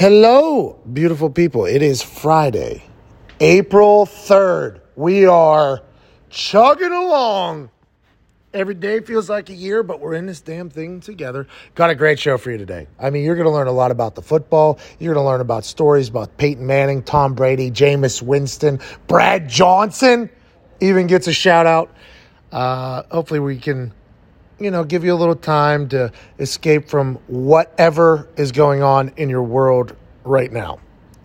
Hello, 0.00 0.80
beautiful 0.90 1.28
people. 1.28 1.66
It 1.66 1.82
is 1.82 2.00
Friday, 2.00 2.82
April 3.38 4.06
3rd. 4.06 4.80
We 4.96 5.26
are 5.26 5.82
chugging 6.30 6.90
along. 6.90 7.68
Every 8.54 8.72
day 8.72 9.00
feels 9.00 9.28
like 9.28 9.50
a 9.50 9.54
year, 9.54 9.82
but 9.82 10.00
we're 10.00 10.14
in 10.14 10.24
this 10.24 10.40
damn 10.40 10.70
thing 10.70 11.00
together. 11.00 11.46
Got 11.74 11.90
a 11.90 11.94
great 11.94 12.18
show 12.18 12.38
for 12.38 12.50
you 12.50 12.56
today. 12.56 12.86
I 12.98 13.10
mean, 13.10 13.24
you're 13.24 13.34
going 13.34 13.44
to 13.44 13.52
learn 13.52 13.66
a 13.66 13.72
lot 13.72 13.90
about 13.90 14.14
the 14.14 14.22
football. 14.22 14.78
You're 14.98 15.12
going 15.12 15.22
to 15.22 15.28
learn 15.28 15.42
about 15.42 15.66
stories 15.66 16.08
about 16.08 16.34
Peyton 16.38 16.66
Manning, 16.66 17.02
Tom 17.02 17.34
Brady, 17.34 17.70
Jameis 17.70 18.22
Winston, 18.22 18.80
Brad 19.06 19.50
Johnson 19.50 20.30
even 20.80 21.08
gets 21.08 21.26
a 21.26 21.34
shout 21.34 21.66
out. 21.66 21.94
Uh, 22.50 23.02
hopefully, 23.10 23.40
we 23.40 23.58
can 23.58 23.92
you 24.60 24.70
know, 24.70 24.84
give 24.84 25.04
you 25.04 25.14
a 25.14 25.16
little 25.16 25.34
time 25.34 25.88
to 25.88 26.12
escape 26.38 26.88
from 26.88 27.16
whatever 27.26 28.28
is 28.36 28.52
going 28.52 28.82
on 28.82 29.10
in 29.16 29.30
your 29.30 29.42
world 29.42 29.96
right 30.22 30.52
now. 30.52 30.78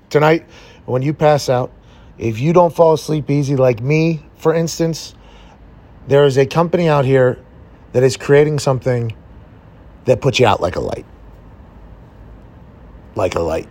Tonight, 0.09 0.45
when 0.85 1.01
you 1.01 1.13
pass 1.13 1.49
out, 1.49 1.71
if 2.17 2.39
you 2.39 2.53
don't 2.53 2.73
fall 2.73 2.93
asleep 2.93 3.29
easy 3.29 3.57
like 3.57 3.81
me, 3.81 4.25
for 4.37 4.55
instance, 4.55 5.15
there 6.07 6.23
is 6.23 6.37
a 6.37 6.45
company 6.45 6.87
out 6.87 7.03
here 7.03 7.37
that 7.91 8.03
is 8.03 8.15
creating 8.15 8.59
something 8.59 9.15
that 10.05 10.21
puts 10.21 10.39
you 10.39 10.45
out 10.45 10.61
like 10.61 10.77
a 10.77 10.79
light. 10.79 11.05
Like 13.15 13.35
a 13.35 13.41
light. 13.41 13.67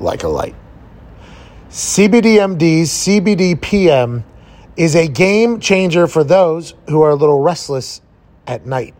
Like 0.00 0.24
a 0.24 0.28
light. 0.28 0.56
CBDMD's 1.70 2.90
CBD 2.90 3.60
PM 3.60 4.24
is 4.76 4.94
a 4.94 5.08
game 5.08 5.58
changer 5.60 6.06
for 6.06 6.22
those 6.22 6.74
who 6.88 7.02
are 7.02 7.10
a 7.10 7.14
little 7.14 7.40
restless 7.40 8.02
at 8.46 8.66
night. 8.66 8.94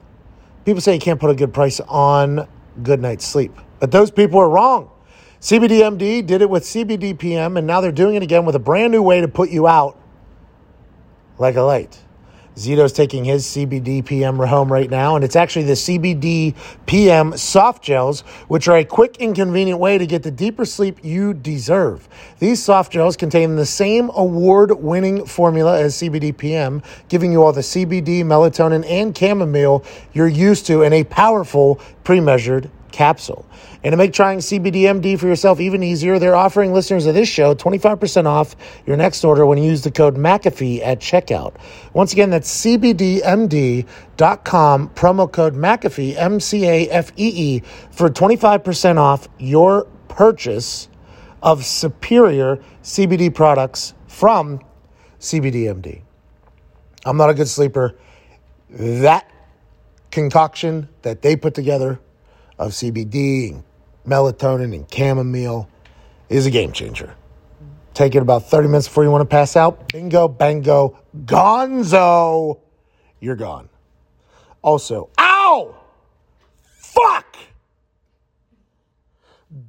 People 0.65 0.81
say 0.81 0.95
you 0.95 1.01
can't 1.01 1.21
put 1.21 1.31
a 1.31 1.35
good 1.35 1.53
price 1.53 1.81
on 1.81 2.49
good 2.83 3.01
night's 3.01 3.27
sleep, 3.27 3.53
but 3.79 3.91
those 3.91 4.11
people 4.11 4.41
are 4.41 4.49
wrong. 4.49 4.91
CBDMD 5.41 6.27
did 6.27 6.43
it 6.43 6.49
with 6.49 6.65
CBDPM, 6.65 7.59
and 7.59 7.67
now 7.67 7.81
they're 7.81 7.93
doing 7.93 8.17
it 8.17 8.23
again 8.23 8.45
with 8.45 8.55
a 8.57 8.59
brand 8.59 8.91
new 8.91 9.03
way 9.03 9.21
to 9.21 9.29
put 9.29 9.51
you 9.51 9.69
out 9.69 9.99
like 11.39 11.57
a 11.57 11.63
light. 11.63 12.01
Zito's 12.57 12.93
taking 12.93 13.25
his 13.25 13.45
CBD 13.45 14.05
PM 14.05 14.37
home 14.39 14.73
right 14.73 14.89
now, 14.89 15.15
and 15.15 15.23
it's 15.25 15.37
actually 15.37 15.67
the 15.67 15.75
CBD 15.75 16.55
PM 16.87 17.37
soft 17.37 17.85
gels, 17.85 18.23
which 18.49 18.67
are 18.67 18.79
a 18.79 18.85
quick 18.85 19.21
and 19.21 19.35
convenient 19.35 19.79
way 19.79 19.99
to 19.99 20.07
get 20.07 20.23
the 20.23 20.31
deeper 20.31 20.65
sleep 20.65 20.99
you 21.03 21.35
deserve. 21.35 22.09
These 22.39 22.63
soft 22.63 22.93
gels 22.93 23.15
contain 23.15 23.57
the 23.57 23.67
same 23.67 24.11
award 24.15 24.73
winning 24.73 25.27
formula 25.27 25.79
as 25.79 25.97
CBD 25.97 26.35
PM, 26.35 26.83
giving 27.09 27.31
you 27.31 27.43
all 27.43 27.53
the 27.53 27.61
CBD, 27.61 28.25
melatonin, 28.25 28.89
and 28.89 29.17
chamomile 29.17 29.85
you're 30.15 30.27
used 30.27 30.65
to 30.67 30.83
in 30.83 30.95
a 30.95 31.05
powerful, 31.05 31.79
pre 32.05 32.21
measured 32.21 32.71
capsule. 32.93 33.47
And 33.83 33.93
to 33.93 33.97
make 33.97 34.13
trying 34.13 34.39
CBDMD 34.39 35.19
for 35.19 35.27
yourself 35.27 35.61
even 35.61 35.83
easier, 35.83 36.19
they're 36.19 36.35
offering 36.35 36.73
listeners 36.73 37.07
of 37.07 37.15
this 37.15 37.29
show 37.29 37.55
25% 37.55 38.27
off 38.27 38.57
your 38.87 38.97
next 38.97 39.25
order 39.25 39.47
when 39.47 39.59
you 39.59 39.65
use 39.65 39.83
the 39.83 39.91
code 39.91 40.17
McAfee 40.17 40.81
at 40.85 40.99
checkout. 40.99 41.55
Once 41.93 42.13
again, 42.13 42.31
that's 42.31 42.65
CBDMD.com, 42.65 43.87
promo 44.91 45.31
code 45.31 45.55
McAfee, 45.55 46.17
M 46.17 46.41
C 46.41 46.67
A 46.67 46.89
F 46.89 47.13
E 47.17 47.57
E, 47.57 47.63
for 47.91 48.09
25% 48.09 48.97
off 48.97 49.29
your 49.39 49.85
purchase 50.09 50.89
of 51.43 51.65
superior 51.65 52.59
CBD 52.83 53.33
products 53.35 53.95
from 54.09 54.61
CBDMD. 55.21 56.03
I'm 57.05 57.17
not 57.17 57.31
a 57.31 57.35
good 57.35 57.49
sleeper. 57.49 57.97
That 58.71 59.31
concoction 60.11 60.89
that 61.03 61.23
they 61.23 61.37
put 61.37 61.55
together 61.55 62.01
of 62.59 62.73
CBD 62.73 63.53
and 63.53 63.65
melatonin 64.07 64.75
and 64.75 64.93
chamomile 64.93 65.69
is 66.29 66.47
a 66.47 66.51
game 66.51 66.73
changer. 66.73 67.15
Take 67.95 68.15
it 68.15 68.23
about 68.23 68.45
30 68.45 68.69
minutes 68.69 68.89
before 68.89 69.05
you 69.05 69.11
want 69.11 69.23
to 69.23 69.27
pass 69.27 69.57
out. 69.57 69.91
Bingo, 69.93 70.29
bango, 70.29 70.99
gonzo. 71.25 72.61
You're 73.21 73.37
gone. 73.37 73.69
Also, 74.61 75.09
ow! 75.19 75.75
Fuck! 76.79 77.37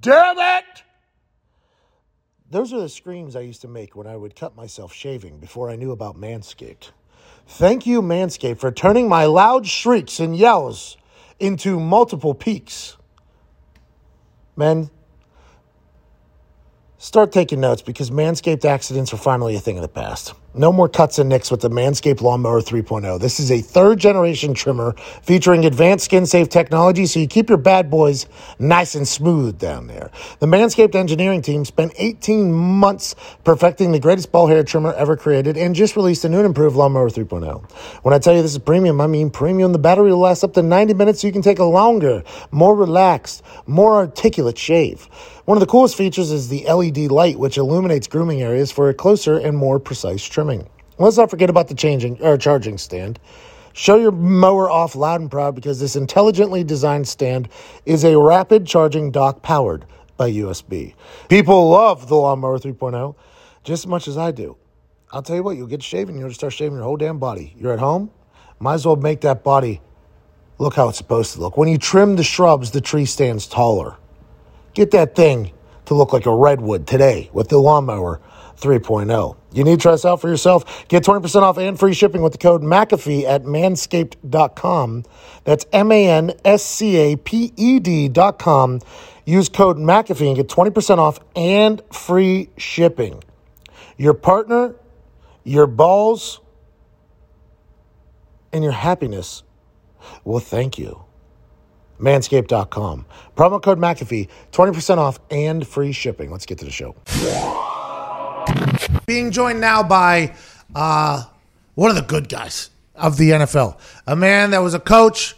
Damn 0.01 0.37
it! 0.39 0.83
Those 2.49 2.73
are 2.73 2.79
the 2.79 2.89
screams 2.89 3.35
I 3.35 3.41
used 3.41 3.61
to 3.61 3.67
make 3.67 3.95
when 3.95 4.07
I 4.07 4.15
would 4.15 4.35
cut 4.35 4.55
myself 4.55 4.93
shaving 4.93 5.39
before 5.39 5.69
I 5.69 5.75
knew 5.75 5.91
about 5.91 6.15
Manscaped. 6.15 6.91
Thank 7.45 7.85
you, 7.85 8.01
Manscaped, 8.01 8.59
for 8.59 8.71
turning 8.71 9.07
my 9.07 9.25
loud 9.25 9.67
shrieks 9.67 10.19
and 10.19 10.35
yells 10.35 10.97
into 11.39 11.79
multiple 11.79 12.33
peaks. 12.33 12.97
Men, 14.55 14.89
start 16.97 17.31
taking 17.31 17.59
notes 17.59 17.81
because 17.81 18.09
Manscaped 18.09 18.65
accidents 18.65 19.13
are 19.13 19.17
finally 19.17 19.55
a 19.55 19.59
thing 19.59 19.77
of 19.77 19.81
the 19.81 19.87
past. 19.87 20.33
No 20.57 20.71
more 20.71 20.89
cuts 20.89 21.19
and 21.19 21.29
nicks 21.29 21.51
with 21.51 21.61
the 21.61 21.69
Manscaped 21.69 22.19
Lawnmower 22.19 22.61
3.0. 22.61 23.19
This 23.19 23.39
is 23.39 23.51
a 23.51 23.61
third 23.61 23.99
generation 23.99 24.55
trimmer 24.55 24.93
featuring 25.21 25.65
advanced 25.65 26.05
skin 26.05 26.25
safe 26.25 26.49
technology 26.49 27.05
so 27.05 27.19
you 27.19 27.27
keep 27.27 27.47
your 27.47 27.59
bad 27.59 27.91
boys 27.91 28.25
nice 28.57 28.95
and 28.95 29.07
smooth 29.07 29.59
down 29.59 29.85
there. 29.85 30.09
The 30.39 30.47
Manscaped 30.47 30.95
engineering 30.95 31.43
team 31.43 31.63
spent 31.63 31.93
18 31.97 32.51
months 32.51 33.13
perfecting 33.43 33.91
the 33.91 33.99
greatest 33.99 34.31
ball 34.31 34.47
hair 34.47 34.63
trimmer 34.63 34.93
ever 34.93 35.15
created 35.15 35.57
and 35.57 35.75
just 35.75 35.95
released 35.95 36.25
a 36.25 36.29
new 36.29 36.37
and 36.37 36.47
improved 36.47 36.75
Lawnmower 36.75 37.11
3.0. 37.11 37.71
When 38.01 38.15
I 38.15 38.17
tell 38.17 38.35
you 38.35 38.41
this 38.41 38.53
is 38.53 38.57
premium, 38.57 38.99
I 38.99 39.05
mean 39.05 39.29
premium. 39.29 39.73
The 39.73 39.79
battery 39.79 40.09
will 40.09 40.17
last 40.17 40.43
up 40.43 40.53
to 40.53 40.63
90 40.63 40.95
minutes 40.95 41.21
so 41.21 41.27
you 41.27 41.33
can 41.33 41.43
take 41.43 41.59
a 41.59 41.65
longer, 41.65 42.23
more 42.49 42.75
relaxed, 42.75 43.43
more 43.67 43.97
articulate 43.97 44.57
shave. 44.57 45.07
One 45.47 45.55
of 45.55 45.61
the 45.61 45.71
coolest 45.71 45.95
features 45.95 46.29
is 46.29 46.49
the 46.49 46.65
LED 46.65 47.09
light, 47.09 47.39
which 47.39 47.57
illuminates 47.57 48.05
grooming 48.05 48.41
areas 48.41 48.69
for 48.69 48.89
a 48.89 48.93
closer 48.93 49.37
and 49.37 49.55
more 49.55 49.79
precise 49.79 50.21
trimming. 50.21 50.67
Let's 50.97 51.15
not 51.15 51.29
forget 51.29 51.49
about 51.49 51.69
the 51.69 51.73
changing 51.73 52.21
or 52.21 52.37
charging 52.37 52.77
stand. 52.77 53.17
Show 53.71 53.95
your 53.95 54.11
mower 54.11 54.69
off 54.69 54.93
loud 54.93 55.21
and 55.21 55.31
proud 55.31 55.55
because 55.55 55.79
this 55.79 55.95
intelligently 55.95 56.65
designed 56.65 57.07
stand 57.07 57.47
is 57.85 58.03
a 58.03 58.19
rapid 58.19 58.67
charging 58.67 59.09
dock 59.09 59.41
powered 59.41 59.85
by 60.17 60.29
USB. 60.29 60.95
People 61.29 61.69
love 61.69 62.09
the 62.09 62.17
Lawnmower 62.17 62.59
3.0 62.59 63.15
just 63.63 63.85
as 63.85 63.87
much 63.87 64.09
as 64.09 64.17
I 64.17 64.31
do. 64.31 64.57
I'll 65.13 65.21
tell 65.21 65.37
you 65.37 65.43
what, 65.43 65.55
you'll 65.55 65.67
get 65.67 65.81
shaving, 65.81 66.19
you'll 66.19 66.33
start 66.33 66.51
shaving 66.51 66.75
your 66.75 66.83
whole 66.83 66.97
damn 66.97 67.19
body. 67.19 67.55
You're 67.57 67.71
at 67.71 67.79
home, 67.79 68.11
might 68.59 68.73
as 68.73 68.85
well 68.85 68.97
make 68.97 69.21
that 69.21 69.45
body 69.45 69.79
look 70.57 70.73
how 70.73 70.89
it's 70.89 70.97
supposed 70.97 71.35
to 71.35 71.39
look. 71.39 71.55
When 71.55 71.69
you 71.69 71.77
trim 71.77 72.17
the 72.17 72.23
shrubs, 72.23 72.71
the 72.71 72.81
tree 72.81 73.05
stands 73.05 73.47
taller. 73.47 73.95
Get 74.77 74.91
that 74.91 75.15
thing 75.15 75.53
to 75.85 75.95
look 75.95 76.13
like 76.13 76.27
a 76.27 76.35
redwood 76.35 76.85
today 76.85 77.31
with 77.33 77.49
the 77.49 77.57
lawnmower 77.57 78.21
3.0. 78.57 79.35
You 79.51 79.63
need 79.63 79.79
to 79.79 79.81
try 79.81 79.93
this 79.93 80.05
out 80.05 80.21
for 80.21 80.29
yourself. 80.29 80.87
Get 80.87 81.01
20% 81.01 81.41
off 81.41 81.57
and 81.57 81.79
free 81.79 81.95
shipping 81.95 82.21
with 82.21 82.33
the 82.33 82.37
code 82.37 82.61
McAfee 82.61 83.23
at 83.23 83.41
manscaped.com. 83.41 85.03
That's 85.45 85.65
M 85.73 85.91
A 85.91 86.07
N 86.07 86.33
S 86.45 86.63
C 86.63 86.95
A 86.95 87.15
P 87.15 87.51
E 87.55 87.79
D.com. 87.79 88.81
Use 89.25 89.49
code 89.49 89.77
McAfee 89.77 90.27
and 90.27 90.35
get 90.35 90.47
20% 90.47 90.99
off 90.99 91.21
and 91.35 91.81
free 91.91 92.51
shipping. 92.57 93.23
Your 93.97 94.13
partner, 94.13 94.75
your 95.43 95.65
balls, 95.65 96.39
and 98.53 98.63
your 98.63 98.73
happiness 98.73 99.41
will 100.23 100.39
thank 100.39 100.77
you 100.77 101.06
manscaped.com. 101.99 103.05
Promo 103.35 103.61
code 103.61 103.79
McAfee, 103.79 104.29
20% 104.51 104.97
off 104.97 105.19
and 105.29 105.67
free 105.67 105.91
shipping. 105.91 106.31
Let's 106.31 106.45
get 106.45 106.57
to 106.59 106.65
the 106.65 106.71
show. 106.71 106.95
Being 109.05 109.31
joined 109.31 109.59
now 109.59 109.83
by 109.83 110.35
uh, 110.75 111.23
one 111.75 111.89
of 111.89 111.95
the 111.95 112.03
good 112.03 112.29
guys 112.29 112.69
of 112.95 113.17
the 113.17 113.31
NFL, 113.31 113.77
a 114.05 114.15
man 114.15 114.51
that 114.51 114.59
was 114.59 114.73
a 114.73 114.79
coach, 114.79 115.35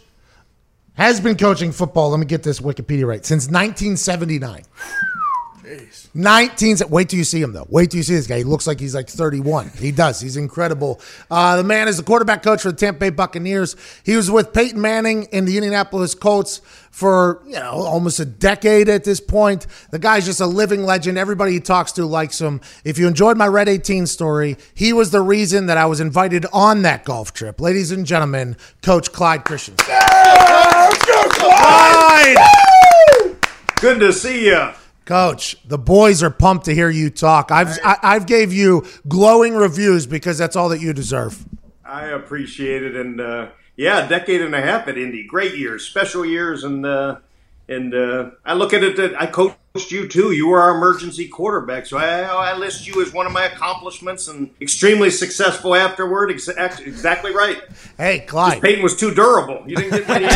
has 0.94 1.20
been 1.20 1.36
coaching 1.36 1.72
football. 1.72 2.10
Let 2.10 2.20
me 2.20 2.26
get 2.26 2.42
this 2.42 2.60
Wikipedia 2.60 3.06
right 3.06 3.24
since 3.24 3.44
1979. 3.46 4.64
19. 6.14 6.76
Wait 6.88 7.08
till 7.08 7.18
you 7.18 7.24
see 7.24 7.40
him, 7.40 7.52
though. 7.52 7.66
Wait 7.68 7.90
till 7.90 7.98
you 7.98 8.02
see 8.02 8.14
this 8.14 8.26
guy. 8.26 8.38
He 8.38 8.44
looks 8.44 8.66
like 8.66 8.80
he's 8.80 8.94
like 8.94 9.08
31. 9.08 9.70
He 9.78 9.92
does. 9.92 10.20
He's 10.20 10.36
incredible. 10.36 11.00
Uh, 11.30 11.56
the 11.56 11.64
man 11.64 11.88
is 11.88 11.96
the 11.96 12.02
quarterback 12.02 12.42
coach 12.42 12.62
for 12.62 12.70
the 12.70 12.76
Tampa 12.76 13.00
Bay 13.00 13.10
Buccaneers. 13.10 13.76
He 14.04 14.16
was 14.16 14.30
with 14.30 14.52
Peyton 14.52 14.80
Manning 14.80 15.24
in 15.32 15.44
the 15.44 15.56
Indianapolis 15.56 16.14
Colts 16.14 16.60
for, 16.90 17.42
you 17.46 17.54
know, 17.54 17.72
almost 17.72 18.18
a 18.20 18.24
decade 18.24 18.88
at 18.88 19.04
this 19.04 19.20
point. 19.20 19.66
The 19.90 19.98
guy's 19.98 20.26
just 20.26 20.40
a 20.40 20.46
living 20.46 20.84
legend. 20.84 21.18
Everybody 21.18 21.52
he 21.52 21.60
talks 21.60 21.92
to 21.92 22.04
likes 22.04 22.40
him. 22.40 22.60
If 22.84 22.98
you 22.98 23.06
enjoyed 23.06 23.36
my 23.36 23.46
Red 23.46 23.68
18 23.68 24.06
story, 24.06 24.56
he 24.74 24.92
was 24.92 25.10
the 25.10 25.22
reason 25.22 25.66
that 25.66 25.78
I 25.78 25.86
was 25.86 26.00
invited 26.00 26.46
on 26.52 26.82
that 26.82 27.04
golf 27.04 27.32
trip. 27.32 27.60
Ladies 27.60 27.90
and 27.90 28.04
gentlemen, 28.04 28.56
Coach 28.82 29.12
Clyde 29.12 29.44
Christensen. 29.44 29.86
Yeah, 29.88 30.88
let's 30.90 31.06
go, 31.06 31.28
Clyde! 31.28 32.36
Clyde! 32.36 33.38
Good 33.80 34.00
to 34.00 34.12
see 34.12 34.46
you. 34.46 34.70
Coach, 35.10 35.56
the 35.66 35.76
boys 35.76 36.22
are 36.22 36.30
pumped 36.30 36.66
to 36.66 36.72
hear 36.72 36.88
you 36.88 37.10
talk. 37.10 37.50
I've 37.50 37.80
I, 37.82 37.96
I've 38.00 38.26
gave 38.26 38.52
you 38.52 38.86
glowing 39.08 39.56
reviews 39.56 40.06
because 40.06 40.38
that's 40.38 40.54
all 40.54 40.68
that 40.68 40.80
you 40.80 40.92
deserve. 40.92 41.44
I 41.84 42.04
appreciate 42.04 42.84
it, 42.84 42.94
and 42.94 43.20
uh, 43.20 43.48
yeah, 43.76 44.06
a 44.06 44.08
decade 44.08 44.40
and 44.40 44.54
a 44.54 44.60
half 44.60 44.86
at 44.86 44.96
Indy, 44.96 45.26
great 45.26 45.56
years, 45.56 45.84
special 45.84 46.24
years, 46.24 46.62
and 46.62 46.86
uh, 46.86 47.16
and 47.68 47.92
uh, 47.92 48.30
I 48.44 48.54
look 48.54 48.72
at 48.72 48.84
it 48.84 48.94
that 48.98 49.20
I 49.20 49.26
coached 49.72 49.92
you 49.92 50.08
too. 50.08 50.32
You 50.32 50.48
were 50.48 50.60
our 50.60 50.74
emergency 50.76 51.28
quarterback, 51.28 51.86
so 51.86 51.96
I, 51.96 52.22
I 52.22 52.56
list 52.56 52.86
you 52.86 53.00
as 53.02 53.12
one 53.12 53.26
of 53.26 53.32
my 53.32 53.44
accomplishments 53.44 54.26
and 54.26 54.50
extremely 54.60 55.10
successful 55.10 55.74
afterward. 55.74 56.30
Ex- 56.30 56.48
exactly 56.48 57.32
right. 57.32 57.62
Hey, 57.96 58.20
Clyde. 58.20 58.60
Peyton 58.60 58.82
was 58.82 58.96
too 58.96 59.14
durable. 59.14 59.62
You 59.66 59.76
didn't 59.76 59.90
get 59.90 60.08
many. 60.08 60.26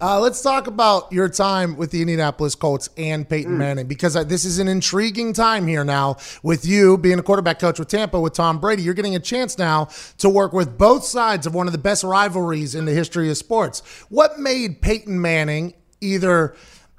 uh, 0.00 0.20
let's 0.20 0.42
talk 0.42 0.66
about 0.66 1.10
your 1.10 1.28
time 1.30 1.76
with 1.76 1.90
the 1.90 2.02
Indianapolis 2.02 2.54
Colts 2.54 2.90
and 2.98 3.26
Peyton 3.26 3.54
mm. 3.54 3.58
Manning 3.58 3.86
because 3.86 4.14
uh, 4.14 4.24
this 4.24 4.44
is 4.44 4.58
an 4.58 4.68
intriguing 4.68 5.32
time 5.32 5.66
here 5.66 5.84
now 5.84 6.16
with 6.42 6.66
you 6.66 6.98
being 6.98 7.18
a 7.18 7.22
quarterback 7.22 7.58
coach 7.58 7.78
with 7.78 7.88
Tampa 7.88 8.20
with 8.20 8.34
Tom 8.34 8.58
Brady. 8.60 8.82
You're 8.82 8.94
getting 8.94 9.16
a 9.16 9.20
chance 9.20 9.56
now 9.56 9.88
to 10.18 10.28
work 10.28 10.52
with 10.52 10.76
both 10.76 11.04
sides 11.04 11.46
of 11.46 11.54
one 11.54 11.66
of 11.66 11.72
the 11.72 11.78
best 11.78 12.04
rivalries 12.04 12.74
in 12.74 12.84
the 12.84 12.92
history 12.92 13.30
of 13.30 13.38
sports. 13.38 13.80
What 14.10 14.38
made 14.38 14.82
Peyton 14.82 15.18
Manning 15.18 15.72
either 16.00 16.54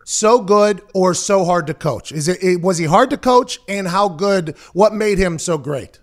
so 0.07 0.39
good 0.39 0.81
or 0.94 1.13
so 1.13 1.44
hard 1.44 1.68
to 1.68 1.74
coach? 1.74 2.13
Is 2.13 2.30
it 2.30 2.62
was 2.62 2.77
he 2.77 2.86
hard 2.86 3.09
to 3.09 3.18
coach 3.18 3.59
and 3.68 3.89
how 3.89 4.07
good 4.07 4.56
what 4.71 4.94
made 4.94 5.18
him 5.18 5.38
so 5.38 5.57
great? 5.57 6.00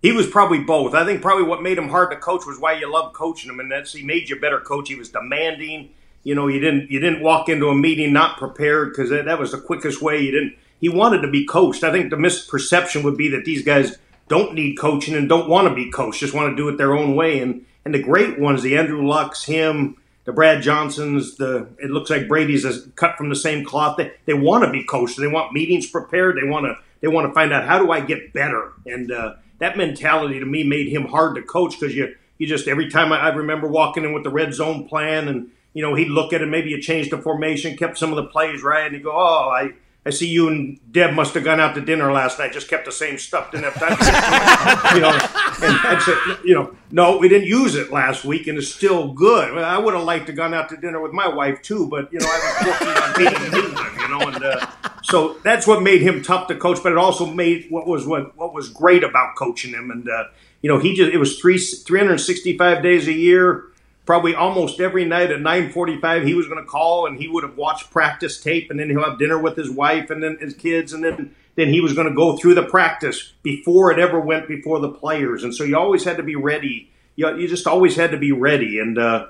He 0.00 0.12
was 0.12 0.28
probably 0.28 0.60
both. 0.60 0.94
I 0.94 1.04
think 1.04 1.20
probably 1.20 1.42
what 1.42 1.60
made 1.60 1.76
him 1.76 1.88
hard 1.88 2.12
to 2.12 2.16
coach 2.16 2.46
was 2.46 2.60
why 2.60 2.74
you 2.74 2.90
loved 2.90 3.16
coaching 3.16 3.50
him 3.50 3.58
and 3.58 3.70
that's 3.70 3.92
he 3.92 4.04
made 4.04 4.28
you 4.28 4.36
a 4.36 4.40
better 4.40 4.60
coach. 4.60 4.88
He 4.88 4.94
was 4.94 5.08
demanding. 5.08 5.90
You 6.22 6.36
know, 6.36 6.46
you 6.46 6.60
didn't 6.60 6.88
you 6.88 7.00
didn't 7.00 7.20
walk 7.20 7.48
into 7.48 7.68
a 7.68 7.74
meeting 7.74 8.12
not 8.12 8.38
prepared 8.38 8.90
because 8.90 9.10
that, 9.10 9.24
that 9.24 9.40
was 9.40 9.50
the 9.50 9.60
quickest 9.60 10.00
way. 10.00 10.20
You 10.20 10.30
didn't 10.30 10.56
he 10.80 10.88
wanted 10.88 11.22
to 11.22 11.28
be 11.28 11.44
coached. 11.44 11.82
I 11.82 11.90
think 11.90 12.10
the 12.10 12.16
misperception 12.16 13.02
would 13.02 13.16
be 13.16 13.28
that 13.30 13.44
these 13.44 13.64
guys 13.64 13.98
don't 14.28 14.54
need 14.54 14.78
coaching 14.78 15.16
and 15.16 15.28
don't 15.28 15.48
want 15.48 15.66
to 15.66 15.74
be 15.74 15.90
coached, 15.90 16.20
just 16.20 16.34
want 16.34 16.52
to 16.52 16.56
do 16.56 16.68
it 16.68 16.78
their 16.78 16.94
own 16.94 17.16
way. 17.16 17.40
And 17.40 17.66
and 17.84 17.92
the 17.92 18.02
great 18.02 18.38
ones, 18.38 18.62
the 18.62 18.76
Andrew 18.76 19.04
Lucks, 19.04 19.44
him, 19.44 19.96
the 20.28 20.34
Brad 20.34 20.60
Johnsons, 20.60 21.36
the 21.36 21.70
it 21.78 21.88
looks 21.88 22.10
like 22.10 22.28
Brady's 22.28 22.66
is 22.66 22.86
cut 22.96 23.16
from 23.16 23.30
the 23.30 23.34
same 23.34 23.64
cloth. 23.64 23.96
They, 23.96 24.12
they 24.26 24.34
want 24.34 24.62
to 24.62 24.70
be 24.70 24.84
coached. 24.84 25.18
They 25.18 25.26
want 25.26 25.54
meetings 25.54 25.86
prepared. 25.86 26.36
They 26.36 26.46
want 26.46 26.66
to 26.66 26.76
they 27.00 27.08
want 27.08 27.26
to 27.28 27.32
find 27.32 27.50
out 27.50 27.64
how 27.64 27.78
do 27.78 27.90
I 27.90 28.00
get 28.00 28.34
better. 28.34 28.74
And 28.84 29.10
uh, 29.10 29.36
that 29.58 29.78
mentality 29.78 30.38
to 30.38 30.44
me 30.44 30.64
made 30.64 30.88
him 30.88 31.06
hard 31.06 31.36
to 31.36 31.42
coach 31.42 31.80
because 31.80 31.96
you 31.96 32.14
you 32.36 32.46
just 32.46 32.68
every 32.68 32.90
time 32.90 33.10
I, 33.10 33.20
I 33.20 33.28
remember 33.30 33.68
walking 33.68 34.04
in 34.04 34.12
with 34.12 34.22
the 34.22 34.28
red 34.28 34.52
zone 34.52 34.86
plan 34.86 35.28
and 35.28 35.48
you 35.72 35.80
know 35.80 35.94
he'd 35.94 36.10
look 36.10 36.34
at 36.34 36.42
it 36.42 36.46
maybe 36.46 36.68
you 36.68 36.82
changed 36.82 37.10
the 37.10 37.16
formation, 37.16 37.78
kept 37.78 37.96
some 37.96 38.10
of 38.10 38.16
the 38.16 38.26
plays 38.26 38.62
right, 38.62 38.84
and 38.84 38.94
he'd 38.94 39.04
go, 39.04 39.12
oh 39.12 39.48
I 39.48 39.70
I 40.08 40.10
see 40.10 40.26
you 40.26 40.48
and 40.48 40.80
Deb 40.90 41.12
must 41.12 41.34
have 41.34 41.44
gone 41.44 41.60
out 41.60 41.74
to 41.74 41.82
dinner 41.82 42.10
last 42.10 42.38
night. 42.38 42.54
Just 42.54 42.66
kept 42.66 42.86
the 42.86 42.92
same 42.92 43.18
stuff. 43.18 43.50
Didn't 43.50 43.70
have 43.70 43.74
time. 43.74 43.90
you 44.94 45.02
know, 45.02 45.10
and 45.10 45.76
I'd 45.84 46.00
say, 46.00 46.14
you 46.42 46.54
know, 46.54 46.74
no, 46.90 47.18
we 47.18 47.28
didn't 47.28 47.46
use 47.46 47.74
it 47.74 47.92
last 47.92 48.24
week, 48.24 48.46
and 48.46 48.56
it's 48.56 48.72
still 48.72 49.12
good. 49.12 49.52
Well, 49.52 49.66
I 49.66 49.76
would 49.76 49.92
have 49.92 50.04
liked 50.04 50.28
to 50.28 50.32
gone 50.32 50.54
out 50.54 50.70
to 50.70 50.78
dinner 50.78 50.98
with 51.02 51.12
my 51.12 51.28
wife 51.28 51.60
too, 51.60 51.86
but 51.88 52.10
you 52.10 52.20
know, 52.20 52.26
I 52.26 52.38
was 52.38 52.68
working 52.68 52.88
on 52.88 53.14
beating 53.18 53.64
England. 53.66 54.00
You 54.00 54.08
know, 54.08 54.20
and 54.28 54.42
uh, 54.42 54.66
so 55.02 55.34
that's 55.44 55.66
what 55.66 55.82
made 55.82 56.00
him 56.00 56.22
tough 56.22 56.46
to 56.48 56.54
coach. 56.54 56.78
But 56.82 56.92
it 56.92 56.98
also 56.98 57.26
made 57.26 57.66
what 57.68 57.86
was 57.86 58.06
what 58.06 58.34
what 58.34 58.54
was 58.54 58.70
great 58.70 59.04
about 59.04 59.36
coaching 59.36 59.74
him, 59.74 59.90
and 59.90 60.08
uh, 60.08 60.24
you 60.62 60.70
know, 60.70 60.78
he 60.78 60.94
just 60.94 61.12
it 61.12 61.18
was 61.18 61.38
three 61.38 61.58
three 61.58 62.00
hundred 62.00 62.16
sixty 62.16 62.56
five 62.56 62.82
days 62.82 63.08
a 63.08 63.12
year 63.12 63.66
probably 64.08 64.34
almost 64.34 64.80
every 64.80 65.04
night 65.04 65.30
at 65.30 65.38
9:45 65.38 66.26
he 66.26 66.32
was 66.32 66.46
going 66.48 66.58
to 66.58 66.64
call 66.64 67.06
and 67.06 67.18
he 67.18 67.28
would 67.28 67.42
have 67.42 67.58
watched 67.58 67.90
practice 67.90 68.40
tape 68.40 68.70
and 68.70 68.80
then 68.80 68.88
he'll 68.88 69.04
have 69.04 69.18
dinner 69.18 69.38
with 69.38 69.54
his 69.54 69.70
wife 69.70 70.08
and 70.08 70.22
then 70.22 70.38
his 70.40 70.54
kids 70.54 70.94
and 70.94 71.04
then 71.04 71.34
then 71.56 71.68
he 71.68 71.82
was 71.82 71.92
going 71.92 72.08
to 72.08 72.14
go 72.14 72.34
through 72.34 72.54
the 72.54 72.62
practice 72.62 73.34
before 73.42 73.92
it 73.92 73.98
ever 73.98 74.18
went 74.18 74.48
before 74.48 74.80
the 74.80 74.88
players 74.88 75.44
and 75.44 75.54
so 75.54 75.62
you 75.62 75.76
always 75.76 76.04
had 76.04 76.16
to 76.16 76.22
be 76.22 76.34
ready 76.34 76.90
you, 77.16 77.36
you 77.36 77.46
just 77.46 77.66
always 77.66 77.96
had 77.96 78.10
to 78.10 78.16
be 78.16 78.32
ready 78.32 78.78
and 78.78 78.96
uh, 78.96 79.26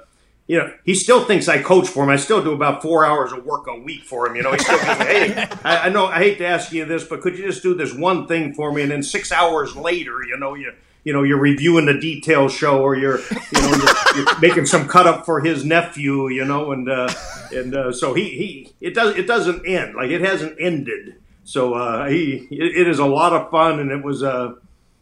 you 0.46 0.56
know, 0.56 0.72
he 0.84 0.94
still 0.94 1.24
thinks 1.24 1.48
I 1.48 1.60
coach 1.60 1.88
for 1.88 2.04
him. 2.04 2.08
I 2.08 2.16
still 2.16 2.42
do 2.42 2.52
about 2.52 2.80
four 2.80 3.04
hours 3.04 3.32
of 3.32 3.44
work 3.44 3.66
a 3.66 3.78
week 3.78 4.04
for 4.04 4.26
him. 4.26 4.34
You 4.34 4.42
know, 4.44 4.52
he 4.52 4.58
still 4.58 4.78
goes, 4.78 4.96
"Hey, 4.96 5.46
I, 5.62 5.76
I 5.76 5.88
know 5.90 6.06
I 6.06 6.20
hate 6.20 6.38
to 6.38 6.46
ask 6.46 6.72
you 6.72 6.86
this, 6.86 7.04
but 7.04 7.20
could 7.20 7.36
you 7.36 7.44
just 7.44 7.62
do 7.62 7.74
this 7.74 7.92
one 7.92 8.26
thing 8.26 8.54
for 8.54 8.72
me?" 8.72 8.80
And 8.80 8.90
then 8.90 9.02
six 9.02 9.30
hours 9.30 9.76
later, 9.76 10.24
you 10.24 10.38
know, 10.38 10.54
you 10.54 10.72
you 11.08 11.14
know 11.14 11.22
you're 11.22 11.40
reviewing 11.40 11.86
the 11.86 11.98
detail 11.98 12.50
show 12.50 12.82
or 12.82 12.94
you're 12.94 13.18
you 13.18 13.62
know 13.62 13.70
you're, 13.70 14.16
you're 14.16 14.40
making 14.40 14.66
some 14.66 14.86
cut 14.86 15.06
up 15.06 15.24
for 15.24 15.40
his 15.40 15.64
nephew 15.64 16.28
you 16.28 16.44
know 16.44 16.70
and 16.70 16.86
uh, 16.86 17.08
and 17.50 17.74
uh, 17.74 17.90
so 17.90 18.12
he 18.12 18.28
he 18.28 18.74
it 18.82 18.94
does 18.94 19.16
it 19.16 19.26
doesn't 19.26 19.66
end 19.66 19.94
like 19.94 20.10
it 20.10 20.20
hasn't 20.20 20.54
ended. 20.60 21.14
So 21.44 21.72
uh, 21.72 22.08
he 22.08 22.46
it, 22.50 22.76
it 22.76 22.88
is 22.88 22.98
a 22.98 23.06
lot 23.06 23.32
of 23.32 23.50
fun 23.50 23.80
and 23.80 23.90
it 23.90 24.04
was 24.04 24.22
uh 24.22 24.56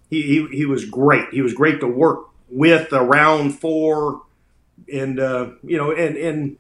he, 0.09 0.23
he 0.23 0.47
he 0.59 0.65
was 0.65 0.85
great. 0.85 1.31
He 1.33 1.43
was 1.43 1.53
great 1.55 1.81
to 1.81 1.89
work 1.89 2.29
with 2.49 2.93
around 2.93 3.59
for 3.59 4.23
and 4.93 5.19
uh, 5.19 5.49
you 5.65 5.77
know 5.77 5.91
and 5.91 6.17
and 6.17 6.57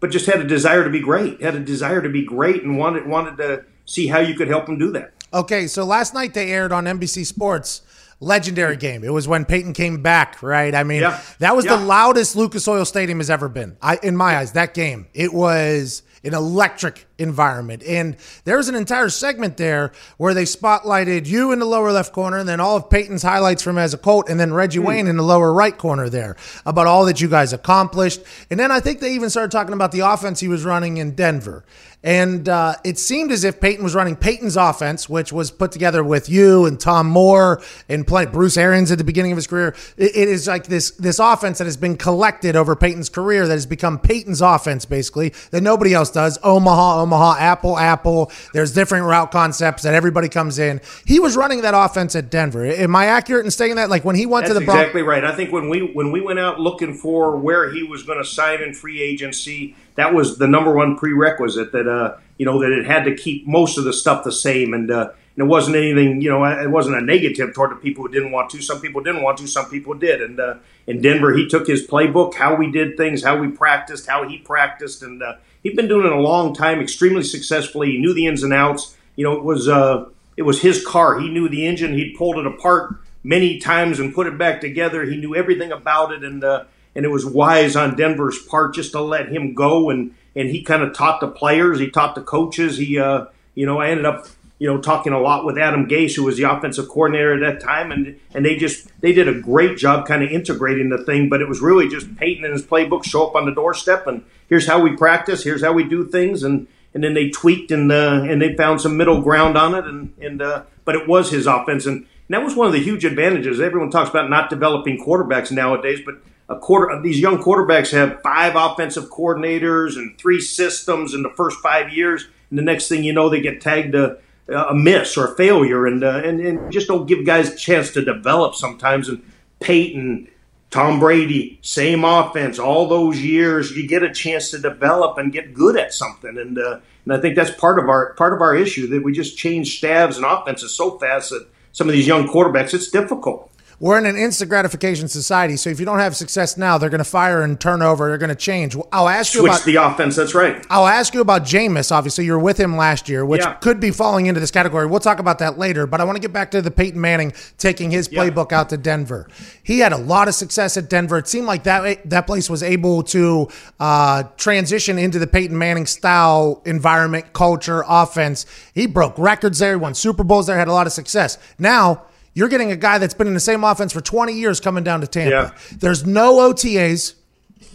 but 0.00 0.10
just 0.10 0.26
had 0.26 0.40
a 0.40 0.44
desire 0.44 0.82
to 0.82 0.90
be 0.90 0.98
great 0.98 1.40
had 1.40 1.54
a 1.54 1.60
desire 1.60 2.02
to 2.02 2.08
be 2.08 2.24
great 2.24 2.64
and 2.64 2.76
wanted 2.76 3.06
wanted 3.06 3.36
to 3.36 3.64
see 3.84 4.08
how 4.08 4.18
you 4.18 4.34
could 4.34 4.48
help 4.48 4.68
him 4.68 4.76
do 4.76 4.90
that. 4.90 5.12
Okay 5.32 5.68
so 5.68 5.84
last 5.84 6.14
night 6.14 6.34
they 6.34 6.50
aired 6.50 6.72
on 6.72 6.86
NBC 6.86 7.24
Sports 7.24 7.82
legendary 8.20 8.76
mm. 8.76 8.80
game. 8.80 9.04
It 9.04 9.12
was 9.12 9.28
when 9.28 9.44
Peyton 9.44 9.72
came 9.72 10.02
back, 10.02 10.42
right? 10.42 10.74
I 10.74 10.84
mean, 10.84 11.02
yeah. 11.02 11.20
that 11.38 11.56
was 11.56 11.64
yeah. 11.64 11.76
the 11.76 11.84
loudest 11.84 12.36
Lucas 12.36 12.66
Oil 12.68 12.84
Stadium 12.84 13.18
has 13.18 13.30
ever 13.30 13.48
been. 13.48 13.76
I, 13.80 13.98
in 14.02 14.16
my 14.16 14.36
eyes, 14.36 14.52
that 14.52 14.74
game. 14.74 15.06
It 15.14 15.32
was 15.32 16.02
an 16.24 16.34
electric 16.34 17.06
environment. 17.18 17.82
And 17.82 18.16
there's 18.44 18.68
an 18.68 18.74
entire 18.74 19.08
segment 19.08 19.56
there 19.56 19.92
where 20.16 20.34
they 20.34 20.44
spotlighted 20.44 21.26
you 21.26 21.52
in 21.52 21.58
the 21.58 21.64
lower 21.64 21.92
left 21.92 22.12
corner, 22.12 22.38
and 22.38 22.48
then 22.48 22.60
all 22.60 22.76
of 22.76 22.90
Peyton's 22.90 23.22
highlights 23.22 23.62
from 23.62 23.78
as 23.78 23.94
a 23.94 23.98
Colt, 23.98 24.28
and 24.28 24.38
then 24.38 24.52
Reggie 24.52 24.78
mm. 24.78 24.84
Wayne 24.84 25.06
in 25.06 25.16
the 25.16 25.22
lower 25.22 25.52
right 25.52 25.76
corner 25.76 26.08
there 26.08 26.36
about 26.64 26.86
all 26.86 27.04
that 27.06 27.20
you 27.20 27.28
guys 27.28 27.52
accomplished. 27.52 28.22
And 28.50 28.58
then 28.58 28.70
I 28.70 28.80
think 28.80 29.00
they 29.00 29.12
even 29.14 29.30
started 29.30 29.50
talking 29.50 29.74
about 29.74 29.92
the 29.92 30.00
offense 30.00 30.40
he 30.40 30.48
was 30.48 30.64
running 30.64 30.96
in 30.96 31.14
Denver. 31.14 31.64
And 32.04 32.48
uh, 32.48 32.76
it 32.84 32.96
seemed 32.96 33.32
as 33.32 33.42
if 33.42 33.60
Peyton 33.60 33.82
was 33.82 33.94
running 33.94 34.14
Peyton's 34.14 34.56
offense, 34.56 35.08
which 35.08 35.32
was 35.32 35.50
put 35.50 35.72
together 35.72 36.04
with 36.04 36.28
you 36.28 36.64
and 36.64 36.78
Tom 36.78 37.08
Moore 37.08 37.60
and 37.88 38.06
play 38.06 38.24
Bruce 38.24 38.56
Arians 38.56 38.92
at 38.92 38.98
the 38.98 39.04
beginning 39.04 39.32
of 39.32 39.36
his 39.36 39.48
career. 39.48 39.74
it, 39.96 40.14
it 40.14 40.28
is 40.28 40.46
like 40.46 40.66
this 40.66 40.92
this 40.92 41.18
offense 41.18 41.58
that 41.58 41.64
has 41.64 41.76
been 41.76 41.96
collected 41.96 42.54
over 42.54 42.76
Peyton's 42.76 43.08
career 43.08 43.48
that 43.48 43.52
has 43.52 43.66
become 43.66 43.98
Peyton's 43.98 44.40
offense, 44.40 44.84
basically, 44.84 45.30
that 45.50 45.62
nobody 45.62 45.92
else 45.92 46.10
does. 46.10 46.38
Omaha, 46.44 47.02
Omaha, 47.02 47.07
Apple, 47.16 47.78
Apple. 47.78 48.30
There's 48.52 48.72
different 48.72 49.06
route 49.06 49.30
concepts 49.30 49.82
that 49.82 49.94
everybody 49.94 50.28
comes 50.28 50.58
in. 50.58 50.80
He 51.06 51.20
was 51.20 51.36
running 51.36 51.62
that 51.62 51.74
offense 51.74 52.14
at 52.16 52.30
Denver. 52.30 52.64
Am 52.64 52.94
I 52.94 53.06
accurate 53.06 53.44
in 53.44 53.50
saying 53.50 53.76
that? 53.76 53.90
Like 53.90 54.04
when 54.04 54.16
he 54.16 54.26
went 54.26 54.46
That's 54.46 54.54
to 54.54 54.60
the 54.60 54.66
Bron- 54.66 54.78
exactly 54.78 55.02
right. 55.02 55.24
I 55.24 55.34
think 55.34 55.52
when 55.52 55.68
we 55.68 55.90
when 55.92 56.12
we 56.12 56.20
went 56.20 56.38
out 56.38 56.60
looking 56.60 56.94
for 56.94 57.36
where 57.36 57.72
he 57.72 57.82
was 57.82 58.02
going 58.02 58.18
to 58.18 58.24
sign 58.24 58.62
in 58.62 58.74
free 58.74 59.00
agency 59.00 59.74
that 59.98 60.14
was 60.14 60.38
the 60.38 60.46
number 60.46 60.72
one 60.72 60.96
prerequisite 60.96 61.72
that 61.72 61.88
uh, 61.88 62.16
you 62.38 62.46
know 62.46 62.60
that 62.60 62.70
it 62.70 62.86
had 62.86 63.04
to 63.04 63.16
keep 63.16 63.48
most 63.48 63.78
of 63.78 63.84
the 63.84 63.92
stuff 63.92 64.22
the 64.22 64.30
same, 64.30 64.72
and, 64.72 64.92
uh, 64.92 65.10
and 65.36 65.44
it 65.44 65.48
wasn't 65.48 65.74
anything. 65.74 66.20
You 66.20 66.30
know, 66.30 66.44
it 66.44 66.70
wasn't 66.70 66.98
a 66.98 67.00
negative 67.00 67.52
toward 67.52 67.72
the 67.72 67.76
people 67.76 68.04
who 68.06 68.12
didn't 68.12 68.30
want 68.30 68.48
to. 68.50 68.62
Some 68.62 68.80
people 68.80 69.02
didn't 69.02 69.22
want 69.22 69.38
to. 69.38 69.48
Some 69.48 69.68
people 69.68 69.94
did. 69.94 70.22
And 70.22 70.38
uh, 70.38 70.54
in 70.86 71.02
Denver, 71.02 71.34
he 71.36 71.48
took 71.48 71.66
his 71.66 71.84
playbook, 71.84 72.34
how 72.34 72.54
we 72.54 72.70
did 72.70 72.96
things, 72.96 73.24
how 73.24 73.38
we 73.38 73.48
practiced, 73.48 74.06
how 74.06 74.26
he 74.28 74.38
practiced, 74.38 75.02
and 75.02 75.20
uh, 75.20 75.34
he'd 75.62 75.76
been 75.76 75.88
doing 75.88 76.06
it 76.06 76.12
a 76.12 76.20
long 76.20 76.54
time, 76.54 76.80
extremely 76.80 77.22
successfully. 77.22 77.92
He 77.92 77.98
knew 77.98 78.14
the 78.14 78.26
ins 78.26 78.42
and 78.42 78.52
outs. 78.52 78.96
You 79.16 79.24
know, 79.24 79.32
it 79.32 79.44
was 79.44 79.68
uh, 79.68 80.06
it 80.36 80.42
was 80.42 80.60
his 80.60 80.84
car. 80.84 81.18
He 81.18 81.28
knew 81.28 81.48
the 81.48 81.66
engine. 81.66 81.94
He'd 81.94 82.16
pulled 82.16 82.38
it 82.38 82.46
apart 82.46 82.96
many 83.24 83.58
times 83.58 83.98
and 83.98 84.14
put 84.14 84.26
it 84.26 84.38
back 84.38 84.60
together. 84.60 85.04
He 85.04 85.16
knew 85.16 85.34
everything 85.34 85.72
about 85.72 86.12
it, 86.12 86.22
and 86.22 86.44
uh, 86.44 86.64
and 86.94 87.04
it 87.04 87.10
was 87.10 87.26
wise 87.26 87.76
on 87.76 87.96
Denver's 87.96 88.42
part 88.42 88.74
just 88.74 88.92
to 88.92 89.00
let 89.00 89.28
him 89.28 89.54
go 89.54 89.90
and 89.90 90.14
and 90.34 90.48
he 90.48 90.62
kind 90.62 90.82
of 90.82 90.94
taught 90.94 91.20
the 91.20 91.28
players, 91.28 91.80
he 91.80 91.90
taught 91.90 92.14
the 92.14 92.22
coaches. 92.22 92.78
He 92.78 92.98
uh, 92.98 93.26
you 93.54 93.66
know 93.66 93.80
I 93.80 93.88
ended 93.88 94.06
up 94.06 94.26
you 94.58 94.66
know 94.66 94.80
talking 94.80 95.12
a 95.12 95.20
lot 95.20 95.44
with 95.44 95.58
Adam 95.58 95.88
Gase, 95.88 96.16
who 96.16 96.24
was 96.24 96.36
the 96.36 96.50
offensive 96.50 96.88
coordinator 96.88 97.34
at 97.34 97.40
that 97.40 97.64
time, 97.64 97.92
and 97.92 98.18
and 98.34 98.44
they 98.44 98.56
just 98.56 98.88
they 99.00 99.12
did 99.12 99.28
a 99.28 99.40
great 99.40 99.78
job 99.78 100.06
kind 100.06 100.22
of 100.22 100.30
integrating 100.30 100.88
the 100.88 101.04
thing. 101.04 101.28
But 101.28 101.40
it 101.40 101.48
was 101.48 101.60
really 101.60 101.88
just 101.88 102.16
Peyton 102.16 102.44
and 102.44 102.52
his 102.52 102.64
playbook 102.64 103.04
show 103.04 103.26
up 103.26 103.34
on 103.34 103.46
the 103.46 103.54
doorstep, 103.54 104.06
and 104.06 104.24
here's 104.48 104.66
how 104.66 104.80
we 104.80 104.96
practice, 104.96 105.44
here's 105.44 105.62
how 105.62 105.72
we 105.72 105.84
do 105.84 106.06
things, 106.06 106.42
and 106.42 106.66
and 106.94 107.04
then 107.04 107.14
they 107.14 107.30
tweaked 107.30 107.70
and 107.70 107.90
uh, 107.92 108.24
and 108.28 108.42
they 108.42 108.54
found 108.56 108.80
some 108.80 108.96
middle 108.96 109.22
ground 109.22 109.56
on 109.56 109.74
it, 109.74 109.84
and 109.84 110.12
and 110.20 110.42
uh, 110.42 110.64
but 110.84 110.96
it 110.96 111.06
was 111.06 111.30
his 111.30 111.46
offense, 111.46 111.86
and, 111.86 111.98
and 111.98 112.06
that 112.30 112.42
was 112.42 112.56
one 112.56 112.66
of 112.66 112.72
the 112.72 112.82
huge 112.82 113.04
advantages. 113.04 113.60
Everyone 113.60 113.90
talks 113.90 114.10
about 114.10 114.30
not 114.30 114.50
developing 114.50 115.02
quarterbacks 115.04 115.52
nowadays, 115.52 116.00
but 116.04 116.16
a 116.48 116.58
quarter 116.58 117.00
these 117.02 117.20
young 117.20 117.38
quarterbacks 117.38 117.92
have 117.92 118.22
five 118.22 118.54
offensive 118.56 119.10
coordinators 119.10 119.96
and 119.96 120.18
three 120.18 120.40
systems 120.40 121.14
in 121.14 121.22
the 121.22 121.30
first 121.36 121.58
five 121.60 121.92
years, 121.92 122.26
and 122.50 122.58
the 122.58 122.62
next 122.62 122.88
thing 122.88 123.04
you 123.04 123.12
know, 123.12 123.28
they 123.28 123.40
get 123.40 123.60
tagged 123.60 123.94
a, 123.94 124.18
a 124.48 124.74
miss 124.74 125.16
or 125.16 125.32
a 125.32 125.36
failure, 125.36 125.86
and, 125.86 126.02
uh, 126.02 126.22
and 126.24 126.40
and 126.40 126.72
just 126.72 126.88
don't 126.88 127.06
give 127.06 127.26
guys 127.26 127.52
a 127.52 127.56
chance 127.56 127.92
to 127.92 128.04
develop 128.04 128.54
sometimes. 128.54 129.08
And 129.08 129.22
Peyton, 129.60 130.28
Tom 130.70 131.00
Brady, 131.00 131.58
same 131.62 132.04
offense, 132.04 132.58
all 132.58 132.88
those 132.88 133.20
years, 133.20 133.76
you 133.76 133.86
get 133.86 134.02
a 134.02 134.12
chance 134.12 134.50
to 134.50 134.58
develop 134.58 135.18
and 135.18 135.32
get 135.32 135.54
good 135.54 135.76
at 135.76 135.92
something, 135.92 136.38
and 136.38 136.58
uh, 136.58 136.80
and 137.04 137.12
I 137.12 137.20
think 137.20 137.36
that's 137.36 137.50
part 137.50 137.78
of 137.78 137.88
our 137.88 138.14
part 138.14 138.32
of 138.32 138.40
our 138.40 138.54
issue 138.54 138.86
that 138.88 139.02
we 139.02 139.12
just 139.12 139.36
change 139.36 139.78
staffs 139.78 140.16
and 140.16 140.26
offenses 140.26 140.74
so 140.74 140.98
fast 140.98 141.30
that 141.30 141.46
some 141.72 141.88
of 141.88 141.94
these 141.94 142.06
young 142.06 142.26
quarterbacks, 142.26 142.74
it's 142.74 142.90
difficult. 142.90 143.50
We're 143.80 143.96
in 143.98 144.06
an 144.06 144.16
instant 144.16 144.48
gratification 144.50 145.06
society. 145.06 145.56
So 145.56 145.70
if 145.70 145.78
you 145.78 145.86
don't 145.86 146.00
have 146.00 146.16
success 146.16 146.56
now, 146.56 146.78
they're 146.78 146.90
going 146.90 146.98
to 146.98 147.04
fire 147.04 147.42
and 147.42 147.60
turn 147.60 147.80
over. 147.80 148.08
They're 148.08 148.18
going 148.18 148.28
to 148.28 148.34
change. 148.34 148.76
I'll 148.92 149.08
ask 149.08 149.34
you 149.34 149.40
Switch 149.40 149.52
about 149.52 149.64
the 149.64 149.76
offense. 149.76 150.16
That's 150.16 150.34
right. 150.34 150.66
I'll 150.68 150.86
ask 150.88 151.14
you 151.14 151.20
about 151.20 151.42
Jameis. 151.44 151.92
Obviously, 151.92 152.24
you 152.24 152.32
were 152.32 152.38
with 152.40 152.58
him 152.58 152.76
last 152.76 153.08
year, 153.08 153.24
which 153.24 153.42
Yeah. 153.42 153.54
could 153.54 153.78
be 153.78 153.90
falling 153.92 154.26
into 154.26 154.40
this 154.40 154.50
category. 154.50 154.86
We'll 154.86 154.98
talk 155.00 155.20
about 155.20 155.38
that 155.38 155.58
later. 155.58 155.86
But 155.86 156.00
I 156.00 156.04
want 156.04 156.16
to 156.16 156.20
get 156.20 156.32
back 156.32 156.50
to 156.52 156.60
the 156.62 156.70
Peyton 156.72 157.00
Manning 157.00 157.32
taking 157.56 157.90
his 157.92 158.08
Yeah. 158.10 158.24
playbook 158.24 158.50
out 158.52 158.68
to 158.70 158.76
Denver. 158.76 159.28
He 159.62 159.78
had 159.78 159.92
a 159.92 159.96
lot 159.98 160.26
of 160.26 160.34
success 160.34 160.76
at 160.76 160.88
Denver. 160.90 161.18
It 161.18 161.28
seemed 161.28 161.46
like 161.46 161.62
that 161.64 162.10
that 162.10 162.26
place 162.26 162.50
was 162.50 162.62
able 162.62 163.02
to 163.04 163.48
uh, 163.78 164.24
transition 164.36 164.98
into 164.98 165.18
the 165.20 165.26
Peyton 165.28 165.56
Manning 165.56 165.86
style 165.86 166.62
environment, 166.64 167.32
culture, 167.32 167.84
offense. 167.88 168.44
He 168.74 168.86
broke 168.86 169.14
records 169.18 169.60
there. 169.60 169.70
He 169.70 169.76
won 169.76 169.94
Super 169.94 170.24
Bowls 170.24 170.46
there. 170.48 170.58
Had 170.58 170.68
a 170.68 170.72
lot 170.72 170.86
of 170.88 170.92
success. 170.92 171.38
Now. 171.58 172.02
You're 172.38 172.48
getting 172.48 172.70
a 172.70 172.76
guy 172.76 172.98
that's 172.98 173.14
been 173.14 173.26
in 173.26 173.34
the 173.34 173.40
same 173.40 173.64
offense 173.64 173.92
for 173.92 174.00
20 174.00 174.32
years 174.32 174.60
coming 174.60 174.84
down 174.84 175.00
to 175.00 175.08
Tampa. 175.08 175.52
Yeah. 175.52 175.76
There's 175.76 176.06
no 176.06 176.36
OTAs, 176.36 177.14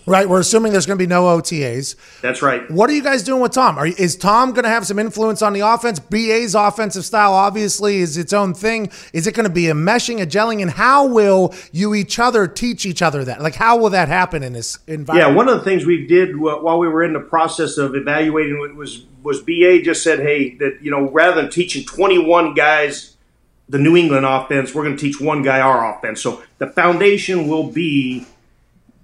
right? 0.06 0.30
We're 0.30 0.40
assuming 0.40 0.72
there's 0.72 0.86
going 0.86 0.98
to 0.98 1.04
be 1.04 1.06
no 1.06 1.24
OTAs. 1.24 1.98
That's 2.22 2.42
right. 2.42 2.72
What 2.72 2.90
are 2.90 2.94
you 2.94 3.04
guys 3.04 3.24
doing 3.24 3.42
with 3.42 3.52
Tom? 3.52 3.78
Are, 3.78 3.86
is 3.86 4.16
Tom 4.16 4.54
going 4.54 4.64
to 4.64 4.70
have 4.70 4.88
some 4.88 5.00
influence 5.00 5.42
on 5.42 5.52
the 5.52 5.60
offense? 5.60 6.00
BA's 6.00 6.56
offensive 6.56 7.04
style 7.04 7.34
obviously 7.34 7.98
is 7.98 8.18
its 8.18 8.32
own 8.32 8.54
thing. 8.54 8.90
Is 9.12 9.28
it 9.28 9.36
going 9.36 9.44
to 9.44 9.54
be 9.54 9.68
a 9.68 9.74
meshing, 9.74 10.22
a 10.22 10.26
gelling, 10.26 10.62
and 10.62 10.72
how 10.72 11.08
will 11.08 11.54
you 11.74 11.94
each 11.94 12.18
other 12.18 12.48
teach 12.48 12.86
each 12.86 13.02
other 13.02 13.26
that? 13.26 13.42
Like, 13.42 13.56
how 13.56 13.76
will 13.76 13.90
that 13.90 14.08
happen 14.08 14.44
in 14.44 14.54
this 14.54 14.80
environment? 14.88 15.30
Yeah, 15.30 15.36
one 15.36 15.50
of 15.50 15.58
the 15.58 15.66
things 15.66 15.86
we 15.86 16.08
did 16.08 16.40
while 16.40 16.80
we 16.80 16.88
were 16.88 17.04
in 17.04 17.12
the 17.12 17.20
process 17.20 17.78
of 17.78 17.96
evaluating 17.96 18.78
was 18.78 19.08
was 19.24 19.42
BA 19.42 19.82
just 19.82 20.04
said, 20.04 20.20
"Hey, 20.20 20.56
that 20.60 20.78
you 20.82 20.90
know, 20.90 21.10
rather 21.12 21.42
than 21.42 21.52
teaching 21.52 21.84
21 21.86 22.54
guys 22.54 23.13
the 23.70 23.80
New 23.80 23.96
England 23.96 24.26
offense, 24.26 24.74
we're 24.74 24.84
going 24.84 24.98
to 24.98 25.02
teach 25.02 25.20
one 25.20 25.42
guy 25.42 25.60
our 25.60 25.96
offense." 25.96 26.22
So 26.22 26.44
the 26.58 26.68
foundation 26.68 27.48
will 27.48 27.72
be 27.72 28.26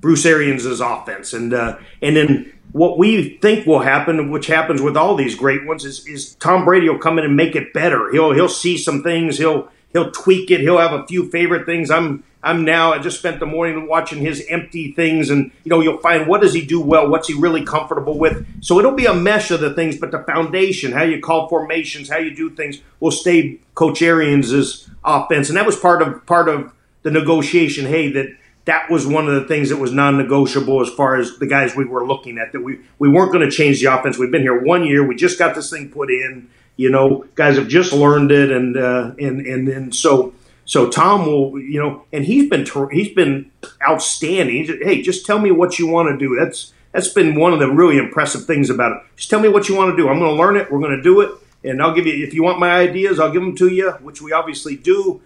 Bruce 0.02 0.26
Arians' 0.26 0.80
offense, 0.80 1.34
and 1.34 1.54
uh, 1.54 1.78
and 2.02 2.16
then 2.16 2.54
what 2.72 2.98
we 2.98 3.38
think 3.42 3.66
will 3.66 3.80
happen, 3.80 4.30
which 4.30 4.48
happens 4.48 4.82
with 4.82 4.96
all 4.96 5.16
these 5.16 5.36
great 5.36 5.66
ones, 5.66 5.86
is, 5.86 6.06
is 6.08 6.36
Tom 6.36 6.66
Brady 6.66 6.88
will 6.88 7.00
come 7.00 7.18
in 7.18 7.26
and 7.26 7.36
make 7.36 7.56
it 7.56 7.74
better. 7.74 8.12
He'll 8.12 8.34
he'll 8.34 8.50
see 8.50 8.78
some 8.78 9.04
things, 9.04 9.38
he'll 9.38 9.70
he'll 9.92 10.12
tweak 10.12 10.52
it, 10.52 10.62
he'll 10.62 10.78
have 10.78 10.94
a 10.94 11.06
few 11.08 11.30
favorite 11.30 11.66
things. 11.66 11.90
I'm 11.90 12.24
I'm 12.42 12.64
now 12.64 12.94
I 12.94 13.00
just 13.00 13.20
spent 13.20 13.40
the 13.40 13.46
morning 13.46 13.88
watching 13.88 14.20
his 14.20 14.46
empty 14.50 14.94
things, 14.94 15.30
and 15.30 15.52
you 15.64 15.70
know 15.70 15.82
you'll 15.82 15.98
find 15.98 16.28
what 16.28 16.42
does 16.42 16.54
he 16.54 16.66
do 16.66 16.80
well, 16.80 17.10
what's 17.10 17.28
he 17.28 17.34
really 17.34 17.66
comfortable 17.66 18.18
with. 18.18 18.46
So 18.62 18.80
it'll 18.80 18.94
be 18.94 19.06
a 19.06 19.14
mesh 19.14 19.52
of 19.52 19.60
the 19.60 19.74
things, 19.74 19.98
but 19.98 20.12
the 20.12 20.24
foundation, 20.24 20.94
how 20.94 21.04
you 21.04 21.20
call 21.20 21.50
formations, 21.50 22.10
how 22.10 22.18
you 22.18 22.34
do 22.34 22.50
things, 22.50 22.82
will 23.00 23.12
stay 23.12 23.60
Coach 23.76 24.02
Arians' 24.02 24.90
offense, 25.04 25.50
and 25.50 25.58
that 25.58 25.66
was 25.66 25.76
part 25.76 26.02
of 26.02 26.26
part 26.26 26.48
of 26.48 26.72
the 27.04 27.12
negotiation. 27.12 27.86
Hey, 27.86 28.12
that 28.14 28.28
that 28.66 28.90
was 28.90 29.06
one 29.06 29.28
of 29.28 29.34
the 29.34 29.48
things 29.48 29.70
that 29.70 29.78
was 29.78 29.92
non-negotiable 29.92 30.80
as 30.82 30.90
far 30.90 31.16
as 31.16 31.40
the 31.40 31.48
guys 31.48 31.76
we 31.76 31.86
were 31.86 32.06
looking 32.06 32.38
at. 32.38 32.54
That 32.54 32.62
we 32.62 32.80
we 33.00 33.10
weren't 33.10 33.34
going 33.34 33.48
to 33.48 33.52
change 33.52 33.82
the 33.82 33.88
offense. 33.88 34.18
We've 34.18 34.32
been 34.32 34.44
here 34.44 34.64
one 34.64 34.86
year. 34.86 35.06
We 35.06 35.16
just 35.16 35.38
got 35.38 35.56
this 35.56 35.70
thing 35.70 35.90
put 35.90 36.10
in. 36.10 36.50
You 36.78 36.90
know, 36.90 37.26
guys 37.36 37.58
have 37.58 37.68
just 37.68 37.92
learned 37.92 38.32
it, 38.32 38.50
and 38.50 38.78
uh, 38.78 39.12
and 39.20 39.46
and 39.46 39.68
and 39.68 39.94
so 39.94 40.34
so 40.70 40.88
Tom 40.88 41.26
will, 41.26 41.60
you 41.60 41.80
know, 41.80 42.06
and 42.14 42.24
he's 42.24 42.48
been 42.48 42.64
he's 42.92 43.12
been 43.16 43.50
outstanding. 43.82 44.56
He's, 44.56 44.70
hey, 44.84 45.02
just 45.02 45.26
tell 45.26 45.40
me 45.40 45.50
what 45.50 45.80
you 45.80 45.88
want 45.88 46.10
to 46.10 46.16
do. 46.16 46.38
That's 46.40 46.74
that's 46.92 47.08
been 47.08 47.34
one 47.34 47.54
of 47.54 47.60
the 47.60 47.72
really 47.72 47.98
impressive 47.98 48.46
things 48.46 48.70
about 48.70 48.92
it. 48.92 49.02
Just 49.16 49.32
tell 49.32 49.40
me 49.40 49.50
what 49.50 49.68
you 49.68 49.76
want 49.76 49.90
to 49.90 49.98
do. 49.98 50.08
I'm 50.08 50.20
going 50.20 50.30
to 50.30 50.40
learn 50.40 50.58
it. 50.58 50.72
We're 50.72 50.78
going 50.78 50.96
to 50.96 51.02
do 51.02 51.22
it, 51.22 51.32
and 51.64 51.82
I'll 51.82 51.96
give 51.96 52.06
you. 52.06 52.24
If 52.24 52.36
you 52.36 52.44
want 52.44 52.60
my 52.60 52.70
ideas, 52.70 53.20
I'll 53.20 53.32
give 53.32 53.42
them 53.42 53.56
to 53.56 53.68
you, 53.68 53.94
which 53.94 54.22
we 54.22 54.32
obviously 54.32 54.76
do 54.76 55.24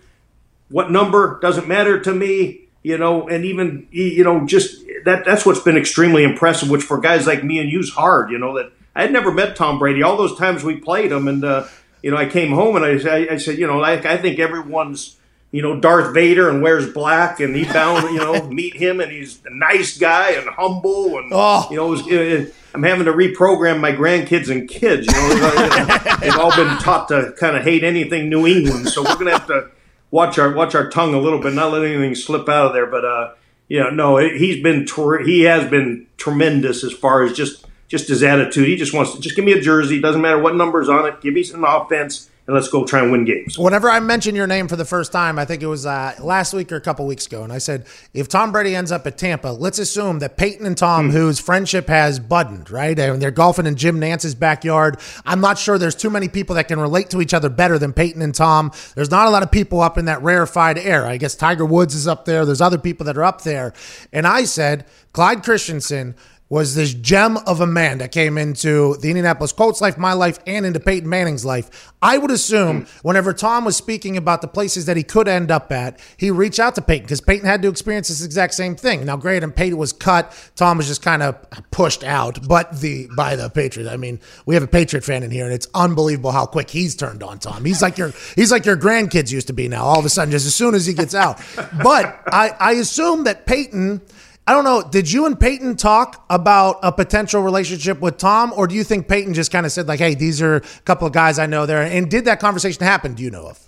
what 0.69 0.89
number 0.89 1.39
doesn't 1.41 1.67
matter 1.67 1.99
to 1.99 2.13
me 2.13 2.61
you 2.81 2.97
know 2.97 3.27
and 3.27 3.43
even 3.43 3.85
you 3.91 4.23
know 4.23 4.45
just 4.45 4.81
that 5.03 5.25
that's 5.25 5.45
what's 5.45 5.59
been 5.59 5.75
extremely 5.75 6.23
impressive 6.23 6.69
which 6.69 6.83
for 6.83 6.99
guys 6.99 7.27
like 7.27 7.43
me 7.43 7.59
and 7.59 7.69
you's 7.69 7.91
hard 7.91 8.31
you 8.31 8.37
know 8.39 8.55
that 8.55 8.71
i 8.95 9.01
had 9.01 9.11
never 9.11 9.31
met 9.31 9.55
tom 9.57 9.77
brady 9.77 10.01
all 10.01 10.15
those 10.15 10.37
times 10.37 10.63
we 10.63 10.77
played 10.77 11.11
him 11.11 11.27
and 11.27 11.43
uh, 11.43 11.67
you 12.01 12.09
know 12.09 12.17
i 12.17 12.25
came 12.25 12.53
home 12.53 12.75
and 12.75 12.85
i, 12.85 13.27
I, 13.33 13.37
said 13.37 13.57
you 13.57 13.67
know 13.67 13.77
like 13.77 14.05
i 14.05 14.17
think 14.17 14.39
everyone's 14.39 15.17
you 15.53 15.61
know 15.61 15.79
darth 15.79 16.13
vader 16.13 16.49
and 16.49 16.61
wears 16.61 16.91
black 16.91 17.39
and 17.39 17.55
he 17.55 17.63
bound 17.73 18.03
you 18.13 18.17
know 18.19 18.43
meet 18.49 18.75
him 18.75 18.99
and 18.99 19.09
he's 19.11 19.39
a 19.45 19.53
nice 19.55 19.97
guy 19.97 20.31
and 20.31 20.49
humble 20.49 21.17
and 21.19 21.31
Oh. 21.33 21.65
you 21.71 21.77
know 21.77 21.87
was, 21.87 22.01
uh, 22.11 22.45
i'm 22.73 22.83
having 22.83 23.05
to 23.05 23.13
reprogram 23.13 23.79
my 23.79 23.93
grandkids 23.93 24.49
and 24.49 24.67
kids 24.67 25.07
you 25.07 25.13
know 25.13 26.17
they've 26.19 26.37
all 26.37 26.53
been 26.55 26.77
taught 26.79 27.07
to 27.07 27.33
kind 27.39 27.55
of 27.55 27.63
hate 27.63 27.83
anything 27.85 28.27
new 28.29 28.45
england 28.45 28.89
so 28.89 29.01
we're 29.03 29.15
gonna 29.15 29.31
have 29.31 29.47
to 29.47 29.69
watch 30.11 30.37
our 30.37 30.51
watch 30.53 30.75
our 30.75 30.89
tongue 30.91 31.15
a 31.15 31.19
little 31.19 31.39
bit, 31.41 31.53
not 31.55 31.71
let 31.71 31.83
anything 31.83 32.13
slip 32.13 32.47
out 32.47 32.67
of 32.67 32.73
there. 32.73 32.85
But 32.85 33.03
uh, 33.03 33.33
you 33.67 33.79
know, 33.79 33.89
no, 33.89 34.17
he's 34.17 34.61
been 34.61 34.85
ter- 34.85 35.23
he 35.23 35.41
has 35.41 35.67
been 35.67 36.05
tremendous 36.17 36.83
as 36.83 36.93
far 36.93 37.23
as 37.23 37.33
just 37.33 37.65
just 37.87 38.09
his 38.09 38.21
attitude. 38.21 38.67
He 38.67 38.75
just 38.75 38.93
wants 38.93 39.15
to 39.15 39.19
just 39.19 39.35
give 39.35 39.43
me 39.43 39.53
a 39.53 39.59
jersey. 39.59 39.99
Doesn't 39.99 40.21
matter 40.21 40.37
what 40.37 40.55
numbers 40.55 40.87
on 40.87 41.07
it. 41.07 41.19
Give 41.21 41.33
me 41.33 41.41
some 41.41 41.63
offense, 41.63 42.29
and 42.45 42.55
let's 42.55 42.67
go 42.67 42.83
try 42.83 43.01
and 43.01 43.11
win 43.11 43.23
games. 43.23 43.57
Whenever 43.57 43.89
I 43.89 43.99
mentioned 44.01 44.35
your 44.35 44.47
name 44.47 44.67
for 44.67 44.75
the 44.75 44.85
first 44.85 45.11
time, 45.11 45.39
I 45.39 45.45
think 45.45 45.63
it 45.63 45.67
was 45.67 45.85
uh, 45.85 46.13
last 46.19 46.53
week 46.53 46.71
or 46.71 46.75
a 46.75 46.81
couple 46.81 47.07
weeks 47.07 47.25
ago, 47.25 47.43
and 47.43 47.53
I 47.53 47.57
said, 47.57 47.85
if 48.13 48.27
Tom 48.27 48.51
Brady 48.51 48.75
ends 48.75 48.91
up 48.91 49.07
at 49.07 49.17
Tampa, 49.17 49.47
let's 49.47 49.79
assume 49.79 50.19
that 50.19 50.35
Peyton 50.35 50.65
and 50.65 50.77
Tom, 50.77 51.11
whose 51.11 51.39
friendship 51.39 51.87
has 51.87 52.19
budded, 52.19 52.69
right? 52.69 52.97
And 52.99 53.21
they're 53.21 53.31
golfing 53.31 53.65
in 53.65 53.75
Jim 53.75 53.99
Nantz's 53.99 54.35
backyard. 54.35 54.99
I'm 55.25 55.39
not 55.39 55.57
sure 55.57 55.77
there's 55.77 55.95
too 55.95 56.09
many 56.09 56.27
people 56.27 56.55
that 56.55 56.67
can 56.67 56.79
relate 56.79 57.09
to 57.11 57.21
each 57.21 57.33
other 57.33 57.49
better 57.49 57.79
than 57.79 57.93
Peyton 57.93 58.21
and 58.21 58.35
Tom. 58.35 58.71
There's 58.95 59.11
not 59.11 59.27
a 59.27 59.29
lot 59.29 59.43
of 59.43 59.51
people 59.51 59.79
up 59.79 59.97
in 59.97 60.05
that 60.05 60.21
rarefied 60.21 60.77
air. 60.77 61.05
I 61.05 61.17
guess 61.17 61.35
Tiger 61.35 61.65
Woods 61.65 61.95
is 61.95 62.07
up 62.07 62.25
there. 62.25 62.45
There's 62.45 62.61
other 62.61 62.77
people 62.77 63.05
that 63.05 63.17
are 63.17 63.23
up 63.23 63.43
there. 63.43 63.73
And 64.11 64.27
I 64.27 64.43
said, 64.43 64.85
Clyde 65.13 65.43
Christensen 65.43 66.15
was 66.53 66.75
this 66.75 66.93
gem 66.93 67.35
of 67.47 67.61
a 67.61 67.65
man 67.65 67.97
that 67.97 68.11
came 68.11 68.37
into 68.37 68.95
the 68.97 69.09
Indianapolis 69.09 69.51
Colts 69.51 69.81
life, 69.81 69.97
my 69.97 70.13
life, 70.13 70.37
and 70.45 70.67
into 70.67 70.79
Peyton 70.79 71.09
Manning's 71.09 71.43
life. 71.43 71.91
I 71.99 72.19
would 72.19 72.29
assume 72.29 72.85
whenever 73.01 73.33
Tom 73.33 73.65
was 73.65 73.75
speaking 73.75 74.17
about 74.17 74.43
the 74.43 74.47
places 74.47 74.85
that 74.85 74.95
he 74.95 75.01
could 75.01 75.27
end 75.27 75.49
up 75.49 75.71
at, 75.71 75.99
he 76.15 76.29
reached 76.29 76.59
out 76.59 76.75
to 76.75 76.81
Peyton 76.83 77.05
because 77.05 77.21
Peyton 77.21 77.47
had 77.47 77.63
to 77.63 77.69
experience 77.69 78.09
this 78.09 78.23
exact 78.23 78.53
same 78.53 78.75
thing. 78.75 79.03
Now, 79.03 79.17
great, 79.17 79.41
and 79.41 79.55
Peyton 79.55 79.79
was 79.79 79.93
cut. 79.93 80.31
Tom 80.55 80.77
was 80.77 80.85
just 80.85 81.01
kind 81.01 81.23
of 81.23 81.43
pushed 81.71 82.03
out, 82.03 82.47
but 82.47 82.79
the 82.81 83.07
by 83.17 83.35
the 83.35 83.49
Patriots. 83.49 83.91
I 83.91 83.97
mean, 83.97 84.19
we 84.45 84.53
have 84.53 84.63
a 84.63 84.67
Patriot 84.67 85.03
fan 85.03 85.23
in 85.23 85.31
here, 85.31 85.45
and 85.45 85.53
it's 85.55 85.67
unbelievable 85.73 86.33
how 86.33 86.45
quick 86.45 86.69
he's 86.69 86.95
turned 86.95 87.23
on 87.23 87.39
Tom. 87.39 87.65
He's 87.65 87.81
like 87.81 87.97
your 87.97 88.11
he's 88.35 88.51
like 88.51 88.67
your 88.67 88.77
grandkids 88.77 89.31
used 89.31 89.47
to 89.47 89.53
be 89.53 89.67
now. 89.67 89.85
All 89.85 89.97
of 89.97 90.05
a 90.05 90.09
sudden, 90.09 90.31
just 90.31 90.45
as 90.45 90.53
soon 90.53 90.75
as 90.75 90.85
he 90.85 90.93
gets 90.93 91.15
out. 91.15 91.41
But 91.81 92.21
I, 92.27 92.51
I 92.59 92.71
assume 92.73 93.23
that 93.23 93.47
Peyton. 93.47 94.01
I 94.45 94.53
don't 94.53 94.65
know. 94.65 94.83
Did 94.83 95.09
you 95.09 95.25
and 95.25 95.39
Peyton 95.39 95.77
talk 95.77 96.25
about 96.29 96.79
a 96.83 96.91
potential 96.91 97.41
relationship 97.41 98.01
with 98.01 98.17
Tom, 98.17 98.53
or 98.55 98.67
do 98.67 98.75
you 98.75 98.83
think 98.83 99.07
Peyton 99.07 99.33
just 99.33 99.51
kind 99.51 99.65
of 99.65 99.71
said 99.71 99.87
like, 99.87 99.99
"Hey, 99.99 100.15
these 100.15 100.41
are 100.41 100.57
a 100.57 100.61
couple 100.83 101.07
of 101.07 101.13
guys 101.13 101.39
I 101.39 101.45
know 101.45 101.65
there"? 101.65 101.81
And 101.81 102.11
did 102.11 102.25
that 102.25 102.41
conversation 102.41 102.83
happen? 102.83 103.13
Do 103.13 103.23
you 103.23 103.31
know 103.31 103.47
of? 103.47 103.59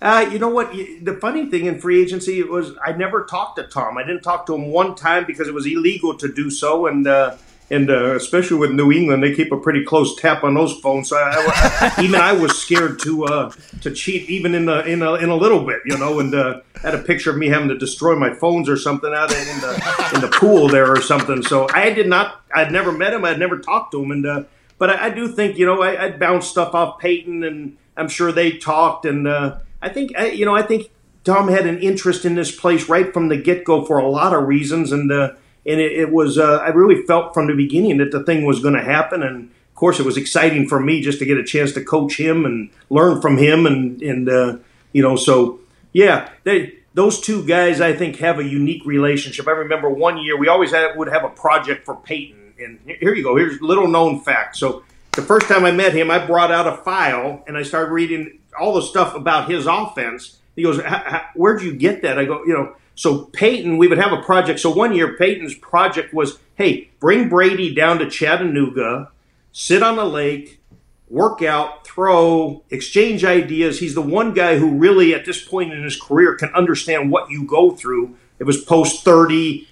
Uh, 0.00 0.28
you 0.30 0.38
know 0.38 0.48
what? 0.48 0.72
The 0.72 1.18
funny 1.20 1.50
thing 1.50 1.66
in 1.66 1.78
free 1.78 2.02
agency 2.02 2.42
was 2.42 2.72
I 2.82 2.92
never 2.92 3.24
talked 3.24 3.56
to 3.56 3.64
Tom. 3.64 3.98
I 3.98 4.02
didn't 4.02 4.22
talk 4.22 4.46
to 4.46 4.54
him 4.54 4.68
one 4.70 4.94
time 4.94 5.24
because 5.26 5.46
it 5.46 5.54
was 5.54 5.66
illegal 5.66 6.16
to 6.16 6.32
do 6.32 6.50
so, 6.50 6.86
and 6.86 7.06
uh, 7.06 7.36
and 7.70 7.88
uh, 7.90 8.14
especially 8.14 8.58
with 8.58 8.72
New 8.72 8.92
England, 8.92 9.22
they 9.22 9.34
keep 9.34 9.50
a 9.52 9.56
pretty 9.56 9.84
close 9.84 10.14
tap 10.20 10.44
on 10.44 10.54
those 10.54 10.78
phones. 10.80 11.08
So 11.08 11.16
I, 11.16 11.92
I- 11.96 12.02
even 12.04 12.20
I 12.20 12.32
was 12.32 12.56
scared 12.58 12.98
to 13.00 13.24
uh, 13.24 13.52
to 13.80 13.90
cheat, 13.90 14.28
even 14.28 14.54
in 14.54 14.66
the 14.66 14.84
in 14.84 15.02
a, 15.02 15.14
in 15.14 15.28
a 15.30 15.36
little 15.36 15.64
bit, 15.64 15.80
you 15.86 15.96
know. 15.96 16.20
And 16.20 16.34
uh, 16.34 16.60
had 16.82 16.94
a 16.94 16.98
picture 17.02 17.30
of 17.30 17.36
me 17.38 17.48
having 17.48 17.68
to 17.68 17.78
destroy 17.78 18.14
my 18.16 18.34
phones 18.34 18.68
or 18.68 18.76
something 18.76 19.12
out 19.14 19.30
in 19.32 19.60
the 19.60 20.10
in 20.14 20.20
the 20.20 20.28
pool 20.28 20.68
there 20.68 20.90
or 20.92 21.00
something. 21.00 21.42
So 21.42 21.66
I 21.72 21.90
did 21.90 22.08
not. 22.08 22.42
I'd 22.54 22.70
never 22.72 22.92
met 22.92 23.12
him. 23.14 23.24
I'd 23.24 23.38
never 23.38 23.58
talked 23.58 23.92
to 23.92 24.02
him, 24.02 24.10
and 24.10 24.26
uh, 24.26 24.42
but 24.78 24.90
I, 24.90 25.06
I 25.06 25.10
do 25.10 25.28
think 25.28 25.56
you 25.58 25.64
know 25.66 25.82
I, 25.82 26.04
I'd 26.04 26.20
bounce 26.20 26.46
stuff 26.46 26.74
off 26.74 26.98
Peyton, 26.98 27.42
and 27.44 27.76
I'm 27.96 28.08
sure 28.08 28.30
they 28.30 28.52
talked, 28.58 29.06
and 29.06 29.26
uh, 29.26 29.56
I 29.80 29.88
think 29.88 30.12
you 30.34 30.44
know 30.44 30.54
I 30.54 30.62
think 30.62 30.90
Tom 31.24 31.48
had 31.48 31.66
an 31.66 31.78
interest 31.78 32.26
in 32.26 32.34
this 32.34 32.54
place 32.54 32.88
right 32.90 33.10
from 33.14 33.28
the 33.28 33.36
get 33.38 33.64
go 33.64 33.82
for 33.86 33.96
a 33.98 34.06
lot 34.08 34.34
of 34.34 34.46
reasons, 34.46 34.92
and 34.92 35.10
uh, 35.10 35.32
and 35.66 35.80
it, 35.80 35.92
it 35.92 36.12
was 36.12 36.38
uh, 36.38 36.58
I 36.58 36.68
really 36.68 37.02
felt 37.02 37.34
from 37.34 37.46
the 37.46 37.54
beginning 37.54 37.98
that 37.98 38.10
the 38.10 38.22
thing 38.24 38.44
was 38.44 38.60
going 38.60 38.74
to 38.74 38.82
happen, 38.82 39.22
and 39.22 39.50
of 39.50 39.74
course 39.74 39.98
it 39.98 40.06
was 40.06 40.16
exciting 40.16 40.68
for 40.68 40.80
me 40.80 41.00
just 41.00 41.18
to 41.20 41.24
get 41.24 41.38
a 41.38 41.44
chance 41.44 41.72
to 41.72 41.84
coach 41.84 42.18
him 42.18 42.44
and 42.44 42.70
learn 42.90 43.20
from 43.20 43.38
him, 43.38 43.66
and 43.66 44.02
and 44.02 44.28
uh, 44.28 44.56
you 44.92 45.02
know 45.02 45.16
so 45.16 45.60
yeah 45.92 46.30
they. 46.44 46.78
Those 46.96 47.18
two 47.20 47.44
guys, 47.44 47.80
I 47.80 47.92
think, 47.92 48.18
have 48.18 48.38
a 48.38 48.44
unique 48.44 48.86
relationship. 48.86 49.48
I 49.48 49.50
remember 49.50 49.90
one 49.90 50.16
year 50.16 50.38
we 50.38 50.46
always 50.46 50.70
had, 50.70 50.96
would 50.96 51.08
have 51.08 51.24
a 51.24 51.28
project 51.28 51.84
for 51.84 51.96
Peyton, 51.96 52.54
and 52.56 52.78
here 52.86 53.12
you 53.12 53.24
go. 53.24 53.34
Here's 53.34 53.60
little 53.60 53.88
known 53.88 54.20
fact. 54.20 54.54
So 54.54 54.84
the 55.10 55.22
first 55.22 55.48
time 55.48 55.64
I 55.64 55.72
met 55.72 55.92
him, 55.92 56.08
I 56.08 56.24
brought 56.24 56.52
out 56.52 56.68
a 56.68 56.76
file 56.84 57.42
and 57.48 57.56
I 57.56 57.64
started 57.64 57.90
reading 57.90 58.38
all 58.56 58.74
the 58.74 58.82
stuff 58.82 59.16
about 59.16 59.50
his 59.50 59.66
offense. 59.66 60.38
He 60.54 60.62
goes, 60.62 60.78
"H- 60.78 60.84
h- 60.86 61.22
"Where'd 61.34 61.62
you 61.62 61.74
get 61.74 62.02
that?" 62.02 62.16
I 62.16 62.26
go, 62.26 62.44
"You 62.44 62.52
know." 62.52 62.76
So 62.94 63.24
Peyton, 63.32 63.76
we 63.76 63.88
would 63.88 63.98
have 63.98 64.12
a 64.12 64.22
project. 64.22 64.60
So 64.60 64.70
one 64.70 64.94
year, 64.94 65.16
Peyton's 65.16 65.54
project 65.54 66.14
was, 66.14 66.38
"Hey, 66.54 66.90
bring 67.00 67.28
Brady 67.28 67.74
down 67.74 67.98
to 67.98 68.08
Chattanooga, 68.08 69.10
sit 69.52 69.82
on 69.82 69.96
the 69.96 70.04
lake, 70.04 70.60
work 71.08 71.42
out 71.42 71.86
throw, 71.86 72.62
exchange 72.70 73.24
ideas. 73.24 73.78
He's 73.78 73.94
the 73.94 74.02
one 74.02 74.34
guy 74.34 74.58
who 74.58 74.76
really, 74.76 75.14
at 75.14 75.24
this 75.24 75.42
point 75.42 75.72
in 75.72 75.84
his 75.84 76.00
career, 76.00 76.34
can 76.34 76.50
understand 76.54 77.10
what 77.10 77.30
you 77.30 77.44
go 77.44 77.70
through. 77.70 78.16
It 78.38 78.44
was 78.44 78.64
post 78.64 79.04
thirty, 79.04 79.68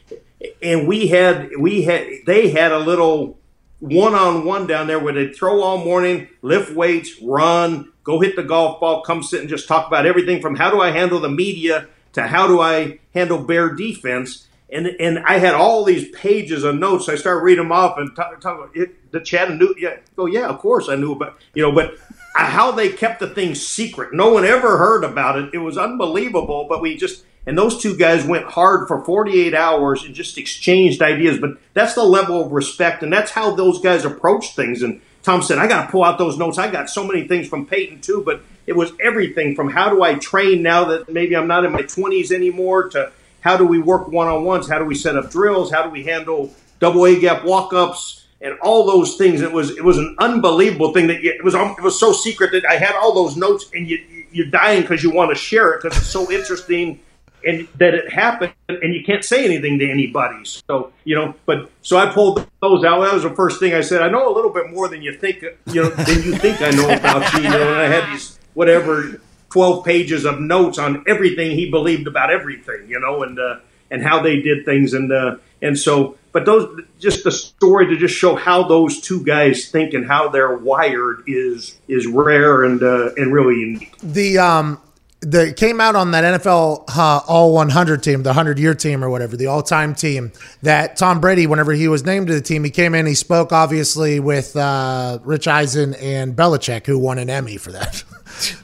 and 0.62 0.86
we 0.86 1.08
had 1.08 1.50
we 1.58 1.82
had 1.82 2.06
they 2.26 2.50
had 2.50 2.70
a 2.72 2.78
little 2.78 3.38
one 3.80 4.14
on 4.14 4.44
one 4.44 4.68
down 4.68 4.86
there 4.86 5.00
where 5.00 5.12
they'd 5.12 5.34
throw 5.34 5.60
all 5.62 5.78
morning, 5.78 6.28
lift 6.42 6.72
weights, 6.72 7.20
run, 7.20 7.90
go 8.04 8.20
hit 8.20 8.36
the 8.36 8.44
golf 8.44 8.78
ball, 8.78 9.02
come 9.02 9.22
sit 9.22 9.40
and 9.40 9.48
just 9.48 9.66
talk 9.66 9.88
about 9.88 10.06
everything 10.06 10.40
from 10.40 10.54
how 10.54 10.70
do 10.70 10.80
I 10.80 10.92
handle 10.92 11.18
the 11.18 11.28
media 11.28 11.88
to 12.12 12.22
how 12.22 12.46
do 12.46 12.60
I 12.60 13.00
handle 13.14 13.38
bear 13.38 13.74
defense. 13.74 14.46
And, 14.70 14.86
and 14.86 15.18
I 15.18 15.38
had 15.38 15.54
all 15.54 15.84
these 15.84 16.08
pages 16.10 16.64
of 16.64 16.76
notes. 16.76 17.08
I 17.08 17.16
started 17.16 17.40
reading 17.40 17.64
them 17.64 17.72
off 17.72 17.98
and 17.98 18.14
talk, 18.16 18.40
talk 18.40 18.58
about 18.58 18.76
it, 18.76 19.12
the 19.12 19.20
Chattanooga. 19.20 19.74
Yeah, 19.78 19.96
oh 20.16 20.26
yeah, 20.26 20.46
of 20.46 20.58
course 20.60 20.88
I 20.88 20.96
knew 20.96 21.12
about 21.12 21.38
you 21.52 21.62
know, 21.62 21.72
but 21.72 21.98
how 22.34 22.72
they 22.72 22.88
kept 22.88 23.20
the 23.20 23.28
thing 23.28 23.54
secret. 23.54 24.14
No 24.14 24.32
one 24.32 24.46
ever 24.46 24.78
heard 24.78 25.04
about 25.04 25.38
it. 25.38 25.50
It 25.52 25.58
was 25.58 25.76
unbelievable. 25.76 26.66
But 26.68 26.80
we 26.80 26.96
just 26.96 27.24
and 27.46 27.58
those 27.58 27.82
two 27.82 27.96
guys 27.96 28.24
went 28.24 28.46
hard 28.46 28.86
for 28.86 29.04
48 29.04 29.54
hours 29.54 30.04
and 30.04 30.14
just 30.14 30.38
exchanged 30.38 31.02
ideas. 31.02 31.38
But 31.38 31.58
that's 31.74 31.94
the 31.94 32.04
level 32.04 32.44
of 32.44 32.52
respect, 32.52 33.02
and 33.02 33.12
that's 33.12 33.32
how 33.32 33.54
those 33.54 33.80
guys 33.80 34.04
approach 34.04 34.54
things. 34.54 34.82
And 34.82 35.00
Tom 35.22 35.42
said, 35.42 35.58
I 35.58 35.68
got 35.68 35.86
to 35.86 35.92
pull 35.92 36.04
out 36.04 36.18
those 36.18 36.36
notes. 36.36 36.58
I 36.58 36.70
got 36.70 36.90
so 36.90 37.06
many 37.06 37.28
things 37.28 37.48
from 37.48 37.66
Peyton 37.66 38.00
too, 38.00 38.22
but 38.24 38.42
it 38.66 38.74
was 38.74 38.92
everything 39.00 39.54
from 39.54 39.70
how 39.70 39.90
do 39.90 40.02
I 40.02 40.14
train 40.14 40.62
now 40.62 40.84
that 40.86 41.12
maybe 41.12 41.36
I'm 41.36 41.46
not 41.46 41.64
in 41.64 41.72
my 41.72 41.82
20s 41.82 42.30
anymore 42.30 42.88
to 42.90 43.12
how 43.40 43.56
do 43.56 43.66
we 43.66 43.78
work 43.78 44.08
one 44.08 44.28
on 44.28 44.44
ones? 44.44 44.68
How 44.68 44.78
do 44.78 44.84
we 44.84 44.94
set 44.94 45.16
up 45.16 45.30
drills? 45.30 45.70
How 45.70 45.82
do 45.82 45.90
we 45.90 46.04
handle 46.04 46.54
double 46.78 47.06
A 47.06 47.18
gap 47.18 47.44
walk 47.44 47.72
ups? 47.72 48.20
And 48.40 48.58
all 48.58 48.84
those 48.86 49.14
things. 49.14 49.40
It 49.40 49.52
was 49.52 49.70
it 49.70 49.84
was 49.84 49.98
an 49.98 50.16
unbelievable 50.18 50.92
thing 50.92 51.06
that 51.06 51.22
you, 51.22 51.30
it 51.30 51.44
was 51.44 51.54
it 51.54 51.80
was 51.80 52.00
so 52.00 52.12
secret 52.12 52.50
that 52.50 52.64
I 52.68 52.74
had 52.74 52.96
all 52.96 53.14
those 53.14 53.36
notes 53.36 53.70
and 53.72 53.86
you 53.86 54.04
you're 54.32 54.48
dying 54.48 54.82
because 54.82 55.00
you 55.00 55.10
want 55.12 55.30
to 55.30 55.36
share 55.36 55.74
it 55.74 55.82
because 55.82 55.96
it's 55.96 56.08
so 56.08 56.28
interesting 56.28 56.98
and 57.44 57.68
that 57.78 57.94
it 57.94 58.12
happened 58.12 58.52
and 58.68 58.94
you 58.94 59.04
can't 59.04 59.24
say 59.24 59.44
anything 59.44 59.78
to 59.78 59.90
anybody. 59.90 60.44
So 60.44 60.92
you 61.04 61.14
know 61.14 61.34
but 61.46 61.70
so 61.82 61.96
i 61.96 62.12
pulled 62.12 62.46
those 62.60 62.84
out. 62.84 63.00
That 63.00 63.14
was 63.14 63.22
the 63.22 63.34
first 63.34 63.60
thing 63.60 63.74
i 63.74 63.80
said. 63.80 64.02
I 64.02 64.08
know 64.08 64.32
a 64.32 64.34
little 64.34 64.52
bit 64.52 64.70
more 64.70 64.88
than 64.88 65.02
you 65.02 65.16
think 65.16 65.42
you 65.66 65.82
know 65.82 65.90
than 65.90 66.22
you 66.22 66.36
think 66.36 66.60
i 66.60 66.70
know 66.70 66.90
about 66.90 67.32
you, 67.34 67.42
you 67.42 67.48
know 67.48 67.72
and 67.72 67.80
i 67.80 67.88
had 67.88 68.12
these 68.12 68.38
whatever 68.54 69.20
12 69.50 69.84
pages 69.84 70.24
of 70.24 70.40
notes 70.40 70.78
on 70.78 71.04
everything 71.06 71.50
he 71.52 71.70
believed 71.70 72.06
about 72.06 72.30
everything 72.30 72.88
you 72.88 72.98
know 72.98 73.22
and 73.22 73.38
uh, 73.38 73.58
and 73.90 74.02
how 74.02 74.22
they 74.22 74.40
did 74.40 74.64
things 74.64 74.94
and 74.94 75.12
uh, 75.12 75.36
and 75.60 75.78
so 75.78 76.16
but 76.32 76.46
those 76.46 76.80
just 76.98 77.24
the 77.24 77.30
story 77.30 77.86
to 77.86 77.96
just 77.96 78.14
show 78.14 78.34
how 78.34 78.66
those 78.66 79.00
two 79.00 79.22
guys 79.22 79.68
think 79.68 79.92
and 79.92 80.06
how 80.06 80.28
they're 80.28 80.56
wired 80.56 81.24
is 81.26 81.78
is 81.88 82.06
rare 82.06 82.64
and 82.64 82.82
uh, 82.82 83.10
and 83.16 83.32
really 83.32 83.60
unique. 83.60 83.94
The 84.02 84.38
um 84.38 84.80
the 85.22 85.54
came 85.56 85.80
out 85.80 85.94
on 85.94 86.10
that 86.10 86.40
NFL 86.40 86.84
uh, 86.96 87.20
All 87.26 87.54
100 87.54 88.02
team, 88.02 88.22
the 88.22 88.30
100 88.30 88.58
year 88.58 88.74
team 88.74 89.04
or 89.04 89.08
whatever, 89.08 89.36
the 89.36 89.46
all 89.46 89.62
time 89.62 89.94
team. 89.94 90.32
That 90.62 90.96
Tom 90.96 91.20
Brady, 91.20 91.46
whenever 91.46 91.72
he 91.72 91.88
was 91.88 92.04
named 92.04 92.26
to 92.26 92.34
the 92.34 92.40
team, 92.40 92.64
he 92.64 92.70
came 92.70 92.94
in. 92.94 93.06
He 93.06 93.14
spoke 93.14 93.52
obviously 93.52 94.20
with 94.20 94.56
uh, 94.56 95.20
Rich 95.22 95.46
Eisen 95.46 95.94
and 95.94 96.34
Belichick, 96.34 96.86
who 96.86 96.98
won 96.98 97.18
an 97.18 97.30
Emmy 97.30 97.56
for 97.56 97.72
that. 97.72 97.92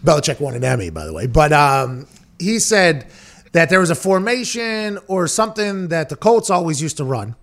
Belichick 0.05 0.41
won 0.41 0.55
an 0.55 0.65
Emmy, 0.65 0.91
by 0.91 1.07
the 1.07 1.13
way. 1.13 1.27
But 1.27 1.53
um, 1.53 2.07
he 2.39 2.59
said 2.59 3.07
that 3.53 3.71
there 3.71 3.81
was 3.81 3.91
a 3.91 3.95
formation 3.95 4.99
or 5.07 5.29
something 5.29 5.89
that 5.89 6.09
the 6.09 6.17
Colts 6.17 6.51
always 6.51 6.83
used 6.83 6.97
to 6.97 7.05
run 7.05 7.37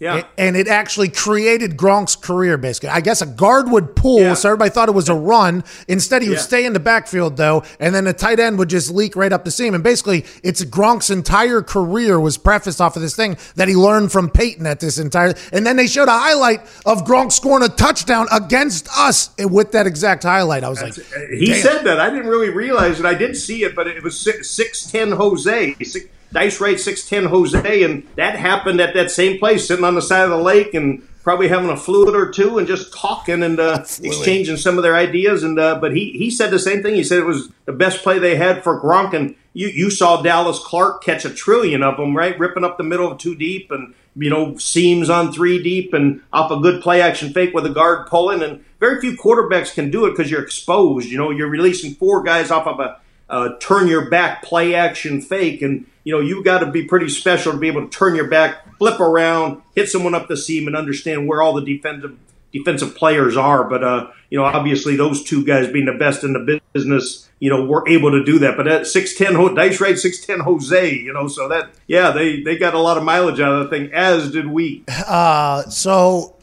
yeah. 0.00 0.24
And 0.36 0.56
it 0.56 0.68
actually 0.68 1.08
created 1.08 1.76
Gronk's 1.76 2.16
career, 2.16 2.56
basically. 2.56 2.90
I 2.90 3.00
guess 3.00 3.22
a 3.22 3.26
guard 3.26 3.70
would 3.70 3.96
pull, 3.96 4.20
yeah. 4.20 4.34
so 4.34 4.50
everybody 4.50 4.70
thought 4.70 4.88
it 4.88 4.94
was 4.94 5.08
a 5.08 5.14
run. 5.14 5.64
Instead, 5.86 6.22
he 6.22 6.28
would 6.28 6.38
yeah. 6.38 6.42
stay 6.42 6.64
in 6.66 6.72
the 6.72 6.80
backfield, 6.80 7.36
though, 7.36 7.64
and 7.80 7.94
then 7.94 8.06
a 8.06 8.12
tight 8.12 8.40
end 8.40 8.58
would 8.58 8.68
just 8.68 8.90
leak 8.90 9.16
right 9.16 9.32
up 9.32 9.44
the 9.44 9.50
seam. 9.50 9.74
And 9.74 9.82
basically, 9.82 10.24
it's 10.42 10.64
Gronk's 10.64 11.10
entire 11.10 11.62
career 11.62 12.20
was 12.20 12.38
prefaced 12.38 12.80
off 12.80 12.96
of 12.96 13.02
this 13.02 13.16
thing 13.16 13.36
that 13.56 13.68
he 13.68 13.74
learned 13.74 14.12
from 14.12 14.30
Peyton 14.30 14.66
at 14.66 14.80
this 14.80 14.98
entire. 14.98 15.34
And 15.52 15.66
then 15.66 15.76
they 15.76 15.86
showed 15.86 16.08
a 16.08 16.18
highlight 16.18 16.60
of 16.86 17.04
Gronk 17.04 17.32
scoring 17.32 17.64
a 17.64 17.68
touchdown 17.68 18.26
against 18.32 18.88
us 18.96 19.30
with 19.38 19.72
that 19.72 19.86
exact 19.86 20.22
highlight. 20.22 20.64
I 20.64 20.68
was 20.68 20.80
That's, 20.80 20.98
like, 20.98 21.30
he 21.30 21.46
Damn. 21.46 21.62
said 21.62 21.82
that. 21.84 22.00
I 22.00 22.10
didn't 22.10 22.28
really 22.28 22.50
realize 22.50 23.00
it. 23.00 23.06
I 23.06 23.14
did 23.14 23.36
see 23.36 23.64
it, 23.64 23.74
but 23.74 23.86
it 23.86 24.02
was 24.02 24.14
6'10 24.14 25.16
Jose. 25.16 25.74
Six, 25.82 26.06
Dice 26.32 26.60
Rate 26.60 26.80
610 26.80 27.30
Jose, 27.30 27.82
and 27.82 28.06
that 28.16 28.36
happened 28.36 28.80
at 28.80 28.94
that 28.94 29.10
same 29.10 29.38
place, 29.38 29.66
sitting 29.66 29.84
on 29.84 29.94
the 29.94 30.02
side 30.02 30.24
of 30.24 30.30
the 30.30 30.36
lake 30.36 30.74
and 30.74 31.02
probably 31.22 31.48
having 31.48 31.68
a 31.68 31.76
fluid 31.76 32.14
or 32.14 32.30
two 32.30 32.56
and 32.56 32.66
just 32.66 32.90
talking 32.94 33.42
and 33.42 33.60
uh, 33.60 33.84
exchanging 34.02 34.56
some 34.56 34.78
of 34.78 34.82
their 34.82 34.96
ideas. 34.96 35.42
And 35.42 35.58
uh, 35.58 35.78
but 35.78 35.94
he 35.94 36.12
he 36.12 36.30
said 36.30 36.50
the 36.50 36.58
same 36.58 36.82
thing. 36.82 36.94
He 36.94 37.04
said 37.04 37.18
it 37.18 37.26
was 37.26 37.50
the 37.66 37.72
best 37.72 38.02
play 38.02 38.18
they 38.18 38.36
had 38.36 38.64
for 38.64 38.80
Gronk. 38.80 39.12
And 39.12 39.34
you 39.52 39.68
you 39.68 39.90
saw 39.90 40.22
Dallas 40.22 40.58
Clark 40.58 41.02
catch 41.02 41.24
a 41.24 41.30
trillion 41.30 41.82
of 41.82 41.96
them, 41.96 42.16
right, 42.16 42.38
ripping 42.38 42.64
up 42.64 42.78
the 42.78 42.82
middle 42.84 43.12
of 43.12 43.18
two 43.18 43.34
deep 43.34 43.70
and 43.70 43.94
you 44.16 44.30
know 44.30 44.56
seams 44.56 45.10
on 45.10 45.32
three 45.32 45.62
deep 45.62 45.92
and 45.92 46.22
off 46.32 46.50
a 46.50 46.60
good 46.60 46.82
play 46.82 47.02
action 47.02 47.32
fake 47.32 47.52
with 47.52 47.66
a 47.66 47.70
guard 47.70 48.06
pulling. 48.06 48.42
And 48.42 48.64
very 48.80 49.00
few 49.00 49.16
quarterbacks 49.16 49.74
can 49.74 49.90
do 49.90 50.06
it 50.06 50.10
because 50.10 50.30
you're 50.30 50.42
exposed. 50.42 51.08
You 51.08 51.18
know, 51.18 51.30
you're 51.30 51.50
releasing 51.50 51.94
four 51.94 52.22
guys 52.22 52.50
off 52.50 52.66
of 52.66 52.80
a 52.80 53.00
uh, 53.28 53.50
turn 53.60 53.88
your 53.88 54.08
back 54.08 54.42
play 54.42 54.74
action 54.74 55.20
fake 55.20 55.60
and 55.60 55.86
you 56.08 56.14
know, 56.14 56.20
you 56.20 56.42
got 56.42 56.60
to 56.60 56.70
be 56.70 56.84
pretty 56.84 57.10
special 57.10 57.52
to 57.52 57.58
be 57.58 57.68
able 57.68 57.86
to 57.86 57.90
turn 57.90 58.14
your 58.14 58.28
back, 58.28 58.78
flip 58.78 58.98
around, 58.98 59.60
hit 59.74 59.90
someone 59.90 60.14
up 60.14 60.26
the 60.26 60.38
seam, 60.38 60.66
and 60.66 60.74
understand 60.74 61.28
where 61.28 61.42
all 61.42 61.52
the 61.52 61.60
defensive 61.60 62.16
defensive 62.50 62.96
players 62.96 63.36
are. 63.36 63.64
But 63.64 63.84
uh, 63.84 64.10
you 64.30 64.38
know, 64.38 64.44
obviously 64.46 64.96
those 64.96 65.22
two 65.22 65.44
guys 65.44 65.70
being 65.70 65.84
the 65.84 65.92
best 65.92 66.24
in 66.24 66.32
the 66.32 66.62
business, 66.72 67.28
you 67.40 67.50
know, 67.50 67.62
were 67.62 67.86
able 67.86 68.10
to 68.12 68.24
do 68.24 68.38
that. 68.38 68.56
But 68.56 68.66
at 68.68 68.86
six 68.86 69.18
ten 69.18 69.34
dice 69.54 69.82
rate 69.82 69.98
six 69.98 70.24
ten 70.24 70.40
Jose, 70.40 70.94
you 70.94 71.12
know, 71.12 71.28
so 71.28 71.46
that 71.48 71.72
yeah, 71.86 72.10
they 72.10 72.40
they 72.40 72.56
got 72.56 72.72
a 72.72 72.80
lot 72.80 72.96
of 72.96 73.04
mileage 73.04 73.38
out 73.38 73.52
of 73.52 73.64
the 73.64 73.68
thing, 73.68 73.92
as 73.92 74.30
did 74.30 74.46
we. 74.46 74.84
Uh, 75.06 75.64
so 75.64 76.38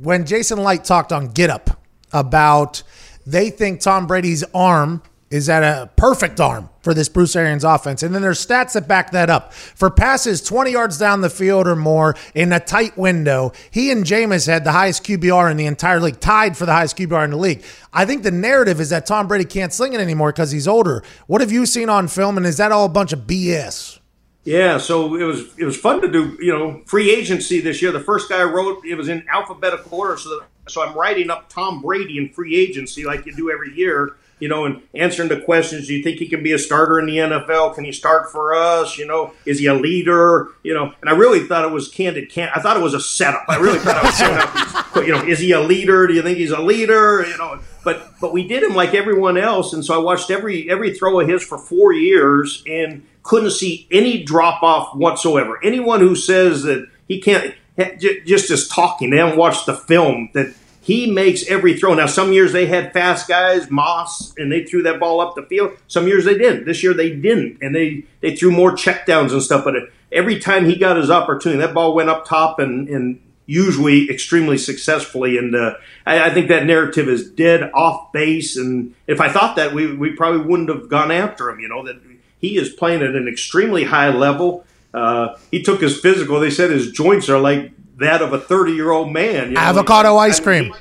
when 0.00 0.24
Jason 0.24 0.62
Light 0.62 0.82
talked 0.82 1.12
on 1.12 1.26
Get 1.26 1.50
Up 1.50 1.84
about 2.10 2.82
they 3.26 3.50
think 3.50 3.80
Tom 3.80 4.06
Brady's 4.06 4.44
arm 4.54 5.02
is 5.30 5.48
at 5.48 5.62
a 5.62 5.88
perfect 5.94 6.40
arm 6.40 6.68
for 6.82 6.92
this 6.92 7.08
Bruce 7.08 7.36
Arians 7.36 7.62
offense. 7.62 8.02
And 8.02 8.12
then 8.12 8.20
there's 8.20 8.44
stats 8.44 8.72
that 8.72 8.88
back 8.88 9.12
that 9.12 9.30
up. 9.30 9.52
For 9.52 9.88
passes 9.88 10.42
20 10.42 10.72
yards 10.72 10.98
down 10.98 11.20
the 11.20 11.30
field 11.30 11.68
or 11.68 11.76
more 11.76 12.16
in 12.34 12.52
a 12.52 12.58
tight 12.58 12.98
window, 12.98 13.52
he 13.70 13.92
and 13.92 14.04
Jameis 14.04 14.48
had 14.48 14.64
the 14.64 14.72
highest 14.72 15.04
QBR 15.04 15.50
in 15.50 15.56
the 15.56 15.66
entire 15.66 16.00
league, 16.00 16.18
tied 16.18 16.56
for 16.56 16.66
the 16.66 16.72
highest 16.72 16.96
QBR 16.96 17.24
in 17.24 17.30
the 17.30 17.36
league. 17.36 17.62
I 17.92 18.04
think 18.06 18.24
the 18.24 18.32
narrative 18.32 18.80
is 18.80 18.90
that 18.90 19.06
Tom 19.06 19.28
Brady 19.28 19.44
can't 19.44 19.72
sling 19.72 19.92
it 19.92 20.00
anymore 20.00 20.32
because 20.32 20.50
he's 20.50 20.66
older. 20.66 21.04
What 21.28 21.40
have 21.40 21.52
you 21.52 21.64
seen 21.64 21.88
on 21.88 22.08
film, 22.08 22.36
and 22.36 22.44
is 22.44 22.56
that 22.56 22.72
all 22.72 22.84
a 22.84 22.88
bunch 22.88 23.12
of 23.12 23.20
BS? 23.20 24.00
Yeah, 24.42 24.78
so 24.78 25.14
it 25.16 25.24
was 25.24 25.56
it 25.58 25.64
was 25.64 25.76
fun 25.76 26.00
to 26.00 26.10
do. 26.10 26.36
You 26.40 26.58
know, 26.58 26.82
free 26.86 27.10
agency 27.14 27.60
this 27.60 27.82
year. 27.82 27.92
The 27.92 28.00
first 28.00 28.28
guy 28.28 28.40
I 28.40 28.44
wrote 28.44 28.84
it 28.86 28.94
was 28.94 29.08
in 29.08 29.24
alphabetical 29.28 29.98
order, 29.98 30.16
so 30.16 30.40
so 30.66 30.82
I'm 30.82 30.96
writing 30.96 31.30
up 31.30 31.50
Tom 31.50 31.82
Brady 31.82 32.16
in 32.16 32.30
free 32.30 32.56
agency 32.56 33.04
like 33.04 33.26
you 33.26 33.34
do 33.34 33.50
every 33.50 33.74
year 33.76 34.16
you 34.40 34.48
know, 34.48 34.64
and 34.64 34.82
answering 34.94 35.28
the 35.28 35.40
questions. 35.40 35.86
Do 35.86 35.94
you 35.94 36.02
think 36.02 36.18
he 36.18 36.26
can 36.26 36.42
be 36.42 36.52
a 36.52 36.58
starter 36.58 36.98
in 36.98 37.06
the 37.06 37.18
NFL? 37.18 37.74
Can 37.74 37.84
he 37.84 37.92
start 37.92 38.32
for 38.32 38.54
us? 38.54 38.98
You 38.98 39.06
know, 39.06 39.32
is 39.46 39.58
he 39.58 39.66
a 39.66 39.74
leader? 39.74 40.48
You 40.62 40.74
know, 40.74 40.92
and 41.00 41.08
I 41.08 41.12
really 41.12 41.40
thought 41.40 41.64
it 41.64 41.70
was 41.70 41.88
candid. 41.88 42.30
Can 42.30 42.50
I 42.54 42.60
thought 42.60 42.76
it 42.76 42.82
was 42.82 42.94
a 42.94 43.00
setup. 43.00 43.44
I 43.48 43.56
really 43.56 43.78
thought 43.78 44.02
it 44.02 44.04
was 44.04 44.20
up. 44.20 44.86
You 45.00 45.12
know, 45.12 45.22
is 45.22 45.38
he 45.38 45.52
a 45.52 45.60
leader? 45.60 46.06
Do 46.06 46.12
you 46.12 46.20
think 46.20 46.36
he's 46.36 46.50
a 46.50 46.60
leader? 46.60 47.24
You 47.26 47.38
know, 47.38 47.60
but 47.84 48.12
but 48.20 48.32
we 48.32 48.46
did 48.46 48.62
him 48.62 48.74
like 48.74 48.92
everyone 48.92 49.38
else, 49.38 49.72
and 49.72 49.84
so 49.84 49.94
I 49.94 49.98
watched 49.98 50.30
every 50.30 50.68
every 50.70 50.92
throw 50.92 51.20
of 51.20 51.28
his 51.28 51.42
for 51.42 51.56
four 51.58 51.92
years 51.92 52.62
and 52.66 53.06
couldn't 53.22 53.52
see 53.52 53.86
any 53.90 54.22
drop 54.22 54.62
off 54.62 54.94
whatsoever. 54.94 55.58
Anyone 55.62 56.00
who 56.00 56.14
says 56.14 56.64
that 56.64 56.86
he 57.08 57.20
can't 57.20 57.54
just 57.98 58.48
just 58.48 58.70
talking, 58.70 59.10
they 59.10 59.16
haven't 59.16 59.38
watched 59.38 59.66
the 59.66 59.74
film 59.74 60.28
that 60.34 60.54
he 60.90 61.08
makes 61.08 61.46
every 61.46 61.78
throw. 61.78 61.94
Now, 61.94 62.06
some 62.06 62.32
years 62.32 62.52
they 62.52 62.66
had 62.66 62.92
fast 62.92 63.28
guys, 63.28 63.70
Moss, 63.70 64.34
and 64.36 64.50
they 64.50 64.64
threw 64.64 64.82
that 64.82 64.98
ball 64.98 65.20
up 65.20 65.36
the 65.36 65.44
field. 65.44 65.78
Some 65.86 66.08
years 66.08 66.24
they 66.24 66.36
didn't. 66.36 66.64
This 66.64 66.82
year 66.82 66.92
they 66.92 67.14
didn't, 67.14 67.58
and 67.62 67.72
they 67.72 68.06
they 68.20 68.34
threw 68.34 68.50
more 68.50 68.72
checkdowns 68.72 69.30
and 69.30 69.40
stuff. 69.40 69.62
But 69.62 69.74
every 70.10 70.40
time 70.40 70.64
he 70.66 70.76
got 70.76 70.96
his 70.96 71.08
opportunity, 71.08 71.60
that 71.60 71.74
ball 71.74 71.94
went 71.94 72.10
up 72.10 72.26
top 72.26 72.58
and 72.58 72.88
and 72.88 73.20
usually 73.46 74.10
extremely 74.10 74.58
successfully. 74.58 75.38
And 75.38 75.54
uh, 75.54 75.74
I, 76.06 76.30
I, 76.30 76.34
think 76.34 76.48
that 76.48 76.66
narrative 76.66 77.08
is 77.08 77.30
dead 77.30 77.70
off 77.72 78.12
base. 78.12 78.56
And 78.56 78.94
if 79.06 79.20
I 79.20 79.28
thought 79.28 79.54
that, 79.56 79.72
we 79.72 79.94
we 79.94 80.10
probably 80.16 80.44
wouldn't 80.44 80.70
have 80.70 80.88
gone 80.88 81.12
after 81.12 81.50
him. 81.50 81.60
You 81.60 81.68
know 81.68 81.84
that 81.86 82.00
he 82.40 82.56
is 82.56 82.68
playing 82.70 83.02
at 83.02 83.14
an 83.14 83.28
extremely 83.28 83.84
high 83.84 84.08
level. 84.08 84.64
Uh, 84.92 85.36
he 85.52 85.62
took 85.62 85.80
his 85.80 86.00
physical. 86.00 86.40
They 86.40 86.50
said 86.50 86.72
his 86.72 86.90
joints 86.90 87.28
are 87.28 87.38
like 87.38 87.70
that 88.00 88.22
of 88.22 88.32
a 88.32 88.38
30 88.40 88.72
year 88.72 88.90
old 88.90 89.12
man. 89.12 89.48
You 89.48 89.54
know? 89.54 89.60
Avocado 89.60 90.16
ice 90.16 90.40
cream. 90.40 90.74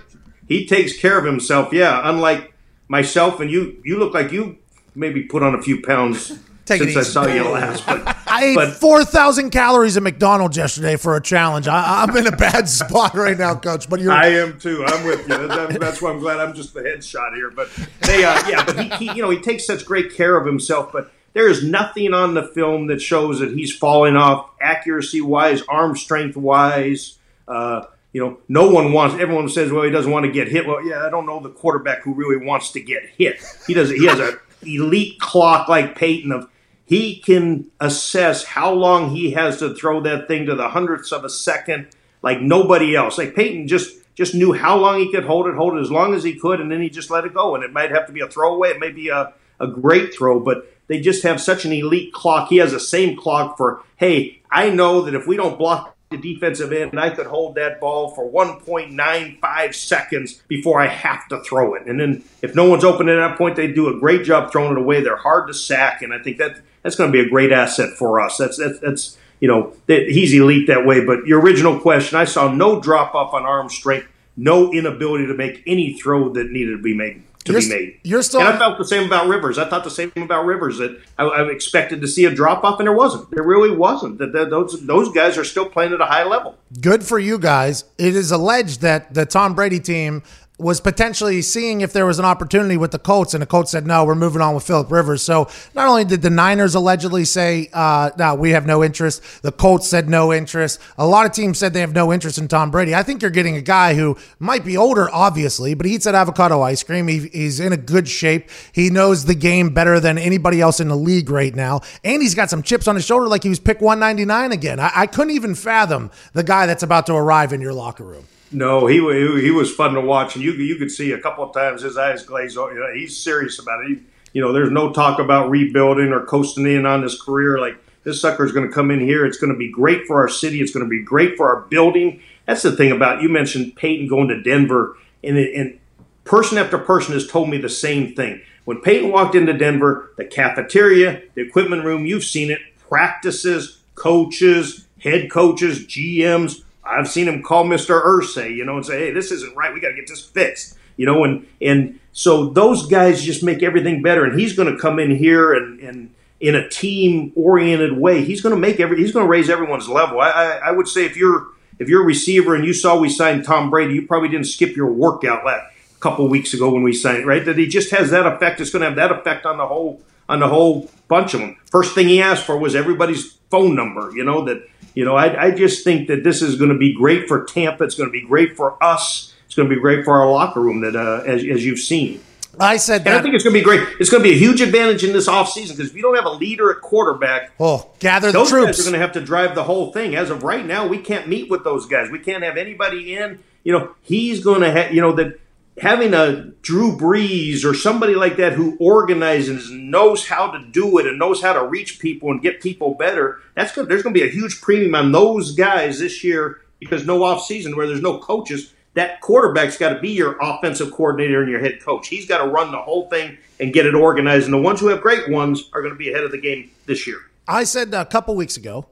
He, 0.47 0.59
he, 0.59 0.65
takes 0.65 0.97
care 0.97 1.17
of 1.17 1.25
himself. 1.25 1.71
Yeah, 1.71 2.01
unlike 2.03 2.53
myself 2.87 3.39
and 3.39 3.51
you. 3.51 3.81
You 3.85 3.99
look 3.99 4.13
like 4.13 4.31
you 4.31 4.57
maybe 4.95 5.23
put 5.23 5.43
on 5.43 5.53
a 5.53 5.61
few 5.61 5.81
pounds 5.81 6.39
since 6.65 6.95
I 6.95 7.03
saw 7.03 7.25
you 7.27 7.43
last. 7.43 7.85
But 7.85 8.07
I, 8.07 8.15
I 8.27 8.43
ate 8.45 8.55
But- 8.55 8.73
four 8.73 9.03
thousand 9.03 9.51
calories 9.51 9.97
at 9.97 10.03
McDonald's 10.03 10.57
yesterday 10.57 10.95
for 10.95 11.15
a 11.15 11.21
challenge. 11.21 11.67
I, 11.67 12.03
I'm 12.03 12.15
in 12.15 12.27
a 12.27 12.35
bad 12.35 12.69
spot 12.69 13.13
right 13.13 13.37
now, 13.37 13.55
Coach. 13.55 13.89
But 13.89 13.99
you're 13.99 14.11
I 14.11 14.27
am 14.27 14.59
too. 14.59 14.83
I'm 14.85 15.05
with 15.05 15.27
you. 15.27 15.47
That- 15.47 15.79
that's 15.79 16.01
why 16.01 16.11
I'm 16.11 16.19
glad 16.19 16.39
I'm 16.39 16.53
just 16.53 16.73
the 16.73 16.81
headshot 16.81 17.35
here. 17.35 17.51
But 17.51 17.69
they, 18.01 18.23
uh, 18.23 18.47
yeah, 18.47 18.65
but 18.65 18.79
he, 18.79 19.07
he, 19.07 19.15
you 19.15 19.21
know, 19.21 19.29
he 19.29 19.39
takes 19.39 19.65
such 19.65 19.85
great 19.85 20.15
care 20.15 20.37
of 20.37 20.45
himself. 20.45 20.91
But 20.91 21.11
there 21.33 21.49
is 21.49 21.63
nothing 21.63 22.13
on 22.13 22.33
the 22.33 22.43
film 22.43 22.87
that 22.87 23.01
shows 23.01 23.39
that 23.39 23.51
he's 23.51 23.75
falling 23.75 24.15
off 24.15 24.49
accuracy 24.61 25.21
wise, 25.21 25.61
arm 25.69 25.95
strength 25.95 26.35
wise. 26.37 27.17
Uh, 27.47 27.85
you 28.13 28.21
know, 28.23 28.39
no 28.47 28.69
one 28.71 28.91
wants. 28.91 29.15
Everyone 29.19 29.49
says, 29.49 29.71
"Well, 29.71 29.83
he 29.83 29.91
doesn't 29.91 30.11
want 30.11 30.25
to 30.25 30.31
get 30.31 30.47
hit." 30.47 30.67
Well, 30.67 30.83
yeah, 30.85 31.05
I 31.05 31.09
don't 31.09 31.25
know 31.25 31.39
the 31.39 31.49
quarterback 31.49 32.01
who 32.03 32.13
really 32.13 32.43
wants 32.43 32.71
to 32.71 32.81
get 32.81 33.03
hit. 33.17 33.41
He 33.67 33.73
does. 33.73 33.91
He 33.91 34.05
has 34.05 34.19
a 34.19 34.39
elite 34.63 35.19
clock 35.19 35.67
like 35.67 35.95
Peyton 35.95 36.31
of 36.31 36.49
he 36.85 37.17
can 37.17 37.69
assess 37.79 38.43
how 38.43 38.73
long 38.73 39.11
he 39.11 39.31
has 39.31 39.57
to 39.59 39.75
throw 39.75 40.01
that 40.01 40.27
thing 40.27 40.47
to 40.47 40.55
the 40.55 40.69
hundredths 40.69 41.11
of 41.11 41.23
a 41.23 41.29
second 41.29 41.87
like 42.23 42.41
nobody 42.41 42.95
else. 42.95 43.17
Like 43.17 43.35
Peyton 43.35 43.67
just 43.67 43.95
just 44.15 44.33
knew 44.33 44.53
how 44.53 44.75
long 44.77 44.99
he 44.99 45.11
could 45.11 45.23
hold 45.23 45.47
it, 45.47 45.55
hold 45.55 45.77
it 45.77 45.81
as 45.81 45.91
long 45.91 46.13
as 46.13 46.23
he 46.23 46.33
could, 46.33 46.59
and 46.59 46.69
then 46.71 46.81
he 46.81 46.89
just 46.89 47.09
let 47.09 47.25
it 47.25 47.33
go. 47.33 47.55
And 47.55 47.63
it 47.63 47.71
might 47.71 47.91
have 47.91 48.07
to 48.07 48.11
be 48.11 48.21
a 48.21 48.27
throwaway, 48.27 48.71
it 48.71 48.79
may 48.79 48.91
be 48.91 49.09
a, 49.09 49.33
a 49.59 49.67
great 49.67 50.13
throw, 50.13 50.39
but 50.39 50.71
they 50.87 50.99
just 50.99 51.23
have 51.23 51.39
such 51.39 51.65
an 51.65 51.71
elite 51.71 52.11
clock. 52.13 52.49
He 52.49 52.57
has 52.57 52.71
the 52.71 52.79
same 52.79 53.15
clock 53.15 53.57
for, 53.57 53.83
hey, 53.97 54.41
I 54.51 54.69
know 54.69 55.01
that 55.01 55.13
if 55.13 55.27
we 55.27 55.37
don't 55.37 55.57
block 55.57 55.95
the 56.09 56.17
defensive 56.17 56.73
end, 56.73 56.99
I 56.99 57.11
could 57.11 57.27
hold 57.27 57.55
that 57.55 57.79
ball 57.79 58.09
for 58.09 58.29
1.95 58.29 59.75
seconds 59.75 60.41
before 60.47 60.81
I 60.81 60.87
have 60.87 61.27
to 61.27 61.41
throw 61.43 61.75
it. 61.75 61.85
And 61.85 61.99
then 61.99 62.23
if 62.41 62.55
no 62.55 62.67
one's 62.67 62.83
open 62.83 63.07
at 63.07 63.15
that 63.15 63.37
point, 63.37 63.55
they 63.55 63.71
do 63.71 63.95
a 63.95 63.99
great 63.99 64.23
job 64.23 64.51
throwing 64.51 64.71
it 64.71 64.77
away. 64.79 65.01
They're 65.01 65.15
hard 65.15 65.47
to 65.47 65.53
sack, 65.53 66.01
and 66.01 66.11
I 66.11 66.19
think 66.19 66.37
that 66.37 66.59
that's 66.81 66.95
going 66.95 67.11
to 67.11 67.17
be 67.17 67.25
a 67.25 67.29
great 67.29 67.51
asset 67.51 67.91
for 67.91 68.19
us. 68.19 68.37
That's 68.37 68.57
that's, 68.57 68.79
that's 68.79 69.17
you 69.39 69.47
know 69.47 69.73
he's 69.85 70.33
elite 70.33 70.67
that 70.67 70.85
way. 70.85 71.05
But 71.05 71.27
your 71.27 71.39
original 71.41 71.79
question, 71.79 72.17
I 72.17 72.25
saw 72.25 72.51
no 72.51 72.81
drop 72.81 73.13
off 73.13 73.35
on 73.35 73.45
arm 73.45 73.69
strength, 73.69 74.07
no 74.35 74.73
inability 74.73 75.27
to 75.27 75.35
make 75.35 75.61
any 75.67 75.93
throw 75.93 76.29
that 76.33 76.49
needed 76.49 76.71
to 76.71 76.81
be 76.81 76.95
made 76.95 77.23
to 77.49 77.53
You're 77.53 77.61
be 77.61 77.69
made. 77.85 77.99
you're 78.03 78.21
still- 78.21 78.39
and 78.41 78.49
I 78.49 78.57
felt 78.57 78.77
the 78.77 78.85
same 78.85 79.05
about 79.05 79.27
Rivers. 79.27 79.57
I 79.57 79.67
thought 79.69 79.83
the 79.83 79.89
same 79.89 80.11
about 80.15 80.45
Rivers 80.45 80.77
that 80.77 80.99
I, 81.17 81.25
I 81.25 81.47
expected 81.49 82.01
to 82.01 82.07
see 82.07 82.25
a 82.25 82.31
drop 82.31 82.63
off, 82.63 82.79
and 82.79 82.87
there 82.87 82.95
wasn't. 82.95 83.29
There 83.31 83.43
really 83.43 83.71
wasn't. 83.75 84.17
That, 84.19 84.31
that 84.33 84.49
those 84.49 84.85
those 84.85 85.11
guys 85.11 85.37
are 85.37 85.43
still 85.43 85.67
playing 85.67 85.93
at 85.93 86.01
a 86.01 86.05
high 86.05 86.23
level. 86.23 86.57
good 86.81 87.03
for 87.03 87.19
you 87.19 87.37
guys. 87.37 87.83
It 87.97 88.15
is 88.15 88.31
alleged 88.31 88.81
that 88.81 89.13
the 89.13 89.25
Tom 89.25 89.53
Brady 89.55 89.79
team 89.79 90.23
was 90.59 90.81
potentially 90.81 91.41
seeing 91.41 91.81
if 91.81 91.93
there 91.93 92.05
was 92.05 92.19
an 92.19 92.25
opportunity 92.25 92.75
with 92.75 92.91
the 92.91 92.99
Colts, 92.99 93.33
and 93.33 93.41
the 93.41 93.47
Colts 93.47 93.71
said, 93.71 93.87
no, 93.87 94.03
we're 94.03 94.13
moving 94.13 94.41
on 94.41 94.53
with 94.53 94.65
Philip 94.65 94.91
Rivers. 94.91 95.21
So 95.21 95.47
not 95.73 95.87
only 95.87 96.03
did 96.03 96.21
the 96.21 96.29
Niners 96.29 96.75
allegedly 96.75 97.23
say, 97.23 97.69
uh, 97.73 98.11
no, 98.17 98.35
we 98.35 98.51
have 98.51 98.65
no 98.65 98.83
interest, 98.83 99.41
the 99.41 99.53
Colts 99.53 99.87
said 99.87 100.09
no 100.09 100.33
interest. 100.33 100.79
A 100.97 101.07
lot 101.07 101.25
of 101.25 101.31
teams 101.31 101.57
said 101.57 101.73
they 101.73 101.79
have 101.79 101.93
no 101.93 102.11
interest 102.11 102.37
in 102.37 102.49
Tom 102.49 102.71
Brady. 102.71 102.93
I 102.93 103.03
think 103.03 103.21
you're 103.21 103.31
getting 103.31 103.55
a 103.55 103.61
guy 103.61 103.93
who 103.95 104.17
might 104.37 104.65
be 104.65 104.75
older, 104.75 105.09
obviously, 105.11 105.73
but 105.73 105.85
he 105.85 105.95
eats 105.95 106.05
that 106.05 106.15
avocado 106.15 106.61
ice 106.61 106.83
cream. 106.83 107.07
He, 107.07 107.29
he's 107.29 107.61
in 107.61 107.71
a 107.71 107.77
good 107.77 108.09
shape. 108.09 108.49
He 108.73 108.89
knows 108.89 109.25
the 109.25 109.35
game 109.35 109.73
better 109.73 109.99
than 110.01 110.17
anybody 110.17 110.59
else 110.59 110.81
in 110.81 110.89
the 110.89 110.97
league 110.97 111.29
right 111.29 111.55
now. 111.55 111.81
And 112.03 112.21
he's 112.21 112.35
got 112.35 112.49
some 112.49 112.63
chips 112.63 112.87
on 112.87 112.95
his 112.95 113.05
shoulder 113.05 113.27
like 113.27 113.43
he 113.43 113.49
was 113.49 113.59
pick 113.59 113.79
199 113.79 114.51
again. 114.51 114.79
I, 114.79 114.91
I 114.93 115.07
couldn't 115.07 115.31
even 115.35 115.55
fathom 115.55 116.11
the 116.33 116.43
guy 116.43 116.65
that's 116.65 116.83
about 116.83 117.05
to 117.05 117.13
arrive 117.13 117.53
in 117.53 117.61
your 117.61 117.73
locker 117.73 118.03
room. 118.03 118.25
No, 118.51 118.87
he 118.87 118.95
he 119.41 119.51
was 119.51 119.73
fun 119.73 119.93
to 119.93 120.01
watch, 120.01 120.35
and 120.35 120.43
you 120.43 120.53
you 120.53 120.75
could 120.77 120.91
see 120.91 121.11
a 121.11 121.19
couple 121.19 121.43
of 121.43 121.53
times 121.53 121.83
his 121.83 121.97
eyes 121.97 122.23
glaze 122.23 122.57
over. 122.57 122.73
You 122.73 122.79
know, 122.79 122.93
he's 122.93 123.17
serious 123.17 123.59
about 123.59 123.83
it. 123.83 123.89
He, 123.89 124.03
you 124.33 124.41
know, 124.41 124.51
there's 124.53 124.71
no 124.71 124.91
talk 124.91 125.19
about 125.19 125.49
rebuilding 125.49 126.11
or 126.11 126.25
coasting 126.25 126.65
in 126.65 126.85
on 126.85 127.03
his 127.03 127.19
career. 127.21 127.59
Like 127.59 127.77
this 128.03 128.21
sucker 128.21 128.45
is 128.45 128.51
going 128.51 128.67
to 128.67 128.73
come 128.73 128.89
in 128.89 128.99
here. 128.99 129.25
It's 129.25 129.37
going 129.37 129.53
to 129.53 129.57
be 129.57 129.71
great 129.71 130.05
for 130.07 130.19
our 130.21 130.29
city. 130.29 130.61
It's 130.61 130.71
going 130.71 130.85
to 130.85 130.89
be 130.89 131.03
great 131.03 131.37
for 131.37 131.53
our 131.53 131.61
building. 131.61 132.21
That's 132.45 132.63
the 132.63 132.75
thing 132.75 132.91
about 132.91 133.21
you 133.21 133.29
mentioned 133.29 133.75
Peyton 133.75 134.07
going 134.07 134.29
to 134.29 134.41
Denver, 134.41 134.97
and 135.23 135.37
and 135.37 135.79
person 136.23 136.57
after 136.57 136.79
person 136.79 137.13
has 137.13 137.27
told 137.27 137.49
me 137.49 137.57
the 137.57 137.69
same 137.69 138.15
thing. 138.15 138.41
When 138.65 138.81
Peyton 138.81 139.11
walked 139.11 139.35
into 139.35 139.53
Denver, 139.53 140.13
the 140.17 140.25
cafeteria, 140.25 141.23
the 141.33 141.41
equipment 141.41 141.85
room, 141.85 142.05
you've 142.05 142.23
seen 142.23 142.51
it, 142.51 142.59
practices, 142.87 143.79
coaches, 143.95 144.87
head 144.99 145.29
coaches, 145.31 145.85
GMs. 145.85 146.63
I've 146.89 147.07
seen 147.07 147.27
him 147.27 147.43
call 147.43 147.65
Mr. 147.65 148.03
Irsay, 148.03 148.55
you 148.55 148.65
know, 148.65 148.77
and 148.77 148.85
say, 148.85 148.99
hey, 148.99 149.11
this 149.11 149.31
isn't 149.31 149.55
right. 149.55 149.73
We 149.73 149.79
got 149.79 149.89
to 149.89 149.95
get 149.95 150.07
this 150.07 150.25
fixed, 150.25 150.77
you 150.97 151.05
know, 151.05 151.23
and, 151.23 151.47
and 151.61 151.99
so 152.11 152.47
those 152.47 152.87
guys 152.87 153.23
just 153.23 153.43
make 153.43 153.63
everything 153.63 154.01
better. 154.01 154.25
And 154.25 154.39
he's 154.39 154.53
going 154.53 154.73
to 154.73 154.79
come 154.79 154.99
in 154.99 155.15
here 155.15 155.53
and, 155.53 155.79
and 155.79 156.13
in 156.39 156.55
a 156.55 156.67
team 156.69 157.31
oriented 157.35 157.97
way, 157.97 158.23
he's 158.23 158.41
going 158.41 158.55
to 158.55 158.59
make 158.59 158.79
every, 158.79 158.97
he's 158.97 159.11
going 159.11 159.25
to 159.25 159.29
raise 159.29 159.49
everyone's 159.49 159.87
level. 159.87 160.19
I, 160.19 160.29
I, 160.29 160.45
I 160.67 160.71
would 160.71 160.87
say 160.87 161.05
if 161.05 161.15
you're, 161.15 161.47
if 161.79 161.87
you're 161.87 162.01
a 162.01 162.05
receiver 162.05 162.55
and 162.55 162.65
you 162.65 162.73
saw 162.73 162.97
we 162.97 163.09
signed 163.09 163.45
Tom 163.45 163.69
Brady, 163.69 163.93
you 163.93 164.07
probably 164.07 164.29
didn't 164.29 164.47
skip 164.47 164.75
your 164.75 164.91
workout 164.91 165.45
last 165.45 165.73
couple 165.99 166.27
weeks 166.27 166.53
ago 166.53 166.71
when 166.71 166.83
we 166.83 166.93
signed, 166.93 167.25
right? 167.25 167.43
That 167.43 167.57
he 167.57 167.67
just 167.67 167.91
has 167.91 168.11
that 168.11 168.25
effect. 168.25 168.59
It's 168.61 168.69
going 168.69 168.81
to 168.81 168.87
have 168.87 168.95
that 168.95 169.11
effect 169.11 169.45
on 169.45 169.57
the 169.57 169.67
whole 169.67 170.01
on 170.27 170.39
the 170.39 170.47
whole 170.47 170.89
bunch 171.07 171.33
of 171.33 171.39
them. 171.39 171.57
First 171.71 171.95
thing 171.95 172.07
he 172.07 172.21
asked 172.21 172.45
for 172.45 172.57
was 172.57 172.75
everybody's 172.75 173.33
phone 173.49 173.75
number. 173.75 174.11
You 174.13 174.23
know 174.23 174.45
that. 174.45 174.67
You 174.99 175.05
know, 175.05 175.15
I, 175.15 175.45
I 175.45 175.51
just 175.51 175.85
think 175.85 176.09
that 176.09 176.25
this 176.25 176.41
is 176.41 176.57
going 176.57 176.71
to 176.71 176.77
be 176.77 176.93
great 176.93 177.29
for 177.29 177.45
Tampa. 177.45 177.85
It's 177.85 177.95
going 177.95 178.09
to 178.09 178.11
be 178.11 178.19
great 178.19 178.57
for 178.57 178.83
us. 178.83 179.33
It's 179.45 179.55
going 179.55 179.69
to 179.69 179.73
be 179.73 179.79
great 179.79 180.03
for 180.03 180.19
our 180.19 180.29
locker 180.29 180.59
room. 180.59 180.81
That 180.81 180.93
uh, 180.93 181.23
as, 181.25 181.41
as 181.45 181.65
you've 181.65 181.79
seen. 181.79 182.19
I 182.59 182.75
said 182.75 183.05
that. 183.05 183.11
And 183.11 183.17
I 183.17 183.21
think 183.21 183.33
it's 183.33 183.45
going 183.45 183.53
to 183.53 183.59
be 183.61 183.63
great. 183.63 183.79
It's 184.01 184.09
going 184.09 184.21
to 184.21 184.29
be 184.29 184.35
a 184.35 184.37
huge 184.37 184.59
advantage 184.59 185.05
in 185.05 185.13
this 185.13 185.29
offseason 185.29 185.77
because 185.77 185.91
if 185.91 185.95
you 185.95 186.01
don't 186.01 186.17
have 186.17 186.25
a 186.25 186.31
leader 186.31 186.69
at 186.69 186.81
quarterback, 186.81 187.53
oh, 187.61 187.89
gather 187.99 188.27
the 188.27 188.39
those 188.39 188.49
troops. 188.49 188.65
guys 188.65 188.79
are 188.81 188.83
going 188.83 188.99
to 188.99 188.99
have 188.99 189.13
to 189.13 189.21
drive 189.21 189.55
the 189.55 189.63
whole 189.63 189.93
thing. 189.93 190.15
As 190.17 190.31
of 190.31 190.43
right 190.43 190.65
now, 190.65 190.85
we 190.85 190.97
can't 190.97 191.29
meet 191.29 191.49
with 191.49 191.63
those 191.63 191.85
guys. 191.85 192.09
We 192.09 192.19
can't 192.19 192.43
have 192.43 192.57
anybody 192.57 193.15
in. 193.15 193.39
You 193.63 193.71
know, 193.71 193.95
he's 194.01 194.43
going 194.43 194.59
to 194.59 194.71
have. 194.71 194.93
You 194.93 194.99
know 194.99 195.13
that 195.13 195.39
having 195.81 196.13
a 196.13 196.51
Drew 196.61 196.97
Brees 196.97 197.63
or 197.63 197.73
somebody 197.73 198.15
like 198.15 198.37
that 198.37 198.53
who 198.53 198.77
organizes, 198.79 199.69
and 199.69 199.91
knows 199.91 200.27
how 200.27 200.51
to 200.51 200.65
do 200.71 200.97
it, 200.97 201.07
and 201.07 201.19
knows 201.19 201.41
how 201.41 201.53
to 201.53 201.65
reach 201.65 201.99
people 201.99 202.31
and 202.31 202.41
get 202.41 202.61
people 202.61 202.93
better. 202.95 203.39
That's 203.55 203.73
good. 203.73 203.87
There's 203.87 204.03
going 204.03 204.13
to 204.13 204.19
be 204.19 204.27
a 204.27 204.31
huge 204.31 204.61
premium 204.61 204.95
on 204.95 205.11
those 205.11 205.53
guys 205.55 205.99
this 205.99 206.23
year 206.23 206.61
because 206.79 207.05
no 207.05 207.23
off 207.23 207.45
season 207.45 207.75
where 207.75 207.87
there's 207.87 208.01
no 208.01 208.19
coaches. 208.19 208.73
That 208.95 209.21
quarterback's 209.21 209.77
got 209.77 209.93
to 209.93 209.99
be 209.99 210.09
your 210.09 210.37
offensive 210.41 210.91
coordinator 210.91 211.41
and 211.41 211.51
your 211.51 211.59
head 211.59 211.79
coach. 211.81 212.07
He's 212.07 212.27
got 212.27 212.43
to 212.43 212.49
run 212.49 212.71
the 212.71 212.79
whole 212.79 213.07
thing 213.09 213.37
and 213.59 213.71
get 213.71 213.85
it 213.85 213.93
organized. 213.93 214.45
And 214.45 214.53
the 214.53 214.61
ones 214.61 214.79
who 214.79 214.87
have 214.87 215.01
great 215.01 215.29
ones 215.29 215.69
are 215.73 215.81
going 215.81 215.93
to 215.93 215.97
be 215.97 216.11
ahead 216.11 216.23
of 216.23 216.31
the 216.31 216.41
game 216.41 216.71
this 216.85 217.05
year. 217.05 217.17
I 217.47 217.63
said 217.63 217.93
a 217.93 218.05
couple 218.05 218.35
weeks 218.35 218.57
ago 218.57 218.87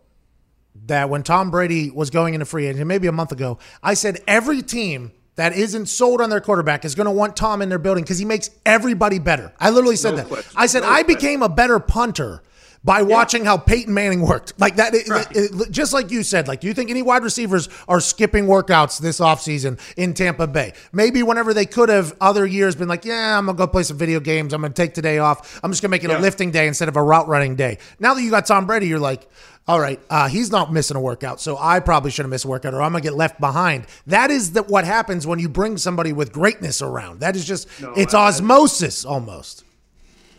that 0.86 1.10
when 1.10 1.23
Tom 1.23 1.50
Brady 1.50 1.89
was 1.89 2.10
going 2.10 2.34
into 2.34 2.45
free 2.45 2.67
agency, 2.67 2.84
maybe 2.84 3.08
a 3.08 3.12
month 3.12 3.32
ago, 3.32 3.58
I 3.82 3.95
said 3.95 4.21
every 4.28 4.62
team 4.62 5.12
that 5.38 5.54
isn't 5.56 5.86
sold 5.86 6.19
on 6.19 6.30
their 6.30 6.41
quarterback 6.41 6.84
is 6.84 6.93
going 6.95 7.06
to 7.06 7.12
want 7.12 7.36
Tom 7.36 7.62
in 7.62 7.69
their 7.69 7.80
building 7.80 8.04
because 8.04 8.17
he 8.19 8.26
makes 8.26 8.50
everybody 8.65 9.19
better. 9.19 9.54
I 9.60 9.69
literally 9.69 9.95
said 9.95 10.12
No 10.12 10.15
that. 10.17 10.28
question. 10.28 10.52
I 10.56 10.65
said 10.65 10.82
No 10.82 10.89
I 10.89 11.04
question. 11.04 11.15
became 11.15 11.41
a 11.43 11.50
better 11.50 11.80
punter 11.80 12.41
by 12.88 13.02
watching 13.02 13.43
how 13.45 13.58
Peyton 13.58 13.93
Manning 13.93 14.21
worked. 14.21 14.54
Like 14.58 14.78
that, 14.78 14.95
it- 14.95 15.08
Right. 15.10 15.28
it- 15.32 15.69
just 15.71 15.91
like 15.91 16.10
you 16.10 16.23
said, 16.23 16.47
like, 16.47 16.62
do 16.62 16.67
you 16.67 16.73
think 16.73 16.89
any 16.89 17.02
wide 17.02 17.21
receivers 17.21 17.67
are 17.88 18.00
skipping 18.00 18.45
workouts 18.47 18.97
this 19.00 19.19
offseason 19.19 19.78
in 19.97 20.13
Tampa 20.13 20.47
Bay? 20.47 20.71
Maybe 20.93 21.21
whenever 21.21 21.54
they 21.54 21.65
could 21.65 21.89
have 21.89 22.13
other 22.21 22.45
years 22.45 22.76
been 22.76 22.88
like, 22.88 23.04
yeah, 23.04 23.38
I'm 23.38 23.45
going 23.45 23.58
to 23.58 23.60
go 23.62 23.67
play 23.67 23.84
some 23.84 23.97
video 23.97 24.21
games. 24.21 24.54
I'm 24.54 24.62
going 24.62 24.71
to 24.73 24.82
take 24.82 24.93
today 24.93 25.19
off. 25.19 25.60
I'm 25.63 25.69
just 25.71 25.82
going 25.84 25.89
to 25.89 25.95
make 25.97 26.04
it 26.06 26.10
a 26.10 26.13
lifting 26.21 26.50
day 26.50 26.65
instead 26.67 26.88
of 26.88 26.95
a 26.95 27.04
route 27.04 27.28
running 27.28 27.56
day. 27.58 27.78
Now 28.00 28.13
that 28.13 28.21
you 28.23 28.32
got 28.32 28.45
Tom 28.45 28.65
Brady, 28.65 28.88
you're 28.88 29.00
like, 29.00 29.28
all 29.67 29.82
right, 29.82 30.00
uh, 30.10 30.30
he's 30.30 30.50
not 30.50 30.71
missing 30.71 30.95
a 30.95 31.02
workout, 31.02 31.41
so 31.41 31.58
I 31.60 31.82
probably 31.82 32.10
shouldn't 32.10 32.30
miss 32.32 32.45
a 32.45 32.47
workout, 32.47 32.73
or 32.73 32.82
I'm 32.82 32.93
gonna 32.93 33.02
get 33.02 33.15
left 33.15 33.38
behind. 33.41 33.86
That 34.06 34.32
is 34.32 34.54
the, 34.54 34.63
what 34.63 34.86
happens 34.86 35.28
when 35.28 35.39
you 35.39 35.50
bring 35.50 35.76
somebody 35.78 36.13
with 36.13 36.32
greatness 36.32 36.82
around. 36.82 37.19
That 37.19 37.36
is 37.36 37.43
just 37.43 37.67
it's 37.97 38.13
I- 38.13 38.28
osmosis 38.30 39.04
almost. 39.04 39.65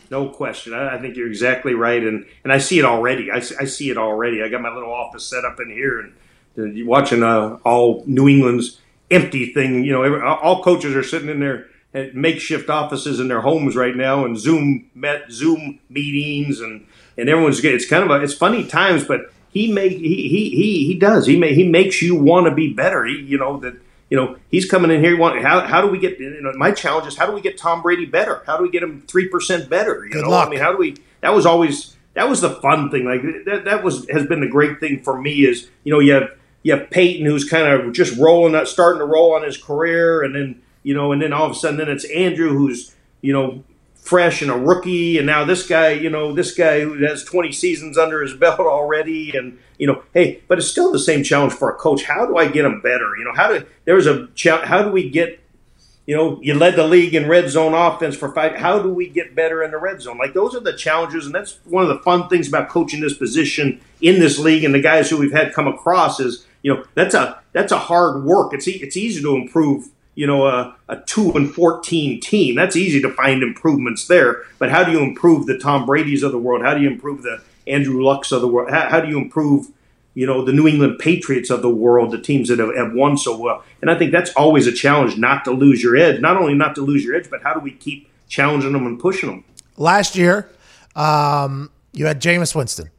No 0.09 0.29
question. 0.29 0.73
I, 0.73 0.95
I 0.95 0.97
think 0.99 1.15
you're 1.15 1.27
exactly 1.27 1.73
right, 1.73 2.03
and 2.03 2.25
and 2.43 2.51
I 2.51 2.57
see 2.57 2.79
it 2.79 2.85
already. 2.85 3.31
I, 3.31 3.37
I 3.37 3.65
see 3.65 3.89
it 3.89 3.97
already. 3.97 4.41
I 4.41 4.49
got 4.49 4.61
my 4.61 4.73
little 4.73 4.91
office 4.91 5.25
set 5.25 5.45
up 5.45 5.59
in 5.59 5.69
here, 5.69 5.99
and 5.99 6.13
uh, 6.57 6.63
you 6.63 6.87
watching 6.87 7.23
uh, 7.23 7.57
all 7.63 8.03
New 8.05 8.27
England's 8.27 8.79
empty 9.11 9.53
thing. 9.53 9.83
You 9.83 9.93
know, 9.93 10.03
every, 10.03 10.21
all 10.21 10.63
coaches 10.63 10.95
are 10.95 11.03
sitting 11.03 11.29
in 11.29 11.39
their 11.39 11.67
makeshift 12.13 12.69
offices 12.69 13.19
in 13.19 13.27
their 13.27 13.41
homes 13.41 13.75
right 13.75 13.95
now, 13.95 14.25
and 14.25 14.37
Zoom 14.37 14.89
met 14.95 15.31
Zoom 15.31 15.79
meetings, 15.89 16.59
and 16.59 16.85
and 17.17 17.29
everyone's. 17.29 17.63
It's 17.63 17.87
kind 17.87 18.03
of 18.03 18.09
a 18.09 18.23
it's 18.23 18.33
funny 18.33 18.65
times, 18.65 19.03
but 19.03 19.31
he 19.51 19.71
make 19.71 19.91
he 19.93 20.27
he 20.29 20.49
he 20.49 20.85
he 20.85 20.99
does 20.99 21.25
he 21.25 21.37
may, 21.37 21.53
he 21.53 21.67
makes 21.67 22.01
you 22.01 22.15
want 22.15 22.47
to 22.47 22.53
be 22.53 22.73
better. 22.73 23.05
He, 23.05 23.17
you 23.17 23.37
know 23.37 23.59
that 23.59 23.75
you 24.09 24.17
know, 24.17 24.37
he's 24.49 24.69
coming 24.69 24.91
in 24.91 25.03
here. 25.03 25.17
Want 25.17 25.41
how 25.41 25.61
how 25.61 25.81
do 25.81 25.87
we 25.87 25.99
get? 25.99 26.19
You 26.19 26.41
know, 26.41 26.51
my 26.55 26.71
challenge 26.71 27.07
is 27.07 27.17
how 27.17 27.25
do 27.25 27.31
we 27.31 27.41
get 27.41 27.57
Tom 27.57 27.81
Brady 27.81 28.05
better? 28.05 28.41
How 28.45 28.57
do 28.57 28.63
we 28.63 28.69
get 28.69 28.81
him 28.81 29.03
three 29.07 29.27
percent 29.27 29.69
better? 29.69 30.05
You 30.05 30.11
Good 30.11 30.23
know, 30.23 30.29
luck. 30.31 30.47
I 30.47 30.51
mean, 30.51 30.59
how 30.59 30.71
do 30.71 30.77
we? 30.77 30.97
That 31.21 31.33
was 31.35 31.45
always 31.45 31.95
that 32.15 32.27
was 32.27 32.41
the 32.41 32.49
fun 32.49 32.89
thing. 32.89 33.05
Like 33.05 33.21
that 33.45 33.65
that 33.65 33.83
was 33.83 34.09
has 34.09 34.25
been 34.25 34.41
the 34.41 34.47
great 34.47 34.79
thing 34.79 35.03
for 35.03 35.19
me 35.19 35.45
is 35.45 35.69
you 35.83 35.93
know 35.93 35.99
you 35.99 36.13
have 36.13 36.31
you 36.63 36.75
have 36.75 36.89
Peyton 36.89 37.25
who's 37.25 37.47
kind 37.47 37.67
of 37.67 37.93
just 37.93 38.17
rolling, 38.17 38.55
up, 38.55 38.67
starting 38.67 38.99
to 38.99 39.05
roll 39.05 39.33
on 39.33 39.43
his 39.43 39.57
career, 39.57 40.23
and 40.23 40.35
then 40.35 40.61
you 40.83 40.93
know, 40.93 41.11
and 41.11 41.21
then 41.21 41.31
all 41.31 41.45
of 41.45 41.51
a 41.51 41.55
sudden 41.55 41.77
then 41.77 41.89
it's 41.89 42.05
Andrew 42.05 42.49
who's 42.49 42.95
you 43.21 43.33
know 43.33 43.63
fresh 44.09 44.41
and 44.41 44.49
a 44.49 44.57
rookie, 44.57 45.17
and 45.19 45.27
now 45.27 45.45
this 45.45 45.67
guy, 45.67 45.91
you 45.91 46.09
know, 46.09 46.33
this 46.33 46.53
guy 46.55 46.81
who 46.81 47.05
has 47.05 47.23
20 47.23 47.51
seasons 47.51 47.97
under 47.97 48.21
his 48.21 48.33
belt 48.33 48.59
already, 48.59 49.37
and 49.37 49.59
you 49.77 49.85
know, 49.85 50.03
hey, 50.13 50.41
but 50.47 50.57
it's 50.57 50.67
still 50.67 50.91
the 50.91 50.99
same 50.99 51.23
challenge 51.23 51.53
for 51.53 51.69
a 51.69 51.75
coach. 51.75 52.03
How 52.03 52.25
do 52.25 52.35
I 52.35 52.47
get 52.47 52.65
him 52.65 52.81
better? 52.81 53.15
You 53.17 53.25
know, 53.25 53.33
how 53.35 53.53
do 53.53 53.65
there's 53.85 54.07
a 54.07 54.27
how 54.65 54.81
do 54.81 54.91
we 54.91 55.09
get 55.09 55.39
you 56.09 56.15
know, 56.15 56.39
you 56.41 56.55
led 56.55 56.75
the 56.75 56.87
league 56.87 57.13
in 57.13 57.29
red 57.29 57.51
zone 57.51 57.75
offense 57.75 58.15
for 58.15 58.33
five. 58.33 58.55
How 58.55 58.81
do 58.81 58.89
we 58.91 59.07
get 59.07 59.35
better 59.35 59.61
in 59.61 59.69
the 59.69 59.77
red 59.77 60.01
zone? 60.01 60.17
Like 60.17 60.33
those 60.33 60.55
are 60.55 60.59
the 60.59 60.73
challenges, 60.73 61.27
and 61.27 61.35
that's 61.35 61.59
one 61.65 61.83
of 61.83 61.89
the 61.89 61.99
fun 61.99 62.27
things 62.29 62.47
about 62.47 62.67
coaching 62.67 62.99
this 62.99 63.13
position 63.13 63.79
in 64.01 64.19
this 64.19 64.39
league. 64.39 64.63
And 64.63 64.73
the 64.73 64.81
guys 64.81 65.07
who 65.07 65.19
we've 65.19 65.31
had 65.31 65.53
come 65.53 65.67
across 65.67 66.19
is, 66.19 66.47
you 66.63 66.73
know, 66.73 66.83
that's 66.95 67.13
a 67.13 67.39
that's 67.53 67.71
a 67.71 67.77
hard 67.77 68.23
work. 68.23 68.55
It's 68.55 68.67
it's 68.67 68.97
easy 68.97 69.21
to 69.21 69.35
improve. 69.35 69.89
You 70.19 70.27
know, 70.27 70.47
a, 70.47 70.75
a 70.89 70.97
two 70.97 71.31
and 71.31 71.49
fourteen 71.49 72.19
team. 72.19 72.55
That's 72.55 72.75
easy 72.75 73.01
to 73.01 73.09
find 73.09 73.41
improvements 73.41 74.07
there. 74.07 74.43
But 74.57 74.69
how 74.69 74.83
do 74.83 74.91
you 74.91 74.99
improve 74.99 75.45
the 75.45 75.57
Tom 75.57 75.85
Brady's 75.85 76.23
of 76.23 76.31
the 76.31 76.37
world? 76.37 76.61
How 76.61 76.73
do 76.73 76.81
you 76.81 76.89
improve 76.89 77.21
the 77.21 77.41
Andrew 77.65 78.03
Lucks 78.03 78.31
of 78.31 78.41
the 78.41 78.47
world? 78.47 78.69
How, 78.69 78.89
how 78.89 78.99
do 78.99 79.07
you 79.07 79.17
improve 79.17 79.67
you 80.19 80.25
know, 80.25 80.43
the 80.43 80.51
New 80.51 80.67
England 80.67 80.99
Patriots 80.99 81.49
of 81.49 81.61
the 81.61 81.69
world, 81.69 82.11
the 82.11 82.21
teams 82.21 82.49
that 82.49 82.59
have, 82.59 82.75
have, 82.75 82.93
won 82.93 83.15
so 83.17 83.37
well. 83.37 83.63
And 83.81 83.89
I 83.89 83.97
think 83.97 84.11
that's 84.11 84.31
always 84.31 84.67
a 84.67 84.71
challenge 84.73 85.17
not 85.17 85.45
to 85.45 85.51
lose 85.51 85.81
your 85.81 85.95
edge. 85.95 86.19
Not 86.19 86.35
only 86.35 86.55
not 86.55 86.75
to 86.75 86.81
lose 86.81 87.05
your 87.05 87.15
edge, 87.15 87.29
but 87.29 87.41
how 87.43 87.53
do 87.53 87.61
we 87.61 87.71
keep 87.71 88.09
challenging 88.27 88.73
them 88.73 88.85
and 88.85 88.99
pushing 88.99 89.29
them? 89.29 89.45
Last 89.77 90.17
year, 90.17 90.49
um, 90.95 91.71
you 91.93 92.05
had 92.05 92.21
Jameis 92.21 92.53
Winston. 92.53 92.89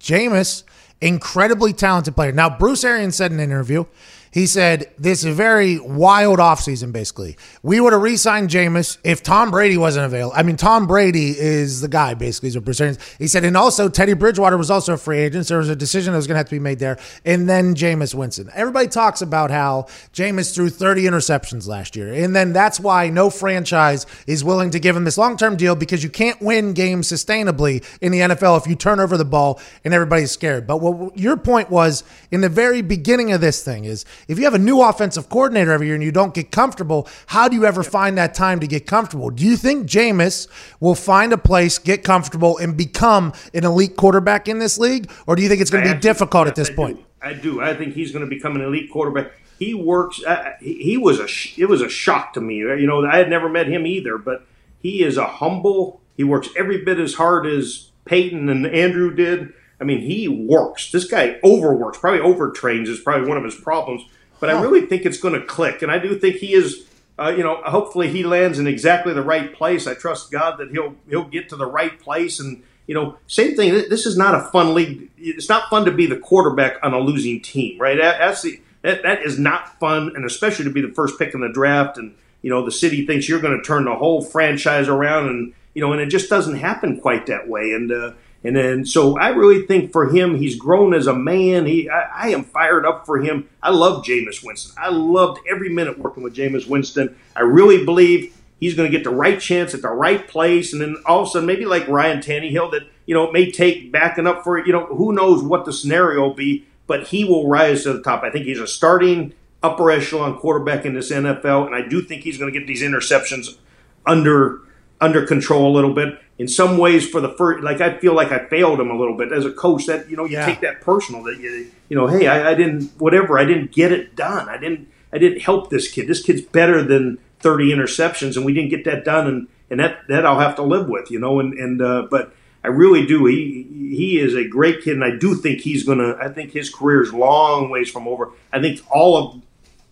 Jameis, 0.00 0.64
incredibly 1.00 1.72
talented 1.72 2.16
player. 2.16 2.32
Now, 2.32 2.50
Bruce 2.50 2.82
Arians 2.82 3.14
said 3.14 3.30
in 3.30 3.38
an 3.38 3.50
interview, 3.50 3.84
he 4.30 4.46
said, 4.46 4.90
This 4.98 5.20
is 5.20 5.26
a 5.26 5.32
very 5.32 5.78
wild 5.78 6.38
offseason, 6.38 6.92
basically. 6.92 7.36
We 7.62 7.80
would 7.80 7.92
have 7.92 8.02
re 8.02 8.16
signed 8.16 8.50
Jameis 8.50 8.98
if 9.04 9.22
Tom 9.22 9.50
Brady 9.50 9.76
wasn't 9.76 10.06
available. 10.06 10.34
I 10.36 10.42
mean, 10.42 10.56
Tom 10.56 10.86
Brady 10.86 11.38
is 11.38 11.80
the 11.80 11.88
guy, 11.88 12.14
basically, 12.14 12.50
is 12.50 12.58
what 12.58 12.80
Arians. 12.80 12.98
He 13.18 13.26
said, 13.26 13.44
and 13.44 13.56
also 13.56 13.88
Teddy 13.88 14.14
Bridgewater 14.14 14.56
was 14.56 14.70
also 14.70 14.94
a 14.94 14.96
free 14.96 15.18
agent. 15.18 15.46
So 15.46 15.54
there 15.54 15.58
was 15.58 15.68
a 15.68 15.76
decision 15.76 16.12
that 16.12 16.18
was 16.18 16.26
going 16.26 16.34
to 16.34 16.38
have 16.38 16.48
to 16.48 16.54
be 16.54 16.60
made 16.60 16.78
there. 16.78 16.98
And 17.24 17.48
then 17.48 17.74
Jameis 17.74 18.14
Winston. 18.14 18.50
Everybody 18.54 18.88
talks 18.88 19.22
about 19.22 19.50
how 19.50 19.86
Jameis 20.12 20.54
threw 20.54 20.68
30 20.68 21.04
interceptions 21.04 21.66
last 21.66 21.96
year. 21.96 22.12
And 22.12 22.34
then 22.34 22.52
that's 22.52 22.80
why 22.80 23.08
no 23.08 23.30
franchise 23.30 24.06
is 24.26 24.44
willing 24.44 24.70
to 24.70 24.78
give 24.78 24.96
him 24.96 25.04
this 25.04 25.18
long 25.18 25.36
term 25.36 25.56
deal 25.56 25.74
because 25.74 26.02
you 26.02 26.10
can't 26.10 26.40
win 26.40 26.72
games 26.72 27.08
sustainably 27.08 27.84
in 28.00 28.12
the 28.12 28.20
NFL 28.20 28.60
if 28.60 28.66
you 28.66 28.74
turn 28.74 29.00
over 29.00 29.16
the 29.16 29.24
ball 29.24 29.60
and 29.84 29.94
everybody's 29.94 30.30
scared. 30.30 30.66
But 30.66 30.78
what 30.78 31.16
your 31.16 31.36
point 31.36 31.70
was 31.70 32.04
in 32.30 32.40
the 32.40 32.48
very 32.48 32.82
beginning 32.82 33.32
of 33.32 33.40
this 33.40 33.64
thing 33.64 33.84
is 33.84 34.04
if 34.26 34.38
you 34.38 34.44
have 34.44 34.54
a 34.54 34.58
new 34.58 34.82
offensive 34.82 35.28
coordinator 35.28 35.72
every 35.72 35.86
year 35.86 35.94
and 35.94 36.04
you 36.04 36.12
don't 36.12 36.34
get 36.34 36.50
comfortable, 36.50 37.08
how 37.26 37.48
do 37.48 37.56
you 37.56 37.64
ever 37.64 37.82
find 37.82 38.18
that 38.18 38.34
time 38.34 38.60
to 38.60 38.66
get 38.66 38.86
comfortable? 38.86 39.30
Do 39.30 39.44
you 39.44 39.56
think 39.56 39.86
Jameis 39.86 40.48
will 40.80 40.94
find 40.94 41.32
a 41.32 41.38
place, 41.38 41.78
get 41.78 42.04
comfortable, 42.04 42.58
and 42.58 42.76
become 42.76 43.32
an 43.54 43.64
elite 43.64 43.96
quarterback 43.96 44.48
in 44.48 44.58
this 44.58 44.78
league? 44.78 45.10
Or 45.26 45.36
do 45.36 45.42
you 45.42 45.48
think 45.48 45.60
it's 45.60 45.70
going 45.70 45.84
to 45.84 45.94
be 45.94 46.00
difficult 46.00 46.48
at 46.48 46.54
this 46.54 46.70
I 46.70 46.74
point? 46.74 46.96
Do. 46.96 47.04
I 47.20 47.32
do. 47.34 47.60
I 47.60 47.74
think 47.74 47.94
he's 47.94 48.12
going 48.12 48.24
to 48.24 48.28
become 48.28 48.56
an 48.56 48.62
elite 48.62 48.90
quarterback. 48.90 49.32
He 49.58 49.74
works. 49.74 50.22
Uh, 50.24 50.52
he, 50.60 50.74
he 50.82 50.96
was 50.96 51.18
a. 51.18 51.26
It 51.60 51.68
was 51.68 51.82
a 51.82 51.88
shock 51.88 52.32
to 52.34 52.40
me. 52.40 52.56
You 52.56 52.86
know, 52.86 53.04
I 53.04 53.16
had 53.16 53.28
never 53.28 53.48
met 53.48 53.66
him 53.66 53.86
either, 53.86 54.18
but 54.18 54.46
he 54.80 55.02
is 55.02 55.16
a 55.16 55.26
humble. 55.26 56.00
He 56.16 56.24
works 56.24 56.48
every 56.56 56.84
bit 56.84 56.98
as 56.98 57.14
hard 57.14 57.46
as 57.46 57.90
Peyton 58.04 58.48
and 58.48 58.66
Andrew 58.66 59.14
did. 59.14 59.52
I 59.80 59.84
mean, 59.84 60.00
he 60.00 60.28
works. 60.28 60.90
This 60.90 61.04
guy 61.04 61.38
overworks, 61.44 61.98
probably 61.98 62.20
overtrains 62.20 62.88
is 62.88 63.00
probably 63.00 63.28
one 63.28 63.38
of 63.38 63.44
his 63.44 63.54
problems. 63.54 64.02
But 64.40 64.50
I 64.50 64.60
really 64.60 64.86
think 64.86 65.04
it's 65.04 65.18
going 65.18 65.34
to 65.34 65.44
click, 65.44 65.82
and 65.82 65.90
I 65.90 65.98
do 65.98 66.18
think 66.18 66.36
he 66.36 66.54
is. 66.54 66.84
Uh, 67.20 67.34
you 67.36 67.42
know, 67.42 67.60
hopefully 67.64 68.08
he 68.08 68.22
lands 68.22 68.60
in 68.60 68.68
exactly 68.68 69.12
the 69.12 69.22
right 69.22 69.52
place. 69.52 69.88
I 69.88 69.94
trust 69.94 70.30
God 70.30 70.58
that 70.58 70.70
he'll 70.70 70.94
he'll 71.08 71.24
get 71.24 71.48
to 71.48 71.56
the 71.56 71.66
right 71.66 71.98
place. 71.98 72.38
And 72.38 72.62
you 72.86 72.94
know, 72.94 73.18
same 73.26 73.56
thing. 73.56 73.72
This 73.88 74.06
is 74.06 74.16
not 74.16 74.36
a 74.36 74.42
fun 74.50 74.72
league. 74.72 75.10
It's 75.18 75.48
not 75.48 75.68
fun 75.68 75.84
to 75.86 75.90
be 75.90 76.06
the 76.06 76.16
quarterback 76.16 76.76
on 76.84 76.94
a 76.94 77.00
losing 77.00 77.40
team, 77.40 77.80
right? 77.80 77.98
That's 77.98 78.42
the 78.42 78.60
that, 78.82 79.02
that 79.02 79.22
is 79.22 79.38
not 79.38 79.78
fun, 79.80 80.12
and 80.14 80.24
especially 80.24 80.64
to 80.64 80.70
be 80.70 80.80
the 80.80 80.94
first 80.94 81.18
pick 81.18 81.34
in 81.34 81.40
the 81.40 81.48
draft. 81.48 81.98
And 81.98 82.14
you 82.42 82.50
know, 82.50 82.64
the 82.64 82.70
city 82.70 83.04
thinks 83.04 83.28
you're 83.28 83.40
going 83.40 83.58
to 83.58 83.64
turn 83.64 83.84
the 83.84 83.96
whole 83.96 84.22
franchise 84.22 84.88
around, 84.88 85.28
and 85.28 85.52
you 85.74 85.82
know, 85.82 85.92
and 85.92 86.00
it 86.00 86.06
just 86.06 86.30
doesn't 86.30 86.56
happen 86.56 87.00
quite 87.00 87.26
that 87.26 87.48
way. 87.48 87.72
And 87.72 87.90
uh, 87.90 88.12
and 88.44 88.54
then, 88.54 88.86
so 88.86 89.18
I 89.18 89.30
really 89.30 89.66
think 89.66 89.90
for 89.90 90.08
him, 90.08 90.36
he's 90.36 90.54
grown 90.54 90.94
as 90.94 91.08
a 91.08 91.14
man. 91.14 91.66
He, 91.66 91.90
I, 91.90 92.26
I, 92.26 92.28
am 92.28 92.44
fired 92.44 92.86
up 92.86 93.04
for 93.04 93.18
him. 93.18 93.48
I 93.62 93.70
love 93.70 94.04
Jameis 94.04 94.44
Winston. 94.44 94.74
I 94.78 94.90
loved 94.90 95.40
every 95.50 95.68
minute 95.68 95.98
working 95.98 96.22
with 96.22 96.36
Jameis 96.36 96.68
Winston. 96.68 97.16
I 97.34 97.40
really 97.40 97.84
believe 97.84 98.36
he's 98.60 98.74
going 98.74 98.90
to 98.90 98.96
get 98.96 99.02
the 99.02 99.10
right 99.10 99.40
chance 99.40 99.74
at 99.74 99.82
the 99.82 99.88
right 99.88 100.28
place. 100.28 100.72
And 100.72 100.80
then 100.80 100.96
all 101.04 101.22
of 101.22 101.28
a 101.28 101.30
sudden, 101.30 101.46
maybe 101.46 101.64
like 101.64 101.88
Ryan 101.88 102.20
Tannehill, 102.20 102.70
that, 102.70 102.82
you 103.06 103.14
know, 103.14 103.24
it 103.24 103.32
may 103.32 103.50
take 103.50 103.90
backing 103.90 104.28
up 104.28 104.44
for 104.44 104.56
it. 104.56 104.68
You 104.68 104.72
know, 104.72 104.86
who 104.86 105.12
knows 105.12 105.42
what 105.42 105.64
the 105.64 105.72
scenario 105.72 106.20
will 106.20 106.34
be, 106.34 106.64
but 106.86 107.08
he 107.08 107.24
will 107.24 107.48
rise 107.48 107.82
to 107.82 107.92
the 107.92 108.02
top. 108.02 108.22
I 108.22 108.30
think 108.30 108.46
he's 108.46 108.60
a 108.60 108.68
starting 108.68 109.34
upper 109.64 109.90
echelon 109.90 110.38
quarterback 110.38 110.84
in 110.84 110.94
this 110.94 111.10
NFL. 111.10 111.66
And 111.66 111.74
I 111.74 111.88
do 111.88 112.02
think 112.02 112.22
he's 112.22 112.38
going 112.38 112.52
to 112.52 112.58
get 112.58 112.68
these 112.68 112.82
interceptions 112.82 113.58
under 114.06 114.60
under 115.00 115.26
control 115.26 115.70
a 115.70 115.74
little 115.74 115.94
bit 115.94 116.18
in 116.38 116.46
some 116.46 116.78
ways 116.78 117.08
for 117.08 117.20
the 117.20 117.30
first 117.30 117.62
like 117.62 117.80
i 117.80 117.98
feel 117.98 118.14
like 118.14 118.32
i 118.32 118.46
failed 118.46 118.80
him 118.80 118.90
a 118.90 118.96
little 118.96 119.16
bit 119.16 119.32
as 119.32 119.44
a 119.44 119.52
coach 119.52 119.86
that 119.86 120.08
you 120.08 120.16
know 120.16 120.24
you 120.24 120.34
yeah. 120.34 120.46
take 120.46 120.60
that 120.60 120.80
personal 120.80 121.22
that 121.22 121.38
you 121.38 121.70
you 121.88 121.96
know 121.96 122.06
hey 122.06 122.26
I, 122.26 122.52
I, 122.52 122.54
didn't 122.54 122.92
whatever 122.98 123.38
i 123.38 123.44
didn't 123.44 123.72
get 123.72 123.92
it 123.92 124.16
done. 124.16 124.48
I 124.48 124.56
didn't 124.56 124.88
i 125.12 125.18
didn't 125.18 125.40
help 125.40 125.70
this 125.70 125.90
kid. 125.90 126.06
This 126.06 126.22
kid's 126.22 126.42
better 126.42 126.82
than 126.82 127.18
30 127.40 127.70
interceptions 127.70 128.36
and 128.36 128.44
we 128.44 128.54
didn't 128.54 128.70
get 128.70 128.84
that 128.84 129.04
done 129.04 129.26
and 129.26 129.48
and 129.70 129.80
that 129.80 130.00
that 130.08 130.24
i'll 130.24 130.40
have 130.40 130.56
to 130.56 130.62
live 130.62 130.88
with 130.88 131.10
you 131.10 131.18
know 131.18 131.40
and 131.40 131.54
and 131.54 131.82
uh, 131.82 132.06
but 132.10 132.34
i 132.64 132.68
really 132.68 133.06
do 133.06 133.26
he 133.26 133.66
he 133.96 134.18
is 134.18 134.34
a 134.34 134.46
great 134.46 134.82
kid 134.82 134.94
and 134.94 135.04
i 135.04 135.16
do 135.16 135.34
think 135.34 135.60
he's 135.60 135.84
gonna 135.84 136.16
i 136.20 136.28
think 136.28 136.52
his 136.52 136.72
career 136.72 137.02
is 137.02 137.12
long 137.12 137.70
ways 137.70 137.90
from 137.90 138.08
over. 138.08 138.30
I 138.52 138.60
think 138.60 138.80
all 138.90 139.16
of 139.16 139.42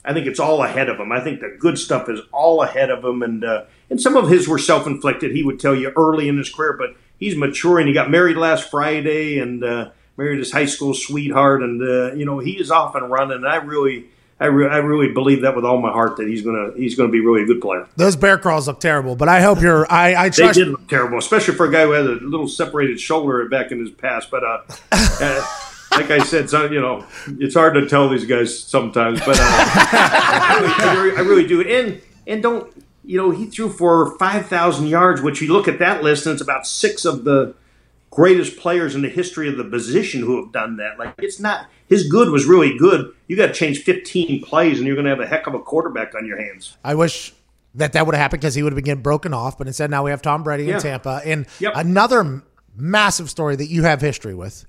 I 0.07 0.13
think 0.13 0.27
it's 0.27 0.39
all 0.39 0.63
ahead 0.63 0.89
of 0.89 0.99
him. 0.99 1.11
I 1.11 1.21
think 1.21 1.41
the 1.41 1.57
good 1.59 1.79
stuff 1.79 2.09
is 2.09 2.21
all 2.33 2.63
ahead 2.63 2.91
of 2.91 3.05
him, 3.05 3.23
and 3.23 3.45
uh, 3.45 3.65
and 3.91 4.01
some 4.01 4.17
of 4.17 4.29
his 4.29 4.47
were 4.47 4.59
self 4.59 4.87
inflicted. 4.87 5.33
He 5.33 5.43
would 5.43 5.59
tell 5.59 5.75
you 5.75 5.93
early 5.97 6.29
in 6.29 6.39
his 6.39 6.49
career, 6.49 6.75
but 6.75 6.91
he's 7.19 7.37
maturing. 7.37 7.89
He 7.89 7.93
got 7.93 8.09
married 8.09 8.37
last 8.37 8.71
Friday 8.71 9.39
and 9.39 9.65
uh, 9.65 9.91
married 10.17 10.39
his 10.39 10.53
high 10.53 10.67
school 10.67 10.95
sweetheart, 10.95 11.63
and 11.63 11.83
uh, 11.83 12.15
you 12.15 12.25
know 12.25 12.39
he 12.39 12.53
is 12.53 12.71
off 12.71 12.95
and 12.95 13.11
running. 13.11 13.39
And 13.39 13.49
I 13.49 13.57
really. 13.57 14.07
I, 14.39 14.49
re- 14.49 14.69
I 14.69 14.77
really 14.77 15.15
believe 15.15 15.41
that 15.41 15.57
with 15.57 15.65
all 15.65 15.81
my 15.81 15.91
heart 15.91 16.19
that 16.19 16.29
he's 16.29 16.43
gonna 16.43 16.73
he's 16.77 16.95
gonna 16.95 17.09
be 17.09 17.21
really 17.21 17.45
a 17.45 17.47
good 17.47 17.63
player. 17.63 17.89
Those 17.97 18.17
bear 18.17 18.37
crawls 18.37 18.69
look 18.69 18.81
terrible, 18.81 19.17
but 19.17 19.31
I 19.31 19.41
hope 19.41 19.63
you're. 19.63 19.91
I, 19.91 20.27
I 20.27 20.29
trust. 20.29 20.57
They 20.57 20.65
did 20.65 20.73
look 20.73 20.87
terrible, 20.91 21.17
especially 21.17 21.55
for 21.55 21.65
a 21.65 21.73
guy 21.73 21.85
who 21.85 21.93
had 21.93 22.05
a 22.05 22.17
little 22.23 22.47
separated 22.47 23.01
shoulder 23.01 23.49
back 23.49 23.73
in 23.73 23.81
his 23.81 23.89
past. 23.89 24.31
But 24.31 24.45
uh, 24.45 24.61
uh 24.93 25.66
like 25.97 26.11
I 26.11 26.19
said, 26.19 26.51
so, 26.51 26.71
you 26.71 26.81
know, 26.81 27.05
it's 27.39 27.55
hard 27.55 27.75
to 27.75 27.89
tell 27.89 28.09
these 28.09 28.25
guys 28.25 28.59
sometimes, 28.59 29.21
but 29.21 29.37
uh, 29.39 29.43
I, 29.43 30.95
really, 30.97 31.17
I, 31.17 31.21
really, 31.21 31.47
do. 31.47 31.63
And 31.63 32.01
and 32.27 32.43
don't 32.43 32.73
you 33.05 33.17
know 33.17 33.31
he 33.31 33.47
threw 33.47 33.69
for 33.69 34.17
five 34.19 34.47
thousand 34.47 34.89
yards, 34.89 35.23
which 35.23 35.41
you 35.41 35.53
look 35.53 35.69
at 35.69 35.79
that 35.79 36.03
list 36.03 36.27
and 36.27 36.35
it's 36.35 36.43
about 36.43 36.67
six 36.67 37.05
of 37.05 37.25
the 37.25 37.55
greatest 38.11 38.57
players 38.57 38.95
in 38.95 39.03
the 39.03 39.09
history 39.09 39.49
of 39.49 39.57
the 39.57 39.65
position 39.65 40.21
who 40.21 40.43
have 40.43 40.53
done 40.53 40.77
that. 40.77 40.99
Like 40.99 41.15
it's 41.19 41.41
not 41.41 41.67
his 41.89 42.09
good 42.09 42.31
was 42.31 42.47
really 42.47 42.77
good. 42.77 43.13
You 43.29 43.37
got 43.37 43.49
to 43.49 43.53
change 43.53 43.83
fifteen 43.83 44.43
plays, 44.43 44.79
and 44.79 44.87
you're 44.87 44.97
going 44.97 45.05
to 45.07 45.11
have 45.11 45.21
a 45.21 45.27
heck 45.27 45.47
of 45.47 45.55
a 45.55 45.61
quarterback 45.61 46.15
on 46.15 46.27
your 46.27 46.39
hands. 46.39 46.77
I 46.85 46.95
wish 46.95 47.33
that 47.75 47.93
that 47.93 48.07
would 48.07 48.15
have 48.15 48.23
happened 48.23 48.41
because 48.41 48.55
he 48.55 48.63
would 48.63 48.73
have 48.73 48.77
been 48.77 48.85
getting 48.85 49.03
broken 49.03 49.35
off. 49.35 49.59
But 49.59 49.67
instead, 49.67 49.91
now 49.91 50.03
we 50.03 50.11
have 50.11 50.23
Tom 50.23 50.43
Brady 50.43 50.65
yeah. 50.65 50.77
in 50.77 50.81
Tampa, 50.81 51.23
and 51.25 51.47
yep. 51.61 51.73
another 51.77 52.43
massive 52.75 53.31
story 53.31 53.57
that 53.57 53.69
you 53.69 53.83
have 53.85 54.01
history 54.01 54.35
with 54.35 54.67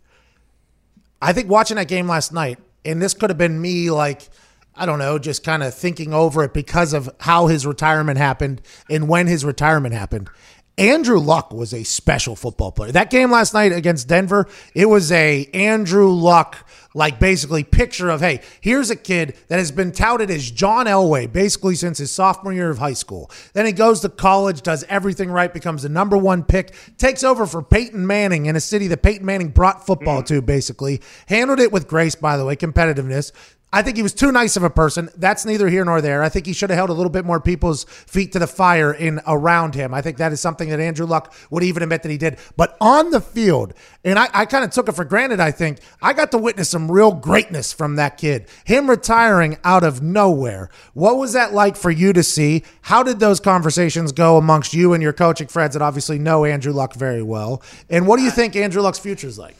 I 1.22 1.34
think 1.34 1.50
watching 1.50 1.78
that 1.78 1.88
game 1.88 2.08
last 2.08 2.32
night, 2.32 2.60
and 2.86 3.02
this 3.02 3.14
could 3.14 3.30
have 3.30 3.38
been 3.38 3.60
me 3.60 3.90
like, 3.90 4.30
I 4.76 4.86
don't 4.86 5.00
know, 5.00 5.18
just 5.18 5.44
kind 5.44 5.64
of 5.64 5.74
thinking 5.74 6.14
over 6.14 6.44
it 6.44 6.54
because 6.54 6.94
of 6.94 7.10
how 7.20 7.48
his 7.48 7.66
retirement 7.66 8.18
happened 8.18 8.62
and 8.90 9.10
when 9.10 9.28
his 9.28 9.44
retirement 9.44 9.94
happened. 9.94 10.30
Andrew 10.78 11.20
Luck 11.20 11.52
was 11.52 11.74
a 11.74 11.84
special 11.84 12.36
football 12.36 12.72
player. 12.72 12.92
That 12.92 13.10
game 13.10 13.32
last 13.32 13.54
night 13.54 13.72
against 13.72 14.08
Denver, 14.08 14.48
it 14.76 14.86
was 14.86 15.12
a 15.12 15.50
Andrew 15.54 16.10
Luck 16.10 16.68
like 16.98 17.20
basically 17.20 17.64
picture 17.64 18.10
of 18.10 18.22
hey 18.22 18.42
here's 18.60 18.90
a 18.90 18.96
kid 18.96 19.38
that 19.50 19.60
has 19.60 19.72
been 19.72 19.92
touted 19.92 20.32
as 20.32 20.50
john 20.50 20.88
elway 20.88 21.32
basically 21.32 21.76
since 21.76 22.00
his 22.00 22.12
sophomore 22.12 22.52
year 22.52 22.72
of 22.72 22.80
high 22.80 22.94
school 22.94 23.30
then 23.54 23.66
he 23.68 23.72
goes 23.72 24.00
to 24.00 24.10
college 24.10 24.62
does 24.64 24.84
everything 24.90 25.30
right 25.30 25.54
becomes 25.54 25.84
the 25.84 25.90
number 25.90 26.18
one 26.18 26.44
pick 26.44 26.74
takes 26.98 27.24
over 27.24 27.46
for 27.46 27.62
peyton 27.62 28.08
manning 28.08 28.48
in 28.48 28.56
a 28.56 28.60
city 28.60 28.88
that 28.88 29.04
peyton 29.04 29.26
manning 29.26 29.50
brought 29.50 29.86
football 29.86 30.24
mm. 30.24 30.26
to 30.26 30.42
basically 30.42 31.00
handled 31.28 31.60
it 31.60 31.72
with 31.72 31.88
grace 31.88 32.16
by 32.16 32.36
the 32.36 32.44
way 32.44 32.56
competitiveness 32.56 33.32
I 33.74 33.82
think 33.82 33.98
he 33.98 34.04
was 34.04 34.14
too 34.14 34.32
nice 34.32 34.56
of 34.56 34.64
a 34.64 34.70
person. 34.70 35.10
That's 35.18 35.44
neither 35.44 35.68
here 35.68 35.84
nor 35.84 36.00
there. 36.00 36.24
I 36.24 36.30
think 36.30 36.46
he 36.46 36.54
should 36.54 36.70
have 36.70 36.78
held 36.78 36.90
a 36.90 36.94
little 36.94 37.10
bit 37.10 37.26
more 37.26 37.42
people's 37.42 37.84
feet 37.84 38.32
to 38.32 38.40
the 38.40 38.48
fire 38.48 38.94
in 38.94 39.20
around 39.28 39.76
him. 39.76 39.94
I 39.94 40.02
think 40.02 40.18
that 40.18 40.32
is 40.32 40.40
something 40.40 40.70
that 40.70 40.80
Andrew 40.80 41.06
Luck 41.06 41.34
would 41.50 41.64
even 41.64 41.84
admit 41.84 42.02
that 42.04 42.10
he 42.10 42.18
did. 42.18 42.38
But 42.56 42.78
on 42.80 43.12
the 43.12 43.20
field, 43.20 43.74
and 44.06 44.18
I, 44.18 44.30
I 44.34 44.46
kind 44.46 44.64
of 44.64 44.72
took 44.72 44.88
it 44.88 44.94
for 44.94 45.04
granted, 45.04 45.42
I 45.42 45.52
think, 45.52 45.80
I 46.02 46.14
got 46.14 46.32
to 46.32 46.38
witness 46.38 46.70
some 46.70 46.90
real 46.90 47.12
greatness 47.12 47.74
from 47.74 47.98
that 47.98 48.18
kid. 48.18 48.48
Him 48.64 48.90
retiring 48.90 49.58
out 49.66 49.84
of 49.84 50.02
nowhere. 50.02 50.70
What 50.94 51.18
was 51.18 51.34
that 51.34 51.54
like 51.54 51.76
for 51.76 51.92
you 51.92 52.14
to 52.14 52.24
see? 52.24 52.64
How 52.84 53.04
did 53.04 53.20
those 53.20 53.42
conversations 53.42 54.14
go 54.14 54.38
amongst 54.38 54.74
you 54.74 54.94
and 54.94 55.04
your 55.04 55.14
coaching 55.14 55.48
friends 55.48 55.74
that 55.74 55.82
obviously 55.82 56.18
know 56.18 56.46
Andrew 56.46 56.72
Luck 56.72 56.94
very 56.94 57.22
well? 57.22 57.62
And 57.90 58.08
what 58.08 58.16
do 58.16 58.24
you 58.24 58.32
think 58.32 58.56
Andrew 58.56 58.82
Luck's 58.82 59.00
future 59.00 59.28
is 59.28 59.38
like? 59.38 59.58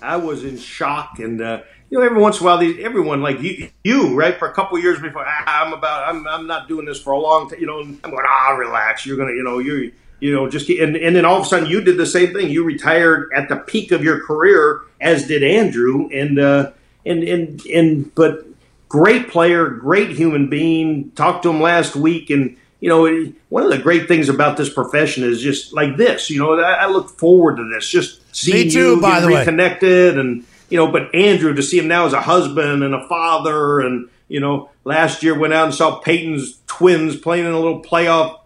I 0.00 0.16
was 0.16 0.42
in 0.42 0.56
shock 0.56 1.18
and 1.18 1.40
uh, 1.40 1.62
you 1.92 1.98
know, 1.98 2.04
every 2.06 2.22
once 2.22 2.40
in 2.40 2.44
a 2.44 2.46
while, 2.46 2.56
these 2.56 2.82
everyone 2.82 3.20
like 3.20 3.42
you, 3.42 3.68
you 3.84 4.14
right 4.14 4.38
for 4.38 4.48
a 4.48 4.54
couple 4.54 4.78
years 4.78 4.98
before 4.98 5.26
ah, 5.28 5.66
I'm 5.66 5.74
about 5.74 6.08
I'm 6.08 6.26
I'm 6.26 6.46
not 6.46 6.66
doing 6.66 6.86
this 6.86 6.98
for 6.98 7.12
a 7.12 7.18
long 7.18 7.50
time. 7.50 7.60
You 7.60 7.66
know, 7.66 7.80
I'm 7.80 7.98
going 8.00 8.24
ah 8.26 8.52
relax. 8.52 9.04
You're 9.04 9.18
gonna 9.18 9.32
you 9.32 9.44
know 9.44 9.58
you 9.58 9.92
you 10.18 10.34
know 10.34 10.48
just 10.48 10.70
and 10.70 10.96
and 10.96 11.14
then 11.14 11.26
all 11.26 11.36
of 11.36 11.42
a 11.42 11.46
sudden 11.46 11.68
you 11.68 11.82
did 11.82 11.98
the 11.98 12.06
same 12.06 12.32
thing. 12.32 12.48
You 12.48 12.64
retired 12.64 13.30
at 13.34 13.50
the 13.50 13.56
peak 13.56 13.92
of 13.92 14.02
your 14.02 14.24
career, 14.24 14.80
as 15.02 15.26
did 15.26 15.42
Andrew, 15.42 16.08
and 16.10 16.38
uh, 16.38 16.70
and 17.04 17.24
and 17.24 17.66
and 17.66 18.14
but 18.14 18.46
great 18.88 19.28
player, 19.28 19.68
great 19.68 20.12
human 20.12 20.48
being. 20.48 21.10
Talked 21.10 21.42
to 21.42 21.50
him 21.50 21.60
last 21.60 21.94
week 21.94 22.30
and 22.30 22.56
you 22.80 22.88
know, 22.88 23.32
one 23.48 23.62
of 23.62 23.70
the 23.70 23.78
great 23.78 24.08
things 24.08 24.28
about 24.28 24.56
this 24.56 24.72
profession 24.72 25.22
is 25.22 25.40
just 25.40 25.72
like 25.72 25.96
this. 25.96 26.30
You 26.30 26.40
know, 26.40 26.58
I, 26.58 26.72
I 26.72 26.86
look 26.86 27.10
forward 27.10 27.58
to 27.58 27.70
this. 27.72 27.88
Just 27.88 28.34
seeing 28.34 28.70
too, 28.70 28.94
you 28.96 29.00
by 29.00 29.10
get 29.10 29.20
the 29.20 29.26
way. 29.28 29.38
reconnected, 29.38 30.18
and 30.18 30.44
you 30.72 30.78
know, 30.78 30.90
but 30.90 31.14
Andrew 31.14 31.52
to 31.52 31.62
see 31.62 31.78
him 31.78 31.86
now 31.86 32.06
as 32.06 32.14
a 32.14 32.22
husband 32.22 32.82
and 32.82 32.94
a 32.94 33.06
father, 33.06 33.80
and 33.80 34.08
you 34.28 34.40
know, 34.40 34.70
last 34.84 35.22
year 35.22 35.38
went 35.38 35.52
out 35.52 35.66
and 35.66 35.74
saw 35.74 35.98
Peyton's 35.98 36.60
twins 36.66 37.14
playing 37.14 37.44
in 37.44 37.52
a 37.52 37.58
little 37.58 37.82
playoff 37.82 38.40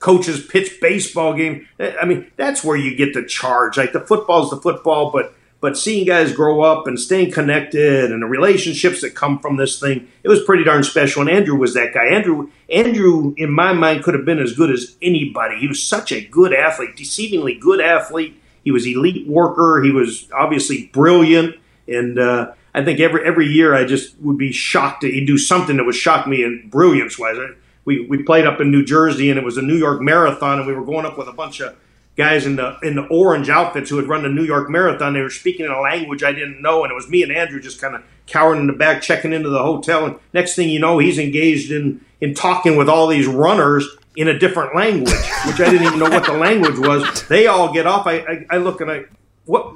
coaches 0.00 0.44
pitch 0.44 0.80
baseball 0.80 1.34
game. 1.34 1.68
Eh, 1.78 1.94
I 2.02 2.04
mean, 2.04 2.26
that's 2.36 2.64
where 2.64 2.76
you 2.76 2.96
get 2.96 3.14
the 3.14 3.24
charge. 3.24 3.76
Like 3.76 3.92
the 3.92 4.00
football's 4.00 4.50
the 4.50 4.56
football, 4.56 5.12
but 5.12 5.34
but 5.60 5.78
seeing 5.78 6.04
guys 6.04 6.32
grow 6.32 6.62
up 6.62 6.88
and 6.88 6.98
staying 6.98 7.30
connected 7.30 8.10
and 8.10 8.20
the 8.20 8.26
relationships 8.26 9.00
that 9.02 9.14
come 9.14 9.38
from 9.38 9.56
this 9.56 9.78
thing, 9.78 10.08
it 10.24 10.28
was 10.28 10.42
pretty 10.42 10.64
darn 10.64 10.82
special. 10.82 11.22
And 11.22 11.30
Andrew 11.30 11.54
was 11.54 11.74
that 11.74 11.94
guy. 11.94 12.06
Andrew, 12.06 12.50
Andrew, 12.68 13.32
in 13.36 13.52
my 13.52 13.72
mind, 13.72 14.02
could 14.02 14.14
have 14.14 14.24
been 14.24 14.40
as 14.40 14.54
good 14.54 14.72
as 14.72 14.96
anybody. 15.00 15.60
He 15.60 15.68
was 15.68 15.80
such 15.80 16.10
a 16.10 16.24
good 16.24 16.52
athlete, 16.52 16.96
deceivingly 16.96 17.60
good 17.60 17.80
athlete. 17.80 18.41
He 18.64 18.70
was 18.70 18.86
elite 18.86 19.26
worker. 19.26 19.82
He 19.82 19.90
was 19.90 20.28
obviously 20.32 20.90
brilliant, 20.92 21.56
and 21.88 22.18
uh, 22.18 22.52
I 22.74 22.84
think 22.84 23.00
every 23.00 23.24
every 23.24 23.46
year 23.46 23.74
I 23.74 23.84
just 23.84 24.18
would 24.20 24.38
be 24.38 24.52
shocked 24.52 25.02
that 25.02 25.12
he'd 25.12 25.26
do 25.26 25.38
something 25.38 25.76
that 25.76 25.84
would 25.84 25.94
shock 25.94 26.26
me 26.26 26.44
in 26.44 26.68
brilliance 26.68 27.18
wise. 27.18 27.36
We 27.84 28.06
we 28.06 28.22
played 28.22 28.46
up 28.46 28.60
in 28.60 28.70
New 28.70 28.84
Jersey, 28.84 29.30
and 29.30 29.38
it 29.38 29.44
was 29.44 29.56
a 29.56 29.62
New 29.62 29.76
York 29.76 30.00
Marathon, 30.00 30.58
and 30.58 30.66
we 30.66 30.74
were 30.74 30.84
going 30.84 31.06
up 31.06 31.18
with 31.18 31.28
a 31.28 31.32
bunch 31.32 31.60
of 31.60 31.76
guys 32.16 32.46
in 32.46 32.56
the 32.56 32.78
in 32.82 32.94
the 32.94 33.06
orange 33.06 33.48
outfits 33.48 33.90
who 33.90 33.96
had 33.96 34.08
run 34.08 34.22
the 34.22 34.28
New 34.28 34.44
York 34.44 34.70
Marathon. 34.70 35.14
They 35.14 35.20
were 35.20 35.30
speaking 35.30 35.66
in 35.66 35.72
a 35.72 35.80
language 35.80 36.22
I 36.22 36.32
didn't 36.32 36.62
know, 36.62 36.84
and 36.84 36.90
it 36.90 36.94
was 36.94 37.08
me 37.08 37.22
and 37.22 37.32
Andrew 37.32 37.60
just 37.60 37.80
kind 37.80 37.94
of 37.94 38.02
cowering 38.26 38.60
in 38.60 38.66
the 38.66 38.72
back, 38.72 39.02
checking 39.02 39.32
into 39.32 39.48
the 39.48 39.62
hotel. 39.62 40.06
And 40.06 40.18
next 40.32 40.54
thing 40.54 40.68
you 40.70 40.78
know, 40.78 40.98
he's 40.98 41.18
engaged 41.18 41.72
in 41.72 42.04
in 42.20 42.34
talking 42.34 42.76
with 42.76 42.88
all 42.88 43.08
these 43.08 43.26
runners 43.26 43.88
in 44.16 44.28
a 44.28 44.38
different 44.38 44.74
language, 44.74 45.24
which 45.46 45.60
I 45.60 45.70
didn't 45.70 45.86
even 45.86 45.98
know 45.98 46.10
what 46.10 46.24
the 46.24 46.34
language 46.34 46.78
was. 46.78 47.26
They 47.28 47.46
all 47.46 47.72
get 47.72 47.86
off. 47.86 48.06
I 48.06 48.16
I, 48.18 48.46
I 48.50 48.56
look 48.58 48.80
and 48.80 48.90
I 48.90 49.04
what 49.46 49.74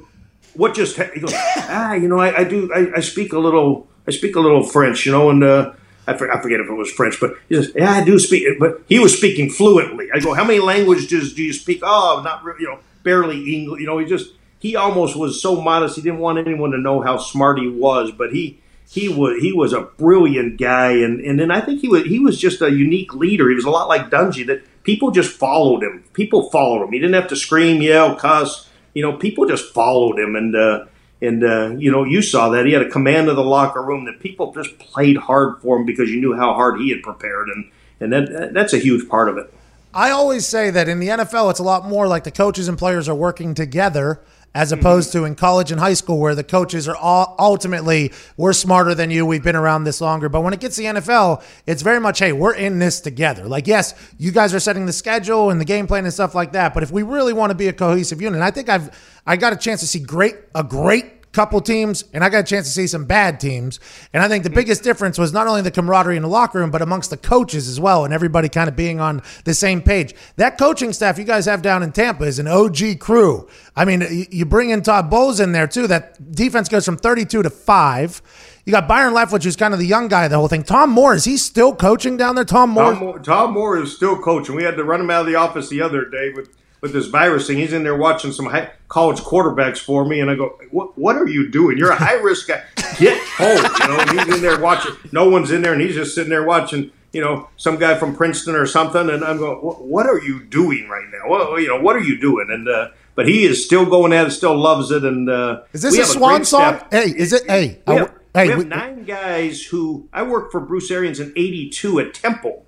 what 0.53 0.73
just 0.75 0.97
he 0.97 1.19
goes 1.19 1.33
ah 1.35 1.93
you 1.93 2.07
know 2.07 2.19
I, 2.19 2.39
I 2.39 2.43
do 2.43 2.71
I, 2.73 2.97
I 2.97 2.99
speak 3.01 3.33
a 3.33 3.39
little 3.39 3.87
I 4.07 4.11
speak 4.11 4.35
a 4.35 4.39
little 4.39 4.63
French 4.63 5.05
you 5.05 5.11
know 5.11 5.29
and. 5.29 5.43
uh 5.43 5.73
I 6.09 6.13
forget 6.15 6.61
if 6.61 6.69
it 6.69 6.73
was 6.73 6.89
French, 6.89 7.19
but 7.19 7.35
he 7.49 7.55
says, 7.55 7.73
"Yeah, 7.75 7.91
I 7.91 8.01
do 8.01 8.17
speak." 8.17 8.43
it." 8.43 8.57
But 8.59 8.81
he 8.87 8.97
was 8.97 9.13
speaking 9.17 9.49
fluently. 9.49 10.07
I 10.13 10.19
go, 10.19 10.33
"How 10.33 10.45
many 10.45 10.59
languages 10.59 11.33
do 11.33 11.43
you 11.43 11.51
speak?" 11.51 11.81
Oh, 11.83 12.21
not 12.23 12.45
really, 12.45 12.61
you 12.61 12.67
know, 12.69 12.79
barely 13.03 13.53
English. 13.53 13.81
You 13.81 13.87
know, 13.87 13.97
he 13.97 14.05
just 14.05 14.31
he 14.57 14.77
almost 14.77 15.17
was 15.17 15.41
so 15.41 15.59
modest. 15.59 15.97
He 15.97 16.01
didn't 16.01 16.19
want 16.19 16.37
anyone 16.37 16.71
to 16.71 16.77
know 16.77 17.01
how 17.01 17.17
smart 17.17 17.59
he 17.59 17.67
was, 17.67 18.13
but 18.13 18.31
he 18.31 18.57
he 18.89 19.09
was 19.09 19.41
he 19.41 19.51
was 19.51 19.73
a 19.73 19.81
brilliant 19.81 20.57
guy, 20.57 20.91
and 20.91 21.19
and 21.19 21.39
then 21.39 21.51
I 21.51 21.59
think 21.61 21.81
he 21.81 21.89
was 21.89 22.05
he 22.05 22.19
was 22.19 22.39
just 22.39 22.61
a 22.61 22.71
unique 22.71 23.13
leader. 23.13 23.49
He 23.49 23.55
was 23.55 23.65
a 23.65 23.69
lot 23.69 23.89
like 23.89 24.09
Dungy 24.09 24.45
that 24.47 24.63
people 24.83 25.11
just 25.11 25.31
followed 25.31 25.83
him. 25.83 26.05
People 26.13 26.49
followed 26.49 26.85
him. 26.85 26.93
He 26.93 26.99
didn't 26.99 27.15
have 27.15 27.27
to 27.27 27.35
scream, 27.35 27.81
yell, 27.81 28.15
cuss. 28.15 28.69
You 28.93 29.03
know, 29.03 29.13
people 29.13 29.45
just 29.45 29.73
followed 29.73 30.17
him, 30.17 30.35
and 30.35 30.55
uh, 30.55 30.85
and 31.21 31.43
uh, 31.43 31.69
you 31.77 31.91
know, 31.91 32.05
you 32.05 32.21
saw 32.21 32.49
that 32.49 32.65
he 32.65 32.71
had 32.71 32.81
a 32.81 32.89
command 32.89 33.27
of 33.27 33.35
the 33.35 33.43
locker 33.43 33.81
room 33.81 34.05
that 34.05 34.21
people 34.21 34.53
just 34.53 34.79
played 34.79 35.17
hard 35.17 35.61
for 35.61 35.77
him 35.77 35.85
because 35.85 36.09
you 36.09 36.21
knew 36.21 36.35
how 36.35 36.53
hard 36.53 36.79
he 36.79 36.89
had 36.89 37.03
prepared, 37.03 37.49
and 37.49 37.69
and 37.99 38.13
that 38.13 38.53
that's 38.53 38.73
a 38.73 38.77
huge 38.79 39.09
part 39.09 39.27
of 39.27 39.37
it. 39.37 39.53
I 39.93 40.11
always 40.11 40.45
say 40.45 40.69
that 40.69 40.87
in 40.87 40.99
the 40.99 41.07
NFL, 41.09 41.49
it's 41.51 41.59
a 41.59 41.63
lot 41.63 41.85
more 41.85 42.07
like 42.07 42.23
the 42.23 42.31
coaches 42.31 42.67
and 42.69 42.77
players 42.77 43.09
are 43.09 43.15
working 43.15 43.53
together 43.53 44.21
as 44.55 44.71
opposed 44.71 45.11
to 45.11 45.23
in 45.23 45.35
college 45.35 45.71
and 45.71 45.79
high 45.79 45.93
school 45.93 46.19
where 46.19 46.35
the 46.35 46.43
coaches 46.43 46.87
are 46.87 46.95
all 46.95 47.35
ultimately 47.37 48.11
we're 48.37 48.53
smarter 48.53 48.95
than 48.95 49.11
you 49.11 49.25
we've 49.25 49.43
been 49.43 49.55
around 49.55 49.83
this 49.83 50.01
longer. 50.01 50.29
But 50.29 50.41
when 50.41 50.53
it 50.53 50.59
gets 50.59 50.75
the 50.75 50.85
NFL 50.85 51.43
it's 51.65 51.81
very 51.81 51.99
much 51.99 52.19
hey 52.19 52.33
we're 52.33 52.55
in 52.55 52.79
this 52.79 52.99
together. 52.99 53.47
Like 53.47 53.67
yes 53.67 53.93
you 54.17 54.31
guys 54.31 54.53
are 54.53 54.59
setting 54.59 54.85
the 54.85 54.93
schedule 54.93 55.49
and 55.49 55.61
the 55.61 55.65
game 55.65 55.87
plan 55.87 56.05
and 56.05 56.13
stuff 56.13 56.33
like 56.35 56.53
that 56.53 56.73
but 56.73 56.83
if 56.83 56.91
we 56.91 57.03
really 57.03 57.33
want 57.33 57.51
to 57.51 57.55
be 57.55 57.67
a 57.67 57.73
cohesive 57.73 58.21
unit 58.21 58.41
I 58.41 58.51
think 58.51 58.69
I've 58.69 58.89
I 59.25 59.35
got 59.35 59.53
a 59.53 59.57
chance 59.57 59.81
to 59.81 59.87
see 59.87 59.99
great 59.99 60.35
a 60.55 60.63
great 60.63 61.16
couple 61.37 61.61
teams, 61.61 62.03
and 62.13 62.23
I 62.23 62.29
got 62.29 62.39
a 62.39 62.43
chance 62.43 62.65
to 62.65 62.73
see 62.73 62.87
some 62.87 63.05
bad 63.05 63.39
teams. 63.39 63.79
And 64.11 64.23
I 64.23 64.27
think 64.27 64.43
the 64.43 64.49
biggest 64.49 64.83
difference 64.83 65.19
was 65.19 65.31
not 65.31 65.45
only 65.45 65.61
the 65.61 65.69
camaraderie 65.69 66.15
in 66.15 66.23
the 66.23 66.27
locker 66.27 66.57
room, 66.57 66.71
but 66.71 66.81
amongst 66.81 67.11
the 67.11 67.17
coaches 67.17 67.67
as 67.69 67.79
well, 67.79 68.05
and 68.05 68.11
everybody 68.11 68.49
kind 68.49 68.67
of 68.67 68.75
being 68.75 68.99
on 68.99 69.21
the 69.43 69.53
same 69.53 69.83
page. 69.83 70.15
That 70.37 70.57
coaching 70.57 70.93
staff 70.93 71.19
you 71.19 71.25
guys 71.25 71.45
have 71.45 71.61
down 71.61 71.83
in 71.83 71.91
Tampa 71.91 72.23
is 72.23 72.39
an 72.39 72.47
OG 72.47 72.97
crew. 72.99 73.47
I 73.75 73.85
mean, 73.85 74.03
you 74.31 74.45
bring 74.45 74.71
in 74.71 74.81
Todd 74.81 75.11
Bowles 75.11 75.39
in 75.39 75.51
there 75.51 75.67
too. 75.67 75.85
That 75.85 76.31
defense 76.31 76.69
goes 76.69 76.85
from 76.85 76.97
32 76.97 77.43
to 77.43 77.51
5. 77.51 78.21
You 78.65 78.71
got 78.71 78.87
Byron 78.87 79.13
Leftwich, 79.13 79.43
who's 79.43 79.55
kind 79.55 79.75
of 79.75 79.79
the 79.79 79.85
young 79.85 80.07
guy, 80.07 80.27
the 80.27 80.37
whole 80.37 80.47
thing. 80.47 80.63
Tom 80.63 80.89
Moore, 80.89 81.13
is 81.13 81.25
he 81.25 81.37
still 81.37 81.75
coaching 81.75 82.17
down 82.17 82.33
there? 82.33 82.45
Tom 82.45 82.71
Moore? 82.71 82.93
Tom 82.93 82.99
Moore, 82.99 83.19
Tom 83.19 83.53
Moore 83.53 83.77
is 83.77 83.95
still 83.95 84.19
coaching. 84.19 84.55
We 84.55 84.63
had 84.63 84.75
to 84.77 84.83
run 84.83 85.01
him 85.01 85.11
out 85.11 85.21
of 85.21 85.27
the 85.27 85.35
office 85.35 85.69
the 85.69 85.81
other 85.81 86.09
day 86.09 86.31
with 86.35 86.56
with 86.81 86.93
this 86.93 87.07
virus 87.07 87.47
thing. 87.47 87.57
He's 87.57 87.73
in 87.73 87.83
there 87.83 87.95
watching 87.95 88.31
some 88.31 88.45
high, 88.45 88.71
college 88.87 89.19
quarterbacks 89.19 89.79
for 89.79 90.05
me, 90.05 90.19
and 90.19 90.29
I 90.29 90.35
go, 90.35 90.59
"What? 90.71 90.97
What 90.97 91.15
are 91.15 91.27
you 91.27 91.49
doing? 91.49 91.77
You're 91.77 91.91
a 91.91 91.95
high 91.95 92.15
risk 92.15 92.47
guy. 92.47 92.63
Get 92.97 93.19
home." 93.37 93.71
You 93.81 93.87
know, 93.87 94.23
he's 94.23 94.35
in 94.35 94.41
there 94.41 94.59
watching. 94.59 94.95
No 95.11 95.29
one's 95.29 95.51
in 95.51 95.61
there, 95.61 95.73
and 95.73 95.81
he's 95.81 95.95
just 95.95 96.15
sitting 96.15 96.29
there 96.29 96.43
watching. 96.43 96.91
You 97.13 97.21
know, 97.21 97.49
some 97.57 97.77
guy 97.77 97.95
from 97.95 98.15
Princeton 98.15 98.53
or 98.53 98.65
something, 98.65 99.09
and 99.09 99.23
I'm 99.23 99.37
going, 99.37 99.57
"What 99.57 100.07
are 100.07 100.19
you 100.19 100.43
doing 100.43 100.87
right 100.89 101.05
now? 101.11 101.29
Well, 101.29 101.59
you 101.59 101.67
know, 101.67 101.81
what 101.81 101.95
are 101.95 102.03
you 102.03 102.19
doing?" 102.19 102.47
And 102.49 102.67
uh, 102.67 102.89
but 103.15 103.27
he 103.27 103.45
is 103.45 103.65
still 103.65 103.85
going 103.85 104.13
at 104.13 104.27
it, 104.27 104.31
still 104.31 104.55
loves 104.55 104.91
it, 104.91 105.03
and 105.03 105.29
uh, 105.29 105.61
is 105.73 105.81
this 105.81 105.97
a 105.97 106.05
swan 106.05 106.41
a 106.41 106.45
song? 106.45 106.77
Staff. 106.77 106.91
Hey, 106.91 107.13
is 107.17 107.33
it? 107.33 107.49
Hey, 107.49 107.81
we 107.87 107.95
have, 107.95 108.13
hey, 108.33 108.43
we 108.43 108.49
have 108.49 108.59
we, 108.59 108.65
nine 108.65 109.03
guys 109.05 109.63
who 109.63 110.07
I 110.13 110.23
worked 110.23 110.51
for 110.51 110.59
Bruce 110.59 110.91
Arians 110.91 111.19
in 111.19 111.33
'82 111.35 111.99
at 111.99 112.13
Temple 112.13 112.66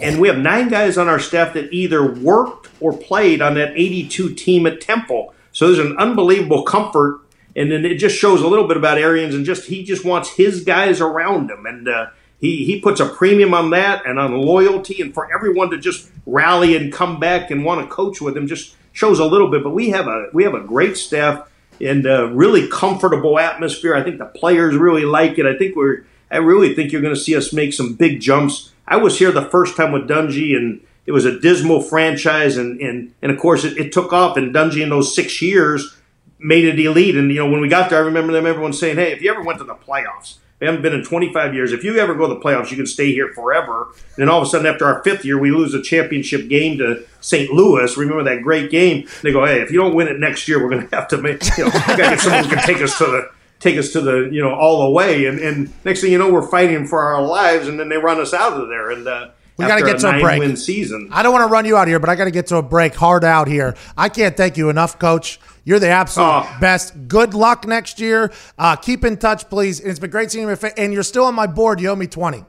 and 0.00 0.20
we 0.20 0.28
have 0.28 0.38
nine 0.38 0.68
guys 0.68 0.98
on 0.98 1.08
our 1.08 1.18
staff 1.18 1.54
that 1.54 1.72
either 1.72 2.12
worked 2.12 2.68
or 2.80 2.96
played 2.96 3.42
on 3.42 3.54
that 3.54 3.72
82 3.76 4.34
team 4.34 4.66
at 4.66 4.80
Temple. 4.80 5.34
So 5.52 5.66
there's 5.66 5.84
an 5.84 5.96
unbelievable 5.98 6.62
comfort. 6.62 7.20
And 7.56 7.70
then 7.70 7.84
it 7.84 7.96
just 7.96 8.16
shows 8.16 8.42
a 8.42 8.46
little 8.46 8.68
bit 8.68 8.76
about 8.76 8.98
Arians 8.98 9.34
and 9.34 9.44
just 9.44 9.66
he 9.66 9.82
just 9.84 10.04
wants 10.04 10.30
his 10.30 10.62
guys 10.62 11.00
around 11.00 11.50
him. 11.50 11.66
And 11.66 11.88
uh, 11.88 12.06
he, 12.40 12.64
he 12.64 12.80
puts 12.80 13.00
a 13.00 13.06
premium 13.08 13.54
on 13.54 13.70
that 13.70 14.06
and 14.06 14.18
on 14.18 14.32
loyalty 14.32 15.02
and 15.02 15.12
for 15.12 15.32
everyone 15.34 15.70
to 15.70 15.78
just 15.78 16.08
rally 16.26 16.76
and 16.76 16.92
come 16.92 17.18
back 17.18 17.50
and 17.50 17.64
want 17.64 17.82
to 17.82 17.92
coach 17.92 18.20
with 18.20 18.36
him 18.36 18.46
just 18.46 18.76
shows 18.92 19.18
a 19.18 19.24
little 19.24 19.50
bit. 19.50 19.64
But 19.64 19.70
we 19.70 19.90
have 19.90 20.06
a 20.06 20.28
we 20.32 20.44
have 20.44 20.54
a 20.54 20.60
great 20.60 20.96
staff 20.96 21.48
and 21.80 22.06
a 22.06 22.28
really 22.28 22.68
comfortable 22.68 23.38
atmosphere. 23.38 23.94
I 23.94 24.02
think 24.02 24.18
the 24.18 24.26
players 24.26 24.76
really 24.76 25.04
like 25.04 25.38
it. 25.38 25.46
I 25.46 25.56
think 25.56 25.74
we're 25.74 26.04
I 26.30 26.36
really 26.36 26.74
think 26.74 26.92
you're 26.92 27.02
going 27.02 27.14
to 27.14 27.20
see 27.20 27.36
us 27.36 27.52
make 27.52 27.72
some 27.72 27.94
big 27.94 28.20
jumps 28.20 28.70
I 28.90 28.96
was 28.96 29.18
here 29.18 29.30
the 29.30 29.48
first 29.48 29.76
time 29.76 29.92
with 29.92 30.08
Dungy, 30.08 30.56
and 30.56 30.80
it 31.06 31.12
was 31.12 31.24
a 31.24 31.38
dismal 31.38 31.80
franchise, 31.80 32.56
and 32.56 32.80
and 32.80 33.14
and 33.22 33.30
of 33.30 33.38
course 33.38 33.64
it, 33.64 33.78
it 33.78 33.92
took 33.92 34.12
off. 34.12 34.36
And 34.36 34.52
Dungy 34.52 34.82
in 34.82 34.90
those 34.90 35.14
six 35.14 35.40
years 35.40 35.96
made 36.40 36.64
it 36.64 36.78
elite. 36.80 37.16
And 37.16 37.30
you 37.30 37.38
know 37.38 37.48
when 37.48 37.60
we 37.60 37.68
got 37.68 37.88
there, 37.88 38.00
I 38.00 38.02
remember 38.02 38.32
them 38.32 38.46
everyone 38.46 38.72
saying, 38.72 38.96
"Hey, 38.96 39.12
if 39.12 39.22
you 39.22 39.30
ever 39.30 39.42
went 39.42 39.60
to 39.60 39.64
the 39.64 39.76
playoffs." 39.76 40.38
We 40.58 40.66
haven't 40.66 40.82
been 40.82 40.92
in 40.92 41.02
25 41.02 41.54
years. 41.54 41.72
If 41.72 41.84
you 41.84 41.96
ever 41.96 42.14
go 42.14 42.28
to 42.28 42.34
the 42.34 42.40
playoffs, 42.40 42.70
you 42.70 42.76
can 42.76 42.86
stay 42.86 43.12
here 43.12 43.32
forever. 43.32 43.94
And 43.94 44.16
then 44.18 44.28
all 44.28 44.42
of 44.42 44.46
a 44.46 44.50
sudden, 44.50 44.66
after 44.66 44.84
our 44.84 45.02
fifth 45.02 45.24
year, 45.24 45.38
we 45.38 45.50
lose 45.50 45.72
a 45.72 45.80
championship 45.80 46.50
game 46.50 46.76
to 46.76 47.02
St. 47.22 47.50
Louis. 47.50 47.96
Remember 47.96 48.22
that 48.24 48.42
great 48.42 48.70
game? 48.70 49.08
They 49.22 49.32
go, 49.32 49.46
hey, 49.46 49.62
if 49.62 49.70
you 49.70 49.80
don't 49.80 49.94
win 49.94 50.08
it 50.08 50.20
next 50.20 50.46
year, 50.48 50.62
we're 50.62 50.68
going 50.68 50.86
to 50.86 50.94
have 50.94 51.08
to 51.08 51.16
make, 51.16 51.42
you 51.56 51.64
know, 51.64 51.70
got 51.70 51.96
to 51.96 51.96
get 51.96 52.20
someone 52.20 52.44
who 52.44 52.50
can 52.50 52.62
take 52.66 52.82
us 52.82 52.98
to 52.98 53.06
the 53.06 53.30
take 53.60 53.76
us 53.78 53.90
to 53.92 54.00
the 54.00 54.28
you 54.32 54.42
know 54.42 54.52
all 54.54 54.84
the 54.84 54.90
way 54.90 55.26
and, 55.26 55.38
and 55.38 55.70
next 55.84 56.00
thing 56.00 56.10
you 56.10 56.18
know 56.18 56.32
we're 56.32 56.46
fighting 56.48 56.86
for 56.86 57.02
our 57.02 57.22
lives 57.22 57.68
and 57.68 57.78
then 57.78 57.88
they 57.88 57.96
run 57.98 58.18
us 58.20 58.32
out 58.34 58.54
of 58.60 58.68
there 58.68 58.90
and 58.90 59.06
uh, 59.06 59.28
We 59.58 59.66
got 59.66 59.78
to 59.78 59.84
get 59.84 59.98
to 60.00 60.16
a 60.16 60.20
break. 60.20 60.38
Win 60.40 60.56
season. 60.56 61.10
I 61.12 61.22
don't 61.22 61.32
want 61.34 61.42
to 61.46 61.52
run 61.52 61.66
you 61.66 61.76
out 61.76 61.86
here, 61.86 61.98
but 62.00 62.08
I 62.08 62.14
got 62.16 62.24
to 62.24 62.30
get 62.30 62.46
to 62.46 62.56
a 62.56 62.62
break. 62.62 62.94
Hard 62.94 63.22
out 63.24 63.46
here. 63.46 63.74
I 63.98 64.08
can't 64.08 64.34
thank 64.34 64.56
you 64.56 64.70
enough, 64.70 64.98
Coach. 64.98 65.38
You're 65.64 65.78
the 65.78 65.88
absolute 65.90 66.26
Oh. 66.26 66.56
best. 66.58 66.94
Good 67.08 67.34
luck 67.34 67.66
next 67.66 68.00
year. 68.00 68.32
Uh, 68.58 68.76
keep 68.76 69.04
in 69.04 69.18
touch, 69.18 69.50
please. 69.50 69.78
And 69.80 69.90
it's 69.90 69.98
been 69.98 70.10
great 70.10 70.30
seeing 70.30 70.48
you. 70.48 70.56
And 70.78 70.94
you're 70.94 71.02
still 71.02 71.24
on 71.26 71.34
my 71.34 71.46
board. 71.46 71.78
You 71.78 71.90
owe 71.90 71.96
me 71.96 72.06
20. 72.06 72.42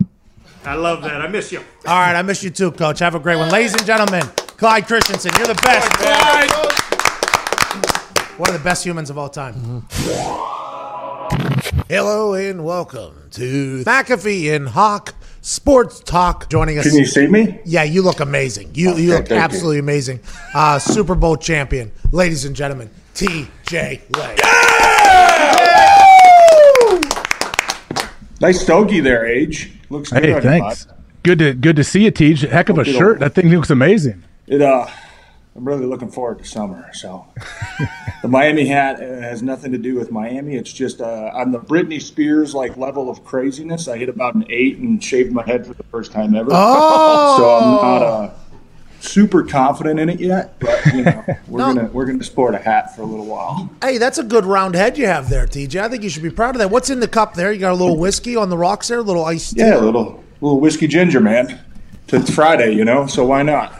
I 0.63 0.75
love 0.75 1.01
that. 1.03 1.19
I 1.21 1.27
miss 1.27 1.51
you. 1.51 1.59
All 1.85 1.99
right, 1.99 2.15
I 2.15 2.21
miss 2.21 2.41
you 2.43 2.49
too, 2.49 2.71
Coach. 2.71 2.99
Have 2.99 3.15
a 3.15 3.19
great 3.19 3.35
one. 3.35 3.49
Ladies 3.49 3.73
and 3.73 3.85
gentlemen, 3.85 4.23
Clyde 4.55 4.87
Christensen, 4.87 5.31
you're 5.37 5.47
the 5.47 5.55
best. 5.55 5.91
One 8.39 8.49
of 8.49 8.53
the 8.53 8.63
best 8.63 8.85
humans 8.85 9.09
of 9.09 9.17
all 9.17 9.27
time. 9.29 9.85
Hello 11.91 12.33
and 12.35 12.63
welcome 12.63 13.27
to 13.31 13.83
McAfee 13.83 14.55
and 14.55 14.69
Hawk 14.69 15.13
Sports 15.41 15.99
Talk. 15.99 16.49
Joining 16.49 16.77
us. 16.77 16.87
Can 16.87 16.97
you 16.97 17.05
see 17.05 17.27
me? 17.27 17.59
Yeah, 17.65 17.83
you 17.83 18.01
look 18.01 18.21
amazing. 18.21 18.71
You 18.73 18.95
you 18.95 19.09
look 19.09 19.27
thank 19.27 19.31
you. 19.31 19.35
absolutely 19.35 19.79
amazing. 19.79 20.21
Uh, 20.53 20.79
Super 20.79 21.15
Bowl 21.15 21.35
champion, 21.35 21.91
ladies 22.13 22.45
and 22.45 22.55
gentlemen, 22.55 22.89
T.J. 23.13 24.03
Lang. 24.17 24.37
Yeah! 24.37 24.71
Nice 28.39 28.61
stogie 28.61 29.01
there, 29.01 29.25
Age. 29.25 29.73
Looks 29.89 30.13
good. 30.13 30.23
Hey, 30.23 30.39
thanks. 30.39 30.87
Good 31.23 31.39
to 31.39 31.53
good 31.53 31.75
to 31.75 31.83
see 31.83 32.05
you, 32.05 32.11
Tej. 32.11 32.35
Heck 32.47 32.69
of 32.69 32.77
a 32.77 32.85
shirt. 32.85 33.19
That 33.19 33.35
thing 33.35 33.49
looks 33.49 33.69
amazing. 33.69 34.23
It 34.47 34.61
uh, 34.61 34.87
I'm 35.55 35.65
really 35.67 35.85
looking 35.85 36.09
forward 36.09 36.39
to 36.39 36.45
summer. 36.45 36.89
So 36.93 37.27
the 38.21 38.27
Miami 38.29 38.65
hat 38.67 38.95
uh, 39.01 39.05
has 39.21 39.43
nothing 39.43 39.73
to 39.73 39.77
do 39.77 39.95
with 39.95 40.09
Miami. 40.11 40.55
It's 40.55 40.71
just 40.71 41.01
uh, 41.01 41.29
on 41.33 41.51
the 41.51 41.59
Britney 41.59 42.01
Spears 42.01 42.55
like 42.55 42.77
level 42.77 43.09
of 43.09 43.25
craziness. 43.25 43.87
I 43.89 43.97
hit 43.97 44.07
about 44.07 44.33
an 44.35 44.45
eight 44.49 44.77
and 44.77 45.03
shaved 45.03 45.33
my 45.33 45.45
head 45.45 45.67
for 45.67 45.73
the 45.73 45.83
first 45.83 46.13
time 46.13 46.35
ever. 46.35 46.49
Oh! 46.53 47.35
So 47.37 47.49
I'm 47.49 47.71
not 47.73 48.01
uh, 48.01 48.33
super 49.01 49.43
confident 49.43 49.99
in 49.99 50.07
it 50.09 50.21
yet, 50.21 50.57
but 50.59 50.85
you 50.93 51.03
know 51.03 51.23
we're 51.49 51.59
No. 51.59 51.73
gonna 51.73 51.89
we're 51.91 52.05
gonna 52.05 52.23
sport 52.23 52.55
a 52.55 52.59
hat 52.59 52.95
for 52.95 53.01
a 53.01 53.05
little 53.05 53.25
while. 53.25 53.69
Hey, 53.81 53.97
that's 53.97 54.19
a 54.19 54.23
good 54.23 54.45
round 54.45 54.75
head 54.75 54.97
you 54.97 55.07
have 55.07 55.29
there, 55.29 55.45
TJ. 55.47 55.81
I 55.81 55.89
think 55.89 56.01
you 56.03 56.09
should 56.09 56.23
be 56.23 56.29
proud 56.29 56.55
of 56.55 56.59
that. 56.59 56.71
What's 56.71 56.89
in 56.89 57.01
the 57.01 57.09
cup 57.09 57.33
there? 57.33 57.51
You 57.51 57.59
got 57.59 57.73
a 57.73 57.75
little 57.75 57.97
whiskey 57.97 58.37
on 58.37 58.49
the 58.49 58.57
rocks 58.57 58.87
there, 58.87 58.99
a 58.99 59.03
little 59.03 59.27
tea. 59.27 59.39
Yeah, 59.57 59.79
a 59.79 59.81
little 59.81 60.23
little 60.39 60.61
whiskey 60.61 60.87
ginger, 60.87 61.19
man. 61.19 61.59
It's 62.07 62.33
Friday, 62.33 62.71
you 62.73 62.85
know, 62.85 63.05
so 63.07 63.25
why 63.25 63.41
not? 63.43 63.73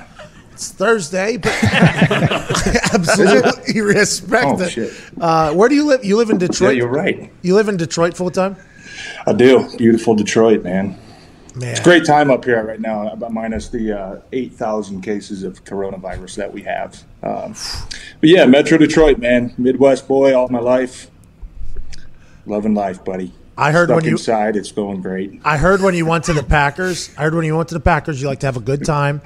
It's 0.62 0.70
Thursday, 0.70 1.38
but 1.38 1.52
absolutely 2.94 3.82
respect 3.82 4.46
Oh, 4.46 4.62
it. 4.62 4.70
shit. 4.70 4.94
Uh, 5.20 5.54
where 5.56 5.68
do 5.68 5.74
you 5.74 5.86
live? 5.88 6.06
You 6.06 6.18
live 6.18 6.30
in 6.30 6.40
Yeah, 6.40 6.46
Detroit. 6.46 6.76
you're 6.78 6.88
right. 6.88 7.32
You 7.42 7.56
live 7.56 7.68
in 7.68 7.78
Detroit 7.78 8.16
full 8.16 8.30
time. 8.30 8.56
I 9.26 9.34
do. 9.34 9.68
Beautiful 9.80 10.14
Detroit, 10.14 10.64
man. 10.64 11.00
Man, 11.56 11.70
It's 11.72 11.80
a 11.80 11.84
great 11.84 12.06
time 12.06 12.30
up 12.30 12.46
here 12.46 12.64
right 12.64 12.80
now, 12.80 13.08
about 13.12 13.34
minus 13.34 13.70
the 13.70 13.92
uh, 14.00 14.22
8,000 14.32 15.02
cases 15.02 15.42
of 15.42 15.64
coronavirus 15.66 16.36
that 16.36 16.54
we 16.54 16.62
have. 16.62 17.02
Um, 17.24 17.56
but 18.20 18.30
yeah, 18.30 18.46
Metro 18.46 18.78
Detroit, 18.78 19.18
man. 19.18 19.56
Midwest 19.58 20.08
boy 20.08 20.36
all 20.38 20.48
my 20.50 20.60
life. 20.60 21.10
Loving 22.46 22.76
life, 22.76 23.04
buddy. 23.04 23.34
I 23.58 23.72
heard 23.72 23.88
Stuck 23.88 23.96
when 23.96 24.06
you- 24.06 24.12
inside, 24.12 24.56
it's 24.56 24.72
going 24.72 25.02
great. 25.02 25.42
I 25.44 25.58
heard 25.58 25.82
when 25.82 25.96
you 25.96 26.06
went 26.06 26.26
to 26.26 26.34
the 26.34 26.44
Packers. 26.44 27.10
I 27.18 27.24
heard 27.24 27.34
when 27.34 27.46
you 27.46 27.58
went 27.58 27.70
to 27.70 27.74
the 27.74 27.80
Packers, 27.82 28.22
you 28.22 28.28
like 28.28 28.42
to 28.42 28.46
have 28.46 28.58
a 28.58 28.62
good 28.62 28.86
time. 28.86 29.22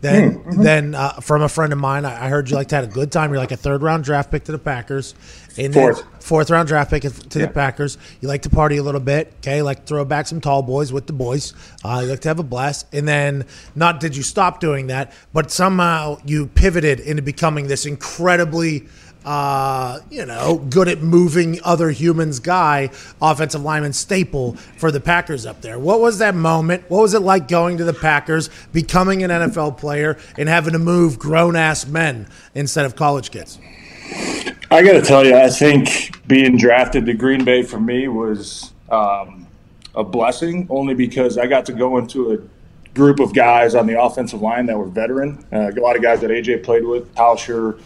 Then, 0.00 0.34
Hmm, 0.34 0.62
then 0.62 0.94
uh, 0.94 1.14
from 1.14 1.42
a 1.42 1.48
friend 1.48 1.72
of 1.72 1.78
mine, 1.80 2.04
I 2.04 2.26
I 2.26 2.28
heard 2.28 2.48
you 2.48 2.56
like 2.56 2.68
to 2.68 2.76
have 2.76 2.84
a 2.84 2.88
good 2.92 3.10
time. 3.10 3.30
You're 3.30 3.40
like 3.40 3.50
a 3.50 3.56
third 3.56 3.82
round 3.82 4.04
draft 4.04 4.30
pick 4.30 4.44
to 4.44 4.52
the 4.52 4.58
Packers, 4.58 5.14
and 5.56 5.74
Fourth. 5.74 6.04
fourth 6.20 6.50
round 6.50 6.68
draft 6.68 6.90
pick 6.90 7.02
to 7.02 7.38
the 7.38 7.48
Packers. 7.48 7.98
You 8.20 8.28
like 8.28 8.42
to 8.42 8.50
party 8.50 8.76
a 8.76 8.82
little 8.84 9.00
bit, 9.00 9.32
okay? 9.38 9.60
Like 9.60 9.86
throw 9.86 10.04
back 10.04 10.28
some 10.28 10.40
tall 10.40 10.62
boys 10.62 10.92
with 10.92 11.08
the 11.08 11.12
boys. 11.12 11.52
Uh, 11.84 12.00
you 12.04 12.10
like 12.10 12.20
to 12.20 12.28
have 12.28 12.38
a 12.38 12.44
blast, 12.44 12.86
and 12.92 13.08
then 13.08 13.44
not 13.74 13.98
did 13.98 14.16
you 14.16 14.22
stop 14.22 14.60
doing 14.60 14.86
that, 14.86 15.12
but 15.32 15.50
somehow 15.50 16.18
you 16.24 16.46
pivoted 16.46 17.00
into 17.00 17.22
becoming 17.22 17.66
this 17.66 17.84
incredibly 17.84 18.86
uh, 19.28 20.00
you 20.10 20.24
know, 20.24 20.56
good 20.70 20.88
at 20.88 21.02
moving 21.02 21.60
other 21.62 21.90
humans 21.90 22.40
guy, 22.40 22.88
offensive 23.20 23.60
lineman 23.60 23.92
staple 23.92 24.54
for 24.78 24.90
the 24.90 25.00
Packers 25.00 25.44
up 25.44 25.60
there. 25.60 25.78
What 25.78 26.00
was 26.00 26.16
that 26.16 26.34
moment? 26.34 26.84
What 26.88 27.02
was 27.02 27.12
it 27.12 27.20
like 27.20 27.46
going 27.46 27.76
to 27.76 27.84
the 27.84 27.92
Packers, 27.92 28.48
becoming 28.72 29.22
an 29.22 29.30
NFL 29.30 29.76
player, 29.76 30.16
and 30.38 30.48
having 30.48 30.72
to 30.72 30.78
move 30.78 31.18
grown 31.18 31.56
ass 31.56 31.86
men 31.86 32.26
instead 32.54 32.86
of 32.86 32.96
college 32.96 33.30
kids? 33.30 33.58
I 34.70 34.82
got 34.82 34.92
to 34.92 35.02
tell 35.02 35.26
you, 35.26 35.36
I 35.36 35.50
think 35.50 36.26
being 36.26 36.56
drafted 36.56 37.04
to 37.04 37.12
Green 37.12 37.44
Bay 37.44 37.62
for 37.62 37.78
me 37.78 38.08
was 38.08 38.72
um, 38.88 39.46
a 39.94 40.04
blessing, 40.04 40.66
only 40.70 40.94
because 40.94 41.36
I 41.36 41.46
got 41.46 41.66
to 41.66 41.74
go 41.74 41.98
into 41.98 42.32
a 42.32 42.94
group 42.94 43.20
of 43.20 43.34
guys 43.34 43.74
on 43.74 43.86
the 43.86 44.00
offensive 44.00 44.40
line 44.40 44.64
that 44.66 44.78
were 44.78 44.86
veteran. 44.86 45.44
Uh, 45.52 45.70
a 45.70 45.80
lot 45.82 45.96
of 45.96 46.02
guys 46.02 46.22
that 46.22 46.30
AJ 46.30 46.64
played 46.64 46.86
with, 46.86 47.14
Tauscher, 47.14 47.78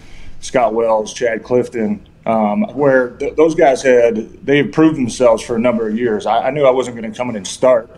Scott 0.42 0.74
Wells, 0.74 1.14
Chad 1.14 1.42
Clifton, 1.42 2.06
um, 2.26 2.62
where 2.74 3.10
th- 3.10 3.34
those 3.36 3.54
guys 3.54 3.82
had 3.82 4.44
they 4.44 4.58
had 4.58 4.72
proved 4.72 4.96
themselves 4.96 5.42
for 5.42 5.56
a 5.56 5.58
number 5.58 5.88
of 5.88 5.96
years. 5.96 6.26
I, 6.26 6.48
I 6.48 6.50
knew 6.50 6.64
I 6.64 6.70
wasn't 6.70 6.96
going 6.96 7.10
to 7.10 7.16
come 7.16 7.30
in 7.30 7.36
and 7.36 7.46
start, 7.46 7.90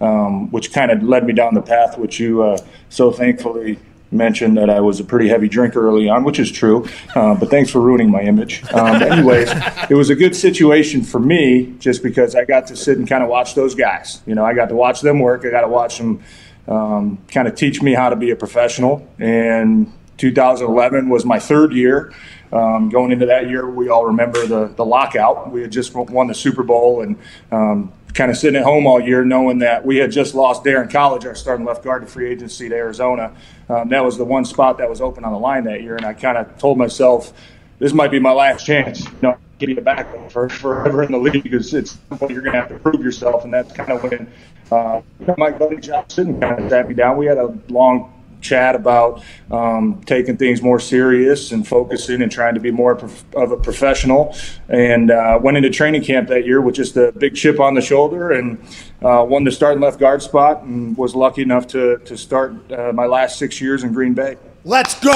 um, 0.00 0.50
which 0.50 0.72
kind 0.72 0.90
of 0.90 1.02
led 1.02 1.26
me 1.26 1.32
down 1.32 1.54
the 1.54 1.62
path 1.62 1.96
which 1.96 2.20
you 2.20 2.42
uh, 2.42 2.58
so 2.90 3.10
thankfully 3.10 3.78
mentioned 4.10 4.58
that 4.58 4.68
I 4.68 4.80
was 4.80 5.00
a 5.00 5.04
pretty 5.04 5.28
heavy 5.28 5.48
drinker 5.48 5.88
early 5.88 6.08
on, 6.08 6.22
which 6.22 6.38
is 6.38 6.52
true. 6.52 6.86
Uh, 7.14 7.34
but 7.34 7.48
thanks 7.48 7.70
for 7.70 7.80
ruining 7.80 8.10
my 8.10 8.20
image. 8.20 8.62
Um, 8.72 9.02
anyways, 9.02 9.50
it 9.90 9.94
was 9.94 10.10
a 10.10 10.14
good 10.14 10.36
situation 10.36 11.02
for 11.02 11.18
me 11.18 11.74
just 11.78 12.02
because 12.02 12.34
I 12.34 12.44
got 12.44 12.66
to 12.66 12.76
sit 12.76 12.98
and 12.98 13.08
kind 13.08 13.22
of 13.22 13.30
watch 13.30 13.54
those 13.54 13.74
guys. 13.74 14.20
You 14.26 14.34
know, 14.34 14.44
I 14.44 14.52
got 14.52 14.68
to 14.68 14.74
watch 14.74 15.00
them 15.00 15.18
work. 15.18 15.46
I 15.46 15.50
got 15.50 15.62
to 15.62 15.68
watch 15.68 15.96
them 15.96 16.22
um, 16.68 17.18
kind 17.28 17.48
of 17.48 17.54
teach 17.54 17.80
me 17.82 17.94
how 17.94 18.10
to 18.10 18.16
be 18.16 18.30
a 18.30 18.36
professional. 18.36 19.08
And 19.18 19.90
2011 20.18 21.08
was 21.08 21.24
my 21.24 21.38
third 21.38 21.72
year. 21.72 22.12
Um, 22.52 22.90
going 22.90 23.12
into 23.12 23.26
that 23.26 23.48
year, 23.48 23.68
we 23.68 23.88
all 23.88 24.06
remember 24.06 24.46
the, 24.46 24.66
the 24.68 24.84
lockout. 24.84 25.50
We 25.50 25.62
had 25.62 25.72
just 25.72 25.94
won 25.94 26.26
the 26.26 26.34
Super 26.34 26.62
Bowl 26.62 27.00
and 27.00 27.16
um, 27.50 27.92
kind 28.14 28.30
of 28.30 28.36
sitting 28.36 28.58
at 28.58 28.64
home 28.64 28.86
all 28.86 29.00
year 29.00 29.24
knowing 29.24 29.58
that 29.60 29.84
we 29.84 29.96
had 29.96 30.12
just 30.12 30.34
lost 30.34 30.64
Daryn 30.64 30.90
Colledge, 30.90 31.24
our 31.24 31.34
starting 31.34 31.64
left 31.64 31.82
guard 31.82 32.02
to 32.02 32.08
free 32.08 32.30
agency 32.30 32.68
to 32.68 32.74
Arizona. 32.74 33.34
Um, 33.68 33.88
that 33.88 34.04
was 34.04 34.18
the 34.18 34.24
one 34.24 34.44
spot 34.44 34.78
that 34.78 34.88
was 34.88 35.00
open 35.00 35.24
on 35.24 35.32
the 35.32 35.38
line 35.38 35.64
that 35.64 35.82
year. 35.82 35.96
And 35.96 36.04
I 36.04 36.12
kind 36.12 36.36
of 36.36 36.58
told 36.58 36.76
myself, 36.76 37.32
this 37.78 37.92
might 37.92 38.10
be 38.10 38.20
my 38.20 38.32
last 38.32 38.66
chance. 38.66 39.04
You 39.04 39.18
know, 39.22 39.38
give 39.58 39.70
you 39.70 39.78
a 39.78 39.80
backup 39.80 40.30
for 40.30 40.48
forever 40.48 41.02
in 41.02 41.12
the 41.12 41.18
league 41.18 41.42
because 41.42 41.72
it's 41.72 41.98
you're 42.28 42.42
going 42.42 42.52
to 42.52 42.60
have 42.60 42.68
to 42.68 42.78
prove 42.78 43.02
yourself. 43.02 43.44
And 43.44 43.52
that's 43.52 43.72
kind 43.72 43.90
of 43.90 44.02
when 44.02 44.30
uh, 44.70 45.00
my 45.38 45.50
buddy 45.50 45.78
Johnson 45.78 46.40
kind 46.40 46.60
of 46.62 46.70
sat 46.70 46.88
me 46.88 46.94
down. 46.94 47.16
We 47.16 47.26
had 47.26 47.38
a 47.38 47.56
long 47.68 48.12
chat 48.42 48.74
about 48.74 49.22
um, 49.50 50.02
taking 50.04 50.36
things 50.36 50.60
more 50.60 50.78
serious 50.78 51.52
and 51.52 51.66
focusing 51.66 52.22
and 52.22 52.30
trying 52.30 52.54
to 52.54 52.60
be 52.60 52.70
more 52.70 52.92
of 52.92 53.52
a 53.52 53.56
professional. 53.56 54.36
And 54.68 55.10
uh, 55.10 55.38
went 55.42 55.56
into 55.56 55.70
training 55.70 56.04
camp 56.04 56.28
that 56.28 56.44
year 56.44 56.60
with 56.60 56.74
just 56.74 56.96
a 56.96 57.12
big 57.12 57.34
chip 57.34 57.60
on 57.60 57.74
the 57.74 57.80
shoulder 57.80 58.32
and 58.32 58.58
uh, 59.02 59.24
won 59.26 59.44
the 59.44 59.52
starting 59.52 59.80
left 59.80 59.98
guard 59.98 60.22
spot 60.22 60.62
and 60.62 60.96
was 60.96 61.14
lucky 61.14 61.42
enough 61.42 61.66
to, 61.68 61.98
to 61.98 62.16
start 62.16 62.70
uh, 62.72 62.92
my 62.92 63.06
last 63.06 63.38
six 63.38 63.60
years 63.60 63.84
in 63.84 63.92
Green 63.92 64.14
Bay. 64.14 64.36
Let's 64.64 64.98
go! 65.00 65.10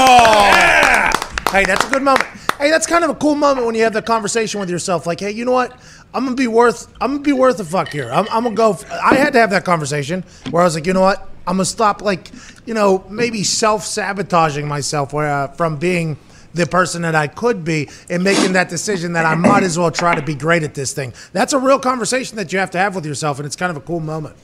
Hey, 1.53 1.65
that's 1.65 1.85
a 1.85 1.91
good 1.91 2.03
moment. 2.03 2.27
Hey, 2.59 2.71
that's 2.71 2.87
kind 2.87 3.05
of 3.05 3.11
a 3.11 3.15
cool 3.15 3.37
moment 3.37 3.67
when 3.67 3.77
you 3.77 3.85
have 3.85 3.93
that 3.93 4.07
conversation 4.07 4.59
with 4.59 4.69
yourself. 4.69 5.07
Like, 5.07 5.21
hey, 5.21 5.31
you 5.31 5.45
know 5.45 5.53
what? 5.53 5.79
I'm 6.13 6.25
gonna 6.25 6.35
be 6.35 6.49
worth. 6.49 6.93
I'm 7.01 7.13
gonna 7.13 7.23
be 7.23 7.33
worth 7.33 7.61
a 7.61 7.65
fuck 7.65 7.89
here. 7.89 8.11
I'm, 8.11 8.27
I'm 8.31 8.43
gonna 8.43 8.57
go. 8.57 8.77
I 8.91 9.15
had 9.15 9.33
to 9.35 9.39
have 9.39 9.51
that 9.51 9.65
conversation 9.65 10.25
where 10.51 10.63
I 10.63 10.65
was 10.65 10.75
like, 10.75 10.87
you 10.87 10.93
know 10.93 11.03
what? 11.03 11.29
I'm 11.47 11.57
gonna 11.57 11.65
stop. 11.65 12.03
Like, 12.03 12.31
you 12.65 12.75
know, 12.75 13.05
maybe 13.09 13.45
self 13.45 13.85
sabotaging 13.85 14.67
myself 14.67 15.13
where, 15.13 15.29
uh, 15.29 15.49
from 15.49 15.77
being 15.77 16.17
the 16.55 16.67
person 16.67 17.03
that 17.03 17.15
I 17.15 17.27
could 17.27 17.65
be 17.65 17.89
and 18.09 18.25
making 18.25 18.55
that 18.55 18.69
decision 18.69 19.13
that 19.13 19.27
I 19.27 19.35
might 19.35 19.63
as 19.63 19.79
well 19.79 19.91
try 19.91 20.15
to 20.15 20.23
be 20.23 20.35
great 20.35 20.63
at 20.63 20.75
this 20.75 20.93
thing. 20.93 21.13
That's 21.33 21.53
a 21.53 21.59
real 21.59 21.79
conversation 21.79 22.37
that 22.37 22.53
you 22.53 22.59
have 22.59 22.71
to 22.71 22.79
have 22.79 22.95
with 22.95 23.05
yourself, 23.05 23.39
and 23.39 23.47
it's 23.47 23.57
kind 23.57 23.71
of 23.71 23.77
a 23.77 23.81
cool 23.81 24.01
moment. 24.01 24.37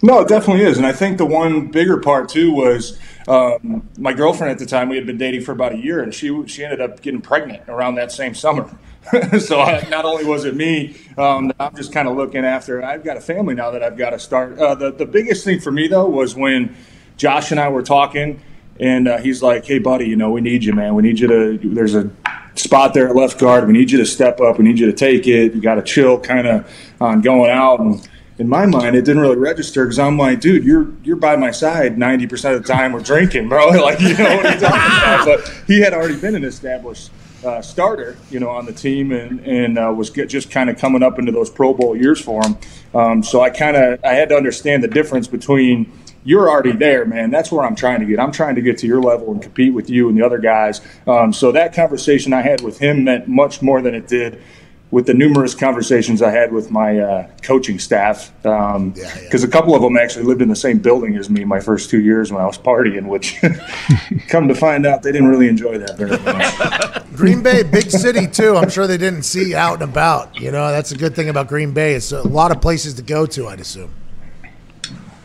No, 0.00 0.20
it 0.20 0.28
definitely 0.28 0.64
is. 0.64 0.78
And 0.78 0.86
I 0.86 0.92
think 0.92 1.18
the 1.18 1.26
one 1.26 1.66
bigger 1.66 1.98
part 1.98 2.28
too 2.28 2.52
was 2.52 2.98
um, 3.26 3.86
my 3.98 4.12
girlfriend 4.12 4.52
at 4.52 4.58
the 4.58 4.66
time. 4.66 4.88
We 4.88 4.96
had 4.96 5.06
been 5.06 5.18
dating 5.18 5.42
for 5.42 5.52
about 5.52 5.72
a 5.72 5.76
year, 5.76 6.02
and 6.02 6.14
she 6.14 6.46
she 6.46 6.64
ended 6.64 6.80
up 6.80 7.02
getting 7.02 7.20
pregnant 7.20 7.62
around 7.68 7.96
that 7.96 8.12
same 8.12 8.34
summer. 8.34 8.70
so 9.38 9.60
I, 9.60 9.86
not 9.88 10.04
only 10.04 10.24
was 10.24 10.44
it 10.44 10.54
me, 10.54 10.96
um, 11.16 11.52
I'm 11.58 11.74
just 11.74 11.92
kind 11.92 12.08
of 12.08 12.16
looking 12.16 12.44
after. 12.44 12.82
I've 12.82 13.04
got 13.04 13.16
a 13.16 13.20
family 13.20 13.54
now 13.54 13.70
that 13.70 13.82
I've 13.82 13.96
got 13.96 14.10
to 14.10 14.18
start. 14.18 14.58
Uh, 14.58 14.74
the 14.74 14.92
the 14.92 15.06
biggest 15.06 15.44
thing 15.44 15.60
for 15.60 15.70
me 15.70 15.88
though 15.88 16.08
was 16.08 16.34
when 16.34 16.76
Josh 17.16 17.50
and 17.50 17.60
I 17.60 17.68
were 17.68 17.82
talking, 17.82 18.40
and 18.80 19.08
uh, 19.08 19.18
he's 19.18 19.42
like, 19.42 19.64
"Hey, 19.64 19.78
buddy, 19.78 20.06
you 20.06 20.16
know, 20.16 20.30
we 20.30 20.40
need 20.40 20.64
you, 20.64 20.72
man. 20.72 20.94
We 20.94 21.02
need 21.02 21.18
you 21.18 21.28
to. 21.28 21.58
There's 21.62 21.94
a 21.94 22.10
spot 22.54 22.94
there 22.94 23.08
at 23.08 23.16
left 23.16 23.38
guard. 23.38 23.66
We 23.66 23.72
need 23.72 23.90
you 23.90 23.98
to 23.98 24.06
step 24.06 24.40
up. 24.40 24.58
We 24.58 24.64
need 24.64 24.78
you 24.78 24.86
to 24.86 24.92
take 24.92 25.26
it. 25.26 25.54
You 25.54 25.60
got 25.60 25.76
to 25.76 25.82
chill, 25.82 26.18
kind 26.20 26.46
of 26.46 26.70
on 27.00 27.20
going 27.20 27.50
out." 27.50 27.80
And 27.80 28.08
in 28.38 28.48
my 28.48 28.66
mind, 28.66 28.94
it 28.94 29.04
didn't 29.04 29.20
really 29.20 29.36
register 29.36 29.84
because 29.84 29.98
I'm 29.98 30.18
like, 30.18 30.40
"Dude, 30.40 30.64
you're 30.64 30.92
you're 31.02 31.16
by 31.16 31.36
my 31.36 31.50
side 31.50 31.98
90 31.98 32.26
percent 32.26 32.54
of 32.56 32.62
the 32.62 32.72
time. 32.72 32.92
We're 32.92 33.00
drinking, 33.00 33.48
bro. 33.48 33.68
like, 33.68 34.00
you 34.00 34.16
know 34.16 34.36
what 34.36 34.54
you 34.54 34.60
talking 34.60 34.64
about?" 34.66 35.24
But 35.24 35.62
he 35.66 35.80
had 35.80 35.94
already 35.94 36.18
been 36.20 36.34
an 36.34 36.44
established. 36.44 37.10
Uh, 37.44 37.62
starter, 37.62 38.16
you 38.30 38.40
know, 38.40 38.48
on 38.48 38.66
the 38.66 38.72
team, 38.72 39.12
and 39.12 39.38
and 39.46 39.78
uh, 39.78 39.92
was 39.96 40.10
get, 40.10 40.28
just 40.28 40.50
kind 40.50 40.68
of 40.68 40.76
coming 40.76 41.04
up 41.04 41.20
into 41.20 41.30
those 41.30 41.48
Pro 41.48 41.72
Bowl 41.72 41.96
years 41.96 42.20
for 42.20 42.44
him. 42.44 42.58
Um, 42.92 43.22
so 43.22 43.40
I 43.40 43.50
kind 43.50 43.76
of 43.76 44.04
I 44.04 44.14
had 44.14 44.28
to 44.30 44.34
understand 44.34 44.82
the 44.82 44.88
difference 44.88 45.28
between 45.28 45.92
you're 46.24 46.50
already 46.50 46.72
there, 46.72 47.04
man. 47.04 47.30
That's 47.30 47.52
where 47.52 47.64
I'm 47.64 47.76
trying 47.76 48.00
to 48.00 48.06
get. 48.06 48.18
I'm 48.18 48.32
trying 48.32 48.56
to 48.56 48.60
get 48.60 48.78
to 48.78 48.86
your 48.86 49.00
level 49.00 49.30
and 49.32 49.40
compete 49.40 49.72
with 49.72 49.88
you 49.88 50.08
and 50.08 50.18
the 50.18 50.26
other 50.26 50.38
guys. 50.38 50.80
Um, 51.06 51.32
so 51.32 51.52
that 51.52 51.72
conversation 51.72 52.32
I 52.32 52.42
had 52.42 52.60
with 52.60 52.80
him 52.80 53.04
meant 53.04 53.28
much 53.28 53.62
more 53.62 53.80
than 53.80 53.94
it 53.94 54.08
did 54.08 54.42
with 54.90 55.06
the 55.06 55.14
numerous 55.14 55.54
conversations 55.54 56.22
I 56.22 56.30
had 56.30 56.50
with 56.50 56.70
my 56.70 56.98
uh, 56.98 57.28
coaching 57.42 57.78
staff, 57.78 58.32
because 58.42 58.76
um, 58.76 58.94
yeah, 58.96 59.12
yeah. 59.30 59.44
a 59.44 59.48
couple 59.48 59.74
of 59.74 59.82
them 59.82 59.98
actually 59.98 60.24
lived 60.24 60.40
in 60.40 60.48
the 60.48 60.56
same 60.56 60.78
building 60.78 61.16
as 61.16 61.28
me 61.28 61.44
my 61.44 61.60
first 61.60 61.90
two 61.90 62.00
years 62.00 62.32
when 62.32 62.40
I 62.40 62.46
was 62.46 62.56
partying, 62.56 63.06
which 63.06 63.36
come 64.28 64.48
to 64.48 64.54
find 64.54 64.86
out 64.86 65.02
they 65.02 65.12
didn't 65.12 65.28
really 65.28 65.48
enjoy 65.48 65.76
that 65.78 65.98
very 65.98 66.16
much. 66.18 67.04
Green 67.14 67.42
Bay, 67.42 67.62
big 67.64 67.90
city 67.90 68.26
too. 68.26 68.56
I'm 68.56 68.70
sure 68.70 68.86
they 68.86 68.96
didn't 68.96 69.24
see 69.24 69.54
out 69.54 69.74
and 69.74 69.90
about. 69.90 70.40
You 70.40 70.52
know, 70.52 70.70
that's 70.70 70.92
a 70.92 70.96
good 70.96 71.14
thing 71.14 71.28
about 71.28 71.48
Green 71.48 71.72
Bay. 71.72 71.94
It's 71.94 72.12
a 72.12 72.22
lot 72.22 72.50
of 72.50 72.62
places 72.62 72.94
to 72.94 73.02
go 73.02 73.26
to, 73.26 73.48
I'd 73.48 73.60
assume. 73.60 73.92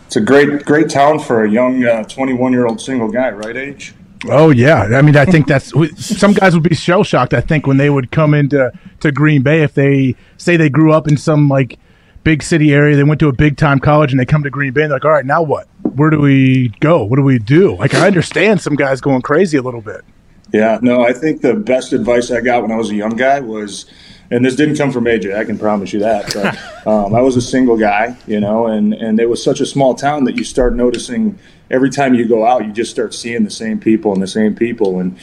It's 0.08 0.18
a 0.18 0.22
great, 0.22 0.66
great 0.66 0.90
town 0.90 1.20
for 1.20 1.44
a 1.44 1.50
young 1.50 1.82
21 1.82 2.52
uh, 2.52 2.56
year 2.56 2.66
old 2.66 2.82
single 2.82 3.10
guy, 3.10 3.32
right, 3.32 3.56
Age? 3.56 3.96
Oh 4.30 4.52
yeah, 4.52 4.84
I 4.84 5.02
mean, 5.02 5.18
I 5.18 5.26
think 5.26 5.48
that's 5.48 5.74
some 5.98 6.34
guys 6.34 6.54
would 6.54 6.64
be 6.64 6.76
shell 6.76 7.04
shocked. 7.04 7.34
I 7.34 7.42
think 7.42 7.68
when 7.68 7.78
they 7.78 7.90
would 7.90 8.12
come 8.12 8.34
into 8.34 8.72
to 9.02 9.12
Green 9.12 9.42
Bay, 9.42 9.64
if 9.64 9.74
they 9.74 10.16
say 10.38 10.56
they 10.56 10.70
grew 10.70 10.94
up 10.94 11.08
in 11.08 11.18
some 11.18 11.50
like 11.50 11.78
big 12.24 12.42
city 12.42 12.74
area, 12.74 12.96
they 12.96 13.04
went 13.04 13.20
to 13.20 13.28
a 13.28 13.34
big 13.34 13.58
time 13.58 13.80
college, 13.80 14.12
and 14.12 14.20
they 14.20 14.26
come 14.26 14.44
to 14.44 14.50
Green 14.50 14.74
Bay, 14.74 14.82
they're 14.82 14.92
like, 14.92 15.06
all 15.06 15.12
right, 15.12 15.26
now 15.26 15.42
what? 15.42 15.68
Where 15.82 16.10
do 16.10 16.20
we 16.20 16.70
go? 16.80 17.04
What 17.04 17.18
do 17.18 17.24
we 17.24 17.38
do? 17.38 17.76
Like, 17.76 17.94
I 17.94 18.08
understand 18.08 18.62
some 18.62 18.76
guys 18.76 19.02
going 19.02 19.22
crazy 19.22 19.58
a 19.58 19.62
little 19.62 19.82
bit. 19.82 20.02
Yeah, 20.54 20.80
no, 20.82 21.04
I 21.04 21.14
think 21.14 21.42
the 21.42 21.56
best 21.56 21.94
advice 21.94 22.32
I 22.32 22.40
got 22.40 22.62
when 22.62 22.72
I 22.72 22.76
was 22.76 22.92
a 22.92 22.96
young 22.96 23.16
guy 23.16 23.40
was 23.40 23.86
and 24.32 24.44
this 24.44 24.56
didn't 24.56 24.78
come 24.78 24.92
from 24.92 25.06
AJ. 25.06 25.36
I 25.36 25.44
can 25.44 25.58
promise 25.58 25.94
you 25.94 26.00
that. 26.00 26.34
But 26.34 26.88
um, 26.88 27.14
I 27.14 27.22
was 27.22 27.36
a 27.36 27.42
single 27.42 27.78
guy, 27.78 28.18
you 28.28 28.40
know, 28.40 28.68
and 28.68 28.94
and 28.94 29.20
it 29.20 29.30
was 29.30 29.44
such 29.44 29.60
a 29.60 29.66
small 29.66 29.96
town 29.96 30.24
that 30.26 30.36
you 30.36 30.44
start 30.44 30.76
noticing 30.76 31.38
every 31.70 31.90
time 31.90 32.14
you 32.14 32.28
go 32.28 32.46
out, 32.46 32.66
you 32.66 32.72
just 32.72 32.92
start 32.92 33.14
seeing 33.14 33.44
the 33.44 33.52
same 33.52 33.80
people 33.80 34.14
and 34.14 34.22
the 34.22 34.28
same 34.28 34.56
people. 34.56 35.00
And 35.00 35.18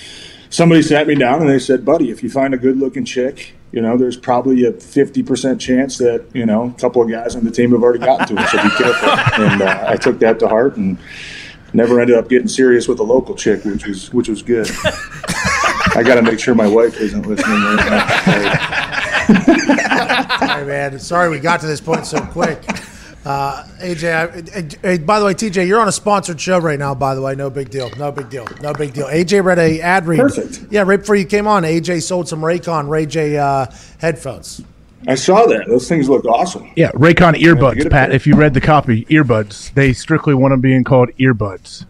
somebody 0.49 0.83
sat 0.83 1.07
me 1.07 1.15
down 1.15 1.41
and 1.41 1.51
they 1.51 1.59
said, 1.59 1.85
"Buddy, 1.85 2.11
if 2.11 2.23
you 2.23 2.31
find 2.31 2.55
a 2.55 2.59
good-looking 2.59 3.05
chick, 3.05 3.55
you 3.73 3.81
know, 3.81 3.97
there's 3.97 4.17
probably 4.17 4.65
a 4.65 4.73
50% 4.73 5.61
chance 5.61 5.99
that 5.99 6.25
you 6.33 6.47
know 6.47 6.75
a 6.77 6.81
couple 6.81 7.03
of 7.03 7.11
guys 7.11 7.37
on 7.37 7.45
the 7.45 7.51
team 7.51 7.73
have 7.73 7.83
already 7.83 8.05
gotten 8.05 8.37
to 8.37 8.43
it. 8.43 8.49
So 8.49 8.63
be 8.63 8.71
careful." 8.71 9.09
and 9.45 9.63
uh, 9.63 9.85
I 9.89 9.97
took 9.97 10.19
that 10.21 10.39
to 10.41 10.49
heart 10.49 10.77
and 10.77 10.99
never 11.73 12.01
ended 12.01 12.17
up 12.17 12.29
getting 12.29 12.49
serious 12.49 12.89
with 12.89 12.99
a 12.99 13.05
local 13.05 13.35
chick, 13.35 13.65
which 13.65 13.87
was 13.87 14.13
which 14.13 14.29
was 14.29 14.43
good. 14.43 14.69
I 15.93 16.03
got 16.05 16.17
to 16.17 16.23
make 16.23 16.39
sure 16.39 16.55
my 16.55 16.69
wife 16.69 17.01
isn't 17.01 17.27
listening. 17.27 17.63
Right 17.63 18.87
Hey 20.41 20.65
man. 20.65 20.99
Sorry 20.99 21.31
we 21.31 21.39
got 21.39 21.61
to 21.61 21.67
this 21.67 21.81
point 21.81 22.07
so 22.07 22.21
quick. 22.21 22.63
Uh, 23.25 23.65
AJ, 23.81 24.83
I, 24.85 24.89
I, 24.89 24.99
by 24.99 25.21
the 25.21 25.27
way, 25.27 25.35
TJ, 25.35 25.67
you're 25.67 25.79
on 25.79 25.89
a 25.89 25.93
sponsored 25.93 26.41
show 26.41 26.59
right 26.59 26.79
now. 26.79 26.95
By 26.95 27.15
the 27.15 27.21
way, 27.21 27.35
no 27.35 27.51
big 27.51 27.69
deal, 27.69 27.91
no 27.99 28.11
big 28.11 28.31
deal, 28.31 28.47
no 28.63 28.73
big 28.73 28.95
deal. 28.95 29.07
AJ 29.09 29.45
read 29.45 29.59
a 29.59 29.81
ad 29.81 30.07
read. 30.07 30.21
Perfect. 30.21 30.73
Yeah, 30.73 30.83
right 30.83 30.99
before 30.99 31.17
you 31.17 31.27
came 31.27 31.47
on, 31.47 31.65
AJ 31.65 32.03
sold 32.03 32.29
some 32.29 32.41
Raycon 32.41 32.89
Ray 32.89 33.05
J 33.05 33.37
uh, 33.37 33.67
headphones. 33.99 34.63
I 35.07 35.15
saw 35.15 35.47
that. 35.47 35.67
Those 35.67 35.89
things 35.89 36.09
look 36.09 36.25
awesome. 36.25 36.71
Yeah, 36.77 36.93
Raycon 36.93 37.35
earbuds, 37.35 37.91
Pat. 37.91 38.13
If 38.13 38.27
you 38.27 38.35
read 38.35 38.55
the 38.55 38.61
copy, 38.61 39.05
earbuds. 39.07 39.73
They 39.75 39.93
strictly 39.93 40.35
want 40.35 40.53
them 40.53 40.61
being 40.61 40.85
called 40.85 41.11
earbuds. 41.19 41.87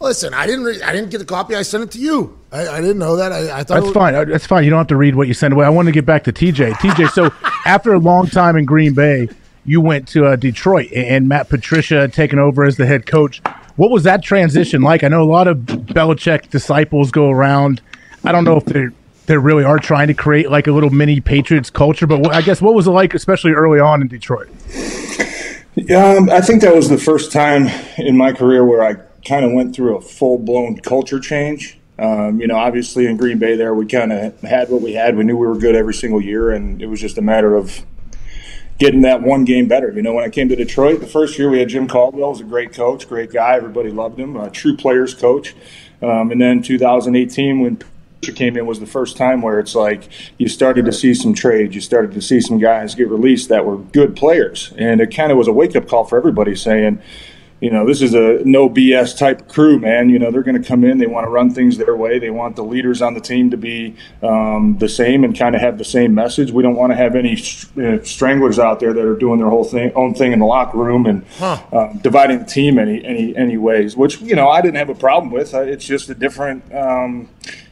Listen, 0.00 0.32
I 0.32 0.46
didn't. 0.46 0.64
Re- 0.64 0.82
I 0.82 0.92
didn't 0.92 1.10
get 1.10 1.18
the 1.18 1.24
copy. 1.24 1.56
I 1.56 1.62
sent 1.62 1.82
it 1.84 1.90
to 1.92 1.98
you. 1.98 2.38
I, 2.52 2.68
I 2.68 2.80
didn't 2.80 2.98
know 2.98 3.16
that. 3.16 3.32
I, 3.32 3.58
I 3.60 3.64
thought 3.64 3.74
that's 3.74 3.86
was- 3.86 3.94
fine. 3.94 4.28
That's 4.28 4.46
fine. 4.46 4.64
You 4.64 4.70
don't 4.70 4.78
have 4.78 4.86
to 4.88 4.96
read 4.96 5.14
what 5.16 5.26
you 5.26 5.34
send 5.34 5.52
away. 5.52 5.66
I 5.66 5.70
want 5.70 5.86
to 5.86 5.92
get 5.92 6.06
back 6.06 6.24
to 6.24 6.32
TJ. 6.32 6.74
TJ. 6.74 7.10
So 7.10 7.30
after 7.66 7.92
a 7.92 7.98
long 7.98 8.28
time 8.28 8.56
in 8.56 8.64
Green 8.64 8.94
Bay, 8.94 9.28
you 9.64 9.80
went 9.80 10.06
to 10.08 10.26
uh, 10.26 10.36
Detroit, 10.36 10.92
and 10.92 11.28
Matt 11.28 11.48
Patricia 11.48 12.00
had 12.02 12.12
taken 12.12 12.38
over 12.38 12.64
as 12.64 12.76
the 12.76 12.86
head 12.86 13.06
coach. 13.06 13.42
What 13.76 13.90
was 13.90 14.04
that 14.04 14.22
transition 14.22 14.82
like? 14.82 15.02
I 15.04 15.08
know 15.08 15.22
a 15.22 15.30
lot 15.30 15.48
of 15.48 15.58
Belichick 15.58 16.50
disciples 16.50 17.10
go 17.10 17.30
around. 17.30 17.80
I 18.24 18.32
don't 18.32 18.44
know 18.44 18.56
if 18.56 18.64
they 18.64 18.86
they 19.26 19.36
really 19.36 19.64
are 19.64 19.78
trying 19.78 20.06
to 20.08 20.14
create 20.14 20.50
like 20.50 20.66
a 20.68 20.72
little 20.72 20.90
mini 20.90 21.20
Patriots 21.20 21.70
culture, 21.70 22.06
but 22.06 22.32
I 22.32 22.40
guess 22.40 22.62
what 22.62 22.74
was 22.74 22.86
it 22.86 22.92
like, 22.92 23.14
especially 23.14 23.52
early 23.52 23.78
on 23.78 24.00
in 24.00 24.08
Detroit? 24.08 24.48
Yeah, 25.74 26.16
um, 26.16 26.30
I 26.30 26.40
think 26.40 26.62
that 26.62 26.74
was 26.74 26.88
the 26.88 26.98
first 26.98 27.30
time 27.30 27.68
in 27.98 28.16
my 28.16 28.32
career 28.32 28.64
where 28.64 28.82
I 28.82 28.94
kind 29.28 29.44
of 29.44 29.52
went 29.52 29.74
through 29.74 29.96
a 29.96 30.00
full 30.00 30.38
blown 30.38 30.78
culture 30.78 31.20
change. 31.20 31.78
Um, 31.98 32.40
you 32.40 32.46
know, 32.46 32.56
obviously 32.56 33.06
in 33.06 33.16
Green 33.16 33.38
Bay, 33.38 33.56
there 33.56 33.74
we 33.74 33.86
kind 33.86 34.12
of 34.12 34.40
had 34.42 34.70
what 34.70 34.82
we 34.82 34.92
had. 34.94 35.16
We 35.16 35.24
knew 35.24 35.36
we 35.36 35.46
were 35.46 35.58
good 35.58 35.74
every 35.74 35.94
single 35.94 36.20
year, 36.20 36.50
and 36.50 36.80
it 36.80 36.86
was 36.86 37.00
just 37.00 37.18
a 37.18 37.22
matter 37.22 37.56
of 37.56 37.84
getting 38.78 39.02
that 39.02 39.20
one 39.20 39.44
game 39.44 39.66
better. 39.66 39.92
You 39.92 40.02
know, 40.02 40.14
when 40.14 40.24
I 40.24 40.28
came 40.28 40.48
to 40.48 40.56
Detroit, 40.56 41.00
the 41.00 41.06
first 41.06 41.38
year 41.38 41.50
we 41.50 41.58
had 41.58 41.68
Jim 41.68 41.88
Caldwell, 41.88 42.30
was 42.30 42.40
a 42.40 42.44
great 42.44 42.72
coach, 42.72 43.08
great 43.08 43.32
guy. 43.32 43.56
Everybody 43.56 43.90
loved 43.90 44.18
him, 44.18 44.36
a 44.36 44.48
true 44.48 44.76
players 44.76 45.12
coach. 45.12 45.54
Um, 46.00 46.30
and 46.30 46.40
then 46.40 46.62
2018, 46.62 47.60
when 47.60 47.82
came 48.34 48.56
in 48.56 48.66
was 48.66 48.80
the 48.80 48.86
first 48.86 49.16
time 49.16 49.42
where 49.42 49.58
it's 49.58 49.74
like 49.74 50.08
you 50.38 50.48
started 50.48 50.84
to 50.84 50.92
see 50.92 51.14
some 51.14 51.32
trades, 51.34 51.74
you 51.74 51.80
started 51.80 52.12
to 52.12 52.20
see 52.20 52.40
some 52.40 52.58
guys 52.58 52.94
get 52.94 53.08
released 53.08 53.48
that 53.48 53.64
were 53.64 53.78
good 53.78 54.16
players, 54.16 54.72
and 54.76 55.00
it 55.00 55.14
kind 55.14 55.32
of 55.32 55.38
was 55.38 55.48
a 55.48 55.52
wake 55.52 55.74
up 55.76 55.88
call 55.88 56.04
for 56.04 56.18
everybody 56.18 56.54
saying, 56.54 57.00
you 57.60 57.70
know, 57.70 57.84
this 57.86 58.02
is 58.02 58.14
a 58.14 58.40
no 58.44 58.70
BS 58.70 59.18
type 59.18 59.48
crew, 59.48 59.78
man. 59.78 60.10
You 60.10 60.18
know, 60.18 60.30
they're 60.30 60.42
going 60.42 60.60
to 60.60 60.66
come 60.66 60.84
in, 60.84 60.98
they 60.98 61.06
want 61.06 61.26
to 61.26 61.30
run 61.30 61.50
things 61.50 61.76
their 61.76 61.96
way. 61.96 62.18
They 62.18 62.30
want 62.30 62.54
the 62.54 62.62
leaders 62.62 63.02
on 63.02 63.14
the 63.14 63.20
team 63.20 63.50
to 63.50 63.56
be 63.56 63.96
um, 64.22 64.76
the 64.78 64.88
same 64.88 65.24
and 65.24 65.36
kind 65.36 65.56
of 65.56 65.60
have 65.60 65.76
the 65.76 65.84
same 65.84 66.14
message. 66.14 66.52
We 66.52 66.62
don't 66.62 66.76
want 66.76 66.92
to 66.92 66.96
have 66.96 67.16
any 67.16 67.36
stranglers 67.36 68.58
out 68.60 68.78
there 68.78 68.92
that 68.92 69.04
are 69.04 69.16
doing 69.16 69.38
their 69.38 69.48
whole 69.48 69.64
thing, 69.64 69.90
own 69.96 70.14
thing 70.14 70.32
in 70.32 70.38
the 70.38 70.46
locker 70.46 70.78
room 70.78 71.06
and 71.06 71.24
huh. 71.38 71.60
uh, 71.72 71.92
dividing 71.94 72.38
the 72.38 72.44
team 72.44 72.78
any 72.78 73.04
any 73.04 73.36
any 73.36 73.56
ways. 73.56 73.96
Which 73.96 74.20
you 74.20 74.36
know, 74.36 74.48
I 74.48 74.60
didn't 74.60 74.76
have 74.76 74.90
a 74.90 74.94
problem 74.94 75.32
with. 75.32 75.52
Uh, 75.52 75.62
it's 75.62 75.84
just 75.84 76.08
a 76.10 76.14
different. 76.14 76.72
Um, 76.72 77.28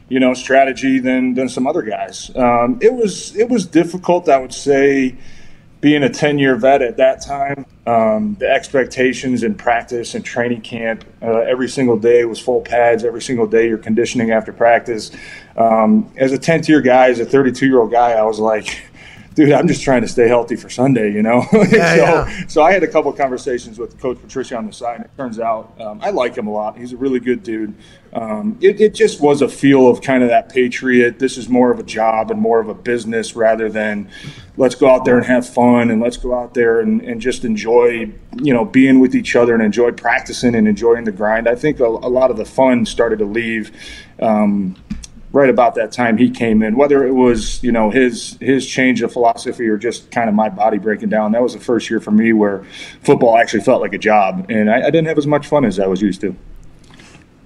you 0.09 0.21
know, 0.21 0.33
strategy 0.33 0.99
than 0.99 1.33
than 1.33 1.49
some 1.49 1.67
other 1.67 1.81
guys. 1.81 2.31
Um, 2.33 2.79
it 2.81 2.93
was 2.93 3.35
it 3.35 3.49
was 3.49 3.65
difficult, 3.65 4.29
I 4.29 4.37
would 4.37 4.53
say, 4.53 5.17
being 5.79 6.03
a 6.03 6.09
10 6.09 6.39
year 6.39 6.55
vet 6.55 6.81
at 6.81 6.97
that 6.97 7.21
time, 7.21 7.65
um, 7.85 8.35
the 8.39 8.49
expectations 8.49 9.43
in 9.43 9.55
practice 9.55 10.15
and 10.15 10.25
training 10.25 10.61
camp 10.61 11.05
uh, 11.21 11.39
every 11.39 11.69
single 11.69 11.97
day 11.97 12.25
was 12.25 12.39
full 12.39 12.61
pads. 12.61 13.03
Every 13.03 13.21
single 13.21 13.47
day 13.47 13.67
you're 13.67 13.77
conditioning 13.77 14.31
after 14.31 14.51
practice. 14.51 15.11
Um, 15.55 16.11
as 16.17 16.33
a 16.33 16.37
10th 16.37 16.67
year 16.67 16.81
guy, 16.81 17.09
as 17.09 17.19
a 17.19 17.25
32 17.25 17.67
year 17.67 17.79
old 17.79 17.91
guy, 17.91 18.13
I 18.13 18.23
was 18.23 18.39
like, 18.39 18.83
dude, 19.37 19.51
I'm 19.51 19.67
just 19.67 19.83
trying 19.83 20.01
to 20.01 20.07
stay 20.07 20.27
healthy 20.27 20.55
for 20.55 20.67
Sunday, 20.67 21.13
you 21.13 21.21
know? 21.21 21.45
Yeah, 21.67 21.95
so, 21.95 22.01
yeah. 22.01 22.47
so 22.47 22.63
I 22.63 22.71
had 22.71 22.81
a 22.81 22.87
couple 22.87 23.11
conversations 23.13 23.77
with 23.77 23.99
Coach 23.99 24.19
Patricia 24.19 24.57
on 24.57 24.65
the 24.65 24.73
side. 24.73 24.95
And 24.95 25.05
it 25.05 25.11
turns 25.15 25.39
out 25.39 25.79
um, 25.79 25.99
I 26.01 26.09
like 26.09 26.35
him 26.35 26.47
a 26.47 26.51
lot. 26.51 26.77
He's 26.77 26.93
a 26.93 26.97
really 26.97 27.19
good 27.19 27.43
dude. 27.43 27.75
Um, 28.13 28.57
it, 28.61 28.81
it, 28.81 28.95
just 28.95 29.21
was 29.21 29.43
a 29.43 29.49
feel 29.49 29.89
of 29.89 30.01
kind 30.01 30.23
of 30.23 30.29
that 30.29 30.49
patriot. 30.49 31.19
This 31.19 31.37
is 31.37 31.49
more 31.49 31.71
of 31.71 31.77
a 31.77 31.83
job 31.83 32.31
and 32.31 32.39
more 32.39 32.59
of 32.59 32.69
a 32.69 32.73
business 32.73 33.35
rather 33.35 33.69
than 33.69 34.09
let's 34.55 34.75
go 34.75 34.89
out 34.89 35.05
there 35.05 35.17
and 35.17 35.25
have 35.25 35.47
fun 35.47 35.91
and 35.91 36.01
let's 36.01 36.17
go 36.17 36.33
out 36.33 36.55
there 36.55 36.79
and, 36.79 37.01
and 37.01 37.21
just 37.21 37.45
enjoy, 37.45 38.11
you 38.41 38.53
know, 38.53 38.65
being 38.65 38.99
with 38.99 39.13
each 39.13 39.35
other 39.35 39.53
and 39.53 39.61
enjoy 39.61 39.91
practicing 39.91 40.55
and 40.55 40.67
enjoying 40.67 41.03
the 41.03 41.11
grind. 41.11 41.47
I 41.47 41.55
think 41.55 41.79
a, 41.79 41.85
a 41.85 42.09
lot 42.09 42.31
of 42.31 42.37
the 42.37 42.45
fun 42.45 42.85
started 42.87 43.19
to 43.19 43.25
leave. 43.25 43.71
Um, 44.19 44.77
right 45.37 45.49
about 45.49 45.75
that 45.75 45.91
time 45.91 46.17
he 46.17 46.29
came 46.29 46.63
in. 46.63 46.75
Whether 46.75 47.05
it 47.05 47.13
was 47.13 47.63
you 47.63 47.71
know 47.71 47.89
his 47.89 48.37
his 48.41 48.65
change 48.65 49.01
of 49.01 49.13
philosophy 49.13 49.67
or 49.67 49.77
just 49.77 50.11
kind 50.11 50.27
of 50.27 50.35
my 50.35 50.49
body 50.49 50.77
breaking 50.77 51.09
down, 51.09 51.31
that 51.31 51.41
was 51.41 51.53
the 51.53 51.59
first 51.59 51.89
year 51.89 51.99
for 51.99 52.11
me 52.11 52.33
where 52.33 52.63
football 53.03 53.37
actually 53.37 53.63
felt 53.63 53.81
like 53.81 53.93
a 53.93 53.97
job, 53.99 54.45
and 54.49 54.69
I, 54.69 54.79
I 54.87 54.89
didn't 54.89 55.07
have 55.07 55.17
as 55.17 55.27
much 55.27 55.47
fun 55.47 55.65
as 55.65 55.79
I 55.79 55.87
was 55.87 56.01
used 56.01 56.21
to 56.21 56.35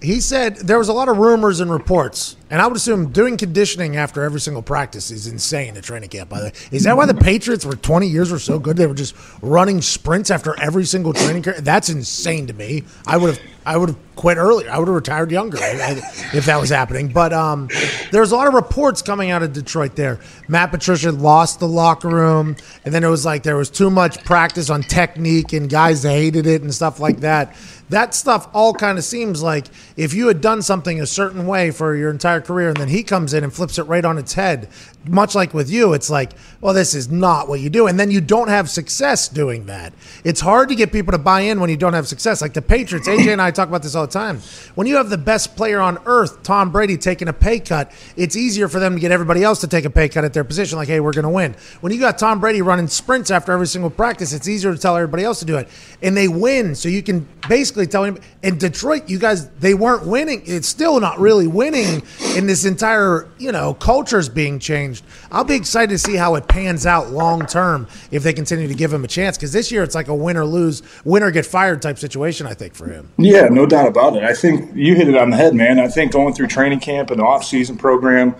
he 0.01 0.19
said 0.19 0.57
there 0.57 0.77
was 0.77 0.89
a 0.89 0.93
lot 0.93 1.07
of 1.07 1.17
rumors 1.17 1.59
and 1.59 1.71
reports, 1.71 2.35
and 2.52 2.62
I 2.62 2.68
would 2.68 2.76
assume 2.76 3.12
doing 3.12 3.38
conditioning 3.38 3.95
after 3.95 4.24
every 4.24 4.41
single 4.41 4.62
practice 4.62 5.10
is 5.10 5.26
insane 5.26 5.78
at 5.78 5.84
training 5.86 6.10
camp. 6.10 6.30
By 6.30 6.39
the 6.39 6.45
way, 6.47 6.54
is 6.72 6.84
that 6.84 6.97
why 6.97 7.06
the 7.06 7.14
Patriots 7.14 7.64
for 7.64 7.78
20 7.78 8.08
years 8.08 8.30
were 8.30 8.39
so 8.39 8.60
good? 8.60 8.76
They 8.76 8.88
were 8.88 8.93
just 8.93 9.16
running 9.41 9.82
sprints 9.82 10.30
after 10.30 10.60
every 10.62 10.84
single 10.84 11.14
training 11.14 11.43
camp. 11.43 11.58
That's 11.60 11.89
insane 11.89 12.47
to 12.47 12.54
me. 12.54 12.84
I 13.08 13.16
would 13.16 13.36
have, 13.36 13.39
I 13.66 13.78
would 13.78 13.89
have 13.89 13.97
quit 14.18 14.38
earlier. 14.38 14.70
I 14.70 14.80
would 14.80 14.89
have 14.89 14.95
retired 14.95 15.32
younger 15.32 15.58
if 15.62 16.45
that 16.45 16.60
was 16.60 16.70
happening. 16.70 17.08
But 17.08 17.32
um, 17.32 17.70
there's 18.12 18.34
a 18.34 18.36
lot 18.36 18.47
of 18.47 18.54
reports 18.54 19.02
coming 19.02 19.32
out 19.32 19.43
of 19.43 19.54
Detroit. 19.54 19.95
There, 19.95 20.20
Matt 20.49 20.72
Patricia 20.72 21.14
lost 21.14 21.62
the 21.62 21.70
locker 21.70 22.10
room, 22.10 22.58
and 22.84 22.93
then 22.93 23.06
it 23.06 23.10
was 23.10 23.26
like 23.26 23.43
there 23.43 23.56
was 23.56 23.70
too 23.70 23.89
much 23.89 24.26
practice 24.26 24.70
on 24.70 24.84
technique, 24.84 25.54
and 25.54 25.70
guys 25.70 26.04
hated 26.04 26.45
it 26.45 26.62
and 26.64 26.74
stuff 26.74 26.99
like 26.99 27.22
that 27.22 27.56
that 27.91 28.16
stuff 28.16 28.47
all 28.54 28.74
kind 28.74 28.97
of 28.97 29.04
seems 29.04 29.43
like 29.43 29.68
if 29.97 30.14
you 30.14 30.28
had 30.28 30.41
done 30.41 30.62
something 30.62 30.99
a 30.99 31.06
certain 31.06 31.45
way 31.45 31.72
for 31.72 31.95
your 31.95 32.10
entire 32.10 32.40
career, 32.41 32.69
and 32.69 32.77
then 32.77 32.89
he 32.89 33.03
comes 33.03 33.33
in 33.33 33.43
and 33.43 33.53
flips 33.53 33.77
it 33.77 33.83
right 33.83 34.03
on 34.03 34.17
its 34.17 34.33
head. 34.33 34.69
Much 35.08 35.34
like 35.34 35.54
with 35.54 35.70
you, 35.70 35.93
it's 35.93 36.10
like, 36.10 36.34
well, 36.62 36.74
this 36.76 36.93
is 36.93 37.10
not 37.10 37.47
what 37.47 37.60
you 37.60 37.70
do, 37.70 37.88
and 37.88 37.99
then 37.99 38.12
you 38.12 38.22
don't 38.22 38.49
have 38.49 38.70
success 38.70 39.28
doing 39.28 39.66
that. 39.66 39.93
It's 40.24 40.39
hard 40.39 40.70
to 40.70 40.76
get 40.76 40.91
people 40.91 41.12
to 41.12 41.18
buy 41.18 41.41
in 41.41 41.60
when 41.60 41.72
you 41.72 41.78
don't 41.78 41.93
have 41.93 42.08
success. 42.08 42.41
Like 42.41 42.54
the 42.54 42.62
Patriots, 42.62 43.08
AJ 43.08 43.32
and 43.32 43.41
I 43.41 43.49
talk 43.49 43.68
about 43.68 43.82
this 43.82 43.95
all 43.95 44.06
the 44.06 44.12
time. 44.12 44.39
When 44.76 44.86
you 44.86 44.97
have 44.97 45.10
the 45.10 45.18
best 45.18 45.56
player 45.56 45.80
on 45.80 45.97
earth, 46.06 46.43
Tom 46.43 46.72
Brady, 46.72 46.97
taking 46.97 47.28
a 47.28 47.34
pay 47.34 47.60
cut, 47.60 47.91
it's 48.16 48.36
easier 48.36 48.68
for 48.68 48.80
them 48.80 48.93
to 48.93 48.99
get 48.99 49.12
everybody 49.12 49.43
else 49.43 49.62
to 49.62 49.68
take 49.68 49.86
a 49.86 49.89
pay 49.89 50.08
cut 50.08 50.24
at 50.24 50.34
their 50.34 50.43
position. 50.43 50.78
Like, 50.78 50.88
hey, 50.88 50.99
we're 50.99 51.14
going 51.14 51.24
to 51.24 51.30
win. 51.30 51.56
When 51.82 51.91
you 51.91 51.99
got 51.99 52.20
Tom 52.20 52.39
Brady 52.39 52.62
running 52.62 52.88
sprints 52.88 53.32
after 53.32 53.52
every 53.52 53.68
single 53.68 53.89
practice, 53.89 54.34
it's 54.34 54.47
easier 54.47 54.72
to 54.72 54.80
tell 54.80 54.95
everybody 54.95 55.24
else 55.24 55.39
to 55.39 55.45
do 55.45 55.58
it, 55.58 55.68
and 56.04 56.16
they 56.16 56.28
win. 56.28 56.76
So 56.76 56.89
you 56.89 57.02
can 57.02 57.28
basically 57.47 57.88
tell 57.88 58.04
him. 58.04 58.18
In 58.43 58.58
Detroit, 58.58 59.08
you 59.08 59.20
guys, 59.20 59.49
they 59.60 59.74
weren't 59.76 60.06
winning. 60.08 60.41
It's 60.45 60.68
still 60.68 60.99
not 60.99 61.20
really 61.20 61.47
winning, 61.47 62.02
and 62.36 62.49
this 62.49 62.66
entire 62.66 63.28
you 63.38 63.52
know 63.52 63.74
culture 63.74 64.20
is 64.20 64.30
being 64.30 64.60
changed. 64.60 64.90
I'll 65.31 65.43
be 65.43 65.55
excited 65.55 65.89
to 65.89 65.97
see 65.97 66.15
how 66.15 66.35
it 66.35 66.47
pans 66.47 66.85
out 66.85 67.11
long 67.11 67.45
term 67.45 67.87
if 68.11 68.23
they 68.23 68.33
continue 68.33 68.67
to 68.67 68.73
give 68.73 68.91
him 68.91 69.03
a 69.03 69.07
chance. 69.07 69.37
Because 69.37 69.53
this 69.53 69.71
year 69.71 69.83
it's 69.83 69.95
like 69.95 70.07
a 70.07 70.15
win 70.15 70.37
or 70.37 70.45
lose, 70.45 70.83
win 71.05 71.23
or 71.23 71.31
get 71.31 71.45
fired 71.45 71.81
type 71.81 71.97
situation. 71.97 72.47
I 72.47 72.53
think 72.53 72.75
for 72.75 72.87
him. 72.87 73.09
Yeah, 73.17 73.47
no 73.49 73.65
doubt 73.65 73.87
about 73.87 74.15
it. 74.15 74.23
I 74.23 74.33
think 74.33 74.75
you 74.75 74.95
hit 74.95 75.07
it 75.07 75.17
on 75.17 75.29
the 75.29 75.37
head, 75.37 75.55
man. 75.55 75.79
I 75.79 75.87
think 75.87 76.11
going 76.11 76.33
through 76.33 76.47
training 76.47 76.79
camp 76.79 77.11
and 77.11 77.19
the 77.19 77.25
off 77.25 77.43
season 77.43 77.77
program. 77.77 78.35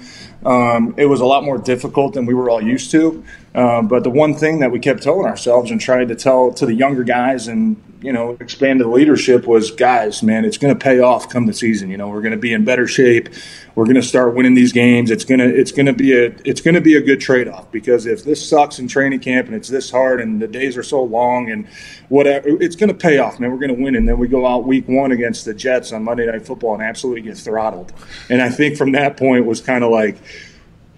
Um, 0.46 0.96
it 0.98 1.06
was 1.06 1.22
a 1.22 1.26
lot 1.26 1.44
more 1.44 1.58
difficult 1.58 2.14
than 2.14 2.26
we 2.26 2.34
were 2.34 2.50
all 2.50 2.62
used 2.62 2.92
to. 2.92 3.24
Um, 3.54 3.88
but 3.88 4.04
the 4.04 4.10
one 4.10 4.34
thing 4.34 4.60
that 4.60 4.72
we 4.72 4.80
kept 4.80 5.04
telling 5.04 5.28
ourselves 5.28 5.72
and 5.72 5.80
trying 5.80 6.08
to 6.08 6.16
tell 6.16 6.52
to 6.54 6.66
the 6.66 6.74
younger 6.74 7.04
guys 7.04 7.48
and 7.48 7.82
you 8.02 8.12
know, 8.12 8.38
expanded 8.40 8.88
leadership 8.88 9.46
was 9.46 9.72
guys, 9.72 10.24
man, 10.24 10.44
it's 10.44 10.58
going 10.58 10.74
to 10.74 10.80
pay 10.80 11.00
off 11.00 11.30
come 11.30 11.46
the 11.46 11.54
season. 11.54 11.90
You 11.90 11.98
know, 11.98 12.10
we're 12.10 12.22
going 12.22 12.32
to 12.32 12.38
be 12.38 12.52
in 12.52 12.66
better 12.66 12.88
shape. 12.88 13.30
We're 13.76 13.86
going 13.86 13.96
to 13.96 14.04
start 14.04 14.36
winning 14.36 14.56
these 14.56 14.74
games. 14.74 15.12
It's 15.12 15.24
going 15.24 15.40
to 15.40 15.48
it's 15.48 15.72
going 15.72 15.86
to 15.86 15.94
be 15.94 16.14
a 16.14 16.36
it's 16.44 16.62
going 16.62 16.74
to 16.74 16.82
be 16.82 16.96
a 16.96 17.02
good 17.02 17.22
trade 17.22 17.48
off 17.48 17.72
because 17.72 18.06
if 18.06 18.24
this 18.24 18.48
sucks 18.48 18.80
in 18.80 18.88
training 18.88 19.20
camp 19.20 19.48
and 19.48 19.56
it's 19.56 19.70
this 19.70 19.92
hard 19.92 20.20
and 20.20 20.42
the 20.42 20.48
days 20.48 20.78
are 20.78 20.84
so 20.84 21.04
long 21.04 21.50
and 21.50 21.68
whatever, 22.10 22.48
it's 22.62 22.76
going 22.76 22.90
to 22.90 22.96
pay 22.96 23.20
off, 23.20 23.40
man. 23.40 23.52
We're 23.52 23.60
going 23.60 23.76
to 23.76 23.82
win, 23.82 23.96
and 23.96 24.08
then 24.08 24.18
we 24.18 24.28
go 24.28 24.46
out 24.46 24.66
week 24.66 24.88
one 24.88 25.12
against 25.12 25.46
the 25.46 25.54
Jets 25.54 25.94
on 25.94 26.04
Monday 26.04 26.26
Night 26.26 26.46
Football 26.46 26.74
and 26.74 26.84
absolutely 26.84 27.22
get 27.22 27.38
throttled. 27.38 27.94
And 28.30 28.42
I 28.42 28.50
think 28.50 28.78
from 28.78 28.94
that 28.94 29.18
point 29.18 29.46
was 29.46 29.62
kind 29.62 29.84
of 29.84 29.92
like 29.92 30.18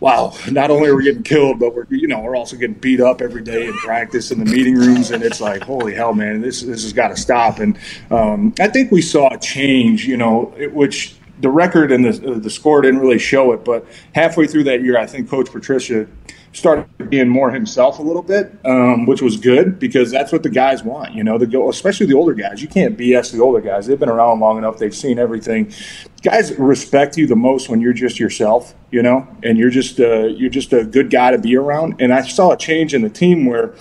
wow, 0.03 0.33
not 0.51 0.69
only 0.69 0.89
are 0.89 0.97
we 0.97 1.05
getting 1.05 1.23
killed, 1.23 1.59
but 1.59 1.73
we're 1.73 1.87
you 1.89 2.07
know 2.09 2.19
we're 2.19 2.35
also 2.35 2.57
getting 2.57 2.75
beat 2.75 2.99
up 2.99 3.21
every 3.21 3.41
day 3.41 3.67
in 3.67 3.73
practice 3.75 4.31
in 4.31 4.39
the 4.39 4.45
meeting 4.45 4.75
rooms, 4.75 5.11
and 5.11 5.23
it's 5.23 5.39
like 5.39 5.63
holy 5.63 5.93
hell, 5.93 6.13
man, 6.13 6.41
this 6.41 6.61
this 6.61 6.83
has 6.83 6.91
got 6.91 7.07
to 7.07 7.15
stop. 7.15 7.59
And 7.59 7.79
um, 8.11 8.53
I 8.59 8.67
think 8.67 8.91
we 8.91 9.01
saw 9.01 9.33
a 9.33 9.39
change, 9.39 10.05
you 10.05 10.17
know, 10.17 10.53
it, 10.57 10.73
which 10.73 11.15
the 11.39 11.49
record 11.49 11.89
and 11.93 12.03
the 12.03 12.35
the 12.35 12.49
score 12.49 12.81
didn't 12.81 12.99
really 12.99 13.17
show 13.17 13.53
it, 13.53 13.63
but 13.63 13.85
halfway 14.13 14.45
through 14.45 14.65
that 14.65 14.81
year, 14.81 14.99
I 14.99 15.05
think 15.05 15.29
Coach 15.29 15.49
Patricia 15.49 16.05
started 16.53 17.09
being 17.09 17.27
more 17.27 17.51
himself 17.51 17.99
a 17.99 18.01
little 18.01 18.21
bit, 18.21 18.55
um, 18.63 19.05
which 19.05 19.21
was 19.21 19.37
good 19.37 19.79
because 19.79 20.11
that's 20.11 20.31
what 20.31 20.43
the 20.43 20.49
guys 20.49 20.83
want. 20.83 21.13
You 21.13 21.23
know, 21.23 21.37
the 21.37 21.61
especially 21.63 22.05
the 22.05 22.13
older 22.13 22.33
guys. 22.33 22.61
You 22.61 22.67
can't 22.67 22.97
BS 22.97 23.31
the 23.31 23.41
older 23.41 23.59
guys. 23.59 23.87
They've 23.87 23.99
been 23.99 24.09
around 24.09 24.39
long 24.39 24.57
enough. 24.57 24.77
They've 24.77 24.95
seen 24.95 25.19
everything. 25.19 25.73
Guys 26.21 26.57
respect 26.57 27.17
you 27.17 27.27
the 27.27 27.35
most 27.35 27.69
when 27.69 27.81
you're 27.81 27.93
just 27.93 28.19
yourself. 28.19 28.75
You 28.91 29.01
know, 29.01 29.27
and 29.41 29.57
you're 29.57 29.71
just 29.71 29.99
uh, 29.99 30.27
you're 30.27 30.51
just 30.51 30.71
a 30.71 30.85
good 30.85 31.09
guy 31.09 31.31
to 31.31 31.39
be 31.39 31.57
around. 31.57 31.95
And 31.99 32.13
I 32.13 32.21
saw 32.21 32.51
a 32.51 32.57
change 32.57 32.93
in 32.93 33.01
the 33.01 33.09
team 33.09 33.45
where 33.45 33.73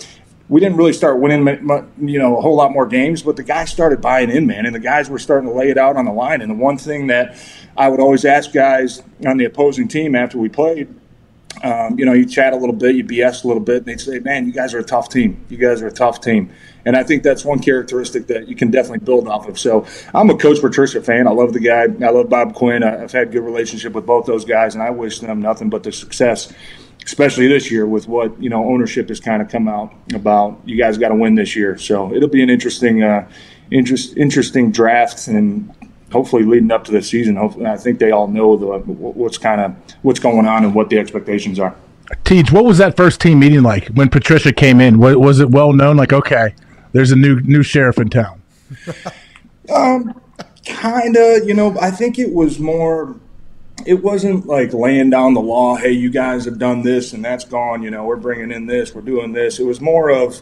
we 0.48 0.60
didn't 0.60 0.76
really 0.76 0.92
start 0.92 1.18
winning, 1.18 1.46
you 1.98 2.18
know, 2.18 2.36
a 2.36 2.40
whole 2.40 2.56
lot 2.56 2.72
more 2.72 2.86
games, 2.86 3.22
but 3.22 3.36
the 3.36 3.42
guys 3.42 3.70
started 3.70 4.02
buying 4.02 4.28
in, 4.28 4.46
man, 4.46 4.66
and 4.66 4.74
the 4.74 4.80
guys 4.80 5.08
were 5.08 5.18
starting 5.18 5.48
to 5.48 5.54
lay 5.54 5.70
it 5.70 5.78
out 5.78 5.96
on 5.96 6.04
the 6.04 6.12
line. 6.12 6.42
And 6.42 6.50
the 6.50 6.54
one 6.54 6.76
thing 6.76 7.06
that 7.06 7.38
I 7.74 7.88
would 7.88 8.00
always 8.00 8.26
ask 8.26 8.52
guys 8.52 9.02
on 9.24 9.38
the 9.38 9.46
opposing 9.46 9.88
team 9.88 10.14
after 10.14 10.36
we 10.36 10.50
played 10.50 10.94
um, 11.62 11.98
you 11.98 12.04
know, 12.04 12.12
you 12.12 12.26
chat 12.26 12.52
a 12.52 12.56
little 12.56 12.74
bit, 12.74 12.96
you 12.96 13.04
BS 13.04 13.44
a 13.44 13.46
little 13.46 13.62
bit, 13.62 13.78
and 13.78 13.86
they'd 13.86 14.00
say, 14.00 14.18
"Man, 14.18 14.46
you 14.46 14.52
guys 14.52 14.74
are 14.74 14.78
a 14.78 14.84
tough 14.84 15.08
team. 15.08 15.44
You 15.48 15.58
guys 15.58 15.82
are 15.82 15.86
a 15.86 15.92
tough 15.92 16.20
team." 16.20 16.50
And 16.84 16.96
I 16.96 17.04
think 17.04 17.22
that's 17.22 17.44
one 17.44 17.60
characteristic 17.60 18.26
that 18.26 18.48
you 18.48 18.56
can 18.56 18.70
definitely 18.70 19.04
build 19.04 19.28
off 19.28 19.46
of. 19.48 19.58
So 19.58 19.86
I'm 20.14 20.30
a 20.30 20.36
Coach 20.36 20.60
Patricia 20.60 21.00
fan. 21.02 21.28
I 21.28 21.30
love 21.30 21.52
the 21.52 21.60
guy. 21.60 21.82
I 21.82 22.10
love 22.10 22.28
Bob 22.28 22.54
Quinn. 22.54 22.82
I've 22.82 23.12
had 23.12 23.30
good 23.30 23.42
relationship 23.42 23.92
with 23.92 24.06
both 24.06 24.26
those 24.26 24.44
guys, 24.44 24.74
and 24.74 24.82
I 24.82 24.90
wish 24.90 25.20
them 25.20 25.40
nothing 25.40 25.70
but 25.70 25.82
the 25.84 25.92
success, 25.92 26.52
especially 27.04 27.46
this 27.46 27.70
year 27.70 27.86
with 27.86 28.08
what 28.08 28.40
you 28.42 28.48
know 28.48 28.64
ownership 28.64 29.08
has 29.08 29.20
kind 29.20 29.42
of 29.42 29.48
come 29.48 29.68
out 29.68 29.94
about. 30.14 30.60
You 30.64 30.76
guys 30.76 30.98
got 30.98 31.08
to 31.08 31.14
win 31.14 31.34
this 31.34 31.54
year, 31.54 31.78
so 31.78 32.12
it'll 32.14 32.28
be 32.28 32.42
an 32.42 32.50
interesting, 32.50 33.02
uh, 33.02 33.28
interest, 33.70 34.16
interesting 34.16 34.72
draft 34.72 35.28
and 35.28 35.72
hopefully 36.12 36.44
leading 36.44 36.70
up 36.70 36.84
to 36.84 36.92
the 36.92 37.02
season, 37.02 37.36
hopefully, 37.36 37.66
I 37.66 37.76
think 37.76 37.98
they 37.98 38.10
all 38.10 38.28
know 38.28 38.56
the, 38.56 38.66
what's 38.66 39.38
kind 39.38 39.60
of 39.60 39.74
what's 40.02 40.20
going 40.20 40.46
on 40.46 40.64
and 40.64 40.74
what 40.74 40.90
the 40.90 40.98
expectations 40.98 41.58
are. 41.58 41.74
Teach, 42.24 42.52
what 42.52 42.64
was 42.64 42.78
that 42.78 42.96
first 42.96 43.20
team 43.20 43.38
meeting 43.38 43.62
like 43.62 43.88
when 43.88 44.08
Patricia 44.08 44.52
came 44.52 44.80
in? 44.80 44.98
Was 44.98 45.40
it 45.40 45.50
well 45.50 45.72
known? 45.72 45.96
Like, 45.96 46.12
okay, 46.12 46.54
there's 46.92 47.10
a 47.10 47.16
new 47.16 47.40
new 47.40 47.62
sheriff 47.62 47.98
in 47.98 48.10
town. 48.10 48.42
um, 49.74 50.20
kind 50.66 51.16
of. 51.16 51.48
You 51.48 51.54
know, 51.54 51.76
I 51.80 51.90
think 51.90 52.18
it 52.18 52.32
was 52.32 52.58
more. 52.58 53.16
It 53.86 54.02
wasn't 54.02 54.46
like 54.46 54.72
laying 54.72 55.10
down 55.10 55.34
the 55.34 55.40
law. 55.40 55.76
Hey, 55.76 55.92
you 55.92 56.10
guys 56.10 56.44
have 56.44 56.58
done 56.58 56.82
this 56.82 57.14
and 57.14 57.24
that's 57.24 57.44
gone. 57.44 57.82
You 57.82 57.90
know, 57.90 58.04
we're 58.04 58.16
bringing 58.16 58.52
in 58.52 58.66
this, 58.66 58.94
we're 58.94 59.00
doing 59.00 59.32
this. 59.32 59.58
It 59.58 59.64
was 59.64 59.80
more 59.80 60.10
of 60.10 60.40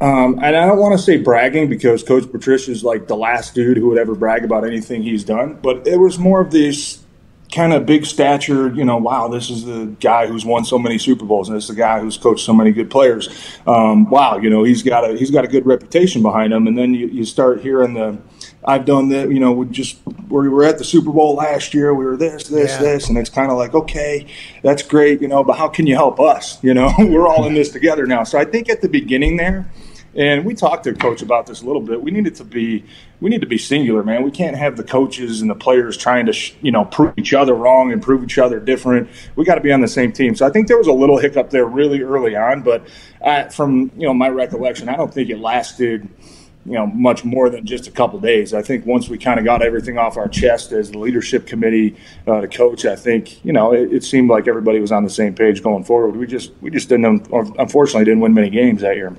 um, 0.00 0.38
and 0.42 0.56
I 0.56 0.66
don't 0.66 0.78
want 0.78 0.98
to 0.98 1.02
say 1.02 1.16
bragging 1.16 1.68
because 1.68 2.02
Coach 2.02 2.30
Patricia 2.30 2.70
is 2.70 2.84
like 2.84 3.06
the 3.06 3.16
last 3.16 3.54
dude 3.54 3.76
who 3.76 3.88
would 3.88 3.98
ever 3.98 4.14
brag 4.14 4.44
about 4.44 4.66
anything 4.66 5.02
he's 5.02 5.24
done, 5.24 5.58
but 5.62 5.86
it 5.86 5.98
was 5.98 6.18
more 6.18 6.40
of 6.40 6.50
this 6.50 7.04
kind 7.52 7.72
of 7.72 7.86
big 7.86 8.04
stature, 8.04 8.74
you 8.74 8.84
know, 8.84 8.96
wow, 8.96 9.28
this 9.28 9.48
is 9.48 9.64
the 9.64 9.86
guy 10.00 10.26
who's 10.26 10.44
won 10.44 10.64
so 10.64 10.78
many 10.78 10.98
Super 10.98 11.24
Bowls, 11.24 11.48
and 11.48 11.56
it's 11.56 11.68
the 11.68 11.74
guy 11.74 12.00
who's 12.00 12.16
coached 12.16 12.44
so 12.44 12.52
many 12.52 12.72
good 12.72 12.90
players. 12.90 13.28
Um, 13.66 14.10
wow, 14.10 14.38
you 14.38 14.50
know, 14.50 14.64
he's 14.64 14.82
got 14.82 15.08
a 15.08 15.16
he's 15.16 15.30
got 15.30 15.44
a 15.44 15.48
good 15.48 15.66
reputation 15.66 16.22
behind 16.22 16.52
him, 16.52 16.66
and 16.66 16.76
then 16.76 16.92
you, 16.92 17.06
you 17.06 17.24
start 17.24 17.60
hearing 17.60 17.94
the, 17.94 18.18
I've 18.66 18.84
done 18.84 19.10
that, 19.10 19.30
you 19.30 19.38
know, 19.38 19.52
we 19.52 19.66
just 19.66 19.98
we 20.28 20.48
were 20.48 20.64
at 20.64 20.78
the 20.78 20.84
Super 20.84 21.12
Bowl 21.12 21.34
last 21.34 21.72
year, 21.72 21.94
we 21.94 22.04
were 22.04 22.16
this, 22.16 22.48
this, 22.48 22.72
yeah. 22.72 22.78
this, 22.78 23.08
and 23.08 23.16
it's 23.16 23.30
kind 23.30 23.50
of 23.50 23.56
like, 23.56 23.74
okay, 23.74 24.26
that's 24.62 24.82
great, 24.82 25.20
you 25.22 25.28
know, 25.28 25.44
but 25.44 25.56
how 25.56 25.68
can 25.68 25.86
you 25.86 25.94
help 25.94 26.18
us? 26.18 26.62
You 26.64 26.74
know, 26.74 26.92
we're 26.98 27.28
all 27.28 27.46
in 27.46 27.54
this 27.54 27.70
together 27.70 28.06
now. 28.06 28.24
So 28.24 28.38
I 28.38 28.44
think 28.44 28.68
at 28.68 28.82
the 28.82 28.88
beginning 28.88 29.36
there 29.36 29.70
and 30.16 30.46
we 30.46 30.54
talked 30.54 30.84
to 30.84 30.94
coach 30.94 31.20
about 31.20 31.46
this 31.46 31.60
a 31.60 31.66
little 31.66 31.82
bit. 31.82 32.02
We 32.02 32.10
needed 32.10 32.34
to 32.36 32.44
be 32.44 32.84
we 33.20 33.28
need 33.28 33.42
to 33.42 33.46
be 33.46 33.58
singular, 33.58 34.02
man. 34.02 34.22
We 34.22 34.30
can't 34.30 34.56
have 34.56 34.76
the 34.76 34.82
coaches 34.82 35.42
and 35.42 35.50
the 35.50 35.54
players 35.54 35.96
trying 35.96 36.26
to 36.26 36.32
sh- 36.32 36.54
you 36.62 36.72
know 36.72 36.86
prove 36.86 37.12
each 37.18 37.34
other 37.34 37.54
wrong 37.54 37.92
and 37.92 38.02
prove 38.02 38.24
each 38.24 38.38
other 38.38 38.58
different. 38.58 39.10
We 39.36 39.44
got 39.44 39.56
to 39.56 39.60
be 39.60 39.72
on 39.72 39.82
the 39.82 39.88
same 39.88 40.12
team. 40.12 40.34
So 40.34 40.46
I 40.46 40.50
think 40.50 40.68
there 40.68 40.78
was 40.78 40.86
a 40.86 40.92
little 40.92 41.18
hiccup 41.18 41.50
there 41.50 41.66
really 41.66 42.00
early 42.00 42.34
on, 42.34 42.62
but 42.62 42.86
uh, 43.22 43.48
from 43.50 43.92
you 43.96 44.06
know 44.06 44.14
my 44.14 44.28
recollection, 44.28 44.88
I 44.88 44.96
don't 44.96 45.12
think 45.12 45.28
it 45.28 45.38
lasted 45.38 46.08
you 46.66 46.74
know 46.74 46.86
much 46.86 47.24
more 47.24 47.48
than 47.48 47.64
just 47.64 47.86
a 47.86 47.90
couple 47.90 48.18
days. 48.18 48.52
I 48.52 48.62
think 48.62 48.84
once 48.84 49.08
we 49.08 49.18
kind 49.18 49.38
of 49.38 49.44
got 49.44 49.62
everything 49.62 49.98
off 49.98 50.16
our 50.16 50.28
chest 50.28 50.72
as 50.72 50.90
the 50.90 50.98
leadership 50.98 51.46
committee, 51.46 51.96
uh, 52.26 52.42
the 52.42 52.48
coach, 52.48 52.84
I 52.84 52.96
think 52.96 53.44
you 53.44 53.52
know 53.52 53.72
it, 53.72 53.92
it, 53.92 54.04
seemed 54.04 54.28
like 54.30 54.48
everybody 54.48 54.80
was 54.80 54.92
on 54.92 55.04
the 55.04 55.10
same 55.10 55.34
page 55.34 55.62
going 55.62 55.84
forward. 55.84 56.16
We 56.16 56.26
just 56.26 56.52
we 56.60 56.70
just 56.70 56.88
didn't 56.88 57.28
unfortunately 57.32 58.04
didn't 58.04 58.20
win 58.20 58.34
many 58.34 58.50
games 58.50 58.82
that 58.82 58.96
year 58.96 59.16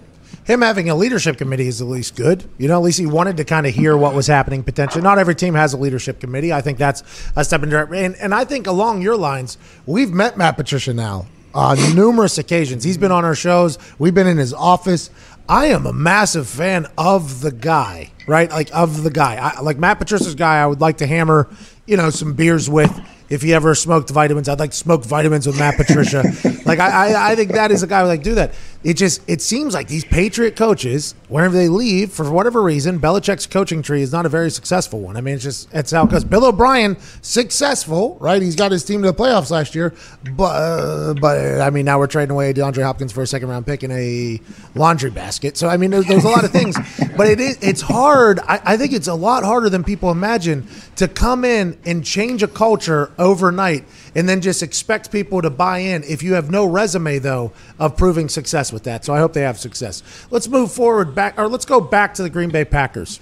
him 0.47 0.61
having 0.61 0.89
a 0.89 0.95
leadership 0.95 1.37
committee 1.37 1.67
is 1.67 1.81
at 1.81 1.87
least 1.87 2.15
good. 2.15 2.45
You 2.57 2.69
know, 2.69 2.75
at 2.75 2.83
least 2.83 2.99
he 2.99 3.05
wanted 3.05 3.35
to 3.35 3.43
kind 3.43 3.67
of 3.67 3.73
hear 3.73 3.97
what 3.97 4.15
was 4.15 4.27
happening 4.27 4.63
potentially. 4.63 5.03
Not 5.03 5.19
every 5.19 5.35
team 5.35 5.55
has 5.55 5.73
a 5.73 5.77
leadership 5.77 6.21
committee. 6.21 6.53
I 6.53 6.61
think 6.61 6.77
that's 6.77 7.03
a 7.35 7.43
step 7.43 7.63
in 7.63 7.69
direct. 7.69 7.91
And, 7.93 8.15
and 8.15 8.33
I 8.33 8.45
think 8.45 8.65
along 8.65 9.01
your 9.01 9.17
lines, 9.17 9.57
we've 9.85 10.11
met 10.11 10.37
Matt 10.37 10.55
Patricia 10.55 10.93
now 10.93 11.27
on 11.53 11.77
numerous 11.95 12.37
occasions. 12.37 12.85
He's 12.85 12.97
been 12.97 13.11
on 13.11 13.25
our 13.25 13.35
shows. 13.35 13.77
We've 13.99 14.13
been 14.13 14.27
in 14.27 14.37
his 14.37 14.53
office. 14.53 15.09
I 15.49 15.67
am 15.67 15.85
a 15.85 15.93
massive 15.93 16.47
fan 16.47 16.87
of 16.97 17.41
the 17.41 17.51
guy, 17.51 18.11
right? 18.27 18.49
Like 18.49 18.69
of 18.73 19.03
the 19.03 19.09
guy. 19.09 19.35
I, 19.35 19.61
like 19.61 19.77
Matt 19.77 19.99
Patricia's 19.99 20.35
guy. 20.35 20.61
I 20.61 20.65
would 20.65 20.81
like 20.81 20.97
to 20.97 21.07
hammer, 21.07 21.49
you 21.85 21.95
know, 21.95 22.09
some 22.09 22.33
beers 22.33 22.69
with 22.69 22.91
if 23.29 23.41
he 23.41 23.53
ever 23.53 23.75
smoked 23.75 24.09
vitamins, 24.09 24.47
I'd 24.47 24.59
like 24.59 24.71
to 24.71 24.77
smoke 24.77 25.03
vitamins 25.03 25.47
with 25.47 25.59
Matt 25.59 25.75
Patricia. 25.75 26.23
like 26.65 26.79
I, 26.79 27.11
I, 27.11 27.31
I, 27.31 27.35
think 27.35 27.51
that 27.51 27.71
is 27.71 27.83
a 27.83 27.87
guy 27.87 28.01
who 28.01 28.07
like 28.07 28.23
do 28.23 28.35
that. 28.35 28.53
It 28.87 28.95
just 28.95 29.21
it 29.27 29.41
seems 29.41 29.73
like 29.73 29.89
these 29.89 30.05
Patriot 30.05 30.55
coaches, 30.55 31.13
whenever 31.27 31.53
they 31.53 31.67
leave 31.67 32.09
for 32.09 32.31
whatever 32.31 32.61
reason, 32.61 33.01
Belichick's 33.01 33.45
coaching 33.45 33.81
tree 33.81 34.01
is 34.01 34.13
not 34.13 34.25
a 34.25 34.29
very 34.29 34.49
successful 34.49 35.01
one. 35.01 35.17
I 35.17 35.21
mean, 35.21 35.33
it's 35.33 35.43
just 35.43 35.67
it's 35.73 35.91
how 35.91 36.05
because 36.05 36.23
Bill 36.23 36.45
O'Brien 36.45 36.95
successful, 37.21 38.15
right? 38.21 38.41
He's 38.41 38.55
got 38.55 38.71
his 38.71 38.85
team 38.85 39.01
to 39.01 39.11
the 39.11 39.13
playoffs 39.13 39.51
last 39.51 39.75
year, 39.75 39.93
but 40.37 40.55
uh, 40.55 41.13
but 41.15 41.59
I 41.59 41.69
mean 41.69 41.83
now 41.83 41.99
we're 41.99 42.07
trading 42.07 42.31
away 42.31 42.53
DeAndre 42.53 42.81
Hopkins 42.81 43.11
for 43.11 43.21
a 43.21 43.27
second 43.27 43.49
round 43.49 43.65
pick 43.65 43.83
in 43.83 43.91
a 43.91 44.39
laundry 44.73 45.09
basket. 45.09 45.57
So 45.57 45.67
I 45.67 45.75
mean, 45.75 45.91
there's, 45.91 46.05
there's 46.05 46.23
a 46.23 46.29
lot 46.29 46.45
of 46.45 46.51
things, 46.51 46.77
but 47.17 47.27
it 47.27 47.41
is 47.41 47.57
it's 47.61 47.81
hard. 47.81 48.39
I, 48.39 48.61
I 48.63 48.77
think 48.77 48.93
it's 48.93 49.09
a 49.09 49.15
lot 49.15 49.43
harder 49.43 49.69
than 49.69 49.83
people 49.83 50.11
imagine 50.11 50.65
to 50.95 51.09
come 51.09 51.43
in 51.43 51.77
and 51.85 52.05
change 52.05 52.41
a 52.41 52.47
culture 52.47 53.11
overnight 53.19 53.83
and 54.17 54.27
then 54.27 54.41
just 54.41 54.63
expect 54.63 55.11
people 55.11 55.43
to 55.43 55.49
buy 55.49 55.77
in 55.77 56.03
if 56.03 56.23
you 56.23 56.33
have 56.33 56.49
no 56.49 56.65
resume 56.65 57.19
though 57.19 57.53
of 57.79 57.95
proving 57.95 58.27
success 58.27 58.73
with 58.73 58.83
that. 58.83 59.05
So 59.05 59.13
I 59.13 59.19
hope 59.19 59.31
they 59.31 59.43
have 59.43 59.59
success. 59.59 60.01
Let's 60.31 60.47
move 60.47 60.71
forward 60.71 61.13
back 61.13 61.37
or 61.37 61.47
let's 61.47 61.65
go 61.65 61.79
back 61.79 62.15
to 62.15 62.23
the 62.23 62.29
Green 62.29 62.49
Bay 62.49 62.65
Packers. 62.65 63.19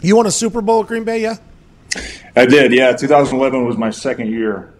You 0.00 0.16
won 0.16 0.26
a 0.26 0.30
Super 0.30 0.62
Bowl 0.62 0.82
at 0.82 0.86
Green 0.86 1.04
Bay, 1.04 1.20
yeah? 1.20 1.36
I 2.36 2.46
did, 2.46 2.72
yeah. 2.72 2.92
2011 2.92 3.66
was 3.66 3.76
my 3.76 3.90
second 3.90 4.30
year. 4.30 4.72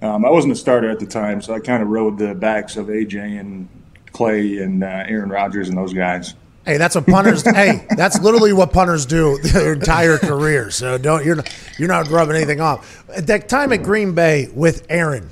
Um, 0.00 0.24
I 0.24 0.30
wasn't 0.30 0.52
a 0.52 0.56
starter 0.56 0.90
at 0.90 1.00
the 1.00 1.06
time, 1.06 1.42
so 1.42 1.54
I 1.54 1.60
kind 1.60 1.82
of 1.82 1.88
rode 1.88 2.18
the 2.18 2.34
backs 2.34 2.76
of 2.76 2.86
AJ 2.86 3.40
and 3.40 3.68
Clay 4.12 4.58
and 4.58 4.84
uh, 4.84 5.04
Aaron 5.08 5.30
Rodgers 5.30 5.68
and 5.68 5.76
those 5.76 5.92
guys. 5.92 6.34
Hey, 6.68 6.76
that's 6.76 6.94
what 6.94 7.06
punters. 7.06 7.42
hey, 7.54 7.86
that's 7.96 8.20
literally 8.20 8.52
what 8.52 8.74
punters 8.74 9.06
do 9.06 9.38
their 9.38 9.72
entire 9.72 10.18
career. 10.18 10.70
So 10.70 10.98
don't 10.98 11.24
you're 11.24 11.36
not, 11.36 11.56
you're 11.78 11.88
not 11.88 12.08
rubbing 12.08 12.36
anything 12.36 12.60
off. 12.60 13.08
At 13.08 13.26
that 13.28 13.48
time 13.48 13.72
at 13.72 13.82
Green 13.82 14.14
Bay 14.14 14.50
with 14.52 14.84
Aaron, 14.90 15.30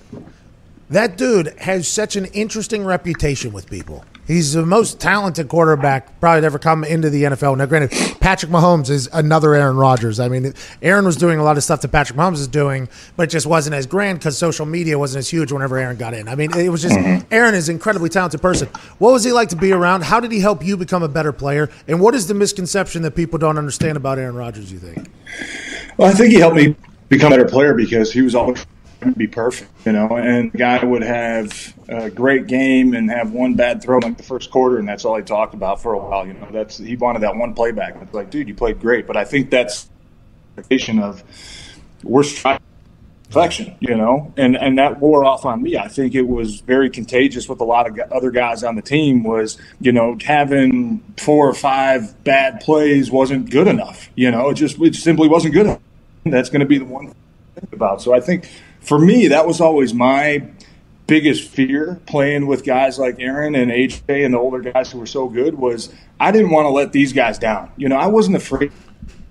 that 0.88 1.18
dude 1.18 1.48
has 1.58 1.88
such 1.88 2.16
an 2.16 2.24
interesting 2.26 2.86
reputation 2.86 3.52
with 3.52 3.68
people. 3.68 4.02
He's 4.26 4.54
the 4.54 4.66
most 4.66 5.00
talented 5.00 5.48
quarterback 5.48 6.18
probably 6.20 6.40
to 6.40 6.46
ever 6.46 6.58
come 6.58 6.82
into 6.82 7.10
the 7.10 7.24
NFL. 7.24 7.56
Now, 7.56 7.66
granted, 7.66 7.92
Patrick 8.20 8.50
Mahomes 8.50 8.90
is 8.90 9.08
another 9.12 9.54
Aaron 9.54 9.76
Rodgers. 9.76 10.18
I 10.18 10.28
mean, 10.28 10.52
Aaron 10.82 11.04
was 11.04 11.16
doing 11.16 11.38
a 11.38 11.44
lot 11.44 11.56
of 11.56 11.62
stuff 11.62 11.80
that 11.82 11.88
Patrick 11.92 12.18
Mahomes 12.18 12.34
is 12.34 12.48
doing, 12.48 12.88
but 13.16 13.24
it 13.24 13.30
just 13.30 13.46
wasn't 13.46 13.74
as 13.74 13.86
grand 13.86 14.18
because 14.18 14.36
social 14.36 14.66
media 14.66 14.98
wasn't 14.98 15.20
as 15.20 15.28
huge 15.28 15.52
whenever 15.52 15.78
Aaron 15.78 15.96
got 15.96 16.12
in. 16.12 16.28
I 16.28 16.34
mean, 16.34 16.56
it 16.56 16.68
was 16.70 16.82
just 16.82 16.96
mm-hmm. 16.96 17.26
Aaron 17.32 17.54
is 17.54 17.68
an 17.68 17.76
incredibly 17.76 18.08
talented 18.08 18.42
person. 18.42 18.68
What 18.98 19.12
was 19.12 19.22
he 19.22 19.30
like 19.32 19.50
to 19.50 19.56
be 19.56 19.72
around? 19.72 20.02
How 20.02 20.18
did 20.18 20.32
he 20.32 20.40
help 20.40 20.64
you 20.64 20.76
become 20.76 21.02
a 21.04 21.08
better 21.08 21.32
player? 21.32 21.70
And 21.86 22.00
what 22.00 22.14
is 22.14 22.26
the 22.26 22.34
misconception 22.34 23.02
that 23.02 23.12
people 23.12 23.38
don't 23.38 23.58
understand 23.58 23.96
about 23.96 24.18
Aaron 24.18 24.34
Rodgers, 24.34 24.72
you 24.72 24.78
think? 24.78 25.08
Well, 25.96 26.10
I 26.10 26.12
think 26.12 26.32
he 26.32 26.40
helped 26.40 26.56
me 26.56 26.74
become 27.08 27.32
a 27.32 27.36
better 27.36 27.48
player 27.48 27.74
because 27.74 28.12
he 28.12 28.22
was 28.22 28.34
always 28.34 28.66
be 29.14 29.26
perfect, 29.26 29.70
you 29.84 29.92
know. 29.92 30.16
And 30.16 30.52
the 30.52 30.58
guy 30.58 30.84
would 30.84 31.02
have 31.02 31.74
a 31.88 32.10
great 32.10 32.46
game 32.46 32.94
and 32.94 33.10
have 33.10 33.32
one 33.32 33.54
bad 33.54 33.82
throw 33.82 33.98
like 33.98 34.16
the 34.16 34.22
first 34.22 34.50
quarter, 34.50 34.78
and 34.78 34.88
that's 34.88 35.04
all 35.04 35.16
he 35.16 35.22
talked 35.22 35.54
about 35.54 35.82
for 35.82 35.94
a 35.94 35.98
while. 35.98 36.26
You 36.26 36.34
know, 36.34 36.48
that's 36.50 36.78
he 36.78 36.96
wanted 36.96 37.22
that 37.22 37.36
one 37.36 37.54
playback. 37.54 37.96
It's 38.00 38.14
like, 38.14 38.30
dude, 38.30 38.48
you 38.48 38.54
played 38.54 38.80
great, 38.80 39.06
but 39.06 39.16
I 39.16 39.24
think 39.24 39.50
that's 39.50 39.88
expectation 40.56 40.98
of 40.98 41.22
we're 42.02 42.22
striving 42.22 42.62
perfection, 43.26 43.76
you 43.80 43.94
know, 43.94 44.32
and 44.36 44.56
and 44.56 44.78
that 44.78 45.00
wore 45.00 45.24
off 45.24 45.44
on 45.44 45.62
me. 45.62 45.76
I 45.76 45.88
think 45.88 46.14
it 46.14 46.22
was 46.22 46.60
very 46.60 46.88
contagious 46.90 47.48
with 47.48 47.60
a 47.60 47.64
lot 47.64 47.86
of 47.88 47.98
other 48.12 48.30
guys 48.30 48.62
on 48.62 48.76
the 48.76 48.82
team. 48.82 49.22
Was 49.22 49.58
you 49.80 49.92
know 49.92 50.16
having 50.24 51.00
four 51.18 51.48
or 51.48 51.54
five 51.54 52.22
bad 52.24 52.60
plays 52.60 53.10
wasn't 53.10 53.50
good 53.50 53.66
enough. 53.66 54.08
You 54.14 54.30
know, 54.30 54.50
it 54.50 54.54
just 54.54 54.80
it 54.80 54.94
simply 54.94 55.28
wasn't 55.28 55.54
good 55.54 55.66
enough. 55.66 55.80
That's 56.24 56.48
going 56.48 56.60
to 56.60 56.66
be 56.66 56.78
the 56.78 56.84
one 56.84 57.14
about. 57.72 58.02
So 58.02 58.14
I 58.14 58.20
think 58.20 58.50
for 58.86 58.98
me, 59.00 59.28
that 59.28 59.46
was 59.46 59.60
always 59.60 59.92
my 59.92 60.48
biggest 61.08 61.48
fear 61.48 62.00
playing 62.06 62.46
with 62.46 62.64
guys 62.64 62.98
like 62.98 63.16
Aaron 63.18 63.54
and 63.54 63.70
AJ 63.70 64.24
and 64.24 64.34
the 64.34 64.38
older 64.38 64.60
guys 64.60 64.92
who 64.92 64.98
were 64.98 65.06
so 65.06 65.28
good 65.28 65.54
was 65.54 65.92
I 66.20 66.30
didn't 66.30 66.50
want 66.50 66.66
to 66.66 66.70
let 66.70 66.92
these 66.92 67.12
guys 67.12 67.38
down. 67.38 67.70
You 67.76 67.88
know, 67.88 67.96
I 67.96 68.06
wasn't 68.06 68.36
afraid 68.36 68.72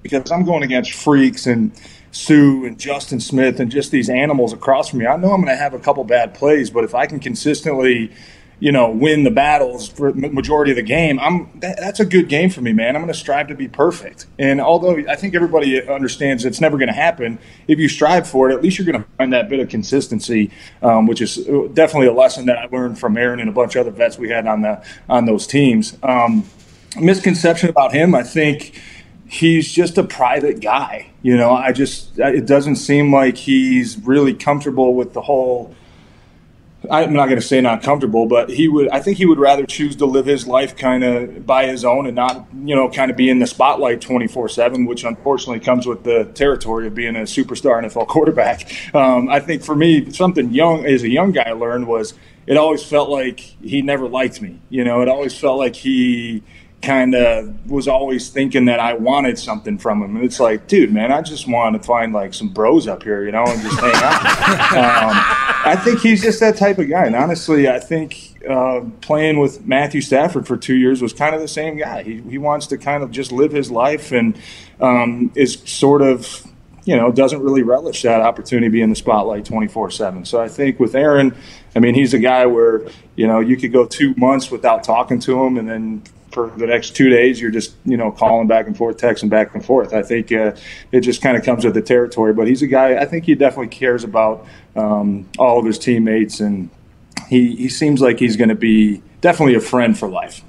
because 0.03 0.29
I'm 0.29 0.43
going 0.43 0.63
against 0.63 0.91
freaks 0.91 1.47
and 1.47 1.71
Suh 2.11 2.65
and 2.65 2.77
Justin 2.77 3.19
Smith 3.19 3.59
and 3.59 3.71
just 3.71 3.91
these 3.91 4.09
animals 4.09 4.51
across 4.51 4.89
from 4.89 4.99
me. 4.99 5.07
I 5.07 5.15
know 5.15 5.31
I'm 5.31 5.41
going 5.41 5.53
to 5.53 5.61
have 5.61 5.73
a 5.73 5.79
couple 5.79 6.03
bad 6.03 6.33
plays, 6.33 6.69
but 6.69 6.83
if 6.83 6.93
I 6.93 7.05
can 7.05 7.19
consistently 7.19 8.11
you 8.59 8.71
know, 8.71 8.89
win 8.89 9.23
the 9.23 9.31
battles 9.31 9.87
for 9.87 10.11
the 10.11 10.29
majority 10.29 10.71
of 10.71 10.77
the 10.77 10.83
game, 10.83 11.19
I'm 11.19 11.49
that, 11.59 11.77
that's 11.77 11.99
a 11.99 12.05
good 12.05 12.29
game 12.29 12.49
for 12.49 12.61
me, 12.61 12.73
man. 12.73 12.95
I'm 12.95 13.01
going 13.01 13.13
to 13.13 13.19
strive 13.19 13.47
to 13.49 13.55
be 13.55 13.67
perfect. 13.67 14.25
And 14.39 14.61
although 14.61 14.97
I 15.09 15.15
think 15.15 15.35
everybody 15.35 15.85
understands 15.87 16.45
it's 16.45 16.61
never 16.61 16.77
going 16.77 16.87
to 16.87 16.93
happen, 16.93 17.39
if 17.67 17.79
you 17.79 17.89
strive 17.89 18.27
for 18.27 18.49
it, 18.49 18.55
at 18.55 18.61
least 18.61 18.77
you're 18.77 18.85
going 18.85 19.03
to 19.03 19.09
find 19.17 19.33
that 19.33 19.49
bit 19.49 19.59
of 19.59 19.69
consistency, 19.69 20.51
um, 20.81 21.07
which 21.07 21.21
is 21.21 21.37
definitely 21.73 22.07
a 22.07 22.13
lesson 22.13 22.45
that 22.45 22.57
I 22.57 22.67
learned 22.67 22.97
from 22.97 23.17
Aaron 23.17 23.39
and 23.39 23.49
a 23.49 23.53
bunch 23.53 23.75
of 23.75 23.81
other 23.81 23.91
vets 23.91 24.17
we 24.17 24.29
had 24.29 24.47
on 24.47 24.61
the 24.61 24.83
on 25.09 25.25
those 25.25 25.47
teams. 25.47 25.97
Um, 26.03 26.45
misconception 26.99 27.69
about 27.69 27.93
him, 27.93 28.15
I 28.15 28.23
think 28.23 28.79
he's 29.27 29.71
just 29.71 29.97
a 29.97 30.03
private 30.03 30.61
guy. 30.61 31.11
You 31.21 31.37
know, 31.37 31.51
I 31.51 31.71
just 31.71 32.17
it 32.19 32.45
doesn't 32.45 32.77
seem 32.77 33.13
like 33.13 33.37
he's 33.37 33.97
really 33.97 34.33
comfortable 34.33 34.95
with 34.95 35.13
the 35.13 35.21
whole 35.21 35.75
I'm 36.91 37.13
not 37.13 37.25
going 37.25 37.39
to 37.39 37.45
say 37.45 37.61
not 37.61 37.83
comfortable, 37.83 38.25
but 38.25 38.49
he 38.49 38.67
would. 38.67 38.89
I 38.89 38.99
think 38.99 39.17
he 39.17 39.25
would 39.25 39.39
rather 39.39 39.65
choose 39.65 39.95
to 39.97 40.05
live 40.05 40.25
his 40.25 40.47
life 40.47 40.75
kind 40.75 41.03
of 41.03 41.45
by 41.45 41.65
his 41.65 41.85
own 41.85 42.05
and 42.07 42.15
not, 42.15 42.47
you 42.63 42.75
know, 42.75 42.89
kind 42.89 43.11
of 43.11 43.17
be 43.17 43.29
in 43.29 43.39
the 43.39 43.47
spotlight 43.47 44.01
24 44.01 44.49
seven, 44.49 44.85
which 44.85 45.03
unfortunately 45.03 45.59
comes 45.59 45.85
with 45.85 46.03
the 46.03 46.25
territory 46.33 46.87
of 46.87 46.95
being 46.95 47.15
a 47.15 47.21
superstar 47.21 47.83
NFL 47.83 48.07
quarterback. 48.09 48.71
Um, 48.93 49.29
I 49.29 49.39
think 49.39 49.63
for 49.63 49.75
me, 49.75 50.11
something 50.11 50.53
young 50.53 50.85
as 50.85 51.03
a 51.03 51.09
young 51.09 51.31
guy 51.31 51.43
I 51.47 51.53
learned 51.53 51.87
was 51.87 52.13
it 52.47 52.57
always 52.57 52.83
felt 52.83 53.09
like 53.09 53.39
he 53.39 53.81
never 53.81 54.07
liked 54.07 54.41
me. 54.41 54.59
You 54.69 54.83
know, 54.83 55.01
it 55.01 55.07
always 55.07 55.37
felt 55.37 55.57
like 55.57 55.75
he 55.75 56.43
kind 56.85 57.15
of 57.15 57.69
was 57.69 57.87
always 57.87 58.29
thinking 58.29 58.65
that 58.65 58.79
I 58.79 58.93
wanted 58.93 59.39
something 59.39 59.77
from 59.77 60.03
him. 60.03 60.15
And 60.15 60.23
it's 60.23 60.39
like, 60.39 60.67
dude, 60.67 60.93
man, 60.93 61.11
I 61.11 61.21
just 61.21 61.47
want 61.47 61.75
to 61.75 61.85
find 61.85 62.13
like 62.13 62.33
some 62.33 62.49
bros 62.49 62.87
up 62.87 63.03
here, 63.03 63.25
you 63.25 63.31
know, 63.31 63.43
and 63.45 63.61
just 63.61 63.79
hang 63.79 63.95
out. 63.95 64.21
um, 64.71 65.15
I 65.65 65.75
think 65.83 65.99
he's 65.99 66.21
just 66.21 66.39
that 66.39 66.57
type 66.57 66.77
of 66.77 66.87
guy. 66.87 67.05
And 67.05 67.15
honestly, 67.15 67.67
I 67.67 67.79
think 67.79 68.39
uh, 68.47 68.81
playing 69.01 69.39
with 69.39 69.65
Matthew 69.65 70.01
Stafford 70.01 70.47
for 70.47 70.57
two 70.57 70.75
years 70.75 71.01
was 71.01 71.11
kind 71.11 71.33
of 71.33 71.41
the 71.41 71.47
same 71.47 71.77
guy. 71.77 72.03
He, 72.03 72.21
he 72.21 72.37
wants 72.37 72.67
to 72.67 72.77
kind 72.77 73.03
of 73.03 73.09
just 73.09 73.31
live 73.31 73.51
his 73.51 73.71
life 73.71 74.11
and 74.11 74.37
um, 74.79 75.31
is 75.35 75.61
sort 75.65 76.01
of 76.01 76.45
you 76.85 76.95
know, 76.95 77.11
doesn't 77.11 77.41
really 77.41 77.63
relish 77.63 78.03
that 78.03 78.21
opportunity 78.21 78.67
to 78.67 78.71
be 78.71 78.81
in 78.81 78.91
the 78.91 78.95
spotlight 78.95 79.43
24 79.43 79.89
7. 79.89 80.23
So 80.23 80.39
I 80.39 80.47
think 80.47 80.79
with 80.79 80.95
Aaron, 80.95 81.35
I 81.75 81.79
mean, 81.79 81.95
he's 81.95 82.13
a 82.13 82.19
guy 82.19 82.45
where, 82.45 82.85
you 83.15 83.25
know, 83.25 83.39
you 83.39 83.57
could 83.57 83.73
go 83.73 83.85
two 83.85 84.13
months 84.15 84.51
without 84.51 84.83
talking 84.83 85.19
to 85.21 85.43
him 85.43 85.57
and 85.57 85.67
then 85.67 86.03
for 86.35 86.51
the 86.57 86.67
next 86.67 86.91
two 86.95 87.09
days, 87.09 87.39
you're 87.39 87.49
just 87.49 87.73
you 87.85 87.95
know 87.95 88.11
calling 88.11 88.45
back 88.45 88.67
and 88.67 88.77
forth, 88.77 88.97
texting 88.97 89.29
back 89.29 89.55
and 89.55 89.65
forth. 89.65 89.93
I 89.93 90.03
think 90.03 90.31
uh, 90.31 90.51
it 90.91 90.99
just 90.99 91.21
kind 91.21 91.37
of 91.37 91.43
comes 91.43 91.63
with 91.63 91.73
the 91.73 91.81
territory. 91.81 92.33
But 92.33 92.47
he's 92.47 92.61
a 92.61 92.67
guy. 92.67 92.97
I 92.97 93.05
think 93.05 93.23
he 93.23 93.33
definitely 93.33 93.69
cares 93.69 94.03
about 94.03 94.45
um, 94.75 95.27
all 95.39 95.57
of 95.57 95.65
his 95.65 95.79
teammates, 95.79 96.41
and 96.41 96.69
he 97.29 97.55
he 97.55 97.69
seems 97.69 98.01
like 98.01 98.19
he's 98.19 98.35
going 98.35 98.49
to 98.49 98.55
be 98.55 99.01
definitely 99.21 99.55
a 99.55 99.61
friend 99.61 99.97
for 99.97 100.09
life. 100.09 100.43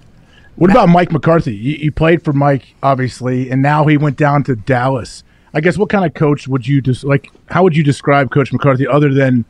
What 0.57 0.70
about 0.70 0.89
Mike 0.89 1.12
McCarthy? 1.12 1.55
You, 1.55 1.74
you, 1.76 1.93
played 1.93 2.24
for 2.24 2.32
Mike, 2.32 2.74
obviously, 2.82 3.51
and 3.51 3.61
now 3.61 3.87
he 3.87 3.99
went 3.99 4.16
down 4.16 4.43
to 4.45 4.57
Dallas. 4.57 5.22
I 5.53 5.61
guess 5.61 5.76
what 5.76 5.91
kind 5.91 6.05
of 6.05 6.14
coach 6.14 6.49
would 6.49 6.66
you 6.66 6.80
just 6.80 7.05
like? 7.05 7.30
How 7.47 7.62
would 7.62 7.76
you 7.76 7.84
describe 7.84 8.30
Coach 8.30 8.53
McCarthy 8.53 8.87
other 8.87 9.14
than 9.14 9.45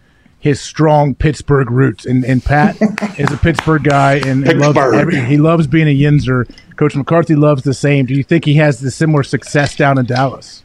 his 0.46 0.60
strong 0.60 1.14
Pittsburgh 1.14 1.70
roots. 1.72 2.06
And, 2.06 2.24
and 2.24 2.42
Pat 2.42 2.76
is 3.18 3.32
a 3.32 3.36
Pittsburgh 3.36 3.82
guy 3.82 4.14
and, 4.14 4.48
and 4.48 4.60
loves 4.60 4.78
every, 4.78 5.20
he 5.24 5.36
loves 5.38 5.66
being 5.66 5.88
a 5.88 5.94
Yinzer. 5.94 6.48
Coach 6.76 6.94
McCarthy 6.94 7.34
loves 7.34 7.64
the 7.64 7.74
same. 7.74 8.06
Do 8.06 8.14
you 8.14 8.22
think 8.22 8.44
he 8.44 8.54
has 8.54 8.78
the 8.78 8.92
similar 8.92 9.24
success 9.24 9.74
down 9.74 9.98
in 9.98 10.06
Dallas? 10.06 10.62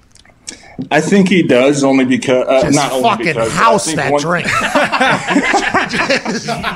I 0.91 1.01
think 1.01 1.29
he 1.29 1.43
does 1.43 1.83
only 1.83 2.05
because 2.05 2.47
uh, 2.47 2.61
Just 2.61 2.75
not 2.75 2.91
fucking 2.91 3.03
only 3.03 3.33
because 3.33 3.51
house 3.53 3.93
that 3.93 4.11
one, 4.11 4.21
drink. 4.21 4.47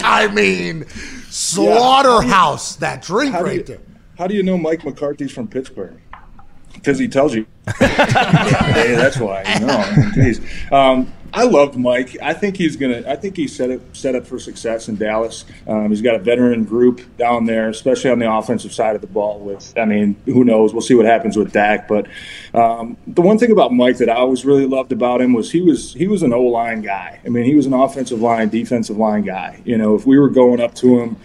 I 0.04 0.28
mean, 0.34 0.86
slaughterhouse 1.30 2.76
yeah. 2.76 2.90
that 2.90 3.02
drink 3.04 3.34
how 3.34 3.44
right 3.44 3.58
you, 3.58 3.64
there. 3.64 3.80
How 4.18 4.28
do 4.28 4.36
you 4.36 4.44
know 4.44 4.58
Mike 4.58 4.84
McCarthy's 4.84 5.32
from 5.32 5.48
Pittsburgh? 5.48 6.00
Because 6.74 7.00
he 7.00 7.08
tells 7.08 7.34
you. 7.34 7.46
hey, 7.80 8.96
that's 8.96 9.18
why. 9.18 9.44
You 9.60 9.66
know, 9.66 9.78
Jeez. 10.14 10.72
Um, 10.72 11.12
I 11.36 11.44
loved 11.44 11.76
Mike. 11.76 12.16
I 12.22 12.34
think 12.34 12.56
he's 12.56 12.78
gonna. 12.78 13.04
I 13.06 13.18
think 13.18 13.36
he's 13.36 13.54
set 13.54 13.70
up 13.70 13.82
set 13.94 14.16
up 14.16 14.26
for 14.26 14.40
success 14.40 14.88
in 14.88 14.96
Dallas. 14.96 15.44
Um, 15.68 15.90
he's 15.90 16.02
got 16.02 16.16
a 16.16 16.20
veteran 16.20 16.64
group 16.64 17.02
down 17.18 17.46
there, 17.46 17.68
especially 17.68 18.10
on 18.10 18.20
the 18.20 18.32
offensive 18.32 18.74
side 18.74 18.96
of 18.96 19.02
the 19.02 19.08
ball. 19.08 19.40
With, 19.42 19.78
I 19.78 19.84
mean, 19.84 20.16
who 20.24 20.46
knows? 20.46 20.72
We'll 20.72 20.82
see 20.82 20.96
what 20.96 21.06
happens 21.06 21.36
with 21.36 21.52
Dak. 21.52 21.90
But 21.90 22.08
um, 22.54 22.96
the 23.06 23.22
one 23.22 23.38
thing 23.38 23.52
about 23.52 23.74
Mike 23.74 23.98
that 23.98 24.10
I 24.10 24.16
always 24.16 24.46
really 24.46 24.66
loved 24.66 24.94
about 24.94 25.20
him 25.20 25.34
was 25.34 25.52
he 25.52 25.60
was 25.60 25.94
he 25.94 26.08
was 26.08 26.24
an 26.24 26.32
O 26.32 26.42
line 26.44 26.82
guy. 26.82 27.20
I 27.26 27.28
mean, 27.28 27.44
he 27.44 27.54
was 27.54 27.66
an 27.66 27.74
offensive 27.74 28.22
line, 28.22 28.48
defensive 28.48 28.98
line 28.98 29.24
guy. 29.24 29.62
You 29.66 29.78
know, 29.78 29.94
if 29.94 30.06
we 30.06 30.18
were 30.18 30.30
going 30.30 30.62
up 30.62 30.74
to 30.76 31.02
him 31.02 31.18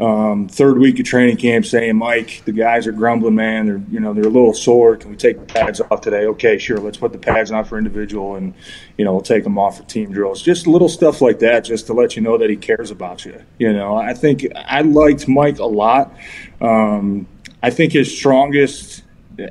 um, 0.00 0.48
third 0.48 0.78
week 0.78 0.98
of 0.98 1.06
training 1.06 1.36
camp 1.36 1.64
saying, 1.64 1.96
Mike, 1.96 2.42
the 2.44 2.52
guys 2.52 2.86
are 2.86 2.92
grumbling, 2.92 3.36
man. 3.36 3.66
They're 3.66 3.82
you 3.90 4.00
know 4.00 4.12
they're 4.12 4.24
a 4.24 4.28
little 4.28 4.52
sore. 4.52 4.96
Can 4.96 5.10
we 5.10 5.16
take 5.16 5.38
the 5.38 5.46
pads 5.46 5.80
off 5.80 6.00
today? 6.00 6.26
Okay, 6.26 6.58
sure. 6.58 6.78
Let's 6.78 6.96
put 6.96 7.12
the 7.12 7.18
pads 7.18 7.52
on 7.52 7.64
for 7.64 7.78
individual, 7.78 8.34
and 8.34 8.54
you 8.98 9.04
know 9.04 9.12
we'll 9.12 9.22
take 9.22 9.44
them 9.44 9.56
off 9.56 9.78
for 9.78 9.84
team 9.84 10.12
drills. 10.12 10.42
Just 10.42 10.66
little 10.66 10.88
stuff 10.88 11.20
like 11.20 11.38
that, 11.40 11.60
just 11.60 11.86
to 11.86 11.92
let 11.92 12.16
you 12.16 12.22
know 12.22 12.36
that 12.38 12.50
he 12.50 12.56
cares 12.56 12.90
about 12.90 13.24
you. 13.24 13.40
You 13.58 13.72
know, 13.72 13.94
I 13.96 14.14
think 14.14 14.44
I 14.56 14.80
liked 14.80 15.28
Mike 15.28 15.60
a 15.60 15.66
lot. 15.66 16.12
Um, 16.60 17.28
I 17.62 17.70
think 17.70 17.92
his 17.92 18.16
strongest 18.16 19.04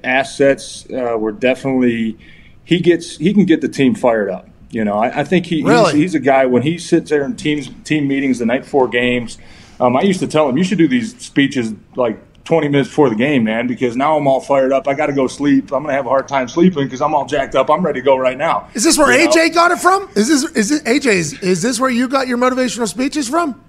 assets 0.04 0.86
uh, 0.90 1.18
were 1.18 1.32
definitely 1.32 2.18
he 2.66 2.82
gets 2.82 3.16
he 3.16 3.34
can 3.34 3.46
get 3.46 3.62
the 3.62 3.70
team 3.70 3.96
fired 3.96 4.30
up. 4.30 4.50
You 4.72 4.84
know, 4.84 4.98
I, 4.98 5.22
I 5.22 5.24
think 5.24 5.46
he, 5.46 5.64
really? 5.64 5.94
he's, 5.94 6.02
he's 6.02 6.16
a 6.16 6.20
guy 6.20 6.48
when 6.48 6.64
he 6.64 6.80
sits 6.80 7.12
there 7.12 7.24
in 7.24 7.38
teams 7.38 7.70
team 7.86 8.10
meetings 8.10 8.40
the 8.40 8.46
night 8.46 8.64
before 8.64 8.90
games 8.90 9.38
um, 9.84 9.98
I 9.98 10.02
used 10.04 10.22
to 10.22 10.28
tell 10.28 10.48
him, 10.48 10.58
you 10.58 10.64
should 10.64 10.78
do 10.78 10.88
these 10.88 11.18
speeches 11.20 11.74
like 11.98 12.18
20 12.46 12.70
minutes 12.70 12.90
before 12.90 13.10
the 13.10 13.16
game, 13.16 13.44
man, 13.44 13.68
because 13.68 13.98
now 13.98 14.18
I'm 14.18 14.28
all 14.28 14.40
fired 14.40 14.72
up. 14.72 14.88
I 14.88 14.94
got 14.94 15.08
to 15.08 15.14
go 15.14 15.28
sleep. 15.28 15.74
I'm 15.74 15.84
going 15.84 15.88
to 15.88 15.94
have 15.94 16.06
a 16.06 16.10
hard 16.10 16.28
time 16.28 16.48
sleeping 16.48 16.86
because 16.86 17.02
I'm 17.02 17.14
all 17.14 17.26
jacked 17.26 17.54
up. 17.56 17.70
I'm 17.70 17.86
ready 17.86 18.00
to 18.00 18.06
go 18.06 18.16
right 18.16 18.38
now. 18.38 18.70
Is 18.74 18.86
this 18.86 18.98
where 18.98 19.12
you 19.12 19.28
AJ 19.28 19.50
know? 19.50 19.54
got 19.54 19.72
it 19.72 19.80
from? 19.80 20.10
Is 20.16 20.30
this 20.30 20.44
is 20.56 20.72
it 20.72 20.86
AJ? 20.86 21.06
Is, 21.08 21.34
is 21.42 21.62
this 21.62 21.82
where 21.82 21.90
you 21.90 22.08
got 22.08 22.28
your 22.28 22.38
motivational 22.38 22.88
speeches 22.88 23.28
from? 23.28 23.62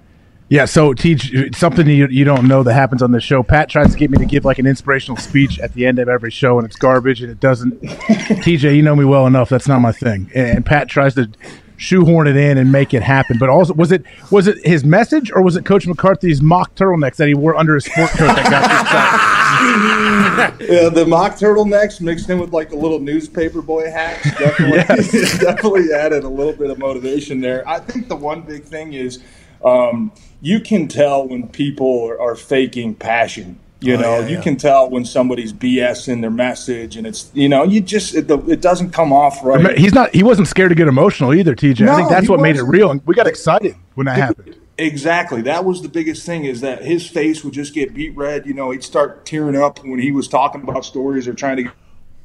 Yeah, 0.50 0.66
so 0.66 0.92
teach 0.92 1.32
something 1.56 1.88
you, 1.88 2.06
you 2.08 2.24
don't 2.24 2.46
know 2.46 2.62
that 2.62 2.74
happens 2.74 3.02
on 3.02 3.12
the 3.12 3.20
show. 3.20 3.42
Pat 3.42 3.68
tries 3.70 3.92
to 3.92 3.98
get 3.98 4.10
me 4.10 4.18
to 4.18 4.26
give 4.26 4.44
like 4.44 4.58
an 4.58 4.66
inspirational 4.66 5.16
speech 5.16 5.58
at 5.58 5.72
the 5.72 5.86
end 5.86 5.98
of 5.98 6.08
every 6.08 6.30
show, 6.30 6.58
and 6.58 6.66
it's 6.66 6.76
garbage, 6.76 7.22
and 7.22 7.30
it 7.30 7.40
doesn't. 7.40 7.80
TJ, 7.82 8.76
you 8.76 8.82
know 8.82 8.94
me 8.94 9.04
well 9.04 9.26
enough. 9.26 9.48
That's 9.48 9.66
not 9.66 9.80
my 9.80 9.90
thing. 9.90 10.30
And 10.34 10.64
Pat 10.64 10.88
tries 10.88 11.14
to 11.14 11.30
shoehorn 11.76 12.26
it 12.26 12.36
in 12.36 12.58
and 12.58 12.70
make 12.70 12.94
it 12.94 13.02
happen. 13.02 13.38
But 13.38 13.48
also, 13.48 13.74
was 13.74 13.92
it 13.92 14.04
was 14.30 14.46
it 14.46 14.64
his 14.64 14.84
message 14.84 15.30
or 15.32 15.42
was 15.42 15.56
it 15.56 15.64
Coach 15.64 15.86
McCarthy's 15.86 16.40
mock 16.40 16.74
turtlenecks 16.74 17.16
that 17.16 17.28
he 17.28 17.34
wore 17.34 17.56
under 17.56 17.74
his 17.74 17.84
sport 17.84 18.10
coat 18.10 18.34
that 18.34 18.50
got 18.50 18.70
you 18.70 19.54
yeah, 20.74 20.88
the 20.88 21.06
mock 21.06 21.32
turtlenecks 21.32 22.00
mixed 22.00 22.28
in 22.28 22.38
with 22.38 22.52
like 22.52 22.72
a 22.72 22.76
little 22.76 22.98
newspaper 22.98 23.62
boy 23.62 23.90
hat 23.90 24.22
definitely, 24.38 24.78
yes. 24.88 25.38
definitely 25.40 25.92
added 25.92 26.24
a 26.24 26.28
little 26.28 26.52
bit 26.52 26.70
of 26.70 26.78
motivation 26.78 27.40
there. 27.40 27.66
I 27.68 27.78
think 27.80 28.08
the 28.08 28.16
one 28.16 28.42
big 28.42 28.64
thing 28.64 28.92
is 28.92 29.22
um, 29.64 30.12
you 30.40 30.60
can 30.60 30.88
tell 30.88 31.26
when 31.26 31.48
people 31.48 32.04
are, 32.04 32.20
are 32.20 32.34
faking 32.34 32.94
passion 32.94 33.58
you 33.80 33.94
oh, 33.94 34.00
know, 34.00 34.18
yeah, 34.20 34.26
you 34.28 34.36
yeah. 34.36 34.42
can 34.42 34.56
tell 34.56 34.88
when 34.88 35.04
somebody's 35.04 35.52
BS 35.52 36.08
in 36.08 36.20
their 36.20 36.30
message, 36.30 36.96
and 36.96 37.06
it's 37.06 37.30
you 37.34 37.48
know, 37.48 37.64
you 37.64 37.80
just 37.80 38.14
it, 38.14 38.30
it 38.30 38.60
doesn't 38.60 38.90
come 38.90 39.12
off 39.12 39.44
right. 39.44 39.76
He's 39.76 39.92
not. 39.92 40.14
He 40.14 40.22
wasn't 40.22 40.48
scared 40.48 40.70
to 40.70 40.74
get 40.74 40.88
emotional 40.88 41.34
either, 41.34 41.54
TJ. 41.54 41.84
No, 41.84 41.92
I 41.92 41.96
think 41.96 42.08
that's 42.08 42.28
what 42.28 42.38
wasn't. 42.38 42.56
made 42.56 42.60
it 42.60 42.64
real, 42.64 42.90
and 42.90 43.04
we 43.06 43.14
got 43.14 43.26
excited 43.26 43.74
when 43.94 44.06
that 44.06 44.16
happened. 44.16 44.56
Exactly. 44.76 45.42
That 45.42 45.64
was 45.64 45.82
the 45.82 45.88
biggest 45.88 46.26
thing 46.26 46.46
is 46.46 46.60
that 46.62 46.82
his 46.82 47.08
face 47.08 47.44
would 47.44 47.54
just 47.54 47.74
get 47.74 47.94
beat 47.94 48.16
red. 48.16 48.44
You 48.46 48.54
know, 48.54 48.72
he'd 48.72 48.82
start 48.82 49.24
tearing 49.24 49.56
up 49.56 49.84
when 49.84 50.00
he 50.00 50.10
was 50.10 50.26
talking 50.26 50.62
about 50.62 50.84
stories 50.84 51.28
or 51.28 51.34
trying 51.34 51.58
to 51.58 51.70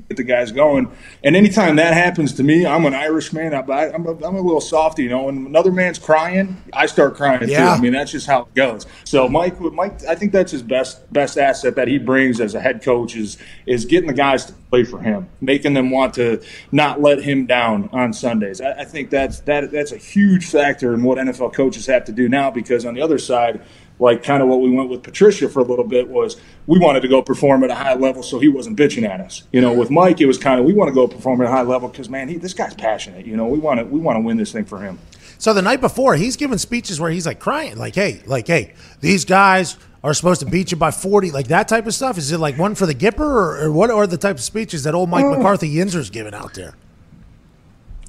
get 0.09 0.17
the 0.17 0.23
guys 0.23 0.51
going. 0.51 0.91
And 1.23 1.35
anytime 1.35 1.75
that 1.75 1.93
happens 1.93 2.33
to 2.33 2.43
me, 2.43 2.65
I'm 2.65 2.85
an 2.85 2.95
Irishman. 2.95 3.53
I, 3.53 3.59
I'm, 3.59 4.05
a, 4.07 4.11
I'm 4.25 4.35
a 4.35 4.41
little 4.41 4.59
softy, 4.59 5.03
you 5.03 5.09
know. 5.09 5.23
When 5.23 5.45
another 5.45 5.71
man's 5.71 5.99
crying, 5.99 6.61
I 6.73 6.87
start 6.87 7.15
crying 7.15 7.47
yeah. 7.47 7.59
too. 7.59 7.69
I 7.69 7.79
mean, 7.79 7.93
that's 7.93 8.11
just 8.11 8.25
how 8.25 8.41
it 8.41 8.55
goes. 8.55 8.87
So 9.03 9.29
Mike, 9.29 9.59
Mike, 9.61 10.03
I 10.05 10.15
think 10.15 10.31
that's 10.31 10.51
his 10.51 10.63
best 10.63 11.11
best 11.13 11.37
asset 11.37 11.75
that 11.75 11.87
he 11.87 11.99
brings 11.99 12.41
as 12.41 12.55
a 12.55 12.59
head 12.59 12.81
coach 12.81 13.15
is 13.15 13.37
is 13.67 13.85
getting 13.85 14.07
the 14.07 14.13
guys 14.13 14.45
to 14.45 14.53
play 14.71 14.83
for 14.83 14.99
him, 14.99 15.29
making 15.41 15.75
them 15.75 15.91
want 15.91 16.15
to 16.15 16.41
not 16.71 17.01
let 17.01 17.21
him 17.21 17.45
down 17.45 17.89
on 17.91 18.11
Sundays. 18.11 18.61
I, 18.61 18.71
I 18.81 18.85
think 18.85 19.11
that's 19.11 19.41
that 19.41 19.71
that's 19.71 19.91
a 19.91 19.97
huge 19.97 20.47
factor 20.47 20.95
in 20.95 21.03
what 21.03 21.19
NFL 21.19 21.53
coaches 21.53 21.85
have 21.85 22.05
to 22.05 22.11
do 22.11 22.27
now 22.27 22.49
because 22.49 22.83
on 22.83 22.95
the 22.95 23.01
other 23.01 23.19
side 23.19 23.61
like 23.99 24.23
kind 24.23 24.41
of 24.41 24.49
what 24.49 24.61
we 24.61 24.71
went 24.71 24.89
with 24.89 25.03
Patricia 25.03 25.49
for 25.49 25.59
a 25.59 25.63
little 25.63 25.85
bit 25.85 26.07
was 26.07 26.37
we 26.67 26.79
wanted 26.79 27.01
to 27.01 27.07
go 27.07 27.21
perform 27.21 27.63
at 27.63 27.69
a 27.69 27.75
high 27.75 27.93
level 27.93 28.23
so 28.23 28.39
he 28.39 28.47
wasn't 28.47 28.77
bitching 28.77 29.07
at 29.07 29.19
us. 29.19 29.43
You 29.51 29.61
know, 29.61 29.73
with 29.73 29.91
Mike 29.91 30.21
it 30.21 30.25
was 30.25 30.37
kind 30.37 30.59
of 30.59 30.65
we 30.65 30.73
want 30.73 30.87
to 30.87 30.95
go 30.95 31.07
perform 31.07 31.41
at 31.41 31.47
a 31.47 31.51
high 31.51 31.63
level 31.63 31.89
because 31.89 32.09
man, 32.09 32.29
he, 32.29 32.37
this 32.37 32.53
guy's 32.53 32.73
passionate. 32.73 33.25
You 33.25 33.35
know, 33.35 33.45
we 33.45 33.59
want 33.59 33.79
to 33.79 33.85
we 33.85 33.99
want 33.99 34.15
to 34.15 34.21
win 34.21 34.37
this 34.37 34.51
thing 34.51 34.65
for 34.65 34.79
him. 34.79 34.99
So 35.37 35.53
the 35.53 35.61
night 35.61 35.79
before, 35.79 36.15
he's 36.15 36.35
giving 36.35 36.57
speeches 36.57 36.99
where 36.99 37.11
he's 37.11 37.25
like 37.25 37.39
crying, 37.39 37.77
like, 37.77 37.95
"Hey, 37.95 38.21
like, 38.25 38.47
hey, 38.47 38.73
these 38.99 39.23
guys 39.23 39.77
are 40.03 40.13
supposed 40.13 40.39
to 40.41 40.45
beat 40.45 40.71
you 40.71 40.77
by 40.77 40.91
40 40.91 41.31
like 41.31 41.47
that 41.47 41.67
type 41.67 41.85
of 41.85 41.93
stuff 41.93 42.17
is 42.17 42.31
it 42.31 42.37
like 42.37 42.57
one 42.57 42.75
for 42.75 42.85
the 42.85 42.95
gipper 42.95 43.19
or, 43.19 43.63
or 43.63 43.71
what 43.71 43.89
are 43.89 44.07
the 44.07 44.17
type 44.17 44.37
of 44.37 44.41
speeches 44.41 44.83
that 44.83 44.95
old 44.95 45.09
mike 45.09 45.25
uh, 45.25 45.35
mccarthy 45.35 45.73
yinzer's 45.73 46.09
giving 46.09 46.33
out 46.33 46.53
there 46.53 46.75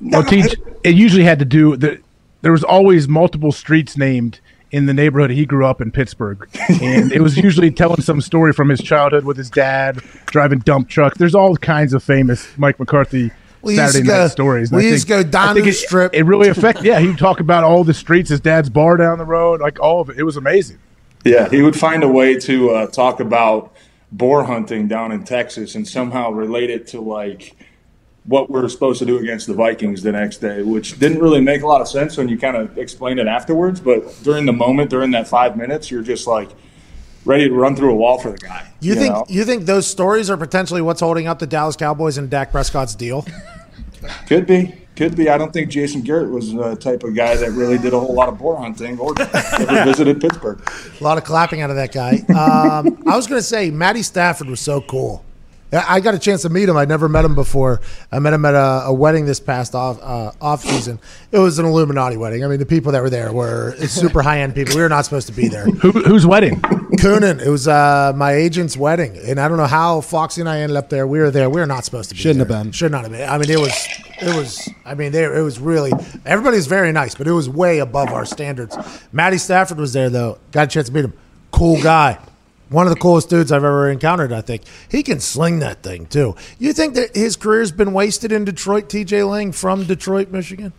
well 0.01 0.23
teach 0.23 0.55
it 0.85 0.95
usually 0.95 1.25
had 1.25 1.39
to 1.39 1.45
do 1.45 1.77
the 1.77 2.01
there 2.43 2.53
was 2.53 2.65
always 2.65 3.09
multiple 3.09 3.53
streets 3.53 3.97
named 3.97 4.41
in 4.71 4.87
the 4.87 4.95
neighborhood 4.95 5.31
he 5.31 5.45
grew 5.45 5.67
up 5.67 5.81
in 5.81 5.91
Pittsburgh, 5.91 6.49
and 6.81 7.13
it 7.13 7.21
was 7.21 7.37
usually 7.37 7.71
telling 7.71 8.03
some 8.03 8.21
story 8.21 8.53
from 8.53 8.69
his 8.69 8.81
childhood 8.81 9.25
with 9.25 9.37
his 9.37 9.51
dad 9.51 9.97
driving 10.27 10.61
dump 10.61 10.89
trucks. 10.89 11.19
There's 11.19 11.35
all 11.35 11.57
kinds 11.57 11.93
of 11.93 12.03
famous 12.03 12.47
Mike 12.57 12.79
McCarthy 12.79 13.31
we 13.63 13.77
Saturday 13.77 14.07
night 14.07 14.15
go, 14.15 14.29
stories. 14.29 14.73
we 14.73 14.89
used 14.89 15.07
to 15.07 15.09
go 15.09 15.23
down 15.23 15.57
to 15.57 15.63
the 15.63 15.69
it, 15.69 15.75
strip. 15.75 16.15
It 16.15 16.23
really 16.23 16.49
affected. 16.49 16.85
Yeah, 16.85 17.01
he'd 17.01 17.19
talk 17.19 17.41
about 17.41 17.65
all 17.65 17.85
the 17.85 17.95
streets, 17.95 18.31
his 18.31 18.41
dad's 18.41 18.71
bar 18.71 18.97
down 18.97 19.19
the 19.19 19.25
road, 19.25 19.61
like 19.61 19.81
all 19.81 20.01
of 20.01 20.11
it. 20.11 20.19
It 20.19 20.23
was 20.23 20.37
amazing. 20.37 20.79
Yeah, 21.25 21.49
he 21.49 21.61
would 21.61 21.79
find 21.79 22.03
a 22.03 22.09
way 22.09 22.39
to 22.41 22.71
uh, 22.71 22.87
talk 22.87 23.21
about 23.21 23.73
boar 24.13 24.45
hunting 24.45 24.89
down 24.89 25.13
in 25.13 25.25
Texas 25.25 25.75
and 25.75 25.87
somehow 25.87 26.31
relate 26.31 26.71
it 26.71 26.87
to 26.89 27.01
like 27.01 27.57
what 28.31 28.49
we're 28.49 28.69
supposed 28.69 29.01
to 29.01 29.05
do 29.05 29.19
against 29.19 29.49
the 29.49 29.55
Vikings 29.55 30.05
the 30.05 30.13
next 30.13 30.39
day, 30.39 30.63
which 30.63 31.01
didn't 31.01 31.19
really 31.19 31.41
make 31.41 31.63
a 31.63 31.67
lot 31.67 31.81
of 31.81 31.89
sense 31.89 32.17
when 32.17 32.29
you 32.29 32.39
kind 32.39 32.57
of 32.57 32.79
explain 32.79 33.19
it 33.19 33.27
afterwards. 33.27 33.81
But 33.81 34.17
during 34.23 34.47
the 34.47 34.53
moment, 34.53 34.89
during 34.89 35.11
that 35.11 35.27
five 35.27 35.57
minutes, 35.57 35.91
you're 35.91 36.03
just 36.03 36.29
like 36.29 36.49
ready 37.25 37.49
to 37.49 37.55
run 37.55 37.75
through 37.75 37.91
a 37.91 37.97
wall 37.97 38.21
for 38.21 38.31
the 38.31 38.39
guy. 38.39 38.71
You, 38.79 38.91
you 38.91 39.01
think 39.01 39.13
know? 39.13 39.25
you 39.29 39.45
think 39.45 39.67
those 39.67 39.89
stories 39.89 40.31
are 40.31 40.37
potentially 40.37 40.81
what's 40.81 41.01
holding 41.01 41.27
up 41.27 41.41
the 41.41 41.47
Dallas 41.47 41.75
Cowboys 41.75 42.19
and 42.19 42.31
Dak 42.31 42.53
Prescott's 42.53 42.95
deal? 42.95 43.27
Could 44.29 44.47
be. 44.47 44.77
Could 44.95 45.17
be. 45.17 45.29
I 45.29 45.37
don't 45.37 45.53
think 45.53 45.69
Jason 45.69 46.03
Garrett 46.03 46.31
was 46.31 46.53
the 46.53 46.77
type 46.77 47.03
of 47.03 47.17
guy 47.17 47.35
that 47.35 47.51
really 47.51 47.79
did 47.79 47.95
a 47.95 47.99
whole 47.99 48.15
lot 48.15 48.29
of 48.29 48.39
boar 48.39 48.57
hunting 48.57 48.97
or 49.01 49.13
ever 49.21 49.85
visited 49.85 50.21
Pittsburgh. 50.21 50.61
A 51.01 51.05
lot 51.05 51.19
of 51.19 51.25
clapping 51.25 51.63
out 51.63 51.71
of 51.71 51.77
that 51.77 51.93
guy. 51.93 52.19
Um, 52.29 53.03
I 53.09 53.17
was 53.17 53.27
going 53.27 53.41
to 53.41 53.47
say, 53.47 53.71
Matty 53.71 54.03
Stafford 54.03 54.49
was 54.49 54.61
so 54.61 54.81
cool. 54.83 55.25
I 55.73 56.01
got 56.01 56.15
a 56.15 56.19
chance 56.19 56.43
to 56.43 56.49
meet 56.49 56.69
him. 56.69 56.77
I'd 56.77 56.89
never 56.89 57.09
met 57.09 57.25
him 57.25 57.35
before. 57.35 57.81
I 58.11 58.19
met 58.19 58.33
him 58.33 58.45
at 58.45 58.55
a, 58.55 58.87
a 58.87 58.93
wedding 58.93 59.25
this 59.27 59.39
past 59.39 59.75
off 59.75 60.01
uh, 60.03 60.33
off 60.41 60.65
season. 60.65 60.99
It 61.31 61.39
was 61.39 61.59
an 61.59 61.65
Illuminati 61.67 62.17
wedding. 62.17 62.45
I 62.45 62.49
mean, 62.49 62.59
the 62.59 62.67
people 62.67 62.93
that 62.93 63.03
were 63.03 63.11
there 63.11 63.33
were 63.33 63.77
super 63.87 64.23
high 64.23 64.41
end 64.41 64.55
people. 64.55 64.75
We 64.75 64.83
were 64.83 64.89
not 64.89 65.05
supposed 65.05 65.29
to 65.29 65.33
be 65.33 65.49
there. 65.49 65.67
Who, 65.67 65.93
whose 65.93 66.27
wedding? 66.27 66.61
Coonan. 66.61 67.41
It 67.41 67.49
was 67.49 67.69
uh, 67.69 68.13
my 68.17 68.33
agent's 68.33 68.77
wedding, 68.77 69.17
and 69.17 69.39
I 69.39 69.47
don't 69.47 69.59
know 69.59 69.67
how 69.67 70.01
Foxy 70.01 70.41
and 70.41 70.49
I 70.49 70.61
ended 70.61 70.77
up 70.77 70.89
there. 70.91 71.07
We 71.07 71.21
were 71.21 71.31
there. 71.31 71.49
We 71.49 71.61
were 71.61 71.67
not 71.67 71.85
supposed 71.85 72.09
to 72.09 72.15
be. 72.17 72.21
Shouldn't 72.21 72.47
there. 72.49 72.57
have 72.57 72.67
been. 72.67 72.73
Should 72.73 72.91
not 72.91 73.03
have 73.03 73.13
been. 73.13 73.29
I 73.29 73.39
mean, 73.39 73.51
it 73.51 73.61
was. 73.61 73.89
It 74.21 74.37
was. 74.37 74.69
I 74.85 74.95
mean, 74.95 75.13
there. 75.13 75.37
It 75.37 75.43
was 75.43 75.61
really. 75.61 75.93
Everybody's 76.27 76.67
very 76.67 76.91
nice, 76.91 77.15
but 77.15 77.29
it 77.29 77.33
was 77.33 77.49
way 77.49 77.79
above 77.79 78.09
our 78.09 78.25
standards. 78.25 78.77
Matty 79.13 79.39
Stafford 79.39 79.79
was 79.79 79.93
there 79.93 80.11
though. 80.11 80.39
Got 80.51 80.65
a 80.65 80.71
chance 80.71 80.89
to 80.89 80.93
meet 80.93 81.05
him. 81.05 81.13
Cool 81.53 81.81
guy 81.83 82.19
one 82.71 82.87
of 82.87 82.95
the 82.95 82.99
coolest 82.99 83.29
dudes 83.29 83.53
I've 83.53 83.65
ever 83.65 83.91
encountered. 83.91 84.33
I 84.33 84.41
think 84.41 84.63
he 84.91 85.03
can 85.03 85.21
sling 85.21 85.59
that 85.59 85.83
thing 85.83 86.07
too. 86.07 86.37
You 86.59 86.73
think 86.73 86.95
that 86.95 87.15
his 87.15 87.37
career's 87.37 87.73
been 87.73 87.93
wasted 87.93 88.33
in 88.33 88.45
Detroit? 88.45 88.89
T.J. 88.89 89.25
Lang 89.25 89.53
from 89.53 89.85
Detroit, 89.85 90.31
Michigan. 90.31 90.73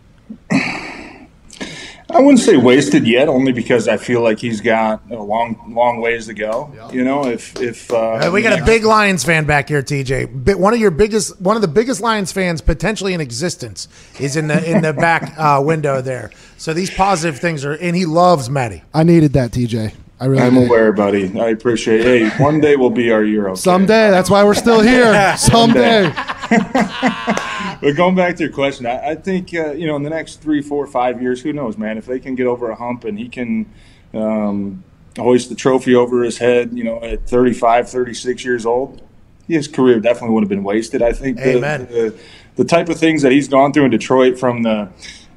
I 2.10 2.20
wouldn't 2.20 2.40
say 2.40 2.58
wasted 2.58 3.06
yet, 3.06 3.28
only 3.28 3.52
because 3.52 3.88
I 3.88 3.96
feel 3.96 4.20
like 4.20 4.38
he's 4.38 4.60
got 4.60 5.00
a 5.10 5.22
long, 5.22 5.72
long 5.74 6.02
ways 6.02 6.26
to 6.26 6.34
go. 6.34 6.70
Yeah. 6.74 6.90
You 6.90 7.04
know, 7.04 7.26
if 7.26 7.58
if 7.58 7.90
uh, 7.90 8.20
hey, 8.20 8.28
we 8.28 8.42
got 8.42 8.60
a 8.60 8.64
big 8.64 8.84
Lions 8.84 9.24
fan 9.24 9.46
back 9.46 9.68
here, 9.68 9.82
TJ. 9.82 10.56
One 10.56 10.74
of 10.74 10.80
your 10.80 10.90
biggest, 10.90 11.40
one 11.40 11.56
of 11.56 11.62
the 11.62 11.68
biggest 11.68 12.02
Lions 12.02 12.30
fans 12.30 12.60
potentially 12.60 13.14
in 13.14 13.22
existence 13.22 13.88
is 14.20 14.36
in 14.36 14.48
the 14.48 14.70
in 14.70 14.82
the 14.82 14.92
back 14.92 15.32
uh, 15.38 15.62
window 15.64 16.02
there. 16.02 16.30
So 16.58 16.74
these 16.74 16.90
positive 16.90 17.40
things 17.40 17.64
are, 17.64 17.72
and 17.72 17.96
he 17.96 18.04
loves 18.04 18.50
Matty. 18.50 18.82
I 18.92 19.04
needed 19.04 19.32
that, 19.32 19.52
TJ. 19.52 19.94
I 20.22 20.26
really 20.26 20.42
I'm 20.44 20.56
aware, 20.56 20.92
buddy. 20.92 21.36
I 21.36 21.48
appreciate. 21.48 22.04
Hey, 22.04 22.28
one 22.40 22.60
day 22.60 22.76
will 22.76 22.90
be 22.90 23.10
our 23.10 23.24
year. 23.24 23.48
Okay? 23.48 23.60
Someday. 23.60 24.08
That's 24.08 24.30
why 24.30 24.44
we're 24.44 24.54
still 24.54 24.80
here. 24.80 25.34
Someday. 25.36 26.12
but 26.52 27.96
going 27.96 28.14
back 28.14 28.36
to 28.36 28.44
your 28.44 28.52
question, 28.52 28.86
I, 28.86 29.10
I 29.10 29.14
think 29.16 29.52
uh, 29.52 29.72
you 29.72 29.88
know 29.88 29.96
in 29.96 30.04
the 30.04 30.10
next 30.10 30.36
three, 30.40 30.62
four, 30.62 30.86
five 30.86 31.20
years, 31.20 31.42
who 31.42 31.52
knows, 31.52 31.76
man? 31.76 31.98
If 31.98 32.06
they 32.06 32.20
can 32.20 32.36
get 32.36 32.46
over 32.46 32.70
a 32.70 32.76
hump 32.76 33.02
and 33.02 33.18
he 33.18 33.28
can 33.28 33.68
um, 34.14 34.84
hoist 35.18 35.48
the 35.48 35.56
trophy 35.56 35.96
over 35.96 36.22
his 36.22 36.38
head, 36.38 36.70
you 36.72 36.84
know, 36.84 37.02
at 37.02 37.28
35, 37.28 37.88
36 37.88 38.44
years 38.44 38.64
old, 38.64 39.02
his 39.48 39.66
career 39.66 39.98
definitely 39.98 40.34
would 40.34 40.44
have 40.44 40.48
been 40.48 40.62
wasted. 40.62 41.02
I 41.02 41.14
think 41.14 41.38
the, 41.38 41.58
the, 41.58 42.16
the 42.54 42.64
type 42.64 42.88
of 42.88 42.96
things 42.96 43.22
that 43.22 43.32
he's 43.32 43.48
gone 43.48 43.72
through 43.72 43.86
in 43.86 43.90
Detroit, 43.90 44.38
from 44.38 44.62
the 44.62 44.88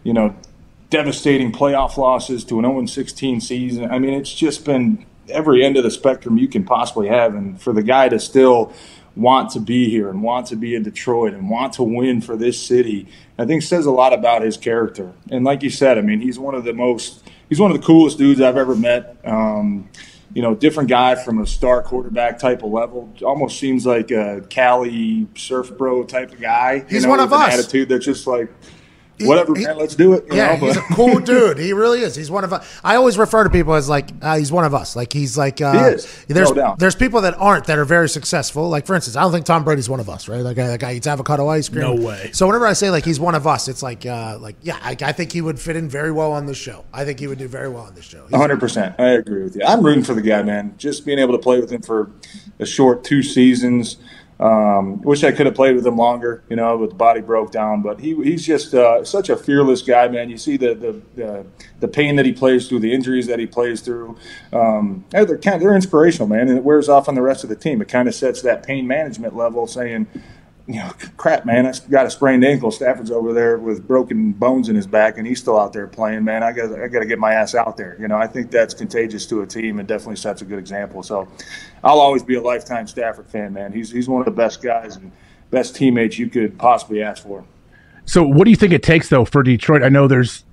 you 0.03 0.13
know 0.13 0.35
devastating 0.95 1.51
playoff 1.51 1.97
losses 1.97 2.45
to 2.45 2.57
an 2.57 2.63
0 2.63 2.85
16 2.85 3.41
season. 3.41 3.91
I 3.91 3.99
mean, 3.99 4.13
it's 4.13 4.33
just 4.33 4.63
been 4.63 5.05
every 5.27 5.61
end 5.65 5.75
of 5.75 5.83
the 5.83 5.91
spectrum 5.91 6.37
you 6.37 6.47
can 6.47 6.63
possibly 6.63 7.09
have. 7.09 7.35
And 7.35 7.61
for 7.61 7.73
the 7.73 7.83
guy 7.83 8.07
to 8.07 8.17
still 8.17 8.71
want 9.13 9.51
to 9.51 9.59
be 9.59 9.89
here 9.89 10.09
and 10.09 10.23
want 10.23 10.47
to 10.47 10.55
be 10.55 10.73
in 10.73 10.83
Detroit 10.83 11.33
and 11.33 11.49
want 11.49 11.73
to 11.73 11.83
win 11.83 12.21
for 12.21 12.37
this 12.37 12.61
city, 12.61 13.07
I 13.37 13.43
think 13.43 13.63
says 13.63 13.85
a 13.85 13.91
lot 13.91 14.13
about 14.13 14.41
his 14.41 14.55
character. 14.55 15.11
And 15.29 15.43
like 15.43 15.63
you 15.63 15.69
said, 15.69 15.97
I 15.97 16.01
mean, 16.01 16.21
he's 16.21 16.39
one 16.39 16.55
of 16.55 16.63
the 16.63 16.73
most, 16.73 17.27
he's 17.49 17.59
one 17.59 17.71
of 17.71 17.77
the 17.79 17.85
coolest 17.85 18.17
dudes 18.17 18.39
I've 18.39 18.55
ever 18.55 18.73
met. 18.73 19.17
Um, 19.25 19.89
you 20.33 20.41
know, 20.41 20.55
different 20.55 20.89
guy 20.89 21.15
from 21.15 21.39
a 21.39 21.45
star 21.45 21.83
quarterback 21.83 22.39
type 22.39 22.63
of 22.63 22.71
level. 22.71 23.13
Almost 23.21 23.59
seems 23.59 23.85
like 23.85 24.11
a 24.11 24.45
Cali 24.49 25.27
surf 25.35 25.77
bro 25.77 26.05
type 26.05 26.31
of 26.31 26.39
guy. 26.39 26.85
He's 26.89 27.03
know, 27.03 27.09
one 27.09 27.19
of 27.19 27.33
us. 27.33 27.53
Attitude 27.53 27.89
that's 27.89 28.05
just 28.05 28.27
like 28.27 28.49
whatever, 29.21 29.55
he, 29.55 29.65
man. 29.65 29.77
Let's 29.77 29.95
do 29.95 30.13
it. 30.13 30.25
yeah, 30.31 30.55
know, 30.55 30.67
he's 30.67 30.77
a 30.77 30.81
cool 30.93 31.19
dude. 31.21 31.57
He 31.57 31.73
really 31.73 32.01
is. 32.01 32.15
He's 32.15 32.29
one 32.29 32.43
of 32.43 32.53
us. 32.53 32.67
I 32.83 32.95
always 32.95 33.17
refer 33.17 33.43
to 33.43 33.49
people 33.49 33.73
as 33.73 33.87
like 33.87 34.09
uh, 34.21 34.37
he's 34.37 34.51
one 34.51 34.65
of 34.65 34.73
us. 34.73 34.95
Like 34.95 35.13
he's 35.13 35.37
like 35.37 35.61
uh, 35.61 35.71
he 35.71 35.95
is. 35.95 36.25
There's 36.27 36.49
no 36.49 36.55
doubt. 36.55 36.79
there's 36.79 36.95
people 36.95 37.21
that 37.21 37.33
aren't 37.35 37.65
that 37.65 37.77
are 37.77 37.85
very 37.85 38.09
successful. 38.09 38.69
Like 38.69 38.85
for 38.85 38.95
instance, 38.95 39.15
I 39.15 39.21
don't 39.21 39.31
think 39.31 39.45
Tom 39.45 39.63
Brady's 39.63 39.89
one 39.89 39.99
of 39.99 40.09
us, 40.09 40.27
right? 40.27 40.41
Like 40.41 40.57
that 40.57 40.79
guy 40.79 40.93
eats 40.93 41.07
avocado 41.07 41.47
ice 41.47 41.69
cream. 41.69 41.81
No 41.81 41.95
way. 41.95 42.31
So 42.33 42.47
whenever 42.47 42.67
I 42.67 42.73
say 42.73 42.89
like 42.89 43.05
he's 43.05 43.19
one 43.19 43.35
of 43.35 43.47
us, 43.47 43.67
it's 43.67 43.83
like 43.83 44.05
uh, 44.05 44.37
like 44.39 44.55
yeah, 44.61 44.77
I, 44.81 44.95
I, 45.01 45.11
think 45.11 45.31
he 45.31 45.41
would 45.41 45.59
fit 45.59 45.75
in 45.75 45.89
very 45.89 46.11
well 46.11 46.31
on 46.31 46.45
this 46.45 46.57
show. 46.57 46.85
I 46.93 47.05
think 47.05 47.19
he 47.19 47.27
would 47.27 47.39
do 47.39 47.47
very 47.47 47.69
well 47.69 47.83
on 47.83 47.95
this 47.95 48.05
show. 48.05 48.23
100. 48.29 48.59
percent 48.59 48.95
I 48.99 49.11
agree 49.11 49.43
with 49.43 49.55
you. 49.55 49.63
I'm 49.65 49.83
rooting 49.83 50.03
for 50.03 50.13
the 50.13 50.21
guy, 50.21 50.43
man. 50.43 50.73
Just 50.77 51.05
being 51.05 51.19
able 51.19 51.33
to 51.33 51.39
play 51.41 51.59
with 51.59 51.71
him 51.71 51.81
for 51.81 52.11
a 52.59 52.65
short 52.65 53.03
two 53.03 53.21
seasons 53.23 53.97
Um, 54.37 55.01
wish 55.01 55.23
I 55.23 55.31
could 55.31 55.45
have 55.45 55.55
played 55.55 55.75
with 55.75 55.87
him 55.87 55.95
longer, 55.95 56.43
you 56.49 56.57
know, 56.57 56.77
but 56.77 56.89
the 56.89 56.95
body 56.95 57.21
broke 57.21 57.51
down. 57.51 57.81
But 57.81 58.01
he, 58.01 58.15
he's 58.15 58.45
just 58.45 58.73
uh, 58.73 59.05
such 59.05 59.29
a 59.29 59.37
fearless 59.37 59.81
guy, 59.81 60.09
man. 60.09 60.29
You 60.29 60.37
see 60.37 60.57
the, 60.57 60.75
the 60.75 61.01
the, 61.15 61.45
the 61.79 61.87
pain 61.87 62.17
that 62.17 62.25
he 62.25 62.33
plays 62.33 62.67
through, 62.67 62.79
the 62.79 62.93
injuries 62.93 63.27
that 63.27 63.39
he 63.39 63.45
plays 63.45 63.79
through. 63.79 64.17
Um, 64.51 65.05
they're 65.09 65.37
kind 65.37 65.55
of, 65.55 65.61
they're 65.61 65.75
inspirational, 65.75 66.27
man, 66.27 66.49
and 66.49 66.57
it 66.57 66.65
wears 66.65 66.89
off 66.89 67.07
on 67.07 67.15
the 67.15 67.21
rest 67.21 67.43
of 67.43 67.49
the 67.49 67.55
team. 67.55 67.81
It 67.81 67.87
kind 67.87 68.09
of 68.09 68.15
sets 68.15 68.41
that 68.41 68.65
pain 68.65 68.85
management 68.87 69.37
level, 69.37 69.67
saying, 69.67 70.07
you 70.67 70.79
know, 70.79 70.91
crap, 71.15 71.45
man, 71.45 71.67
I 71.67 71.73
got 71.91 72.07
a 72.07 72.09
sprained 72.09 72.43
ankle. 72.43 72.71
Stafford's 72.71 73.11
over 73.11 73.33
there 73.33 73.57
with 73.59 73.87
broken 73.87 74.31
bones 74.31 74.67
in 74.67 74.75
his 74.75 74.87
back, 74.87 75.17
and 75.19 75.27
he's 75.27 75.39
still 75.39 75.59
out 75.59 75.73
there 75.73 75.85
playing. 75.85 76.23
Man, 76.23 76.41
I 76.41 76.51
got, 76.53 76.73
I 76.73 76.87
got 76.87 77.01
to 77.01 77.05
get 77.05 77.19
my 77.19 77.33
ass 77.33 77.53
out 77.53 77.77
there. 77.77 77.95
You 77.99 78.07
know, 78.07 78.17
I 78.17 78.25
think 78.25 78.49
that's 78.49 78.73
contagious 78.73 79.27
to 79.27 79.43
a 79.43 79.45
team, 79.45 79.77
and 79.77 79.87
definitely 79.87 80.15
sets 80.15 80.41
a 80.41 80.45
good 80.45 80.57
example. 80.57 81.03
So, 81.03 81.27
I'll 81.85 81.99
always 81.99 82.23
be 82.23 82.35
a 82.35 82.41
lifetime 82.41 82.87
Stafford 82.87 83.27
fan, 83.27 83.53
man. 83.53 83.71
He's 83.71 83.91
he's 83.91 84.09
one 84.09 84.19
of 84.19 84.25
the 84.25 84.31
best 84.31 84.61
guys 84.61 84.95
and 84.95 85.11
best 85.51 85.75
teammates 85.75 86.17
you 86.17 86.29
could 86.29 86.57
possibly 86.57 87.01
ask 87.01 87.23
for. 87.23 87.45
So, 88.05 88.23
what 88.23 88.45
do 88.45 88.49
you 88.49 88.57
think 88.57 88.73
it 88.73 88.83
takes 88.83 89.09
though 89.09 89.23
for 89.23 89.43
Detroit? 89.43 89.83
I 89.83 89.89
know 89.89 90.07
there's 90.07 90.43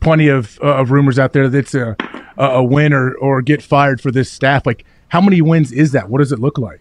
plenty 0.00 0.28
of 0.28 0.58
uh, 0.62 0.76
of 0.76 0.90
rumors 0.90 1.18
out 1.18 1.32
there 1.32 1.48
that 1.48 1.58
it's 1.58 1.74
a 1.74 1.96
a 2.36 2.62
win 2.62 2.92
or 2.92 3.14
or 3.14 3.40
get 3.40 3.62
fired 3.62 4.00
for 4.00 4.10
this 4.10 4.30
staff. 4.30 4.66
Like, 4.66 4.84
how 5.08 5.20
many 5.20 5.40
wins 5.40 5.70
is 5.70 5.92
that? 5.92 6.10
What 6.10 6.18
does 6.18 6.32
it 6.32 6.40
look 6.40 6.58
like? 6.58 6.80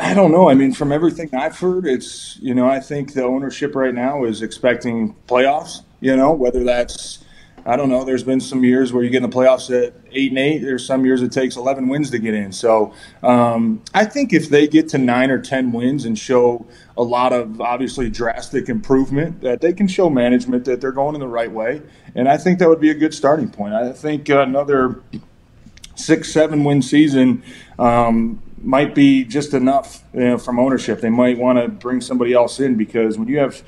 I 0.00 0.14
don't 0.14 0.32
know. 0.32 0.50
I 0.50 0.54
mean, 0.54 0.72
from 0.72 0.90
everything 0.90 1.32
I've 1.34 1.56
heard, 1.56 1.86
it's 1.86 2.36
you 2.40 2.54
know 2.54 2.68
I 2.68 2.80
think 2.80 3.14
the 3.14 3.22
ownership 3.22 3.76
right 3.76 3.94
now 3.94 4.24
is 4.24 4.42
expecting 4.42 5.14
playoffs. 5.28 5.82
You 6.00 6.16
know, 6.16 6.32
whether 6.32 6.64
that's 6.64 7.23
I 7.66 7.76
don't 7.76 7.88
know. 7.88 8.04
There's 8.04 8.22
been 8.22 8.40
some 8.40 8.62
years 8.62 8.92
where 8.92 9.02
you 9.02 9.08
get 9.08 9.22
in 9.22 9.30
the 9.30 9.34
playoffs 9.34 9.70
at 9.70 9.94
eight 10.12 10.30
and 10.30 10.38
eight. 10.38 10.58
There's 10.58 10.84
some 10.84 11.06
years 11.06 11.22
it 11.22 11.32
takes 11.32 11.56
11 11.56 11.88
wins 11.88 12.10
to 12.10 12.18
get 12.18 12.34
in. 12.34 12.52
So 12.52 12.92
um, 13.22 13.82
I 13.94 14.04
think 14.04 14.34
if 14.34 14.50
they 14.50 14.68
get 14.68 14.90
to 14.90 14.98
nine 14.98 15.30
or 15.30 15.38
10 15.38 15.72
wins 15.72 16.04
and 16.04 16.18
show 16.18 16.66
a 16.96 17.02
lot 17.02 17.32
of 17.32 17.62
obviously 17.62 18.10
drastic 18.10 18.68
improvement, 18.68 19.40
that 19.40 19.62
they 19.62 19.72
can 19.72 19.88
show 19.88 20.10
management 20.10 20.66
that 20.66 20.82
they're 20.82 20.92
going 20.92 21.14
in 21.14 21.20
the 21.20 21.28
right 21.28 21.50
way. 21.50 21.80
And 22.14 22.28
I 22.28 22.36
think 22.36 22.58
that 22.58 22.68
would 22.68 22.80
be 22.80 22.90
a 22.90 22.94
good 22.94 23.14
starting 23.14 23.50
point. 23.50 23.72
I 23.72 23.92
think 23.92 24.28
another 24.28 25.02
six, 25.94 26.32
seven 26.32 26.64
win 26.64 26.82
season 26.82 27.42
um, 27.78 28.42
might 28.58 28.94
be 28.94 29.24
just 29.24 29.54
enough 29.54 30.04
you 30.12 30.20
know, 30.20 30.38
from 30.38 30.58
ownership. 30.58 31.00
They 31.00 31.10
might 31.10 31.38
want 31.38 31.58
to 31.58 31.68
bring 31.68 32.02
somebody 32.02 32.34
else 32.34 32.60
in 32.60 32.76
because 32.76 33.16
when 33.16 33.28
you 33.28 33.38
have 33.38 33.62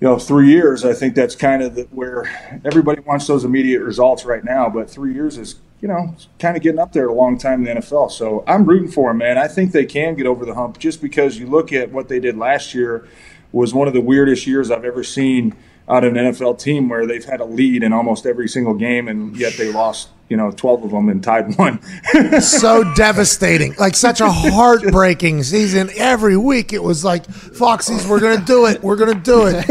you 0.00 0.08
know 0.08 0.18
three 0.18 0.50
years, 0.50 0.84
I 0.84 0.92
think 0.92 1.14
that's 1.14 1.36
kind 1.36 1.62
of 1.62 1.74
the, 1.76 1.82
where 1.84 2.30
everybody 2.64 3.00
wants 3.00 3.26
those 3.26 3.44
immediate 3.44 3.82
results 3.82 4.24
right 4.24 4.44
now. 4.44 4.68
But 4.68 4.90
three 4.90 5.14
years 5.14 5.38
is 5.38 5.56
you 5.80 5.88
know 5.88 6.14
kind 6.38 6.56
of 6.56 6.62
getting 6.62 6.80
up 6.80 6.92
there 6.92 7.08
a 7.08 7.14
long 7.14 7.38
time 7.38 7.66
in 7.66 7.76
the 7.76 7.80
NFL. 7.80 8.10
So 8.10 8.44
I'm 8.46 8.64
rooting 8.64 8.90
for 8.90 9.10
them, 9.10 9.18
man. 9.18 9.38
I 9.38 9.48
think 9.48 9.72
they 9.72 9.86
can 9.86 10.14
get 10.14 10.26
over 10.26 10.44
the 10.44 10.54
hump 10.54 10.78
just 10.78 11.00
because 11.00 11.38
you 11.38 11.46
look 11.46 11.72
at 11.72 11.92
what 11.92 12.08
they 12.08 12.20
did 12.20 12.36
last 12.36 12.74
year 12.74 13.06
was 13.52 13.72
one 13.72 13.86
of 13.86 13.94
the 13.94 14.00
weirdest 14.00 14.46
years 14.46 14.70
I've 14.70 14.84
ever 14.84 15.04
seen 15.04 15.54
out 15.88 16.04
of 16.04 16.14
an 16.16 16.24
NFL 16.24 16.58
team 16.58 16.88
where 16.88 17.06
they've 17.06 17.24
had 17.24 17.40
a 17.40 17.44
lead 17.44 17.82
in 17.82 17.92
almost 17.92 18.26
every 18.26 18.48
single 18.48 18.74
game 18.74 19.08
and 19.08 19.36
yet 19.36 19.54
they 19.54 19.70
lost 19.72 20.08
you 20.28 20.38
know, 20.38 20.50
12 20.50 20.84
of 20.84 20.90
them 20.90 21.08
and 21.08 21.22
tied 21.22 21.56
one. 21.58 21.80
so 22.40 22.82
devastating. 22.94 23.74
Like 23.78 23.94
such 23.94 24.20
a 24.20 24.30
heartbreaking 24.30 25.42
season. 25.42 25.90
Every 25.96 26.36
week 26.36 26.72
it 26.72 26.82
was 26.82 27.04
like, 27.04 27.26
Foxy's, 27.26 28.06
we're 28.06 28.20
going 28.20 28.38
to 28.38 28.44
do 28.44 28.66
it. 28.66 28.82
We're 28.82 28.96
going 28.96 29.14
to 29.14 29.20
do 29.22 29.46
it. 29.46 29.68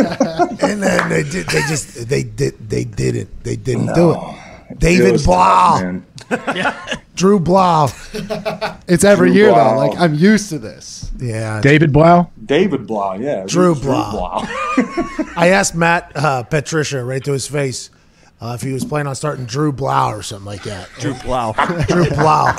and 0.64 0.84
then 0.84 1.10
they 1.10 1.24
did, 1.24 1.48
they 1.48 1.62
just, 1.62 2.08
they 2.08 2.24
did, 2.24 2.70
they 2.70 2.84
didn't, 2.84 3.44
they 3.44 3.56
didn't 3.56 3.88
no. 3.88 3.96
do 3.96 4.12
it. 4.12 4.43
David 4.78 5.16
it 5.16 5.24
Blough. 5.24 6.02
Drew 7.16 7.40
Blough. 7.40 7.90
It's 8.88 9.04
every 9.04 9.30
Drew 9.30 9.38
year 9.38 9.50
Blough. 9.52 9.70
though. 9.70 9.88
Like 9.88 10.00
I'm 10.00 10.14
used 10.16 10.50
to 10.50 10.60
this. 10.60 11.12
Yeah. 11.20 11.62
David 11.62 11.94
Blough? 11.94 12.30
David 12.44 12.88
Blough, 12.88 13.14
yeah. 13.14 13.46
Drew 13.48 13.76
Blough. 13.76 14.12
Drew 14.12 14.20
Blough. 14.20 15.34
I 15.38 15.50
asked 15.50 15.76
Matt 15.76 16.12
uh, 16.16 16.44
Patricia 16.44 17.04
right 17.04 17.24
to 17.24 17.32
his 17.34 17.48
face 17.48 17.90
uh, 18.42 18.54
if 18.56 18.62
he 18.62 18.74
was 18.74 18.84
planning 18.84 19.08
on 19.08 19.16
starting 19.16 19.46
Drew 19.46 19.72
Blough 19.72 20.10
or 20.14 20.24
something 20.24 20.46
like 20.46 20.64
that. 20.64 20.90
Drew 21.00 21.14
Blough. 21.14 21.54
Drew 21.88 22.10
Blough. 22.10 22.52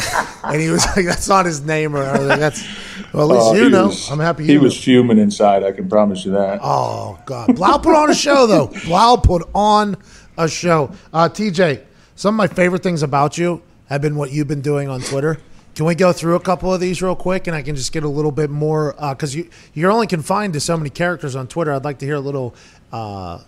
and 0.44 0.60
he 0.60 0.70
was 0.70 0.86
like, 0.96 1.04
that's 1.04 1.28
not 1.28 1.44
his 1.46 1.60
name. 1.62 1.94
Or 1.96 2.04
like, 2.18 2.38
that's, 2.38 2.64
well, 3.12 3.30
at 3.32 3.36
least 3.36 3.60
uh, 3.60 3.64
you 3.64 3.70
know. 3.70 3.86
Was, 3.88 4.10
I'm 4.10 4.20
happy 4.20 4.46
He 4.46 4.54
know. 4.54 4.62
was 4.62 4.82
fuming 4.82 5.18
inside, 5.18 5.62
I 5.64 5.72
can 5.72 5.88
promise 5.88 6.24
you 6.24 6.32
that. 6.32 6.60
Oh, 6.62 7.18
God. 7.26 7.54
Blough 7.56 7.78
put 7.78 7.94
on 7.96 8.08
a 8.10 8.14
show, 8.14 8.46
though. 8.46 8.68
Blough 8.86 9.16
put 9.18 9.42
on 9.54 9.96
a 10.38 10.48
show. 10.48 10.90
Uh, 11.12 11.28
TJ, 11.28 11.82
some 12.16 12.34
of 12.34 12.36
my 12.38 12.46
favorite 12.46 12.82
things 12.82 13.02
about 13.02 13.38
you 13.38 13.62
have 13.86 14.00
been 14.00 14.16
what 14.16 14.32
you've 14.32 14.48
been 14.48 14.62
doing 14.62 14.88
on 14.88 15.00
Twitter. 15.00 15.38
Can 15.74 15.86
we 15.86 15.94
go 15.94 16.12
through 16.12 16.36
a 16.36 16.40
couple 16.40 16.72
of 16.72 16.80
these 16.80 17.02
real 17.02 17.16
quick, 17.16 17.48
and 17.48 17.56
I 17.56 17.62
can 17.62 17.74
just 17.74 17.92
get 17.92 18.04
a 18.04 18.08
little 18.08 18.30
bit 18.30 18.48
more 18.48 18.94
because 19.10 19.34
uh, 19.34 19.38
you 19.38 19.50
you're 19.74 19.90
only 19.90 20.06
confined 20.06 20.52
to 20.52 20.60
so 20.60 20.76
many 20.76 20.90
characters 20.90 21.34
on 21.34 21.48
Twitter. 21.48 21.72
I'd 21.72 21.84
like 21.84 21.98
to 21.98 22.06
hear 22.06 22.14
a 22.14 22.20
little 22.20 22.54
uh, 22.92 23.40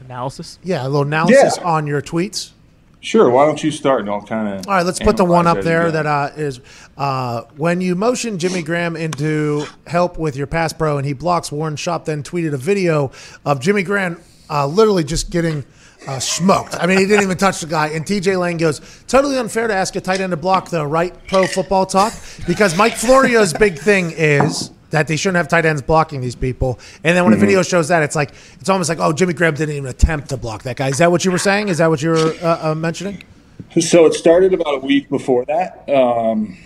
analysis? 0.00 0.58
Yeah, 0.62 0.82
a 0.82 0.88
little 0.88 1.02
analysis 1.02 1.56
yeah. 1.58 1.64
on 1.64 1.86
your 1.86 2.00
tweets. 2.00 2.52
Sure. 3.00 3.30
Why 3.30 3.46
don't 3.46 3.62
you 3.62 3.70
start 3.70 4.00
and 4.00 4.10
I'll 4.10 4.22
kind 4.22 4.48
of. 4.48 4.66
All 4.66 4.74
right, 4.74 4.86
let's 4.86 4.98
put 4.98 5.16
the 5.16 5.24
one 5.24 5.46
up 5.46 5.62
there 5.62 5.90
that 5.92 6.06
uh, 6.06 6.30
is 6.36 6.60
uh, 6.96 7.42
when 7.56 7.80
you 7.80 7.94
motion 7.94 8.38
Jimmy 8.38 8.62
Graham 8.62 8.96
into 8.96 9.66
help 9.86 10.18
with 10.18 10.34
your 10.36 10.48
pass 10.48 10.72
pro 10.72 10.98
and 10.98 11.06
he 11.06 11.12
blocks 11.12 11.52
Warren 11.52 11.76
Sharp, 11.76 12.06
then 12.06 12.22
tweeted 12.24 12.54
a 12.54 12.56
video 12.56 13.12
of 13.44 13.60
Jimmy 13.60 13.82
Graham 13.82 14.20
uh, 14.50 14.66
literally 14.66 15.04
just 15.04 15.30
getting. 15.30 15.64
Uh, 16.06 16.18
smoked. 16.18 16.74
I 16.78 16.86
mean, 16.86 16.98
he 16.98 17.06
didn't 17.06 17.24
even 17.24 17.36
touch 17.36 17.60
the 17.60 17.66
guy. 17.66 17.88
And 17.88 18.04
TJ 18.04 18.38
Lang 18.38 18.56
goes, 18.56 18.80
totally 19.08 19.36
unfair 19.36 19.66
to 19.66 19.74
ask 19.74 19.96
a 19.96 20.00
tight 20.00 20.20
end 20.20 20.30
to 20.30 20.36
block 20.36 20.70
the 20.70 20.86
right 20.86 21.14
pro 21.26 21.46
football 21.46 21.86
talk 21.86 22.12
because 22.46 22.76
Mike 22.76 22.94
Florio's 22.94 23.52
big 23.52 23.78
thing 23.78 24.12
is 24.12 24.70
that 24.90 25.06
they 25.08 25.16
shouldn't 25.16 25.36
have 25.36 25.48
tight 25.48 25.66
ends 25.66 25.82
blocking 25.82 26.20
these 26.20 26.34
people. 26.34 26.78
And 27.04 27.16
then 27.16 27.24
when 27.24 27.34
mm-hmm. 27.34 27.42
a 27.42 27.46
video 27.46 27.62
shows 27.62 27.88
that, 27.88 28.02
it's 28.02 28.16
like 28.16 28.32
it's 28.60 28.68
almost 28.68 28.88
like, 28.88 28.98
oh, 29.00 29.12
Jimmy 29.12 29.34
Graham 29.34 29.54
didn't 29.54 29.74
even 29.74 29.88
attempt 29.88 30.30
to 30.30 30.36
block 30.36 30.62
that 30.62 30.76
guy. 30.76 30.88
Is 30.88 30.98
that 30.98 31.10
what 31.10 31.24
you 31.24 31.30
were 31.30 31.38
saying? 31.38 31.68
Is 31.68 31.78
that 31.78 31.90
what 31.90 32.00
you 32.00 32.10
were 32.10 32.34
uh, 32.42 32.70
uh, 32.70 32.74
mentioning? 32.74 33.22
So 33.80 34.06
it 34.06 34.14
started 34.14 34.54
about 34.54 34.82
a 34.82 34.86
week 34.86 35.10
before 35.10 35.44
that. 35.46 35.88
Um, 35.88 36.56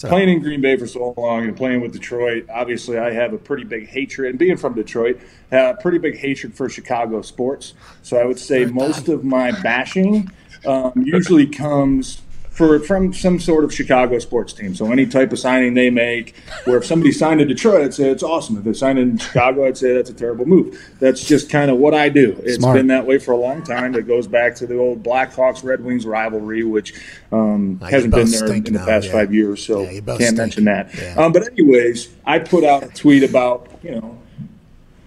so. 0.00 0.08
Playing 0.08 0.30
in 0.30 0.40
Green 0.40 0.62
Bay 0.62 0.78
for 0.78 0.86
so 0.86 1.12
long 1.18 1.44
and 1.44 1.54
playing 1.54 1.82
with 1.82 1.92
Detroit, 1.92 2.46
obviously 2.48 2.96
I 2.96 3.12
have 3.12 3.34
a 3.34 3.36
pretty 3.36 3.64
big 3.64 3.86
hatred. 3.86 4.30
And 4.30 4.38
being 4.38 4.56
from 4.56 4.72
Detroit, 4.72 5.20
a 5.52 5.74
pretty 5.74 5.98
big 5.98 6.16
hatred 6.16 6.54
for 6.54 6.70
Chicago 6.70 7.20
sports. 7.20 7.74
So 8.00 8.16
I 8.16 8.24
would 8.24 8.38
say 8.38 8.64
most 8.64 9.10
of 9.10 9.24
my 9.24 9.50
bashing 9.60 10.30
um, 10.64 10.94
usually 10.96 11.46
comes 11.46 12.22
for 12.60 12.78
from 12.78 13.10
some 13.14 13.40
sort 13.40 13.64
of 13.64 13.72
Chicago 13.72 14.18
sports 14.18 14.52
team. 14.52 14.74
So 14.74 14.92
any 14.92 15.06
type 15.06 15.32
of 15.32 15.38
signing 15.38 15.72
they 15.72 15.88
make, 15.88 16.36
where 16.66 16.76
if 16.76 16.84
somebody 16.84 17.10
signed 17.10 17.40
in 17.40 17.48
Detroit, 17.48 17.80
I'd 17.80 17.94
say 17.94 18.10
it's 18.10 18.22
awesome. 18.22 18.58
If 18.58 18.64
they 18.64 18.74
signed 18.74 18.98
in 18.98 19.16
Chicago, 19.16 19.66
I'd 19.66 19.78
say 19.78 19.94
that's 19.94 20.10
a 20.10 20.14
terrible 20.14 20.44
move. 20.44 20.78
That's 21.00 21.24
just 21.24 21.48
kind 21.48 21.70
of 21.70 21.78
what 21.78 21.94
I 21.94 22.10
do. 22.10 22.38
It's 22.44 22.56
Smart. 22.56 22.76
been 22.76 22.88
that 22.88 23.06
way 23.06 23.18
for 23.18 23.32
a 23.32 23.38
long 23.38 23.62
time. 23.62 23.94
It 23.94 24.06
goes 24.06 24.26
back 24.26 24.56
to 24.56 24.66
the 24.66 24.76
old 24.76 25.02
Blackhawks 25.02 25.64
Red 25.64 25.82
Wings 25.82 26.04
rivalry, 26.04 26.62
which 26.62 26.92
um, 27.32 27.80
hasn't 27.80 28.12
been 28.12 28.30
there 28.30 28.52
in 28.52 28.74
the 28.74 28.78
past 28.80 29.06
yeah. 29.06 29.12
five 29.12 29.32
years. 29.32 29.64
So 29.64 29.80
yeah, 29.80 30.00
can't 30.00 30.20
stink. 30.20 30.36
mention 30.36 30.64
that. 30.64 30.94
Yeah. 30.94 31.14
Um, 31.14 31.32
but 31.32 31.46
anyways, 31.46 32.10
I 32.26 32.40
put 32.40 32.62
out 32.62 32.82
a 32.82 32.88
tweet 32.88 33.22
about 33.22 33.68
you 33.82 33.92
know. 33.92 34.18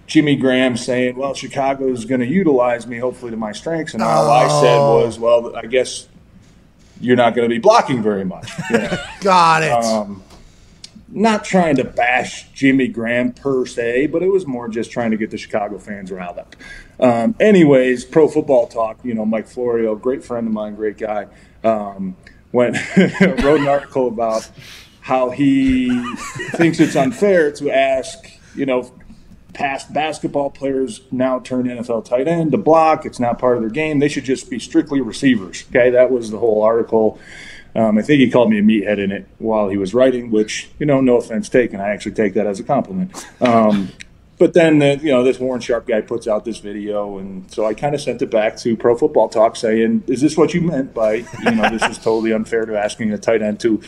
Jimmy 0.06 0.36
Graham 0.36 0.76
saying, 0.76 1.16
"Well, 1.16 1.34
Chicago 1.34 1.90
is 1.90 2.04
going 2.06 2.20
to 2.20 2.28
utilize 2.28 2.86
me, 2.86 2.98
hopefully 2.98 3.32
to 3.32 3.38
my 3.38 3.52
strengths," 3.52 3.94
and 3.94 4.04
all 4.04 4.28
oh. 4.28 4.32
I 4.32 4.62
said 4.62 4.78
was, 4.78 5.18
"Well, 5.18 5.56
I 5.56 5.66
guess 5.66 6.08
you're 7.04 7.18
not 7.18 7.36
going 7.36 7.48
to 7.48 7.54
be 7.54 7.60
blocking 7.60 8.02
very 8.02 8.26
much. 8.26 8.52
You 8.72 8.78
know? 8.80 8.98
Got 9.22 9.64
it. 9.64 9.72
Um, 9.72 10.24
not 11.10 11.44
trying 11.44 11.76
to 11.76 11.84
bash 11.84 12.50
Jimmy 12.54 12.88
Graham 12.88 13.34
per 13.34 13.66
se, 13.66 14.08
but 14.08 14.24
it 14.24 14.30
was 14.30 14.48
more 14.48 14.68
just 14.68 14.90
trying 14.90 15.12
to 15.12 15.18
get 15.18 15.30
the 15.30 15.38
Chicago 15.38 15.78
fans 15.78 16.12
riled 16.12 16.40
up. 16.40 16.56
Um, 17.00 17.36
anyways, 17.40 18.06
pro 18.06 18.28
football 18.28 18.68
talk. 18.68 19.00
You 19.04 19.14
know, 19.14 19.26
Mike 19.26 19.48
Florio, 19.48 19.96
great 19.96 20.24
friend 20.24 20.48
of 20.48 20.54
mine, 20.54 20.76
great 20.76 20.98
guy, 20.98 21.28
um, 21.64 22.16
went 22.52 22.78
wrote 22.98 23.60
an 23.60 23.68
article 23.68 24.08
about 24.08 24.50
how 25.02 25.30
he 25.30 25.90
thinks 26.52 26.80
it's 26.80 26.96
unfair 26.96 27.52
to 27.52 27.70
ask, 27.70 28.26
you 28.56 28.66
know, 28.66 28.90
past 29.54 29.94
basketball 29.94 30.50
players 30.50 31.02
now 31.12 31.40
turn 31.40 31.66
NFL 31.66 32.06
tight 32.06 32.28
end 32.28 32.52
to 32.52 32.58
block. 32.58 33.06
It's 33.06 33.20
not 33.20 33.40
part 33.40 33.58
of 33.58 33.64
their 33.64 33.70
game. 33.70 34.00
They 34.00 34.10
should 34.10 34.26
just 34.26 34.50
be 34.50 34.60
strictly 34.60 35.02
receivers. 35.02 35.66
Okay, 35.70 35.90
that 35.92 36.12
was 36.12 36.32
the 36.32 36.40
whole 36.40 36.64
article. 36.64 37.20
Um, 37.76 37.98
I 37.98 38.02
think 38.02 38.20
he 38.20 38.30
called 38.30 38.50
me 38.50 38.60
a 38.60 38.62
meathead 38.62 39.00
in 39.00 39.12
it 39.12 39.28
while 39.40 39.70
he 39.70 39.78
was 39.78 39.94
writing, 39.94 40.30
which 40.32 40.70
you 40.80 40.86
know, 40.86 41.02
no 41.02 41.18
offense 41.18 41.50
taken. 41.50 41.80
I 41.80 41.90
actually 41.90 42.14
take 42.14 42.34
that 42.36 42.46
as 42.46 42.60
a 42.60 42.64
compliment. 42.64 43.26
Um, 43.42 43.90
but 44.40 44.54
then 44.54 44.80
the, 44.80 45.00
you 45.02 45.12
know 45.12 45.24
this 45.24 45.40
Warren 45.40 45.62
Sharp 45.62 45.88
guy 45.88 46.02
puts 46.02 46.28
out 46.28 46.44
this 46.44 46.58
video, 46.58 47.18
and 47.18 47.50
so 47.52 47.66
I 47.66 47.74
kind 47.74 47.96
of 47.96 48.02
sent 48.02 48.22
it 48.22 48.32
back 48.32 48.58
to 48.58 48.76
Pro 48.76 48.98
Football 48.98 49.30
Talk 49.30 49.56
saying, 49.56 50.04
"Is 50.08 50.22
this 50.22 50.36
what 50.36 50.54
you 50.54 50.62
meant 50.62 50.94
by 50.94 51.14
you 51.44 51.52
know 51.52 51.70
this 51.70 51.84
is 51.84 51.98
totally 51.98 52.34
unfair 52.34 52.66
to 52.66 52.78
asking 52.78 53.12
a 53.14 53.18
tight 53.18 53.42
end 53.42 53.60
to 53.62 53.82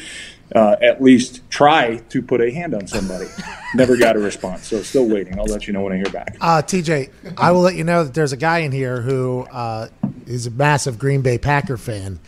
uh, 0.54 0.76
at 0.82 1.02
least 1.02 1.42
try 1.50 1.98
to 2.10 2.22
put 2.22 2.42
a 2.42 2.52
hand 2.52 2.74
on 2.74 2.88
somebody. 2.88 3.26
Never 3.76 3.98
got 3.98 4.16
a 4.16 4.20
response, 4.20 4.68
so 4.68 4.82
still 4.84 5.08
waiting. 5.08 5.40
I'll 5.40 5.46
let 5.46 5.68
you 5.68 5.74
know 5.74 5.82
when 5.82 5.94
I 5.94 5.98
hear 5.98 6.12
back. 6.12 6.38
Uh, 6.40 6.62
TJ, 6.62 7.12
I 7.38 7.52
will 7.52 7.62
let 7.62 7.76
you 7.76 7.84
know 7.84 8.04
that 8.04 8.14
there's 8.14 8.32
a 8.32 8.38
guy 8.38 8.60
in 8.60 8.72
here 8.72 9.02
who 9.02 9.42
uh, 9.52 9.90
is 10.28 10.48
a 10.48 10.52
massive 10.52 11.00
Green 11.00 11.22
Bay 11.22 11.38
Packer 11.38 11.78
fan, 11.78 12.20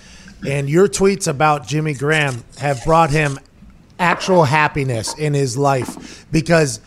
and 0.47 0.69
your 0.69 0.87
tweets 0.87 1.27
about 1.27 1.67
Jimmy 1.67 1.93
Graham 1.93 2.43
have 2.59 2.83
brought 2.83 3.11
him 3.11 3.39
actual 3.99 4.43
happiness 4.43 5.17
in 5.17 5.33
his 5.33 5.57
life 5.57 6.25
because 6.31 6.79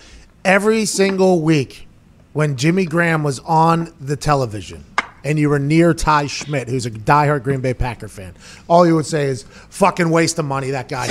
every 0.45 0.85
single 0.85 1.41
week 1.41 1.89
when 2.33 2.57
Jimmy 2.57 2.85
Graham 2.85 3.25
was 3.25 3.41
on 3.41 3.93
the 4.01 4.17
television 4.17 4.85
and 5.25 5.39
you 5.39 5.49
were 5.49 5.59
near 5.59 5.93
Ty 5.95 6.27
Schmidt, 6.27 6.69
who's 6.69 6.87
a 6.87 6.91
diehard 6.91 7.43
Green 7.43 7.61
Bay 7.61 7.75
Packer 7.75 8.09
fan, 8.09 8.35
all 8.69 8.87
you 8.87 8.95
would 8.97 9.07
say 9.07 9.27
is 9.27 9.43
"fucking 9.71 10.11
waste 10.11 10.39
of 10.39 10.45
money." 10.45 10.71
That 10.71 10.89
guy, 10.89 11.07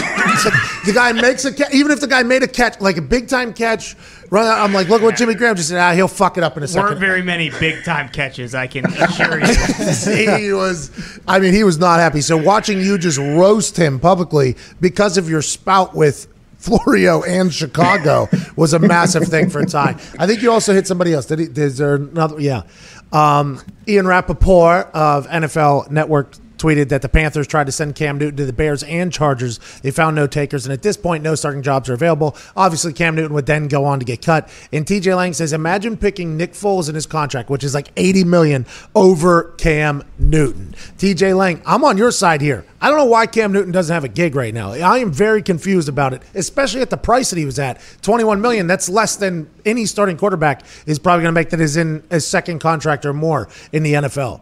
the 0.86 0.92
guy 0.94 1.12
makes 1.14 1.46
a 1.46 1.54
catch, 1.54 1.74
even 1.74 1.92
if 1.92 2.00
the 2.02 2.08
guy 2.08 2.24
made 2.24 2.44
a 2.44 2.48
catch, 2.48 2.80
like 2.82 2.98
a 2.98 3.02
big 3.02 3.28
time 3.28 3.54
catch. 3.54 3.96
Run 4.32 4.46
out, 4.46 4.60
I'm 4.60 4.74
like, 4.74 4.90
look 4.90 5.02
what 5.02 5.16
Jimmy 5.16 5.34
Graham 5.34 5.56
just 5.56 5.70
said. 5.70 5.80
Ah, 5.80 5.94
he'll 5.94 6.08
fuck 6.08 6.38
it 6.38 6.44
up 6.44 6.56
in 6.56 6.60
a 6.60 6.66
Weren't 6.66 6.72
second. 6.72 7.00
very 7.00 7.24
many 7.24 7.50
big 7.50 7.84
time 7.84 8.10
catches, 8.10 8.54
I 8.54 8.68
can 8.68 8.86
assure 8.86 9.40
you. 9.40 10.38
he 10.38 10.54
was 10.54 10.92
I 11.28 11.40
mean, 11.40 11.54
he 11.54 11.64
was 11.64 11.80
not 11.80 12.00
happy. 12.00 12.22
So 12.22 12.38
watching 12.38 12.80
you 12.80 13.00
just 13.00 13.18
roast 13.18 13.76
him 13.76 14.00
publicly 14.00 14.56
because 14.80 15.18
of 15.18 15.28
your 15.30 15.42
spout 15.42 15.96
with 15.96 16.28
Florio 16.58 17.24
and 17.24 17.52
Chicago 17.54 18.28
was 18.56 18.74
a 18.74 18.80
massive 18.80 19.24
thing 19.24 19.50
for 19.50 19.66
Ty. 19.66 19.96
I 20.20 20.28
think 20.28 20.42
you 20.42 20.52
also 20.52 20.74
hit 20.74 20.86
somebody 20.86 21.14
else. 21.14 21.26
Did 21.26 21.40
he? 21.40 21.46
Is 21.46 21.78
there 21.78 21.96
another? 21.96 22.40
Yeah. 22.40 22.64
Um, 23.12 23.62
Ian 23.88 24.06
Rapoport 24.06 24.88
of 24.94 25.28
NFL 25.28 25.90
Network 25.90 26.36
tweeted 26.60 26.90
that 26.90 27.02
the 27.02 27.10
Panthers 27.10 27.48
tried 27.48 27.66
to 27.66 27.72
send 27.72 27.96
Cam 27.96 28.18
Newton 28.18 28.38
to 28.38 28.46
the 28.46 28.54
Bears 28.54 28.84
and 28.84 29.12
Chargers. 29.12 29.60
They 29.82 29.92
found 29.92 30.16
no 30.16 30.28
takers, 30.28 30.66
and 30.66 30.74
at 30.74 30.84
this 30.84 30.98
point, 30.98 31.24
no 31.24 31.34
starting 31.34 31.64
jobs 31.64 31.90
are 31.90 31.94
available. 31.94 32.38
Obviously, 32.56 32.94
Cam 32.94 33.16
Newton 33.16 33.34
would 33.34 33.46
then 33.46 33.68
go 33.68 33.86
on 33.86 34.00
to 34.00 34.06
get 34.06 34.22
cut. 34.22 34.50
And 34.72 34.86
TJ 34.86 35.16
Lang 35.16 35.34
says, 35.34 35.54
imagine 35.54 35.98
picking 35.98 36.38
Nick 36.38 36.54
Foles 36.54 36.90
in 36.90 36.96
his 36.96 37.06
contract, 37.06 37.50
which 37.50 37.64
is 37.64 37.74
like 37.74 37.92
80 37.98 38.26
million 38.26 38.66
over 38.94 39.56
Cam 39.58 40.04
Newton. 40.20 40.76
TJ 40.98 41.36
Lang, 41.36 41.62
I'm 41.66 41.84
on 41.84 41.98
your 41.98 42.12
side 42.12 42.42
here. 42.42 42.66
I 42.82 42.90
don't 42.90 42.98
know 42.98 43.06
why 43.06 43.26
Cam 43.26 43.52
Newton 43.52 43.72
doesn't 43.72 43.94
have 43.94 44.04
a 44.04 44.10
gig 44.10 44.36
right 44.36 44.54
now. 44.54 44.72
I 44.72 45.00
am 45.00 45.12
very 45.12 45.42
confused 45.42 45.90
about 45.90 46.14
it, 46.14 46.22
especially 46.36 46.82
at 46.82 46.90
the 46.90 46.98
price 46.98 47.30
that 47.30 47.40
he 47.40 47.46
was 47.46 47.60
at. 47.60 47.82
21 48.02 48.42
million, 48.42 48.68
that's 48.68 48.90
less 48.90 49.16
than 49.16 49.50
any 49.66 49.86
starting 49.86 50.18
quarterback 50.18 50.64
is 50.86 51.00
probably 51.00 51.24
going 51.24 51.34
to 51.34 51.40
make 51.40 51.50
that 51.50 51.62
is 51.62 51.78
in 51.78 52.04
a 52.10 52.20
second 52.20 52.60
contract 52.60 53.06
or 53.06 53.14
more 53.14 53.50
in 53.72 53.84
the 53.84 53.94
NFL. 53.94 54.42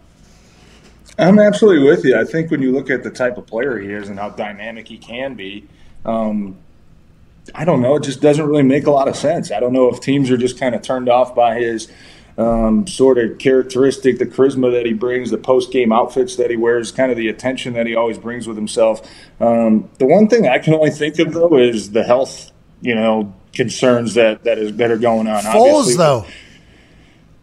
I'm 1.18 1.40
absolutely 1.40 1.88
with 1.88 2.06
you. 2.06 2.20
I 2.20 2.24
think 2.24 2.52
when 2.52 2.62
you 2.62 2.72
look 2.72 2.90
at 2.90 3.04
the 3.04 3.10
type 3.10 3.38
of 3.38 3.48
player 3.48 3.80
he 3.80 3.92
is 3.92 4.10
and 4.10 4.20
how 4.20 4.30
dynamic 4.30 4.88
he 4.88 4.98
can 4.98 5.34
be, 5.34 5.68
um, 6.06 6.58
I 7.56 7.66
don't 7.66 7.82
know. 7.82 7.96
It 7.96 8.04
just 8.04 8.22
doesn't 8.22 8.46
really 8.46 8.64
make 8.64 8.86
a 8.88 8.92
lot 8.92 9.08
of 9.08 9.16
sense. 9.16 9.52
I 9.52 9.60
don't 9.60 9.74
know 9.74 9.90
if 9.90 10.00
teams 10.00 10.30
are 10.30 10.38
just 10.38 10.60
kind 10.60 10.76
of 10.76 10.82
turned 10.82 11.10
off 11.10 11.34
by 11.34 11.60
his 11.60 11.92
um, 12.38 12.86
sort 12.86 13.18
of 13.18 13.40
characteristic, 13.40 14.20
the 14.20 14.26
charisma 14.26 14.72
that 14.72 14.86
he 14.86 14.94
brings, 14.94 15.32
the 15.32 15.38
post 15.38 15.72
game 15.72 15.92
outfits 15.92 16.36
that 16.36 16.50
he 16.50 16.56
wears, 16.56 16.92
kind 16.92 17.12
of 17.12 17.18
the 17.18 17.30
attention 17.30 17.74
that 17.74 17.88
he 17.88 17.96
always 17.96 18.18
brings 18.18 18.48
with 18.48 18.58
himself. 18.58 19.02
Um, 19.40 19.90
the 19.98 20.06
one 20.06 20.28
thing 20.28 20.48
I 20.48 20.60
can 20.60 20.74
only 20.74 20.92
think 20.92 21.18
of 21.20 21.34
though 21.34 21.58
is 21.58 21.92
the 21.92 22.04
health, 22.04 22.52
you 22.82 22.94
know, 22.94 23.34
concerns 23.54 24.14
that 24.14 24.44
that 24.44 24.60
is 24.60 24.76
that 24.78 24.92
are 24.92 24.98
going 24.98 25.28
on. 25.28 25.42
Foles, 25.44 25.56
Obviously, 25.56 25.96
though, 25.96 26.26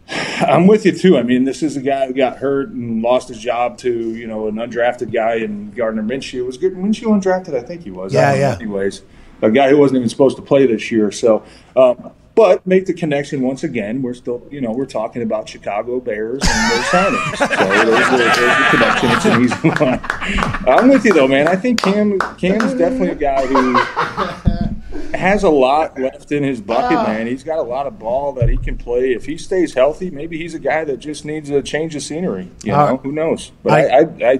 I'm 0.09 0.67
with 0.67 0.85
you 0.85 0.91
too. 0.91 1.17
I 1.17 1.23
mean, 1.23 1.45
this 1.45 1.63
is 1.63 1.77
a 1.77 1.81
guy 1.81 2.07
who 2.07 2.13
got 2.13 2.37
hurt 2.37 2.69
and 2.69 3.01
lost 3.01 3.29
his 3.29 3.39
job 3.39 3.77
to 3.79 4.15
you 4.15 4.27
know 4.27 4.47
an 4.47 4.55
undrafted 4.55 5.11
guy 5.11 5.35
in 5.35 5.71
Gardner 5.71 6.03
Minshew. 6.03 6.45
Was 6.45 6.57
good 6.57 6.73
Minshew 6.73 7.07
undrafted? 7.07 7.55
I 7.55 7.61
think 7.61 7.83
he 7.83 7.91
was. 7.91 8.13
Yeah, 8.13 8.31
know. 8.31 8.37
yeah. 8.37 8.55
Anyways, 8.55 9.01
a 9.41 9.49
guy 9.49 9.69
who 9.69 9.77
wasn't 9.77 9.97
even 9.97 10.09
supposed 10.09 10.35
to 10.37 10.43
play 10.43 10.67
this 10.67 10.91
year. 10.91 11.11
So, 11.11 11.43
um, 11.75 12.11
but 12.35 12.67
make 12.67 12.85
the 12.85 12.93
connection 12.93 13.41
once 13.41 13.63
again. 13.63 14.01
We're 14.01 14.13
still, 14.13 14.45
you 14.51 14.59
know, 14.59 14.71
we're 14.71 14.85
talking 14.85 15.21
about 15.21 15.47
Chicago 15.47 15.99
Bears 16.01 16.43
and 16.45 16.71
their 16.71 16.83
signings. 16.83 17.37
So 17.37 17.47
there's 17.47 18.09
the, 18.09 18.17
there's 18.17 18.37
the 18.37 18.67
connection. 18.71 19.09
It's 19.11 19.25
an 19.25 19.43
easy 19.43 19.69
one. 19.83 19.99
I'm 20.67 20.89
with 20.89 21.05
you 21.05 21.13
though, 21.13 21.27
man. 21.27 21.47
I 21.47 21.55
think 21.55 21.81
Cam 21.81 22.19
Cam 22.37 22.61
is 22.61 22.73
definitely 22.73 23.09
a 23.09 23.15
guy 23.15 23.45
who 23.45 24.54
has 25.19 25.43
a 25.43 25.49
lot 25.49 25.99
left 25.99 26.31
in 26.31 26.43
his 26.43 26.61
bucket, 26.61 26.97
man. 27.07 27.27
He's 27.27 27.43
got 27.43 27.59
a 27.59 27.63
lot 27.63 27.87
of 27.87 27.99
ball 27.99 28.33
that 28.33 28.49
he 28.49 28.57
can 28.57 28.77
play. 28.77 29.13
If 29.13 29.25
he 29.25 29.37
stays 29.37 29.73
healthy, 29.73 30.09
maybe 30.09 30.37
he's 30.37 30.53
a 30.53 30.59
guy 30.59 30.83
that 30.85 30.97
just 30.97 31.25
needs 31.25 31.49
a 31.49 31.61
change 31.61 31.95
of 31.95 32.03
scenery. 32.03 32.49
You 32.63 32.71
know, 32.71 32.77
Uh, 32.79 32.97
who 32.97 33.11
knows? 33.11 33.51
But 33.63 33.73
I, 33.73 33.87
I, 33.87 33.99
I, 34.31 34.39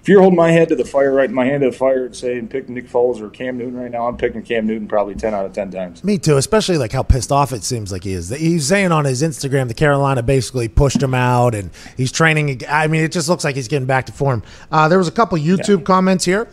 if 0.00 0.08
you're 0.08 0.20
holding 0.20 0.36
my 0.36 0.50
head 0.50 0.68
to 0.70 0.74
the 0.74 0.84
fire, 0.84 1.12
right, 1.12 1.30
my 1.30 1.44
hand 1.44 1.62
to 1.62 1.70
the 1.70 1.76
fire, 1.76 2.06
and 2.06 2.16
saying 2.16 2.48
pick 2.48 2.68
Nick 2.68 2.88
Foles 2.88 3.20
or 3.20 3.30
Cam 3.30 3.56
Newton 3.56 3.76
right 3.76 3.90
now, 3.90 4.08
I'm 4.08 4.16
picking 4.16 4.42
Cam 4.42 4.66
Newton 4.66 4.88
probably 4.88 5.14
ten 5.14 5.32
out 5.32 5.46
of 5.46 5.52
ten 5.52 5.70
times. 5.70 6.02
Me 6.02 6.18
too, 6.18 6.38
especially 6.38 6.76
like 6.76 6.90
how 6.90 7.04
pissed 7.04 7.30
off 7.30 7.52
it 7.52 7.62
seems 7.62 7.92
like 7.92 8.02
he 8.02 8.12
is. 8.12 8.28
He's 8.30 8.66
saying 8.66 8.90
on 8.90 9.04
his 9.04 9.22
Instagram 9.22 9.68
that 9.68 9.76
Carolina 9.76 10.20
basically 10.24 10.66
pushed 10.66 11.00
him 11.00 11.14
out 11.14 11.54
and 11.54 11.70
he's 11.96 12.10
training. 12.10 12.62
I 12.68 12.88
mean, 12.88 13.04
it 13.04 13.12
just 13.12 13.28
looks 13.28 13.44
like 13.44 13.54
he's 13.54 13.68
getting 13.68 13.86
back 13.86 14.06
to 14.06 14.12
form. 14.12 14.42
Uh, 14.72 14.88
there 14.88 14.98
was 14.98 15.06
a 15.06 15.12
couple 15.12 15.38
YouTube 15.38 15.84
comments 15.84 16.24
here. 16.24 16.48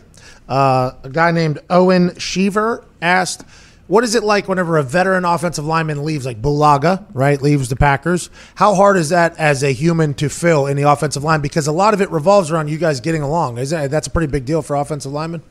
Uh, 0.50 0.92
a 1.04 1.08
guy 1.08 1.30
named 1.30 1.60
Owen 1.70 2.10
Sheaver 2.10 2.84
asked, 3.00 3.44
"What 3.86 4.02
is 4.02 4.16
it 4.16 4.24
like 4.24 4.48
whenever 4.48 4.76
a 4.76 4.82
veteran 4.82 5.24
offensive 5.24 5.64
lineman 5.64 6.04
leaves, 6.04 6.26
like 6.26 6.42
Bulaga, 6.42 7.04
right, 7.14 7.40
leaves 7.40 7.68
the 7.68 7.76
Packers? 7.76 8.28
How 8.56 8.74
hard 8.74 8.96
is 8.96 9.10
that 9.10 9.38
as 9.38 9.62
a 9.62 9.72
human 9.72 10.12
to 10.14 10.28
fill 10.28 10.66
in 10.66 10.76
the 10.76 10.90
offensive 10.90 11.22
line? 11.22 11.40
Because 11.40 11.68
a 11.68 11.72
lot 11.72 11.94
of 11.94 12.00
it 12.00 12.10
revolves 12.10 12.50
around 12.50 12.68
you 12.68 12.78
guys 12.78 13.00
getting 13.00 13.22
along. 13.22 13.58
Is 13.58 13.70
that 13.70 13.92
that's 13.92 14.08
a 14.08 14.10
pretty 14.10 14.30
big 14.30 14.44
deal 14.44 14.60
for 14.60 14.74
offensive 14.74 15.12
linemen?" 15.12 15.42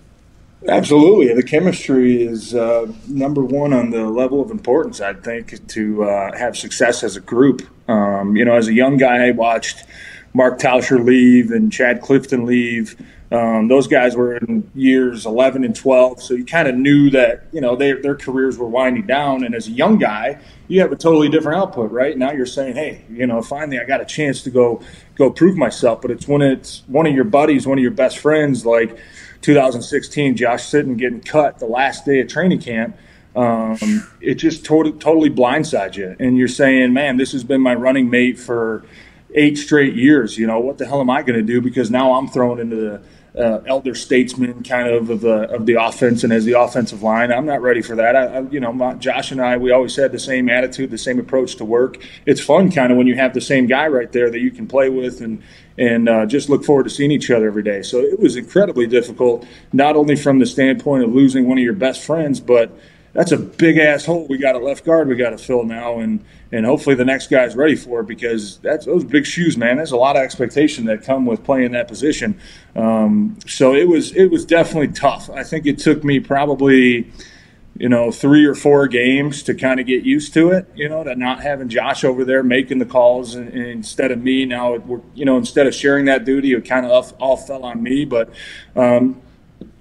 Absolutely, 0.68 1.34
the 1.34 1.44
chemistry 1.44 2.22
is 2.22 2.54
uh, 2.54 2.92
number 3.08 3.42
one 3.42 3.72
on 3.72 3.92
the 3.92 4.04
level 4.04 4.42
of 4.42 4.52
importance. 4.52 5.00
I 5.00 5.14
think 5.14 5.66
to 5.70 6.04
uh, 6.04 6.38
have 6.38 6.58
success 6.58 7.02
as 7.02 7.16
a 7.16 7.22
group. 7.22 7.62
Um, 7.90 8.36
you 8.36 8.44
know, 8.44 8.56
as 8.56 8.68
a 8.68 8.74
young 8.74 8.98
guy, 8.98 9.28
I 9.28 9.32
watched 9.32 9.86
Mark 10.34 10.60
Tauscher 10.60 11.04
leave 11.04 11.52
and 11.52 11.72
Chad 11.72 12.02
Clifton 12.02 12.46
leave. 12.46 12.98
Um, 13.32 13.68
those 13.68 13.86
guys 13.88 14.16
were 14.16 14.38
in 14.38 14.70
years 14.74 15.28
11 15.28 15.64
and 15.64 15.76
12, 15.76 16.22
so 16.22 16.34
you 16.34 16.46
kind 16.46 16.68
of 16.68 16.76
knew 16.76 17.12
that 17.12 17.46
you 17.52 17.62
know 17.62 17.76
they, 17.76 17.94
their 17.94 18.16
careers 18.16 18.58
were 18.58 18.68
winding 18.68 19.06
down. 19.06 19.44
And 19.44 19.54
as 19.54 19.68
a 19.68 19.72
young 19.72 20.00
guy, 20.00 20.40
you 20.68 20.82
have 20.82 20.92
a 20.92 20.96
totally 20.96 21.30
different 21.30 21.60
output, 21.60 21.92
right? 21.92 22.18
Now 22.18 22.32
you're 22.32 22.48
saying, 22.48 22.76
hey, 22.76 23.06
you 23.12 23.28
know, 23.28 23.42
finally 23.44 23.80
I 23.80 23.84
got 23.86 24.02
a 24.02 24.06
chance 24.06 24.42
to 24.44 24.50
go 24.50 24.82
go 25.16 25.30
prove 25.30 25.56
myself. 25.58 26.02
But 26.02 26.10
it's 26.10 26.28
when 26.28 26.42
it's 26.42 26.82
one 26.88 27.06
of 27.06 27.14
your 27.14 27.24
buddies, 27.24 27.68
one 27.68 27.78
of 27.78 27.84
your 27.84 27.92
best 27.92 28.18
friends, 28.18 28.66
like 28.66 28.98
2016, 29.42 30.36
Josh 30.36 30.64
Sitton 30.64 30.98
getting 30.98 31.22
cut 31.22 31.60
the 31.60 31.68
last 31.68 32.06
day 32.06 32.22
of 32.22 32.28
training 32.30 32.62
camp. 32.62 32.98
Um, 33.36 33.78
it 34.22 34.36
just 34.36 34.66
totally 34.66 34.98
totally 34.98 35.30
blindsides 35.30 35.98
you, 35.98 36.16
and 36.20 36.36
you're 36.36 36.48
saying, 36.48 36.94
man, 36.94 37.18
this 37.18 37.32
has 37.34 37.44
been 37.44 37.62
my 37.62 37.76
running 37.76 38.10
mate 38.10 38.40
for 38.40 38.84
eight 39.36 39.60
straight 39.60 39.96
years. 39.96 40.36
You 40.36 40.48
know, 40.48 40.60
what 40.60 40.80
the 40.80 40.88
hell 40.88 41.00
am 41.00 41.12
I 41.12 41.22
going 41.22 41.38
to 41.38 41.46
do? 41.46 41.62
Because 41.62 41.92
now 41.92 42.14
I'm 42.14 42.28
thrown 42.28 42.60
into 42.60 42.76
the 42.76 43.02
uh, 43.38 43.60
elder 43.66 43.94
statesman 43.94 44.64
kind 44.64 44.88
of 44.88 45.10
of 45.10 45.22
the 45.22 45.50
of 45.54 45.66
the 45.66 45.82
offense 45.82 46.24
and 46.24 46.34
as 46.34 46.46
the 46.46 46.60
offensive 46.60 47.04
line. 47.04 47.32
I'm 47.32 47.46
not 47.46 47.62
ready 47.62 47.82
for 47.82 47.96
that. 47.96 48.16
I, 48.16 48.26
I, 48.26 48.42
you 48.42 48.60
know, 48.60 48.74
my, 48.74 48.96
Josh 48.96 49.32
and 49.32 49.42
I, 49.42 49.58
we 49.58 49.72
always 49.72 49.96
had 49.96 50.12
the 50.12 50.20
same 50.20 50.50
attitude, 50.50 50.92
the 50.92 50.98
same 50.98 51.20
approach 51.20 51.56
to 51.58 51.66
work. 51.66 51.98
It's 52.26 52.42
fun, 52.42 52.72
kind 52.72 52.92
of, 52.92 52.98
when 52.98 53.08
you 53.08 53.16
have 53.16 53.34
the 53.34 53.42
same 53.42 53.68
guy 53.68 53.88
right 53.88 54.12
there 54.12 54.30
that 54.30 54.40
you 54.40 54.52
can 54.52 54.68
play 54.68 54.90
with 54.90 55.22
and 55.22 55.44
and 55.78 56.10
uh, 56.10 56.26
just 56.26 56.50
look 56.50 56.66
forward 56.66 56.84
to 56.84 56.90
seeing 56.90 57.12
each 57.12 57.32
other 57.32 57.48
every 57.48 57.64
day. 57.64 57.82
So 57.82 58.00
it 58.00 58.20
was 58.20 58.36
incredibly 58.36 58.86
difficult, 58.86 59.46
not 59.72 59.96
only 59.96 60.16
from 60.16 60.40
the 60.40 60.46
standpoint 60.46 61.04
of 61.04 61.14
losing 61.14 61.48
one 61.48 61.58
of 61.58 61.64
your 61.64 61.74
best 61.74 62.02
friends, 62.04 62.40
but 62.42 62.78
that's 63.14 63.32
a 63.32 63.38
big 63.38 63.78
ass 63.78 64.06
hole 64.06 64.28
we 64.28 64.38
got 64.38 64.56
at 64.56 64.64
left 64.64 64.86
guard 64.86 65.08
we 65.08 65.16
got 65.16 65.32
to 65.32 65.38
fill 65.38 65.64
now 65.64 66.00
and 66.00 66.24
and 66.52 66.66
hopefully 66.66 66.96
the 66.96 67.06
next 67.06 67.30
guy's 67.30 67.56
ready 67.56 67.76
for 67.76 68.00
it 68.02 68.08
because 68.08 68.58
that's 68.60 68.86
those 68.86 69.04
big 69.04 69.26
shoes 69.26 69.58
man 69.58 69.78
there's 69.78 69.92
a 69.92 69.98
lot 69.98 70.16
of 70.16 70.22
expectation 70.22 70.86
that 70.86 71.04
come 71.04 71.26
with 71.26 71.44
playing 71.44 71.72
that 71.72 71.88
position. 71.88 72.40
Um, 72.76 73.38
so 73.48 73.74
it 73.74 73.88
was 73.88 74.16
it 74.16 74.28
was 74.28 74.46
definitely 74.46 74.90
tough. 74.90 75.30
I 75.30 75.44
think 75.44 75.66
it 75.66 75.80
took 75.80 76.04
me 76.04 76.20
probably 76.20 77.12
you 77.78 77.90
know 77.90 78.12
three 78.12 78.46
or 78.46 78.56
four 78.56 78.88
games 78.88 79.42
to 79.44 79.54
kind 79.54 79.80
of 79.80 79.86
get 79.86 80.04
used 80.04 80.34
to 80.34 80.50
it 80.50 80.68
you 80.76 80.90
know 80.90 81.04
to 81.04 81.16
not 81.16 81.42
having 81.42 81.70
josh 81.70 82.04
over 82.04 82.26
there 82.26 82.44
making 82.44 82.78
the 82.80 82.86
calls 82.86 83.36
and, 83.36 83.48
and 83.50 83.66
instead 83.68 84.12
of 84.12 84.22
me 84.22 84.44
now 84.44 84.74
it, 84.74 84.82
you 85.14 85.24
know 85.24 85.38
instead 85.38 85.66
of 85.66 85.74
sharing 85.74 86.04
that 86.04 86.26
duty 86.26 86.52
it 86.52 86.66
kind 86.66 86.86
of 86.86 86.92
all, 86.92 87.18
all 87.20 87.38
fell 87.38 87.64
on 87.64 87.82
me 87.82 88.04
but 88.04 88.34
um, 88.76 89.22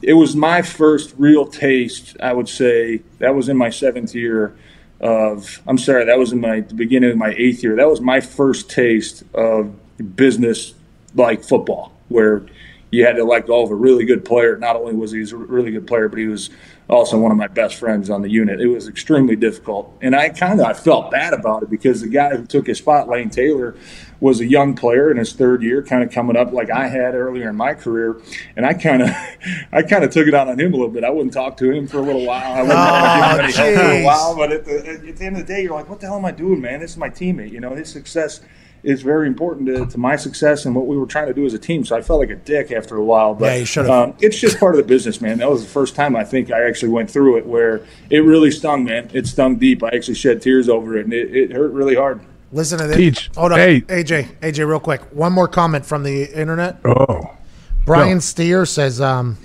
it 0.02 0.14
was 0.14 0.36
my 0.36 0.62
first 0.62 1.14
real 1.18 1.46
taste. 1.46 2.16
I 2.20 2.32
would 2.32 2.48
say 2.48 3.02
that 3.18 3.34
was 3.34 3.48
in 3.48 3.56
my 3.56 3.70
seventh 3.70 4.14
year 4.14 4.56
of. 5.00 5.60
I'm 5.66 5.78
sorry, 5.78 6.04
that 6.04 6.18
was 6.18 6.32
in 6.32 6.40
my 6.40 6.60
the 6.60 6.74
beginning 6.74 7.10
of 7.10 7.16
my 7.16 7.34
eighth 7.36 7.62
year. 7.62 7.76
That 7.76 7.88
was 7.88 8.00
my 8.00 8.20
first 8.20 8.70
taste 8.70 9.24
of 9.34 9.74
business 10.16 10.74
like 11.14 11.42
football, 11.42 11.92
where 12.08 12.46
you 12.90 13.04
had 13.04 13.16
to 13.16 13.24
let 13.24 13.46
go 13.46 13.62
of 13.62 13.70
a 13.70 13.74
really 13.74 14.04
good 14.04 14.24
player. 14.24 14.56
Not 14.56 14.76
only 14.76 14.94
was 14.94 15.12
he 15.12 15.22
a 15.22 15.36
really 15.36 15.70
good 15.70 15.86
player, 15.86 16.08
but 16.08 16.18
he 16.18 16.26
was 16.26 16.50
also 16.88 17.18
one 17.18 17.30
of 17.30 17.36
my 17.36 17.48
best 17.48 17.76
friends 17.76 18.08
on 18.08 18.22
the 18.22 18.30
unit. 18.30 18.60
It 18.60 18.68
was 18.68 18.88
extremely 18.88 19.36
difficult, 19.36 19.96
and 20.00 20.16
I 20.16 20.30
kind 20.30 20.60
of 20.60 20.66
I 20.66 20.72
felt 20.72 21.10
bad 21.10 21.34
about 21.34 21.62
it 21.62 21.70
because 21.70 22.00
the 22.00 22.08
guy 22.08 22.36
who 22.36 22.46
took 22.46 22.66
his 22.66 22.78
spot, 22.78 23.08
Lane 23.08 23.30
Taylor, 23.30 23.76
was 24.20 24.40
a 24.40 24.46
young 24.46 24.74
player 24.74 25.10
in 25.10 25.16
his 25.16 25.32
third 25.32 25.62
year, 25.62 25.82
kind 25.82 26.02
of 26.02 26.10
coming 26.10 26.36
up 26.36 26.52
like 26.52 26.70
I 26.70 26.88
had 26.88 27.14
earlier 27.14 27.48
in 27.50 27.56
my 27.56 27.74
career, 27.74 28.20
and 28.56 28.64
I 28.66 28.74
kind 28.74 29.02
of 29.02 29.10
I 29.72 29.82
kind 29.82 30.02
of 30.04 30.10
took 30.10 30.26
it 30.26 30.34
out 30.34 30.48
on 30.48 30.58
him 30.58 30.72
a 30.72 30.76
little 30.76 30.92
bit. 30.92 31.04
I 31.04 31.10
wouldn't 31.10 31.32
talk 31.34 31.56
to 31.58 31.70
him 31.70 31.86
for 31.86 31.98
a 31.98 32.02
little 32.02 32.24
while. 32.24 32.52
I 32.52 32.62
wouldn't 32.62 32.78
Oh, 32.78 33.36
give 33.36 33.38
him 33.38 33.44
any 33.44 33.52
oh, 33.52 33.56
help 33.56 33.86
for 33.86 33.92
a 33.92 34.04
while, 34.04 34.36
but 34.36 34.52
at 34.52 34.64
the, 34.64 35.08
at 35.08 35.16
the 35.16 35.24
end 35.24 35.36
of 35.36 35.46
the 35.46 35.52
day, 35.52 35.62
you're 35.62 35.74
like, 35.74 35.88
what 35.88 36.00
the 36.00 36.06
hell 36.06 36.16
am 36.16 36.24
I 36.24 36.32
doing, 36.32 36.60
man? 36.60 36.80
This 36.80 36.92
is 36.92 36.96
my 36.96 37.10
teammate. 37.10 37.52
You 37.52 37.60
know, 37.60 37.74
his 37.74 37.88
success 37.90 38.40
is 38.82 39.02
very 39.02 39.26
important 39.26 39.66
to, 39.66 39.86
to 39.86 39.98
my 39.98 40.16
success 40.16 40.64
and 40.64 40.74
what 40.74 40.86
we 40.86 40.96
were 40.96 41.06
trying 41.06 41.26
to 41.26 41.34
do 41.34 41.44
as 41.44 41.54
a 41.54 41.58
team. 41.58 41.84
So 41.84 41.96
I 41.96 42.02
felt 42.02 42.20
like 42.20 42.30
a 42.30 42.36
dick 42.36 42.70
after 42.70 42.96
a 42.96 43.04
while. 43.04 43.34
But 43.34 43.46
Yeah, 43.46 43.54
you 43.56 43.64
should've. 43.64 43.90
um, 43.90 44.14
it's 44.20 44.38
just 44.38 44.58
part 44.60 44.74
of 44.74 44.76
the 44.78 44.86
business, 44.86 45.20
man. 45.20 45.38
That 45.38 45.50
was 45.50 45.62
the 45.62 45.68
first 45.70 45.94
time 45.94 46.14
I 46.16 46.24
think 46.24 46.50
I 46.52 46.66
actually 46.66 46.90
went 46.90 47.10
through 47.10 47.38
it 47.38 47.46
where 47.46 47.84
it 48.10 48.20
really 48.20 48.50
stung, 48.50 48.84
man. 48.84 49.10
It 49.12 49.26
stung 49.26 49.56
deep. 49.56 49.82
I 49.82 49.88
actually 49.88 50.14
shed 50.14 50.40
tears 50.42 50.68
over 50.68 50.96
it, 50.96 51.04
and 51.04 51.12
it, 51.12 51.34
it 51.34 51.52
hurt 51.52 51.72
really 51.72 51.96
hard. 51.96 52.20
Listen 52.52 52.78
to 52.78 52.86
this. 52.86 52.96
Teach. 52.96 53.30
Hold 53.36 53.52
on. 53.52 53.58
Hey. 53.58 53.80
AJ, 53.82 54.38
AJ, 54.40 54.66
real 54.66 54.80
quick. 54.80 55.02
One 55.12 55.32
more 55.32 55.48
comment 55.48 55.84
from 55.84 56.02
the 56.02 56.24
internet. 56.32 56.78
Oh, 56.84 57.36
Brian 57.84 58.16
Go. 58.16 58.20
Steer 58.20 58.64
says, 58.64 59.00
um, 59.00 59.36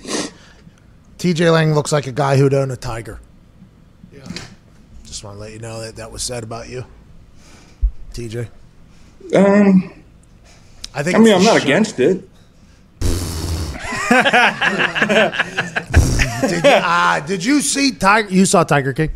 TJ 1.18 1.52
Lang 1.52 1.74
looks 1.74 1.92
like 1.92 2.06
a 2.06 2.12
guy 2.12 2.36
who'd 2.36 2.54
own 2.54 2.70
a 2.70 2.76
tiger. 2.76 3.20
Yeah. 4.12 4.24
Just 5.04 5.22
want 5.24 5.36
to 5.36 5.40
let 5.40 5.52
you 5.52 5.58
know 5.58 5.80
that 5.80 5.96
that 5.96 6.10
was 6.12 6.22
said 6.22 6.44
about 6.44 6.68
you, 6.68 6.84
TJ. 8.14 8.48
Um, 9.34 9.92
I 10.94 11.02
think. 11.02 11.16
I 11.16 11.18
mean, 11.20 11.34
I'm 11.34 11.44
not 11.44 11.62
against 11.62 11.98
it. 12.00 12.28
Did 16.44 16.62
you, 16.62 16.70
ah, 16.74 17.24
did 17.26 17.42
you 17.44 17.60
see 17.62 17.92
Tiger? 17.92 18.28
You 18.28 18.44
saw 18.44 18.64
Tiger 18.64 18.92
King, 18.92 19.10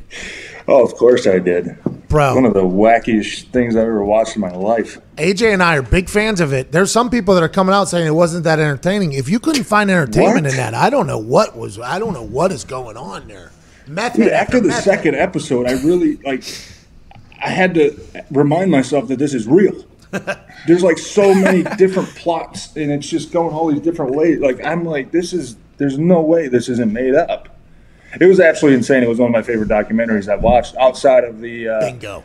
Oh, 0.67 0.83
of 0.85 0.95
course 0.95 1.27
I 1.27 1.39
did. 1.39 1.77
bro. 2.09 2.35
One 2.35 2.47
of 2.47 2.55
the 2.55 2.63
wackiest 2.63 3.49
things 3.53 3.77
I've 3.77 3.83
ever 3.83 4.03
watched 4.03 4.35
in 4.37 4.41
my 4.41 4.51
life. 4.51 4.99
AJ 5.17 5.53
and 5.53 5.63
I 5.63 5.77
are 5.77 5.83
big 5.83 6.09
fans 6.09 6.41
of 6.41 6.55
it. 6.55 6.73
There's 6.73 6.91
some 6.91 7.11
people 7.11 7.35
that 7.35 7.43
are 7.43 7.49
coming 7.49 7.75
out 7.75 7.85
saying 7.89 8.07
it 8.07 8.13
wasn't 8.15 8.45
that 8.45 8.59
entertaining. 8.59 9.13
If 9.13 9.29
you 9.29 9.39
couldn't 9.41 9.65
find 9.65 9.91
entertainment 9.91 10.45
What? 10.47 10.53
in 10.53 10.57
that, 10.57 10.73
I 10.75 10.89
don't 10.89 11.07
know 11.07 11.19
what 11.19 11.55
was. 11.57 11.79
I 11.79 11.99
don't 11.99 12.15
know 12.15 12.23
what 12.25 12.51
is 12.51 12.65
going 12.65 12.97
on 12.97 13.29
there. 13.29 13.51
Method 13.87 14.23
Dude, 14.25 14.33
after 14.33 14.59
the 14.61 14.69
method. 14.69 14.85
second 14.85 15.15
episode, 15.17 15.67
I 15.67 15.73
really 15.83 16.17
like. 16.19 16.45
I 17.43 17.51
had 17.51 17.75
to 17.75 17.99
remind 18.31 18.71
myself 18.71 19.09
that 19.09 19.19
this 19.19 19.35
is 19.35 19.47
real. 19.47 19.85
There's 20.67 20.83
like 20.83 20.99
so 20.99 21.35
many 21.35 21.63
different 21.77 22.09
plots, 22.11 22.75
and 22.77 22.91
it's 22.91 23.09
just 23.09 23.33
going 23.33 23.55
all 23.55 23.71
these 23.73 23.81
different 23.83 24.13
ways. 24.15 24.39
Like 24.41 24.65
I'm 24.65 24.85
like, 24.85 25.11
this 25.11 25.33
is. 25.33 25.57
There's 25.77 25.97
no 25.99 26.21
way 26.21 26.49
this 26.49 26.69
isn't 26.69 26.93
made 26.93 27.15
up. 27.15 27.49
It 28.21 28.27
was 28.27 28.41
absolutely 28.41 28.79
insane. 28.79 29.03
It 29.05 29.09
was 29.09 29.19
one 29.21 29.29
of 29.29 29.33
my 29.33 29.43
favorite 29.43 29.69
documentaries 29.69 30.29
I've 30.29 30.43
watched 30.43 30.75
outside 30.77 31.25
of 31.25 31.41
the. 31.41 31.69
Uh, 31.69 31.81
bingo. 31.81 32.25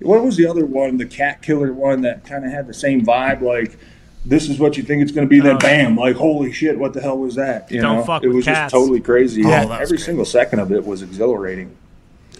what 0.00 0.22
was 0.22 0.36
the 0.36 0.46
other 0.46 0.64
one? 0.64 0.98
The 0.98 1.06
cat 1.06 1.42
killer 1.42 1.72
one 1.72 2.02
that 2.02 2.24
kind 2.24 2.44
of 2.44 2.52
had 2.52 2.66
the 2.68 2.74
same 2.74 3.04
vibe. 3.04 3.40
Like, 3.40 3.76
this 4.24 4.48
is 4.48 4.58
what 4.60 4.76
you 4.76 4.82
think 4.84 5.02
it's 5.02 5.10
going 5.10 5.26
to 5.26 5.28
be. 5.28 5.40
Then 5.40 5.58
bam! 5.58 5.96
Like, 5.96 6.14
holy 6.16 6.52
shit! 6.52 6.78
What 6.78 6.92
the 6.92 7.00
hell 7.00 7.18
was 7.18 7.34
that? 7.36 7.70
You 7.72 7.80
Don't 7.80 7.96
know, 7.96 8.04
fuck 8.04 8.22
it 8.22 8.28
with 8.28 8.36
was 8.36 8.44
cats. 8.44 8.72
just 8.72 8.72
totally 8.74 9.00
crazy. 9.00 9.42
Oh, 9.44 9.48
Yeah, 9.48 9.64
that 9.64 9.80
every 9.80 9.96
great. 9.96 10.04
single 10.06 10.24
second 10.24 10.60
of 10.60 10.70
it 10.70 10.84
was 10.86 11.02
exhilarating. 11.02 11.76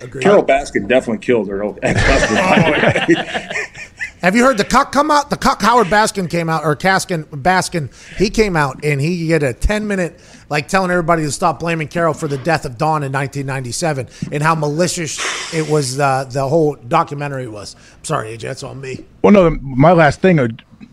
Agreed. 0.01 0.23
Carole 0.23 0.45
Baskin 0.45 0.87
definitely 0.87 1.25
killed 1.25 1.49
her 1.49 1.63
old 1.63 1.79
ex-husband. 1.83 3.17
by 4.23 4.31
the 4.31 4.35
way. 4.35 4.37
Have 4.37 4.37
you 4.37 4.45
heard 4.45 4.59
the 4.59 4.65
cuck 4.65 4.93
come 4.93 5.11
out? 5.11 5.31
The 5.31 5.37
cuck 5.37 5.61
Howard 5.63 5.89
Baskin 5.89 6.31
came 6.31 6.49
out, 6.49 6.65
or 6.65 6.77
Caskin 6.77 7.25
Baskin. 7.25 7.91
He 8.17 8.31
came 8.31 8.57
out 8.57 8.85
and 8.85 9.01
he 9.01 9.29
did 9.29 9.43
a 9.43 9.53
ten 9.53 9.87
minute 9.87 10.21
like 10.49 10.69
telling 10.69 10.91
everybody 10.91 11.23
to 11.23 11.33
stop 11.33 11.61
blaming 11.61 11.89
Carole 11.89 12.15
for 12.15 12.29
the 12.29 12.39
death 12.39 12.65
of 12.65 12.79
Don 12.79 13.03
in 13.03 13.13
1997 13.13 14.09
and 14.33 14.43
how 14.43 14.55
malicious 14.55 15.19
it 15.55 15.69
was. 15.69 15.99
Uh, 15.99 16.25
the 16.25 16.49
whole 16.49 16.75
documentary 16.77 17.49
was. 17.49 17.75
I'm 17.99 18.05
sorry, 18.05 18.37
AJ, 18.37 18.43
that's 18.43 18.63
on 18.63 18.81
me. 18.81 19.05
well, 19.23 19.33
no. 19.33 19.51
My 19.61 19.93
last 19.93 20.21
thing, 20.21 20.39
uh, 20.39 20.49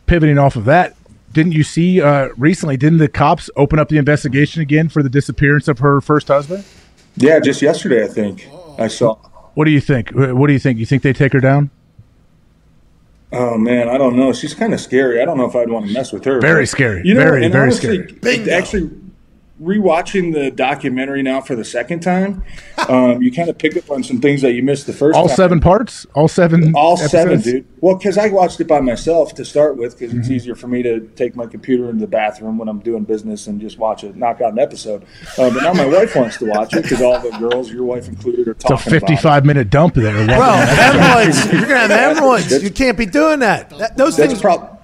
pivoting 0.05 0.37
off 0.37 0.55
of 0.55 0.65
that, 0.65 0.95
didn't 1.33 1.51
you 1.51 1.63
see 1.63 2.01
uh, 2.01 2.29
recently? 2.37 2.77
Didn't 2.77 2.99
the 2.99 3.07
cops 3.07 3.49
open 3.55 3.79
up 3.79 3.89
the 3.89 3.97
investigation 3.97 4.61
again 4.61 4.89
for 4.89 5.03
the 5.03 5.09
disappearance 5.09 5.67
of 5.67 5.79
her 5.79 6.01
first 6.01 6.27
husband? 6.27 6.63
yeah, 7.15 7.39
just 7.39 7.61
yesterday 7.61 8.03
I 8.03 8.07
think 8.07 8.47
I 8.77 8.87
saw. 8.87 9.15
What 9.53 9.65
do 9.65 9.71
you 9.71 9.81
think? 9.81 10.11
What 10.11 10.47
do 10.47 10.53
you 10.53 10.59
think? 10.59 10.79
You 10.79 10.85
think 10.85 11.03
they 11.03 11.11
take 11.13 11.33
her 11.33 11.39
down? 11.39 11.69
Oh 13.31 13.57
man, 13.57 13.87
I 13.89 13.97
don't 13.97 14.15
know. 14.15 14.33
She's 14.33 14.53
kind 14.55 14.73
of 14.73 14.79
scary. 14.79 15.21
I 15.21 15.25
don't 15.25 15.37
know 15.37 15.45
if 15.45 15.55
I'd 15.55 15.69
want 15.69 15.85
to 15.87 15.93
mess 15.93 16.11
with 16.11 16.25
her. 16.25 16.39
Very 16.41 16.63
But, 16.63 16.69
scary. 16.69 17.01
You 17.05 17.13
know, 17.13 17.19
Very, 17.21 17.47
very 17.47 17.63
honestly, 17.63 18.03
scary. 18.07 18.19
Bingo. 18.21 18.51
Actually, 18.51 18.89
rewatching 19.61 20.33
the 20.33 20.51
documentary 20.51 21.21
now 21.21 21.41
for 21.41 21.55
the 21.55 21.65
second 21.65 21.99
time, 22.01 22.43
um, 22.87 23.21
you 23.21 23.31
kind 23.31 23.49
of 23.49 23.57
pick 23.57 23.75
up 23.77 23.89
on 23.91 24.03
some 24.03 24.21
things 24.21 24.41
that 24.41 24.53
you 24.53 24.63
missed 24.63 24.87
the 24.87 24.93
first 24.93 25.17
All 25.17 25.27
time. 25.27 25.35
seven 25.35 25.59
parts? 25.59 26.05
All 26.13 26.27
seven? 26.27 26.73
All 26.75 26.95
seven, 26.97 27.41
dude. 27.41 27.65
Well, 27.81 27.95
because 27.95 28.17
I 28.17 28.27
watched 28.29 28.59
it 28.61 28.67
by 28.67 28.79
myself 28.81 29.33
to 29.35 29.45
start 29.45 29.77
with, 29.77 29.97
because 29.97 30.09
Mm-hmm. 30.13 30.19
it's 30.21 30.29
easier 30.29 30.55
for 30.55 30.67
me 30.67 30.81
to 30.83 31.01
take 31.15 31.35
my 31.35 31.45
computer 31.45 31.89
into 31.89 32.01
the 32.01 32.07
bathroom 32.07 32.57
when 32.57 32.67
I'm 32.69 32.79
doing 32.79 33.03
business 33.03 33.47
and 33.47 33.59
just 33.61 33.77
watch 33.77 34.03
it, 34.03 34.15
knock 34.15 34.41
out 34.41 34.53
an 34.53 34.59
episode. 34.59 35.03
Uh, 35.37 35.49
but 35.53 35.61
now 35.63 35.73
my 35.73 35.85
wife 35.85 36.15
wants 36.15 36.37
to 36.37 36.45
watch 36.45 36.73
it 36.73 36.83
because 36.83 37.01
all 37.01 37.19
the 37.19 37.31
girls, 37.37 37.71
your 37.71 37.83
wife 37.83 38.07
included, 38.07 38.47
are 38.47 38.53
talking. 38.53 38.75
It's 38.77 38.85
a 38.87 38.89
talking 38.89 38.97
about 38.97 39.03
it. 39.03 39.07
fifty-five 39.13 39.45
minute 39.45 39.69
dump 39.69 39.93
there. 39.95 40.25
Bro, 40.25 40.35
hemorrhoids. 40.39 41.45
You're 41.51 41.61
gonna 41.61 41.77
have 41.77 41.91
hemorrhoids. 42.17 42.63
You 42.63 42.71
can't 42.71 42.97
be 42.97 43.05
doing 43.05 43.39
that. 43.39 43.69
that 43.71 43.97
those 43.97 44.15
That's 44.17 44.29
things. 44.31 44.41
probably 44.41 44.78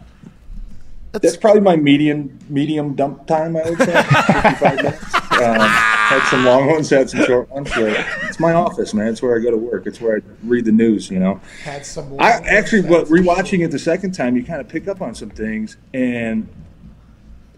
that's 1.21 1.37
probably 1.37 1.61
my 1.61 1.75
medium 1.75 2.37
medium 2.49 2.95
dump 2.95 3.27
time. 3.27 3.57
I 3.57 3.69
would 3.69 3.79
say 3.79 4.03
55 4.03 4.75
minutes. 4.75 5.15
Um, 5.15 5.95
had 6.05 6.27
some 6.29 6.45
long 6.45 6.67
ones, 6.67 6.89
had 6.89 7.09
some 7.09 7.25
short 7.25 7.49
ones. 7.49 7.69
But 7.73 8.05
it's 8.23 8.39
my 8.39 8.53
office, 8.53 8.93
man. 8.93 9.07
It's 9.07 9.21
where 9.21 9.37
I 9.37 9.41
go 9.41 9.51
to 9.51 9.57
work. 9.57 9.87
It's 9.87 9.99
where 9.99 10.17
I 10.17 10.21
read 10.43 10.65
the 10.65 10.71
news. 10.71 11.09
You 11.09 11.19
know. 11.19 11.41
had 11.63 11.85
some 11.85 12.19
I 12.19 12.31
actually, 12.31 12.83
but 12.83 13.07
rewatching 13.07 13.63
it 13.65 13.71
the 13.71 13.79
second 13.79 14.13
time, 14.13 14.37
you 14.37 14.43
kind 14.43 14.61
of 14.61 14.67
pick 14.67 14.87
up 14.87 15.01
on 15.01 15.15
some 15.15 15.29
things, 15.29 15.77
and 15.93 16.47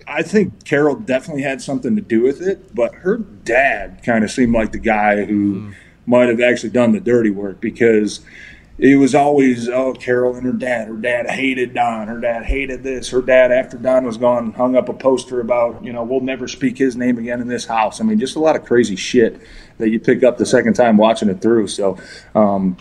I 0.07 0.21
think 0.23 0.63
Carole 0.63 0.95
definitely 0.95 1.43
had 1.43 1.61
something 1.61 1.95
to 1.95 2.01
do 2.01 2.21
with 2.21 2.41
it. 2.41 2.73
But 2.73 2.95
her 2.95 3.17
dad 3.17 4.01
kind 4.03 4.23
of 4.23 4.31
seemed 4.31 4.53
like 4.53 4.71
the 4.71 4.79
guy 4.79 5.25
who 5.25 5.73
might 6.05 6.29
have 6.29 6.39
actually 6.39 6.69
done 6.69 6.93
the 6.93 6.99
dirty 7.01 7.29
work 7.29 7.59
because 7.59 8.21
it 8.79 8.95
was 8.97 9.15
always 9.15 9.67
oh 9.67 9.93
Carole 9.93 10.35
and 10.35 10.45
her 10.45 10.51
dad. 10.51 10.87
Her 10.87 10.95
dad 10.95 11.29
hated 11.29 11.73
Don. 11.73 12.07
Her 12.07 12.19
dad 12.19 12.45
hated 12.45 12.83
this. 12.83 13.09
Her 13.09 13.21
dad, 13.21 13.51
after 13.51 13.77
Don 13.77 14.05
was 14.05 14.17
gone, 14.17 14.53
hung 14.53 14.75
up 14.75 14.87
a 14.87 14.93
poster 14.93 15.39
about 15.39 15.83
you 15.83 15.91
know 15.91 16.03
we'll 16.03 16.21
never 16.21 16.47
speak 16.47 16.77
his 16.77 16.95
name 16.95 17.17
again 17.17 17.41
in 17.41 17.47
this 17.47 17.65
house. 17.65 17.99
I 17.99 18.03
mean, 18.03 18.19
just 18.19 18.35
a 18.35 18.39
lot 18.39 18.55
of 18.55 18.65
crazy 18.65 18.95
shit 18.95 19.41
that 19.79 19.89
you 19.89 19.99
pick 19.99 20.23
up 20.23 20.37
the 20.37 20.45
second 20.45 20.73
time 20.73 20.97
watching 20.97 21.29
it 21.29 21.41
through. 21.41 21.67
So. 21.67 21.97
Um, 22.35 22.77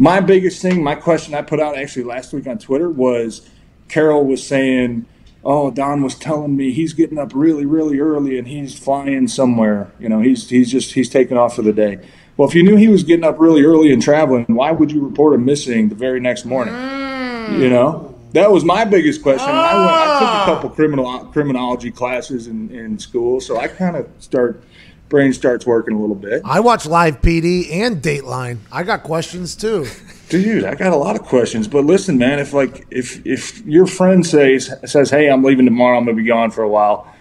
my 0.00 0.20
biggest 0.20 0.62
thing, 0.62 0.84
my 0.84 0.94
question 0.94 1.34
I 1.34 1.42
put 1.42 1.58
out 1.58 1.76
actually 1.76 2.04
last 2.04 2.32
week 2.32 2.46
on 2.46 2.58
Twitter 2.58 2.88
was 2.88 3.50
Carole 3.88 4.24
was 4.24 4.46
saying, 4.46 5.06
"Oh, 5.44 5.72
Don 5.72 6.04
was 6.04 6.14
telling 6.14 6.56
me 6.56 6.70
he's 6.70 6.92
getting 6.92 7.18
up 7.18 7.32
really, 7.34 7.66
really 7.66 7.98
early 7.98 8.38
and 8.38 8.46
he's 8.46 8.78
flying 8.78 9.26
somewhere. 9.26 9.90
You 9.98 10.08
know, 10.08 10.20
he's 10.20 10.48
he's 10.50 10.70
just 10.70 10.92
he's 10.92 11.08
taking 11.08 11.36
off 11.36 11.56
for 11.56 11.62
the 11.62 11.72
day." 11.72 11.98
Well, 12.38 12.48
if 12.48 12.54
you 12.54 12.62
knew 12.62 12.76
he 12.76 12.86
was 12.86 13.02
getting 13.02 13.24
up 13.24 13.40
really 13.40 13.64
early 13.64 13.92
and 13.92 14.00
traveling, 14.00 14.44
why 14.46 14.70
would 14.70 14.92
you 14.92 15.04
report 15.04 15.34
him 15.34 15.44
missing 15.44 15.88
the 15.88 15.96
very 15.96 16.20
next 16.20 16.44
morning? 16.44 16.72
Hmm. 16.72 17.60
You 17.60 17.68
know, 17.68 18.14
that 18.32 18.52
was 18.52 18.64
my 18.64 18.84
biggest 18.84 19.24
question. 19.24 19.48
And 19.48 19.58
I, 19.58 19.74
went, 19.74 19.90
I 19.90 20.18
took 20.18 20.28
a 20.28 20.42
oh. 20.42 20.44
couple 20.44 20.70
criminal 20.70 21.18
criminology 21.32 21.90
classes 21.90 22.46
in, 22.46 22.70
in 22.70 22.96
school, 22.96 23.40
so 23.40 23.58
I 23.58 23.66
kind 23.66 23.96
of 23.96 24.08
start 24.20 24.62
brain 25.08 25.32
starts 25.32 25.66
working 25.66 25.96
a 25.96 26.00
little 26.00 26.14
bit. 26.14 26.42
I 26.44 26.60
watch 26.60 26.86
live 26.86 27.22
PD 27.22 27.72
and 27.72 28.00
Dateline. 28.00 28.58
I 28.70 28.84
got 28.84 29.02
questions 29.02 29.56
too. 29.56 29.86
Dude, 30.28 30.64
I 30.64 30.76
got 30.76 30.92
a 30.92 30.96
lot 30.96 31.16
of 31.16 31.22
questions, 31.22 31.66
but 31.66 31.86
listen, 31.86 32.18
man. 32.18 32.38
If 32.38 32.52
like 32.52 32.86
if 32.90 33.26
if 33.26 33.66
your 33.66 33.86
friend 33.88 34.24
says 34.24 34.72
says, 34.84 35.10
"Hey, 35.10 35.28
I'm 35.28 35.42
leaving 35.42 35.64
tomorrow. 35.64 35.98
I'm 35.98 36.04
gonna 36.04 36.16
be 36.16 36.22
gone 36.22 36.52
for 36.52 36.62
a 36.62 36.68
while," 36.68 37.12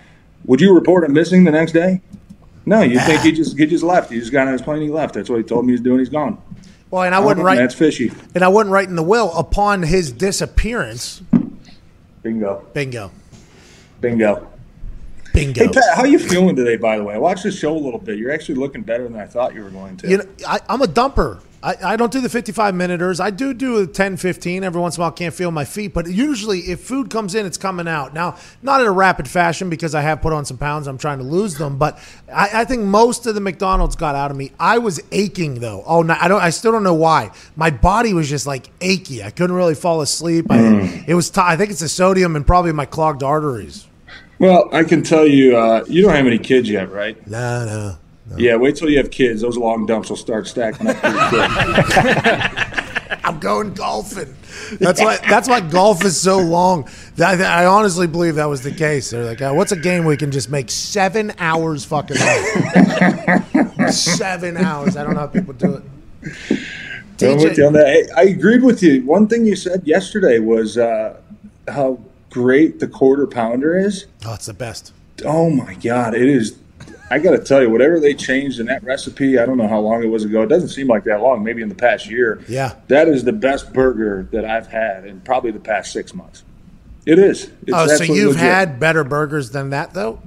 would 0.46 0.62
you 0.62 0.76
report 0.76 1.06
him 1.06 1.14
missing 1.14 1.44
the 1.44 1.52
next 1.52 1.72
day? 1.72 2.02
No, 2.68 2.82
you 2.82 3.00
think 3.00 3.22
he 3.22 3.32
just 3.42 3.58
he 3.58 3.66
just 3.66 3.84
left. 3.84 4.12
He 4.12 4.20
just 4.20 4.32
got 4.32 4.46
on 4.46 4.54
his 4.54 4.62
plane. 4.62 4.82
He 4.82 4.90
left. 4.90 5.16
That's 5.16 5.30
what 5.30 5.38
he 5.38 5.44
told 5.44 5.66
me 5.66 5.74
he's 5.74 5.82
doing. 5.82 6.00
He's 6.00 6.10
gone. 6.10 6.40
Well, 6.92 7.04
and 7.04 7.16
I 7.16 7.20
wouldn't 7.20 7.46
write. 7.46 7.56
That's 7.56 7.74
fishy. 7.74 8.12
and 8.36 8.44
I 8.44 8.50
wouldn't 8.50 8.72
write 8.72 8.90
in 8.90 8.96
the 8.96 9.04
will 9.04 9.34
upon 9.36 9.84
his 9.84 10.12
disappearance. 10.12 11.22
Bingo, 12.22 12.66
Bingo. 12.74 13.12
bingo. 14.02 14.48
Bingo. 15.34 15.66
Hey 15.66 15.70
Pat, 15.70 15.84
how 15.96 16.04
you 16.04 16.20
feeling 16.20 16.56
today? 16.56 16.78
By 16.78 16.98
the 16.98 17.04
way, 17.04 17.14
I 17.14 17.18
watched 17.18 17.44
the 17.44 17.52
show 17.52 17.76
a 17.76 17.78
little 17.78 18.00
bit. 18.00 18.18
You're 18.18 18.32
actually 18.32 18.56
looking 18.56 18.82
better 18.82 19.04
than 19.04 19.16
I 19.16 19.26
thought 19.28 19.54
you 19.54 19.64
were 19.64 19.70
going 19.70 19.96
to. 19.98 20.10
You 20.10 20.18
know, 20.18 20.26
I, 20.48 20.60
I'm 20.68 20.82
a 20.82 20.88
dumper. 20.88 21.40
I, 21.64 21.76
I 21.94 21.96
don't 21.96 22.12
do 22.12 22.22
the 22.22 22.30
55 22.30 22.76
minuters. 22.76 23.20
I 23.20 23.32
do 23.32 23.54
do 23.54 23.82
a 23.82 23.88
10, 23.88 24.18
15. 24.18 24.64
Every 24.64 24.80
once 24.80 24.96
in 24.96 25.02
a 25.02 25.06
while, 25.06 25.12
can't 25.12 25.34
feel 25.34 25.50
my 25.50 25.66
feet. 25.66 25.94
But 25.94 26.08
usually, 26.08 26.60
if 26.60 26.82
food 26.82 27.10
comes 27.10 27.34
in, 27.34 27.46
it's 27.46 27.58
coming 27.58 27.88
out. 27.88 28.14
Now, 28.14 28.38
not 28.62 28.80
in 28.82 28.88
a 28.88 28.92
rapid 28.92 29.28
fashion 29.28 29.70
because 29.70 29.96
I 29.96 30.02
have 30.02 30.22
put 30.22 30.34
on 30.34 30.46
some 30.46 30.58
pounds. 30.58 30.88
I'm 30.88 30.98
trying 31.00 31.18
to 31.18 31.24
lose 31.24 31.56
them. 31.58 31.78
But 31.78 31.98
I, 32.32 32.62
I 32.62 32.66
think 32.66 32.84
most 32.84 33.26
of 33.26 33.34
the 33.36 33.42
McDonald's 33.42 33.96
got 33.96 34.14
out 34.16 34.30
of 34.30 34.38
me. 34.38 34.52
I 34.60 34.78
was 34.78 35.02
aching 35.12 35.60
though. 35.60 35.84
Oh, 35.88 36.04
no, 36.04 36.16
I 36.20 36.28
don't. 36.28 36.42
I 36.42 36.52
still 36.52 36.72
don't 36.72 36.84
know 36.84 36.94
why. 36.94 37.32
My 37.56 37.72
body 37.72 38.14
was 38.14 38.30
just 38.30 38.46
like 38.46 38.70
achy. 38.80 39.24
I 39.24 39.32
couldn't 39.32 39.56
really 39.56 39.76
fall 39.76 40.02
asleep. 40.02 40.46
I, 40.52 41.04
it 41.08 41.16
was. 41.16 41.30
T- 41.30 41.42
I 41.44 41.58
think 41.58 41.72
it's 41.72 41.80
the 41.80 41.90
sodium 41.90 42.36
and 42.36 42.46
probably 42.46 42.72
my 42.72 42.86
clogged 42.86 43.24
arteries. 43.24 43.88
well, 44.40 44.70
I 44.72 44.84
can 44.84 45.02
tell 45.02 45.26
you, 45.26 45.58
uh, 45.58 45.84
you 45.88 46.04
don't 46.04 46.16
have 46.16 46.28
any 46.28 46.38
kids 46.38 46.70
yet, 46.70 46.92
right? 46.92 47.26
No, 47.28 47.66
no. 47.66 47.98
Yeah. 48.36 48.56
Wait 48.58 48.76
till 48.76 48.90
you 48.90 48.98
have 48.98 49.12
kids. 49.12 49.42
Those 49.42 49.58
long 49.58 49.86
dumps 49.86 50.10
will 50.10 50.18
start 50.18 50.48
stacking 50.48 50.88
up 50.88 50.98
pretty 50.98 51.18
quick. 51.30 52.68
I'm 53.24 53.40
going 53.40 53.74
golfing. 53.74 54.36
That's 54.80 55.02
why. 55.02 55.18
That's 55.18 55.48
why 55.48 55.62
golf 55.62 56.04
is 56.04 56.20
so 56.20 56.40
long. 56.40 56.90
That, 57.16 57.42
I 57.42 57.66
honestly 57.66 58.08
believe 58.08 58.36
that 58.36 58.46
was 58.46 58.64
the 58.64 58.72
case. 58.72 59.10
They're 59.10 59.26
like, 59.26 59.42
uh, 59.42 59.54
"What's 59.54 59.72
a 59.72 59.78
game 59.78 60.06
we 60.06 60.18
can 60.18 60.32
just 60.32 60.50
make 60.50 60.70
seven 60.70 61.34
hours 61.38 61.86
fucking 61.86 62.18
seven 63.92 64.58
hours? 64.58 64.98
I 64.98 65.04
don't 65.04 65.14
know 65.14 65.22
how 65.22 65.28
people 65.28 65.54
do 65.54 65.76
it. 65.76 65.84
I'm 67.22 67.38
with 67.38 67.58
you 67.58 67.66
on 67.66 67.74
that. 67.74 67.88
Hey, 67.88 68.08
I 68.16 68.24
agreed 68.24 68.64
with 68.64 68.84
you. 68.84 69.06
One 69.06 69.28
thing 69.28 69.46
you 69.46 69.56
said 69.56 69.86
yesterday 69.86 70.40
was 70.40 70.78
uh, 70.78 71.20
how 71.68 72.00
great 72.30 72.80
the 72.80 72.88
quarter 72.88 73.28
pounder 73.28 73.78
is. 73.78 74.06
Oh, 74.26 74.34
it's 74.36 74.46
the 74.46 74.54
best. 74.54 74.94
Oh 75.26 75.50
my 75.50 75.74
god, 75.76 76.14
it 76.14 76.30
is. 76.30 76.58
I 77.10 77.20
got 77.20 77.32
to 77.32 77.40
tell 77.40 77.62
you, 77.62 77.70
whatever 77.70 78.00
they 78.00 78.14
changed 78.14 78.60
in 78.60 78.66
that 78.66 78.84
recipe, 78.84 79.40
I 79.40 79.46
don't 79.46 79.58
know 79.58 79.68
how 79.68 79.80
long 79.80 80.04
it 80.04 80.08
was 80.08 80.26
ago. 80.26 80.42
It 80.42 80.48
doesn't 80.48 80.70
seem 80.70 80.88
like 80.88 81.06
that 81.06 81.22
long. 81.22 81.42
Maybe 81.44 81.62
in 81.62 81.70
the 81.70 81.76
past 81.76 82.10
year. 82.10 82.44
Yeah. 82.50 82.76
that 82.90 83.08
is 83.08 83.24
the 83.24 83.32
best 83.34 83.72
burger 83.72 84.28
that 84.32 84.44
I've 84.44 84.68
had 84.68 85.06
in 85.06 85.22
probably 85.22 85.52
the 85.52 85.60
past 85.60 85.94
six 85.94 86.14
months. 86.14 86.44
It 87.06 87.18
is. 87.20 87.46
It's 87.66 87.72
Oh, 87.74 87.88
so 87.88 88.04
you've 88.04 88.36
legit. 88.36 88.42
had 88.42 88.80
better 88.80 89.06
burgers 89.06 89.52
than 89.52 89.70
that, 89.70 89.94
though? 89.94 90.22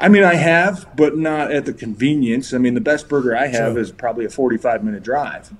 I 0.00 0.08
mean, 0.08 0.24
I 0.24 0.34
have, 0.34 0.88
but 0.96 1.16
not 1.16 1.52
at 1.52 1.64
the 1.64 1.72
convenience. 1.72 2.52
I 2.52 2.58
mean, 2.58 2.74
the 2.74 2.80
best 2.80 3.08
burger 3.08 3.36
I 3.36 3.46
have 3.46 3.74
True. 3.74 3.80
is 3.82 3.92
probably 3.92 4.24
a 4.24 4.28
45 4.28 4.82
minute 4.82 5.02
drive. 5.04 5.52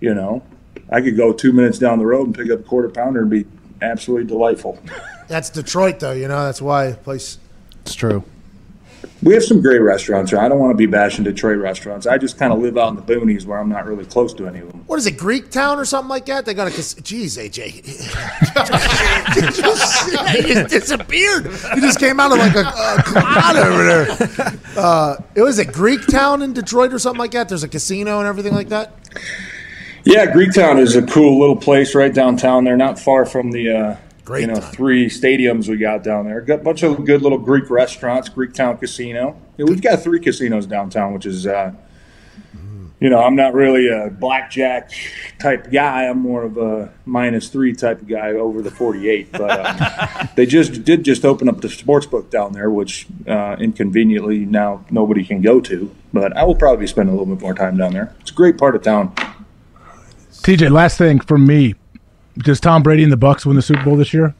You 0.00 0.14
know, 0.14 0.42
I 0.88 1.02
could 1.02 1.16
go 1.16 1.32
two 1.34 1.52
minutes 1.52 1.78
down 1.78 1.98
the 1.98 2.06
road 2.06 2.26
and 2.26 2.34
pick 2.34 2.50
up 2.50 2.60
a 2.60 2.62
quarter 2.62 2.88
pounder 2.88 3.20
and 3.20 3.30
be 3.30 3.44
absolutely 3.82 4.26
delightful. 4.26 4.78
That's 5.28 5.50
Detroit, 5.50 6.00
though. 6.00 6.12
You 6.12 6.26
know, 6.26 6.44
that's 6.46 6.60
why 6.60 6.92
place. 6.92 7.38
It's 7.82 7.94
true. 7.94 8.24
We 9.22 9.34
have 9.34 9.44
some 9.44 9.60
great 9.60 9.80
restaurants 9.82 10.30
here. 10.30 10.40
I 10.40 10.48
don't 10.48 10.58
want 10.58 10.70
to 10.72 10.76
be 10.76 10.86
bashing 10.86 11.24
Detroit 11.24 11.58
restaurants. 11.58 12.06
I 12.06 12.16
just 12.16 12.38
kind 12.38 12.54
of 12.54 12.58
live 12.60 12.78
out 12.78 12.88
in 12.88 12.96
the 12.96 13.02
boonies 13.02 13.44
where 13.44 13.58
I'm 13.58 13.68
not 13.68 13.84
really 13.86 14.06
close 14.06 14.32
to 14.34 14.46
any 14.46 14.60
of 14.60 14.72
them. 14.72 14.82
What 14.86 14.98
is 14.98 15.06
it, 15.06 15.18
Greek 15.18 15.50
Town 15.50 15.78
or 15.78 15.84
something 15.84 16.08
like 16.08 16.24
that? 16.26 16.46
They 16.46 16.54
got 16.54 16.68
a. 16.68 16.70
cas- 16.70 16.94
Jeez, 16.94 17.36
AJ. 17.38 17.82
Did 19.34 19.58
you 19.58 19.76
see? 19.76 20.42
He 20.48 20.54
just 20.54 20.70
disappeared. 20.70 21.46
He 21.74 21.80
just 21.82 21.98
came 22.00 22.18
out 22.18 22.32
of 22.32 22.38
like 22.38 22.54
a, 22.54 22.60
a 22.60 23.02
cloud 23.04 23.56
over 23.56 23.84
there. 23.84 24.58
Uh, 24.76 25.16
it 25.34 25.42
was 25.42 25.58
a 25.58 25.64
Greek 25.66 26.06
Town 26.06 26.40
in 26.40 26.52
Detroit 26.54 26.94
or 26.94 26.98
something 26.98 27.18
like 27.18 27.32
that. 27.32 27.48
There's 27.48 27.62
a 27.62 27.68
casino 27.68 28.20
and 28.20 28.26
everything 28.28 28.54
like 28.54 28.68
that. 28.70 28.94
Yeah, 30.04 30.32
Greektown 30.32 30.80
is 30.80 30.96
a 30.96 31.02
cool 31.02 31.38
little 31.38 31.56
place 31.56 31.94
right 31.94 32.12
downtown 32.14 32.64
there, 32.64 32.76
not 32.76 32.98
far 32.98 33.26
from 33.26 33.50
the 33.50 33.70
uh, 33.70 33.96
Great 34.30 34.42
you 34.42 34.46
know 34.46 34.60
time. 34.60 34.72
three 34.72 35.06
stadiums 35.08 35.68
we 35.68 35.76
got 35.76 36.04
down 36.04 36.24
there. 36.24 36.40
Got 36.40 36.60
a 36.60 36.62
bunch 36.62 36.84
of 36.84 37.04
good 37.04 37.20
little 37.20 37.36
Greek 37.36 37.68
restaurants, 37.68 38.28
Greektown 38.28 38.78
Casino. 38.78 39.36
Yeah, 39.56 39.64
we've 39.64 39.82
got 39.82 40.04
three 40.04 40.20
casinos 40.20 40.66
downtown, 40.66 41.12
which 41.14 41.26
is 41.26 41.48
uh, 41.48 41.72
you 43.00 43.10
know 43.10 43.20
I'm 43.24 43.34
not 43.34 43.54
really 43.54 43.88
a 43.88 44.08
blackjack 44.08 44.92
type 45.40 45.72
guy. 45.72 46.06
I'm 46.06 46.20
more 46.20 46.44
of 46.44 46.58
a 46.58 46.92
minus 47.06 47.48
three 47.48 47.72
type 47.72 48.02
of 48.02 48.06
guy 48.06 48.28
over 48.28 48.62
the 48.62 48.70
48. 48.70 49.32
But 49.32 49.66
um, 49.66 50.28
they 50.36 50.46
just 50.46 50.84
did 50.84 51.04
just 51.04 51.24
open 51.24 51.48
up 51.48 51.60
the 51.60 51.68
sports 51.68 52.06
book 52.06 52.30
down 52.30 52.52
there, 52.52 52.70
which 52.70 53.08
uh, 53.26 53.56
inconveniently 53.58 54.44
now 54.46 54.84
nobody 54.92 55.24
can 55.24 55.42
go 55.42 55.60
to. 55.62 55.92
But 56.12 56.36
I 56.36 56.44
will 56.44 56.54
probably 56.54 56.86
spend 56.86 57.08
a 57.08 57.12
little 57.12 57.26
bit 57.26 57.42
more 57.42 57.54
time 57.54 57.76
down 57.76 57.94
there. 57.94 58.14
It's 58.20 58.30
a 58.30 58.34
great 58.34 58.58
part 58.58 58.76
of 58.76 58.82
town. 58.82 59.12
TJ, 60.30 60.70
last 60.70 60.98
thing 60.98 61.18
for 61.18 61.36
me. 61.36 61.74
Does 62.42 62.60
Tom 62.60 62.82
Brady 62.82 63.02
and 63.02 63.12
the 63.12 63.16
Bucs 63.18 63.44
win 63.44 63.56
the 63.56 63.62
Super 63.62 63.84
Bowl 63.84 63.96
this 63.96 64.14
year? 64.14 64.34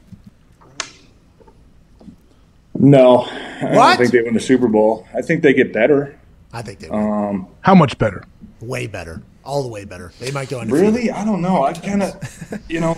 No, 2.75 3.25
I 3.25 3.65
What? 3.75 3.87
don't 3.89 3.97
think 3.97 4.11
they 4.11 4.21
win 4.21 4.33
the 4.33 4.39
Super 4.39 4.67
Bowl. 4.67 5.07
I 5.13 5.21
think 5.21 5.43
they 5.43 5.53
get 5.53 5.71
better. 5.73 6.17
I 6.53 6.61
think 6.61 6.79
they 6.79 6.89
were 6.89 7.29
um, 7.29 7.47
How 7.61 7.75
much 7.75 7.97
better? 7.97 8.23
way 8.59 8.85
better, 8.87 9.21
all 9.43 9.63
the 9.63 9.69
way 9.69 9.85
better. 9.85 10.11
They 10.19 10.31
might 10.31 10.49
go 10.49 10.59
undefeated. 10.59 10.93
Really? 10.93 11.11
I 11.11 11.25
don't 11.25 11.41
know. 11.41 11.63
I 11.63 11.73
kind 11.73 12.03
of, 12.03 12.59
you 12.69 12.79
know, 12.79 12.95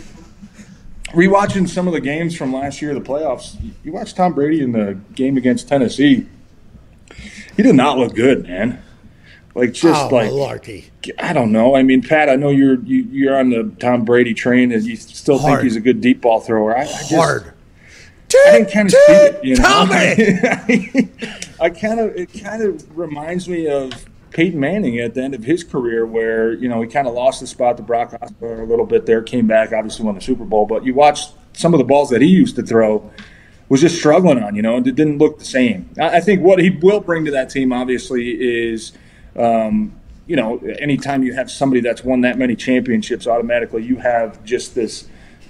rewatching 1.11 1.67
some 1.69 1.87
of 1.87 1.93
the 1.93 2.01
games 2.01 2.35
from 2.35 2.53
last 2.53 2.81
year, 2.81 2.93
the 2.93 2.99
playoffs. 3.01 3.55
You 3.83 3.93
watch 3.93 4.13
Tom 4.13 4.33
Brady 4.33 4.61
in 4.61 4.71
the 4.73 4.99
game 5.15 5.37
against 5.37 5.67
Tennessee. 5.69 6.27
He 7.55 7.63
did 7.63 7.75
not 7.75 7.97
look 7.97 8.13
good, 8.15 8.43
man. 8.43 8.81
Like 9.55 9.73
just 9.73 10.11
Oh, 10.11 10.15
like 10.15 10.31
malarkey. 10.31 10.85
I 11.19 11.31
don't 11.33 11.51
know. 11.51 11.75
I 11.75 11.83
mean, 11.83 12.01
Pat, 12.01 12.27
I 12.29 12.35
know 12.35 12.49
you're 12.49 12.79
you, 12.81 13.03
you're 13.11 13.37
on 13.37 13.49
the 13.49 13.71
Tom 13.79 14.03
Brady 14.03 14.33
train, 14.33 14.71
and 14.71 14.83
you 14.83 14.95
still 14.95 15.37
Hard. 15.37 15.59
think 15.59 15.63
he's 15.63 15.75
a 15.75 15.81
good 15.81 16.01
deep 16.01 16.21
ball 16.21 16.39
thrower. 16.39 16.75
I, 16.75 16.81
I 16.81 16.85
just, 16.85 17.13
Hard. 17.13 17.53
I 18.47 18.63
can 18.63 18.65
kind 18.65 18.87
of 18.87 18.91
see 18.93 19.13
it, 19.13 19.43
you 19.43 19.55
know. 19.55 19.63
Tommy! 19.63 21.09
I 21.61 21.69
kind 21.69 21.99
of 21.99 22.15
it 22.15 22.33
kind 22.43 22.63
of 22.63 22.97
reminds 22.97 23.47
me 23.47 23.67
of 23.67 23.91
Peyton 24.31 24.59
Manning 24.59 24.99
at 24.99 25.13
the 25.13 25.21
end 25.21 25.35
of 25.35 25.43
his 25.43 25.63
career, 25.63 26.03
where 26.07 26.53
you 26.53 26.67
know 26.67 26.81
he 26.81 26.87
kind 26.89 27.07
of 27.07 27.13
lost 27.13 27.39
the 27.39 27.45
spot 27.45 27.77
to 27.77 27.83
Brock 27.83 28.11
Osweiler 28.19 28.61
a 28.61 28.65
little 28.65 28.87
bit 28.87 29.05
there, 29.05 29.21
came 29.21 29.45
back, 29.45 29.71
obviously 29.71 30.03
won 30.03 30.15
the 30.15 30.21
Super 30.21 30.45
Bowl. 30.45 30.65
But 30.65 30.83
you 30.83 30.95
watch 30.95 31.27
some 31.53 31.75
of 31.75 31.77
the 31.77 31.83
balls 31.83 32.09
that 32.09 32.21
he 32.23 32.27
used 32.27 32.55
to 32.55 32.63
throw 32.63 33.07
was 33.69 33.81
just 33.81 33.97
struggling 33.97 34.41
on, 34.41 34.55
you 34.55 34.63
know, 34.63 34.77
and 34.77 34.87
it 34.87 34.95
didn't 34.95 35.19
look 35.19 35.37
the 35.37 35.45
same. 35.45 35.89
I 36.01 36.19
think 36.21 36.41
what 36.41 36.57
he 36.57 36.71
will 36.71 36.99
bring 37.01 37.25
to 37.25 37.31
that 37.31 37.51
team, 37.51 37.71
obviously, 37.71 38.31
is. 38.31 38.93
Um, 39.37 39.99
you 40.25 40.35
know, 40.35 40.59
anytime 40.79 41.23
you 41.23 41.33
have 41.33 41.51
somebody 41.51 41.81
that's 41.81 42.03
won 42.03 42.21
that 42.21 42.37
many 42.37 42.55
championships, 42.55 43.27
automatically 43.27 43.83
you 43.83 43.97
have 43.97 44.43
just 44.45 44.73
this 44.73 45.07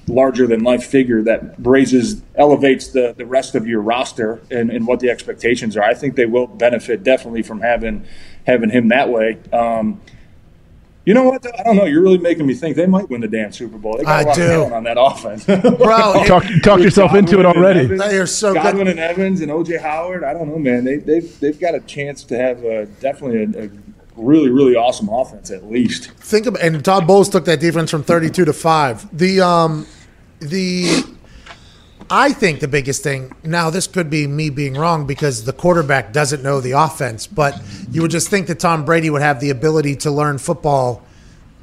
larger 0.07 0.47
than 0.47 0.64
life 0.64 0.85
figure 0.85 1.22
that 1.22 1.55
raises 1.60 2.22
elevates 2.35 2.89
the, 2.89 3.14
the 3.18 3.26
rest 3.26 3.55
of 3.55 3.68
your 3.68 3.81
roster 3.81 4.41
and, 4.51 4.69
and 4.69 4.85
what 4.85 4.99
the 4.99 5.10
expectations 5.10 5.77
are. 5.77 5.84
I 5.84 5.93
think 5.93 6.15
they 6.15 6.26
will 6.26 6.47
benefit 6.47 7.03
definitely 7.03 7.43
from 7.43 7.61
having 7.61 8.05
having 8.45 8.69
him 8.69 8.89
that 8.89 9.10
way. 9.10 9.39
Um, 9.53 10.01
you 11.05 11.13
know 11.13 11.23
what? 11.23 11.41
though? 11.41 11.51
I 11.57 11.63
don't 11.63 11.75
know. 11.75 11.85
You're 11.85 12.01
really 12.01 12.17
making 12.17 12.45
me 12.45 12.53
think 12.53 12.75
they 12.75 12.85
might 12.85 13.09
win 13.09 13.21
the 13.21 13.27
damn 13.27 13.51
Super 13.51 13.77
Bowl. 13.77 13.97
They 13.97 14.03
got 14.03 14.19
I 14.19 14.21
a 14.21 14.25
lot 14.25 14.35
do. 14.35 14.61
of 14.63 14.73
on 14.73 14.84
that 14.84 14.97
offense. 14.99 15.45
Bro, 15.45 15.63
it- 16.21 16.27
Talk, 16.27 16.43
talk 16.63 16.80
yourself 16.80 17.13
into 17.13 17.39
it 17.39 17.45
already. 17.45 17.85
They 17.88 18.17
are 18.17 18.25
so 18.25 18.53
good. 18.53 18.63
Godwin 18.63 18.88
and 18.88 18.99
Evans 18.99 19.41
and 19.41 19.51
OJ 19.51 19.81
Howard. 19.81 20.23
I 20.23 20.34
don't 20.34 20.47
know, 20.49 20.59
man. 20.59 20.84
They 20.85 20.97
they've 20.97 21.39
they've 21.39 21.59
got 21.59 21.75
a 21.75 21.80
chance 21.81 22.23
to 22.25 22.38
have 22.38 22.63
a, 22.63 22.85
definitely 22.85 23.59
a, 23.59 23.65
a 23.65 23.69
really 24.15 24.49
really 24.49 24.75
awesome 24.75 25.09
offense 25.09 25.49
at 25.51 25.65
least. 25.69 26.11
think 26.11 26.45
of 26.45 26.55
and 26.57 26.84
Todd 26.85 27.07
Bowles 27.07 27.30
took 27.30 27.45
that 27.45 27.59
defense 27.59 27.89
from 27.91 28.03
32 28.03 28.45
to 28.45 28.53
5. 28.53 29.17
The 29.17 29.41
um 29.41 29.88
the 30.39 31.03
I 32.15 32.31
think 32.31 32.60
the 32.60 32.68
biggest 32.68 33.02
thing 33.02 33.31
now 33.44 33.72
this 33.72 33.88
could 33.88 34.11
be 34.11 34.27
me 34.27 34.52
being 34.52 34.76
wrong 34.76 35.07
because 35.07 35.45
the 35.45 35.52
quarterback 35.52 36.14
doesn't 36.14 36.44
know 36.44 36.61
the 36.61 36.73
offense, 36.73 37.26
but 37.26 37.60
you 37.90 38.03
would 38.03 38.11
just 38.11 38.30
think 38.30 38.45
that 38.45 38.60
Tom 38.60 38.85
Brady 38.85 39.10
would 39.10 39.23
have 39.23 39.40
the 39.40 39.49
ability 39.49 39.95
to 39.95 40.11
learn 40.11 40.38
football. 40.38 41.02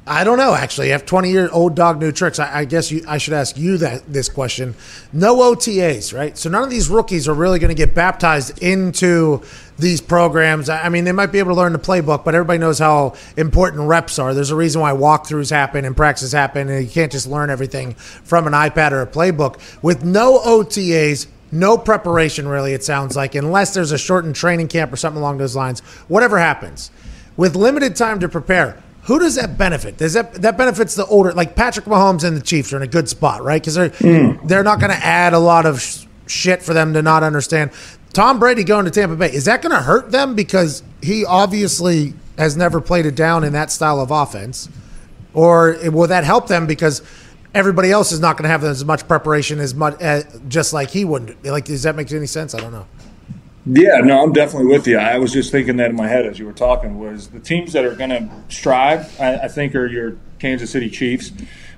I 0.07 0.23
don't 0.23 0.37
know. 0.37 0.55
Actually, 0.55 0.89
have 0.89 1.05
20 1.05 1.29
year 1.29 1.49
old 1.51 1.75
dog 1.75 1.99
new 1.99 2.11
tricks. 2.11 2.39
I, 2.39 2.61
I 2.61 2.65
guess 2.65 2.91
you, 2.91 3.05
I 3.07 3.19
should 3.19 3.35
ask 3.35 3.55
you 3.55 3.77
that 3.77 4.11
this 4.11 4.29
question. 4.29 4.75
No 5.13 5.37
OTAs, 5.37 6.17
right? 6.17 6.35
So 6.35 6.49
none 6.49 6.63
of 6.63 6.71
these 6.71 6.89
rookies 6.89 7.27
are 7.27 7.35
really 7.35 7.59
going 7.59 7.69
to 7.69 7.75
get 7.75 7.93
baptized 7.93 8.57
into 8.63 9.43
these 9.77 10.01
programs. 10.01 10.69
I 10.69 10.89
mean, 10.89 11.03
they 11.03 11.11
might 11.11 11.31
be 11.31 11.37
able 11.37 11.51
to 11.51 11.55
learn 11.55 11.73
the 11.73 11.79
playbook, 11.79 12.25
but 12.25 12.33
everybody 12.33 12.57
knows 12.57 12.79
how 12.79 13.13
important 13.37 13.87
reps 13.87 14.17
are. 14.17 14.33
There's 14.33 14.49
a 14.49 14.55
reason 14.55 14.81
why 14.81 14.91
walkthroughs 14.91 15.51
happen 15.51 15.85
and 15.85 15.95
practices 15.95 16.31
happen, 16.31 16.67
and 16.69 16.83
you 16.83 16.89
can't 16.89 17.11
just 17.11 17.27
learn 17.27 17.51
everything 17.51 17.93
from 17.93 18.47
an 18.47 18.53
iPad 18.53 18.93
or 18.93 19.01
a 19.01 19.07
playbook. 19.07 19.59
With 19.83 20.03
no 20.03 20.39
OTAs, 20.39 21.27
no 21.51 21.77
preparation, 21.77 22.47
really, 22.47 22.73
it 22.73 22.83
sounds 22.83 23.15
like, 23.15 23.35
unless 23.35 23.73
there's 23.73 23.91
a 23.91 23.97
shortened 23.97 24.35
training 24.35 24.67
camp 24.67 24.91
or 24.91 24.97
something 24.97 25.19
along 25.19 25.37
those 25.37 25.55
lines. 25.55 25.81
Whatever 26.07 26.39
happens, 26.39 26.89
with 27.37 27.55
limited 27.55 27.95
time 27.95 28.19
to 28.19 28.29
prepare, 28.29 28.81
who 29.03 29.19
does 29.19 29.35
that 29.35 29.57
benefit? 29.57 29.97
Does 29.97 30.13
that 30.13 30.33
that 30.35 30.57
benefits 30.57 30.95
the 30.95 31.05
older, 31.05 31.33
like 31.33 31.55
Patrick 31.55 31.85
Mahomes 31.85 32.23
and 32.23 32.37
the 32.37 32.41
Chiefs 32.41 32.71
are 32.73 32.77
in 32.77 32.83
a 32.83 32.87
good 32.87 33.09
spot, 33.09 33.43
right? 33.43 33.61
Because 33.61 33.75
they're 33.75 33.89
they're 34.45 34.63
not 34.63 34.79
going 34.79 34.91
to 34.91 35.05
add 35.05 35.33
a 35.33 35.39
lot 35.39 35.65
of 35.65 35.81
sh- 35.81 36.05
shit 36.27 36.61
for 36.61 36.73
them 36.73 36.93
to 36.93 37.01
not 37.01 37.23
understand. 37.23 37.71
Tom 38.13 38.39
Brady 38.39 38.63
going 38.63 38.85
to 38.85 38.91
Tampa 38.91 39.15
Bay 39.15 39.31
is 39.31 39.45
that 39.45 39.61
going 39.61 39.75
to 39.75 39.81
hurt 39.81 40.11
them 40.11 40.35
because 40.35 40.83
he 41.01 41.25
obviously 41.25 42.13
has 42.37 42.55
never 42.57 42.81
played 42.81 43.05
it 43.05 43.15
down 43.15 43.43
in 43.43 43.53
that 43.53 43.71
style 43.71 43.99
of 43.99 44.11
offense, 44.11 44.69
or 45.33 45.77
will 45.85 46.07
that 46.07 46.23
help 46.23 46.47
them 46.47 46.67
because 46.67 47.01
everybody 47.53 47.91
else 47.91 48.11
is 48.11 48.19
not 48.19 48.37
going 48.37 48.43
to 48.43 48.49
have 48.49 48.63
as 48.63 48.85
much 48.85 49.07
preparation 49.07 49.59
as 49.59 49.73
much 49.73 50.01
uh, 50.01 50.21
just 50.47 50.73
like 50.73 50.89
he 50.89 51.05
wouldn't. 51.05 51.43
Like, 51.43 51.65
does 51.65 51.83
that 51.83 51.95
make 51.95 52.11
any 52.11 52.27
sense? 52.27 52.53
I 52.53 52.59
don't 52.59 52.71
know. 52.71 52.85
Yeah, 53.65 53.99
no, 53.99 54.23
I'm 54.23 54.33
definitely 54.33 54.69
with 54.69 54.87
you. 54.87 54.97
I 54.97 55.19
was 55.19 55.31
just 55.31 55.51
thinking 55.51 55.77
that 55.77 55.91
in 55.91 55.95
my 55.95 56.07
head 56.07 56.25
as 56.25 56.39
you 56.39 56.47
were 56.47 56.53
talking 56.53 56.99
was 56.99 57.27
the 57.27 57.39
teams 57.39 57.73
that 57.73 57.85
are 57.85 57.93
going 57.93 58.09
to 58.09 58.29
strive. 58.49 59.19
I, 59.19 59.35
I 59.35 59.47
think 59.47 59.75
are 59.75 59.85
your 59.85 60.17
Kansas 60.39 60.71
City 60.71 60.89
Chiefs, 60.89 61.31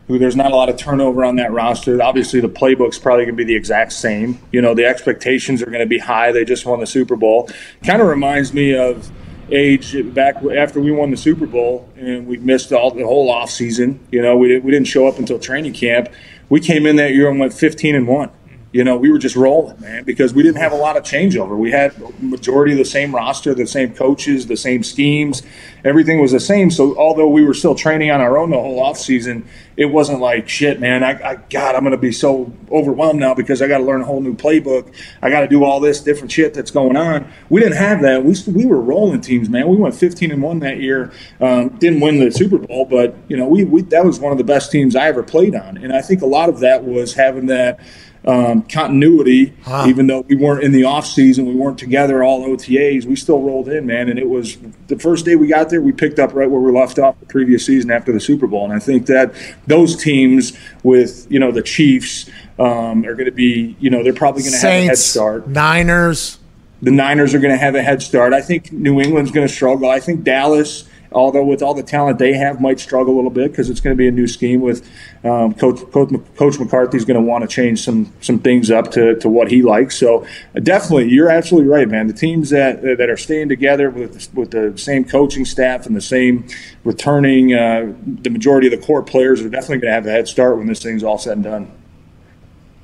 who 0.08 0.18
there's 0.18 0.36
not 0.38 0.54
a 0.54 0.56
lot 0.56 0.70
of 0.70 0.78
turnover 0.78 1.26
on 1.26 1.36
that 1.36 1.52
roster. 1.52 2.02
Obviously, 2.02 2.40
the 2.40 2.48
playbook's 2.48 2.98
probably 2.98 3.26
going 3.26 3.36
to 3.36 3.38
be 3.38 3.44
the 3.44 3.56
exact 3.56 3.92
same. 3.92 4.40
You 4.54 4.62
know, 4.62 4.74
the 4.74 4.86
expectations 4.86 5.62
are 5.62 5.66
going 5.66 5.80
to 5.80 5.86
be 5.86 6.00
high. 6.00 6.32
They 6.32 6.46
just 6.46 6.66
won 6.66 6.80
the 6.80 6.88
Super 6.88 7.18
Bowl. 7.18 7.50
Kind 7.86 8.02
of 8.02 8.08
reminds 8.08 8.54
me 8.54 8.78
of 8.78 9.12
age 9.52 9.94
back 10.14 10.38
after 10.38 10.80
we 10.80 10.92
won 10.92 11.12
the 11.12 11.18
Super 11.18 11.46
Bowl 11.46 11.90
and 11.98 12.26
we 12.28 12.38
missed 12.38 12.72
all 12.72 12.92
the 12.92 13.04
whole 13.04 13.30
off 13.30 13.52
season. 13.52 14.00
You 14.10 14.22
know, 14.22 14.38
we, 14.38 14.58
we 14.60 14.72
didn't 14.72 14.88
show 14.88 15.06
up 15.06 15.20
until 15.20 15.38
training 15.38 15.74
camp. 15.74 16.08
We 16.48 16.62
came 16.62 16.86
in 16.86 16.96
that 16.96 17.12
year 17.12 17.30
and 17.30 17.40
went 17.40 17.54
15 17.54 17.94
and 17.94 18.08
one. 18.08 18.32
You 18.74 18.84
know, 18.84 18.98
we 18.98 19.12
were 19.12 19.20
just 19.20 19.36
rolling, 19.36 19.80
man, 19.80 20.04
because 20.04 20.34
we 20.34 20.42
didn't 20.42 20.58
have 20.58 20.72
a 20.72 20.76
lot 20.76 20.98
of 20.98 21.04
changeover. 21.04 21.56
We 21.56 21.70
had 21.70 21.94
majority 22.22 22.72
of 22.72 22.80
the 22.80 22.86
same 22.86 23.14
roster, 23.14 23.54
the 23.54 23.68
same 23.68 23.94
coaches, 23.94 24.48
the 24.48 24.58
same 24.58 24.82
schemes. 24.82 25.44
Everything 25.86 26.20
was 26.20 26.32
the 26.32 26.40
same. 26.40 26.72
So 26.72 26.98
although 26.98 27.28
we 27.28 27.46
were 27.46 27.54
still 27.54 27.76
training 27.76 28.10
on 28.10 28.20
our 28.20 28.36
own 28.36 28.50
the 28.50 28.58
whole 28.58 28.80
off 28.80 28.98
season, 28.98 29.48
it 29.78 29.86
wasn't 29.86 30.22
like 30.22 30.50
shit, 30.50 30.80
man. 30.80 31.04
I, 31.04 31.34
I 31.34 31.36
God, 31.36 31.76
I'm 31.76 31.82
going 31.82 31.92
to 31.92 31.98
be 31.98 32.12
so 32.12 32.52
overwhelmed 32.72 33.20
now 33.20 33.36
because 33.36 33.62
I 33.62 33.68
got 33.68 33.78
to 33.78 33.84
learn 33.84 34.02
a 34.02 34.06
whole 34.06 34.22
new 34.22 34.36
playbook. 34.36 34.92
I 35.22 35.30
got 35.30 35.42
to 35.42 35.48
do 35.48 35.64
all 35.64 35.80
this 35.80 36.02
different 36.02 36.32
shit 36.32 36.56
that's 36.56 36.72
going 36.72 36.98
on. 36.98 37.32
We 37.50 37.62
didn't 37.62 37.78
have 37.78 38.02
that. 38.02 38.24
We 38.24 38.36
we 38.52 38.66
were 38.66 38.82
rolling 38.82 39.22
teams, 39.22 39.50
man. 39.50 39.68
We 39.68 39.78
went 39.78 39.94
15 39.94 40.32
and 40.32 40.42
one 40.42 40.60
that 40.60 40.80
year. 40.80 41.12
Um, 41.40 41.70
didn't 41.78 42.00
win 42.00 42.20
the 42.20 42.32
Super 42.32 42.58
Bowl, 42.58 42.86
but 42.86 43.16
you 43.28 43.38
know, 43.38 43.48
we, 43.48 43.66
we 43.66 43.84
that 43.84 44.04
was 44.04 44.20
one 44.20 44.32
of 44.32 44.40
the 44.40 44.44
best 44.44 44.72
teams 44.72 44.96
I 44.96 45.08
ever 45.10 45.22
played 45.22 45.54
on, 45.54 45.78
and 45.78 45.94
I 45.94 46.02
think 46.02 46.24
a 46.24 46.28
lot 46.28 46.50
of 46.50 46.60
that 46.62 46.84
was 46.84 47.14
having 47.14 47.46
that 47.48 47.80
um, 48.26 48.64
continuity. 48.64 49.54
Huh. 49.64 49.86
Even 49.88 50.08
though 50.08 50.22
we 50.22 50.36
weren't 50.36 50.64
in 50.64 50.72
the 50.72 50.84
off 50.86 51.06
season, 51.06 51.46
we 51.46 51.56
weren't 51.56 51.78
together 51.78 52.24
all 52.24 52.48
OTAs. 52.48 53.06
We 53.06 53.16
still 53.16 53.42
rolled 53.42 53.68
in, 53.68 53.86
man. 53.86 54.10
And 54.10 54.18
it 54.18 54.30
was 54.30 54.58
the 54.88 54.98
first 54.98 55.26
day 55.26 55.36
we 55.36 55.48
got 55.48 55.70
there. 55.70 55.82
We 55.82 55.92
picked 55.92 56.20
up 56.20 56.34
right 56.34 56.50
where 56.50 56.62
we 56.62 56.72
left 56.72 57.00
off 57.00 57.20
the 57.20 57.26
previous 57.26 57.66
season 57.66 57.92
after 57.92 58.12
the 58.12 58.20
Super 58.20 58.48
Bowl. 58.48 58.66
And 58.66 58.74
I 58.74 58.80
think 58.80 59.08
that 59.08 59.34
those 59.68 59.96
teams 59.96 60.54
with 60.84 61.28
you 61.30 61.40
know 61.40 61.52
the 61.52 61.64
Chiefs 61.64 62.30
um, 62.60 63.06
are 63.06 63.16
going 63.16 63.26
to 63.26 63.32
be 63.32 63.76
you 63.80 63.90
know 63.90 64.04
they're 64.04 64.14
probably 64.14 64.44
going 64.44 64.54
to 64.54 64.60
have 64.60 64.84
a 64.84 64.88
head 64.88 64.98
start. 64.98 65.48
Niners. 65.48 66.40
The 66.82 66.92
Niners 66.92 67.34
are 67.34 67.40
going 67.40 67.54
to 67.54 67.58
have 67.58 67.76
a 67.76 67.82
head 67.82 68.02
start. 68.02 68.34
I 68.34 68.42
think 68.42 68.74
New 68.74 69.00
England's 69.00 69.32
going 69.32 69.48
to 69.48 69.54
struggle. 69.54 69.90
I 69.90 70.02
think 70.02 70.24
Dallas 70.26 70.84
although 71.14 71.44
with 71.44 71.62
all 71.62 71.74
the 71.74 71.84
talent 71.84 72.20
they 72.20 72.34
have, 72.34 72.60
might 72.60 72.80
struggle 72.80 73.14
a 73.14 73.18
little 73.18 73.30
bit 73.30 73.52
because 73.52 73.70
it's 73.70 73.80
going 73.80 73.96
to 73.96 73.98
be 73.98 74.08
a 74.08 74.12
new 74.12 74.28
scheme 74.28 74.62
with 74.62 74.88
um, 75.24 75.54
Coach, 75.54 75.80
Coach, 75.92 76.14
Coach 76.36 76.60
McCarthy's 76.60 77.06
going 77.06 77.16
to 77.16 77.26
want 77.26 77.44
to 77.44 77.48
change 77.48 77.84
some 77.84 78.12
some 78.22 78.40
things 78.40 78.72
up 78.72 78.92
to, 78.92 79.16
to 79.20 79.30
what 79.30 79.50
he 79.50 79.62
likes. 79.62 79.98
So 79.98 80.26
definitely, 80.62 81.10
you're 81.10 81.30
absolutely 81.30 81.70
right, 81.70 81.88
man. 81.88 82.08
The 82.08 82.14
teams 82.14 82.50
that 82.50 82.82
that 82.82 83.10
are 83.10 83.18
staying 83.18 83.50
together 83.50 83.90
with 83.90 84.34
with 84.34 84.52
the 84.52 84.78
same 84.78 85.06
coaching 85.06 85.46
staff 85.46 85.86
and 85.86 85.96
the 85.96 86.02
same 86.02 86.48
returning, 86.84 87.54
uh, 87.54 87.94
the 88.06 88.30
majority 88.30 88.68
of 88.68 88.80
the 88.80 88.86
core 88.86 89.04
players 89.04 89.42
are 89.42 89.50
definitely 89.50 89.78
going 89.78 89.92
to 89.92 89.96
have 89.96 90.06
a 90.06 90.12
head 90.12 90.28
start 90.28 90.58
when 90.58 90.68
this 90.68 90.82
thing's 90.82 91.04
all 91.04 91.18
said 91.18 91.38
and 91.38 91.44
done. 91.44 91.72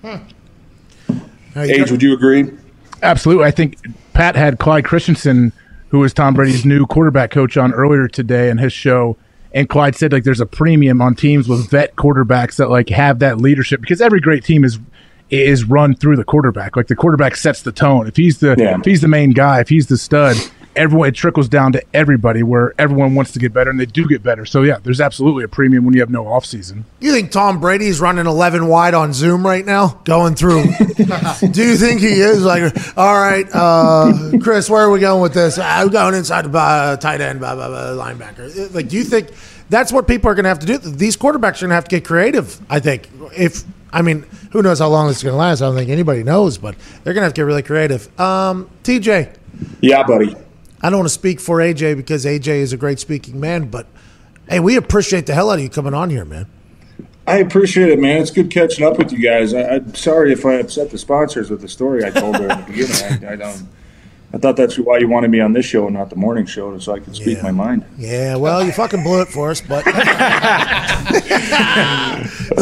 Hmm. 0.01 1.59
Age, 1.59 1.91
would 1.91 2.01
you 2.01 2.13
agree? 2.13 2.51
Absolutely. 3.01 3.43
I 3.43 3.51
think 3.51 3.77
Pat 4.13 4.35
had 4.35 4.59
Clyde 4.59 4.85
Christensen– 4.85 5.51
who 5.89 5.99
was 5.99 6.13
Tom 6.13 6.33
Brady's 6.33 6.65
new 6.65 6.85
quarterback 6.85 7.31
coach 7.31 7.57
on 7.57 7.73
earlier 7.73 8.07
today 8.07 8.49
in 8.49 8.57
his 8.57 8.73
show. 8.73 9.17
And 9.53 9.67
Clyde 9.67 9.95
said 9.95 10.13
like 10.13 10.23
there's 10.23 10.41
a 10.41 10.45
premium 10.45 11.01
on 11.01 11.15
teams 11.15 11.47
with 11.47 11.69
vet 11.69 11.95
quarterbacks 11.95 12.57
that 12.57 12.69
like 12.69 12.89
have 12.89 13.19
that 13.19 13.39
leadership 13.39 13.81
because 13.81 13.99
every 14.01 14.19
great 14.19 14.43
team 14.43 14.63
is 14.63 14.79
is 15.29 15.63
run 15.63 15.95
through 15.95 16.15
the 16.15 16.23
quarterback. 16.23 16.75
Like 16.75 16.87
the 16.87 16.95
quarterback 16.95 17.35
sets 17.35 17.61
the 17.61 17.71
tone. 17.71 18.07
If 18.07 18.15
he's 18.15 18.39
the 18.39 18.55
yeah. 18.57 18.77
if 18.77 18.85
he's 18.85 19.01
the 19.01 19.07
main 19.07 19.31
guy, 19.31 19.59
if 19.59 19.69
he's 19.69 19.87
the 19.87 19.97
stud, 19.97 20.37
everyone 20.79 21.09
it 21.09 21.15
trickles 21.15 21.49
down 21.49 21.73
to 21.73 21.83
everybody 21.93 22.41
where 22.41 22.73
everyone 22.79 23.13
wants 23.13 23.33
to 23.33 23.39
get 23.39 23.51
better 23.51 23.69
and 23.69 23.79
they 23.79 23.85
do 23.85 24.07
get 24.07 24.23
better. 24.23 24.45
So 24.45 24.63
yeah, 24.63 24.77
there's 24.81 25.01
absolutely 25.01 25.43
a 25.43 25.47
premium 25.47 25.83
when 25.83 25.93
you 25.93 25.99
have 25.99 26.09
no 26.09 26.25
off 26.25 26.45
season. 26.45 26.85
You 27.01 27.11
think 27.11 27.31
Tom 27.31 27.59
Brady's 27.59 27.99
running 27.99 28.25
11 28.25 28.65
wide 28.65 28.93
on 28.93 29.11
Zoom 29.11 29.45
right 29.45 29.65
now, 29.65 29.99
going 30.05 30.35
through? 30.35 30.63
do 31.51 31.63
you 31.63 31.75
think 31.75 31.99
he 31.99 32.21
is 32.21 32.43
like, 32.43 32.73
all 32.97 33.19
right, 33.19 33.45
uh, 33.53 34.31
Chris, 34.41 34.69
where 34.69 34.83
are 34.83 34.89
we 34.89 35.01
going 35.01 35.21
with 35.21 35.33
this? 35.33 35.59
I'm 35.59 35.89
going 35.89 36.15
inside 36.15 36.49
the 36.49 36.57
uh, 36.57 36.95
tight 36.95 37.19
end, 37.19 37.39
blah, 37.39 37.55
blah, 37.55 37.67
blah, 37.67 38.05
linebacker. 38.05 38.73
Like, 38.73 38.87
do 38.87 38.95
you 38.95 39.03
think 39.03 39.31
that's 39.69 39.91
what 39.91 40.07
people 40.07 40.31
are 40.31 40.35
going 40.35 40.45
to 40.45 40.49
have 40.49 40.59
to 40.59 40.65
do? 40.65 40.77
These 40.77 41.17
quarterbacks 41.17 41.57
are 41.57 41.67
going 41.67 41.69
to 41.69 41.75
have 41.75 41.89
to 41.89 41.95
get 41.95 42.05
creative. 42.05 42.59
I 42.69 42.79
think 42.79 43.09
if. 43.37 43.63
I 43.91 44.03
mean, 44.03 44.23
who 44.51 44.61
knows 44.61 44.77
how 44.77 44.87
long 44.87 45.07
this 45.07 45.17
is 45.17 45.23
going 45.23 45.33
to 45.33 45.37
last? 45.37 45.63
I 45.63 45.65
don't 45.65 45.75
think 45.75 45.89
anybody 45.89 46.21
knows, 46.21 46.59
but 46.59 46.75
they're 47.03 47.15
going 47.15 47.21
to 47.21 47.25
have 47.25 47.33
to 47.33 47.39
get 47.39 47.45
really 47.45 47.63
creative. 47.63 48.07
Um, 48.19 48.69
TJ. 48.83 49.35
Yeah, 49.81 50.03
buddy. 50.03 50.35
I 50.81 50.89
don't 50.89 50.99
want 50.99 51.09
to 51.09 51.13
speak 51.13 51.39
for 51.39 51.57
AJ 51.57 51.97
because 51.97 52.25
AJ 52.25 52.47
is 52.47 52.73
a 52.73 52.77
great 52.77 52.99
speaking 52.99 53.39
man, 53.39 53.69
but 53.69 53.87
hey, 54.47 54.59
we 54.59 54.75
appreciate 54.75 55.25
the 55.25 55.33
hell 55.33 55.49
out 55.49 55.55
of 55.55 55.63
you 55.63 55.69
coming 55.69 55.93
on 55.93 56.09
here, 56.09 56.25
man. 56.25 56.47
I 57.27 57.37
appreciate 57.37 57.89
it, 57.89 57.99
man. 57.99 58.21
It's 58.21 58.31
good 58.31 58.49
catching 58.49 58.85
up 58.85 58.97
with 58.97 59.11
you 59.11 59.19
guys. 59.19 59.53
I, 59.53 59.75
am 59.75 59.93
sorry 59.93 60.33
if 60.33 60.45
I 60.45 60.55
upset 60.55 60.89
the 60.89 60.97
sponsors 60.97 61.49
with 61.51 61.61
the 61.61 61.67
story 61.67 62.03
I 62.03 62.09
told 62.09 62.37
her 62.37 62.49
at 62.49 62.65
the 62.65 62.71
beginning. 62.73 63.25
I, 63.25 63.33
I 63.33 63.35
don't. 63.35 63.67
I 64.31 64.37
thought 64.37 64.57
that's 64.57 64.77
why 64.77 64.99
you 64.99 65.07
wanted 65.07 65.31
me 65.31 65.39
on 65.39 65.53
this 65.53 65.65
show 65.65 65.87
and 65.87 65.95
not 65.95 66.11
the 66.11 66.15
morning 66.15 66.45
show, 66.45 66.77
so 66.77 66.93
I 66.93 66.99
could 66.99 67.15
speak 67.15 67.37
yeah. 67.37 67.43
my 67.43 67.51
mind. 67.51 67.83
Yeah, 67.97 68.35
well, 68.35 68.63
you 68.63 68.71
fucking 68.71 69.01
blew 69.01 69.21
it 69.21 69.27
for 69.27 69.49
us, 69.49 69.59
but 69.59 69.83
the 69.85 69.91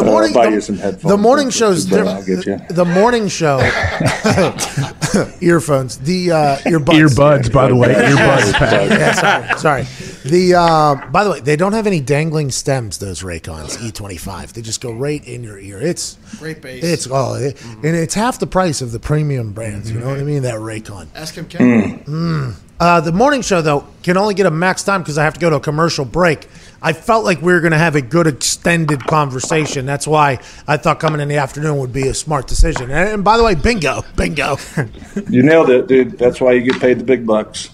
morning, 0.05 0.37
uh, 0.37 0.49
the, 0.49 0.99
the, 1.03 1.17
morning 1.17 1.49
show's 1.49 1.83
different. 1.83 2.69
The 2.69 2.85
morning 2.85 3.27
show, 3.27 3.57
earphones, 5.41 5.97
the 5.97 6.31
uh, 6.31 6.57
earbuds, 6.59 7.09
earbuds, 7.09 7.51
by 7.51 7.67
the 7.67 7.75
way, 7.75 7.93
earbuds. 7.93 8.53
yeah, 8.89 9.55
sorry, 9.55 9.57
sorry. 9.57 9.85
The 10.29 10.55
uh, 10.55 11.09
by 11.11 11.23
the 11.23 11.31
way, 11.31 11.39
they 11.39 11.55
don't 11.55 11.73
have 11.73 11.87
any 11.87 11.99
dangling 11.99 12.51
stems. 12.51 12.97
Those 12.97 13.21
Raycons 13.21 13.77
E25, 13.77 14.53
they 14.53 14.61
just 14.61 14.81
go 14.81 14.91
right 14.91 15.25
in 15.27 15.43
your 15.43 15.59
ear. 15.59 15.79
It's 15.79 16.17
great 16.39 16.61
bass. 16.61 16.83
It's 16.83 17.07
oh, 17.09 17.35
it, 17.35 17.55
mm-hmm. 17.55 17.85
and 17.85 17.95
it's 17.95 18.13
half 18.13 18.39
the 18.39 18.47
price 18.47 18.81
of 18.81 18.91
the 18.91 18.99
premium 18.99 19.53
brands. 19.53 19.87
Mm-hmm. 19.87 19.99
You 19.99 20.03
know 20.03 20.11
what 20.11 20.19
I 20.19 20.23
mean? 20.23 20.43
That 20.43 20.55
Raycon. 20.55 21.07
Ask 21.15 21.35
him, 21.35 21.47
Ken. 21.47 21.99
Mm. 21.99 22.05
Mm. 22.05 22.55
Uh, 22.79 23.01
the 23.01 23.11
morning 23.11 23.41
show 23.41 23.61
though 23.61 23.87
can 24.03 24.17
only 24.17 24.35
get 24.35 24.45
a 24.45 24.51
max 24.51 24.83
time 24.83 25.01
because 25.01 25.17
I 25.17 25.23
have 25.23 25.33
to 25.33 25.39
go 25.39 25.49
to 25.49 25.55
a 25.55 25.59
commercial 25.59 26.05
break. 26.05 26.47
I 26.79 26.93
felt 26.93 27.25
like 27.25 27.41
we 27.41 27.51
were 27.51 27.59
going 27.59 27.71
to 27.71 27.77
have 27.77 27.95
a 27.95 28.01
good 28.01 28.27
extended 28.27 29.03
conversation. 29.05 29.87
That's 29.87 30.05
why 30.05 30.39
I 30.67 30.77
thought 30.77 30.99
coming 30.99 31.19
in 31.19 31.27
the 31.27 31.37
afternoon 31.37 31.77
would 31.79 31.91
be 31.91 32.07
a 32.07 32.13
smart 32.13 32.47
decision. 32.47 32.91
And, 32.91 33.09
and 33.09 33.23
by 33.23 33.37
the 33.37 33.43
way, 33.43 33.55
bingo, 33.55 34.03
bingo. 34.15 34.57
you 35.29 35.41
nailed 35.41 35.71
it, 35.71 35.87
dude. 35.87 36.19
That's 36.19 36.39
why 36.39 36.53
you 36.53 36.71
get 36.71 36.79
paid 36.79 36.99
the 36.99 37.03
big 37.03 37.25
bucks. 37.25 37.71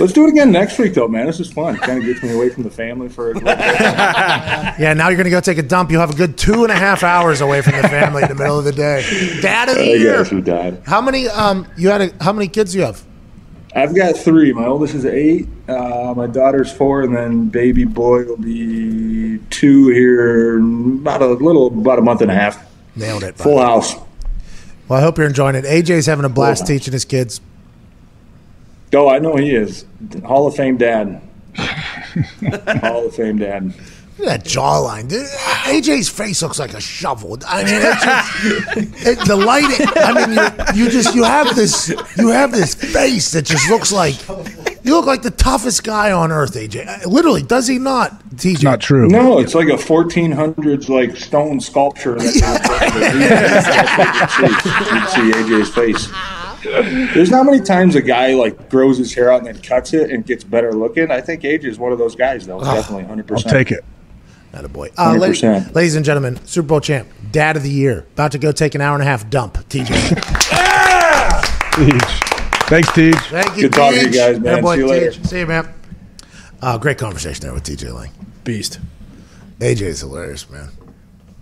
Let's 0.00 0.12
do 0.12 0.24
it 0.26 0.30
again 0.30 0.50
next 0.50 0.78
week, 0.78 0.94
though, 0.94 1.08
man. 1.08 1.26
This 1.26 1.40
is 1.40 1.52
fun. 1.52 1.76
Kind 1.76 1.98
of 1.98 2.04
gets 2.04 2.22
me 2.22 2.32
away 2.32 2.48
from 2.50 2.62
the 2.62 2.70
family 2.70 3.08
for 3.08 3.30
a 3.30 3.34
little 3.34 3.48
bit. 3.48 3.58
yeah, 3.60 4.94
now 4.96 5.08
you're 5.08 5.16
going 5.16 5.24
to 5.24 5.30
go 5.30 5.40
take 5.40 5.58
a 5.58 5.62
dump. 5.62 5.90
You'll 5.90 6.00
have 6.00 6.10
a 6.10 6.16
good 6.16 6.36
two 6.36 6.62
and 6.64 6.72
a 6.72 6.76
half 6.76 7.02
hours 7.02 7.40
away 7.40 7.62
from 7.62 7.76
the 7.80 7.88
family 7.88 8.22
in 8.22 8.28
the 8.28 8.34
middle 8.34 8.58
of 8.58 8.64
the 8.64 8.72
day. 8.72 9.02
Dad 9.40 9.68
of 9.68 9.76
the 9.76 9.82
I 9.82 9.94
year. 9.94 10.18
guess 10.18 10.30
who 10.30 10.40
died. 10.40 10.82
How 10.84 11.00
many? 11.00 11.28
Um, 11.28 11.66
you 11.76 11.88
had? 11.88 12.00
A, 12.00 12.24
how 12.24 12.32
many 12.32 12.48
kids 12.48 12.72
do 12.72 12.78
you 12.78 12.84
have? 12.84 13.04
I've 13.74 13.94
got 13.94 14.16
three. 14.16 14.52
My 14.52 14.66
oldest 14.66 14.94
is 14.94 15.06
eight. 15.06 15.48
Uh, 15.66 16.12
my 16.14 16.26
daughter's 16.26 16.70
four, 16.70 17.02
and 17.02 17.16
then 17.16 17.48
baby 17.48 17.84
boy 17.84 18.24
will 18.24 18.36
be 18.36 19.38
two 19.50 19.88
here 19.88 20.58
about 20.58 21.22
a 21.22 21.26
little 21.26 21.68
about 21.68 21.98
a 21.98 22.02
month 22.02 22.20
and 22.20 22.30
a 22.30 22.34
half. 22.34 22.70
Nailed 22.96 23.22
it. 23.24 23.36
Full 23.36 23.58
house. 23.60 23.94
Well, 24.88 24.98
I 24.98 25.00
hope 25.00 25.16
you're 25.16 25.26
enjoying 25.26 25.54
it. 25.54 25.64
AJ's 25.64 26.04
having 26.06 26.24
a 26.26 26.28
blast 26.28 26.66
teaching 26.66 26.92
his 26.92 27.06
kids. 27.06 27.40
Oh, 28.94 29.08
I 29.08 29.18
know 29.18 29.36
he 29.36 29.54
is. 29.54 29.84
Hall 30.24 30.46
of 30.46 30.54
Fame 30.54 30.76
dad. 30.76 31.20
Hall 31.56 33.06
of 33.06 33.14
Fame 33.14 33.38
dad. 33.38 33.74
Look 34.18 34.28
at 34.28 34.42
that 34.42 34.50
jawline. 34.50 35.08
Dude, 35.08 35.26
AJ's 35.26 36.10
face 36.10 36.42
looks 36.42 36.58
like 36.58 36.74
a 36.74 36.80
shovel. 36.80 37.38
I 37.48 37.64
mean, 37.64 37.80
just, 37.80 39.06
it, 39.06 39.26
the 39.26 39.36
lighting. 39.36 39.86
I 39.96 40.26
mean, 40.26 40.76
you, 40.76 40.84
you 40.84 40.90
just 40.90 41.14
you 41.14 41.24
have 41.24 41.56
this 41.56 41.88
you 42.18 42.28
have 42.28 42.52
this 42.52 42.74
face 42.74 43.32
that 43.32 43.46
just 43.46 43.70
looks 43.70 43.90
like 43.90 44.16
you 44.84 44.94
look 44.94 45.06
like 45.06 45.22
the 45.22 45.30
toughest 45.30 45.82
guy 45.84 46.12
on 46.12 46.30
earth, 46.30 46.54
AJ. 46.54 46.86
Uh, 46.86 47.08
literally, 47.08 47.42
does 47.42 47.66
he 47.66 47.78
not? 47.78 48.22
TJ, 48.34 48.54
it's 48.54 48.62
not 48.62 48.80
true. 48.82 49.08
No, 49.08 49.38
it's 49.38 49.54
like 49.54 49.68
a 49.68 49.76
1400s 49.76 50.88
like 50.90 51.16
stone 51.16 51.58
sculpture. 51.60 52.16
That's 52.16 52.34
you 52.36 52.42
see 55.08 55.32
AJ's 55.32 55.70
face. 55.74 56.08
There's 56.62 57.30
not 57.30 57.46
many 57.46 57.60
times 57.60 57.94
a 57.94 58.02
guy 58.02 58.34
like 58.34 58.70
grows 58.70 58.98
his 58.98 59.14
hair 59.14 59.32
out 59.32 59.38
and 59.38 59.46
then 59.46 59.62
cuts 59.62 59.92
it 59.92 60.10
and 60.10 60.24
gets 60.24 60.44
better 60.44 60.72
looking. 60.72 61.10
I 61.10 61.20
think 61.20 61.42
AJ 61.42 61.64
is 61.64 61.78
one 61.78 61.92
of 61.92 61.98
those 61.98 62.14
guys, 62.14 62.46
though. 62.46 62.60
Oh, 62.60 62.64
Definitely, 62.74 63.04
hundred 63.04 63.26
percent. 63.26 63.48
I'll 63.48 63.52
take 63.52 63.72
it. 63.72 63.84
Not 64.52 64.64
a 64.64 64.68
boy. 64.68 64.90
Uh, 64.98 65.16
ladies, 65.16 65.42
ladies, 65.42 65.96
and 65.96 66.04
gentlemen, 66.04 66.44
Super 66.46 66.68
Bowl 66.68 66.80
champ, 66.80 67.08
dad 67.30 67.56
of 67.56 67.62
the 67.62 67.70
year, 67.70 68.00
about 68.12 68.32
to 68.32 68.38
go 68.38 68.52
take 68.52 68.74
an 68.74 68.80
hour 68.82 68.94
and 68.94 69.02
a 69.02 69.06
half 69.06 69.28
dump. 69.30 69.54
TJ. 69.54 69.88
yeah! 70.52 71.40
Thanks, 72.68 72.88
TJ. 72.90 73.14
Thank 73.30 73.56
you. 73.56 73.62
Good 73.62 73.72
talking 73.72 74.00
to 74.00 74.06
you 74.06 74.12
guys, 74.12 74.38
man. 74.38 74.62
Boy, 74.62 74.74
See 74.74 74.80
you 74.80 74.88
later. 74.88 75.12
See 75.12 75.38
you, 75.38 75.46
man. 75.46 75.72
Uh, 76.60 76.78
great 76.78 76.98
conversation 76.98 77.42
there 77.42 77.54
with 77.54 77.64
TJ 77.64 77.94
Lang. 77.94 78.10
Beast. 78.44 78.78
AJ 79.58 79.82
is 79.82 80.00
hilarious, 80.00 80.48
man. 80.50 80.68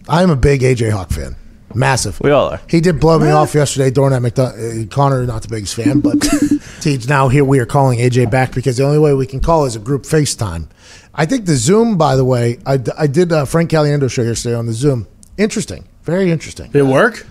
I'm 0.09 0.31
a 0.31 0.37
big 0.37 0.61
AJ 0.63 0.93
Hawk 0.93 1.11
fan. 1.11 1.37
Massive. 1.75 2.21
We 2.21 2.31
all 2.31 2.49
are. 2.49 2.61
He 2.69 2.81
did 2.81 2.99
blow 2.99 3.19
me 3.19 3.31
off 3.31 3.55
yesterday 3.55 3.91
during 3.91 4.11
that 4.11 4.21
McDonald. 4.21 4.59
Uh, 4.59 4.87
Connor, 4.95 5.25
not 5.25 5.43
the 5.43 5.49
biggest 5.49 5.75
fan, 5.75 6.01
but 6.01 6.21
Teach, 6.81 7.09
now 7.09 7.29
here 7.29 7.45
we 7.45 7.59
are 7.61 7.67
calling 7.67 7.99
AJ 7.99 8.31
back 8.31 8.55
because 8.55 8.79
the 8.79 8.85
only 8.85 8.99
way 8.99 9.15
we 9.15 9.27
can 9.27 9.41
call 9.41 9.67
is 9.67 9.77
a 9.77 9.79
group 9.79 10.03
FaceTime. 10.03 10.67
I 11.15 11.27
think 11.27 11.47
the 11.47 11.57
Zoom, 11.57 11.97
by 11.97 12.17
the 12.17 12.25
way, 12.25 12.59
I, 12.67 12.79
I 12.99 13.07
did 13.07 13.31
a 13.33 13.47
Frank 13.47 13.71
Caliendo 13.71 14.11
show 14.11 14.23
yesterday 14.23 14.55
on 14.55 14.67
the 14.67 14.73
Zoom. 14.73 15.07
Interesting. 15.37 15.87
Very 16.03 16.31
interesting. 16.31 16.71
Did 16.71 16.81
it 16.81 16.87
work? 16.87 17.27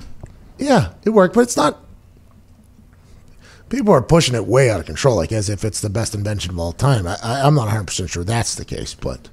Yeah, 0.58 0.94
it 1.04 1.10
worked, 1.10 1.36
but 1.36 1.42
it's 1.42 1.58
not. 1.58 1.80
People 3.70 3.94
are 3.94 4.02
pushing 4.02 4.36
it 4.36 4.46
way 4.46 4.70
out 4.70 4.80
of 4.80 4.86
control, 4.86 5.16
like 5.16 5.32
as 5.32 5.50
if 5.50 5.64
it's 5.64 5.82
the 5.82 5.90
best 5.90 6.16
invention 6.16 6.52
of 6.52 6.60
all 6.60 6.72
time. 6.72 7.06
I, 7.08 7.18
I, 7.22 7.42
I'm 7.42 7.56
not 7.56 7.68
100% 7.70 8.10
sure 8.10 8.24
that's 8.24 8.56
the 8.56 8.66
case, 8.66 8.94
but 8.94 9.30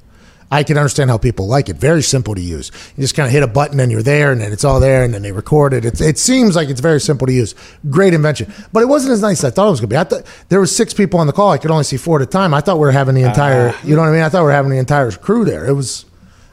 I 0.51 0.63
can 0.63 0.77
understand 0.77 1.11
how 1.11 1.19
people 1.19 1.47
like 1.47 1.69
it. 1.69 1.77
Very 1.77 2.03
simple 2.03 2.35
to 2.35 2.41
use. 2.41 2.71
You 2.97 3.03
just 3.03 3.17
kind 3.17 3.27
of 3.27 3.33
hit 3.33 3.43
a 3.43 3.49
button 3.49 3.81
and 3.81 3.91
you're 3.91 4.03
there, 4.03 4.31
and 4.33 4.41
then 4.41 4.53
it's 4.53 4.65
all 4.65 4.79
there, 4.79 5.03
and 5.03 5.13
then 5.13 5.23
they 5.23 5.33
record 5.33 5.73
it. 5.75 5.85
It's, 5.85 6.01
it 6.01 6.19
seems 6.19 6.55
like 6.55 6.69
it's 6.69 6.81
very 6.81 7.01
simple 7.01 7.27
to 7.27 7.33
use. 7.33 7.55
Great 7.91 8.15
invention, 8.15 8.53
but 8.73 8.83
it 8.83 8.87
wasn't 8.87 9.13
as 9.13 9.23
nice 9.23 9.41
as 9.41 9.53
I 9.53 9.55
thought 9.55 9.69
it 9.69 9.71
was 9.71 9.81
going 9.81 9.91
to 9.91 9.95
be. 9.95 9.99
I 9.99 10.05
thought 10.05 10.23
there 10.49 10.61
was 10.61 10.75
six 10.75 10.95
people 10.95 11.19
on 11.19 11.27
the 11.27 11.33
call. 11.33 11.51
I 11.51 11.59
could 11.59 11.71
only 11.71 11.85
see 11.85 11.97
four 11.97 12.21
at 12.21 12.23
a 12.23 12.31
time. 12.31 12.55
I 12.55 12.61
thought 12.61 12.77
we 12.77 12.87
were 12.87 12.93
having 12.93 13.15
the 13.15 13.25
uh, 13.25 13.29
entire. 13.29 13.75
You 13.83 13.97
know 13.97 14.03
what 14.03 14.09
I 14.09 14.13
mean? 14.13 14.23
I 14.23 14.29
thought 14.29 14.41
we 14.41 14.47
were 14.47 14.53
having 14.53 14.71
the 14.71 14.79
entire 14.79 15.11
crew 15.11 15.45
there. 15.45 15.67
It 15.67 15.73
was. 15.73 16.05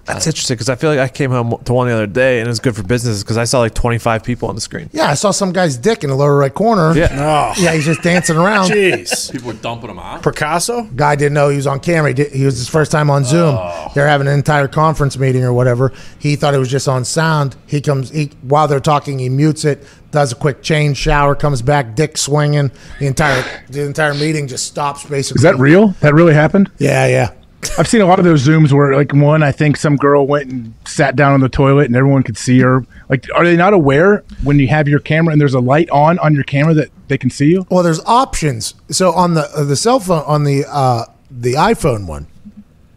That's 0.06 0.28
interesting 0.28 0.56
because 0.56 0.68
I 0.68 0.76
feel 0.76 0.90
like 0.90 1.00
I 1.00 1.08
came 1.08 1.32
home 1.32 1.58
to 1.64 1.74
one 1.74 1.88
the 1.88 1.94
other 1.94 2.08
day 2.08 2.40
and 2.40 2.48
it 2.48 2.50
was 2.50 2.60
good 2.60 2.76
for 2.76 2.84
business 2.84 3.24
because 3.24 3.38
I 3.38 3.46
saw 3.46 3.60
like 3.60 3.74
25 3.74 4.22
people 4.24 4.50
on 4.50 4.56
the 4.56 4.60
screen. 4.62 4.90
Yeah, 4.92 5.06
I 5.10 5.14
saw 5.14 5.32
some 5.32 5.54
guy's 5.54 5.78
dick 5.78 6.04
in 6.04 6.10
the 6.10 6.16
lower 6.16 6.36
right 6.36 6.54
corner. 6.54 6.94
Yeah. 6.94 7.08
Oh, 7.12 7.62
Yeah, 7.62 7.74
he's 7.74 7.86
just 7.86 8.02
dancing 8.02 8.36
around. 8.36 8.70
jeez. 8.70 9.32
People 9.32 9.48
were 9.48 9.54
dumping 9.54 9.90
him 9.90 10.00
out. 10.00 10.22
Picasso? 10.22 10.84
Guy 10.96 11.16
didn't 11.16 11.34
know 11.34 11.48
he 11.48 11.56
was 11.56 11.68
on 11.68 11.80
camera. 11.80 12.10
He, 12.10 12.16
did, 12.16 12.32
he 12.34 12.44
was 12.44 12.58
his 12.58 12.68
first 12.68 12.92
time 12.92 13.10
on 13.10 13.24
Zoom. 13.24 13.56
Oh. 13.58 13.92
They're 13.96 14.08
having 14.08 14.28
an 14.28 14.34
entire 14.34 14.68
conference 14.68 15.18
meeting 15.18 15.44
or 15.46 15.54
whatever. 15.54 15.94
He 16.20 16.36
thought 16.36 16.54
it 16.54 16.60
was 16.60 16.70
just 16.70 16.90
on 16.90 17.06
sound. 17.06 17.56
He 17.66 17.80
comes 17.80 18.10
he, 18.10 18.32
while 18.42 18.68
they're 18.68 18.82
talking. 18.82 19.20
He 19.20 19.30
mutes 19.30 19.64
it. 19.64 19.88
Does 20.12 20.32
a 20.32 20.36
quick 20.36 20.62
change, 20.62 20.98
shower, 20.98 21.34
comes 21.34 21.62
back, 21.64 21.96
dick 21.96 22.18
swinging. 22.18 22.72
The 23.00 23.08
entire 23.08 23.44
the 23.70 23.84
entire 23.84 24.14
meeting 24.14 24.48
just 24.48 24.68
stops. 24.68 25.06
Basically, 25.06 25.40
Is 25.40 25.44
that 25.44 25.58
real? 25.58 25.88
That 26.02 26.14
really 26.14 26.36
happened? 26.36 26.70
Yeah, 26.78 27.08
yeah. 27.08 27.32
I've 27.78 27.88
seen 27.88 28.02
a 28.02 28.06
lot 28.06 28.20
of 28.20 28.26
those 28.26 28.46
zooms 28.46 28.72
where, 28.72 28.96
like, 28.96 29.14
one 29.14 29.44
I 29.44 29.52
think 29.52 29.78
some 29.78 29.96
girl 29.96 30.28
went 30.28 30.52
and 30.52 30.74
sat 30.86 31.16
down 31.16 31.34
on 31.34 31.40
the 31.40 31.50
toilet 31.50 31.86
and 31.86 31.96
everyone 31.96 32.24
could 32.24 32.38
see 32.38 32.60
her. 32.60 32.86
Like, 33.10 33.28
are 33.36 33.44
they 33.44 33.56
not 33.56 33.74
aware 33.74 34.24
when 34.44 34.60
you 34.60 34.68
have 34.68 34.88
your 34.88 35.00
camera 35.00 35.32
and 35.32 35.42
there's 35.42 35.54
a 35.54 35.60
light 35.60 35.90
on 35.90 36.20
on 36.20 36.34
your 36.34 36.44
camera 36.44 36.74
that 36.76 36.90
they 37.08 37.18
can 37.18 37.30
see 37.30 37.52
you? 37.52 37.66
Well, 37.70 37.84
there's 37.84 38.04
options. 38.06 38.76
So 38.90 39.12
on 39.12 39.34
the 39.34 39.50
uh, 39.56 39.64
the 39.64 39.76
cell 39.76 40.00
phone 40.00 40.24
on 40.26 40.44
the 40.44 40.66
uh, 40.68 41.06
the 41.32 41.54
iPhone 41.54 42.08
one, 42.08 42.28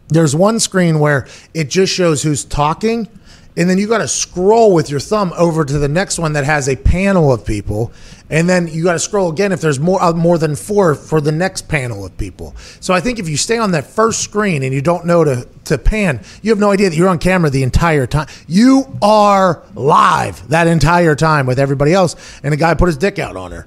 there's 0.08 0.34
one 0.34 0.60
screen 0.60 0.98
where 0.98 1.26
it 1.54 1.68
just 1.68 1.92
shows 1.92 2.22
who's 2.22 2.44
talking, 2.44 3.08
and 3.56 3.70
then 3.70 3.78
you 3.78 3.88
got 3.88 3.98
to 3.98 4.08
scroll 4.08 4.74
with 4.74 4.90
your 4.90 5.00
thumb 5.00 5.32
over 5.36 5.64
to 5.64 5.78
the 5.78 5.88
next 5.88 6.18
one 6.18 6.34
that 6.34 6.44
has 6.44 6.68
a 6.68 6.76
panel 6.76 7.32
of 7.32 7.44
people, 7.44 7.90
and 8.28 8.48
then 8.48 8.68
you 8.68 8.84
got 8.84 8.92
to 8.92 8.98
scroll 8.98 9.30
again 9.30 9.52
if 9.52 9.60
there's 9.60 9.80
more 9.80 10.02
uh, 10.02 10.12
more 10.12 10.36
than 10.38 10.54
four 10.54 10.94
for 10.94 11.20
the 11.20 11.32
next 11.32 11.68
panel 11.68 12.04
of 12.04 12.16
people. 12.18 12.54
So 12.80 12.92
I 12.92 13.00
think 13.00 13.18
if 13.18 13.28
you 13.28 13.36
stay 13.36 13.58
on 13.58 13.70
that 13.72 13.86
first 13.86 14.20
screen 14.20 14.62
and 14.62 14.74
you 14.74 14.82
don't 14.82 15.06
know 15.06 15.24
to 15.24 15.48
to 15.64 15.78
pan, 15.78 16.20
you 16.42 16.50
have 16.50 16.58
no 16.58 16.70
idea 16.70 16.90
that 16.90 16.96
you're 16.96 17.08
on 17.08 17.18
camera 17.18 17.48
the 17.50 17.62
entire 17.62 18.06
time. 18.06 18.28
You 18.46 18.98
are 19.00 19.62
live 19.74 20.48
that 20.48 20.66
entire 20.66 21.14
time 21.14 21.46
with 21.46 21.58
everybody 21.58 21.92
else, 21.92 22.14
and 22.42 22.52
a 22.52 22.56
guy 22.56 22.74
put 22.74 22.86
his 22.86 22.96
dick 22.96 23.18
out 23.18 23.36
on 23.36 23.52
her. 23.52 23.66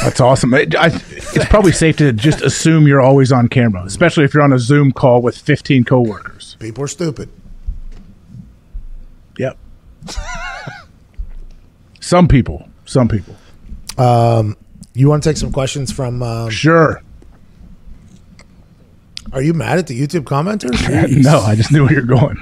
That's 0.00 0.20
awesome. 0.20 0.54
It, 0.54 0.74
I, 0.74 0.86
it's 0.86 1.44
probably 1.50 1.72
safe 1.72 1.98
to 1.98 2.14
just 2.14 2.40
assume 2.40 2.86
you're 2.86 3.02
always 3.02 3.30
on 3.30 3.48
camera, 3.48 3.84
especially 3.84 4.24
if 4.24 4.32
you're 4.32 4.42
on 4.42 4.54
a 4.54 4.58
Zoom 4.58 4.90
call 4.90 5.20
with 5.20 5.36
15 5.36 5.84
coworkers. 5.84 6.56
People 6.58 6.84
are 6.84 6.88
stupid. 6.88 7.28
Yep. 9.38 9.58
some 12.00 12.28
people. 12.28 12.68
Some 12.84 13.08
people. 13.08 13.34
Um, 13.98 14.56
You 14.94 15.08
want 15.08 15.22
to 15.22 15.28
take 15.30 15.36
some 15.36 15.52
questions 15.52 15.90
from? 15.92 16.22
Um, 16.22 16.50
Sure. 16.50 17.02
are 19.32 19.40
you 19.40 19.54
mad 19.54 19.78
at 19.78 19.86
the 19.86 19.98
YouTube 19.98 20.24
commenters? 20.24 20.78
no, 21.22 21.40
I 21.40 21.54
just 21.54 21.72
knew 21.72 21.84
where 21.84 21.92
you're 21.94 22.02
going. 22.02 22.36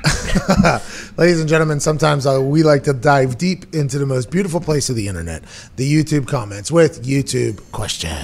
Ladies 1.17 1.39
and 1.41 1.49
gentlemen, 1.49 1.79
sometimes 1.81 2.27
uh, 2.27 2.41
we 2.43 2.63
like 2.65 2.83
to 2.85 2.93
dive 2.93 3.39
deep 3.39 3.73
into 3.75 3.99
the 3.99 4.07
most 4.07 4.31
beautiful 4.31 4.61
place 4.61 4.89
of 4.91 4.97
the 4.97 5.07
internet, 5.07 5.43
the 5.77 5.87
YouTube 5.93 6.27
comments 6.27 6.73
with 6.73 7.05
YouTube 7.05 7.61
questions. 7.71 8.17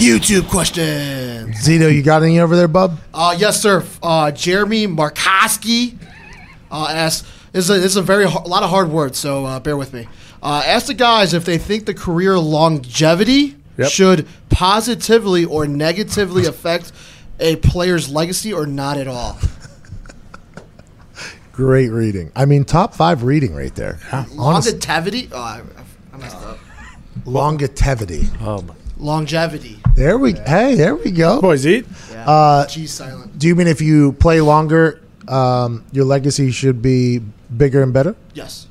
YouTube 0.00 0.48
question. 0.48 1.19
Zito, 1.52 1.92
you 1.94 2.02
got 2.02 2.22
any 2.22 2.40
over 2.40 2.56
there, 2.56 2.68
bub? 2.68 2.98
Uh, 3.12 3.34
yes, 3.38 3.60
sir. 3.60 3.84
Uh, 4.02 4.30
Jeremy 4.30 4.86
Markoski 4.86 5.96
uh, 6.70 6.88
asks. 6.90 7.28
This 7.52 7.64
is 7.64 7.70
a, 7.70 7.74
this 7.74 7.84
is 7.86 7.96
a 7.96 8.02
very 8.02 8.26
har- 8.28 8.44
a 8.44 8.48
lot 8.48 8.62
of 8.62 8.70
hard 8.70 8.90
words, 8.90 9.18
so 9.18 9.44
uh, 9.44 9.58
bear 9.58 9.76
with 9.76 9.92
me. 9.92 10.06
Uh, 10.42 10.62
ask 10.64 10.86
the 10.86 10.94
guys 10.94 11.34
if 11.34 11.44
they 11.44 11.58
think 11.58 11.84
the 11.84 11.94
career 11.94 12.38
longevity 12.38 13.56
should 13.88 14.26
positively 14.50 15.44
or 15.44 15.66
negatively 15.66 16.46
affect 16.46 16.92
a 17.40 17.56
player's 17.56 18.08
legacy, 18.08 18.52
or 18.52 18.66
not 18.66 18.96
at 18.98 19.08
all. 19.08 19.36
Great 21.52 21.88
reading. 21.88 22.30
I 22.36 22.44
mean, 22.44 22.64
top 22.64 22.94
five 22.94 23.24
reading 23.24 23.52
right 23.54 23.74
there. 23.74 23.98
Honest, 24.12 24.36
Longevity. 24.36 25.28
Oh, 25.32 25.38
I, 25.40 25.62
I 26.12 26.16
messed 26.18 26.36
up. 26.36 26.58
longevity. 27.26 28.28
Longevity. 29.00 29.78
There 29.96 30.18
we. 30.18 30.34
Hey, 30.34 30.74
there 30.74 30.94
we 30.94 31.10
go. 31.10 31.40
Boys 31.40 31.66
eat. 31.66 31.86
Yeah. 32.10 32.66
G 32.68 32.86
silent. 32.86 33.38
Do 33.38 33.48
you 33.48 33.54
mean 33.54 33.66
if 33.66 33.80
you 33.80 34.12
play 34.12 34.40
longer, 34.40 35.00
um, 35.26 35.84
your 35.92 36.04
legacy 36.04 36.50
should 36.50 36.82
be 36.82 37.20
bigger 37.56 37.82
and 37.82 37.92
better? 37.92 38.14
Yes. 38.34 38.66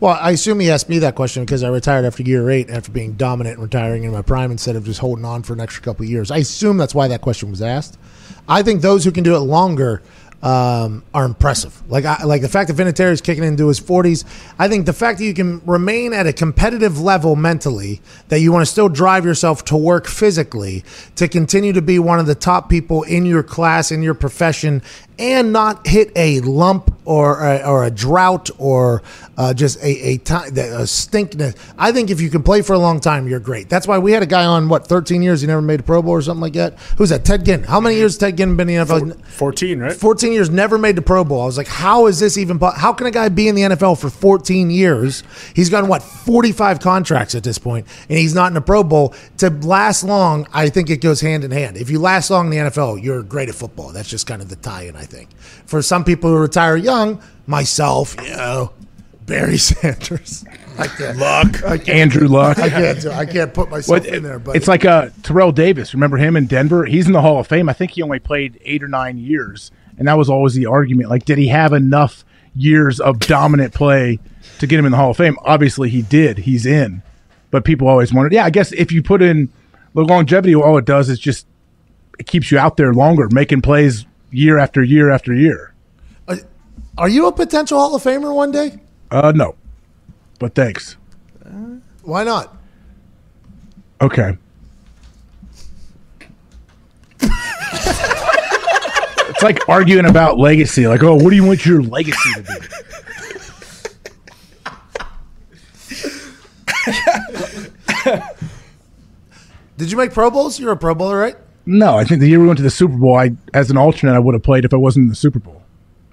Well, 0.00 0.16
I 0.20 0.32
assume 0.32 0.60
he 0.60 0.70
asked 0.70 0.88
me 0.88 1.00
that 1.00 1.16
question 1.16 1.44
because 1.44 1.64
I 1.64 1.68
retired 1.68 2.04
after 2.04 2.22
year 2.22 2.48
eight, 2.50 2.70
after 2.70 2.92
being 2.92 3.14
dominant 3.14 3.54
and 3.54 3.62
retiring 3.64 4.04
in 4.04 4.12
my 4.12 4.22
prime 4.22 4.50
instead 4.52 4.76
of 4.76 4.84
just 4.84 5.00
holding 5.00 5.24
on 5.24 5.42
for 5.42 5.54
an 5.54 5.60
extra 5.60 5.82
couple 5.82 6.04
of 6.04 6.10
years. 6.10 6.30
I 6.30 6.38
assume 6.38 6.76
that's 6.76 6.94
why 6.94 7.08
that 7.08 7.20
question 7.20 7.50
was 7.50 7.62
asked. 7.62 7.98
I 8.48 8.62
think 8.62 8.80
those 8.80 9.04
who 9.04 9.10
can 9.10 9.24
do 9.24 9.34
it 9.34 9.40
longer 9.40 10.02
um, 10.42 11.02
are 11.12 11.24
impressive. 11.24 11.82
Like, 11.90 12.04
I, 12.04 12.22
like 12.24 12.42
the 12.42 12.48
fact 12.48 12.68
that 12.68 12.76
Vinatieri 12.76 13.12
is 13.12 13.20
kicking 13.20 13.44
into 13.44 13.68
his 13.68 13.78
forties. 13.78 14.24
I 14.58 14.68
think 14.68 14.86
the 14.86 14.92
fact 14.92 15.18
that 15.18 15.24
you 15.24 15.34
can 15.34 15.60
remain 15.66 16.12
at 16.12 16.26
a 16.26 16.32
competitive 16.32 17.00
level 17.00 17.34
mentally, 17.34 18.00
that 18.28 18.40
you 18.40 18.52
want 18.52 18.64
to 18.64 18.70
still 18.70 18.88
drive 18.88 19.24
yourself 19.24 19.64
to 19.66 19.76
work 19.76 20.06
physically, 20.06 20.84
to 21.16 21.26
continue 21.26 21.72
to 21.72 21.82
be 21.82 21.98
one 21.98 22.20
of 22.20 22.26
the 22.26 22.34
top 22.36 22.68
people 22.68 23.02
in 23.02 23.26
your 23.26 23.42
class 23.42 23.90
in 23.90 24.02
your 24.02 24.14
profession, 24.14 24.82
and 25.18 25.52
not 25.52 25.86
hit 25.86 26.12
a 26.16 26.40
lump 26.40 26.94
or 27.04 27.42
a, 27.42 27.62
or 27.66 27.84
a 27.84 27.90
drought 27.90 28.50
or 28.58 29.02
uh, 29.38 29.54
just 29.54 29.82
a 29.82 29.98
a, 29.98 30.18
time, 30.18 30.56
a 30.56 30.86
stinkness. 30.86 31.54
I 31.78 31.90
think 31.90 32.10
if 32.10 32.20
you 32.20 32.28
can 32.28 32.42
play 32.42 32.60
for 32.60 32.74
a 32.74 32.78
long 32.78 33.00
time, 33.00 33.26
you're 33.26 33.40
great. 33.40 33.68
That's 33.70 33.86
why 33.86 33.98
we 33.98 34.12
had 34.12 34.22
a 34.22 34.26
guy 34.26 34.44
on 34.44 34.68
what 34.68 34.86
13 34.86 35.22
years. 35.22 35.40
He 35.40 35.46
never 35.46 35.62
made 35.62 35.80
a 35.80 35.82
Pro 35.82 36.02
Bowl 36.02 36.12
or 36.12 36.22
something 36.22 36.42
like 36.42 36.52
that. 36.52 36.78
Who's 36.98 37.08
that? 37.08 37.24
Ted 37.24 37.46
Ginn. 37.46 37.62
How 37.62 37.80
many 37.80 37.96
years 37.96 38.12
has 38.12 38.18
Ted 38.18 38.36
Ginn 38.36 38.56
been 38.56 38.68
in 38.68 38.86
the 38.86 38.94
NFL? 38.94 39.24
14, 39.24 39.78
right? 39.78 39.92
14 39.92 40.32
years, 40.32 40.50
never 40.50 40.76
made 40.76 40.96
the 40.96 41.02
Pro 41.02 41.24
Bowl. 41.24 41.40
I 41.40 41.46
was 41.46 41.56
like, 41.56 41.66
how 41.66 42.06
is 42.06 42.20
this 42.20 42.36
even? 42.36 42.58
How 42.58 42.92
can 42.92 43.06
a 43.06 43.10
guy 43.10 43.30
be 43.30 43.48
in 43.48 43.54
the 43.54 43.62
NFL 43.62 43.98
for 43.98 44.10
14 44.10 44.70
years? 44.70 45.22
He's 45.54 45.70
gotten 45.70 45.88
what 45.88 46.02
45 46.02 46.80
contracts 46.80 47.34
at 47.34 47.42
this 47.42 47.58
point, 47.58 47.86
and 48.10 48.18
he's 48.18 48.34
not 48.34 48.50
in 48.50 48.56
a 48.56 48.60
Pro 48.60 48.84
Bowl. 48.84 49.14
To 49.38 49.50
last 49.50 50.04
long, 50.04 50.46
I 50.52 50.68
think 50.68 50.90
it 50.90 51.00
goes 51.00 51.22
hand 51.22 51.42
in 51.44 51.52
hand. 51.52 51.76
If 51.78 51.88
you 51.90 52.00
last 52.00 52.30
long 52.30 52.46
in 52.46 52.50
the 52.50 52.70
NFL, 52.70 53.02
you're 53.02 53.22
great 53.22 53.48
at 53.48 53.54
football. 53.54 53.92
That's 53.92 54.08
just 54.10 54.26
kind 54.26 54.42
of 54.42 54.48
the 54.50 54.56
tie-in, 54.56 54.94
I 54.94 55.04
think. 55.08 55.36
For 55.66 55.82
some 55.82 56.04
people 56.04 56.30
who 56.30 56.36
retire 56.38 56.76
young, 56.76 57.20
myself, 57.46 58.16
you 58.22 58.30
know, 58.36 58.72
Barry 59.26 59.56
Sanders, 59.58 60.44
I 60.78 60.86
can't. 60.86 61.18
Luck. 61.18 61.64
I 61.64 61.76
can't, 61.78 61.88
Andrew 61.88 62.28
Luck. 62.28 62.58
I 62.58 62.68
can't. 62.68 63.00
do- 63.00 63.10
I 63.10 63.26
can't 63.26 63.52
put 63.52 63.68
myself 63.70 64.04
Well, 64.04 64.14
in 64.14 64.22
there. 64.22 64.38
But 64.38 64.56
it's 64.56 64.68
like 64.68 64.84
uh, 64.84 65.10
Terrell 65.22 65.52
Davis. 65.52 65.92
Remember 65.94 66.16
him 66.16 66.36
in 66.36 66.46
Denver? 66.46 66.84
He's 66.84 67.06
in 67.06 67.12
the 67.12 67.20
Hall 67.22 67.38
of 67.40 67.46
Fame. 67.46 67.68
I 67.68 67.72
think 67.72 67.92
he 67.92 68.02
only 68.02 68.18
played 68.20 68.60
eight 68.64 68.82
or 68.82 68.88
nine 68.88 69.18
years, 69.18 69.70
and 69.98 70.06
that 70.08 70.16
was 70.16 70.30
always 70.30 70.54
the 70.54 70.66
argument. 70.66 71.10
Like, 71.10 71.24
did 71.24 71.36
he 71.38 71.48
have 71.48 71.72
enough 71.72 72.24
years 72.54 73.00
of 73.00 73.18
dominant 73.18 73.74
play 73.74 74.18
to 74.60 74.66
get 74.66 74.78
him 74.78 74.84
in 74.86 74.92
the 74.92 74.98
Hall 74.98 75.10
of 75.10 75.16
Fame? 75.16 75.36
Obviously, 75.44 75.90
he 75.90 76.02
did. 76.02 76.38
He's 76.38 76.64
in, 76.64 77.02
but 77.50 77.64
people 77.64 77.88
always 77.88 78.12
wondered. 78.14 78.32
Yeah, 78.32 78.44
I 78.44 78.50
guess 78.50 78.72
if 78.72 78.92
you 78.92 79.02
put 79.02 79.20
in 79.20 79.50
the 79.94 80.02
longevity, 80.04 80.54
all 80.54 80.78
it 80.78 80.84
does 80.84 81.08
is 81.10 81.18
just 81.18 81.46
it 82.20 82.26
keeps 82.26 82.50
you 82.52 82.58
out 82.58 82.76
there 82.76 82.94
longer, 82.94 83.28
making 83.32 83.62
plays 83.62 84.06
year 84.30 84.58
after 84.58 84.82
year 84.82 85.10
after 85.10 85.34
year. 85.34 85.74
are 86.96 87.08
you 87.08 87.26
a 87.26 87.32
potential 87.32 87.78
Hall 87.78 87.94
of 87.94 88.02
Famer 88.02 88.34
one 88.34 88.50
day? 88.50 88.80
Uh, 89.10 89.32
no, 89.34 89.54
but 90.38 90.54
thanks. 90.54 90.96
Why 92.02 92.24
not? 92.24 92.56
Okay. 94.00 94.36
it's 97.20 97.32
like 99.42 99.68
arguing 99.68 100.06
about 100.06 100.38
legacy. 100.38 100.86
Like, 100.86 101.02
oh, 101.02 101.14
what 101.14 101.30
do 101.30 101.36
you 101.36 101.44
want 101.44 101.66
your 101.66 101.82
legacy 101.82 102.32
to 102.34 102.42
be? 102.42 102.54
Did 109.76 109.90
you 109.92 109.96
make 109.96 110.12
Pro 110.12 110.30
Bowls? 110.30 110.58
You're 110.58 110.72
a 110.72 110.76
Pro 110.76 110.94
Bowler, 110.94 111.18
right? 111.18 111.36
No, 111.70 111.98
I 111.98 112.04
think 112.04 112.20
the 112.20 112.28
year 112.28 112.40
we 112.40 112.46
went 112.46 112.56
to 112.56 112.62
the 112.62 112.70
Super 112.70 112.96
Bowl, 112.96 113.16
I 113.16 113.32
as 113.52 113.70
an 113.70 113.76
alternate, 113.76 114.14
I 114.14 114.18
would 114.18 114.34
have 114.34 114.42
played 114.42 114.64
if 114.64 114.72
I 114.72 114.76
wasn't 114.78 115.04
in 115.04 115.08
the 115.10 115.14
Super 115.14 115.38
Bowl. 115.38 115.62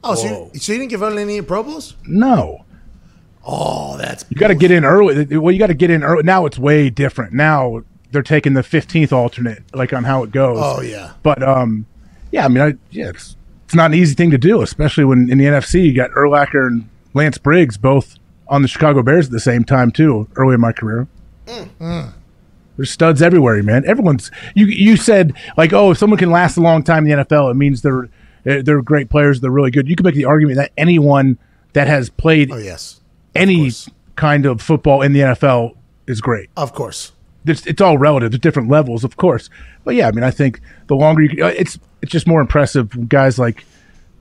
Oh, 0.03 0.13
so 0.15 0.49
you, 0.53 0.59
so 0.59 0.73
you 0.73 0.79
didn't 0.79 0.89
give 0.89 1.01
out 1.01 1.17
any 1.17 1.41
Pro 1.41 1.63
Bowls? 1.63 1.95
No, 2.05 2.65
Oh, 3.45 3.95
that's 3.97 4.25
you 4.29 4.37
got 4.37 4.47
to 4.47 4.55
get 4.55 4.71
in 4.71 4.83
early. 4.83 5.37
Well, 5.37 5.51
you 5.51 5.59
got 5.59 5.67
to 5.67 5.75
get 5.75 5.91
in 5.91 6.03
early. 6.03 6.23
Now 6.23 6.45
it's 6.47 6.57
way 6.57 6.89
different. 6.89 7.33
Now 7.33 7.83
they're 8.11 8.23
taking 8.23 8.53
the 8.53 8.63
fifteenth 8.63 9.13
alternate, 9.13 9.63
like 9.73 9.93
on 9.93 10.03
how 10.03 10.23
it 10.23 10.31
goes. 10.31 10.57
Oh, 10.59 10.81
yeah. 10.81 11.13
But 11.21 11.43
um, 11.43 11.85
yeah, 12.31 12.45
I 12.45 12.47
mean, 12.47 12.63
I, 12.63 12.73
yeah, 12.89 13.09
it's 13.09 13.35
it's 13.65 13.75
not 13.75 13.91
an 13.91 13.97
easy 13.97 14.15
thing 14.15 14.31
to 14.31 14.37
do, 14.39 14.61
especially 14.61 15.05
when 15.05 15.29
in 15.29 15.37
the 15.37 15.45
NFC 15.45 15.85
you 15.85 15.93
got 15.95 16.09
Urlacher 16.11 16.65
and 16.67 16.89
Lance 17.13 17.37
Briggs 17.37 17.77
both 17.77 18.15
on 18.47 18.61
the 18.63 18.67
Chicago 18.67 19.03
Bears 19.03 19.27
at 19.27 19.31
the 19.31 19.39
same 19.39 19.63
time 19.63 19.91
too. 19.91 20.27
Early 20.35 20.55
in 20.55 20.61
my 20.61 20.71
career, 20.71 21.07
There's 22.77 22.91
studs 22.91 23.21
everywhere, 23.21 23.61
man. 23.63 23.83
Everyone's 23.87 24.31
you. 24.53 24.65
You 24.65 24.97
said 24.97 25.33
like, 25.57 25.71
oh, 25.73 25.91
if 25.91 25.97
someone 25.97 26.19
can 26.19 26.31
last 26.31 26.57
a 26.57 26.61
long 26.61 26.83
time 26.83 27.05
in 27.07 27.17
the 27.17 27.23
NFL, 27.25 27.51
it 27.51 27.55
means 27.55 27.81
they're 27.81 28.09
they're 28.43 28.81
great 28.81 29.09
players. 29.09 29.41
They're 29.41 29.49
really 29.51 29.71
good. 29.71 29.87
You 29.89 29.95
can 29.95 30.03
make 30.05 30.15
the 30.15 30.25
argument 30.25 30.57
that 30.57 30.71
anyone 30.77 31.37
that 31.73 31.87
has 31.87 32.09
played 32.09 32.51
Oh 32.51 32.57
yes, 32.57 33.01
any 33.33 33.63
course. 33.63 33.89
kind 34.15 34.45
of 34.45 34.61
football 34.61 35.01
in 35.01 35.13
the 35.13 35.21
NFL 35.21 35.75
is 36.07 36.21
great. 36.21 36.49
of 36.57 36.73
course. 36.73 37.11
It's, 37.47 37.63
it's 37.67 37.79
all 37.79 37.99
relative. 37.99 38.31
There's 38.31 38.39
different 38.41 38.69
levels, 38.69 39.03
of 39.03 39.17
course. 39.17 39.51
But 39.83 39.93
yeah, 39.93 40.07
I 40.07 40.11
mean, 40.11 40.23
I 40.23 40.31
think 40.31 40.61
the 40.87 40.95
longer 40.95 41.21
you, 41.21 41.29
can- 41.29 41.43
uh, 41.43 41.47
it's 41.47 41.77
it's 42.01 42.11
just 42.11 42.25
more 42.27 42.41
impressive. 42.41 43.07
Guys 43.07 43.37
like 43.37 43.63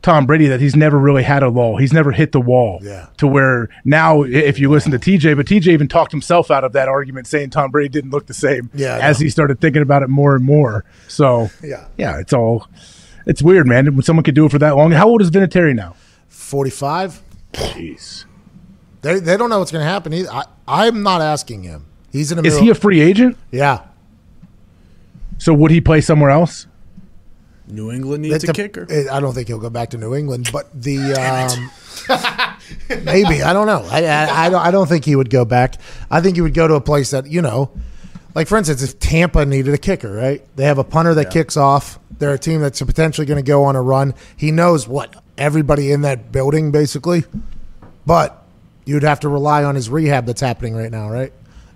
Tom 0.05 0.27
Brady 0.27 0.47
that 0.49 0.61
he's 0.61 0.77
never 0.77 0.99
really 0.99 1.23
had 1.23 1.43
a 1.43 1.49
lull. 1.49 1.79
He's 1.79 1.93
never 1.93 2.13
hit 2.13 2.33
the 2.33 2.41
wall. 2.41 2.79
Yeah. 2.83 3.07
To 3.17 3.27
where 3.27 3.71
now, 3.87 4.23
if 4.23 4.59
you 4.59 4.71
listen 4.71 4.93
to 4.93 4.99
TJ, 4.99 5.35
but 5.35 5.47
TJ 5.47 5.69
even 5.69 5.89
talked 5.89 6.13
himself 6.13 6.51
out 6.51 6.63
of 6.63 6.75
that 6.75 6.89
argument, 6.89 7.27
saying 7.27 7.51
Tom 7.51 7.71
Brady 7.71 7.89
didn't 7.89 8.11
look 8.11 8.27
the 8.27 8.35
same. 8.35 8.69
Yeah, 8.75 8.99
As 9.01 9.19
he 9.19 9.31
started 9.31 9.61
thinking 9.61 9.81
about 9.81 10.03
it 10.03 10.11
more 10.11 10.37
and 10.37 10.45
more. 10.45 10.85
So 11.09 11.49
Yeah. 11.63 11.87
yeah, 11.97 12.19
it's 12.21 12.35
all. 12.35 12.69
It's 13.27 13.43
weird, 13.43 13.67
man. 13.67 13.87
When 13.95 14.03
someone 14.03 14.23
could 14.25 14.35
do 14.35 14.45
it 14.45 14.51
for 14.51 14.59
that 14.59 14.77
long. 14.77 14.91
How 14.93 15.09
old 15.09 15.23
is 15.23 15.31
Vinatieri 15.31 15.75
now? 15.75 15.97
Forty-five. 16.29 17.23
Jeez. 17.55 18.27
They 19.01 19.19
they 19.21 19.39
don't 19.39 19.49
know 19.49 19.59
what's 19.61 19.73
going 19.73 19.85
to 19.85 19.91
happen. 19.91 20.13
Either. 20.13 20.29
I 20.31 20.45
I'm 20.69 21.03
not 21.03 21.23
asking 21.23 21.63
him. 21.63 21.87
He's 22.13 22.31
in 22.31 22.37
the 22.37 22.45
Is 22.47 22.53
middle. 22.55 22.65
he 22.67 22.71
a 22.71 22.75
free 22.75 23.01
agent? 23.01 23.39
yeah. 23.51 23.81
So 25.39 25.53
would 25.55 25.71
he 25.71 25.81
play 25.81 26.01
somewhere 26.03 26.31
else? 26.31 26.67
New 27.67 27.91
England 27.91 28.23
needs 28.23 28.45
It 28.45 28.51
a 28.51 28.53
kicker. 28.53 28.87
it- 28.89 29.09
I 29.11 29.21
don't 29.21 29.33
think 29.35 29.49
he'll 29.49 29.59
go 29.59 29.71
back 29.71 29.91
to 29.91 29.99
New 29.99 30.15
England, 30.15 30.51
but 30.53 30.69
the 30.75 30.99
um, 32.89 33.05
maybe 33.05 33.43
I 33.43 33.53
don't 33.53 33.67
know. 33.67 33.87
I, 33.91 34.05
I 34.05 34.47
I 34.47 34.51
don't 34.51 34.61
I 34.61 34.71
don't 34.71 34.89
think 34.89 35.05
he 35.05 35.17
would 35.17 35.31
go 35.31 35.45
back. 35.45 35.77
I 36.11 36.21
think 36.21 36.37
he 36.37 36.43
would 36.43 36.55
go 36.55 36.69
to 36.69 36.75
a 36.75 36.81
place 36.81 37.11
that 37.11 37.27
you 37.27 37.43
know, 37.43 37.71
like 38.35 38.49
for 38.49 38.59
instance, 38.59 38.83
if 38.83 38.99
Tampa 38.99 39.45
needed 39.47 39.73
a 39.75 39.79
kicker, 39.79 40.13
right? 40.13 40.43
They 40.57 40.65
have 40.65 40.79
a 40.79 40.85
punter 40.85 41.15
that 41.15 41.31
kicks 41.31 41.57
off. 41.57 41.99
They're 42.19 42.35
a 42.35 42.39
team 42.39 42.61
that's 42.61 42.81
potentially 42.81 43.27
going 43.27 43.43
to 43.43 43.47
go 43.47 43.65
on 43.65 43.75
a 43.77 43.83
run. 43.83 44.15
He 44.37 44.51
knows 44.53 44.87
what 44.87 45.23
everybody 45.37 45.91
in 45.91 46.03
that 46.03 46.31
building 46.31 46.71
basically, 46.71 47.25
but 48.07 48.45
you'd 48.85 49.03
have 49.03 49.21
to 49.21 49.29
rely 49.29 49.65
on 49.65 49.75
his 49.75 49.91
rehab 49.91 50.27
that's 50.27 50.41
happening 50.41 50.77
right 50.77 50.91
now, 50.93 51.11
right? 51.11 51.33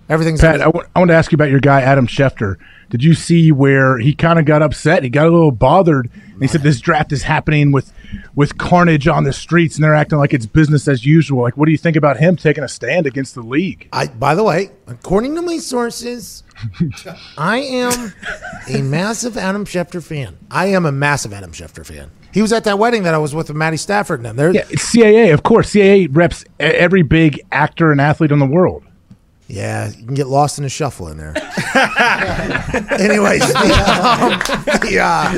Everything's 0.07 0.39
Pat, 0.41 0.61
I 0.61 0.67
wa- 0.69 0.85
I 0.95 0.99
want 0.99 1.09
to 1.09 1.15
ask 1.15 1.31
you 1.31 1.35
about 1.35 1.49
your 1.49 1.59
guy 1.59 1.81
Adam 1.81 2.07
Schefter. 2.07 2.55
Did 2.89 3.03
you 3.03 3.13
see 3.13 3.51
where 3.51 3.97
he 3.99 4.13
kind 4.15 4.39
of 4.39 4.45
got 4.45 4.61
upset? 4.63 5.03
He 5.03 5.09
got 5.09 5.27
a 5.27 5.29
little 5.31 5.51
bothered. 5.51 6.09
And 6.13 6.41
he 6.41 6.47
said 6.47 6.61
this 6.61 6.79
draft 6.79 7.11
is 7.11 7.23
happening 7.23 7.71
with 7.71 7.91
with 8.33 8.57
carnage 8.57 9.07
on 9.07 9.23
the 9.25 9.33
streets, 9.33 9.75
and 9.75 9.83
they're 9.83 9.93
acting 9.93 10.17
like 10.17 10.33
it's 10.33 10.45
business 10.47 10.87
as 10.87 11.05
usual. 11.05 11.43
Like, 11.43 11.57
what 11.57 11.65
do 11.65 11.71
you 11.71 11.77
think 11.77 11.95
about 11.95 12.17
him 12.17 12.35
taking 12.35 12.63
a 12.63 12.67
stand 12.67 13.05
against 13.05 13.35
the 13.35 13.41
league? 13.41 13.87
I, 13.93 14.07
by 14.07 14.33
the 14.33 14.43
way, 14.43 14.71
according 14.87 15.35
to 15.35 15.41
my 15.43 15.57
sources, 15.57 16.43
I 17.37 17.57
am 17.59 18.13
a 18.67 18.81
massive 18.81 19.37
Adam 19.37 19.65
Schefter 19.65 20.01
fan. 20.01 20.37
I 20.49 20.67
am 20.67 20.85
a 20.85 20.91
massive 20.91 21.33
Adam 21.33 21.51
Schefter 21.51 21.85
fan. 21.85 22.09
He 22.33 22.41
was 22.41 22.53
at 22.53 22.63
that 22.63 22.79
wedding 22.79 23.03
that 23.03 23.13
I 23.13 23.17
was 23.19 23.35
with 23.35 23.49
with 23.49 23.57
Matty 23.57 23.77
Stafford 23.77 24.19
and 24.19 24.25
them. 24.25 24.35
There, 24.37 24.51
Yeah, 24.53 24.65
it's 24.69 24.91
CAA, 24.95 25.33
of 25.33 25.43
course. 25.43 25.71
CAA 25.71 26.07
reps 26.11 26.45
every 26.59 27.01
big 27.03 27.41
actor 27.51 27.91
and 27.91 27.99
athlete 28.01 28.31
in 28.31 28.39
the 28.39 28.45
world. 28.45 28.83
yeah, 29.47 29.89
you 29.89 30.05
can 30.05 30.15
get 30.15 30.27
lost 30.27 30.57
in 30.57 30.63
the 30.63 30.69
shuffle 30.69 31.07
in 31.09 31.17
there. 31.17 31.33
Anyways, 32.99 33.41
the, 33.41 34.81
um, 34.81 34.89
yeah, 34.89 35.37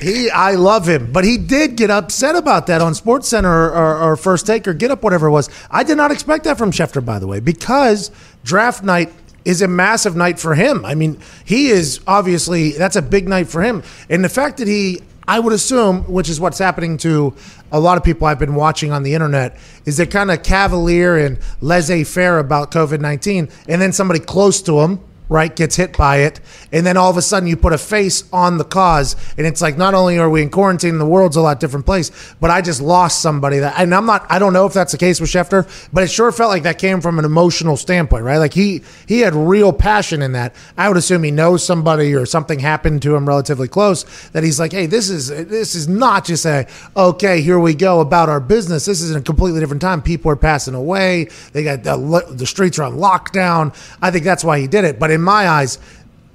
he, 0.00 0.30
I 0.30 0.52
love 0.52 0.88
him, 0.88 1.12
but 1.12 1.24
he 1.24 1.36
did 1.36 1.76
get 1.76 1.90
upset 1.90 2.34
about 2.34 2.66
that 2.68 2.80
on 2.80 2.94
Sports 2.94 3.28
Center 3.28 3.50
or, 3.50 3.74
or, 3.74 3.98
or 4.12 4.16
First 4.16 4.46
Take 4.46 4.66
or 4.66 4.72
Get 4.72 4.90
Up, 4.90 5.02
whatever 5.02 5.26
it 5.26 5.32
was. 5.32 5.50
I 5.70 5.82
did 5.82 5.96
not 5.96 6.10
expect 6.10 6.44
that 6.44 6.56
from 6.56 6.70
Schefter, 6.70 7.04
by 7.04 7.18
the 7.18 7.26
way, 7.26 7.40
because 7.40 8.10
draft 8.42 8.82
night 8.84 9.12
is 9.44 9.60
a 9.60 9.68
massive 9.68 10.16
night 10.16 10.38
for 10.38 10.54
him. 10.54 10.84
I 10.84 10.94
mean, 10.94 11.20
he 11.44 11.68
is 11.68 12.00
obviously 12.06 12.72
that's 12.72 12.96
a 12.96 13.02
big 13.02 13.28
night 13.28 13.48
for 13.48 13.62
him, 13.62 13.82
and 14.08 14.24
the 14.24 14.28
fact 14.30 14.56
that 14.58 14.68
he, 14.68 15.02
I 15.28 15.40
would 15.40 15.52
assume, 15.52 16.04
which 16.04 16.28
is 16.28 16.40
what's 16.40 16.58
happening 16.58 16.96
to 16.98 17.34
a 17.70 17.80
lot 17.80 17.98
of 17.98 18.04
people 18.04 18.26
I've 18.26 18.38
been 18.38 18.54
watching 18.54 18.92
on 18.92 19.02
the 19.02 19.12
internet, 19.12 19.58
is 19.84 19.96
they're 19.96 20.06
kind 20.06 20.30
of 20.30 20.42
cavalier 20.42 21.16
and 21.18 21.38
laissez-faire 21.60 22.38
about 22.38 22.70
COVID 22.70 23.00
nineteen, 23.00 23.48
and 23.68 23.82
then 23.82 23.92
somebody 23.92 24.20
close 24.20 24.62
to 24.62 24.80
him 24.80 25.00
right, 25.28 25.54
gets 25.54 25.76
hit 25.76 25.96
by 25.96 26.18
it, 26.18 26.40
and 26.72 26.86
then 26.86 26.96
all 26.96 27.10
of 27.10 27.16
a 27.16 27.22
sudden 27.22 27.48
you 27.48 27.56
put 27.56 27.72
a 27.72 27.78
face 27.78 28.24
on 28.32 28.58
the 28.58 28.64
cause, 28.64 29.16
and 29.36 29.46
it's 29.46 29.60
like 29.60 29.76
not 29.76 29.94
only 29.94 30.18
are 30.18 30.30
we 30.30 30.42
in 30.42 30.50
quarantine, 30.50 30.98
the 30.98 31.06
world's 31.06 31.36
a 31.36 31.40
lot 31.40 31.60
different 31.60 31.86
place, 31.86 32.10
but 32.40 32.50
I 32.50 32.60
just 32.62 32.80
lost 32.80 33.20
somebody 33.20 33.58
that, 33.58 33.74
and 33.78 33.94
I'm 33.94 34.06
not, 34.06 34.26
I 34.30 34.38
don't 34.38 34.52
know 34.52 34.66
if 34.66 34.72
that's 34.72 34.92
the 34.92 34.98
case 34.98 35.20
with 35.20 35.30
Schefter, 35.30 35.68
but 35.92 36.04
it 36.04 36.08
sure 36.08 36.30
felt 36.32 36.50
like 36.50 36.62
that 36.64 36.78
came 36.78 37.00
from 37.00 37.18
an 37.18 37.24
emotional 37.24 37.76
standpoint, 37.76 38.24
right? 38.24 38.38
Like 38.38 38.54
he 38.54 38.82
he 39.06 39.20
had 39.20 39.34
real 39.34 39.72
passion 39.72 40.22
in 40.22 40.32
that. 40.32 40.54
I 40.76 40.88
would 40.88 40.96
assume 40.96 41.22
he 41.22 41.30
knows 41.30 41.64
somebody 41.64 42.14
or 42.14 42.26
something 42.26 42.58
happened 42.58 43.02
to 43.02 43.14
him 43.14 43.26
relatively 43.26 43.68
close 43.68 44.04
that 44.30 44.44
he's 44.44 44.58
like, 44.58 44.72
hey, 44.72 44.86
this 44.86 45.10
is 45.10 45.28
this 45.28 45.74
is 45.74 45.88
not 45.88 46.24
just 46.24 46.44
a 46.46 46.66
okay, 46.96 47.40
here 47.40 47.58
we 47.58 47.74
go 47.74 48.00
about 48.00 48.28
our 48.28 48.40
business. 48.40 48.84
This 48.84 49.00
is 49.00 49.14
a 49.14 49.20
completely 49.20 49.60
different 49.60 49.82
time. 49.82 50.02
People 50.02 50.30
are 50.30 50.36
passing 50.36 50.74
away. 50.74 51.28
They 51.52 51.64
got 51.64 51.82
the, 51.82 52.26
the 52.30 52.46
streets 52.46 52.78
are 52.78 52.84
on 52.84 52.96
lockdown. 52.96 53.74
I 54.02 54.10
think 54.10 54.24
that's 54.24 54.44
why 54.44 54.60
he 54.60 54.66
did 54.66 54.84
it. 54.84 54.98
But 54.98 55.10
in 55.16 55.22
my 55.22 55.48
eyes, 55.48 55.78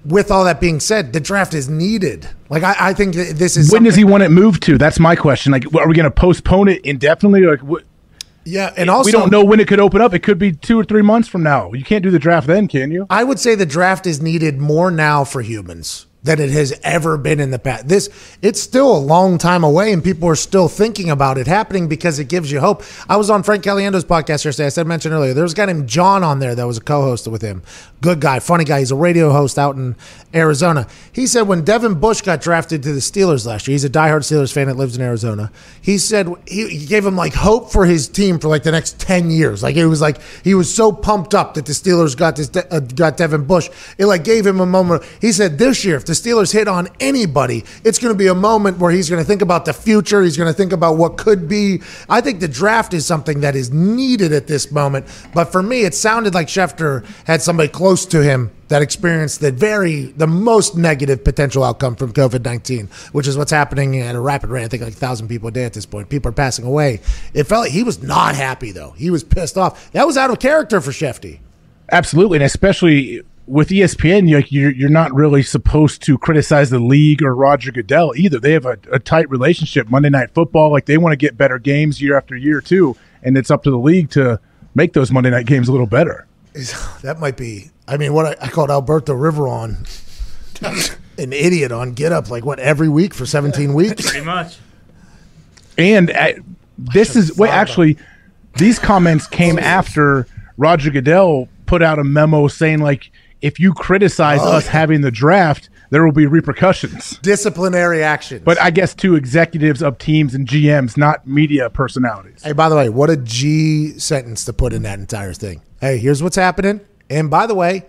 with 0.03 0.31
all 0.31 0.43
that 0.43 0.59
being 0.59 0.81
said, 0.81 1.13
the 1.13 1.21
draft 1.21 1.53
is 1.53 1.69
needed. 1.69 2.27
Like 2.49 2.63
I, 2.63 2.75
I 2.77 2.93
think 2.93 3.15
this 3.15 3.55
is 3.55 3.71
When 3.71 3.83
does 3.83 3.95
he 3.95 4.03
want 4.03 4.23
it 4.23 4.29
moved 4.29 4.63
to? 4.63 4.77
That's 4.77 4.99
my 4.99 5.15
question. 5.15 5.53
Like, 5.53 5.65
are 5.73 5.87
we 5.87 5.95
going 5.95 6.03
to 6.03 6.11
postpone 6.11 6.67
it 6.67 6.83
indefinitely? 6.83 7.41
Like, 7.41 7.61
what, 7.61 7.83
Yeah, 8.43 8.73
and 8.75 8.89
also 8.89 9.07
we 9.07 9.11
don't 9.13 9.31
know 9.31 9.45
when 9.45 9.61
it 9.61 9.67
could 9.69 9.79
open 9.79 10.01
up. 10.01 10.13
It 10.13 10.19
could 10.19 10.39
be 10.39 10.51
two 10.51 10.77
or 10.77 10.83
three 10.83 11.01
months 11.01 11.29
from 11.29 11.43
now. 11.43 11.71
You 11.71 11.85
can't 11.85 12.03
do 12.03 12.11
the 12.11 12.19
draft 12.19 12.47
then, 12.47 12.67
can 12.67 12.91
you? 12.91 13.07
I 13.09 13.23
would 13.23 13.39
say 13.39 13.55
the 13.55 13.65
draft 13.65 14.05
is 14.05 14.21
needed 14.21 14.59
more 14.59 14.91
now 14.91 15.23
for 15.23 15.41
humans 15.41 16.07
than 16.23 16.39
it 16.39 16.51
has 16.51 16.79
ever 16.83 17.17
been 17.17 17.39
in 17.39 17.51
the 17.51 17.59
past. 17.59 17.87
This 17.87 18.09
it's 18.41 18.61
still 18.61 18.95
a 18.95 18.99
long 18.99 19.37
time 19.37 19.63
away, 19.63 19.91
and 19.91 20.03
people 20.03 20.29
are 20.29 20.35
still 20.35 20.67
thinking 20.67 21.09
about 21.09 21.37
it 21.37 21.47
happening 21.47 21.87
because 21.87 22.19
it 22.19 22.29
gives 22.29 22.51
you 22.51 22.59
hope. 22.59 22.83
I 23.09 23.17
was 23.17 23.29
on 23.29 23.43
Frank 23.43 23.63
Caliendo's 23.63 24.05
podcast 24.05 24.45
yesterday. 24.45 24.67
I 24.67 24.69
said 24.69 24.87
mentioned 24.87 25.13
earlier. 25.13 25.33
There 25.33 25.43
was 25.43 25.53
a 25.53 25.55
guy 25.55 25.65
named 25.65 25.87
John 25.87 26.23
on 26.23 26.39
there 26.39 26.53
that 26.53 26.67
was 26.67 26.77
a 26.77 26.81
co-host 26.81 27.27
with 27.27 27.41
him. 27.41 27.63
Good 28.01 28.19
guy, 28.19 28.39
funny 28.39 28.65
guy. 28.65 28.79
He's 28.79 28.91
a 28.91 28.95
radio 28.95 29.31
host 29.31 29.57
out 29.57 29.75
in 29.75 29.95
Arizona. 30.33 30.87
He 31.11 31.27
said 31.27 31.43
when 31.43 31.63
Devin 31.63 31.99
Bush 31.99 32.21
got 32.21 32.41
drafted 32.41 32.83
to 32.83 32.93
the 32.93 32.99
Steelers 32.99 33.45
last 33.45 33.67
year, 33.67 33.73
he's 33.73 33.85
a 33.85 33.89
diehard 33.89 34.21
Steelers 34.21 34.53
fan 34.53 34.67
that 34.67 34.77
lives 34.77 34.95
in 34.95 35.01
Arizona. 35.01 35.51
He 35.81 35.97
said 35.97 36.27
he, 36.47 36.67
he 36.67 36.85
gave 36.85 37.05
him 37.05 37.15
like 37.15 37.33
hope 37.33 37.71
for 37.71 37.85
his 37.85 38.07
team 38.07 38.39
for 38.39 38.47
like 38.47 38.63
the 38.63 38.71
next 38.71 38.99
ten 38.99 39.31
years. 39.31 39.63
Like 39.63 39.75
it 39.75 39.87
was 39.87 40.01
like 40.01 40.19
he 40.43 40.53
was 40.53 40.73
so 40.73 40.91
pumped 40.91 41.33
up 41.33 41.55
that 41.55 41.65
the 41.65 41.73
Steelers 41.73 42.15
got 42.15 42.35
this 42.35 42.49
uh, 42.55 42.79
got 42.79 43.17
Devin 43.17 43.45
Bush. 43.45 43.69
It 43.97 44.05
like 44.05 44.23
gave 44.23 44.45
him 44.45 44.59
a 44.59 44.65
moment. 44.65 45.03
He 45.19 45.31
said 45.31 45.57
this 45.57 45.83
year, 45.83 45.95
if 45.95 46.05
the 46.11 46.29
Steelers 46.29 46.51
hit 46.51 46.67
on 46.67 46.89
anybody, 46.99 47.63
it's 47.85 47.97
going 47.97 48.13
to 48.13 48.17
be 48.17 48.27
a 48.27 48.35
moment 48.35 48.79
where 48.79 48.91
he's 48.91 49.09
going 49.09 49.21
to 49.21 49.27
think 49.27 49.41
about 49.41 49.63
the 49.63 49.71
future. 49.71 50.21
He's 50.21 50.35
going 50.35 50.51
to 50.51 50.57
think 50.57 50.73
about 50.73 50.97
what 50.97 51.17
could 51.17 51.47
be. 51.47 51.81
I 52.09 52.19
think 52.19 52.41
the 52.41 52.49
draft 52.49 52.93
is 52.93 53.05
something 53.05 53.39
that 53.41 53.55
is 53.55 53.71
needed 53.71 54.33
at 54.33 54.47
this 54.47 54.71
moment. 54.71 55.05
But 55.33 55.45
for 55.45 55.63
me, 55.63 55.85
it 55.85 55.95
sounded 55.95 56.33
like 56.33 56.47
Schefter 56.47 57.05
had 57.25 57.41
somebody 57.41 57.69
close 57.69 58.05
to 58.07 58.21
him 58.21 58.51
that 58.67 58.81
experienced 58.81 59.39
the 59.41 59.51
very 59.51 60.05
the 60.17 60.27
most 60.27 60.77
negative 60.77 61.23
potential 61.23 61.63
outcome 61.63 61.95
from 61.95 62.13
COVID 62.13 62.43
nineteen, 62.43 62.87
which 63.11 63.27
is 63.27 63.37
what's 63.37 63.51
happening 63.51 63.99
at 63.99 64.15
a 64.15 64.19
rapid 64.19 64.49
rate. 64.49 64.63
I 64.63 64.67
think 64.67 64.83
like 64.83 64.93
thousand 64.93 65.27
people 65.27 65.49
a 65.49 65.51
day 65.51 65.65
at 65.65 65.73
this 65.73 65.85
point. 65.85 66.09
People 66.09 66.29
are 66.29 66.33
passing 66.33 66.65
away. 66.65 67.01
It 67.33 67.45
felt 67.45 67.63
like 67.65 67.71
he 67.71 67.83
was 67.83 68.01
not 68.01 68.35
happy 68.35 68.71
though. 68.71 68.91
He 68.91 69.09
was 69.09 69.23
pissed 69.23 69.57
off. 69.57 69.91
That 69.91 70.07
was 70.07 70.17
out 70.17 70.29
of 70.29 70.39
character 70.39 70.79
for 70.81 70.91
Shefty. 70.91 71.39
Absolutely, 71.91 72.37
and 72.37 72.45
especially 72.45 73.21
with 73.51 73.67
ESPN, 73.67 74.29
you're, 74.29 74.39
you're 74.47 74.71
you're 74.71 74.89
not 74.89 75.13
really 75.13 75.43
supposed 75.43 76.01
to 76.03 76.17
criticize 76.17 76.69
the 76.69 76.79
league 76.79 77.21
or 77.21 77.35
Roger 77.35 77.71
Goodell 77.71 78.13
either. 78.15 78.39
They 78.39 78.53
have 78.53 78.65
a, 78.65 78.77
a 78.91 78.97
tight 78.97 79.29
relationship. 79.29 79.89
Monday 79.89 80.09
Night 80.09 80.31
Football, 80.33 80.71
like 80.71 80.85
they 80.85 80.97
want 80.97 81.11
to 81.11 81.17
get 81.17 81.37
better 81.37 81.59
games 81.59 82.01
year 82.01 82.17
after 82.17 82.35
year 82.35 82.61
too, 82.61 82.95
and 83.21 83.37
it's 83.37 83.51
up 83.51 83.63
to 83.63 83.69
the 83.69 83.77
league 83.77 84.09
to 84.11 84.39
make 84.73 84.93
those 84.93 85.11
Monday 85.11 85.29
night 85.29 85.45
games 85.45 85.67
a 85.67 85.71
little 85.71 85.85
better. 85.85 86.27
That 87.01 87.17
might 87.19 87.35
be. 87.35 87.71
I 87.87 87.97
mean, 87.97 88.13
what 88.13 88.25
I, 88.25 88.45
I 88.45 88.49
called 88.49 88.71
Alberto 88.71 89.13
Riveron, 89.13 89.85
an 91.17 91.33
idiot 91.33 91.73
on 91.73 91.91
Get 91.91 92.13
Up, 92.13 92.29
like 92.29 92.45
what 92.45 92.59
every 92.59 92.87
week 92.87 93.13
for 93.13 93.25
seventeen 93.25 93.73
weeks. 93.73 94.11
Pretty 94.11 94.25
much. 94.25 94.59
And 95.77 96.09
uh, 96.11 96.33
this 96.77 97.17
is 97.17 97.37
wait, 97.37 97.49
actually, 97.49 97.97
these 98.55 98.79
comments 98.79 99.27
came 99.27 99.59
after 99.59 100.25
Roger 100.55 100.89
Goodell 100.89 101.49
put 101.65 101.81
out 101.81 101.99
a 101.99 102.03
memo 102.03 102.47
saying 102.49 102.79
like, 102.79 103.11
if 103.41 103.59
you 103.59 103.73
criticize 103.73 104.39
us 104.41 104.67
having 104.67 105.01
the 105.01 105.11
draft, 105.11 105.69
there 105.89 106.05
will 106.05 106.11
be 106.11 106.25
repercussions. 106.25 107.17
Disciplinary 107.17 108.03
action. 108.03 108.41
But 108.43 108.59
I 108.59 108.71
guess 108.71 108.93
to 108.95 109.15
executives 109.15 109.81
of 109.81 109.97
teams 109.97 110.33
and 110.33 110.47
GMs, 110.47 110.97
not 110.97 111.27
media 111.27 111.69
personalities. 111.69 112.43
Hey, 112.43 112.53
by 112.53 112.69
the 112.69 112.75
way, 112.75 112.89
what 112.89 113.09
a 113.09 113.17
G 113.17 113.97
sentence 113.99 114.45
to 114.45 114.53
put 114.53 114.73
in 114.73 114.83
that 114.83 114.99
entire 114.99 115.33
thing. 115.33 115.61
Hey, 115.79 115.97
here's 115.97 116.23
what's 116.23 116.35
happening. 116.35 116.81
And 117.09 117.29
by 117.29 117.47
the 117.47 117.55
way, 117.55 117.85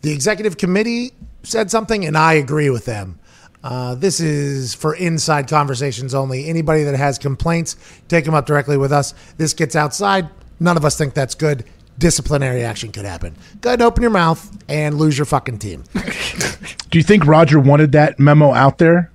the 0.00 0.12
executive 0.12 0.56
committee 0.56 1.12
said 1.42 1.70
something, 1.70 2.04
and 2.04 2.16
I 2.16 2.34
agree 2.34 2.70
with 2.70 2.86
them. 2.86 3.18
Uh, 3.62 3.94
this 3.94 4.18
is 4.18 4.74
for 4.74 4.94
inside 4.94 5.48
conversations 5.48 6.14
only. 6.14 6.48
Anybody 6.48 6.84
that 6.84 6.96
has 6.96 7.18
complaints, 7.18 7.76
take 8.08 8.24
them 8.24 8.34
up 8.34 8.46
directly 8.46 8.76
with 8.76 8.92
us. 8.92 9.14
This 9.36 9.52
gets 9.52 9.76
outside. 9.76 10.28
None 10.58 10.76
of 10.76 10.84
us 10.84 10.96
think 10.96 11.14
that's 11.14 11.34
good. 11.34 11.64
Disciplinary 11.98 12.64
action 12.64 12.92
could 12.92 13.04
happen. 13.04 13.36
Go 13.60 13.70
ahead 13.70 13.80
and 13.80 13.86
open 13.86 14.02
your 14.02 14.10
mouth 14.10 14.50
and 14.68 14.96
lose 14.96 15.16
your 15.18 15.24
fucking 15.24 15.58
team. 15.58 15.84
Do 16.90 16.98
you 16.98 17.04
think 17.04 17.26
Roger 17.26 17.58
wanted 17.58 17.92
that 17.92 18.18
memo 18.18 18.52
out 18.52 18.78
there, 18.78 19.10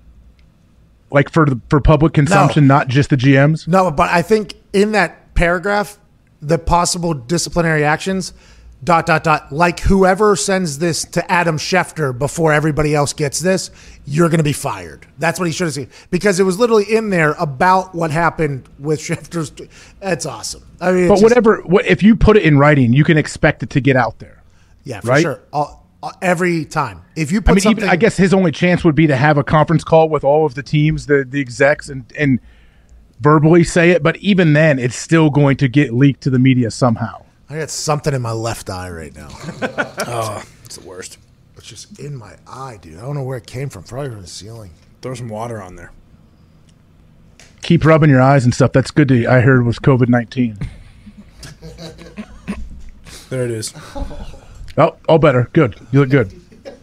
like 1.12 1.30
for 1.30 1.46
the, 1.46 1.62
for 1.70 1.80
public 1.80 2.14
consumption, 2.14 2.68
not 2.68 2.88
just 2.88 3.10
the 3.10 3.18
GMs? 3.18 3.68
No, 3.68 3.92
but 3.92 4.10
I 4.10 4.22
think 4.22 4.56
in 4.74 4.94
that 4.94 5.34
paragraph, 5.36 5.98
the 6.42 6.58
possible 6.58 7.14
disciplinary 7.14 7.84
actions, 7.84 8.34
dot 8.84 9.06
dot 9.06 9.24
dot, 9.24 9.52
like 9.52 9.80
whoever 9.82 10.36
sends 10.36 10.78
this 10.80 11.04
to 11.06 11.32
Adam 11.32 11.58
Schefter 11.58 12.18
before 12.18 12.54
everybody 12.54 12.94
else 12.94 13.12
gets 13.14 13.40
this, 13.40 13.72
you're 14.06 14.30
going 14.30 14.38
to 14.38 14.44
be 14.44 14.54
fired. 14.54 15.08
That's 15.18 15.40
what 15.40 15.46
he 15.48 15.52
should 15.52 15.66
have 15.66 15.74
said 15.74 15.90
because 16.12 16.40
it 16.40 16.44
was 16.44 16.60
literally 16.60 16.84
in 16.96 17.10
there 17.10 17.32
about 17.34 17.96
what 17.96 18.12
happened 18.12 18.70
with 18.80 19.00
Schefter's. 19.00 19.52
That's 20.00 20.26
awesome. 20.26 20.64
I 20.80 20.92
mean, 20.92 21.08
But 21.08 21.16
just- 21.16 21.24
whatever, 21.24 21.62
what, 21.66 21.86
if 21.86 22.04
you 22.04 22.16
put 22.16 22.38
it 22.38 22.44
in 22.44 22.58
writing, 22.60 22.94
you 22.94 23.04
can 23.04 23.18
expect 23.18 23.64
it 23.64 23.70
to 23.72 23.82
get 23.82 23.96
out 23.96 24.20
there. 24.20 24.44
yeah, 24.84 25.00
for 25.02 25.08
right? 25.08 25.22
sure. 25.22 25.42
All- 25.52 25.84
every 26.22 26.64
time, 26.64 27.02
if 27.16 27.32
you 27.32 27.42
put 27.42 27.52
I 27.52 27.54
mean, 27.56 27.62
something, 27.62 27.84
even, 27.84 27.90
I 27.90 27.96
guess 27.98 28.16
his 28.16 28.34
only 28.34 28.52
chance 28.52 28.84
would 28.86 28.94
be 28.96 29.08
to 29.08 29.16
have 29.16 29.38
a 29.38 29.44
conference 29.44 29.84
call 29.84 30.08
with 30.08 30.24
all 30.24 30.46
of 30.46 30.54
the 30.54 30.62
teams, 30.64 31.08
the 31.08 31.26
the 31.28 31.42
execs, 31.42 31.90
and 31.90 32.06
and 32.18 32.40
verbally 33.20 33.64
say 33.64 33.90
it. 33.90 34.04
But 34.04 34.16
even 34.18 34.54
then, 34.54 34.78
it's 34.80 34.96
still 34.96 35.30
going 35.32 35.58
to 35.58 35.68
get 35.68 35.94
leaked 35.94 36.22
to 36.22 36.30
the 36.30 36.40
media 36.40 36.70
somehow. 36.72 37.24
I 37.50 37.58
got 37.60 37.70
something 37.70 38.14
in 38.14 38.22
my 38.22 38.32
left 38.32 38.70
eye 38.70 38.90
right 38.90 39.16
now. 39.16 39.30
Oh, 40.10 40.42
it's 40.64 40.78
the 40.78 40.88
worst. 40.88 41.18
It's 41.58 41.66
just 41.68 42.00
in 42.00 42.16
my 42.16 42.38
eye, 42.48 42.78
dude. 42.82 42.98
I 42.98 43.02
don't 43.02 43.16
know 43.16 43.24
where 43.24 43.38
it 43.38 43.46
came 43.46 43.68
from. 43.70 43.84
Probably 43.84 44.10
from 44.10 44.22
the 44.22 44.28
ceiling. 44.28 44.72
Throw 45.02 45.14
some 45.16 45.28
water 45.28 45.62
on 45.62 45.76
there. 45.76 45.92
Keep 47.62 47.84
rubbing 47.84 48.10
your 48.10 48.22
eyes 48.22 48.46
and 48.46 48.54
stuff. 48.54 48.72
That's 48.72 48.90
good. 48.92 49.10
To 49.10 49.28
I 49.28 49.42
heard 49.42 49.66
was 49.66 49.80
COVID 49.80 50.08
nineteen. 50.08 50.58
There 53.30 53.44
it 53.44 53.52
is. 53.52 53.74
Oh, 54.78 54.96
all 55.10 55.20
better. 55.20 55.50
Good. 55.52 55.76
You 55.92 56.00
look 56.02 56.10
good. 56.10 56.34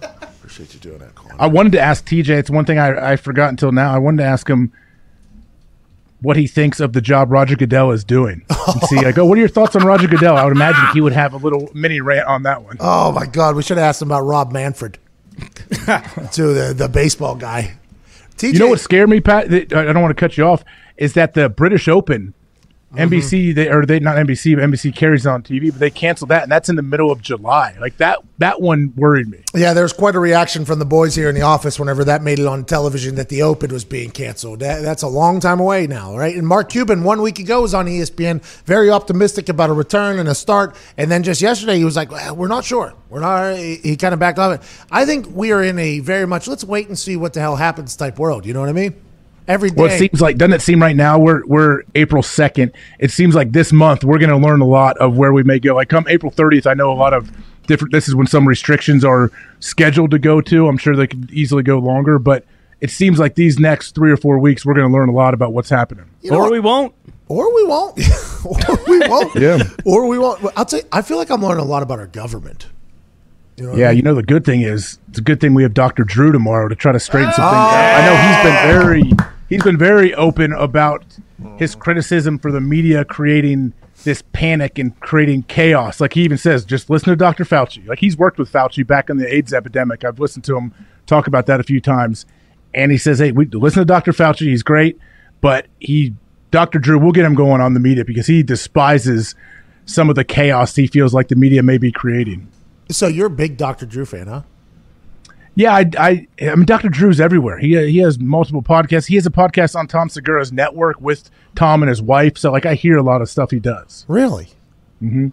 Appreciate 0.02 0.74
you 0.74 0.80
doing 0.80 0.98
that, 0.98 1.14
Colin. 1.14 1.36
I 1.38 1.46
wanted 1.46 1.72
to 1.72 1.80
ask 1.80 2.04
TJ. 2.04 2.28
It's 2.28 2.50
one 2.50 2.66
thing 2.66 2.78
I, 2.78 3.12
I 3.12 3.16
forgot 3.16 3.48
until 3.48 3.72
now. 3.72 3.94
I 3.94 3.98
wanted 3.98 4.18
to 4.18 4.24
ask 4.28 4.48
him 4.48 4.70
what 6.24 6.36
he 6.36 6.46
thinks 6.46 6.80
of 6.80 6.92
the 6.94 7.00
job 7.00 7.30
Roger 7.30 7.54
Goodell 7.54 7.92
is 7.92 8.02
doing. 8.02 8.44
And 8.48 8.82
see, 8.84 8.98
I 8.98 9.12
go, 9.12 9.22
oh, 9.22 9.26
what 9.26 9.36
are 9.36 9.40
your 9.40 9.48
thoughts 9.48 9.76
on 9.76 9.84
Roger 9.84 10.08
Goodell? 10.08 10.36
I 10.36 10.44
would 10.44 10.56
imagine 10.56 10.82
he 10.94 11.00
would 11.00 11.12
have 11.12 11.34
a 11.34 11.36
little 11.36 11.70
mini 11.74 12.00
rant 12.00 12.26
on 12.26 12.42
that 12.44 12.62
one. 12.62 12.76
Oh 12.80 13.12
my 13.12 13.26
God, 13.26 13.54
we 13.56 13.62
should 13.62 13.76
have 13.76 13.84
asked 13.84 14.02
him 14.02 14.08
about 14.08 14.22
Rob 14.22 14.50
Manfred, 14.52 14.98
to 15.38 16.42
the 16.52 16.74
the 16.76 16.88
baseball 16.90 17.34
guy. 17.34 17.76
TJ, 18.36 18.54
You 18.54 18.58
know 18.58 18.68
what 18.68 18.80
scared 18.80 19.08
me, 19.08 19.20
Pat? 19.20 19.52
I 19.52 19.64
don't 19.64 20.02
want 20.02 20.16
to 20.16 20.20
cut 20.20 20.36
you 20.36 20.44
off. 20.44 20.64
Is 20.96 21.12
that 21.14 21.34
the 21.34 21.48
British 21.48 21.88
Open, 21.88 22.34
Mm-hmm. 22.94 23.14
NBC, 23.14 23.54
they 23.54 23.68
or 23.68 23.84
they 23.84 24.00
not 24.00 24.16
NBC, 24.16 24.56
but 24.56 24.64
NBC 24.64 24.94
carries 24.94 25.26
on 25.26 25.42
TV, 25.42 25.70
but 25.70 25.80
they 25.80 25.90
canceled 25.90 26.30
that, 26.30 26.44
and 26.44 26.52
that's 26.52 26.68
in 26.68 26.76
the 26.76 26.82
middle 26.82 27.10
of 27.10 27.20
July. 27.20 27.76
Like 27.80 27.96
that, 27.98 28.20
that 28.38 28.60
one 28.60 28.92
worried 28.96 29.28
me. 29.28 29.42
Yeah, 29.54 29.74
there 29.74 29.82
was 29.82 29.92
quite 29.92 30.14
a 30.14 30.20
reaction 30.20 30.64
from 30.64 30.78
the 30.78 30.84
boys 30.84 31.14
here 31.14 31.28
in 31.28 31.34
the 31.34 31.42
office 31.42 31.78
whenever 31.78 32.04
that 32.04 32.22
made 32.22 32.38
it 32.38 32.46
on 32.46 32.64
television 32.64 33.16
that 33.16 33.28
the 33.28 33.42
Open 33.42 33.72
was 33.72 33.84
being 33.84 34.10
canceled. 34.10 34.60
That, 34.60 34.82
that's 34.82 35.02
a 35.02 35.08
long 35.08 35.40
time 35.40 35.60
away 35.60 35.86
now, 35.86 36.16
right? 36.16 36.36
And 36.36 36.46
Mark 36.46 36.70
Cuban 36.70 37.02
one 37.02 37.20
week 37.20 37.38
ago 37.38 37.62
was 37.62 37.74
on 37.74 37.86
ESPN, 37.86 38.42
very 38.64 38.90
optimistic 38.90 39.48
about 39.48 39.70
a 39.70 39.74
return 39.74 40.18
and 40.18 40.28
a 40.28 40.34
start, 40.34 40.76
and 40.96 41.10
then 41.10 41.22
just 41.22 41.42
yesterday 41.42 41.78
he 41.78 41.84
was 41.84 41.96
like, 41.96 42.10
well, 42.10 42.36
"We're 42.36 42.48
not 42.48 42.64
sure. 42.64 42.94
We're 43.08 43.20
not." 43.20 43.56
He, 43.56 43.76
he 43.76 43.96
kind 43.96 44.14
of 44.14 44.20
backed 44.20 44.38
off 44.38 44.60
it. 44.60 44.86
I 44.90 45.04
think 45.04 45.26
we 45.30 45.52
are 45.52 45.62
in 45.62 45.78
a 45.78 46.00
very 46.00 46.26
much 46.26 46.46
let's 46.48 46.64
wait 46.64 46.88
and 46.88 46.98
see 46.98 47.16
what 47.16 47.32
the 47.32 47.40
hell 47.40 47.56
happens 47.56 47.96
type 47.96 48.18
world. 48.18 48.46
You 48.46 48.54
know 48.54 48.60
what 48.60 48.68
I 48.68 48.72
mean? 48.72 49.03
Every 49.46 49.68
day. 49.70 49.74
Well, 49.76 49.90
it 49.92 49.98
seems 49.98 50.20
like 50.20 50.36
doesn't 50.38 50.54
it 50.54 50.62
seem 50.62 50.80
right 50.80 50.96
now 50.96 51.18
we're 51.18 51.44
we're 51.46 51.82
April 51.94 52.22
second. 52.22 52.72
It 52.98 53.10
seems 53.10 53.34
like 53.34 53.52
this 53.52 53.72
month 53.72 54.02
we're 54.04 54.18
going 54.18 54.30
to 54.30 54.36
learn 54.38 54.60
a 54.62 54.66
lot 54.66 54.96
of 54.98 55.16
where 55.16 55.32
we 55.32 55.42
may 55.42 55.58
go. 55.58 55.74
Like 55.74 55.88
come 55.90 56.06
April 56.08 56.32
thirtieth, 56.32 56.66
I 56.66 56.74
know 56.74 56.90
a 56.90 56.94
lot 56.94 57.12
of 57.12 57.30
different. 57.66 57.92
This 57.92 58.08
is 58.08 58.14
when 58.14 58.26
some 58.26 58.48
restrictions 58.48 59.04
are 59.04 59.30
scheduled 59.60 60.10
to 60.12 60.18
go 60.18 60.40
to. 60.40 60.66
I'm 60.66 60.78
sure 60.78 60.96
they 60.96 61.06
could 61.06 61.30
easily 61.30 61.62
go 61.62 61.78
longer, 61.78 62.18
but 62.18 62.44
it 62.80 62.90
seems 62.90 63.18
like 63.18 63.34
these 63.34 63.58
next 63.58 63.94
three 63.94 64.10
or 64.10 64.16
four 64.16 64.38
weeks 64.38 64.64
we're 64.64 64.74
going 64.74 64.86
to 64.88 64.92
learn 64.92 65.08
a 65.08 65.12
lot 65.12 65.34
about 65.34 65.52
what's 65.52 65.70
happening. 65.70 66.06
You 66.22 66.30
know 66.30 66.38
or 66.38 66.42
what? 66.44 66.52
we 66.52 66.60
won't. 66.60 66.94
or 67.28 67.54
we 67.54 67.64
won't, 67.64 67.98
or 68.46 68.78
we 68.88 68.98
won't, 69.08 69.34
Yeah. 69.40 69.62
or 69.84 70.06
we 70.06 70.18
won't. 70.18 70.42
I'll 70.56 70.64
tell 70.64 70.80
you, 70.80 70.86
I 70.90 71.02
feel 71.02 71.18
like 71.18 71.30
I'm 71.30 71.42
learning 71.42 71.64
a 71.64 71.68
lot 71.68 71.82
about 71.82 71.98
our 71.98 72.06
government. 72.06 72.66
You 73.56 73.64
know 73.64 73.70
what 73.70 73.76
I 73.78 73.80
Yeah, 73.82 73.88
mean? 73.88 73.96
you 73.98 74.02
know 74.02 74.14
the 74.14 74.22
good 74.22 74.44
thing 74.44 74.62
is 74.62 74.98
it's 75.10 75.18
a 75.18 75.22
good 75.22 75.40
thing 75.40 75.54
we 75.54 75.62
have 75.62 75.74
Dr. 75.74 76.02
Drew 76.04 76.32
tomorrow 76.32 76.68
to 76.68 76.74
try 76.74 76.92
to 76.92 76.98
straighten 77.00 77.32
some 77.32 77.44
things 77.44 77.54
out. 77.54 77.92
Oh, 77.92 77.96
I 77.96 78.04
know 78.06 78.16
he's 78.26 79.12
been 79.12 79.12
very 79.12 79.28
he's 79.48 79.62
been 79.62 79.78
very 79.78 80.14
open 80.14 80.52
about 80.52 81.04
his 81.58 81.74
criticism 81.74 82.38
for 82.38 82.50
the 82.50 82.60
media 82.60 83.04
creating 83.04 83.72
this 84.02 84.22
panic 84.32 84.78
and 84.78 84.98
creating 85.00 85.44
chaos. 85.44 86.00
Like 86.00 86.14
he 86.14 86.22
even 86.22 86.38
says, 86.38 86.64
just 86.64 86.90
listen 86.90 87.10
to 87.10 87.16
Dr. 87.16 87.44
Fauci. 87.44 87.86
Like 87.86 88.00
he's 88.00 88.16
worked 88.16 88.38
with 88.38 88.52
Fauci 88.52 88.86
back 88.86 89.08
in 89.08 89.16
the 89.16 89.32
AIDS 89.32 89.52
epidemic. 89.52 90.04
I've 90.04 90.18
listened 90.18 90.44
to 90.44 90.56
him 90.56 90.74
talk 91.06 91.26
about 91.26 91.46
that 91.46 91.60
a 91.60 91.62
few 91.62 91.80
times. 91.80 92.26
And 92.74 92.90
he 92.90 92.98
says, 92.98 93.20
Hey, 93.20 93.32
we 93.32 93.46
listen 93.46 93.80
to 93.80 93.84
Dr. 93.84 94.12
Fauci, 94.12 94.48
he's 94.48 94.62
great, 94.62 94.98
but 95.40 95.66
he 95.80 96.14
Dr. 96.50 96.78
Drew, 96.78 96.98
we'll 96.98 97.12
get 97.12 97.24
him 97.24 97.34
going 97.34 97.60
on 97.60 97.74
the 97.74 97.80
media 97.80 98.04
because 98.04 98.26
he 98.26 98.42
despises 98.42 99.34
some 99.86 100.08
of 100.08 100.14
the 100.14 100.24
chaos 100.24 100.76
he 100.76 100.86
feels 100.86 101.12
like 101.12 101.28
the 101.28 101.36
media 101.36 101.62
may 101.62 101.78
be 101.78 101.90
creating. 101.90 102.48
So 102.90 103.06
you're 103.06 103.26
a 103.26 103.30
big 103.30 103.56
Dr. 103.56 103.86
Drew 103.86 104.04
fan, 104.04 104.26
huh? 104.26 104.42
Yeah, 105.56 105.74
I, 105.74 105.88
I, 105.98 106.26
I 106.42 106.54
mean, 106.56 106.64
Dr. 106.64 106.88
Drew's 106.88 107.20
everywhere. 107.20 107.58
He 107.58 107.76
he 107.90 107.98
has 107.98 108.18
multiple 108.18 108.62
podcasts. 108.62 109.06
He 109.06 109.14
has 109.14 109.26
a 109.26 109.30
podcast 109.30 109.76
on 109.76 109.86
Tom 109.86 110.08
Segura's 110.08 110.52
network 110.52 111.00
with 111.00 111.30
Tom 111.54 111.82
and 111.82 111.88
his 111.88 112.02
wife. 112.02 112.36
So, 112.36 112.50
like, 112.50 112.66
I 112.66 112.74
hear 112.74 112.96
a 112.96 113.02
lot 113.02 113.22
of 113.22 113.28
stuff 113.28 113.50
he 113.50 113.60
does. 113.60 114.04
Really? 114.08 114.48
Mm-hmm. 115.02 115.28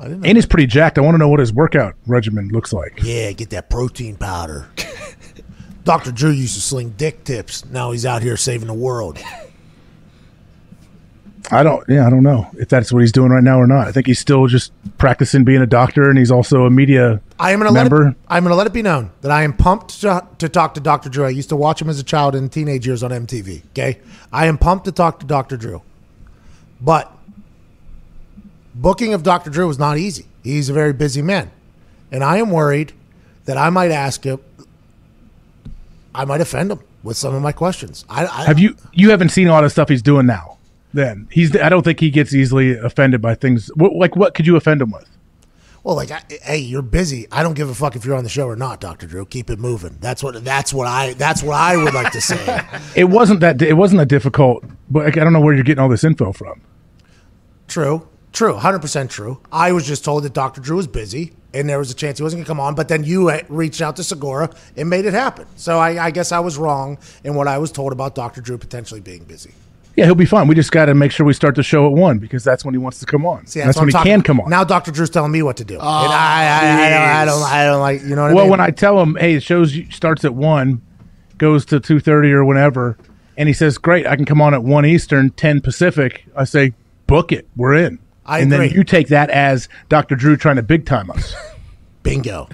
I 0.00 0.04
didn't 0.04 0.20
know. 0.20 0.28
And 0.28 0.36
he's 0.36 0.46
pretty 0.46 0.66
jacked. 0.66 0.98
I 0.98 1.02
want 1.02 1.14
to 1.14 1.18
know 1.18 1.28
what 1.28 1.40
his 1.40 1.52
workout 1.52 1.94
regimen 2.06 2.48
looks 2.48 2.72
like. 2.72 3.00
Yeah, 3.02 3.32
get 3.32 3.50
that 3.50 3.70
protein 3.70 4.16
powder. 4.16 4.68
Dr. 5.84 6.10
Drew 6.12 6.30
used 6.30 6.54
to 6.54 6.60
sling 6.60 6.90
dick 6.90 7.24
tips. 7.24 7.64
Now 7.66 7.92
he's 7.92 8.06
out 8.06 8.22
here 8.22 8.36
saving 8.36 8.68
the 8.68 8.74
world. 8.74 9.18
I 11.52 11.62
don't, 11.62 11.84
yeah, 11.88 12.06
I 12.06 12.10
don't 12.10 12.22
know 12.22 12.48
if 12.58 12.68
that's 12.68 12.92
what 12.92 13.00
he's 13.00 13.10
doing 13.12 13.30
right 13.30 13.42
now 13.42 13.58
or 13.58 13.66
not. 13.66 13.88
I 13.88 13.92
think 13.92 14.06
he's 14.06 14.20
still 14.20 14.46
just 14.46 14.72
practicing 14.98 15.44
being 15.44 15.60
a 15.60 15.66
doctor, 15.66 16.08
and 16.08 16.16
he's 16.18 16.30
also 16.30 16.64
a 16.64 16.70
media 16.70 17.20
I 17.40 17.52
am 17.52 17.58
gonna 17.58 17.72
let 17.72 17.86
it, 17.90 18.16
I'm 18.28 18.44
gonna 18.44 18.54
let 18.54 18.66
it 18.66 18.72
be 18.72 18.82
known 18.82 19.10
that 19.22 19.30
I 19.32 19.42
am 19.42 19.52
pumped 19.52 20.00
to, 20.02 20.26
to 20.38 20.48
talk 20.48 20.74
to 20.74 20.80
Dr. 20.80 21.08
Drew. 21.08 21.24
I 21.24 21.30
used 21.30 21.48
to 21.48 21.56
watch 21.56 21.82
him 21.82 21.88
as 21.88 21.98
a 21.98 22.04
child 22.04 22.34
in 22.34 22.48
teenage 22.48 22.86
years 22.86 23.02
on 23.02 23.10
MTV. 23.10 23.62
Okay, 23.70 23.98
I 24.32 24.46
am 24.46 24.58
pumped 24.58 24.84
to 24.84 24.92
talk 24.92 25.18
to 25.20 25.26
Dr. 25.26 25.56
Drew, 25.56 25.82
but 26.80 27.12
booking 28.74 29.12
of 29.12 29.22
Dr. 29.22 29.50
Drew 29.50 29.66
was 29.66 29.78
not 29.78 29.98
easy. 29.98 30.26
He's 30.44 30.68
a 30.68 30.72
very 30.72 30.92
busy 30.92 31.22
man, 31.22 31.50
and 32.12 32.22
I 32.22 32.36
am 32.36 32.50
worried 32.50 32.92
that 33.46 33.56
I 33.56 33.70
might 33.70 33.90
ask 33.90 34.22
him. 34.24 34.38
I 36.14 36.24
might 36.24 36.40
offend 36.40 36.70
him 36.70 36.80
with 37.02 37.16
some 37.16 37.34
of 37.34 37.42
my 37.42 37.52
questions. 37.52 38.04
I, 38.08 38.26
I 38.26 38.44
Have 38.44 38.60
you 38.60 38.76
you 38.92 39.10
haven't 39.10 39.30
seen 39.30 39.48
a 39.48 39.52
lot 39.52 39.64
of 39.64 39.72
stuff 39.72 39.88
he's 39.88 40.02
doing 40.02 40.26
now? 40.26 40.58
Then 40.92 41.28
he's 41.30 41.56
I 41.56 41.68
don't 41.68 41.82
think 41.82 42.00
he 42.00 42.10
gets 42.10 42.34
easily 42.34 42.76
offended 42.76 43.20
by 43.22 43.34
things. 43.34 43.68
What, 43.74 43.94
like 43.94 44.16
what 44.16 44.34
could 44.34 44.46
you 44.46 44.56
offend 44.56 44.82
him 44.82 44.90
with? 44.90 45.08
Well, 45.82 45.96
like, 45.96 46.10
I, 46.10 46.22
hey, 46.42 46.58
you're 46.58 46.82
busy. 46.82 47.26
I 47.32 47.42
don't 47.42 47.54
give 47.54 47.70
a 47.70 47.74
fuck 47.74 47.96
if 47.96 48.04
you're 48.04 48.14
on 48.16 48.22
the 48.22 48.28
show 48.30 48.46
or 48.46 48.56
not, 48.56 48.80
Doctor 48.80 49.06
Drew. 49.06 49.24
Keep 49.24 49.48
it 49.48 49.58
moving. 49.58 49.96
That's 50.00 50.22
what. 50.22 50.44
That's 50.44 50.74
what 50.74 50.86
I. 50.86 51.14
That's 51.14 51.42
what 51.42 51.56
I 51.56 51.76
would 51.76 51.94
like 51.94 52.12
to 52.12 52.20
say. 52.20 52.60
It 52.96 53.04
wasn't 53.04 53.40
that 53.40 53.62
it 53.62 53.74
wasn't 53.74 53.98
that 53.98 54.08
difficult, 54.08 54.64
but 54.90 55.04
like, 55.04 55.16
I 55.16 55.24
don't 55.24 55.32
know 55.32 55.40
where 55.40 55.54
you're 55.54 55.64
getting 55.64 55.82
all 55.82 55.88
this 55.88 56.04
info 56.04 56.32
from. 56.32 56.60
true, 57.68 58.08
true, 58.32 58.56
hundred 58.56 58.80
percent 58.80 59.10
true. 59.10 59.40
I 59.50 59.72
was 59.72 59.86
just 59.86 60.04
told 60.04 60.24
that 60.24 60.34
Doctor 60.34 60.60
Drew 60.60 60.76
was 60.76 60.86
busy, 60.86 61.32
and 61.54 61.68
there 61.68 61.78
was 61.78 61.90
a 61.90 61.94
chance 61.94 62.18
he 62.18 62.22
wasn't 62.22 62.40
gonna 62.40 62.46
come 62.48 62.60
on. 62.60 62.74
But 62.74 62.88
then 62.88 63.04
you 63.04 63.30
uh, 63.30 63.40
reached 63.48 63.80
out 63.80 63.96
to 63.96 64.04
Segura 64.04 64.50
and 64.76 64.90
made 64.90 65.06
it 65.06 65.14
happen. 65.14 65.46
So 65.56 65.78
I, 65.78 66.06
I 66.06 66.10
guess 66.10 66.30
I 66.30 66.40
was 66.40 66.58
wrong 66.58 66.98
in 67.24 67.34
what 67.34 67.48
I 67.48 67.56
was 67.58 67.72
told 67.72 67.92
about 67.92 68.14
Doctor 68.14 68.40
Drew 68.42 68.58
potentially 68.58 69.00
being 69.00 69.24
busy. 69.24 69.52
Yeah, 69.96 70.04
he'll 70.06 70.14
be 70.14 70.24
fine. 70.24 70.46
We 70.46 70.54
just 70.54 70.72
got 70.72 70.86
to 70.86 70.94
make 70.94 71.12
sure 71.12 71.26
we 71.26 71.32
start 71.32 71.56
the 71.56 71.62
show 71.62 71.86
at 71.86 71.92
one 71.92 72.18
because 72.18 72.44
that's 72.44 72.64
when 72.64 72.74
he 72.74 72.78
wants 72.78 73.00
to 73.00 73.06
come 73.06 73.26
on. 73.26 73.46
See, 73.46 73.60
that's 73.60 73.76
what 73.76 73.82
when 73.82 73.88
he 73.90 73.96
I'm 73.96 74.04
can 74.04 74.22
come 74.22 74.40
on. 74.40 74.48
Now 74.48 74.64
Doctor 74.64 74.90
Drew's 74.90 75.10
telling 75.10 75.32
me 75.32 75.42
what 75.42 75.56
to 75.58 75.64
do, 75.64 75.74
and 75.74 75.82
oh, 75.82 75.86
I, 75.86 76.44
I, 76.44 76.86
I, 76.86 76.90
don't, 76.90 77.02
I 77.02 77.24
don't, 77.24 77.42
I 77.42 77.64
don't 77.64 77.80
like. 77.80 78.02
You 78.02 78.16
know 78.16 78.22
what 78.22 78.30
I 78.30 78.34
well, 78.34 78.44
mean? 78.44 78.50
when 78.52 78.60
I 78.60 78.70
tell 78.70 79.00
him, 79.00 79.16
hey, 79.16 79.34
the 79.34 79.40
show 79.40 79.64
starts 79.64 80.24
at 80.24 80.34
one, 80.34 80.80
goes 81.38 81.64
to 81.66 81.80
two 81.80 82.00
thirty 82.00 82.30
or 82.32 82.44
whenever, 82.44 82.96
and 83.36 83.48
he 83.48 83.52
says, 83.52 83.78
"Great, 83.78 84.06
I 84.06 84.16
can 84.16 84.24
come 84.24 84.40
on 84.40 84.54
at 84.54 84.62
one 84.62 84.86
Eastern, 84.86 85.30
ten 85.30 85.60
Pacific," 85.60 86.24
I 86.36 86.44
say, 86.44 86.72
"Book 87.06 87.32
it, 87.32 87.48
we're 87.56 87.74
in." 87.74 87.98
I 88.24 88.38
and 88.40 88.52
agree. 88.52 88.68
then 88.68 88.76
you 88.76 88.84
take 88.84 89.08
that 89.08 89.28
as 89.30 89.68
Dr. 89.88 90.14
Drew 90.14 90.36
trying 90.36 90.56
to 90.56 90.62
big 90.62 90.86
time 90.86 91.10
us. 91.10 91.34
bingo. 92.02 92.48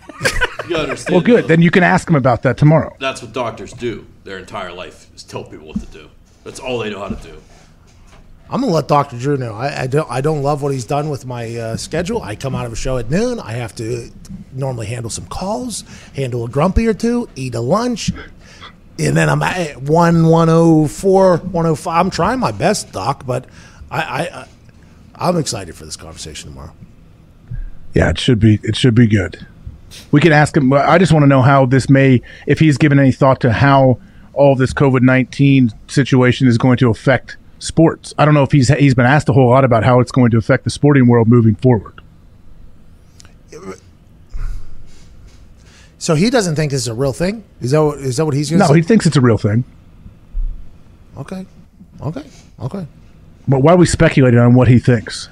You 0.65 0.71
gotta 0.71 0.83
understand. 0.85 1.15
well, 1.15 1.23
good. 1.25 1.45
though, 1.45 1.49
Then 1.49 1.63
you 1.63 1.71
can 1.71 1.83
ask 1.83 2.09
him 2.09 2.17
about 2.17 2.43
that 2.43 2.57
tomorrow. 2.57 2.97
That's 2.99 3.23
what 3.23 3.33
doctors 3.33 3.73
do. 3.73 4.07
Their 4.25 4.39
entire 4.39 4.73
life 4.73 5.15
is 5.15 5.23
tell 5.23 5.45
people 5.45 5.69
what 5.69 5.81
to 5.81 5.87
do. 5.87 6.11
That's 6.47 6.61
all 6.61 6.79
they 6.79 6.91
know 6.91 7.01
how 7.01 7.09
to 7.09 7.29
do. 7.29 7.43
I'm 8.49 8.61
gonna 8.61 8.73
let 8.73 8.87
Dr. 8.87 9.19
Drew 9.19 9.37
know. 9.37 9.53
I, 9.53 9.83
I 9.83 9.87
don't. 9.89 10.09
I 10.09 10.21
don't 10.21 10.45
love 10.45 10.63
what 10.63 10.73
he's 10.73 10.85
done 10.85 11.09
with 11.09 11.27
my 11.27 11.57
uh, 11.57 11.77
schedule. 11.77 12.23
I 12.23 12.37
come 12.37 12.55
out 12.55 12.67
of 12.67 12.73
a 12.73 12.77
show 12.77 12.99
at 12.99 13.11
noon. 13.11 13.41
I 13.41 13.55
have 13.55 13.75
to 13.77 14.13
normally 14.53 14.87
handle 14.87 15.11
some 15.11 15.27
calls, 15.27 15.83
handle 16.15 16.45
a 16.45 16.49
grumpy 16.49 16.87
or 16.87 16.95
two, 16.95 17.29
eat 17.35 17.57
a 17.57 17.61
lunch, 17.61 18.13
and 18.97 19.17
then 19.17 19.29
I'm 19.29 19.43
at 19.43 19.83
one 19.83 20.29
one 20.29 20.49
oh 20.49 20.87
four, 20.87 21.39
one 21.39 21.67
oh 21.67 21.75
five. 21.75 21.99
I'm 21.99 22.11
trying 22.11 22.39
my 22.39 22.53
best, 22.53 22.93
Doc, 22.93 23.27
but 23.27 23.47
I, 23.91 24.01
I, 24.01 24.21
I 24.21 24.49
I'm 25.17 25.37
excited 25.39 25.75
for 25.75 25.85
this 25.85 25.97
conversation 25.97 26.51
tomorrow. 26.51 26.73
Yeah, 27.93 28.11
it 28.11 28.21
should 28.21 28.39
be. 28.39 28.61
It 28.63 28.77
should 28.77 28.95
be 28.95 29.09
good. 29.09 29.45
We 30.13 30.21
can 30.21 30.31
ask 30.31 30.57
him. 30.57 30.73
I 30.73 30.99
just 30.99 31.13
want 31.13 31.25
to 31.25 31.29
know 31.29 31.43
how 31.43 31.67
this 31.67 31.91
may, 31.91 32.23
if 32.47 32.61
he's 32.61 32.79
given 32.79 33.01
any 33.01 33.11
thought 33.11 33.41
to 33.41 33.53
how 33.53 33.99
all 34.37 34.55
this 34.55 34.73
COVID 34.73 35.03
nineteen 35.03 35.71
situation 35.89 36.47
is 36.47 36.57
going 36.59 36.77
to 36.79 36.91
affect 36.91 37.37
sports. 37.59 38.15
I 38.19 38.25
don't 38.25 38.35
know 38.35 38.43
if 38.43 38.53
he's 38.53 38.69
he's 38.69 38.95
been 38.95 39.07
asked 39.07 39.29
a 39.29 39.33
whole 39.33 39.49
lot 39.51 39.65
about 39.65 39.83
how 39.85 40.01
it's 40.01 40.13
going 40.13 40.31
to 40.31 40.37
affect 40.39 40.65
the 40.65 40.71
sporting 40.71 41.07
world 41.09 41.27
moving 41.29 41.55
forward. 41.57 42.01
So 45.99 46.15
he 46.15 46.31
doesn't 46.31 46.55
think 46.57 46.71
this 46.71 46.83
is 46.83 46.89
a 46.89 46.95
real 46.95 47.13
thing. 47.13 47.43
Is 47.61 47.71
that 47.73 47.83
what, 47.83 47.99
is 47.99 48.17
that 48.19 48.25
what 48.27 48.35
he's 48.35 48.51
going 48.51 48.61
to 48.61 48.65
No, 48.67 48.73
say? 48.73 48.77
he 48.77 48.83
thinks 48.83 49.07
it's 49.07 49.17
a 49.17 49.21
real 49.21 49.39
thing. 49.39 49.65
okay, 51.17 51.47
okay, 52.03 52.25
okay. 52.61 52.87
But 53.49 53.61
why 53.63 53.73
are 53.73 53.77
we 53.77 53.87
speculating 53.87 54.39
on 54.39 54.55
what 54.55 54.69
he 54.69 54.79
thinks? 54.79 55.29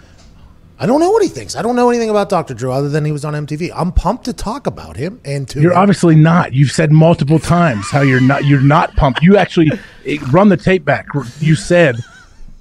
I 0.78 0.86
don't 0.86 0.98
know 0.98 1.10
what 1.10 1.22
he 1.22 1.28
thinks. 1.28 1.54
I 1.54 1.62
don't 1.62 1.76
know 1.76 1.88
anything 1.88 2.10
about 2.10 2.28
Dr. 2.28 2.52
Drew 2.52 2.72
other 2.72 2.88
than 2.88 3.04
he 3.04 3.12
was 3.12 3.24
on 3.24 3.34
MTV. 3.34 3.70
I'm 3.74 3.92
pumped 3.92 4.24
to 4.24 4.32
talk 4.32 4.66
about 4.66 4.96
him 4.96 5.20
and 5.24 5.48
to 5.50 5.60
You're 5.60 5.76
obviously 5.76 6.16
not. 6.16 6.52
You've 6.52 6.72
said 6.72 6.90
multiple 6.90 7.38
times 7.38 7.88
how 7.90 8.00
you're 8.00 8.20
not. 8.20 8.44
You're 8.44 8.60
not 8.60 8.94
pumped. 8.96 9.22
You 9.22 9.36
actually 9.36 9.70
run 10.32 10.48
the 10.48 10.56
tape 10.56 10.84
back. 10.84 11.06
You 11.38 11.54
said, 11.54 11.96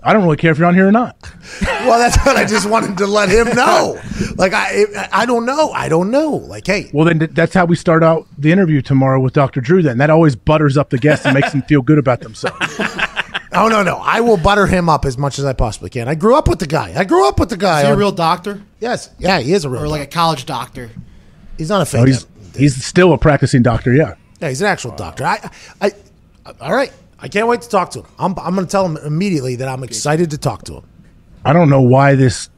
"I 0.04 0.14
don't 0.14 0.24
really 0.24 0.38
care 0.38 0.52
if 0.52 0.60
you're 0.60 0.68
on 0.68 0.76
here 0.76 0.88
or 0.88 0.92
not." 0.92 1.16
well, 1.64 1.98
that's 1.98 2.24
what 2.24 2.38
I 2.38 2.46
just 2.46 2.70
wanted 2.70 3.00
to 3.00 3.08
let 3.08 3.30
him 3.30 3.48
know. 3.56 4.00
Like 4.36 4.54
I, 4.54 4.86
I 5.12 5.26
don't 5.26 5.48
know. 5.48 5.72
I 5.72 5.90
don't 5.90 6.12
know. 6.12 6.32
Like, 6.36 6.68
hey, 6.68 6.92
Well, 6.94 7.06
then 7.06 7.30
that's 7.32 7.56
how 7.56 7.66
we 7.66 7.76
start 7.76 8.04
out 8.04 8.28
the 8.38 8.52
interview 8.52 8.84
tomorrow 8.84 9.20
with 9.20 9.34
Dr. 9.34 9.60
Drew. 9.60 9.82
Then 9.82 9.98
that 9.98 10.12
always 10.12 10.36
butters 10.36 10.78
up 10.78 10.92
the 10.92 11.00
guest 11.00 11.26
and 11.26 11.34
makes 11.34 11.52
them 11.52 11.64
feel 11.64 11.82
good 11.82 11.98
about 11.98 12.22
themselves. 12.22 12.80
oh 13.56 13.68
no, 13.68 13.84
no, 13.84 13.98
I 13.98 14.22
will 14.22 14.38
butter 14.38 14.68
him 14.68 14.90
up 14.90 15.06
as 15.06 15.18
much 15.18 15.40
as 15.40 15.46
I 15.46 15.54
possibly 15.54 15.90
can. 15.90 16.08
I 16.08 16.16
grew 16.16 16.36
up 16.36 16.48
with 16.48 16.60
the 16.60 16.68
guy. 16.68 16.94
I 16.96 17.04
grew 17.04 17.28
up 17.28 17.40
with 17.40 17.50
the 17.50 17.58
guy. 17.58 17.82
Is 17.82 17.88
he 17.88 17.92
a 17.94 17.96
real 17.96 18.12
doctor 18.12 18.62
Yes, 18.80 19.10
yeah, 19.20 19.40
he 19.40 19.54
is 19.54 19.66
a 19.66 19.70
real. 19.70 19.84
or 19.84 19.88
like 19.88 20.02
a 20.02 20.08
college 20.08 20.46
doctor? 20.46 20.90
he's 21.58 21.70
not 21.70 21.82
a 21.82 21.86
fake. 21.86 22.02
No, 22.02 22.06
he's 22.06 22.28
he's 22.56 22.86
still 22.86 23.14
a 23.14 23.18
practicing 23.18 23.64
doctor. 23.64 23.94
Yeah. 23.94 24.16
yeah, 24.40 24.50
he's 24.50 24.62
an 24.62 24.68
actual 24.68 24.92
doctor. 24.96 25.26
I, 25.26 25.50
I, 25.82 25.92
all 26.60 26.74
right. 26.74 26.92
I 27.20 27.30
can't 27.30 27.48
wait 27.48 27.62
to 27.62 27.70
talk 27.70 27.92
to 27.92 28.00
him. 28.00 28.06
I'm, 28.20 28.38
I'm 28.38 28.54
going 28.54 28.68
to 28.68 28.72
tell 28.72 28.86
him 28.86 28.98
immediately 28.98 29.56
that 29.56 29.70
I'm 29.70 29.82
excited 29.84 30.32
to 30.32 30.38
talk 30.38 30.66
to 30.66 30.74
him. 30.76 30.84
I 31.46 31.54
don't 31.54 31.70
know 31.70 31.82
why 31.82 32.16
this 32.16 32.50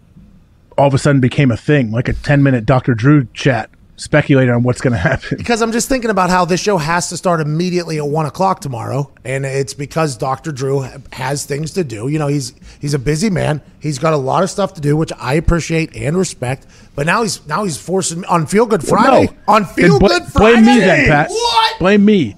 all 0.75 0.87
of 0.87 0.93
a 0.95 0.97
sudden 0.97 1.21
became 1.21 1.51
a 1.51 1.57
thing, 1.57 1.91
like 1.91 2.07
a 2.07 2.13
10 2.13 2.41
minute 2.41 2.65
Dr. 2.65 2.95
Drew 2.95 3.25
chat 3.33 3.69
speculating 3.97 4.53
on 4.53 4.63
what's 4.63 4.81
going 4.81 4.91
to 4.93 4.99
happen. 4.99 5.37
Because 5.37 5.61
I'm 5.61 5.71
just 5.71 5.87
thinking 5.89 6.09
about 6.09 6.29
how 6.29 6.45
this 6.45 6.59
show 6.59 6.77
has 6.77 7.09
to 7.09 7.17
start 7.17 7.39
immediately 7.41 7.97
at 7.97 8.05
one 8.07 8.25
o'clock 8.25 8.61
tomorrow, 8.61 9.11
and 9.23 9.45
it's 9.45 9.73
because 9.73 10.17
Dr. 10.17 10.51
Drew 10.51 10.81
has 11.13 11.45
things 11.45 11.71
to 11.73 11.83
do. 11.83 12.07
You 12.07 12.19
know, 12.19 12.27
he's 12.27 12.53
he's 12.79 12.93
a 12.93 12.99
busy 12.99 13.29
man. 13.29 13.61
He's 13.79 13.99
got 13.99 14.13
a 14.13 14.17
lot 14.17 14.43
of 14.43 14.49
stuff 14.49 14.73
to 14.75 14.81
do, 14.81 14.97
which 14.97 15.11
I 15.19 15.35
appreciate 15.35 15.95
and 15.95 16.17
respect. 16.17 16.67
But 16.95 17.05
now 17.05 17.21
he's 17.23 17.45
now 17.47 17.63
he's 17.63 17.77
forcing 17.77 18.21
me 18.21 18.27
on 18.27 18.47
Feel 18.47 18.65
Good 18.65 18.83
Friday. 18.85 19.27
No. 19.31 19.53
On 19.53 19.65
Feel 19.65 19.99
bl- 19.99 20.07
Good 20.07 20.23
Friday. 20.23 20.61
Blame 20.61 20.65
me 20.65 20.79
then, 20.79 21.07
Pat. 21.07 21.29
What? 21.29 21.79
Blame 21.79 22.03
me. 22.05 22.35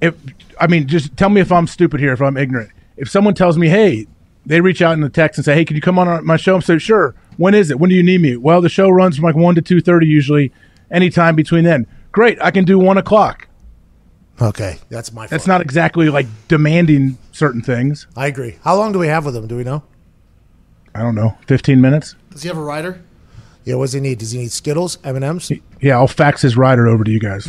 If 0.00 0.14
I 0.60 0.66
mean, 0.66 0.86
just 0.88 1.16
tell 1.16 1.28
me 1.28 1.40
if 1.40 1.50
I'm 1.52 1.66
stupid 1.66 2.00
here, 2.00 2.12
if 2.12 2.20
I'm 2.22 2.36
ignorant. 2.36 2.70
If 2.96 3.08
someone 3.08 3.34
tells 3.34 3.56
me, 3.58 3.68
hey, 3.68 4.06
they 4.46 4.60
reach 4.60 4.82
out 4.82 4.92
in 4.94 5.00
the 5.00 5.08
text 5.08 5.38
and 5.38 5.44
say, 5.44 5.54
hey, 5.54 5.64
can 5.64 5.76
you 5.76 5.82
come 5.82 5.98
on 5.98 6.08
our- 6.08 6.22
my 6.22 6.36
show? 6.36 6.54
I'm 6.56 6.62
saying, 6.62 6.80
sure. 6.80 7.14
When 7.36 7.54
is 7.54 7.70
it? 7.70 7.78
When 7.78 7.88
do 7.90 7.94
you 7.96 8.02
need 8.02 8.20
me? 8.20 8.36
Well, 8.36 8.60
the 8.60 8.68
show 8.68 8.88
runs 8.90 9.14
from 9.16 9.24
like 9.24 9.36
one 9.36 9.54
to 9.54 9.62
two 9.62 9.80
thirty 9.80 10.06
usually. 10.06 10.52
Anytime 10.90 11.36
between 11.36 11.64
then. 11.64 11.86
Great, 12.12 12.38
I 12.40 12.50
can 12.50 12.64
do 12.64 12.78
one 12.78 12.98
o'clock. 12.98 13.48
Okay, 14.40 14.78
that's 14.88 15.12
my. 15.12 15.26
That's 15.26 15.46
fault. 15.46 15.54
not 15.54 15.60
exactly 15.60 16.08
like 16.08 16.26
demanding 16.46 17.18
certain 17.32 17.60
things. 17.60 18.06
I 18.16 18.26
agree. 18.28 18.56
How 18.62 18.76
long 18.76 18.92
do 18.92 18.98
we 18.98 19.08
have 19.08 19.24
with 19.24 19.36
him? 19.36 19.46
Do 19.46 19.56
we 19.56 19.64
know? 19.64 19.82
I 20.94 21.02
don't 21.02 21.14
know, 21.14 21.36
fifteen 21.46 21.80
minutes. 21.80 22.14
Does 22.30 22.42
he 22.42 22.48
have 22.48 22.56
a 22.56 22.62
rider? 22.62 23.02
Yeah. 23.64 23.74
What 23.74 23.84
does 23.84 23.92
he 23.94 24.00
need? 24.00 24.18
Does 24.18 24.30
he 24.30 24.38
need 24.38 24.52
Skittles, 24.52 24.98
M 25.04 25.16
and 25.16 25.24
M's? 25.24 25.50
Yeah, 25.80 25.96
I'll 25.96 26.06
fax 26.06 26.42
his 26.42 26.56
rider 26.56 26.86
over 26.86 27.04
to 27.04 27.10
you 27.10 27.20
guys. 27.20 27.48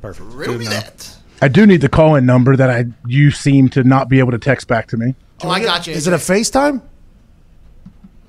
Perfect. 0.00 0.32
Riddle 0.32 0.58
me 0.58 0.66
that. 0.66 1.16
I 1.42 1.48
do 1.48 1.66
need 1.66 1.80
the 1.80 1.88
call-in 1.88 2.26
number 2.26 2.56
that 2.56 2.70
I 2.70 2.84
you 3.06 3.30
seem 3.30 3.68
to 3.70 3.82
not 3.82 4.08
be 4.08 4.18
able 4.18 4.30
to 4.30 4.38
text 4.38 4.68
back 4.68 4.86
to 4.88 4.96
me. 4.96 5.14
Oh, 5.42 5.48
I 5.48 5.62
got 5.62 5.86
you. 5.86 5.94
Is 5.94 6.06
it 6.06 6.12
a 6.12 6.16
FaceTime? 6.16 6.82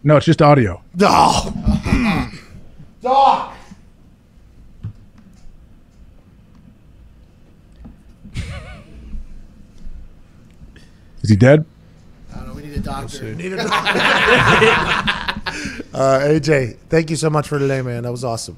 No, 0.04 0.18
it's 0.18 0.26
just 0.26 0.42
audio. 0.42 0.82
Oh. 1.00 2.32
Dog. 3.02 3.54
Is 11.24 11.30
he 11.30 11.36
dead? 11.36 11.66
I 12.34 12.38
don't 12.38 12.48
know. 12.48 12.54
We 12.54 12.64
need 12.64 12.74
a 12.74 12.80
doctor. 12.80 13.36
Need 13.36 13.54
a 13.54 13.62
Uh, 13.62 13.66
AJ, 15.94 16.78
thank 16.90 17.10
you 17.10 17.16
so 17.16 17.30
much 17.30 17.48
for 17.48 17.60
today, 17.60 17.82
man. 17.82 18.04
That 18.04 18.12
was 18.12 18.24
awesome. 18.24 18.58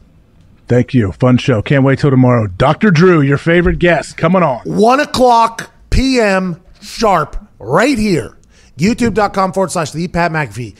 Thank 0.67 0.93
you. 0.93 1.11
Fun 1.11 1.37
show. 1.37 1.61
Can't 1.61 1.83
wait 1.83 1.99
till 1.99 2.09
tomorrow. 2.09 2.47
Dr. 2.47 2.89
Drew, 2.91 3.21
your 3.21 3.37
favorite 3.37 3.79
guest, 3.79 4.15
coming 4.17 4.43
on. 4.43 4.61
One 4.61 4.99
o'clock 4.99 5.71
p.m. 5.89 6.61
sharp, 6.81 7.35
right 7.59 7.97
here. 7.97 8.37
YouTube.com 8.77 9.53
forward 9.53 9.71
slash 9.71 9.91
the 9.91 10.07
Pat 10.07 10.31
McAfee 10.31 10.75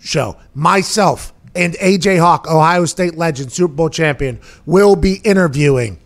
show. 0.00 0.36
Myself 0.54 1.32
and 1.54 1.74
AJ 1.74 2.20
Hawk, 2.20 2.46
Ohio 2.48 2.84
State 2.84 3.16
legend, 3.16 3.52
Super 3.52 3.74
Bowl 3.74 3.90
champion, 3.90 4.40
will 4.64 4.94
be 4.96 5.16
interviewing 5.24 5.98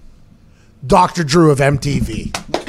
Dr. 0.87 1.23
Drew 1.23 1.51
of 1.51 1.59
MTV. 1.59 2.62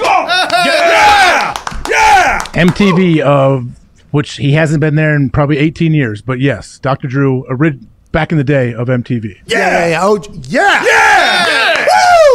MTV 2.54 3.22
of 3.22 3.68
which 4.14 4.36
he 4.36 4.54
hasn't 4.54 4.80
been 4.80 4.94
there 4.94 5.16
in 5.16 5.32
probably 5.32 5.58
18 5.58 5.94
years, 5.94 6.22
but 6.22 6.40
yes, 6.40 6.78
Dr. 6.78 7.08
Drew, 7.08 7.45
orig- 7.48 7.84
back 8.12 8.32
in 8.32 8.38
the 8.38 8.44
day 8.44 8.72
of 8.72 8.88
MTV. 8.88 9.41
Yeah, 9.48 9.58
yeah, 9.58 9.88
yeah. 9.88 10.00
Oh, 10.04 10.24
yeah. 10.44 10.86
Yeah. 10.86 11.88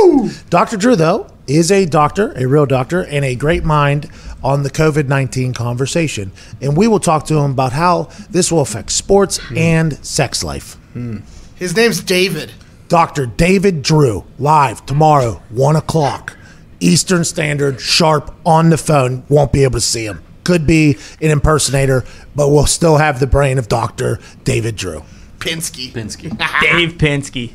Woo! 0.02 0.30
Dr. 0.50 0.76
Drew, 0.76 0.96
though, 0.96 1.28
is 1.46 1.70
a 1.70 1.86
doctor, 1.86 2.32
a 2.36 2.46
real 2.46 2.66
doctor, 2.66 3.04
and 3.04 3.24
a 3.24 3.36
great 3.36 3.64
mind 3.64 4.10
on 4.42 4.64
the 4.64 4.70
COVID 4.70 5.06
19 5.06 5.54
conversation. 5.54 6.32
And 6.60 6.76
we 6.76 6.88
will 6.88 6.98
talk 6.98 7.24
to 7.26 7.38
him 7.38 7.52
about 7.52 7.72
how 7.72 8.10
this 8.28 8.50
will 8.50 8.60
affect 8.60 8.90
sports 8.90 9.38
hmm. 9.38 9.56
and 9.56 10.04
sex 10.04 10.42
life. 10.42 10.74
Hmm. 10.92 11.18
His 11.54 11.76
name's 11.76 12.00
David. 12.00 12.52
Dr. 12.88 13.26
David 13.26 13.82
Drew, 13.82 14.24
live 14.38 14.84
tomorrow, 14.86 15.42
1 15.50 15.76
o'clock, 15.76 16.37
Eastern 16.80 17.24
Standard, 17.24 17.80
sharp 17.80 18.34
on 18.46 18.70
the 18.70 18.78
phone. 18.78 19.24
Won't 19.28 19.52
be 19.52 19.64
able 19.64 19.74
to 19.74 19.80
see 19.80 20.04
him. 20.04 20.22
Could 20.44 20.66
be 20.66 20.96
an 21.20 21.30
impersonator, 21.30 22.04
but 22.34 22.48
we'll 22.48 22.66
still 22.66 22.96
have 22.96 23.20
the 23.20 23.26
brain 23.26 23.58
of 23.58 23.68
Dr. 23.68 24.18
David 24.44 24.76
Drew. 24.76 25.02
Pinsky. 25.38 25.90
Pinsky. 25.92 26.30
Dave 26.60 26.94
Pinsky. 26.94 27.52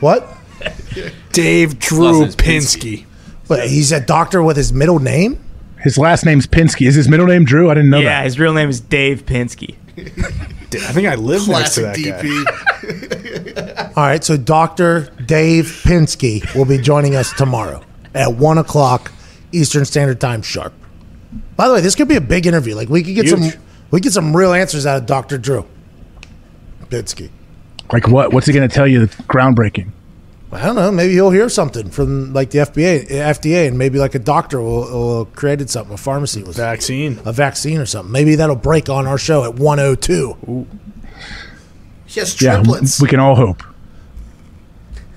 What? 0.00 0.28
Dave 1.32 1.78
Drew 1.78 2.22
Last 2.24 2.44
name's 2.44 2.66
Pinsky. 2.76 3.06
Wait, 3.48 3.70
he's 3.70 3.92
a 3.92 4.00
doctor 4.00 4.42
with 4.42 4.56
his 4.56 4.72
middle 4.72 4.98
name? 4.98 5.42
His 5.80 5.96
last 5.96 6.26
name's 6.26 6.46
Pinsky. 6.46 6.86
Is 6.86 6.94
his 6.94 7.08
middle 7.08 7.26
name 7.26 7.44
Drew? 7.44 7.70
I 7.70 7.74
didn't 7.74 7.90
know 7.90 7.98
Yeah, 8.00 8.18
that. 8.20 8.24
his 8.24 8.38
real 8.38 8.52
name 8.52 8.68
is 8.68 8.80
Dave 8.80 9.24
Pinsky. 9.24 9.76
I 9.98 10.92
think 10.92 11.08
I 11.08 11.14
live 11.14 11.48
next 11.48 11.74
to 11.76 11.80
Classic 11.82 12.04
that 12.04 12.22
guy. 12.22 12.28
DP. 12.28 13.96
All 13.96 14.04
right, 14.04 14.22
so 14.22 14.36
Dr. 14.36 15.10
Dave 15.24 15.64
Pinsky 15.84 16.54
will 16.54 16.66
be 16.66 16.78
joining 16.78 17.16
us 17.16 17.32
tomorrow 17.32 17.82
at 18.14 18.34
1 18.34 18.58
o'clock 18.58 19.12
Eastern 19.52 19.84
Standard 19.84 20.20
Time 20.20 20.42
sharp. 20.42 20.72
By 21.56 21.68
the 21.68 21.74
way, 21.74 21.80
this 21.80 21.94
could 21.94 22.08
be 22.08 22.16
a 22.16 22.20
big 22.20 22.46
interview. 22.46 22.74
Like 22.74 22.88
we 22.88 23.02
could 23.02 23.14
get 23.14 23.26
Huge. 23.26 23.52
some 23.52 23.62
we 23.90 24.00
get 24.00 24.12
some 24.12 24.36
real 24.36 24.52
answers 24.52 24.86
out 24.86 24.98
of 24.98 25.06
Dr. 25.06 25.38
Drew 25.38 25.66
Pinsky. 26.88 27.30
Like 27.92 28.06
what? 28.08 28.32
What's 28.32 28.46
he 28.46 28.52
going 28.52 28.68
to 28.68 28.74
tell 28.74 28.86
you 28.86 29.00
that's 29.06 29.16
groundbreaking? 29.22 29.90
I 30.50 30.64
don't 30.64 30.76
know. 30.76 30.90
Maybe 30.90 31.12
he'll 31.12 31.30
hear 31.30 31.48
something 31.50 31.90
from 31.90 32.32
like 32.32 32.50
the 32.50 32.58
FBA, 32.60 33.08
FDA, 33.08 33.68
and 33.68 33.76
maybe 33.76 33.98
like 33.98 34.14
a 34.14 34.18
doctor 34.18 34.60
will, 34.62 34.80
will 34.90 35.24
created 35.26 35.68
something, 35.68 35.92
a 35.92 35.98
pharmacy 35.98 36.42
with 36.42 36.56
Vaccine. 36.56 37.20
a 37.26 37.32
vaccine 37.32 37.78
or 37.78 37.84
something. 37.86 38.10
Maybe 38.12 38.34
that'll 38.34 38.56
break 38.56 38.88
on 38.88 39.06
our 39.06 39.18
show 39.18 39.44
at 39.44 39.56
102. 39.56 40.66
He 42.06 42.20
has 42.20 42.40
Yeah, 42.40 42.56
triplets. 42.56 43.00
we 43.02 43.08
can 43.08 43.20
all 43.20 43.34
hope. 43.36 43.62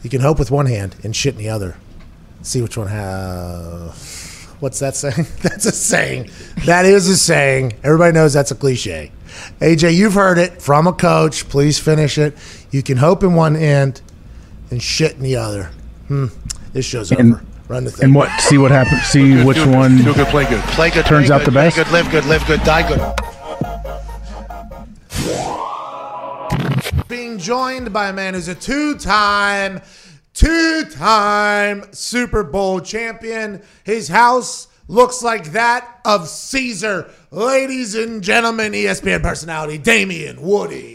You 0.04 0.10
can 0.10 0.20
hope 0.20 0.38
with 0.38 0.52
one 0.52 0.66
hand 0.66 0.96
and 1.04 1.16
shit 1.16 1.34
in 1.36 1.40
the 1.40 1.48
other. 1.50 1.78
See 2.44 2.62
which 2.62 2.78
one 2.78 2.88
has. 2.88 4.48
What's 4.60 4.80
that 4.80 4.96
saying? 4.96 5.26
That's 5.42 5.66
a 5.66 5.72
saying. 5.72 6.30
That 6.66 6.86
is 6.86 7.08
a 7.08 7.18
saying. 7.18 7.74
Everybody 7.84 8.14
knows 8.14 8.34
that's 8.34 8.52
a 8.52 8.56
cliche. 8.56 9.12
AJ, 9.60 9.96
you've 9.96 10.14
heard 10.14 10.38
it 10.38 10.62
from 10.62 10.86
a 10.86 10.94
coach. 10.94 11.50
Please 11.50 11.80
finish 11.80 12.18
it. 12.20 12.36
You 12.70 12.84
can 12.84 12.98
hope 12.98 13.24
in 13.24 13.34
one 13.34 13.56
end 13.56 14.02
and 14.70 14.82
shit 14.82 15.14
in 15.14 15.22
the 15.24 15.36
other. 15.38 15.72
Hmm. 16.08 16.28
This 16.74 16.86
show's 16.86 17.12
And- 17.12 17.34
over. 17.36 17.44
Run 17.68 17.86
the 17.86 17.92
thing. 17.92 18.04
And 18.06 18.16
what? 18.16 18.30
See 18.42 18.58
what 18.58 18.70
happens. 18.72 19.02
See 19.04 19.44
which 19.46 19.66
one 19.66 19.98
Do 20.00 20.14
good, 20.14 20.28
play 20.28 20.44
good. 20.46 20.60
Play 20.72 20.90
good. 20.90 21.06
turns 21.06 21.28
play 21.28 21.36
out 21.36 21.40
good, 21.40 21.48
the 21.48 21.52
best. 21.52 21.78
Good, 21.78 21.90
live 21.92 22.12
good, 22.12 22.26
live 22.26 22.46
good, 22.46 22.62
die 22.64 22.86
good. 22.88 23.00
being 27.08 27.38
joined 27.38 27.92
by 27.94 28.10
a 28.10 28.14
man 28.14 28.34
who's 28.34 28.48
a 28.50 28.56
two-time, 28.56 29.82
two-time 30.34 31.86
Super 31.92 32.44
Bowl 32.44 32.80
champion. 32.80 33.62
His 33.84 34.08
house 34.08 34.68
looks 34.88 35.24
like 35.24 35.52
that 35.54 36.00
of 36.06 36.28
Caesar. 36.28 37.10
Ladies 37.32 37.96
and 37.96 38.22
gentlemen, 38.22 38.74
ESPN 38.74 39.22
personality 39.22 39.78
Damien 39.78 40.42
Woody. 40.42 40.94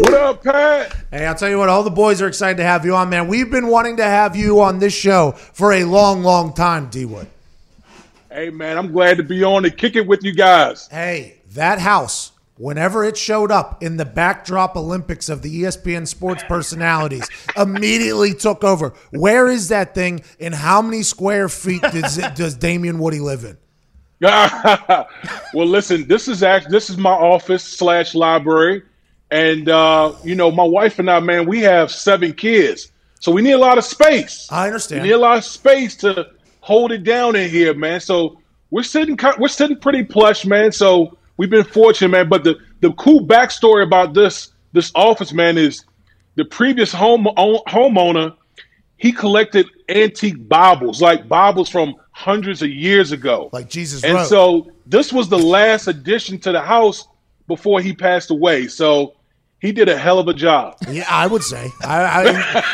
What 0.00 0.14
up, 0.14 0.42
Pat? 0.42 0.96
Hey, 1.10 1.26
I'll 1.26 1.34
tell 1.34 1.48
you 1.48 1.58
what, 1.58 1.68
all 1.68 1.82
the 1.82 1.90
boys 1.90 2.20
are 2.20 2.28
excited 2.28 2.56
to 2.58 2.64
have 2.64 2.84
you 2.84 2.94
on, 2.94 3.08
man. 3.08 3.28
We've 3.28 3.50
been 3.50 3.68
wanting 3.68 3.96
to 3.98 4.04
have 4.04 4.34
you 4.36 4.60
on 4.60 4.78
this 4.78 4.94
show 4.94 5.32
for 5.32 5.72
a 5.72 5.84
long, 5.84 6.22
long 6.22 6.52
time, 6.52 6.88
D 6.90 7.04
Wood. 7.04 7.28
Hey, 8.30 8.50
man, 8.50 8.76
I'm 8.76 8.90
glad 8.90 9.16
to 9.18 9.22
be 9.22 9.44
on 9.44 9.64
and 9.64 9.76
kick 9.76 9.94
it 9.94 10.06
with 10.06 10.24
you 10.24 10.34
guys. 10.34 10.88
Hey, 10.88 11.36
that 11.52 11.78
house, 11.78 12.32
whenever 12.56 13.04
it 13.04 13.16
showed 13.16 13.50
up 13.50 13.82
in 13.82 13.96
the 13.96 14.04
backdrop 14.04 14.76
Olympics 14.76 15.28
of 15.28 15.42
the 15.42 15.62
ESPN 15.62 16.06
sports 16.06 16.42
personalities, 16.46 17.28
immediately 17.56 18.34
took 18.34 18.64
over. 18.64 18.92
Where 19.10 19.48
is 19.48 19.68
that 19.68 19.94
thing 19.94 20.22
and 20.40 20.54
how 20.54 20.82
many 20.82 21.02
square 21.02 21.48
feet 21.48 21.82
does, 21.82 22.18
it, 22.18 22.34
does 22.36 22.54
Damien 22.54 22.98
Woody 22.98 23.20
live 23.20 23.44
in? 23.44 23.58
well, 24.24 25.66
listen, 25.66 26.06
this 26.08 26.28
is 26.28 26.42
actually 26.42 26.70
this 26.70 26.88
is 26.88 26.96
my 26.96 27.10
office 27.10 27.62
slash 27.62 28.14
library, 28.14 28.82
and 29.30 29.68
uh, 29.68 30.14
you 30.22 30.34
know, 30.34 30.50
my 30.50 30.64
wife 30.64 30.98
and 30.98 31.10
I, 31.10 31.20
man, 31.20 31.46
we 31.46 31.60
have 31.60 31.90
seven 31.90 32.32
kids, 32.32 32.90
so 33.20 33.30
we 33.30 33.42
need 33.42 33.52
a 33.52 33.58
lot 33.58 33.76
of 33.76 33.84
space. 33.84 34.48
I 34.50 34.66
understand. 34.66 35.02
We 35.02 35.08
need 35.08 35.14
a 35.14 35.18
lot 35.18 35.36
of 35.36 35.44
space 35.44 35.94
to 35.96 36.30
hold 36.60 36.92
it 36.92 37.04
down 37.04 37.36
in 37.36 37.50
here, 37.50 37.74
man. 37.74 38.00
So 38.00 38.40
we're 38.70 38.84
sitting 38.84 39.18
we're 39.38 39.48
sitting 39.48 39.78
pretty 39.78 40.04
plush, 40.04 40.46
man. 40.46 40.72
So 40.72 41.18
we've 41.36 41.50
been 41.50 41.64
fortunate, 41.64 42.08
man. 42.08 42.28
But 42.28 42.44
the 42.44 42.56
the 42.80 42.92
cool 42.92 43.20
backstory 43.26 43.82
about 43.84 44.14
this 44.14 44.52
this 44.72 44.90
office, 44.94 45.32
man, 45.32 45.56
is 45.58 45.84
the 46.36 46.44
previous 46.44 46.92
home 46.92 47.26
own- 47.36 47.60
homeowner. 47.68 48.34
He 48.96 49.12
collected 49.12 49.66
antique 49.88 50.48
Bibles, 50.48 51.02
like 51.02 51.28
Bibles 51.28 51.68
from 51.68 51.94
hundreds 52.12 52.62
of 52.62 52.70
years 52.70 53.12
ago. 53.12 53.50
Like 53.52 53.68
Jesus 53.68 54.02
And 54.04 54.14
wrote. 54.14 54.28
so 54.28 54.70
this 54.86 55.12
was 55.12 55.28
the 55.28 55.38
last 55.38 55.88
addition 55.88 56.38
to 56.40 56.52
the 56.52 56.60
house 56.60 57.06
before 57.48 57.80
he 57.80 57.92
passed 57.92 58.30
away. 58.30 58.68
So 58.68 59.14
he 59.64 59.72
did 59.72 59.88
a 59.88 59.96
hell 59.96 60.18
of 60.18 60.28
a 60.28 60.34
job. 60.34 60.76
Yeah, 60.90 61.06
I 61.08 61.26
would 61.26 61.42
say. 61.42 61.70
I, 61.82 62.04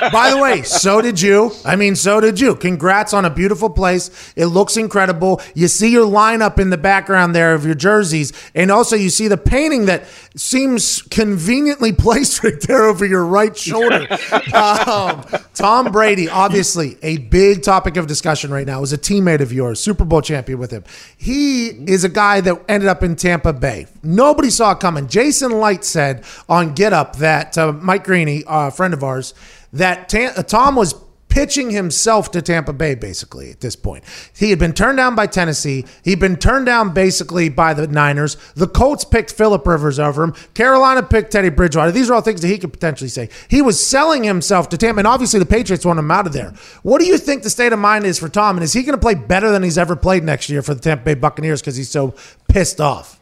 I, 0.02 0.10
by 0.10 0.30
the 0.30 0.38
way, 0.38 0.62
so 0.62 1.00
did 1.00 1.20
you. 1.20 1.52
I 1.64 1.76
mean, 1.76 1.94
so 1.94 2.20
did 2.20 2.40
you. 2.40 2.56
Congrats 2.56 3.14
on 3.14 3.24
a 3.24 3.30
beautiful 3.30 3.70
place. 3.70 4.34
It 4.34 4.46
looks 4.46 4.76
incredible. 4.76 5.40
You 5.54 5.68
see 5.68 5.92
your 5.92 6.04
lineup 6.04 6.58
in 6.58 6.70
the 6.70 6.76
background 6.76 7.32
there 7.32 7.54
of 7.54 7.64
your 7.64 7.76
jerseys, 7.76 8.32
and 8.56 8.72
also 8.72 8.96
you 8.96 9.08
see 9.08 9.28
the 9.28 9.36
painting 9.36 9.86
that 9.86 10.04
seems 10.34 11.00
conveniently 11.02 11.92
placed 11.92 12.42
right 12.44 12.60
there 12.62 12.82
over 12.86 13.06
your 13.06 13.24
right 13.24 13.56
shoulder. 13.56 14.08
Um, 14.52 15.24
Tom 15.54 15.92
Brady, 15.92 16.28
obviously 16.28 16.96
a 17.02 17.18
big 17.18 17.62
topic 17.62 17.98
of 17.98 18.08
discussion 18.08 18.50
right 18.50 18.66
now, 18.66 18.82
is 18.82 18.92
a 18.92 18.98
teammate 18.98 19.40
of 19.40 19.52
yours, 19.52 19.78
Super 19.78 20.04
Bowl 20.04 20.22
champion 20.22 20.58
with 20.58 20.72
him. 20.72 20.82
He 21.16 21.68
is 21.68 22.02
a 22.02 22.08
guy 22.08 22.40
that 22.40 22.64
ended 22.68 22.88
up 22.88 23.04
in 23.04 23.14
Tampa 23.14 23.52
Bay. 23.52 23.86
Nobody 24.02 24.50
saw 24.50 24.72
it 24.72 24.80
coming. 24.80 25.06
Jason 25.06 25.52
Light 25.52 25.84
said 25.84 26.24
on 26.48 26.74
Get 26.80 26.94
Up 26.94 27.16
that 27.16 27.58
uh, 27.58 27.72
Mike 27.72 28.04
Greeny, 28.04 28.42
a 28.46 28.70
friend 28.70 28.94
of 28.94 29.04
ours, 29.04 29.34
that 29.70 30.08
Ta- 30.08 30.32
uh, 30.34 30.42
Tom 30.42 30.76
was 30.76 30.94
pitching 31.28 31.68
himself 31.68 32.30
to 32.30 32.40
Tampa 32.40 32.72
Bay 32.72 32.94
basically 32.94 33.50
at 33.50 33.60
this 33.60 33.76
point. 33.76 34.02
He 34.34 34.48
had 34.48 34.58
been 34.58 34.72
turned 34.72 34.96
down 34.96 35.14
by 35.14 35.26
Tennessee. 35.26 35.84
He'd 36.02 36.20
been 36.20 36.36
turned 36.36 36.64
down 36.64 36.94
basically 36.94 37.50
by 37.50 37.74
the 37.74 37.86
Niners. 37.86 38.38
The 38.54 38.66
Colts 38.66 39.04
picked 39.04 39.30
Philip 39.30 39.66
Rivers 39.66 39.98
over 39.98 40.24
him. 40.24 40.32
Carolina 40.54 41.02
picked 41.02 41.32
Teddy 41.32 41.50
Bridgewater. 41.50 41.92
These 41.92 42.08
are 42.08 42.14
all 42.14 42.22
things 42.22 42.40
that 42.40 42.48
he 42.48 42.56
could 42.56 42.72
potentially 42.72 43.10
say. 43.10 43.28
He 43.48 43.60
was 43.60 43.78
selling 43.78 44.24
himself 44.24 44.70
to 44.70 44.78
Tampa, 44.78 45.00
and 45.00 45.06
obviously 45.06 45.38
the 45.38 45.44
Patriots 45.44 45.84
want 45.84 45.98
him 45.98 46.10
out 46.10 46.26
of 46.26 46.32
there. 46.32 46.54
What 46.82 47.02
do 47.02 47.06
you 47.06 47.18
think 47.18 47.42
the 47.42 47.50
state 47.50 47.74
of 47.74 47.78
mind 47.78 48.06
is 48.06 48.18
for 48.18 48.30
Tom? 48.30 48.56
And 48.56 48.64
is 48.64 48.72
he 48.72 48.84
going 48.84 48.96
to 48.96 49.02
play 49.02 49.16
better 49.16 49.50
than 49.52 49.62
he's 49.62 49.76
ever 49.76 49.96
played 49.96 50.24
next 50.24 50.48
year 50.48 50.62
for 50.62 50.72
the 50.72 50.80
Tampa 50.80 51.04
Bay 51.04 51.14
Buccaneers 51.14 51.60
because 51.60 51.76
he's 51.76 51.90
so 51.90 52.14
pissed 52.48 52.80
off? 52.80 53.19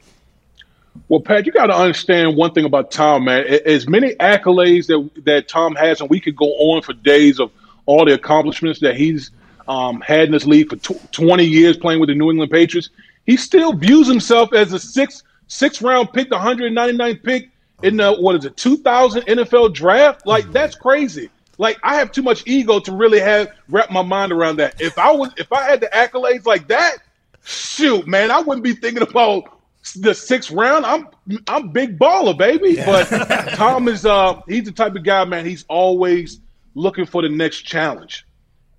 Well, 1.08 1.20
Pat, 1.20 1.46
you 1.46 1.52
got 1.52 1.66
to 1.66 1.76
understand 1.76 2.36
one 2.36 2.52
thing 2.52 2.64
about 2.64 2.90
Tom, 2.90 3.24
man. 3.24 3.44
As 3.46 3.88
many 3.88 4.14
accolades 4.16 4.86
that 4.86 5.24
that 5.24 5.48
Tom 5.48 5.74
has, 5.76 6.00
and 6.00 6.10
we 6.10 6.20
could 6.20 6.36
go 6.36 6.46
on 6.46 6.82
for 6.82 6.92
days 6.92 7.40
of 7.40 7.50
all 7.86 8.04
the 8.04 8.14
accomplishments 8.14 8.80
that 8.80 8.96
he's 8.96 9.30
um, 9.68 10.00
had 10.00 10.26
in 10.26 10.32
this 10.32 10.46
league 10.46 10.68
for 10.68 10.76
tw- 10.76 11.12
20 11.12 11.44
years 11.44 11.76
playing 11.76 12.00
with 12.00 12.08
the 12.08 12.14
New 12.14 12.30
England 12.30 12.50
Patriots. 12.50 12.90
He 13.26 13.36
still 13.36 13.72
views 13.72 14.06
himself 14.06 14.52
as 14.52 14.72
a 14.72 14.78
six 14.78 15.22
six 15.46 15.82
round 15.82 16.12
pick, 16.12 16.30
the 16.30 16.36
199th 16.36 17.22
pick 17.22 17.50
in 17.82 17.96
the 17.96 18.14
what 18.14 18.36
is 18.36 18.44
it, 18.44 18.56
2000 18.56 19.22
NFL 19.22 19.74
draft? 19.74 20.26
Like 20.26 20.50
that's 20.52 20.74
crazy. 20.74 21.30
Like 21.58 21.78
I 21.82 21.96
have 21.96 22.12
too 22.12 22.22
much 22.22 22.44
ego 22.46 22.80
to 22.80 22.92
really 22.92 23.20
have 23.20 23.52
wrap 23.68 23.90
my 23.90 24.02
mind 24.02 24.32
around 24.32 24.56
that. 24.56 24.80
If 24.80 24.98
I 24.98 25.10
was, 25.10 25.32
if 25.36 25.52
I 25.52 25.64
had 25.64 25.80
the 25.80 25.88
accolades 25.88 26.46
like 26.46 26.68
that, 26.68 26.98
shoot, 27.44 28.06
man, 28.06 28.30
I 28.30 28.40
wouldn't 28.40 28.64
be 28.64 28.74
thinking 28.74 29.02
about 29.02 29.57
the 29.94 30.14
sixth 30.14 30.50
round. 30.50 30.84
I'm 30.84 31.08
I'm 31.46 31.70
big 31.70 31.98
baller, 31.98 32.36
baby. 32.36 32.76
But 32.76 33.04
Tom 33.54 33.88
is 33.88 34.04
uh 34.04 34.40
he's 34.48 34.64
the 34.64 34.72
type 34.72 34.94
of 34.94 35.04
guy, 35.04 35.24
man. 35.24 35.46
He's 35.46 35.64
always 35.68 36.40
looking 36.74 37.06
for 37.06 37.22
the 37.22 37.28
next 37.28 37.62
challenge, 37.62 38.26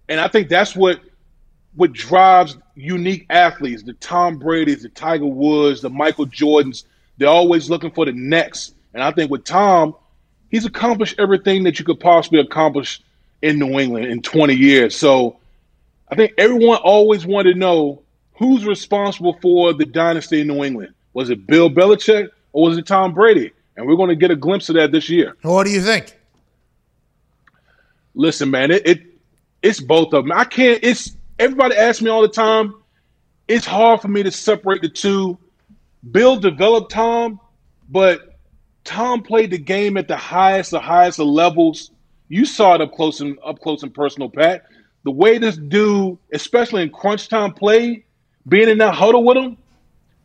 and 0.07 0.19
I 0.19 0.27
think 0.27 0.49
that's 0.49 0.75
what 0.75 1.01
what 1.75 1.93
drives 1.93 2.57
unique 2.75 3.25
athletes, 3.29 3.83
the 3.83 3.93
Tom 3.93 4.37
Brady's, 4.39 4.83
the 4.83 4.89
Tiger 4.89 5.25
Woods, 5.25 5.81
the 5.81 5.89
Michael 5.89 6.25
Jordans. 6.25 6.83
They're 7.17 7.29
always 7.29 7.69
looking 7.69 7.91
for 7.91 8.05
the 8.05 8.13
next. 8.13 8.75
And 8.93 9.03
I 9.03 9.11
think 9.11 9.29
with 9.29 9.43
Tom, 9.43 9.95
he's 10.49 10.65
accomplished 10.65 11.19
everything 11.19 11.63
that 11.63 11.79
you 11.79 11.85
could 11.85 11.99
possibly 11.99 12.39
accomplish 12.39 13.01
in 13.41 13.59
New 13.59 13.79
England 13.79 14.07
in 14.07 14.21
20 14.21 14.53
years. 14.53 14.95
So 14.95 15.37
I 16.11 16.15
think 16.15 16.33
everyone 16.37 16.77
always 16.77 17.25
wanted 17.25 17.53
to 17.53 17.59
know 17.59 18.01
who's 18.33 18.65
responsible 18.65 19.37
for 19.41 19.73
the 19.73 19.85
dynasty 19.85 20.41
in 20.41 20.47
New 20.47 20.63
England. 20.63 20.93
Was 21.13 21.29
it 21.29 21.45
Bill 21.47 21.69
Belichick 21.69 22.29
or 22.53 22.69
was 22.69 22.77
it 22.77 22.85
Tom 22.85 23.13
Brady? 23.13 23.51
And 23.75 23.87
we're 23.87 23.95
going 23.95 24.09
to 24.09 24.15
get 24.15 24.31
a 24.31 24.35
glimpse 24.35 24.69
of 24.69 24.75
that 24.75 24.91
this 24.91 25.09
year. 25.09 25.35
What 25.41 25.65
do 25.65 25.71
you 25.71 25.81
think? 25.81 26.17
Listen, 28.13 28.51
man, 28.51 28.71
it, 28.71 28.85
it 28.85 29.01
it's 29.61 29.79
both 29.79 30.13
of 30.13 30.25
them. 30.25 30.31
I 30.31 30.43
can't. 30.43 30.79
It's 30.83 31.15
everybody 31.37 31.75
asks 31.75 32.01
me 32.01 32.09
all 32.09 32.21
the 32.21 32.27
time. 32.27 32.73
It's 33.47 33.65
hard 33.65 34.01
for 34.01 34.07
me 34.07 34.23
to 34.23 34.31
separate 34.31 34.81
the 34.81 34.89
two. 34.89 35.37
Bill 36.11 36.37
developed 36.37 36.91
Tom, 36.91 37.39
but 37.89 38.37
Tom 38.83 39.21
played 39.21 39.51
the 39.51 39.57
game 39.57 39.97
at 39.97 40.07
the 40.07 40.15
highest, 40.17 40.71
the 40.71 40.79
highest 40.79 41.19
of 41.19 41.27
levels. 41.27 41.91
You 42.27 42.45
saw 42.45 42.75
it 42.75 42.81
up 42.81 42.93
close 42.93 43.21
and 43.21 43.37
up 43.43 43.59
close 43.59 43.83
and 43.83 43.93
personal, 43.93 44.29
Pat. 44.29 44.65
The 45.03 45.11
way 45.11 45.37
this 45.37 45.57
dude, 45.57 46.17
especially 46.33 46.83
in 46.83 46.89
crunch 46.89 47.27
time 47.29 47.53
play, 47.53 48.03
being 48.47 48.69
in 48.69 48.77
that 48.79 48.93
huddle 48.93 49.23
with 49.23 49.37
him, 49.37 49.57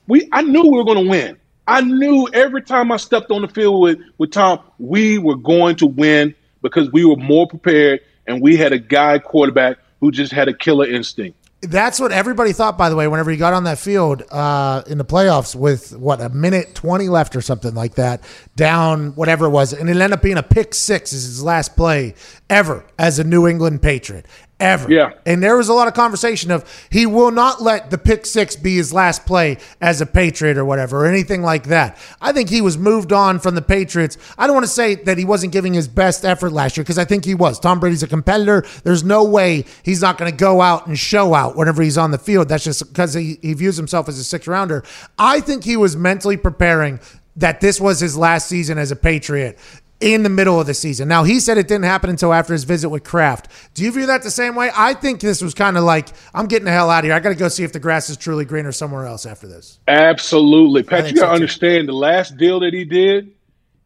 we 0.07 0.29
I 0.33 0.43
knew 0.43 0.63
we 0.63 0.71
were 0.71 0.85
going 0.85 1.05
to 1.05 1.11
win. 1.11 1.39
I 1.67 1.81
knew 1.81 2.29
every 2.33 2.63
time 2.63 2.93
I 2.93 2.99
stepped 2.99 3.31
on 3.31 3.43
the 3.43 3.49
field 3.49 3.81
with, 3.81 3.99
with 4.19 4.33
Tom, 4.33 4.61
we 4.79 5.19
were 5.19 5.37
going 5.37 5.77
to 5.77 5.87
win 5.87 6.35
because 6.63 6.93
we 6.93 7.05
were 7.05 7.17
more 7.17 7.47
prepared 7.47 8.01
and 8.27 8.43
we 8.43 8.57
had 8.57 8.73
a 8.73 8.79
guy 8.79 9.19
quarterback 9.19 9.79
who 10.01 10.11
just 10.11 10.33
had 10.33 10.49
a 10.49 10.53
killer 10.55 10.87
instinct. 10.87 11.39
That's 11.63 11.99
what 11.99 12.13
everybody 12.13 12.53
thought, 12.53 12.77
by 12.77 12.91
the 12.91 12.97
way, 12.97 13.09
whenever 13.09 13.31
he 13.31 13.39
got 13.39 13.55
on 13.55 13.65
that 13.65 13.79
field 13.79 14.23
uh, 14.31 14.83
in 14.87 14.99
the 14.99 15.05
playoffs 15.05 15.55
with 15.55 15.97
what 15.97 16.21
a 16.21 16.29
minute 16.29 16.75
twenty 16.75 17.09
left 17.09 17.35
or 17.37 17.41
something 17.41 17.75
like 17.75 17.95
that, 17.95 18.23
down 18.55 19.15
whatever 19.15 19.47
it 19.47 19.51
was, 19.51 19.73
and 19.73 19.89
it 19.89 19.93
ended 19.93 20.13
up 20.13 20.21
being 20.21 20.37
a 20.37 20.43
pick 20.43 20.75
six 20.75 21.15
as 21.15 21.25
his 21.25 21.43
last 21.43 21.75
play 21.75 22.17
ever 22.51 22.85
as 22.99 23.19
a 23.19 23.25
New 23.25 23.47
England 23.47 23.81
Patriot. 23.81 24.27
Ever. 24.61 24.91
Yeah. 24.91 25.13
And 25.27 25.43
there 25.43 25.57
was 25.57 25.69
a 25.69 25.73
lot 25.73 25.89
of 25.89 25.95
conversation 25.95 26.53
of 26.53 26.65
he 26.89 27.07
will 27.07 27.33
not 27.33 27.61
let 27.61 27.91
the 27.91 27.99
pick 27.99 28.25
six 28.25 28.55
be 28.55 28.77
his 28.77 28.93
last 28.93 29.27
play 29.27 29.59
as 29.81 30.01
a 30.01 30.07
Patriot 30.07 30.57
or 30.57 30.65
whatever, 30.65 31.05
or 31.05 31.07
anything 31.07 31.43
like 31.43 31.65
that. 31.65 31.99
I 32.21 32.31
think 32.31 32.51
he 32.51 32.61
was 32.61 32.79
moved 32.79 33.13
on 33.13 33.41
from 33.41 33.57
the 33.57 33.63
Patriots. 33.63 34.17
I 34.39 34.47
don't 34.47 34.55
want 34.55 34.65
to 34.65 34.73
say 34.73 34.95
that 34.95 35.19
he 35.19 35.25
wasn't 35.25 35.53
giving 35.53 35.75
his 35.75 35.89
best 35.89 36.25
effort 36.25 36.51
last 36.51 36.77
year 36.77 36.85
because 36.85 36.99
I 36.99 37.05
think 37.05 37.25
he 37.25 37.35
was. 37.35 37.59
Tom 37.59 37.81
Brady's 37.81 38.05
a 38.05 38.07
competitor. 38.07 38.65
There's 38.85 39.03
no 39.03 39.25
way 39.25 39.65
he's 39.83 40.01
not 40.01 40.19
going 40.19 40.31
to 40.31 40.37
go 40.37 40.61
out 40.61 40.87
and 40.87 40.97
show 40.97 41.35
out 41.35 41.57
whenever 41.57 41.83
he's 41.83 41.99
on 41.99 42.13
the 42.13 42.19
field. 42.19 42.49
That's 42.49 42.65
just 42.65 42.87
because 42.87 43.13
he, 43.13 43.39
he 43.43 43.55
views 43.55 43.77
himself 43.77 44.09
as 44.09 44.19
a 44.21 44.25
six 44.25 44.47
rounder. 44.47 44.85
I 45.19 45.41
think 45.41 45.65
he 45.65 45.77
was 45.77 45.97
mentally 45.97 46.37
preparing 46.37 47.01
that 47.37 47.61
this 47.61 47.81
was 47.81 47.99
his 47.99 48.17
last 48.17 48.49
season 48.49 48.79
as 48.79 48.93
a 48.93 48.97
Patriot 48.97 49.59
in 50.01 50.23
the 50.23 50.29
middle 50.29 50.61
of 50.61 50.67
the 50.67 50.75
season. 50.75 51.09
Now, 51.09 51.25
he 51.25 51.41
said 51.41 51.57
it 51.57 51.69
didn't 51.69 51.85
happen 51.85 52.11
until 52.11 52.33
after 52.33 52.53
his 52.53 52.65
visit 52.65 52.89
with 52.89 53.05
Kraft. 53.05 53.49
Do 53.75 53.85
you 53.85 53.93
view 53.93 54.07
that 54.07 54.23
the 54.23 54.31
same 54.31 54.55
way? 54.55 54.71
I 54.75 54.95
think 54.95 55.21
this 55.21 55.41
was 55.41 55.55
kind 55.55 55.77
of 55.77 55.85
like, 55.85 56.11
I'm 56.35 56.47
getting 56.47 56.67
the 56.67 56.73
hell 56.73 56.91
out 56.91 57.01
of 57.01 57.05
here. 57.05 57.15
I 57.15 57.21
got 57.21 57.31
to 57.31 57.35
go 57.35 57.49
see 57.49 57.65
if 57.65 57.73
the 57.73 57.81
grass 57.81 58.11
is 58.11 58.17
truly 58.17 58.45
greener 58.45 58.73
somewhere 58.73 59.07
else 59.07 59.25
after 59.25 59.47
this. 59.47 59.79
Absolutely, 59.89 60.83
Pat. 60.83 61.09
You 61.09 61.15
got 61.15 61.23
to 61.23 61.29
so, 61.29 61.33
understand 61.35 61.89
the 61.89 61.93
last 61.95 62.37
deal 62.37 62.61
that 62.61 62.75
he 62.75 62.85
did. 62.85 63.33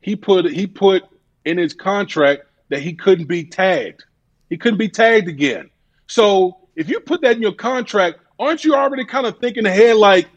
He 0.01 0.17
put 0.17 0.51
he 0.51 0.67
put 0.67 1.03
in 1.45 1.59
his 1.59 1.75
contract 1.75 2.45
that 2.69 2.81
he 2.81 2.95
couldn't 2.95 3.27
be 3.27 3.45
tagged. 3.45 4.05
He 4.49 4.57
couldn't 4.57 4.79
be 4.79 4.89
tagged 4.89 5.29
again. 5.29 5.71
So 6.07 6.57
if 6.77 6.89
you 6.89 7.01
put 7.01 7.21
that 7.23 7.37
in 7.37 7.43
your 7.43 7.53
contract, 7.53 8.21
aren't 8.39 8.65
you 8.65 8.75
already 8.75 9.05
kind 9.05 9.27
of 9.27 9.39
thinking 9.39 9.67
ahead? 9.67 9.97
Like, 9.97 10.29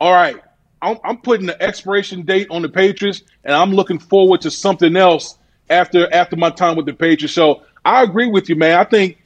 all 0.00 0.12
right, 0.12 0.36
I'm, 0.82 0.98
I'm 1.04 1.18
putting 1.18 1.46
the 1.46 1.60
expiration 1.62 2.22
date 2.22 2.48
on 2.50 2.62
the 2.62 2.68
Patriots, 2.68 3.22
and 3.44 3.54
I'm 3.54 3.72
looking 3.72 3.98
forward 3.98 4.40
to 4.42 4.50
something 4.50 4.96
else 4.96 5.38
after 5.68 6.12
after 6.12 6.36
my 6.36 6.50
time 6.50 6.76
with 6.76 6.86
the 6.86 6.92
Patriots. 6.92 7.34
So 7.34 7.62
I 7.84 8.02
agree 8.02 8.26
with 8.26 8.48
you, 8.48 8.56
man. 8.56 8.78
I 8.78 8.84
think 8.84 9.18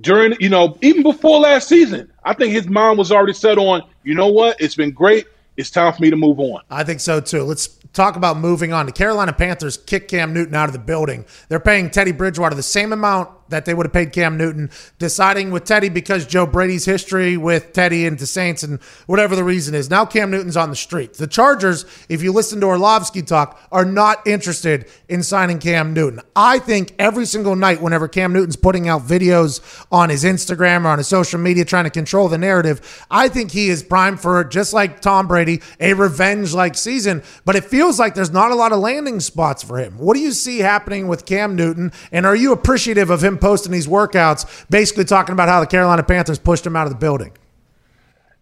during, 0.00 0.36
you 0.40 0.48
know, 0.48 0.76
even 0.82 1.02
before 1.02 1.40
last 1.40 1.68
season, 1.68 2.12
I 2.24 2.34
think 2.34 2.52
his 2.52 2.68
mind 2.68 2.98
was 2.98 3.10
already 3.10 3.32
set 3.32 3.58
on, 3.58 3.82
you 4.02 4.14
know 4.14 4.28
what, 4.28 4.60
it's 4.60 4.74
been 4.74 4.90
great. 4.90 5.26
It's 5.56 5.70
time 5.70 5.92
for 5.92 6.02
me 6.02 6.10
to 6.10 6.16
move 6.16 6.38
on. 6.38 6.60
I 6.70 6.84
think 6.84 7.00
so 7.00 7.18
too. 7.20 7.42
Let's 7.42 7.68
talk 7.94 8.16
about 8.16 8.36
moving 8.36 8.74
on. 8.74 8.84
The 8.84 8.92
Carolina 8.92 9.32
Panthers 9.32 9.78
kick 9.78 10.08
Cam 10.08 10.34
Newton 10.34 10.54
out 10.54 10.68
of 10.68 10.74
the 10.74 10.78
building. 10.78 11.24
They're 11.48 11.60
paying 11.60 11.88
Teddy 11.88 12.12
Bridgewater 12.12 12.54
the 12.54 12.62
same 12.62 12.92
amount 12.92 13.30
that 13.48 13.64
they 13.64 13.74
would 13.74 13.86
have 13.86 13.92
paid 13.92 14.12
Cam 14.12 14.36
Newton, 14.36 14.70
deciding 14.98 15.50
with 15.50 15.64
Teddy 15.64 15.88
because 15.88 16.26
Joe 16.26 16.46
Brady's 16.46 16.84
history 16.84 17.36
with 17.36 17.72
Teddy 17.72 18.06
and 18.06 18.18
the 18.18 18.26
Saints 18.26 18.62
and 18.62 18.80
whatever 19.06 19.36
the 19.36 19.44
reason 19.44 19.74
is. 19.74 19.90
Now 19.90 20.04
Cam 20.04 20.30
Newton's 20.30 20.56
on 20.56 20.70
the 20.70 20.76
street. 20.76 21.14
The 21.14 21.26
Chargers, 21.26 21.84
if 22.08 22.22
you 22.22 22.32
listen 22.32 22.60
to 22.60 22.66
Orlovsky 22.66 23.22
talk, 23.22 23.60
are 23.70 23.84
not 23.84 24.26
interested 24.26 24.86
in 25.08 25.22
signing 25.22 25.58
Cam 25.58 25.94
Newton. 25.94 26.20
I 26.34 26.58
think 26.58 26.94
every 26.98 27.26
single 27.26 27.56
night, 27.56 27.80
whenever 27.80 28.08
Cam 28.08 28.32
Newton's 28.32 28.56
putting 28.56 28.88
out 28.88 29.02
videos 29.02 29.60
on 29.90 30.10
his 30.10 30.24
Instagram 30.24 30.84
or 30.84 30.88
on 30.88 30.98
his 30.98 31.08
social 31.08 31.38
media 31.38 31.64
trying 31.64 31.84
to 31.84 31.90
control 31.90 32.28
the 32.28 32.38
narrative, 32.38 33.06
I 33.10 33.28
think 33.28 33.50
he 33.52 33.68
is 33.68 33.82
primed 33.82 34.20
for, 34.20 34.42
just 34.44 34.72
like 34.72 35.00
Tom 35.00 35.26
Brady, 35.26 35.62
a 35.80 35.94
revenge 35.94 36.52
like 36.52 36.74
season. 36.74 37.22
But 37.44 37.56
it 37.56 37.64
feels 37.64 37.98
like 37.98 38.14
there's 38.14 38.30
not 38.30 38.50
a 38.50 38.56
lot 38.56 38.72
of 38.72 38.80
landing 38.80 39.20
spots 39.20 39.62
for 39.62 39.78
him. 39.78 39.98
What 39.98 40.14
do 40.14 40.20
you 40.20 40.32
see 40.32 40.58
happening 40.58 41.08
with 41.08 41.26
Cam 41.26 41.56
Newton? 41.56 41.92
And 42.12 42.26
are 42.26 42.36
you 42.36 42.52
appreciative 42.52 43.10
of 43.10 43.22
him 43.22 43.35
posting 43.36 43.72
these 43.72 43.86
workouts, 43.86 44.68
basically 44.70 45.04
talking 45.04 45.32
about 45.32 45.48
how 45.48 45.60
the 45.60 45.66
Carolina 45.66 46.02
Panthers 46.02 46.38
pushed 46.38 46.66
him 46.66 46.76
out 46.76 46.86
of 46.86 46.92
the 46.92 46.98
building? 46.98 47.32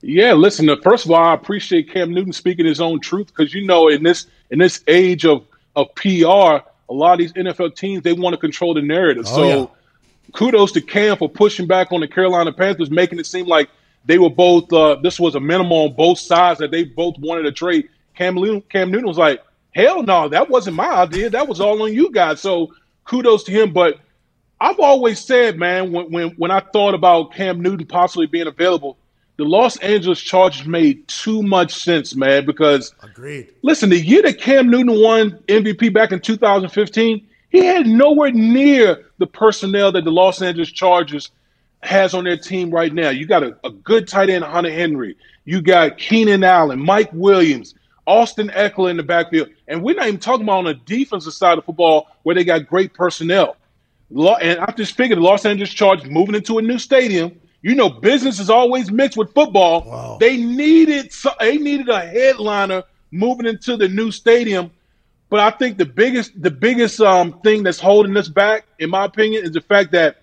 Yeah, 0.07 0.35
listen. 0.35 0.69
uh, 0.69 0.77
First 0.83 1.07
of 1.07 1.13
all, 1.13 1.23
I 1.23 1.33
appreciate 1.33 1.91
Cam 1.91 2.13
Newton 2.13 2.33
speaking 2.33 2.67
his 2.67 2.81
own 2.81 3.01
truth 3.01 3.29
because 3.29 3.55
you 3.55 3.65
know 3.67 3.89
in 3.89 4.03
this 4.03 4.27
in 4.51 4.59
this 4.59 4.83
age 4.87 5.25
of 5.25 5.47
of 5.77 5.95
PR, 5.95 6.05
a 6.89 6.93
lot 6.93 7.15
of 7.15 7.19
these 7.19 7.33
NFL 7.33 7.75
teams 7.75 8.03
they 8.03 8.13
want 8.13 8.35
to 8.35 8.39
control 8.39 8.75
the 8.75 8.83
narrative. 8.83 9.25
Oh, 9.29 9.35
so 9.35 9.49
yeah. 9.49 9.67
kudos 10.35 10.73
to 10.73 10.83
Cam 10.83 11.17
for 11.17 11.29
pushing 11.29 11.67
back 11.67 11.91
on 11.91 12.01
the 12.01 12.09
Carolina 12.09 12.53
Panthers, 12.53 12.91
making 12.91 13.19
it 13.19 13.27
seem 13.27 13.47
like 13.47 13.71
they 14.05 14.19
were 14.19 14.29
both. 14.31 14.71
Uh, 14.71 14.97
this 14.97 15.19
was 15.19 15.35
a 15.37 15.41
minimum 15.41 15.73
on 15.73 15.93
both 15.95 16.19
sides 16.19 16.61
that 16.61 16.71
they 16.71 16.85
both 16.85 17.17
wanted 17.19 17.45
to 17.45 17.53
trade. 17.53 17.89
Cam 18.15 18.35
Newton, 18.35 18.61
Cam 18.69 18.91
Newton 18.91 19.09
was 19.09 19.19
like, 19.19 19.43
"Hell 19.75 20.03
no, 20.03 20.29
that 20.29 20.51
wasn't 20.51 20.77
my 20.77 20.91
idea. 20.91 21.31
That 21.31 21.49
was 21.49 21.63
all 21.63 21.83
on 21.83 21.95
you 21.95 22.11
guys." 22.13 22.41
So 22.41 22.75
kudos 23.05 23.43
to 23.45 23.53
him. 23.53 23.73
But 23.73 24.01
I've 24.65 24.81
always 24.81 25.21
said, 25.21 25.59
man, 25.59 25.93
when 25.93 26.11
when 26.11 26.31
when 26.31 26.51
I 26.51 26.61
thought 26.61 26.95
about 26.95 27.35
Cam 27.35 27.61
Newton 27.61 27.87
possibly 27.87 28.27
being 28.27 28.47
available, 28.47 28.97
the 29.37 29.45
Los 29.45 29.77
Angeles 29.81 30.23
Chargers 30.23 30.67
made 30.67 31.07
too 31.07 31.43
much 31.43 31.75
sense, 31.75 32.17
man. 32.17 32.47
Because 32.47 32.95
Agreed. 33.03 33.53
listen, 33.61 33.91
the 33.91 34.01
year 34.01 34.23
that 34.23 34.41
Cam 34.41 34.71
Newton 34.71 35.03
won 35.03 35.33
MVP 35.49 35.93
back 35.93 36.13
in 36.13 36.21
2015, 36.21 37.27
he 37.51 37.59
had 37.63 37.87
nowhere 37.87 38.33
near 38.33 39.05
the 39.19 39.27
personnel 39.27 39.93
that 39.93 40.05
the 40.05 40.11
Los 40.11 40.41
Angeles 40.41 40.73
Chargers 40.73 41.31
has 41.83 42.15
on 42.15 42.25
their 42.25 42.39
team 42.39 42.71
right 42.71 42.95
now. 42.95 43.11
You 43.11 43.27
got 43.27 43.43
a, 43.43 43.55
a 43.65 43.71
good 43.71 44.09
tight 44.09 44.31
end, 44.31 44.45
Hunter 44.45 44.73
Henry. 44.73 45.15
You 45.45 45.61
got 45.61 45.99
Keenan 45.99 46.43
Allen, 46.43 46.81
Mike 46.81 47.11
Williams, 47.13 47.75
Austin 48.07 48.49
Ekeler 48.49 48.89
in 48.89 48.97
the 48.97 49.03
backfield. 49.03 49.51
And 49.69 49.83
we're 49.83 49.95
not 49.95 50.07
even 50.09 50.21
talking 50.21 50.45
about 50.45 50.61
on 50.61 50.65
the 50.65 50.75
defensive 50.75 51.35
side 51.35 51.59
of 51.59 51.67
football 51.67 52.09
where 52.23 52.35
they 52.35 52.45
got 52.45 52.67
great 52.67 52.95
personnel. 52.95 53.59
And 54.15 54.61
I 54.61 54.73
just 54.73 54.97
figured 54.97 55.19
the 55.19 55.23
Los 55.23 55.45
Angeles 55.45 55.73
Chargers 55.73 56.09
moving 56.09 56.35
into 56.35 56.59
a 56.59 56.63
new 56.63 56.79
stadium. 56.79 57.39
You 57.63 57.75
know, 57.75 57.89
business 57.89 58.39
is 58.41 58.51
always 58.51 58.91
mixed 58.91 59.17
with 59.17 59.33
football. 59.35 60.19
They 60.19 60.37
needed 60.37 61.13
they 61.41 61.57
needed 61.57 61.89
a 61.89 62.01
headliner 62.01 62.85
moving 63.11 63.47
into 63.47 63.77
the 63.77 63.89
new 63.89 64.11
stadium. 64.11 64.71
But 65.31 65.41
I 65.41 65.51
think 65.51 65.79
the 65.79 65.87
biggest 65.87 66.41
the 66.41 66.51
biggest 66.51 67.01
um, 67.01 67.41
thing 67.41 67.63
that's 67.63 67.81
holding 67.81 68.17
us 68.17 68.29
back, 68.29 68.67
in 68.79 68.91
my 68.91 69.05
opinion, 69.05 69.45
is 69.45 69.53
the 69.53 69.61
fact 69.61 69.93
that 69.93 70.23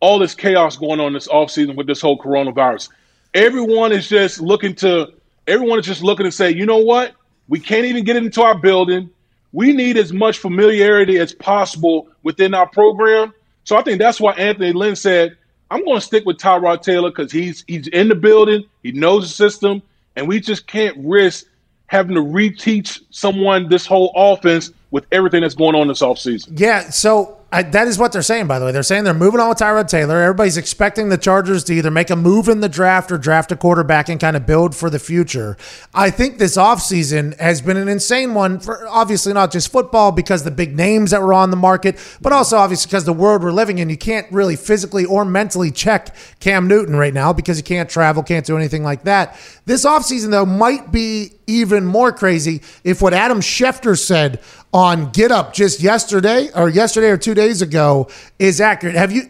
all 0.00 0.18
this 0.18 0.34
chaos 0.34 0.76
going 0.76 1.00
on 1.00 1.12
this 1.12 1.28
offseason 1.28 1.76
with 1.76 1.86
this 1.86 2.00
whole 2.00 2.18
coronavirus. 2.18 2.88
Everyone 3.34 3.92
is 3.92 4.08
just 4.08 4.40
looking 4.40 4.74
to 4.76 5.12
everyone 5.46 5.78
is 5.78 5.86
just 5.86 6.02
looking 6.02 6.24
to 6.24 6.32
say, 6.32 6.50
you 6.50 6.66
know 6.66 6.78
what? 6.78 7.14
We 7.48 7.60
can't 7.60 7.84
even 7.84 8.04
get 8.04 8.16
into 8.16 8.42
our 8.42 8.58
building. 8.58 9.10
We 9.56 9.72
need 9.72 9.96
as 9.96 10.12
much 10.12 10.36
familiarity 10.36 11.16
as 11.16 11.32
possible 11.32 12.08
within 12.22 12.52
our 12.52 12.68
program. 12.68 13.32
So 13.64 13.74
I 13.74 13.82
think 13.82 13.98
that's 13.98 14.20
why 14.20 14.32
Anthony 14.32 14.74
Lynn 14.74 14.96
said, 14.96 15.34
I'm 15.70 15.82
going 15.82 15.96
to 15.96 16.02
stick 16.02 16.26
with 16.26 16.36
Tyrod 16.36 16.82
Taylor 16.82 17.08
because 17.08 17.32
he's 17.32 17.64
he's 17.66 17.88
in 17.88 18.08
the 18.08 18.14
building, 18.14 18.66
he 18.82 18.92
knows 18.92 19.22
the 19.22 19.34
system, 19.34 19.80
and 20.14 20.28
we 20.28 20.40
just 20.40 20.66
can't 20.66 20.94
risk 20.98 21.46
having 21.86 22.16
to 22.16 22.20
reteach 22.20 23.00
someone 23.08 23.70
this 23.70 23.86
whole 23.86 24.12
offense 24.14 24.72
with 24.90 25.06
everything 25.10 25.40
that's 25.40 25.54
going 25.54 25.74
on 25.74 25.88
this 25.88 26.02
offseason. 26.02 26.60
Yeah, 26.60 26.90
so 26.90 27.35
I, 27.52 27.62
that 27.62 27.86
is 27.86 27.96
what 27.96 28.10
they're 28.10 28.22
saying, 28.22 28.48
by 28.48 28.58
the 28.58 28.64
way. 28.64 28.72
They're 28.72 28.82
saying 28.82 29.04
they're 29.04 29.14
moving 29.14 29.38
on 29.38 29.48
with 29.48 29.58
Tyrod 29.58 29.88
Taylor. 29.88 30.20
Everybody's 30.20 30.56
expecting 30.56 31.10
the 31.10 31.16
Chargers 31.16 31.62
to 31.64 31.74
either 31.74 31.92
make 31.92 32.10
a 32.10 32.16
move 32.16 32.48
in 32.48 32.60
the 32.60 32.68
draft 32.68 33.12
or 33.12 33.18
draft 33.18 33.52
a 33.52 33.56
quarterback 33.56 34.08
and 34.08 34.18
kind 34.18 34.36
of 34.36 34.44
build 34.46 34.74
for 34.74 34.90
the 34.90 34.98
future. 34.98 35.56
I 35.94 36.10
think 36.10 36.38
this 36.38 36.56
offseason 36.56 37.38
has 37.38 37.62
been 37.62 37.76
an 37.76 37.86
insane 37.86 38.34
one 38.34 38.58
for 38.58 38.88
obviously 38.88 39.32
not 39.32 39.52
just 39.52 39.70
football 39.70 40.10
because 40.10 40.42
the 40.42 40.50
big 40.50 40.76
names 40.76 41.12
that 41.12 41.22
were 41.22 41.32
on 41.32 41.50
the 41.50 41.56
market, 41.56 41.96
but 42.20 42.32
also 42.32 42.56
obviously 42.56 42.88
because 42.88 43.04
the 43.04 43.12
world 43.12 43.44
we're 43.44 43.52
living 43.52 43.78
in. 43.78 43.90
You 43.90 43.96
can't 43.96 44.30
really 44.32 44.56
physically 44.56 45.04
or 45.04 45.24
mentally 45.24 45.70
check 45.70 46.16
Cam 46.40 46.66
Newton 46.66 46.96
right 46.96 47.14
now 47.14 47.32
because 47.32 47.58
you 47.58 47.64
can't 47.64 47.88
travel, 47.88 48.24
can't 48.24 48.44
do 48.44 48.56
anything 48.56 48.82
like 48.82 49.04
that. 49.04 49.38
This 49.66 49.86
offseason, 49.86 50.32
though, 50.32 50.46
might 50.46 50.90
be 50.90 51.35
even 51.46 51.86
more 51.86 52.12
crazy 52.12 52.60
if 52.84 53.00
what 53.00 53.14
Adam 53.14 53.40
Schefter 53.40 53.98
said 53.98 54.40
on 54.72 55.10
Get 55.12 55.30
Up 55.30 55.52
just 55.54 55.80
yesterday 55.80 56.50
or 56.54 56.68
yesterday 56.68 57.08
or 57.08 57.16
two 57.16 57.34
days 57.34 57.62
ago 57.62 58.08
is 58.38 58.60
accurate. 58.60 58.94
Have 58.96 59.12
you? 59.12 59.22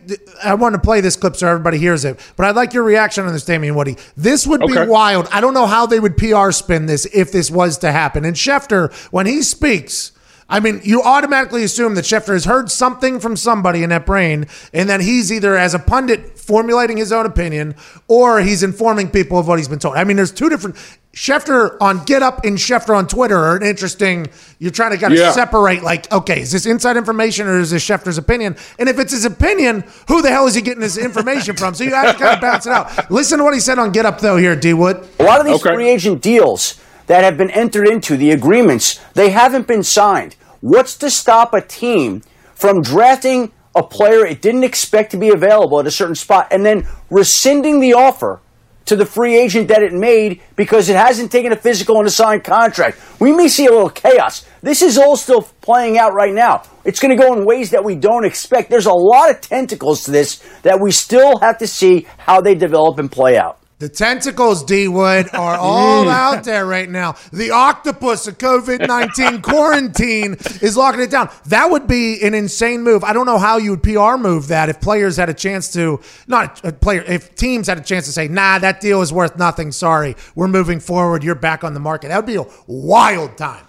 I 0.42 0.54
want 0.54 0.74
to 0.74 0.80
play 0.80 1.00
this 1.00 1.14
clip 1.16 1.36
so 1.36 1.46
everybody 1.46 1.78
hears 1.78 2.04
it, 2.04 2.18
but 2.36 2.46
I'd 2.46 2.56
like 2.56 2.72
your 2.72 2.82
reaction 2.84 3.26
on 3.26 3.32
this, 3.32 3.44
Damien 3.44 3.74
Woody. 3.74 3.96
This 4.16 4.46
would 4.46 4.62
Okay. 4.62 4.84
be 4.84 4.90
wild. 4.90 5.28
I 5.30 5.40
don't 5.40 5.54
know 5.54 5.66
how 5.66 5.86
they 5.86 6.00
would 6.00 6.16
PR 6.16 6.50
spin 6.52 6.86
this 6.86 7.06
if 7.12 7.32
this 7.32 7.50
was 7.50 7.78
to 7.78 7.92
happen. 7.92 8.24
And 8.24 8.34
Schefter, 8.36 8.92
when 9.12 9.26
he 9.26 9.42
speaks. 9.42 10.12
I 10.48 10.60
mean, 10.60 10.80
you 10.84 11.02
automatically 11.02 11.64
assume 11.64 11.96
that 11.96 12.04
Schefter 12.04 12.32
has 12.32 12.44
heard 12.44 12.70
something 12.70 13.18
from 13.18 13.36
somebody 13.36 13.82
in 13.82 13.90
that 13.90 14.06
brain, 14.06 14.46
and 14.72 14.88
then 14.88 15.00
he's 15.00 15.32
either 15.32 15.56
as 15.56 15.74
a 15.74 15.80
pundit 15.80 16.38
formulating 16.38 16.96
his 16.98 17.10
own 17.10 17.26
opinion 17.26 17.74
or 18.06 18.38
he's 18.40 18.62
informing 18.62 19.10
people 19.10 19.40
of 19.40 19.48
what 19.48 19.58
he's 19.58 19.66
been 19.66 19.80
told. 19.80 19.96
I 19.96 20.04
mean, 20.04 20.16
there's 20.16 20.30
two 20.30 20.48
different 20.48 20.76
Schefter 21.16 21.78
on 21.80 22.04
Get 22.04 22.22
Up 22.22 22.44
and 22.44 22.58
Schefter 22.58 22.94
on 22.94 23.08
Twitter 23.08 23.38
are 23.38 23.56
an 23.56 23.62
interesting. 23.62 24.26
You're 24.58 24.70
trying 24.70 24.90
to 24.90 24.98
kind 24.98 25.14
of 25.14 25.18
Yeah. 25.18 25.32
separate, 25.32 25.82
like, 25.82 26.12
okay, 26.12 26.42
is 26.42 26.52
this 26.52 26.66
inside 26.66 26.98
information 26.98 27.46
or 27.48 27.58
is 27.58 27.70
this 27.70 27.82
Schefter's 27.82 28.18
opinion? 28.18 28.54
And 28.78 28.86
if 28.86 28.98
it's 28.98 29.12
his 29.12 29.24
opinion, 29.24 29.84
who 30.08 30.20
the 30.20 30.28
hell 30.28 30.46
is 30.46 30.54
he 30.54 30.60
getting 30.60 30.82
this 30.82 30.98
information 30.98 31.56
from? 31.56 31.74
So 31.74 31.84
you 31.84 31.94
have 31.94 32.18
to 32.18 32.22
kind 32.22 32.34
of 32.34 32.40
bounce 32.42 32.66
it 32.66 32.72
out. 32.72 33.10
Listen 33.10 33.38
to 33.38 33.44
what 33.44 33.54
he 33.54 33.60
said 33.60 33.78
on 33.78 33.92
Get 33.92 34.04
Up, 34.04 34.20
though, 34.20 34.36
here, 34.36 34.54
D 34.54 34.74
Wood. 34.74 35.08
A 35.18 35.22
lot 35.24 35.40
of 35.40 35.46
these 35.46 35.62
free 35.62 35.88
agent 35.88 36.20
deals 36.20 36.74
that 37.06 37.24
have 37.24 37.38
been 37.38 37.50
entered 37.50 37.88
into, 37.88 38.18
the 38.18 38.30
agreements, 38.30 39.00
they 39.14 39.30
haven't 39.30 39.66
been 39.66 39.82
signed. 39.82 40.36
What's 40.60 40.94
to 40.98 41.08
stop 41.08 41.54
a 41.54 41.62
team 41.62 42.22
from 42.54 42.82
drafting 42.82 43.52
a 43.74 43.82
player 43.82 44.24
it 44.26 44.42
didn't 44.42 44.64
expect 44.64 45.10
to 45.12 45.16
be 45.16 45.30
available 45.30 45.80
at 45.80 45.86
a 45.86 45.90
certain 45.90 46.14
spot 46.14 46.48
and 46.50 46.64
then 46.64 46.86
rescinding 47.10 47.80
the 47.80 47.92
offer 47.94 48.40
to 48.86 48.96
the 48.96 49.06
free 49.06 49.36
agent 49.36 49.68
that 49.68 49.82
it 49.82 49.92
made 49.92 50.42
because 50.56 50.88
it 50.88 50.96
hasn't 50.96 51.30
taken 51.30 51.52
a 51.52 51.56
physical 51.56 51.98
and 51.98 52.06
a 52.06 52.10
signed 52.10 52.44
contract? 52.44 52.98
We 53.20 53.32
may 53.32 53.48
see 53.48 53.66
a 53.66 53.70
little 53.70 53.90
chaos. 53.90 54.46
This 54.62 54.82
is 54.82 54.98
all 54.98 55.16
still 55.16 55.42
playing 55.60 55.98
out 55.98 56.14
right 56.14 56.34
now. 56.34 56.62
It's 56.84 57.00
going 57.00 57.16
to 57.16 57.22
go 57.22 57.34
in 57.34 57.44
ways 57.44 57.70
that 57.70 57.84
we 57.84 57.96
don't 57.96 58.24
expect. 58.24 58.70
There's 58.70 58.86
a 58.86 58.92
lot 58.92 59.30
of 59.30 59.40
tentacles 59.40 60.04
to 60.04 60.10
this 60.10 60.42
that 60.62 60.80
we 60.80 60.90
still 60.90 61.38
have 61.40 61.58
to 61.58 61.66
see 61.66 62.06
how 62.18 62.40
they 62.40 62.54
develop 62.54 62.98
and 62.98 63.10
play 63.10 63.36
out. 63.36 63.60
The 63.78 63.90
tentacles, 63.90 64.64
D 64.64 64.88
Wood, 64.88 65.28
are 65.34 65.56
all 65.58 66.08
out 66.08 66.44
there 66.44 66.64
right 66.64 66.88
now. 66.88 67.16
The 67.30 67.50
octopus 67.50 68.26
of 68.26 68.38
COVID 68.38 68.88
19 68.88 69.42
quarantine 69.42 70.38
is 70.62 70.78
locking 70.78 71.02
it 71.02 71.10
down. 71.10 71.28
That 71.46 71.70
would 71.70 71.86
be 71.86 72.22
an 72.22 72.32
insane 72.32 72.82
move. 72.82 73.04
I 73.04 73.12
don't 73.12 73.26
know 73.26 73.36
how 73.36 73.58
you 73.58 73.72
would 73.72 73.82
PR 73.82 74.16
move 74.16 74.48
that 74.48 74.70
if 74.70 74.80
players 74.80 75.18
had 75.18 75.28
a 75.28 75.34
chance 75.34 75.74
to, 75.74 76.00
not 76.26 76.64
a 76.64 76.72
player, 76.72 77.02
if 77.02 77.34
teams 77.34 77.66
had 77.66 77.76
a 77.76 77.82
chance 77.82 78.06
to 78.06 78.12
say, 78.12 78.28
nah, 78.28 78.58
that 78.60 78.80
deal 78.80 79.02
is 79.02 79.12
worth 79.12 79.36
nothing. 79.36 79.70
Sorry, 79.72 80.16
we're 80.34 80.48
moving 80.48 80.80
forward. 80.80 81.22
You're 81.22 81.34
back 81.34 81.62
on 81.62 81.74
the 81.74 81.80
market. 81.80 82.08
That 82.08 82.16
would 82.16 82.24
be 82.24 82.36
a 82.36 82.46
wild 82.66 83.36
time. 83.36 83.66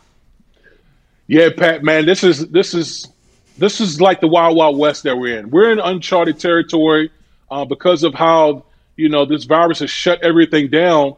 Yeah, 1.28 1.50
Pat, 1.50 1.84
man, 1.84 2.06
this 2.06 2.24
is 2.24 2.48
this 2.48 2.74
is 2.74 3.10
this 3.58 3.82
is 3.82 4.00
like 4.00 4.22
the 4.22 4.30
wild 4.30 4.56
wild 4.56 4.78
west 4.78 5.04
that 5.04 5.18
we're 5.18 5.38
in. 5.38 5.50
We're 5.50 5.74
in 5.74 5.80
uncharted 5.80 6.40
territory 6.40 7.12
uh, 7.52 7.66
because 7.66 8.04
of 8.04 8.14
how 8.14 8.64
you 8.98 9.10
know 9.10 9.26
this 9.26 9.46
virus 9.46 9.80
has 9.80 9.90
shut 9.90 10.22
everything 10.24 10.70
down. 10.70 11.16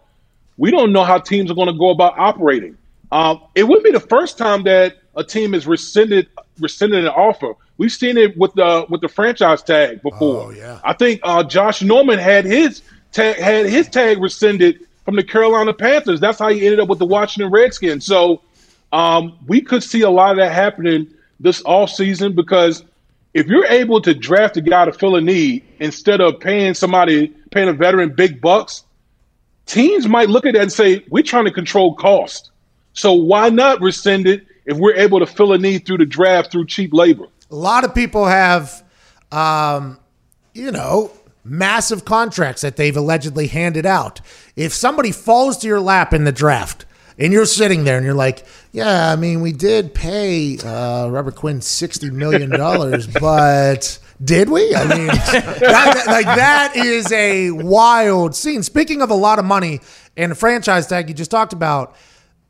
We 0.57 0.71
don't 0.71 0.91
know 0.91 1.03
how 1.03 1.17
teams 1.17 1.49
are 1.49 1.55
going 1.55 1.67
to 1.67 1.77
go 1.77 1.89
about 1.89 2.17
operating. 2.19 2.77
Um, 3.11 3.41
it 3.55 3.63
wouldn't 3.63 3.85
be 3.85 3.91
the 3.91 3.99
first 3.99 4.37
time 4.37 4.63
that 4.63 4.97
a 5.15 5.23
team 5.23 5.53
has 5.53 5.65
rescinded 5.65 6.27
rescinded 6.59 7.05
an 7.05 7.09
offer. 7.09 7.53
We've 7.77 7.91
seen 7.91 8.17
it 8.17 8.37
with 8.37 8.53
the 8.53 8.85
with 8.89 9.01
the 9.01 9.07
franchise 9.07 9.63
tag 9.63 10.01
before. 10.03 10.47
Oh, 10.47 10.49
yeah. 10.51 10.79
I 10.83 10.93
think 10.93 11.21
uh, 11.23 11.43
Josh 11.43 11.81
Norman 11.81 12.19
had 12.19 12.45
his 12.45 12.81
tag 13.11 13.37
had 13.37 13.65
his 13.65 13.87
tag 13.87 14.21
rescinded 14.21 14.85
from 15.05 15.15
the 15.15 15.23
Carolina 15.23 15.73
Panthers. 15.73 16.19
That's 16.19 16.37
how 16.37 16.49
he 16.49 16.65
ended 16.65 16.79
up 16.79 16.89
with 16.89 16.99
the 16.99 17.05
Washington 17.05 17.51
Redskins. 17.51 18.05
So 18.05 18.41
um, 18.91 19.37
we 19.47 19.61
could 19.61 19.83
see 19.83 20.01
a 20.01 20.09
lot 20.09 20.31
of 20.31 20.37
that 20.37 20.51
happening 20.51 21.07
this 21.39 21.63
off 21.65 21.89
season 21.89 22.35
because 22.35 22.83
if 23.33 23.47
you're 23.47 23.65
able 23.65 24.01
to 24.01 24.13
draft 24.13 24.57
a 24.57 24.61
guy 24.61 24.85
to 24.85 24.93
fill 24.93 25.15
a 25.15 25.21
need 25.21 25.63
instead 25.79 26.19
of 26.21 26.39
paying 26.39 26.73
somebody, 26.73 27.33
paying 27.51 27.69
a 27.69 27.73
veteran 27.73 28.13
big 28.15 28.41
bucks, 28.41 28.83
teams 29.65 30.07
might 30.07 30.29
look 30.29 30.45
at 30.45 30.53
that 30.53 30.61
and 30.61 30.71
say, 30.71 31.05
we're 31.09 31.23
trying 31.23 31.45
to 31.45 31.51
control 31.51 31.95
cost. 31.95 32.51
So 32.93 33.13
why 33.13 33.49
not 33.49 33.81
rescind 33.81 34.27
it 34.27 34.45
if 34.65 34.77
we're 34.77 34.95
able 34.95 35.19
to 35.19 35.25
fill 35.25 35.53
a 35.53 35.57
need 35.57 35.85
through 35.85 35.99
the 35.99 36.05
draft 36.05 36.51
through 36.51 36.67
cheap 36.67 36.93
labor? 36.93 37.27
A 37.51 37.55
lot 37.55 37.83
of 37.83 37.95
people 37.95 38.25
have, 38.25 38.83
um, 39.31 39.99
you 40.53 40.71
know, 40.71 41.11
massive 41.43 42.05
contracts 42.05 42.61
that 42.61 42.75
they've 42.75 42.95
allegedly 42.95 43.47
handed 43.47 43.85
out. 43.85 44.21
If 44.55 44.73
somebody 44.73 45.11
falls 45.11 45.57
to 45.59 45.67
your 45.67 45.79
lap 45.79 46.13
in 46.13 46.23
the 46.23 46.31
draft 46.31 46.85
and 47.17 47.33
you're 47.33 47.45
sitting 47.45 47.83
there 47.83 47.97
and 47.97 48.05
you're 48.05 48.15
like, 48.15 48.45
yeah, 48.71 49.11
I 49.11 49.15
mean, 49.15 49.41
we 49.41 49.51
did 49.51 49.93
pay 49.93 50.57
uh, 50.57 51.09
Robert 51.09 51.35
Quinn 51.35 51.59
$60 51.59 52.11
million, 52.11 52.49
but 53.19 53.99
did 54.23 54.49
we? 54.49 54.75
I 54.75 54.85
mean, 54.87 55.07
that, 55.07 55.57
that- 55.61 56.07
like 56.07 56.25
that 56.25 56.73
is 56.75 57.11
a 57.11 57.51
wild 57.51 58.35
scene. 58.35 58.63
Speaking 58.63 59.01
of 59.01 59.09
a 59.09 59.15
lot 59.15 59.39
of 59.39 59.45
money 59.45 59.79
and 60.17 60.31
the 60.31 60.35
franchise 60.35 60.87
tag 60.87 61.07
you 61.09 61.15
just 61.15 61.31
talked 61.31 61.53
about, 61.53 61.95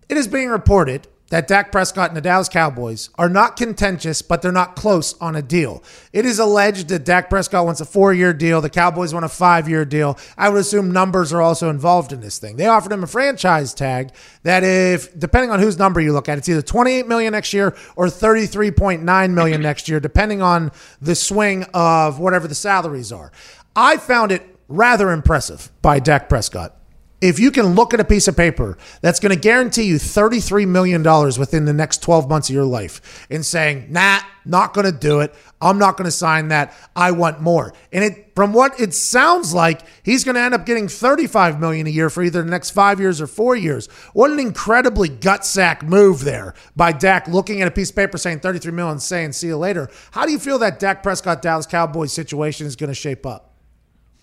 it 0.08 0.18
is 0.18 0.28
being 0.28 0.50
reported 0.50 1.08
that 1.30 1.48
Dak 1.48 1.72
Prescott 1.72 2.10
and 2.10 2.18
the 2.18 2.22
Dallas 2.22 2.50
Cowboys 2.50 3.10
are 3.16 3.30
not 3.30 3.56
contentious, 3.56 4.22
but 4.22 4.42
they're 4.42 4.52
not 4.52 4.76
close 4.76 5.20
on 5.20 5.36
a 5.36 5.42
deal. 5.42 5.84
It 6.12 6.26
is 6.26 6.40
alleged 6.40 6.88
that 6.90 7.06
Dak 7.06 7.30
Prescott 7.30 7.66
wants 7.66 7.82
a 7.82 7.86
four 7.86 8.14
year 8.14 8.34
deal. 8.34 8.62
The 8.62 8.70
Cowboys 8.70 9.14
want 9.14 9.26
a 9.26 9.30
five 9.30 9.70
year 9.70 9.86
deal. 9.86 10.18
I 10.38 10.50
would 10.50 10.60
assume 10.60 10.92
numbers 10.92 11.32
are 11.32 11.42
also 11.42 11.70
involved 11.70 12.12
in 12.12 12.22
this 12.22 12.40
thing. 12.40 12.58
They 12.58 12.66
offered 12.68 12.92
him 12.92 13.04
a 13.04 13.08
franchise 13.08 13.74
tag 13.74 14.12
that, 14.44 14.64
if 14.64 15.18
depending 15.18 15.52
on 15.52 15.60
whose 15.60 15.78
number 15.78 16.02
you 16.02 16.14
look 16.14 16.30
at, 16.30 16.38
it's 16.38 16.50
either 16.50 16.62
28 16.62 17.08
million 17.08 17.32
next 17.32 17.54
year 17.54 17.76
or 17.96 18.08
33.9 18.08 19.34
million 19.34 19.62
next 19.62 19.88
year, 19.88 20.00
depending 20.00 20.42
on 20.42 20.72
the 21.02 21.16
swing 21.16 21.64
of 21.74 22.20
whatever 22.20 22.48
the 22.48 22.56
salaries 22.56 23.12
are. 23.12 23.32
I 23.76 23.98
found 23.98 24.32
it 24.32 24.44
rather 24.68 25.12
impressive 25.12 25.72
by 25.82 26.00
Dak 26.00 26.30
Prescott 26.30 26.79
if 27.22 27.40
you 27.40 27.52
can 27.52 27.76
look 27.76 27.94
at 27.94 28.00
a 28.00 28.06
piece 28.06 28.28
of 28.28 28.38
paper 28.38 28.78
that's 29.02 29.20
going 29.20 29.34
to 29.34 29.40
guarantee 29.40 29.84
you 29.84 29.96
$33 29.96 30.68
million 30.68 31.04
within 31.38 31.66
the 31.66 31.74
next 31.74 32.02
12 32.02 32.30
months 32.30 32.50
of 32.50 32.56
your 32.56 32.66
life 32.66 33.28
and 33.30 33.46
saying, 33.46 33.88
nah, 33.92 34.20
not 34.46 34.74
going 34.74 34.86
to 34.86 34.98
do 34.98 35.20
it. 35.20 35.36
I'm 35.62 35.78
not 35.78 35.98
going 35.98 36.06
to 36.06 36.12
sign 36.12 36.48
that. 36.48 36.74
I 36.96 37.12
want 37.12 37.42
more. 37.42 37.74
And 37.92 38.04
it, 38.04 38.32
from 38.36 38.54
what 38.54 38.80
it 38.80 38.94
sounds 38.94 39.54
like, 39.54 39.82
he's 40.04 40.24
going 40.24 40.36
to 40.36 40.42
end 40.42 40.54
up 40.54 40.66
getting 40.66 40.88
35 40.88 41.60
million 41.60 41.88
a 41.88 41.90
year 41.90 42.10
for 42.10 42.24
either 42.24 42.42
the 42.42 42.50
next 42.50 42.72
five 42.72 43.00
years 43.00 43.20
or 43.20 43.28
four 43.28 43.56
years. 43.56 43.88
What 44.14 44.32
an 44.32 44.40
incredibly 44.40 45.10
gut 45.10 45.46
sack 45.46 45.84
move 45.84 46.24
there 46.24 46.54
by 46.76 46.94
Dak 46.94 47.28
looking 47.28 47.62
at 47.62 47.68
a 47.68 47.72
piece 47.72 47.90
of 47.90 47.98
paper 47.98 48.18
saying 48.18 48.40
33 48.40 48.72
million 48.72 48.94
and 48.94 49.02
saying, 49.02 49.34
see 49.34 49.48
you 49.48 49.58
later. 49.58 49.90
How 50.12 50.26
do 50.26 50.32
you 50.32 50.40
feel 50.40 50.60
that 50.60 50.80
Dak 50.80 51.04
Prescott 51.04 51.42
Dallas 51.42 51.66
Cowboys 51.66 52.14
situation 52.14 52.66
is 52.66 52.78
going 52.78 52.90
to 52.90 52.96
shape 52.96 53.26
up? 53.26 53.54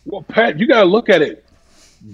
Well, 0.07 0.23
Pat, 0.23 0.59
you 0.59 0.67
got 0.67 0.81
to 0.81 0.87
look 0.87 1.09
at 1.09 1.21
it. 1.21 1.46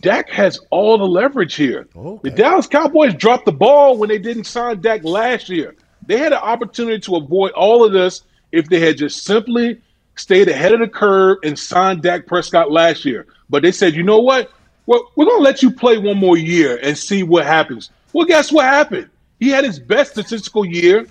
Dak 0.01 0.31
has 0.31 0.59
all 0.71 0.97
the 0.99 1.07
leverage 1.07 1.55
here. 1.55 1.87
The 2.23 2.31
Dallas 2.31 2.67
Cowboys 2.67 3.15
dropped 3.15 3.45
the 3.45 3.53
ball 3.53 3.99
when 3.99 4.09
they 4.09 4.19
didn't 4.19 4.45
sign 4.45 4.81
Dak 4.81 5.05
last 5.05 5.49
year. 5.49 5.75
They 6.07 6.19
had 6.19 6.33
an 6.33 6.39
opportunity 6.39 6.99
to 7.01 7.17
avoid 7.17 7.53
all 7.53 7.85
of 7.85 7.93
this 7.93 8.23
if 8.53 8.69
they 8.69 8.81
had 8.81 8.97
just 8.97 9.25
simply 9.25 9.81
stayed 10.17 10.49
ahead 10.49 10.73
of 10.73 10.81
the 10.81 10.89
curve 10.89 11.39
and 11.43 11.59
signed 11.59 12.03
Dak 12.03 12.27
Prescott 12.27 12.71
last 12.71 13.05
year. 13.05 13.27
But 13.51 13.63
they 13.63 13.73
said, 13.73 13.95
you 13.95 14.03
know 14.03 14.21
what? 14.21 14.51
Well, 14.87 15.11
we're 15.17 15.27
going 15.27 15.39
to 15.39 15.45
let 15.45 15.63
you 15.63 15.71
play 15.71 15.99
one 15.99 16.19
more 16.19 16.37
year 16.37 16.79
and 16.83 16.97
see 16.97 17.23
what 17.23 17.47
happens. 17.47 17.91
Well, 18.13 18.27
guess 18.27 18.51
what 18.51 18.65
happened? 18.65 19.11
He 19.41 19.49
had 19.49 19.65
his 19.65 19.79
best 19.79 20.13
statistical 20.13 20.65
year 20.65 21.07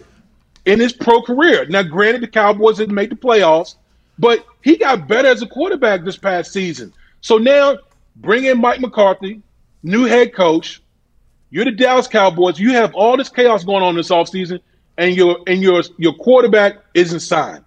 in 0.65 0.79
his 0.79 0.93
pro 0.93 1.21
career. 1.21 1.65
Now, 1.67 1.83
granted, 1.83 2.21
the 2.21 2.27
Cowboys 2.27 2.77
didn't 2.77 2.95
make 2.95 3.09
the 3.09 3.15
playoffs, 3.15 3.75
but 4.19 4.45
he 4.61 4.77
got 4.77 5.07
better 5.07 5.27
as 5.27 5.41
a 5.41 5.47
quarterback 5.47 6.03
this 6.03 6.17
past 6.17 6.51
season. 6.51 6.93
So 7.21 7.37
now 7.37 7.77
bring 8.21 8.45
in 8.45 8.61
Mike 8.61 8.79
McCarthy, 8.79 9.41
new 9.83 10.05
head 10.05 10.33
coach. 10.33 10.81
You're 11.49 11.65
the 11.65 11.71
Dallas 11.71 12.07
Cowboys. 12.07 12.59
You 12.59 12.71
have 12.73 12.95
all 12.95 13.17
this 13.17 13.29
chaos 13.29 13.63
going 13.63 13.83
on 13.83 13.95
this 13.95 14.09
offseason, 14.09 14.61
and 14.97 15.15
your 15.15 15.39
and 15.47 15.61
your 15.61 15.81
your 15.97 16.13
quarterback 16.13 16.77
isn't 16.93 17.19
signed. 17.19 17.65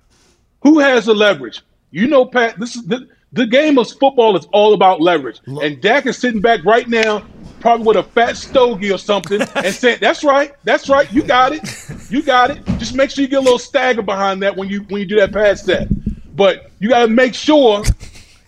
Who 0.62 0.78
has 0.78 1.06
the 1.06 1.14
leverage? 1.14 1.60
You 1.90 2.06
know, 2.06 2.24
Pat. 2.24 2.58
This 2.58 2.76
is 2.76 2.84
the, 2.86 3.06
the 3.34 3.46
game 3.46 3.78
of 3.78 3.90
football 3.90 4.36
is 4.36 4.46
all 4.52 4.74
about 4.74 5.00
leverage. 5.00 5.40
And 5.46 5.80
Dak 5.82 6.06
is 6.06 6.16
sitting 6.16 6.40
back 6.40 6.64
right 6.64 6.88
now, 6.88 7.26
probably 7.60 7.86
with 7.86 7.96
a 7.96 8.02
fat 8.02 8.36
stogie 8.36 8.92
or 8.92 8.98
something, 8.98 9.42
and 9.56 9.74
saying, 9.74 9.98
"That's 10.00 10.24
right, 10.24 10.54
that's 10.64 10.88
right. 10.88 11.12
You 11.12 11.22
got 11.22 11.52
it, 11.52 12.10
you 12.10 12.22
got 12.22 12.50
it. 12.50 12.64
Just 12.78 12.94
make 12.94 13.10
sure 13.10 13.22
you 13.22 13.28
get 13.28 13.40
a 13.40 13.42
little 13.42 13.58
stagger 13.58 14.02
behind 14.02 14.42
that 14.42 14.56
when 14.56 14.68
you 14.68 14.80
when 14.84 15.00
you 15.00 15.06
do 15.06 15.16
that 15.16 15.32
pass 15.32 15.62
set. 15.62 15.88
But 16.34 16.70
you 16.78 16.88
got 16.88 17.02
to 17.02 17.08
make 17.08 17.34
sure, 17.34 17.84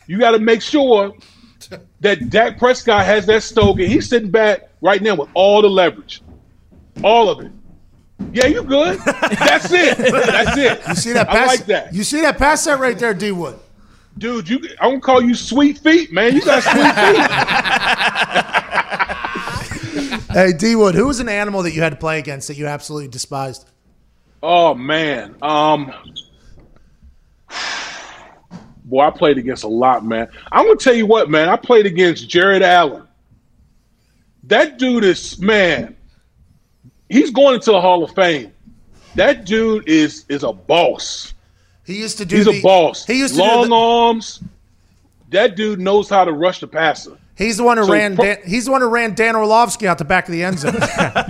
you 0.07 0.19
got 0.19 0.31
to 0.33 0.39
make 0.39 0.63
sure 0.63 1.15
that 2.01 2.31
Dak 2.31 2.59
Prescott 2.59 3.05
has 3.05 3.27
that 3.27 3.43
stogie. 3.43 3.87
He's 3.87 4.09
sitting 4.09 4.31
back 4.31 4.69
right 4.81 5.03
now 5.03 5.15
with 5.15 5.29
all 5.35 5.63
the 5.63 5.69
leverage, 5.71 6.23
all 7.03 7.29
of 7.29 7.41
it. 7.45 7.53
Yeah, 8.33 8.47
you 8.47 8.63
good? 8.63 8.99
That's 9.05 9.71
it. 9.73 9.99
That's 9.99 10.57
it. 10.57 10.81
You 10.89 10.95
see 10.95 11.13
that 11.13 11.29
I 11.29 11.33
pass? 11.33 11.47
like 11.49 11.67
that. 11.67 11.95
You 11.95 12.03
see 12.05 12.21
that 12.23 12.39
pass 12.39 12.63
set 12.65 12.79
right 12.79 12.99
there, 12.99 13.13
D 13.15 13.31
Wood. 13.33 13.59
Dude, 14.19 14.49
you 14.49 14.59
I'm 14.81 14.91
gonna 14.93 15.01
call 15.01 15.23
you 15.23 15.35
sweet 15.35 15.79
feet, 15.79 16.13
man. 16.13 16.35
You 16.35 16.41
got 16.43 16.63
sweet 16.63 16.95
feet. 20.17 20.33
Hey, 20.33 20.53
D 20.53 20.75
Wood, 20.77 20.95
who 20.95 21.07
was 21.07 21.21
an 21.21 21.29
animal 21.29 21.63
that 21.63 21.73
you 21.73 21.83
had 21.83 21.91
to 21.91 21.97
play 21.97 22.19
against 22.19 22.49
that 22.49 22.57
you 22.57 22.67
absolutely 22.67 23.09
despised? 23.09 23.69
Oh 24.43 24.75
man. 24.75 25.37
Um 25.43 25.93
Boy, 28.87 29.01
I 29.05 29.11
played 29.11 29.37
against 29.37 29.65
a 29.65 29.69
lot, 29.69 30.05
man. 30.05 30.29
I'm 30.53 30.65
gonna 30.65 30.77
tell 30.79 30.95
you 30.95 31.07
what, 31.07 31.29
man. 31.29 31.49
I 31.49 31.57
played 31.57 31.87
against 31.87 32.29
Jared 32.29 32.63
Allen. 32.63 33.03
That 34.45 34.79
dude 34.79 35.03
is 35.05 35.39
man. 35.41 35.97
He's 37.09 37.31
going 37.31 37.57
into 37.57 37.73
the 37.73 37.81
Hall 37.81 38.03
of 38.05 38.13
Fame. 38.15 38.53
That 39.17 39.45
dude 39.45 39.89
is 39.89 40.25
is 40.29 40.45
a 40.45 40.53
boss. 40.53 41.35
He 41.85 41.99
used 41.99 42.19
to 42.19 42.25
do. 42.25 42.37
He's 42.37 42.45
the- 42.47 42.59
a 42.61 42.63
boss. 42.63 43.05
He 43.07 43.19
used 43.19 43.35
to 43.35 43.41
do 43.41 43.47
long 43.47 43.69
the- 43.69 43.75
arms. 43.75 44.41
That 45.31 45.57
dude 45.57 45.81
knows 45.81 46.09
how 46.09 46.25
to 46.25 46.33
rush 46.33 46.61
the 46.61 46.69
passer. 46.69 47.17
He's 47.37 47.57
the 47.57 47.65
one 47.65 47.77
who 47.79 47.85
So 47.85 47.93
ran. 47.93 48.15
pro- 48.15 48.25
Dan, 48.25 48.39
he's 48.47 48.67
the 48.67 48.71
one 48.71 48.81
who 48.81 48.89
ran 48.89 49.15
Dan 49.15 49.35
Orlovsky 49.37 49.89
out 49.89 49.99
the 49.99 50.05
back 50.05 50.27
of 50.29 50.33
the 50.33 50.45
end 50.45 50.59
zone. 50.61 50.75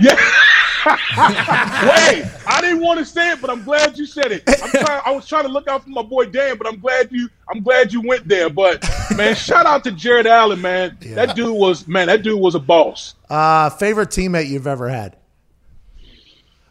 Wait, 1.17 2.25
I 2.47 2.59
didn't 2.61 2.79
want 2.81 2.99
to 2.99 3.05
say 3.05 3.31
it, 3.31 3.41
but 3.41 3.49
I'm 3.49 3.63
glad 3.63 3.97
you 3.97 4.05
said 4.05 4.31
it. 4.31 4.43
I'm 4.47 4.69
trying, 4.71 5.01
I 5.05 5.11
was 5.11 5.27
trying 5.27 5.43
to 5.43 5.49
look 5.49 5.67
out 5.67 5.83
for 5.83 5.89
my 5.89 6.01
boy 6.01 6.25
Dan, 6.25 6.57
but 6.57 6.67
I'm 6.67 6.79
glad 6.79 7.11
you 7.11 7.29
I'm 7.49 7.61
glad 7.61 7.91
you 7.91 8.01
went 8.01 8.27
there. 8.27 8.49
But 8.49 8.87
man, 9.15 9.35
shout 9.47 9.65
out 9.65 9.83
to 9.85 9.91
Jared 9.91 10.27
Allen, 10.27 10.61
man. 10.61 10.97
That 11.01 11.35
dude 11.35 11.55
was 11.55 11.87
man, 11.87 12.07
that 12.07 12.23
dude 12.23 12.39
was 12.39 12.55
a 12.55 12.59
boss. 12.59 13.15
uh, 13.29 13.69
favorite 13.71 14.09
teammate 14.09 14.47
you've 14.47 14.67
ever 14.67 14.87
had? 14.89 15.17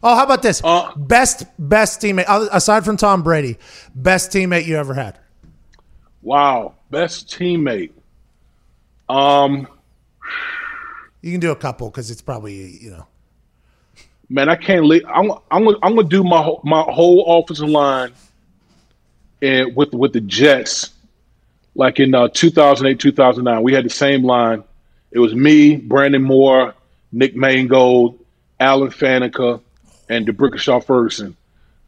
Oh, 0.03 0.15
how 0.15 0.23
about 0.23 0.41
this? 0.41 0.61
Uh, 0.63 0.93
best 0.95 1.45
best 1.59 2.01
teammate 2.01 2.25
aside 2.51 2.85
from 2.85 2.97
Tom 2.97 3.23
Brady. 3.23 3.57
Best 3.95 4.31
teammate 4.31 4.65
you 4.65 4.77
ever 4.77 4.93
had? 4.93 5.19
Wow, 6.21 6.75
best 6.91 7.27
teammate. 7.29 7.91
Um, 9.09 9.67
You 11.21 11.31
can 11.31 11.39
do 11.39 11.51
a 11.51 11.55
couple 11.55 11.89
because 11.89 12.11
it's 12.11 12.21
probably 12.21 12.77
you 12.77 12.91
know. 12.91 13.07
Man, 14.29 14.49
I 14.49 14.55
can't 14.55 14.85
leave. 14.85 15.03
I'm 15.07 15.31
I'm 15.49 15.67
I'm 15.81 15.95
gonna 15.95 16.03
do 16.03 16.23
my 16.23 16.41
whole- 16.41 16.61
my 16.63 16.81
whole 16.81 17.39
offensive 17.39 17.69
line, 17.69 18.11
and 19.41 19.75
with 19.75 19.93
with 19.93 20.13
the 20.13 20.21
Jets, 20.21 20.89
like 21.75 21.99
in 21.99 22.13
uh, 22.13 22.27
2008 22.33 22.99
2009, 22.99 23.63
we 23.63 23.73
had 23.73 23.85
the 23.85 23.89
same 23.89 24.23
line. 24.23 24.63
It 25.11 25.19
was 25.19 25.33
me, 25.33 25.77
Brandon 25.77 26.21
Moore, 26.21 26.73
Nick 27.13 27.35
Mangold, 27.35 28.19
Alan 28.59 28.89
Faneca, 28.89 29.61
and 30.09 30.25
D'Brickashaw 30.25 30.83
Ferguson. 30.83 31.37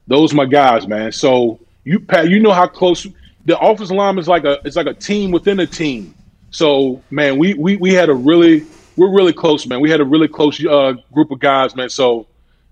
Those 0.08 0.34
my 0.34 0.46
guys, 0.46 0.88
man. 0.88 1.12
So 1.12 1.60
you 1.84 2.00
Pat, 2.00 2.30
you 2.30 2.40
know 2.40 2.54
how 2.54 2.68
close 2.68 3.06
the 3.46 3.60
offensive 3.60 3.98
line 3.98 4.18
is 4.18 4.30
like 4.30 4.46
a 4.46 4.60
it's 4.66 4.78
like 4.78 4.88
a 4.88 4.94
team 4.94 5.32
within 5.32 5.60
a 5.60 5.68
team. 5.68 6.16
So 6.52 7.02
man, 7.12 7.38
we 7.38 7.54
we 7.54 7.76
we 7.76 7.94
had 7.94 8.08
a 8.08 8.14
really 8.14 8.66
we're 8.96 9.14
really 9.14 9.34
close, 9.34 9.68
man. 9.68 9.82
We 9.82 9.90
had 9.90 10.00
a 10.00 10.06
really 10.06 10.28
close 10.30 10.64
uh, 10.66 10.94
group 11.14 11.32
of 11.32 11.40
guys, 11.40 11.76
man. 11.76 11.90
So 11.90 12.28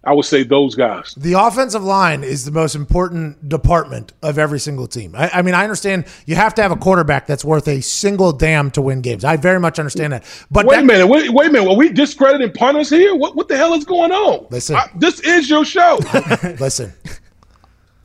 I 0.07 0.13
would 0.13 0.23
say 0.25 0.43
those 0.43 0.73
guys. 0.73 1.13
The 1.17 1.33
offensive 1.33 1.83
line 1.83 2.23
is 2.23 2.45
the 2.45 2.51
most 2.51 2.75
important 2.75 3.49
department 3.49 4.13
of 4.23 4.37
every 4.37 4.57
single 4.59 4.87
team. 4.87 5.13
I, 5.17 5.29
I 5.33 5.41
mean, 5.41 5.53
I 5.53 5.63
understand 5.63 6.05
you 6.25 6.35
have 6.35 6.55
to 6.55 6.61
have 6.61 6.71
a 6.71 6.77
quarterback 6.77 7.27
that's 7.27 7.43
worth 7.43 7.67
a 7.67 7.81
single 7.81 8.31
damn 8.31 8.71
to 8.71 8.81
win 8.81 9.01
games. 9.01 9.25
I 9.25 9.35
very 9.35 9.59
much 9.59 9.79
understand 9.79 10.13
that. 10.13 10.23
But 10.49 10.65
wait 10.65 10.77
that- 10.77 10.83
a 10.83 10.87
minute, 10.87 11.07
wait, 11.07 11.29
wait 11.31 11.49
a 11.49 11.51
minute. 11.51 11.69
Are 11.69 11.75
we 11.75 11.89
discrediting 11.89 12.53
punters 12.53 12.89
here? 12.89 13.15
What 13.15 13.35
what 13.35 13.49
the 13.49 13.57
hell 13.57 13.73
is 13.73 13.83
going 13.83 14.13
on? 14.13 14.47
Listen. 14.49 14.77
I- 14.77 14.89
this 14.95 15.19
is 15.19 15.49
your 15.49 15.65
show. 15.65 15.99
Listen, 16.59 16.93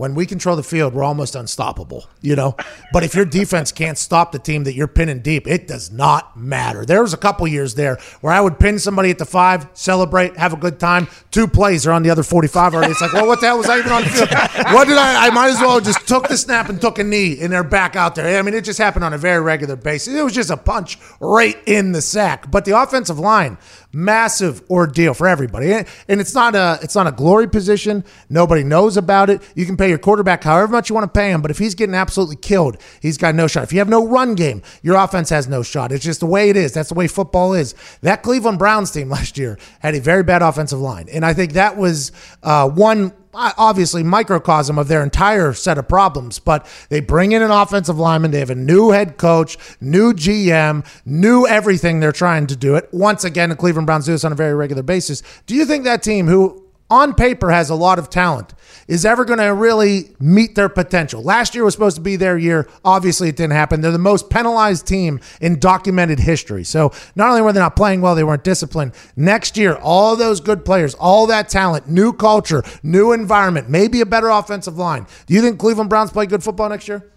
when 0.02 0.16
we 0.16 0.26
control 0.26 0.56
the 0.56 0.64
field, 0.64 0.94
we're 0.94 1.04
almost 1.04 1.36
unstoppable, 1.36 2.06
you 2.22 2.34
know? 2.34 2.56
But 2.92 3.04
if 3.04 3.14
your 3.14 3.24
defense 3.24 3.70
can't 3.70 3.96
stop 3.96 4.32
the 4.32 4.40
team 4.40 4.64
that 4.64 4.74
you're 4.74 4.88
pinning 4.88 5.20
deep, 5.20 5.46
it 5.46 5.68
does 5.68 5.92
not 5.92 6.36
matter. 6.36 6.84
There 6.84 7.02
was 7.02 7.14
a 7.14 7.16
couple 7.16 7.46
years 7.46 7.76
there 7.76 7.98
where 8.20 8.32
I 8.32 8.40
would 8.40 8.58
pin 8.58 8.80
somebody 8.80 9.10
at 9.10 9.18
the 9.18 9.24
five, 9.24 9.68
celebrate, 9.74 10.36
have 10.36 10.52
a 10.52 10.56
good 10.56 10.80
time. 10.80 11.06
Two 11.30 11.46
plays 11.46 11.86
are 11.86 11.92
on 11.92 12.02
the 12.02 12.10
other 12.10 12.24
45 12.24 12.74
already. 12.74 12.90
It's 12.90 13.00
like, 13.00 13.12
well, 13.12 13.28
what 13.28 13.38
the 13.38 13.46
hell 13.46 13.58
was 13.58 13.68
I 13.68 13.78
even 13.78 13.92
on 13.92 14.02
the 14.02 14.08
field? 14.08 14.30
What 14.74 14.88
did 14.88 14.98
I? 14.98 15.28
I 15.28 15.30
might 15.30 15.50
as 15.50 15.60
well 15.60 15.80
just 15.80 16.08
took 16.08 16.26
the 16.26 16.36
snap 16.36 16.68
and 16.68 16.80
took 16.80 16.98
a 16.98 17.04
knee, 17.04 17.38
and 17.40 17.52
they're 17.52 17.62
back 17.62 17.94
out 17.94 18.16
there. 18.16 18.40
I 18.40 18.42
mean, 18.42 18.54
it 18.54 18.64
just 18.64 18.80
happened 18.80 19.04
on 19.04 19.12
a 19.12 19.18
very 19.18 19.40
regular 19.40 19.76
basis. 19.76 20.14
It 20.14 20.24
was 20.24 20.34
just 20.34 20.50
a 20.50 20.56
punch 20.56 20.98
right 21.20 21.56
in 21.64 21.92
the 21.92 22.02
sack. 22.02 22.50
But 22.50 22.64
the 22.64 22.76
offensive 22.76 23.20
line, 23.20 23.56
massive 23.92 24.68
ordeal 24.68 25.14
for 25.14 25.28
everybody, 25.28 25.72
and 25.72 25.86
it's 26.08 26.34
not 26.34 26.56
a 26.56 26.80
it's 26.82 26.96
not 26.96 27.06
a 27.06 27.12
glory 27.12 27.48
position. 27.48 28.04
Nobody 28.28 28.64
knows 28.64 28.96
about 28.96 29.30
it. 29.30 29.40
You 29.54 29.64
can 29.64 29.76
pay 29.76 29.91
your 29.92 29.98
quarterback 29.98 30.42
however 30.42 30.72
much 30.72 30.88
you 30.88 30.94
want 30.94 31.12
to 31.12 31.18
pay 31.20 31.30
him, 31.30 31.42
but 31.42 31.50
if 31.50 31.58
he's 31.58 31.74
getting 31.74 31.94
absolutely 31.94 32.36
killed, 32.36 32.76
he's 33.00 33.18
got 33.18 33.34
no 33.34 33.46
shot. 33.46 33.62
If 33.62 33.72
you 33.72 33.78
have 33.78 33.88
no 33.88 34.06
run 34.06 34.34
game, 34.34 34.62
your 34.82 34.96
offense 34.96 35.30
has 35.30 35.46
no 35.48 35.62
shot. 35.62 35.92
It's 35.92 36.04
just 36.04 36.20
the 36.20 36.26
way 36.26 36.50
it 36.50 36.56
is. 36.56 36.72
That's 36.72 36.88
the 36.88 36.94
way 36.94 37.06
football 37.06 37.54
is. 37.54 37.74
That 38.00 38.22
Cleveland 38.22 38.58
Browns 38.58 38.90
team 38.90 39.08
last 39.16 39.38
year 39.38 39.58
had 39.80 39.94
a 39.94 40.00
very 40.00 40.22
bad 40.22 40.42
offensive 40.42 40.80
line, 40.80 41.08
and 41.12 41.24
I 41.24 41.34
think 41.34 41.52
that 41.52 41.76
was 41.76 42.10
uh, 42.42 42.68
one 42.68 43.12
obviously 43.34 44.02
microcosm 44.02 44.78
of 44.78 44.88
their 44.88 45.02
entire 45.02 45.52
set 45.52 45.78
of 45.78 45.88
problems, 45.88 46.38
but 46.38 46.66
they 46.90 47.00
bring 47.00 47.32
in 47.32 47.42
an 47.42 47.50
offensive 47.50 47.98
lineman. 47.98 48.30
They 48.30 48.40
have 48.40 48.50
a 48.50 48.54
new 48.54 48.90
head 48.90 49.16
coach, 49.16 49.56
new 49.80 50.12
GM, 50.12 50.86
new 51.06 51.46
everything 51.46 52.00
they're 52.00 52.12
trying 52.12 52.46
to 52.48 52.56
do 52.56 52.74
it. 52.76 52.88
Once 52.92 53.24
again, 53.24 53.48
the 53.48 53.56
Cleveland 53.56 53.86
Browns 53.86 54.06
do 54.06 54.12
this 54.12 54.24
on 54.24 54.32
a 54.32 54.36
very 54.36 54.54
regular 54.54 54.82
basis. 54.82 55.22
Do 55.46 55.54
you 55.54 55.64
think 55.64 55.84
that 55.84 56.02
team, 56.02 56.26
who 56.26 56.62
on 56.92 57.14
paper 57.14 57.50
has 57.50 57.70
a 57.70 57.74
lot 57.74 57.98
of 57.98 58.10
talent, 58.10 58.52
is 58.86 59.06
ever 59.06 59.24
going 59.24 59.38
to 59.38 59.54
really 59.54 60.14
meet 60.20 60.54
their 60.54 60.68
potential. 60.68 61.22
Last 61.22 61.54
year 61.54 61.64
was 61.64 61.72
supposed 61.72 61.96
to 61.96 62.02
be 62.02 62.16
their 62.16 62.36
year. 62.36 62.68
Obviously, 62.84 63.30
it 63.30 63.36
didn't 63.36 63.54
happen. 63.54 63.80
They're 63.80 63.90
the 63.90 63.98
most 63.98 64.28
penalized 64.28 64.86
team 64.86 65.18
in 65.40 65.58
documented 65.58 66.20
history. 66.20 66.64
So 66.64 66.92
not 67.16 67.30
only 67.30 67.40
were 67.40 67.54
they 67.54 67.60
not 67.60 67.76
playing 67.76 68.02
well, 68.02 68.14
they 68.14 68.24
weren't 68.24 68.44
disciplined. 68.44 68.92
Next 69.16 69.56
year, 69.56 69.76
all 69.76 70.16
those 70.16 70.40
good 70.40 70.66
players, 70.66 70.92
all 70.96 71.26
that 71.28 71.48
talent, 71.48 71.88
new 71.88 72.12
culture, 72.12 72.62
new 72.82 73.12
environment, 73.12 73.70
maybe 73.70 74.02
a 74.02 74.06
better 74.06 74.28
offensive 74.28 74.76
line. 74.76 75.06
Do 75.26 75.32
you 75.32 75.40
think 75.40 75.58
Cleveland 75.58 75.88
Browns 75.88 76.10
play 76.10 76.26
good 76.26 76.44
football 76.44 76.68
next 76.68 76.88
year? 76.88 77.10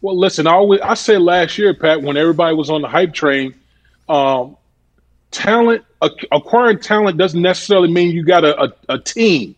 Well, 0.00 0.16
listen, 0.16 0.46
I 0.46 0.52
always 0.52 0.80
I 0.80 0.94
said 0.94 1.22
last 1.22 1.58
year, 1.58 1.74
Pat, 1.74 2.02
when 2.02 2.16
everybody 2.16 2.54
was 2.54 2.70
on 2.70 2.82
the 2.82 2.88
hype 2.88 3.12
train, 3.12 3.54
um, 4.08 4.56
talent 5.32 5.84
acquiring 6.30 6.78
talent 6.80 7.16
doesn't 7.18 7.40
necessarily 7.40 7.90
mean 7.90 8.10
you 8.10 8.24
got 8.24 8.44
a, 8.44 8.64
a, 8.64 8.72
a 8.90 8.98
team. 8.98 9.54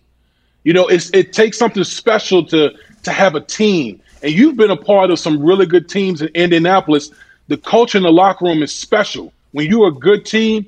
You 0.63 0.73
know, 0.73 0.87
it 0.89 1.33
takes 1.33 1.59
something 1.59 1.85
special 1.85 2.45
to 2.47 2.73
to 3.05 3.13
have 3.13 3.35
a 3.35 3.41
team. 3.41 4.01
And 4.23 4.33
you've 4.33 4.57
been 4.57 4.71
a 4.71 4.77
part 4.77 5.11
of 5.11 5.19
some 5.19 5.43
really 5.43 5.67
good 5.67 5.89
teams 5.89 6.23
in 6.23 6.29
Indianapolis. 6.29 7.11
The 7.49 7.59
culture 7.59 7.99
in 7.99 8.05
the 8.05 8.11
locker 8.13 8.47
room 8.47 8.63
is 8.63 8.73
special. 8.73 9.33
When 9.53 9.67
you're 9.67 9.89
a 9.89 9.93
good 9.93 10.25
team, 10.25 10.67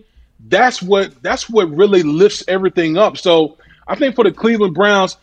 that's 0.49 0.83
what 0.83 1.23
that's 1.23 1.49
what 1.49 1.71
really 1.71 2.03
lifts 2.03 2.45
everything 2.49 2.99
up. 2.99 3.17
So 3.17 3.57
I 3.89 3.95
think 3.95 4.15
for 4.15 4.25
the 4.25 4.33
Cleveland 4.33 4.75
Browns, 4.75 5.17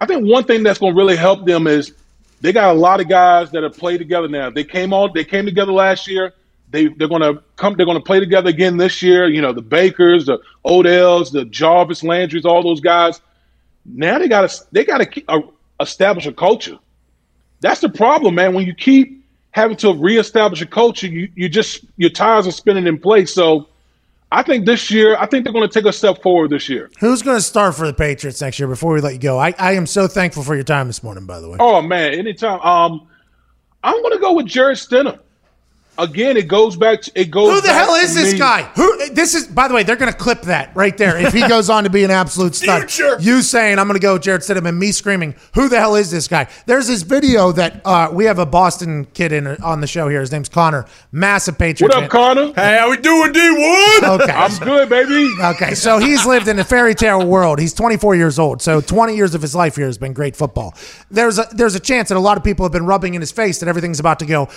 I 0.00 0.06
think 0.06 0.26
one 0.26 0.44
thing 0.44 0.62
that's 0.62 0.78
going 0.78 0.94
to 0.94 0.98
really 0.98 1.16
help 1.16 1.44
them 1.44 1.66
is 1.66 1.92
they 2.40 2.52
got 2.52 2.74
a 2.74 2.78
lot 2.78 3.00
of 3.00 3.08
guys 3.08 3.50
that 3.52 3.62
have 3.62 3.76
played 3.76 3.98
together 3.98 4.28
now. 4.28 4.50
They 4.50 4.64
came 4.64 4.92
all 4.92 5.12
they 5.12 5.24
came 5.24 5.44
together 5.44 5.72
last 5.72 6.08
year. 6.08 6.32
They 6.74 6.88
they're 6.88 7.08
going 7.08 7.22
to 7.22 7.40
come. 7.54 7.76
They're 7.76 7.86
to 7.86 8.00
play 8.00 8.18
together 8.18 8.50
again 8.50 8.78
this 8.78 9.00
year. 9.00 9.28
You 9.28 9.40
know, 9.40 9.52
the 9.52 9.62
Bakers, 9.62 10.26
the 10.26 10.40
Odells, 10.66 11.30
the 11.30 11.44
Jarvis 11.44 12.02
Landrys, 12.02 12.44
all 12.44 12.64
those 12.64 12.80
guys. 12.80 13.20
Now 13.86 14.18
they 14.18 14.26
got 14.26 14.50
to 14.50 14.64
they 14.72 14.84
got 14.84 14.98
to 14.98 15.22
uh, 15.28 15.40
establish 15.78 16.26
a 16.26 16.32
culture. 16.32 16.76
That's 17.60 17.80
the 17.80 17.88
problem, 17.88 18.34
man. 18.34 18.54
When 18.54 18.66
you 18.66 18.74
keep 18.74 19.24
having 19.52 19.76
to 19.78 19.94
reestablish 19.94 20.60
a 20.62 20.66
culture, 20.66 21.06
you 21.06 21.30
you 21.36 21.48
just 21.48 21.84
your 21.96 22.10
tires 22.10 22.46
are 22.48 22.52
spinning 22.52 22.86
in 22.86 22.98
place. 22.98 23.32
So. 23.32 23.68
I 24.32 24.42
think 24.42 24.66
this 24.66 24.90
year, 24.90 25.16
I 25.16 25.26
think 25.26 25.44
they're 25.44 25.52
going 25.52 25.68
to 25.68 25.72
take 25.72 25.84
a 25.84 25.92
step 25.92 26.20
forward 26.20 26.50
this 26.50 26.68
year. 26.68 26.90
Who's 26.98 27.22
going 27.22 27.36
to 27.36 27.42
start 27.42 27.76
for 27.76 27.86
the 27.86 27.92
Patriots 27.92 28.40
next 28.40 28.58
year 28.58 28.66
before 28.66 28.92
we 28.92 29.00
let 29.00 29.12
you 29.12 29.20
go? 29.20 29.38
I, 29.38 29.54
I 29.60 29.74
am 29.74 29.86
so 29.86 30.08
thankful 30.08 30.42
for 30.42 30.56
your 30.56 30.64
time 30.64 30.88
this 30.88 31.04
morning, 31.04 31.24
by 31.24 31.38
the 31.38 31.48
way. 31.48 31.58
Oh, 31.60 31.80
man, 31.80 32.14
anytime. 32.14 32.58
Um, 32.62 33.06
I'm 33.84 34.02
going 34.02 34.14
to 34.14 34.18
go 34.18 34.32
with 34.32 34.46
Jarrett 34.46 34.78
Stidham 34.78 35.20
again, 35.98 36.36
it 36.36 36.48
goes 36.48 36.76
back. 36.76 37.02
To, 37.02 37.12
it 37.14 37.30
goes. 37.30 37.50
Who 37.50 37.60
the 37.66 37.72
hell 37.72 37.94
is 37.94 38.14
this 38.14 38.32
me. 38.32 38.38
guy? 38.38 38.62
Who? 38.74 39.08
This 39.10 39.34
is. 39.34 39.46
By 39.46 39.68
the 39.68 39.74
way, 39.74 39.82
they're 39.82 39.96
going 39.96 40.12
to 40.12 40.18
clip 40.18 40.42
that 40.42 40.74
right 40.74 40.96
there 40.96 41.16
if 41.18 41.32
he 41.32 41.40
goes 41.48 41.70
on 41.70 41.84
to 41.84 41.90
be 41.90 42.04
an 42.04 42.10
absolute 42.10 42.54
stud. 42.54 42.90
Future. 42.90 43.20
You 43.20 43.42
saying 43.42 43.78
I'm 43.78 43.86
going 43.86 43.98
to 43.98 44.02
go 44.02 44.18
Jarrett 44.18 44.42
Stidham 44.42 44.66
and 44.66 44.78
me 44.78 44.92
screaming, 44.92 45.34
"Who 45.54 45.68
the 45.68 45.78
hell 45.78 45.94
is 45.94 46.10
this 46.10 46.28
guy?" 46.28 46.48
There's 46.66 46.86
this 46.86 47.02
video 47.02 47.52
that 47.52 47.80
uh, 47.84 48.10
we 48.12 48.24
have 48.24 48.38
a 48.38 48.46
Boston 48.46 49.06
kid 49.06 49.32
in 49.32 49.46
on 49.46 49.80
the 49.80 49.86
show 49.86 50.08
here. 50.08 50.20
His 50.20 50.32
name's 50.32 50.48
Connor, 50.48 50.86
massive 51.12 51.58
Patriot. 51.58 51.88
What 51.88 52.04
up, 52.04 52.10
Connor? 52.10 52.52
Hey, 52.54 52.78
how 52.78 52.90
we 52.90 52.96
doing, 52.96 53.32
D 53.32 53.50
Wood? 53.50 54.04
Okay, 54.20 54.32
I'm 54.32 54.58
good, 54.58 54.88
baby. 54.88 55.30
Okay, 55.40 55.74
so 55.74 55.98
he's 55.98 56.26
lived 56.26 56.48
in 56.48 56.58
a 56.58 56.64
fairy 56.64 56.94
tale 56.94 57.26
world. 57.26 57.58
He's 57.58 57.72
24 57.74 58.16
years 58.16 58.38
old, 58.38 58.62
so 58.62 58.80
20 58.80 59.16
years 59.16 59.34
of 59.34 59.42
his 59.42 59.54
life 59.54 59.76
here 59.76 59.86
has 59.86 59.98
been 59.98 60.12
great 60.12 60.36
football. 60.36 60.74
There's 61.10 61.38
a 61.38 61.46
there's 61.52 61.74
a 61.74 61.80
chance 61.80 62.08
that 62.08 62.16
a 62.16 62.20
lot 62.20 62.36
of 62.36 62.44
people 62.44 62.64
have 62.64 62.72
been 62.72 62.86
rubbing 62.86 63.14
in 63.14 63.20
his 63.20 63.32
face 63.32 63.58
that 63.60 63.68
everything's 63.68 64.00
about 64.00 64.18
to 64.20 64.26
go 64.26 64.48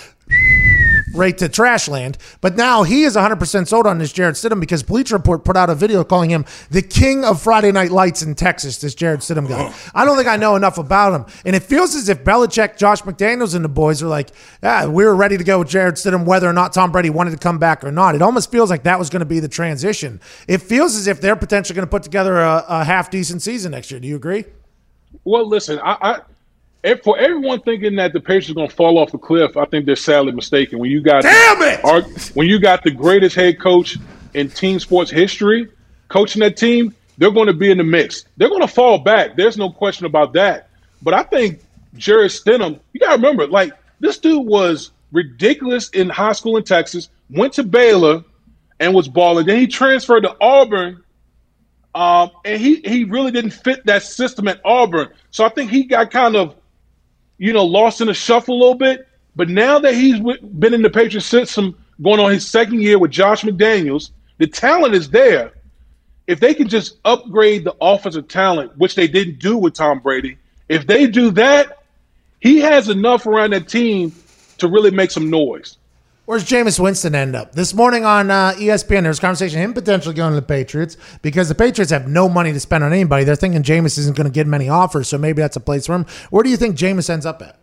right 1.13 1.37
to 1.37 1.49
trash 1.49 1.87
land. 1.87 2.17
But 2.41 2.55
now 2.55 2.83
he 2.83 3.03
is 3.03 3.15
100% 3.15 3.67
sold 3.67 3.87
on 3.87 3.97
this 3.97 4.11
Jarrett 4.11 4.35
Stidham 4.35 4.59
because 4.59 4.83
Bleacher 4.83 5.15
Report 5.15 5.43
put 5.43 5.57
out 5.57 5.69
a 5.69 5.75
video 5.75 6.03
calling 6.03 6.29
him 6.29 6.45
the 6.69 6.81
king 6.81 7.23
of 7.23 7.41
Friday 7.41 7.71
Night 7.71 7.91
Lights 7.91 8.21
in 8.21 8.35
Texas, 8.35 8.77
this 8.77 8.93
Jarrett 8.93 9.21
Stidham 9.21 9.47
guy. 9.47 9.73
I 9.93 10.05
don't 10.05 10.17
think 10.17 10.27
I 10.27 10.37
know 10.37 10.55
enough 10.55 10.77
about 10.77 11.13
him. 11.13 11.25
And 11.45 11.55
it 11.55 11.63
feels 11.63 11.95
as 11.95 12.09
if 12.09 12.23
Belichick, 12.23 12.77
Josh 12.77 13.01
McDaniels, 13.03 13.55
and 13.55 13.63
the 13.63 13.69
boys 13.69 14.03
are 14.03 14.07
like, 14.07 14.29
yeah, 14.61 14.85
we 14.85 15.05
were 15.05 15.15
ready 15.15 15.37
to 15.37 15.43
go 15.43 15.59
with 15.59 15.69
Jarrett 15.69 15.95
Stidham, 15.95 16.25
whether 16.25 16.47
or 16.47 16.53
not 16.53 16.73
Tom 16.73 16.91
Brady 16.91 17.09
wanted 17.09 17.31
to 17.31 17.37
come 17.37 17.57
back 17.57 17.83
or 17.83 17.91
not. 17.91 18.15
It 18.15 18.21
almost 18.21 18.51
feels 18.51 18.69
like 18.69 18.83
that 18.83 18.99
was 18.99 19.09
going 19.09 19.21
to 19.21 19.25
be 19.25 19.39
the 19.39 19.47
transition. 19.47 20.19
It 20.47 20.61
feels 20.61 20.95
as 20.95 21.07
if 21.07 21.21
they're 21.21 21.35
potentially 21.35 21.75
going 21.75 21.87
to 21.87 21.91
put 21.91 22.03
together 22.03 22.37
a, 22.37 22.65
a 22.67 22.83
half 22.83 23.09
decent 23.09 23.41
season 23.41 23.71
next 23.71 23.91
year. 23.91 23.99
Do 23.99 24.07
you 24.07 24.15
agree? 24.15 24.45
Well, 25.23 25.47
listen, 25.47 25.79
I, 25.79 25.97
I 26.01 26.19
for 27.03 27.17
everyone 27.17 27.61
thinking 27.61 27.95
that 27.95 28.13
the 28.13 28.19
Patriots 28.19 28.49
are 28.49 28.53
going 28.53 28.69
to 28.69 28.75
fall 28.75 28.97
off 28.97 29.13
a 29.13 29.17
cliff, 29.17 29.57
I 29.57 29.65
think 29.65 29.85
they're 29.85 29.95
sadly 29.95 30.31
mistaken. 30.31 30.79
When 30.79 30.91
you 30.91 31.01
got 31.01 31.23
damn 31.23 31.61
it, 31.61 32.35
when 32.35 32.47
you 32.47 32.59
got 32.59 32.83
the 32.83 32.91
greatest 32.91 33.35
head 33.35 33.59
coach 33.59 33.97
in 34.33 34.49
team 34.49 34.79
sports 34.79 35.11
history 35.11 35.69
coaching 36.09 36.41
that 36.41 36.57
team, 36.57 36.95
they're 37.17 37.31
going 37.31 37.47
to 37.47 37.53
be 37.53 37.71
in 37.71 37.77
the 37.77 37.83
mix. 37.83 38.25
They're 38.37 38.49
going 38.49 38.61
to 38.61 38.67
fall 38.67 38.99
back. 38.99 39.35
There's 39.35 39.57
no 39.57 39.71
question 39.71 40.05
about 40.05 40.33
that. 40.33 40.69
But 41.01 41.13
I 41.13 41.23
think 41.23 41.61
Jarrett 41.95 42.31
Stidham, 42.31 42.79
you 42.93 42.99
got 42.99 43.09
to 43.09 43.15
remember, 43.15 43.47
like 43.47 43.73
this 43.99 44.17
dude 44.17 44.45
was 44.45 44.91
ridiculous 45.11 45.89
in 45.89 46.09
high 46.09 46.33
school 46.33 46.57
in 46.57 46.63
Texas, 46.63 47.09
went 47.29 47.53
to 47.53 47.63
Baylor 47.63 48.23
and 48.79 48.93
was 48.93 49.07
balling. 49.07 49.47
Then 49.47 49.59
he 49.59 49.67
transferred 49.67 50.21
to 50.21 50.35
Auburn 50.39 51.03
um, 51.97 52.29
and 52.45 52.61
he 52.61 52.75
he 52.85 53.05
really 53.05 53.31
didn't 53.31 53.51
fit 53.51 53.83
that 53.87 54.03
system 54.03 54.47
at 54.47 54.61
Auburn. 54.63 55.09
So 55.31 55.43
I 55.43 55.49
think 55.49 55.71
he 55.71 55.83
got 55.83 56.11
kind 56.11 56.35
of 56.35 56.55
you 57.37 57.53
know, 57.53 57.65
lost 57.65 58.01
in 58.01 58.07
the 58.07 58.13
shuffle 58.13 58.55
a 58.55 58.59
little 58.59 58.75
bit. 58.75 59.07
But 59.35 59.49
now 59.49 59.79
that 59.79 59.93
he's 59.93 60.19
been 60.19 60.73
in 60.73 60.81
the 60.81 60.89
Patriots 60.89 61.27
system, 61.27 61.77
going 62.01 62.19
on 62.19 62.31
his 62.31 62.47
second 62.47 62.81
year 62.81 62.97
with 62.97 63.11
Josh 63.11 63.43
McDaniels, 63.43 64.11
the 64.37 64.47
talent 64.47 64.95
is 64.95 65.09
there. 65.09 65.53
If 66.25 66.39
they 66.39 66.53
can 66.53 66.67
just 66.67 66.97
upgrade 67.05 67.63
the 67.63 67.75
offensive 67.79 68.27
talent, 68.27 68.77
which 68.77 68.95
they 68.95 69.07
didn't 69.07 69.39
do 69.39 69.57
with 69.57 69.75
Tom 69.75 69.99
Brady, 69.99 70.37
if 70.67 70.85
they 70.85 71.07
do 71.07 71.31
that, 71.31 71.83
he 72.39 72.59
has 72.59 72.89
enough 72.89 73.25
around 73.25 73.51
that 73.51 73.67
team 73.67 74.13
to 74.57 74.67
really 74.67 74.91
make 74.91 75.11
some 75.11 75.29
noise. 75.29 75.77
Where's 76.27 76.43
Jameis 76.43 76.77
Winston 76.77 77.15
end 77.15 77.37
up? 77.37 77.53
This 77.53 77.73
morning 77.73 78.03
on 78.03 78.29
uh, 78.29 78.51
ESPN, 78.57 79.03
there 79.03 79.07
was 79.07 79.17
conversation 79.17 79.61
him 79.61 79.73
potentially 79.73 80.13
going 80.13 80.31
to 80.31 80.35
the 80.35 80.45
Patriots 80.45 80.97
because 81.21 81.47
the 81.47 81.55
Patriots 81.55 81.89
have 81.89 82.09
no 82.09 82.27
money 82.27 82.51
to 82.51 82.59
spend 82.59 82.83
on 82.83 82.91
anybody. 82.91 83.23
They're 83.23 83.37
thinking 83.37 83.63
Jameis 83.63 83.97
isn't 83.97 84.17
going 84.17 84.27
to 84.27 84.33
get 84.33 84.45
many 84.45 84.67
offers, 84.67 85.07
so 85.07 85.17
maybe 85.17 85.41
that's 85.41 85.55
a 85.55 85.61
place 85.61 85.85
for 85.85 85.95
him. 85.95 86.05
Where 86.29 86.43
do 86.43 86.49
you 86.49 86.57
think 86.57 86.75
Jameis 86.75 87.09
ends 87.09 87.25
up 87.25 87.41
at? 87.41 87.57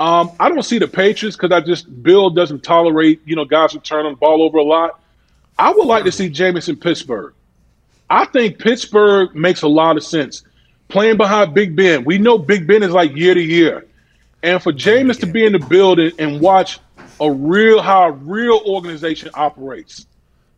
Um, 0.00 0.32
I 0.40 0.48
don't 0.48 0.64
see 0.64 0.80
the 0.80 0.88
Patriots 0.88 1.36
because 1.36 1.52
I 1.52 1.60
just 1.60 2.02
Bill 2.02 2.28
doesn't 2.28 2.64
tolerate 2.64 3.20
you 3.24 3.36
know 3.36 3.44
guys 3.44 3.72
who 3.72 3.78
turn 3.78 4.04
the 4.04 4.16
ball 4.16 4.42
over 4.42 4.58
a 4.58 4.64
lot. 4.64 4.98
I 5.56 5.70
would 5.70 5.86
like 5.86 6.02
to 6.06 6.10
see 6.10 6.28
Jameis 6.28 6.68
in 6.68 6.74
Pittsburgh. 6.74 7.34
I 8.10 8.24
think 8.24 8.58
Pittsburgh 8.58 9.32
makes 9.32 9.62
a 9.62 9.68
lot 9.68 9.96
of 9.96 10.02
sense. 10.02 10.42
Playing 10.88 11.18
behind 11.18 11.54
Big 11.54 11.76
Ben, 11.76 12.02
we 12.02 12.18
know 12.18 12.36
Big 12.36 12.66
Ben 12.66 12.82
is 12.82 12.90
like 12.90 13.14
year 13.14 13.32
to 13.32 13.40
year, 13.40 13.86
and 14.42 14.60
for 14.60 14.72
Jameis 14.72 15.20
to 15.20 15.26
be 15.26 15.46
in 15.46 15.52
the 15.52 15.60
building 15.60 16.10
and 16.18 16.40
watch 16.40 16.80
a 17.20 17.30
real 17.30 17.82
how 17.82 18.08
a 18.08 18.12
real 18.12 18.60
organization 18.66 19.30
operates. 19.34 20.06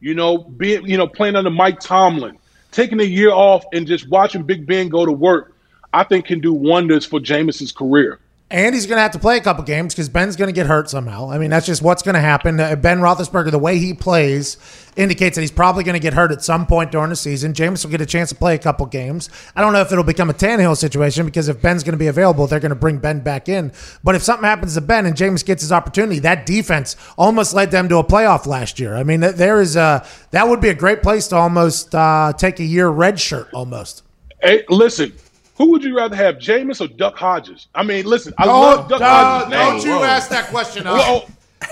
You 0.00 0.14
know, 0.14 0.38
being 0.38 0.86
you 0.86 0.96
know 0.96 1.06
playing 1.06 1.36
under 1.36 1.50
Mike 1.50 1.80
Tomlin, 1.80 2.38
taking 2.70 3.00
a 3.00 3.04
year 3.04 3.30
off 3.30 3.64
and 3.72 3.86
just 3.86 4.08
watching 4.08 4.42
Big 4.42 4.66
Ben 4.66 4.88
go 4.88 5.06
to 5.06 5.12
work, 5.12 5.54
I 5.92 6.04
think 6.04 6.26
can 6.26 6.40
do 6.40 6.52
wonders 6.52 7.04
for 7.04 7.20
Jameis's 7.20 7.72
career. 7.72 8.18
And 8.48 8.76
he's 8.76 8.86
going 8.86 8.98
to 8.98 9.02
have 9.02 9.10
to 9.10 9.18
play 9.18 9.36
a 9.38 9.40
couple 9.40 9.64
games 9.64 9.92
because 9.92 10.08
Ben's 10.08 10.36
going 10.36 10.46
to 10.46 10.52
get 10.52 10.66
hurt 10.66 10.88
somehow. 10.88 11.32
I 11.32 11.38
mean, 11.38 11.50
that's 11.50 11.66
just 11.66 11.82
what's 11.82 12.04
going 12.04 12.14
to 12.14 12.20
happen. 12.20 12.60
Uh, 12.60 12.76
Ben 12.76 13.00
Roethlisberger, 13.00 13.50
the 13.50 13.58
way 13.58 13.78
he 13.78 13.92
plays, 13.92 14.56
indicates 14.94 15.34
that 15.34 15.40
he's 15.40 15.50
probably 15.50 15.82
going 15.82 15.94
to 15.94 16.00
get 16.00 16.14
hurt 16.14 16.30
at 16.30 16.44
some 16.44 16.64
point 16.64 16.92
during 16.92 17.10
the 17.10 17.16
season. 17.16 17.54
Jameis 17.54 17.84
will 17.84 17.90
get 17.90 18.00
a 18.00 18.06
chance 18.06 18.28
to 18.28 18.36
play 18.36 18.54
a 18.54 18.58
couple 18.58 18.86
games. 18.86 19.30
I 19.56 19.62
don't 19.62 19.72
know 19.72 19.80
if 19.80 19.90
it'll 19.90 20.04
become 20.04 20.30
a 20.30 20.32
Tannehill 20.32 20.76
situation 20.76 21.26
because 21.26 21.48
if 21.48 21.60
Ben's 21.60 21.82
going 21.82 21.94
to 21.94 21.98
be 21.98 22.06
available, 22.06 22.46
they're 22.46 22.60
going 22.60 22.70
to 22.70 22.76
bring 22.76 22.98
Ben 22.98 23.18
back 23.18 23.48
in. 23.48 23.72
But 24.04 24.14
if 24.14 24.22
something 24.22 24.44
happens 24.44 24.74
to 24.74 24.80
Ben 24.80 25.06
and 25.06 25.16
Jameis 25.16 25.44
gets 25.44 25.62
his 25.62 25.72
opportunity, 25.72 26.20
that 26.20 26.46
defense 26.46 26.94
almost 27.18 27.52
led 27.52 27.72
them 27.72 27.88
to 27.88 27.96
a 27.96 28.04
playoff 28.04 28.46
last 28.46 28.78
year. 28.78 28.94
I 28.94 29.02
mean, 29.02 29.20
there 29.20 29.60
is 29.60 29.74
a 29.74 30.06
that 30.30 30.46
would 30.46 30.60
be 30.60 30.68
a 30.68 30.74
great 30.74 31.02
place 31.02 31.26
to 31.28 31.36
almost 31.36 31.92
uh, 31.96 32.32
take 32.38 32.60
a 32.60 32.64
year 32.64 32.88
red 32.90 33.18
shirt 33.18 33.52
almost. 33.52 34.04
Hey, 34.40 34.64
listen. 34.68 35.14
Who 35.58 35.70
would 35.70 35.82
you 35.84 35.96
rather 35.96 36.16
have, 36.16 36.36
Jameis 36.36 36.80
or 36.82 36.88
Duck 36.88 37.16
Hodges? 37.16 37.68
I 37.74 37.82
mean, 37.82 38.04
listen, 38.04 38.34
I 38.38 38.44
Don't- 38.44 38.60
love 38.60 38.88
Duck 38.88 39.00
don't- 39.00 39.08
Hodges. 39.52 39.84
don't 39.84 39.84
you 39.98 40.04
ask 40.04 40.28
that 40.28 40.48
question, 40.48 40.86
uh, 40.86 40.96
Whoa. 40.98 41.24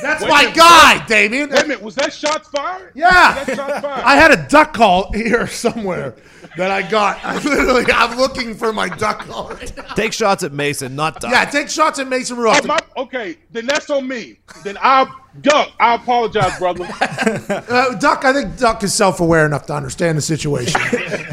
That's 0.02 0.22
Wait 0.22 0.28
my 0.30 0.40
minute, 0.42 0.56
guy, 0.56 0.92
was 0.94 0.98
that- 1.00 1.08
Damien. 1.08 1.50
Wait 1.50 1.58
a 1.58 1.62
minute, 1.68 1.82
was 1.82 1.94
that 1.96 2.12
shots 2.12 2.48
fired? 2.48 2.92
Yeah. 2.94 3.38
Was 3.38 3.46
that 3.46 3.56
shots 3.56 3.80
fired? 3.82 4.04
I 4.04 4.16
had 4.16 4.30
a 4.32 4.46
duck 4.48 4.72
call 4.72 5.12
here 5.12 5.46
somewhere 5.64 6.14
that 6.56 6.70
I 6.70 6.82
got. 6.88 7.18
I 7.24 7.34
literally, 7.42 7.84
I'm 7.92 8.16
looking 8.18 8.54
for 8.54 8.72
my 8.72 8.88
duck 8.88 9.20
call 9.26 9.50
right 9.50 9.76
now. 9.76 9.82
Take 9.94 10.12
shots 10.12 10.42
at 10.42 10.52
Mason, 10.52 10.96
not 10.96 11.20
duck. 11.20 11.30
Yeah, 11.30 11.44
take 11.44 11.68
shots 11.68 11.98
at 11.98 12.08
Mason 12.08 12.36
Rudolph. 12.38 12.60
Oh, 12.64 12.66
my, 12.66 12.78
okay, 12.96 13.36
then 13.52 13.66
that's 13.66 13.90
on 13.90 14.08
me. 14.08 14.38
Then 14.64 14.78
I 14.80 15.06
duck. 15.42 15.70
I 15.78 15.94
apologize, 15.96 16.58
brother. 16.58 16.86
Uh, 16.90 17.94
Duck, 17.96 18.24
I 18.24 18.32
think 18.32 18.56
Duck 18.56 18.82
is 18.84 18.94
self-aware 18.94 19.44
enough 19.46 19.66
to 19.66 19.74
understand 19.74 20.16
the 20.16 20.22
situation. 20.22 20.80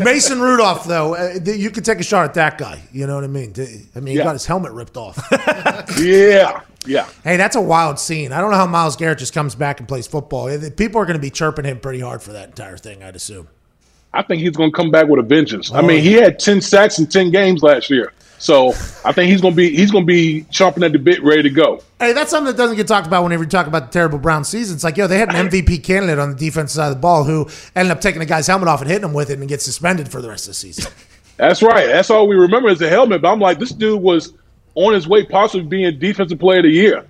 Mason 0.04 0.42
Rudolph, 0.42 0.86
though, 0.86 1.16
uh, 1.16 1.38
you 1.46 1.70
could 1.72 1.86
take 1.86 2.00
a 2.00 2.04
shot 2.04 2.26
at 2.26 2.34
that 2.34 2.58
guy. 2.58 2.82
You 2.92 3.06
know 3.08 3.16
what 3.16 3.24
I 3.24 3.28
mean? 3.28 3.54
I 3.96 4.00
mean, 4.00 4.08
he 4.08 4.18
Yeah. 4.18 4.24
got 4.24 4.34
his 4.34 4.46
helmet 4.46 4.72
ripped 4.72 4.98
off. 4.98 5.18
yeah, 6.00 6.62
yeah. 6.86 7.08
hey, 7.24 7.38
that's 7.38 7.56
a 7.56 7.62
wild 7.62 8.00
scene. 8.00 8.32
I 8.32 8.42
don't 8.42 8.52
know 8.52 8.58
how 8.58 8.66
Myles 8.68 8.96
Garrett 8.96 9.20
just 9.20 9.34
comes 9.34 9.56
back 9.56 9.80
and 9.80 9.88
plays 9.88 10.08
football. 10.08 10.48
People 10.72 11.02
are 11.02 11.06
going 11.06 11.18
to 11.18 11.22
be 11.22 11.30
chirping 11.30 11.66
him 11.66 11.80
pretty 11.80 12.00
hard 12.00 12.22
for 12.24 12.34
that 12.34 12.50
entire 12.50 12.78
thing, 12.78 13.04
I'd 13.04 13.16
assume. 13.16 13.48
I 14.14 14.22
think 14.24 14.42
he's 14.42 14.52
going 14.52 14.72
to 14.72 14.76
come 14.76 14.92
back 14.92 15.08
with 15.08 15.20
a 15.20 15.24
vengeance. 15.24 15.72
I 15.72 15.80
Oh, 15.80 15.82
mean, 15.84 16.02
he 16.04 16.14
had 16.14 16.38
ten 16.38 16.60
sacks 16.60 17.00
in 17.00 17.08
ten 17.08 17.32
games 17.32 17.64
last 17.64 17.90
year, 17.90 18.12
so 18.40 18.70
I 19.06 19.14
think 19.14 19.32
he's 19.32 19.40
going 19.40 19.54
to 19.54 19.56
be 19.56 19.74
he's 19.74 19.90
going 19.90 20.04
to 20.06 20.08
be 20.08 20.46
chomping 20.52 20.84
at 20.86 20.92
the 20.92 21.00
bit, 21.00 21.24
ready 21.24 21.44
to 21.44 21.50
go. 21.50 21.82
Hey, 21.98 22.12
that's 22.12 22.30
something 22.30 22.52
that 22.52 22.58
doesn't 22.58 22.76
get 22.76 22.88
talked 22.88 23.08
about 23.08 23.24
whenever 23.24 23.44
you 23.44 23.50
talk 23.50 23.68
about 23.68 23.86
the 23.86 23.92
terrible 23.94 24.18
Brown 24.20 24.44
season. 24.44 24.76
It's 24.76 24.84
like, 24.84 24.98
yo, 24.98 25.08
they 25.08 25.18
had 25.18 25.34
an 25.34 25.48
MVP 25.48 25.82
candidate 25.86 26.20
on 26.20 26.32
the 26.32 26.36
defensive 26.36 26.76
side 26.76 26.88
of 26.90 26.96
the 26.96 27.00
ball 27.00 27.24
who 27.24 27.48
ended 27.74 27.92
up 27.94 28.02
taking 28.02 28.20
the 28.20 28.26
guy's 28.26 28.48
helmet 28.48 28.68
off 28.68 28.82
and 28.82 28.90
hitting 28.90 29.08
him 29.08 29.14
with 29.14 29.30
it 29.30 29.40
and 29.40 29.48
gets 29.48 29.64
suspended 29.64 30.10
for 30.12 30.22
the 30.22 30.28
rest 30.28 30.46
of 30.46 30.50
the 30.50 30.56
season. 30.56 30.92
That's 31.38 31.64
right. 31.64 31.88
That's 31.88 32.10
all 32.10 32.28
we 32.28 32.36
remember 32.36 32.68
is 32.68 32.80
the 32.80 32.90
helmet. 32.90 33.22
But 33.22 33.32
I'm 33.32 33.40
like, 33.40 33.60
this 33.60 33.72
dude 33.72 34.02
was 34.02 34.34
on 34.76 34.94
his 34.94 35.08
way, 35.08 35.26
possibly 35.26 35.68
being 35.68 36.00
defensive 36.00 36.40
player 36.40 36.60
of 36.60 36.64
the 36.66 36.70
year. 36.72 37.06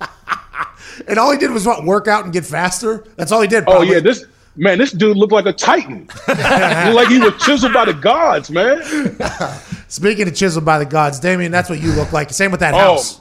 and 1.08 1.18
all 1.18 1.32
he 1.32 1.38
did 1.38 1.50
was 1.50 1.66
what 1.66 1.84
work 1.84 2.06
out 2.08 2.24
and 2.24 2.32
get 2.32 2.44
faster. 2.44 3.04
That's 3.16 3.32
all 3.32 3.40
he 3.40 3.48
did. 3.48 3.64
Oh 3.66 3.82
yeah, 3.82 4.00
this 4.00 4.24
man, 4.56 4.78
this 4.78 4.92
dude 4.92 5.16
looked 5.16 5.32
like 5.32 5.46
a 5.46 5.52
titan. 5.52 6.08
like 6.28 7.08
he 7.08 7.18
was 7.18 7.34
chiseled 7.42 7.72
by 7.72 7.84
the 7.86 7.94
gods, 7.94 8.50
man. 8.50 8.82
Speaking 9.88 10.28
of 10.28 10.34
chiseled 10.34 10.64
by 10.64 10.78
the 10.78 10.86
gods, 10.86 11.18
Damien, 11.20 11.50
that's 11.52 11.68
what 11.70 11.80
you 11.80 11.92
look 11.92 12.12
like. 12.12 12.30
Same 12.30 12.50
with 12.50 12.60
that 12.60 12.74
Oh, 12.74 12.78
house. 12.78 13.20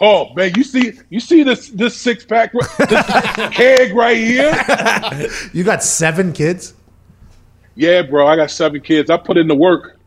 oh 0.00 0.32
man, 0.34 0.52
you 0.56 0.64
see, 0.64 0.92
you 1.08 1.20
see 1.20 1.42
this 1.42 1.68
this 1.70 1.96
six 1.96 2.24
pack, 2.24 2.52
this 2.52 3.06
keg 3.54 3.94
right 3.94 4.16
here. 4.16 4.52
You 5.52 5.64
got 5.64 5.82
seven 5.82 6.32
kids. 6.32 6.74
Yeah, 7.74 8.02
bro, 8.02 8.26
I 8.26 8.34
got 8.34 8.50
seven 8.50 8.80
kids. 8.80 9.08
I 9.08 9.16
put 9.16 9.36
in 9.36 9.46
the 9.46 9.54
work. 9.54 10.00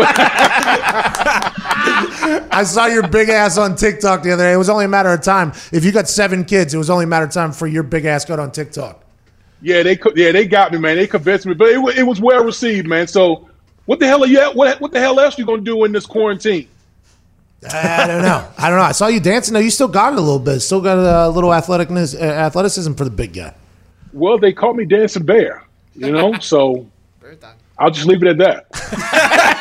I 0.00 1.49
saw 2.64 2.86
your 2.86 3.06
big 3.08 3.28
ass 3.28 3.58
on 3.58 3.76
TikTok 3.76 4.22
the 4.22 4.32
other 4.32 4.44
day. 4.44 4.52
It 4.52 4.56
was 4.56 4.68
only 4.68 4.84
a 4.84 4.88
matter 4.88 5.10
of 5.10 5.22
time. 5.22 5.52
If 5.72 5.84
you 5.84 5.92
got 5.92 6.08
seven 6.08 6.44
kids, 6.44 6.74
it 6.74 6.78
was 6.78 6.90
only 6.90 7.04
a 7.04 7.08
matter 7.08 7.26
of 7.26 7.32
time 7.32 7.52
for 7.52 7.66
your 7.66 7.82
big 7.82 8.04
ass 8.04 8.24
got 8.24 8.38
on 8.38 8.52
TikTok. 8.52 9.02
Yeah, 9.62 9.82
they 9.82 9.98
yeah 10.14 10.32
they 10.32 10.46
got 10.46 10.72
me, 10.72 10.78
man. 10.78 10.96
They 10.96 11.06
convinced 11.06 11.46
me, 11.46 11.54
but 11.54 11.68
it, 11.68 11.98
it 11.98 12.02
was 12.02 12.20
well 12.20 12.44
received, 12.44 12.86
man. 12.86 13.06
So, 13.06 13.48
what 13.84 13.98
the 13.98 14.06
hell 14.06 14.24
are 14.24 14.26
you? 14.26 14.40
What 14.52 14.80
what 14.80 14.92
the 14.92 15.00
hell 15.00 15.20
else 15.20 15.38
you 15.38 15.44
gonna 15.44 15.62
do 15.62 15.84
in 15.84 15.92
this 15.92 16.06
quarantine? 16.06 16.68
I 17.68 18.06
don't 18.06 18.22
know. 18.22 18.48
I 18.56 18.70
don't 18.70 18.78
know. 18.78 18.84
I 18.84 18.92
saw 18.92 19.08
you 19.08 19.20
dancing. 19.20 19.52
though. 19.52 19.60
you 19.60 19.70
still 19.70 19.88
got 19.88 20.14
it 20.14 20.18
a 20.18 20.22
little 20.22 20.38
bit. 20.38 20.60
Still 20.60 20.80
got 20.80 20.98
a 20.98 21.28
little 21.28 21.50
athleticness, 21.50 22.18
uh, 22.18 22.24
athleticism 22.24 22.94
for 22.94 23.04
the 23.04 23.10
big 23.10 23.34
guy. 23.34 23.54
Well, 24.12 24.38
they 24.38 24.52
call 24.52 24.74
me 24.74 24.86
Dancing 24.86 25.24
Bear, 25.24 25.62
you 25.94 26.10
know. 26.10 26.32
so 26.40 26.86
I'll 27.78 27.90
just 27.90 28.06
leave 28.06 28.22
it 28.22 28.28
at 28.28 28.38
that. 28.38 29.56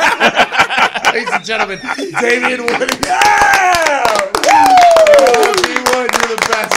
Ladies 1.14 1.30
and 1.32 1.46
gentlemen, 1.46 1.80
Damien 2.22 2.62
Wood. 2.66 2.98
Yeah! 3.04 4.26
Woo! 4.36 5.54
D-Wood, 5.54 6.12
you're 6.14 6.36
the 6.36 6.46
best. 6.50 6.74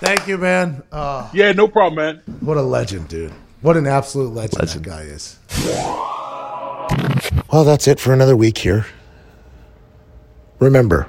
Thank 0.00 0.26
you, 0.26 0.38
man. 0.38 0.82
Uh, 0.90 1.28
yeah, 1.32 1.52
no 1.52 1.68
problem, 1.68 1.94
man. 1.94 2.22
What 2.40 2.56
a 2.56 2.62
legend, 2.62 3.08
dude. 3.08 3.32
What 3.60 3.76
an 3.76 3.86
absolute 3.86 4.34
legend, 4.34 4.68
that 4.68 4.82
guy 4.82 5.02
is. 5.02 5.38
Well, 7.52 7.64
that's 7.64 7.86
it 7.86 8.00
for 8.00 8.12
another 8.12 8.36
week 8.36 8.58
here. 8.58 8.86
Remember, 10.58 11.08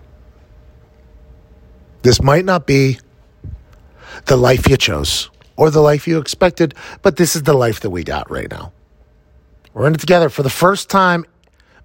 this 2.04 2.22
might 2.22 2.46
not 2.46 2.68
be 2.68 3.00
the 4.26 4.38
life 4.38 4.70
you 4.70 4.78
chose 4.78 5.30
or 5.58 5.72
the 5.72 5.82
life 5.82 6.08
you 6.08 6.20
expected, 6.20 6.76
but 7.02 7.18
this 7.18 7.36
is 7.36 7.44
the 7.44 7.54
life 7.54 7.80
that 7.80 7.90
we 7.90 8.04
got 8.04 8.30
right 8.30 8.50
now. 8.52 8.72
We're 9.74 9.88
in 9.88 9.96
it 9.96 10.00
together 10.00 10.30
for 10.30 10.44
the 10.44 10.50
first 10.50 10.90
time, 10.90 11.26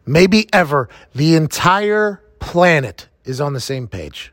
maybe 0.06 0.48
ever. 0.52 0.88
The 1.14 1.34
entire 1.34 2.22
planet 2.38 3.08
is 3.24 3.40
on 3.40 3.52
the 3.52 3.60
same 3.60 3.88
page. 3.88 4.32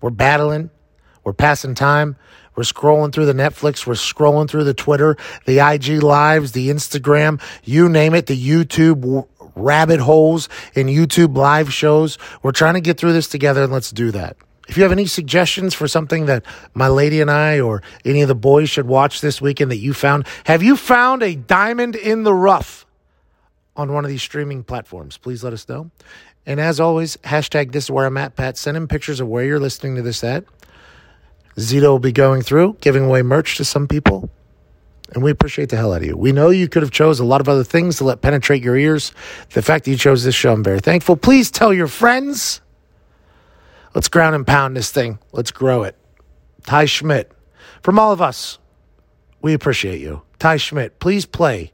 We're 0.00 0.10
battling, 0.10 0.70
we're 1.22 1.32
passing 1.32 1.74
time, 1.74 2.16
we're 2.56 2.64
scrolling 2.64 3.12
through 3.12 3.26
the 3.26 3.32
Netflix, 3.32 3.86
we're 3.86 3.94
scrolling 3.94 4.48
through 4.48 4.64
the 4.64 4.74
Twitter, 4.74 5.16
the 5.46 5.58
IG 5.58 6.02
lives, 6.02 6.52
the 6.52 6.68
Instagram, 6.68 7.40
you 7.64 7.88
name 7.88 8.14
it, 8.14 8.26
the 8.26 8.38
YouTube 8.38 9.26
rabbit 9.54 10.00
holes 10.00 10.48
and 10.74 10.88
YouTube 10.88 11.36
live 11.36 11.72
shows. 11.72 12.18
We're 12.42 12.52
trying 12.52 12.74
to 12.74 12.80
get 12.80 12.98
through 12.98 13.12
this 13.12 13.28
together 13.28 13.64
and 13.64 13.72
let's 13.72 13.90
do 13.90 14.10
that. 14.10 14.36
If 14.68 14.76
you 14.76 14.82
have 14.82 14.92
any 14.92 15.06
suggestions 15.06 15.74
for 15.74 15.86
something 15.88 16.26
that 16.26 16.44
my 16.72 16.88
lady 16.88 17.20
and 17.20 17.30
I 17.30 17.60
or 17.60 17.82
any 18.04 18.22
of 18.22 18.28
the 18.28 18.34
boys 18.34 18.70
should 18.70 18.86
watch 18.86 19.20
this 19.20 19.40
weekend 19.40 19.70
that 19.70 19.76
you 19.76 19.92
found, 19.92 20.26
have 20.44 20.62
you 20.62 20.76
found 20.76 21.22
a 21.22 21.34
diamond 21.34 21.96
in 21.96 22.22
the 22.22 22.32
rough 22.32 22.83
on 23.76 23.92
one 23.92 24.04
of 24.04 24.10
these 24.10 24.22
streaming 24.22 24.64
platforms? 24.64 25.16
Please 25.16 25.42
let 25.42 25.52
us 25.52 25.68
know. 25.68 25.90
And 26.46 26.60
as 26.60 26.80
always, 26.80 27.16
hashtag 27.18 27.72
this 27.72 27.84
is 27.84 27.90
where 27.90 28.06
I'm 28.06 28.16
at, 28.16 28.36
Pat. 28.36 28.56
Send 28.56 28.76
him 28.76 28.88
pictures 28.88 29.20
of 29.20 29.28
where 29.28 29.44
you're 29.44 29.60
listening 29.60 29.96
to 29.96 30.02
this 30.02 30.22
at. 30.22 30.44
Zito 31.56 31.82
will 31.82 31.98
be 31.98 32.12
going 32.12 32.42
through, 32.42 32.76
giving 32.80 33.04
away 33.04 33.22
merch 33.22 33.56
to 33.56 33.64
some 33.64 33.86
people. 33.86 34.30
And 35.12 35.22
we 35.22 35.30
appreciate 35.30 35.68
the 35.68 35.76
hell 35.76 35.92
out 35.92 36.02
of 36.02 36.08
you. 36.08 36.16
We 36.16 36.32
know 36.32 36.50
you 36.50 36.68
could 36.68 36.82
have 36.82 36.90
chose 36.90 37.20
a 37.20 37.24
lot 37.24 37.40
of 37.40 37.48
other 37.48 37.62
things 37.62 37.98
to 37.98 38.04
let 38.04 38.20
penetrate 38.20 38.62
your 38.62 38.76
ears. 38.76 39.12
The 39.50 39.62
fact 39.62 39.84
that 39.84 39.90
you 39.90 39.96
chose 39.96 40.24
this 40.24 40.34
show, 40.34 40.52
I'm 40.52 40.64
very 40.64 40.80
thankful. 40.80 41.16
Please 41.16 41.50
tell 41.50 41.72
your 41.72 41.86
friends. 41.86 42.60
Let's 43.94 44.08
ground 44.08 44.34
and 44.34 44.46
pound 44.46 44.76
this 44.76 44.90
thing. 44.90 45.18
Let's 45.32 45.52
grow 45.52 45.84
it. 45.84 45.96
Ty 46.64 46.86
Schmidt, 46.86 47.30
from 47.82 47.98
all 47.98 48.10
of 48.10 48.20
us, 48.20 48.58
we 49.40 49.52
appreciate 49.52 50.00
you. 50.00 50.22
Ty 50.38 50.56
Schmidt, 50.56 50.98
please 50.98 51.26
play 51.26 51.72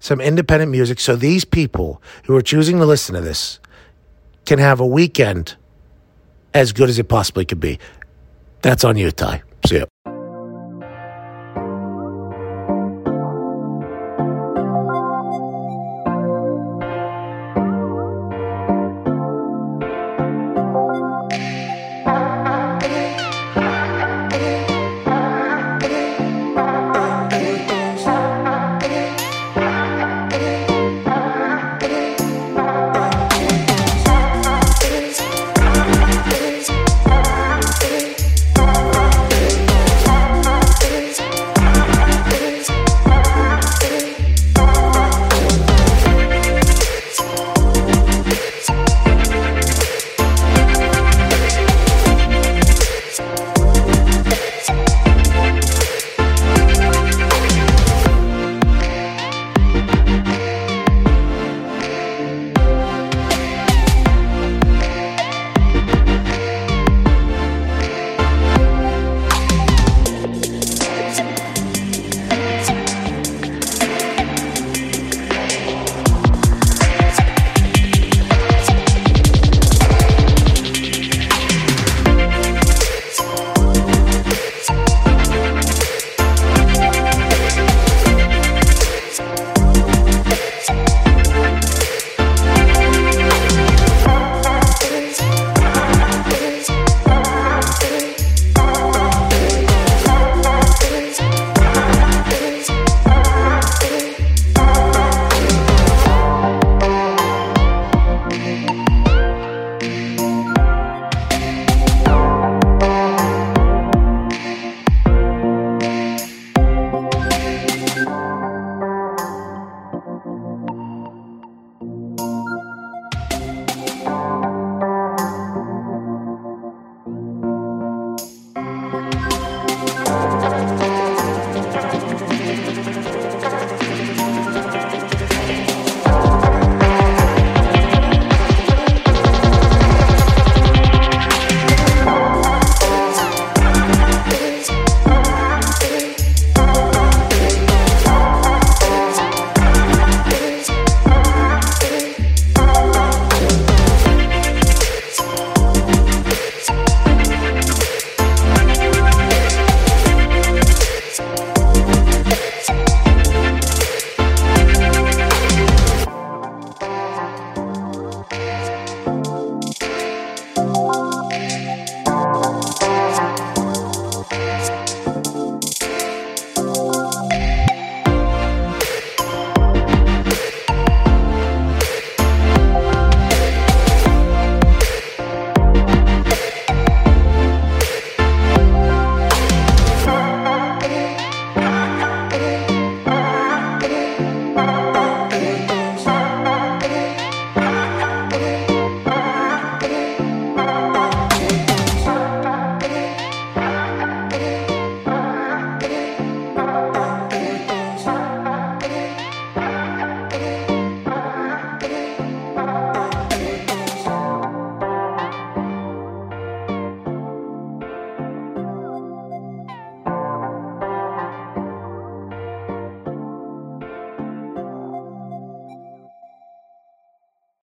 some 0.00 0.20
independent 0.20 0.70
music 0.70 1.00
so 1.00 1.16
these 1.16 1.44
people 1.44 2.02
who 2.24 2.36
are 2.36 2.42
choosing 2.42 2.78
to 2.78 2.86
listen 2.86 3.14
to 3.14 3.20
this 3.20 3.60
can 4.44 4.58
have 4.58 4.80
a 4.80 4.86
weekend 4.86 5.56
as 6.54 6.72
good 6.72 6.88
as 6.88 6.98
it 6.98 7.08
possibly 7.08 7.44
could 7.44 7.60
be. 7.60 7.78
That's 8.62 8.84
on 8.84 8.96
you, 8.96 9.10
Ty. 9.10 9.42
See 9.66 9.78
ya. 9.78 10.15